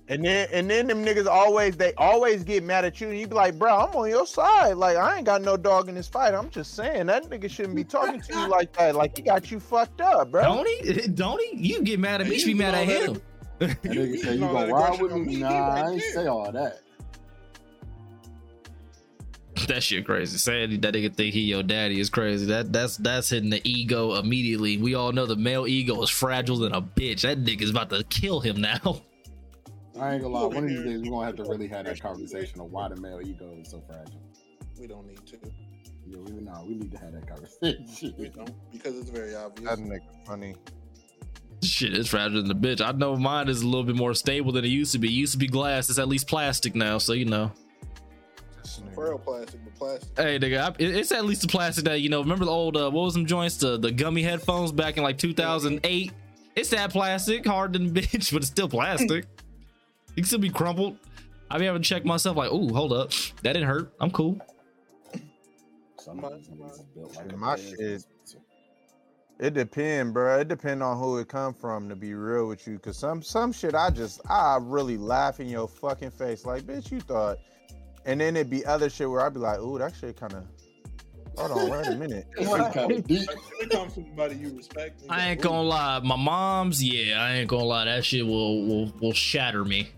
And 0.09 0.23
then 0.25 0.49
and 0.51 0.69
then 0.69 0.87
them 0.87 1.03
niggas 1.05 1.27
always 1.27 1.77
they 1.77 1.93
always 1.93 2.43
get 2.43 2.61
mad 2.63 2.83
at 2.83 2.99
you 2.99 3.07
and 3.09 3.17
you 3.17 3.25
be 3.25 3.35
like, 3.35 3.57
bro, 3.57 3.73
I'm 3.73 3.95
on 3.95 4.09
your 4.09 4.27
side. 4.27 4.73
Like 4.73 4.97
I 4.97 5.15
ain't 5.17 5.25
got 5.25 5.41
no 5.41 5.55
dog 5.55 5.87
in 5.87 5.95
this 5.95 6.09
fight. 6.09 6.33
I'm 6.33 6.49
just 6.49 6.75
saying 6.75 7.05
that 7.05 7.29
nigga 7.29 7.49
shouldn't 7.49 7.75
be 7.75 7.85
talking 7.85 8.19
to 8.19 8.33
you 8.37 8.47
like 8.49 8.73
that. 8.73 8.95
Like 8.95 9.15
he 9.15 9.23
got 9.23 9.49
you 9.49 9.61
fucked 9.61 10.01
up, 10.01 10.29
bro. 10.31 10.43
Don't 10.43 10.67
he? 10.67 11.07
Don't 11.07 11.41
he? 11.41 11.55
You 11.57 11.81
get 11.83 11.99
mad 11.99 12.19
at 12.19 12.27
me, 12.27 12.35
you 12.37 12.45
be 12.47 12.53
mad 12.53 12.75
at 12.75 12.85
him. 12.87 13.21
That 13.59 13.81
nigga 13.81 13.93
You 13.93 14.17
say 14.17 14.33
you 14.33 14.39
know 14.41 14.53
that 14.53 14.69
gonna 14.69 14.73
ride 14.73 15.01
with 15.01 15.13
me? 15.13 15.21
me, 15.21 15.35
Nah, 15.37 15.49
he 15.49 15.55
I 15.55 15.89
ain't 15.91 15.99
there. 16.01 16.11
say 16.13 16.27
all 16.27 16.51
that. 16.51 16.79
That 19.67 19.81
shit 19.83 20.05
crazy. 20.05 20.37
Saying 20.37 20.81
that 20.81 20.93
nigga 20.93 21.15
think 21.15 21.33
he 21.33 21.41
your 21.41 21.63
daddy 21.63 21.99
is 22.01 22.09
crazy. 22.09 22.45
That 22.47 22.73
that's 22.73 22.97
that's 22.97 23.29
hitting 23.29 23.51
the 23.51 23.61
ego 23.63 24.15
immediately. 24.15 24.75
We 24.77 24.95
all 24.95 25.13
know 25.13 25.25
the 25.25 25.37
male 25.37 25.65
ego 25.65 26.01
is 26.01 26.09
fragile 26.09 26.57
than 26.57 26.73
a 26.73 26.81
bitch. 26.81 27.21
That 27.21 27.41
nigga's 27.45 27.69
about 27.69 27.89
to 27.91 28.03
kill 28.03 28.41
him 28.41 28.59
now. 28.59 29.01
I 29.99 30.13
ain't 30.13 30.23
gonna 30.23 30.33
lie. 30.33 30.45
One 30.45 30.63
of 30.63 30.69
these 30.69 30.83
days 30.83 31.01
we're 31.01 31.11
gonna 31.11 31.25
have 31.25 31.35
to 31.35 31.43
really 31.43 31.67
have 31.67 31.85
that 31.85 32.01
conversation 32.01 32.59
of 32.61 32.71
why 32.71 32.89
the 32.89 32.95
male 32.95 33.21
ego 33.23 33.55
is 33.59 33.69
so 33.69 33.81
fragile. 33.87 34.21
We 34.79 34.87
don't 34.87 35.05
need 35.07 35.25
to. 35.27 35.37
Yeah, 36.05 36.17
we 36.17 36.31
nah, 36.41 36.63
we 36.63 36.75
need 36.75 36.91
to 36.91 36.97
have 36.97 37.13
that 37.13 37.27
conversation. 37.27 37.85
We 38.17 38.29
conversation. 38.29 38.31
don't 38.35 38.71
because 38.71 38.97
it's 38.97 39.09
very 39.09 39.35
obvious. 39.35 39.69
That 39.69 39.79
nigga 39.79 40.25
funny. 40.25 40.55
Shit, 41.61 41.95
it's 41.95 42.09
fragile 42.09 42.41
than 42.41 42.51
a 42.51 42.55
bitch. 42.55 42.81
I 42.81 42.91
know 42.91 43.15
mine 43.15 43.47
is 43.47 43.61
a 43.61 43.65
little 43.65 43.83
bit 43.83 43.95
more 43.95 44.13
stable 44.13 44.51
than 44.51 44.65
it 44.65 44.69
used 44.69 44.91
to 44.93 44.99
be. 44.99 45.07
It 45.07 45.13
used 45.13 45.33
to 45.33 45.37
be 45.37 45.47
glass. 45.47 45.89
It's 45.89 45.99
at 45.99 46.09
least 46.09 46.27
plastic 46.27 46.75
now, 46.75 46.97
so 46.97 47.13
you 47.13 47.25
know. 47.25 47.51
This 48.63 48.79
nigga. 48.79 49.23
Plastic, 49.23 49.63
but 49.63 49.75
plastic. 49.75 50.17
Hey, 50.17 50.39
nigga, 50.39 50.59
I, 50.59 50.75
it's 50.79 51.11
at 51.11 51.23
least 51.23 51.41
the 51.41 51.47
plastic 51.47 51.85
that 51.85 52.01
you 52.01 52.09
know. 52.09 52.21
Remember 52.21 52.45
the 52.45 52.51
old 52.51 52.75
uh, 52.75 52.89
what 52.89 53.03
was 53.03 53.13
them 53.13 53.25
joints? 53.25 53.57
The 53.57 53.77
the 53.77 53.91
gummy 53.91 54.23
headphones 54.23 54.71
back 54.71 54.97
in 54.97 55.03
like 55.03 55.19
2008. 55.19 56.11
It's 56.55 56.69
that 56.69 56.91
plastic, 56.91 57.45
hard 57.45 57.73
than 57.73 57.91
bitch, 57.93 58.33
but 58.33 58.41
it's 58.41 58.47
still 58.47 58.67
plastic. 58.67 59.25
It 60.15 60.21
can 60.21 60.23
still 60.25 60.39
be 60.39 60.49
crumpled. 60.49 60.97
I 61.49 61.57
be 61.59 61.65
having 61.65 61.81
to 61.81 61.87
check 61.87 62.05
myself 62.05 62.35
like, 62.37 62.49
oh, 62.51 62.73
hold 62.73 62.93
up, 62.93 63.11
that 63.43 63.53
didn't 63.53 63.67
hurt. 63.67 63.93
I'm 63.99 64.11
cool. 64.11 64.39
Some 65.99 66.23
of 66.23 66.33
these 66.35 66.47
niggas 66.49 66.73
is 66.73 66.81
built 66.95 67.15
like 67.15 67.37
My 67.37 67.55
shit- 67.57 67.77
pizza. 67.77 68.37
It 69.39 69.53
depend, 69.55 70.13
bro. 70.13 70.39
It 70.39 70.47
depend 70.47 70.83
on 70.83 70.97
who 70.99 71.17
it 71.17 71.27
come 71.27 71.53
from. 71.53 71.89
To 71.89 71.95
be 71.95 72.13
real 72.13 72.47
with 72.47 72.67
you, 72.67 72.77
cause 72.79 72.97
some 72.97 73.21
some 73.23 73.51
shit 73.51 73.73
I 73.75 73.89
just 73.89 74.21
I 74.29 74.57
really 74.61 74.95
laugh 74.95 75.39
in 75.39 75.47
your 75.49 75.67
fucking 75.67 76.11
face, 76.11 76.45
like 76.45 76.63
bitch, 76.63 76.91
you 76.91 76.99
thought. 77.01 77.39
And 78.05 78.21
then 78.21 78.35
it'd 78.35 78.49
be 78.49 78.65
other 78.65 78.89
shit 78.89 79.09
where 79.09 79.21
I'd 79.21 79.33
be 79.33 79.39
like, 79.39 79.59
ooh, 79.59 79.79
that 79.79 79.93
shit 79.95 80.17
kind 80.17 80.33
of. 80.33 80.45
Hold 81.37 81.51
on, 81.51 81.69
wait 81.69 81.87
a 81.87 81.95
minute. 81.97 82.27
That 82.37 82.45
shit 82.45 82.73
kinda 82.73 83.01
deep. 83.01 83.27
Like, 83.27 83.37
if 83.37 83.61
it 83.63 83.69
comes 83.71 83.93
from 83.95 84.03
somebody 84.05 84.35
you 84.35 84.55
respect. 84.55 85.01
I 85.09 85.29
ain't 85.31 85.41
gonna 85.41 85.63
lie, 85.63 85.99
my 85.99 86.15
mom's 86.15 86.83
yeah, 86.83 87.19
I 87.21 87.33
ain't 87.35 87.49
gonna 87.49 87.63
lie, 87.65 87.85
that 87.85 88.05
shit 88.05 88.25
will 88.25 88.65
will 88.67 88.93
will 89.01 89.13
shatter 89.13 89.65
me. 89.65 89.89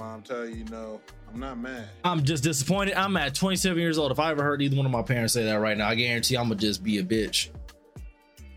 Like 0.00 0.08
when 0.08 0.08
your 0.08 0.16
mom 0.16 0.22
tell 0.22 0.48
you, 0.48 0.64
no, 0.64 1.00
I'm 1.32 1.40
not 1.40 1.58
mad. 1.58 1.88
I'm 2.04 2.24
just 2.24 2.42
disappointed. 2.42 2.94
I'm 2.94 3.16
at 3.16 3.34
27 3.34 3.78
years 3.78 3.98
old. 3.98 4.12
If 4.12 4.18
I 4.18 4.30
ever 4.30 4.42
heard 4.42 4.62
either 4.62 4.76
one 4.76 4.86
of 4.86 4.92
my 4.92 5.02
parents 5.02 5.34
say 5.34 5.44
that 5.44 5.54
right 5.54 5.76
now, 5.76 5.88
I 5.88 5.94
guarantee 5.94 6.36
I'm 6.36 6.44
gonna 6.48 6.56
just 6.56 6.82
be 6.82 6.98
a 6.98 7.02
bitch. 7.02 7.50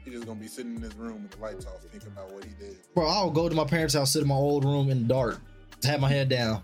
He's 0.03 0.13
just 0.13 0.25
gonna 0.25 0.39
be 0.39 0.47
sitting 0.47 0.75
in 0.75 0.81
his 0.81 0.95
room 0.95 1.23
with 1.23 1.31
the 1.31 1.41
lights 1.41 1.65
off, 1.65 1.81
thinking 1.91 2.09
about 2.09 2.31
what 2.31 2.43
he 2.43 2.51
did. 2.59 2.77
Bro, 2.93 3.07
I'll 3.07 3.31
go 3.31 3.49
to 3.49 3.55
my 3.55 3.65
parents' 3.65 3.93
house, 3.93 4.13
sit 4.13 4.21
in 4.21 4.27
my 4.27 4.35
old 4.35 4.65
room 4.65 4.89
in 4.89 5.03
the 5.03 5.13
dark, 5.13 5.39
have 5.83 5.99
my 5.99 6.09
head 6.09 6.29
down. 6.29 6.61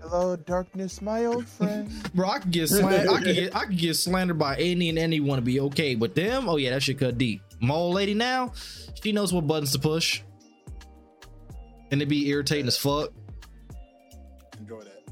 Hello, 0.00 0.34
darkness, 0.34 1.00
my 1.00 1.26
old 1.26 1.46
friend. 1.46 1.90
Bro, 2.14 2.28
I 2.28 2.38
could 2.40 2.50
get 2.50 2.68
slandered. 2.68 3.08
I 3.08 3.22
could 3.22 3.34
get 3.34 3.56
I 3.56 3.64
could 3.66 3.78
get 3.78 3.94
slandered 3.94 4.38
by 4.38 4.56
any 4.56 4.88
and 4.88 4.98
anyone 4.98 5.36
to 5.36 5.42
be 5.42 5.60
okay. 5.60 5.94
But 5.94 6.14
them, 6.14 6.48
oh 6.48 6.56
yeah, 6.56 6.70
that 6.70 6.82
shit 6.82 6.98
cut 6.98 7.18
deep. 7.18 7.42
My 7.60 7.74
old 7.74 7.94
lady 7.94 8.14
now, 8.14 8.52
she 9.02 9.12
knows 9.12 9.32
what 9.32 9.46
buttons 9.46 9.72
to 9.72 9.78
push. 9.78 10.22
And 11.92 12.00
it'd 12.00 12.08
be 12.08 12.28
irritating 12.28 12.66
as 12.66 12.76
fuck. 12.76 13.12
Enjoy 14.62 14.80
that. 14.80 15.02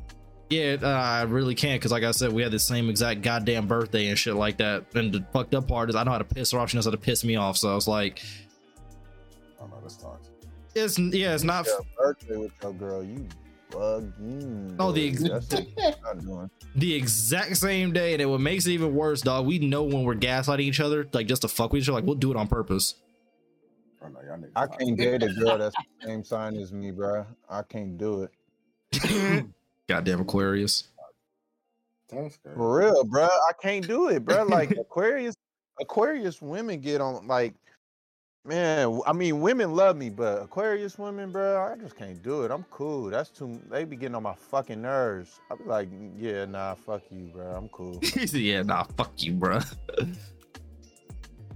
Yeah, 0.49 0.77
uh, 0.83 0.87
I 0.89 1.23
really 1.23 1.55
can't 1.55 1.81
because, 1.81 1.93
like 1.93 2.03
I 2.03 2.11
said, 2.11 2.33
we 2.33 2.43
had 2.43 2.51
the 2.51 2.59
same 2.59 2.89
exact 2.91 3.23
goddamn 3.23 3.69
birthday 3.69 4.09
and 4.09 4.19
shit 4.19 4.35
like 4.35 4.57
that. 4.59 4.85
And 4.97 5.13
the 5.13 5.25
fucked 5.33 5.55
up 5.55 5.69
part 5.69 5.91
is, 5.91 5.95
I 5.97 6.03
know 6.03 6.11
how 6.11 6.19
to 6.19 6.25
piss 6.25 6.51
her 6.51 6.59
off. 6.59 6.71
She 6.71 6.77
knows 6.77 6.87
how 6.87 6.91
to 6.91 6.97
piss 6.97 7.23
me 7.25 7.37
off. 7.37 7.57
So 7.57 7.77
it's 7.77 7.87
like, 7.87 8.21
Oh 9.61 9.67
no, 9.67 9.77
that's 9.83 9.97
toxic. 9.97 10.33
it's 10.75 10.99
yeah, 10.99 11.35
it's 11.35 11.45
not. 11.45 11.67
Your 11.67 11.83
birthday 11.97 12.37
with 12.37 12.53
your 12.63 12.73
girl, 12.73 13.05
you 13.05 13.27
bug. 13.71 14.13
Oh, 14.81 14.91
the 14.91 15.11
boy, 15.13 15.25
ex- 15.29 15.47
that's 15.49 15.55
what 15.55 15.99
I'm 16.11 16.19
doing. 16.27 16.51
the 16.75 16.95
exact 16.95 17.57
same 17.57 17.93
day. 17.93 18.15
And 18.15 18.23
it 18.23 18.27
what 18.27 18.41
makes 18.41 18.67
it 18.67 18.73
even 18.73 18.93
worse, 18.95 19.21
dog. 19.21 19.47
We 19.47 19.61
know 19.61 19.85
when 19.85 20.03
we're 20.03 20.15
gaslighting 20.17 20.61
each 20.61 20.81
other, 20.81 21.07
like 21.13 21.29
just 21.29 21.43
to 21.43 21.49
fuck 21.49 21.73
with 21.73 21.83
each 21.83 21.89
other. 21.89 21.97
Like 21.99 22.05
we'll 22.07 22.17
do 22.17 22.31
it 22.33 22.37
on 22.37 22.49
purpose. 22.49 22.95
No, 24.03 24.09
y'all 24.27 24.39
niggas 24.39 24.51
I 24.57 24.67
can't 24.67 24.97
date 24.99 25.23
a 25.23 25.29
girl 25.35 25.59
that's 25.59 25.77
the 26.01 26.07
same 26.09 26.25
sign 26.25 26.57
as 26.57 26.73
me, 26.73 26.91
bro. 26.91 27.25
I 27.49 27.63
can't 27.63 27.97
do 27.99 28.23
it. 28.23 28.31
Goddamn 29.89 30.21
Aquarius. 30.21 30.85
That's. 32.09 32.39
For 32.55 32.79
real, 32.79 33.05
bro. 33.05 33.25
I 33.25 33.53
can't 33.61 33.87
do 33.87 34.09
it, 34.09 34.25
bro. 34.25 34.45
Like 34.45 34.71
Aquarius, 34.79 35.35
Aquarius 35.81 36.43
women 36.43 36.81
get 36.81 37.01
on 37.01 37.27
like, 37.27 37.55
man. 38.45 39.01
I 39.07 39.13
mean, 39.13 39.41
women 39.41 39.75
love 39.75 39.97
me, 39.97 40.11
but 40.11 40.43
Aquarius 40.43 40.99
women, 40.99 41.31
bro, 41.31 41.63
I 41.63 41.77
just 41.81 41.97
can't 41.97 42.23
do 42.23 42.43
it. 42.43 42.51
I'm 42.51 42.65
cool. 42.71 43.11
That's 43.11 43.31
too. 43.31 43.61
They 43.71 43.85
be 43.85 43.97
getting 43.97 44.17
on 44.17 44.23
my 44.23 44.35
fucking 44.35 44.83
nerves. 44.83 45.41
I 45.51 45.57
be 45.57 45.65
like, 45.65 45.89
yeah, 46.17 46.45
nah, 46.47 46.75
fuck 46.75 47.03
you, 47.11 47.31
bro. 47.33 47.47
I'm 47.47 47.69
cool. 47.69 47.99
He 48.01 48.27
said, 48.27 48.41
yeah, 48.41 48.63
nah, 48.63 48.85
fuck 48.97 49.13
you, 49.19 49.35
bruh. 49.35 49.65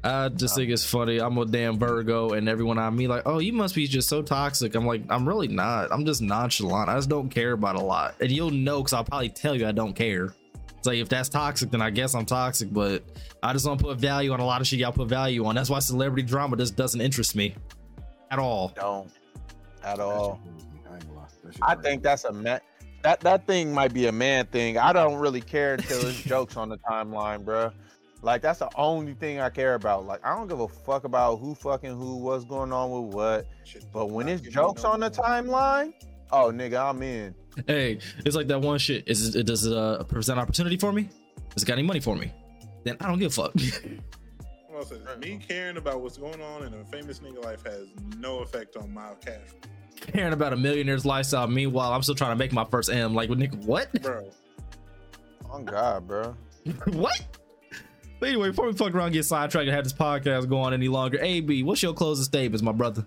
I 0.04 0.28
just 0.28 0.54
think 0.54 0.70
it's 0.70 0.84
funny. 0.84 1.18
I'm 1.18 1.38
a 1.38 1.46
damn 1.46 1.78
Virgo, 1.78 2.30
and 2.30 2.46
everyone 2.46 2.78
I 2.78 2.90
meet, 2.90 3.08
like, 3.08 3.22
oh, 3.24 3.38
you 3.38 3.54
must 3.54 3.74
be 3.74 3.86
just 3.86 4.06
so 4.06 4.20
toxic. 4.20 4.74
I'm 4.74 4.86
like, 4.86 5.02
I'm 5.08 5.26
really 5.26 5.48
not. 5.48 5.90
I'm 5.90 6.04
just 6.04 6.20
nonchalant. 6.20 6.90
I 6.90 6.94
just 6.96 7.08
don't 7.08 7.30
care 7.30 7.52
about 7.52 7.76
a 7.76 7.82
lot. 7.82 8.14
And 8.20 8.30
you'll 8.30 8.50
know 8.50 8.80
because 8.80 8.92
I'll 8.92 9.04
probably 9.04 9.30
tell 9.30 9.54
you 9.54 9.66
I 9.66 9.72
don't 9.72 9.94
care. 9.94 10.34
It's 10.76 10.86
like, 10.86 10.98
if 10.98 11.08
that's 11.08 11.30
toxic, 11.30 11.70
then 11.70 11.80
I 11.80 11.88
guess 11.88 12.14
I'm 12.14 12.26
toxic, 12.26 12.70
but 12.70 13.02
I 13.42 13.54
just 13.54 13.64
don't 13.64 13.80
put 13.80 13.96
value 13.96 14.32
on 14.32 14.40
a 14.40 14.44
lot 14.44 14.60
of 14.60 14.66
shit 14.66 14.78
y'all 14.78 14.92
put 14.92 15.08
value 15.08 15.46
on. 15.46 15.54
That's 15.54 15.70
why 15.70 15.78
celebrity 15.78 16.22
drama 16.28 16.58
just 16.58 16.76
doesn't 16.76 17.00
interest 17.00 17.34
me 17.34 17.54
at 18.30 18.38
all. 18.38 18.72
Don't 18.76 19.10
at 19.82 20.00
all. 20.00 20.38
I 20.90 20.94
ain't 20.94 21.06
gonna 21.06 21.18
lie. 21.18 21.26
That 21.44 21.54
shit 21.54 21.62
I 21.62 21.74
crazy. 21.74 21.88
think 21.88 22.02
that's 22.02 22.24
a 22.24 22.32
man. 22.32 22.60
That 23.02 23.20
that 23.20 23.46
thing 23.46 23.72
might 23.72 23.94
be 23.94 24.06
a 24.06 24.12
man 24.12 24.46
thing. 24.46 24.76
I 24.76 24.92
don't 24.92 25.16
really 25.16 25.40
care 25.40 25.74
until 25.74 26.06
it's 26.06 26.22
jokes 26.22 26.58
on 26.58 26.68
the 26.68 26.76
timeline, 26.78 27.44
bro. 27.44 27.70
Like 28.24 28.40
that's 28.40 28.58
the 28.58 28.70
only 28.74 29.12
thing 29.12 29.38
I 29.38 29.50
care 29.50 29.74
about. 29.74 30.06
Like 30.06 30.24
I 30.24 30.34
don't 30.34 30.48
give 30.48 30.60
a 30.60 30.68
fuck 30.68 31.04
about 31.04 31.40
who 31.40 31.54
fucking 31.54 31.94
who, 31.94 32.16
what's 32.16 32.46
going 32.46 32.72
on 32.72 32.90
with 32.90 33.14
what. 33.14 33.46
But 33.92 34.06
when 34.06 34.26
not 34.26 34.32
it's 34.36 34.42
jokes 34.42 34.82
on 34.82 35.00
the 35.00 35.10
timeline, 35.10 35.92
oh 36.32 36.50
nigga, 36.50 36.88
I'm 36.88 37.02
in. 37.02 37.34
hey, 37.66 37.98
it's 38.24 38.34
like 38.34 38.46
that 38.48 38.62
one 38.62 38.78
shit. 38.78 39.04
Is 39.06 39.36
it 39.36 39.44
does 39.44 39.66
it 39.66 39.76
uh, 39.76 40.02
present 40.04 40.38
opportunity 40.38 40.78
for 40.78 40.90
me? 40.90 41.10
Does 41.50 41.64
it 41.64 41.66
got 41.66 41.74
any 41.74 41.86
money 41.86 42.00
for 42.00 42.16
me? 42.16 42.32
Then 42.84 42.96
I 43.00 43.08
don't 43.08 43.18
give 43.18 43.38
a 43.38 43.42
fuck. 43.42 43.52
Well, 44.70 44.84
I 45.08 45.16
me 45.18 45.38
caring 45.38 45.76
about 45.76 46.00
what's 46.00 46.16
going 46.18 46.42
on 46.42 46.64
in 46.64 46.74
a 46.74 46.84
famous 46.86 47.20
nigga 47.20 47.44
life 47.44 47.64
has 47.64 47.86
no 48.18 48.40
effect 48.40 48.76
on 48.76 48.92
my 48.92 49.10
cash, 49.24 49.38
Caring 50.00 50.32
about 50.32 50.52
a 50.52 50.56
millionaire's 50.56 51.06
lifestyle. 51.06 51.46
Meanwhile, 51.46 51.92
I'm 51.92 52.02
still 52.02 52.16
trying 52.16 52.32
to 52.32 52.36
make 52.36 52.52
my 52.52 52.64
first 52.64 52.90
M. 52.90 53.14
Like, 53.14 53.30
nigga, 53.30 53.54
what? 53.64 53.92
bro. 54.02 54.28
Oh 55.48 55.62
God, 55.62 56.08
bro. 56.08 56.36
what? 56.86 57.22
But 58.20 58.28
anyway, 58.28 58.48
before 58.48 58.66
we 58.66 58.72
fuck 58.72 58.94
around, 58.94 59.12
get 59.12 59.24
sidetracked, 59.24 59.66
and 59.66 59.74
have 59.74 59.84
this 59.84 59.92
podcast 59.92 60.48
go 60.48 60.58
on 60.58 60.72
any 60.72 60.88
longer. 60.88 61.18
AB, 61.20 61.62
what's 61.62 61.82
your 61.82 61.92
closing 61.92 62.24
statements, 62.24 62.62
my 62.62 62.72
brother? 62.72 63.04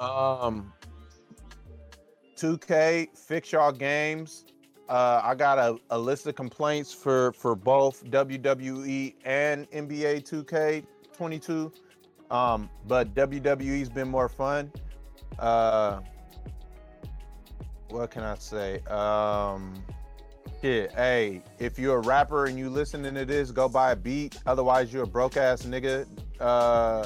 Um, 0.00 0.72
2K, 2.36 3.16
fix 3.16 3.52
y'all 3.52 3.70
games. 3.72 4.44
Uh, 4.88 5.20
I 5.22 5.34
got 5.34 5.58
a, 5.58 5.78
a 5.90 5.98
list 5.98 6.26
of 6.26 6.34
complaints 6.34 6.92
for 6.92 7.32
for 7.32 7.54
both 7.54 8.04
WWE 8.04 9.14
and 9.24 9.70
NBA 9.70 10.84
2K22. 11.16 11.72
Um, 12.30 12.68
but 12.86 13.14
WWE's 13.14 13.88
been 13.88 14.08
more 14.08 14.28
fun. 14.28 14.72
Uh, 15.38 16.00
what 17.88 18.10
can 18.10 18.22
I 18.22 18.34
say? 18.36 18.80
Um, 18.88 19.74
yeah, 20.62 20.86
hey, 20.94 21.42
if 21.58 21.78
you're 21.78 21.98
a 21.98 22.00
rapper 22.00 22.46
and 22.46 22.56
you 22.56 22.70
listening 22.70 23.14
to 23.14 23.24
this, 23.24 23.50
go 23.50 23.68
buy 23.68 23.92
a 23.92 23.96
beat. 23.96 24.38
Otherwise, 24.46 24.92
you're 24.92 25.02
a 25.02 25.06
broke 25.06 25.36
ass 25.36 25.62
nigga. 25.62 26.06
Uh, 26.38 27.04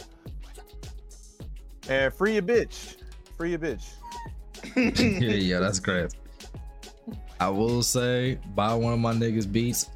and 1.89 2.13
free 2.13 2.35
your 2.35 2.43
bitch. 2.43 2.97
Free 3.37 3.51
your 3.51 3.59
bitch. 3.59 3.93
yeah, 4.77 5.31
yeah, 5.31 5.59
that's 5.59 5.79
great. 5.79 6.15
I 7.41 7.49
will 7.49 7.83
say, 7.83 8.39
buy 8.55 8.75
one 8.75 8.93
of 8.93 8.99
my 8.99 9.13
niggas 9.15 9.51
beats. 9.51 9.91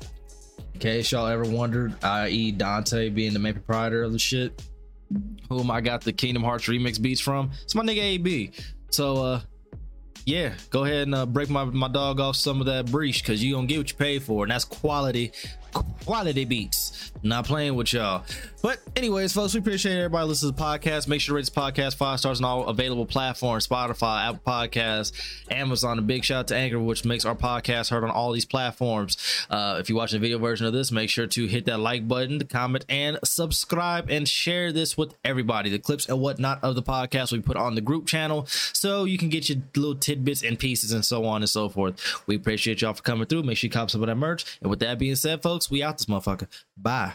In 0.74 0.80
case 0.80 1.12
y'all 1.12 1.26
ever 1.26 1.44
wondered, 1.44 1.94
i.e., 2.02 2.52
Dante 2.52 3.10
being 3.10 3.34
the 3.34 3.38
main 3.38 3.52
proprietor 3.52 4.02
of 4.02 4.12
the 4.12 4.18
shit, 4.18 4.62
whom 5.50 5.70
I 5.70 5.82
got 5.82 6.00
the 6.02 6.12
Kingdom 6.12 6.42
Hearts 6.42 6.66
remix 6.66 7.00
beats 7.00 7.20
from. 7.20 7.50
It's 7.62 7.74
my 7.74 7.82
nigga 7.82 8.02
AB. 8.02 8.52
So, 8.90 9.16
uh, 9.22 9.40
yeah, 10.30 10.52
go 10.70 10.84
ahead 10.84 11.02
and 11.02 11.14
uh, 11.14 11.26
break 11.26 11.50
my, 11.50 11.64
my 11.64 11.88
dog 11.88 12.20
off 12.20 12.36
some 12.36 12.60
of 12.60 12.66
that 12.66 12.86
breach 12.86 13.22
because 13.22 13.42
you 13.42 13.54
gonna 13.54 13.66
get 13.66 13.78
what 13.78 13.90
you 13.90 13.96
pay 13.96 14.20
for, 14.20 14.44
and 14.44 14.52
that's 14.52 14.64
quality, 14.64 15.32
quality 16.04 16.44
beats. 16.44 17.10
Not 17.24 17.46
playing 17.46 17.74
with 17.74 17.92
y'all. 17.92 18.24
But 18.62 18.80
anyways, 18.94 19.32
folks, 19.32 19.54
we 19.54 19.60
appreciate 19.60 19.96
everybody 19.96 20.28
listening 20.28 20.52
to 20.52 20.56
the 20.56 20.62
podcast. 20.62 21.08
Make 21.08 21.22
sure 21.22 21.32
to 21.32 21.36
rate 21.36 21.42
this 21.42 21.50
podcast 21.50 21.96
five 21.96 22.18
stars 22.18 22.40
on 22.40 22.44
all 22.44 22.66
available 22.66 23.06
platforms: 23.06 23.66
Spotify, 23.66 24.28
Apple 24.28 24.42
Podcasts, 24.46 25.12
Amazon. 25.50 25.98
A 25.98 26.02
big 26.02 26.24
shout 26.24 26.40
out 26.40 26.48
to 26.48 26.56
Anchor, 26.56 26.78
which 26.78 27.04
makes 27.04 27.24
our 27.24 27.34
podcast 27.34 27.90
heard 27.90 28.04
on 28.04 28.10
all 28.10 28.32
these 28.32 28.44
platforms. 28.44 29.16
Uh, 29.48 29.78
if 29.80 29.88
you're 29.88 29.96
watching 29.96 30.18
a 30.18 30.20
video 30.20 30.38
version 30.38 30.66
of 30.66 30.72
this, 30.72 30.92
make 30.92 31.08
sure 31.08 31.26
to 31.26 31.46
hit 31.46 31.64
that 31.66 31.80
like 31.80 32.06
button, 32.06 32.38
comment, 32.46 32.84
and 32.88 33.18
subscribe, 33.24 34.10
and 34.10 34.28
share 34.28 34.72
this 34.72 34.96
with 34.96 35.14
everybody. 35.24 35.70
The 35.70 35.78
clips 35.78 36.06
and 36.08 36.20
whatnot 36.20 36.62
of 36.62 36.74
the 36.74 36.82
podcast 36.82 37.32
we 37.32 37.40
put 37.40 37.56
on 37.56 37.74
the 37.74 37.80
group 37.80 38.06
channel, 38.06 38.44
so 38.46 39.04
you 39.04 39.16
can 39.16 39.30
get 39.30 39.48
your 39.48 39.58
little 39.74 39.94
tidbits 39.94 40.42
and 40.42 40.58
pieces 40.58 40.92
and 40.92 41.04
so 41.04 41.24
on 41.24 41.40
and 41.40 41.48
so 41.48 41.70
forth. 41.70 42.26
We 42.26 42.36
appreciate 42.36 42.82
y'all 42.82 42.92
for 42.92 43.02
coming 43.02 43.26
through. 43.26 43.44
Make 43.44 43.56
sure 43.56 43.68
you 43.68 43.72
cop 43.72 43.90
some 43.90 44.02
of 44.02 44.08
that 44.08 44.16
merch. 44.16 44.58
And 44.60 44.68
with 44.68 44.80
that 44.80 44.98
being 44.98 45.16
said, 45.16 45.40
folks, 45.40 45.70
we 45.70 45.82
out 45.82 45.96
this 45.96 46.06
motherfucker. 46.06 46.46
Bye. 46.76 47.14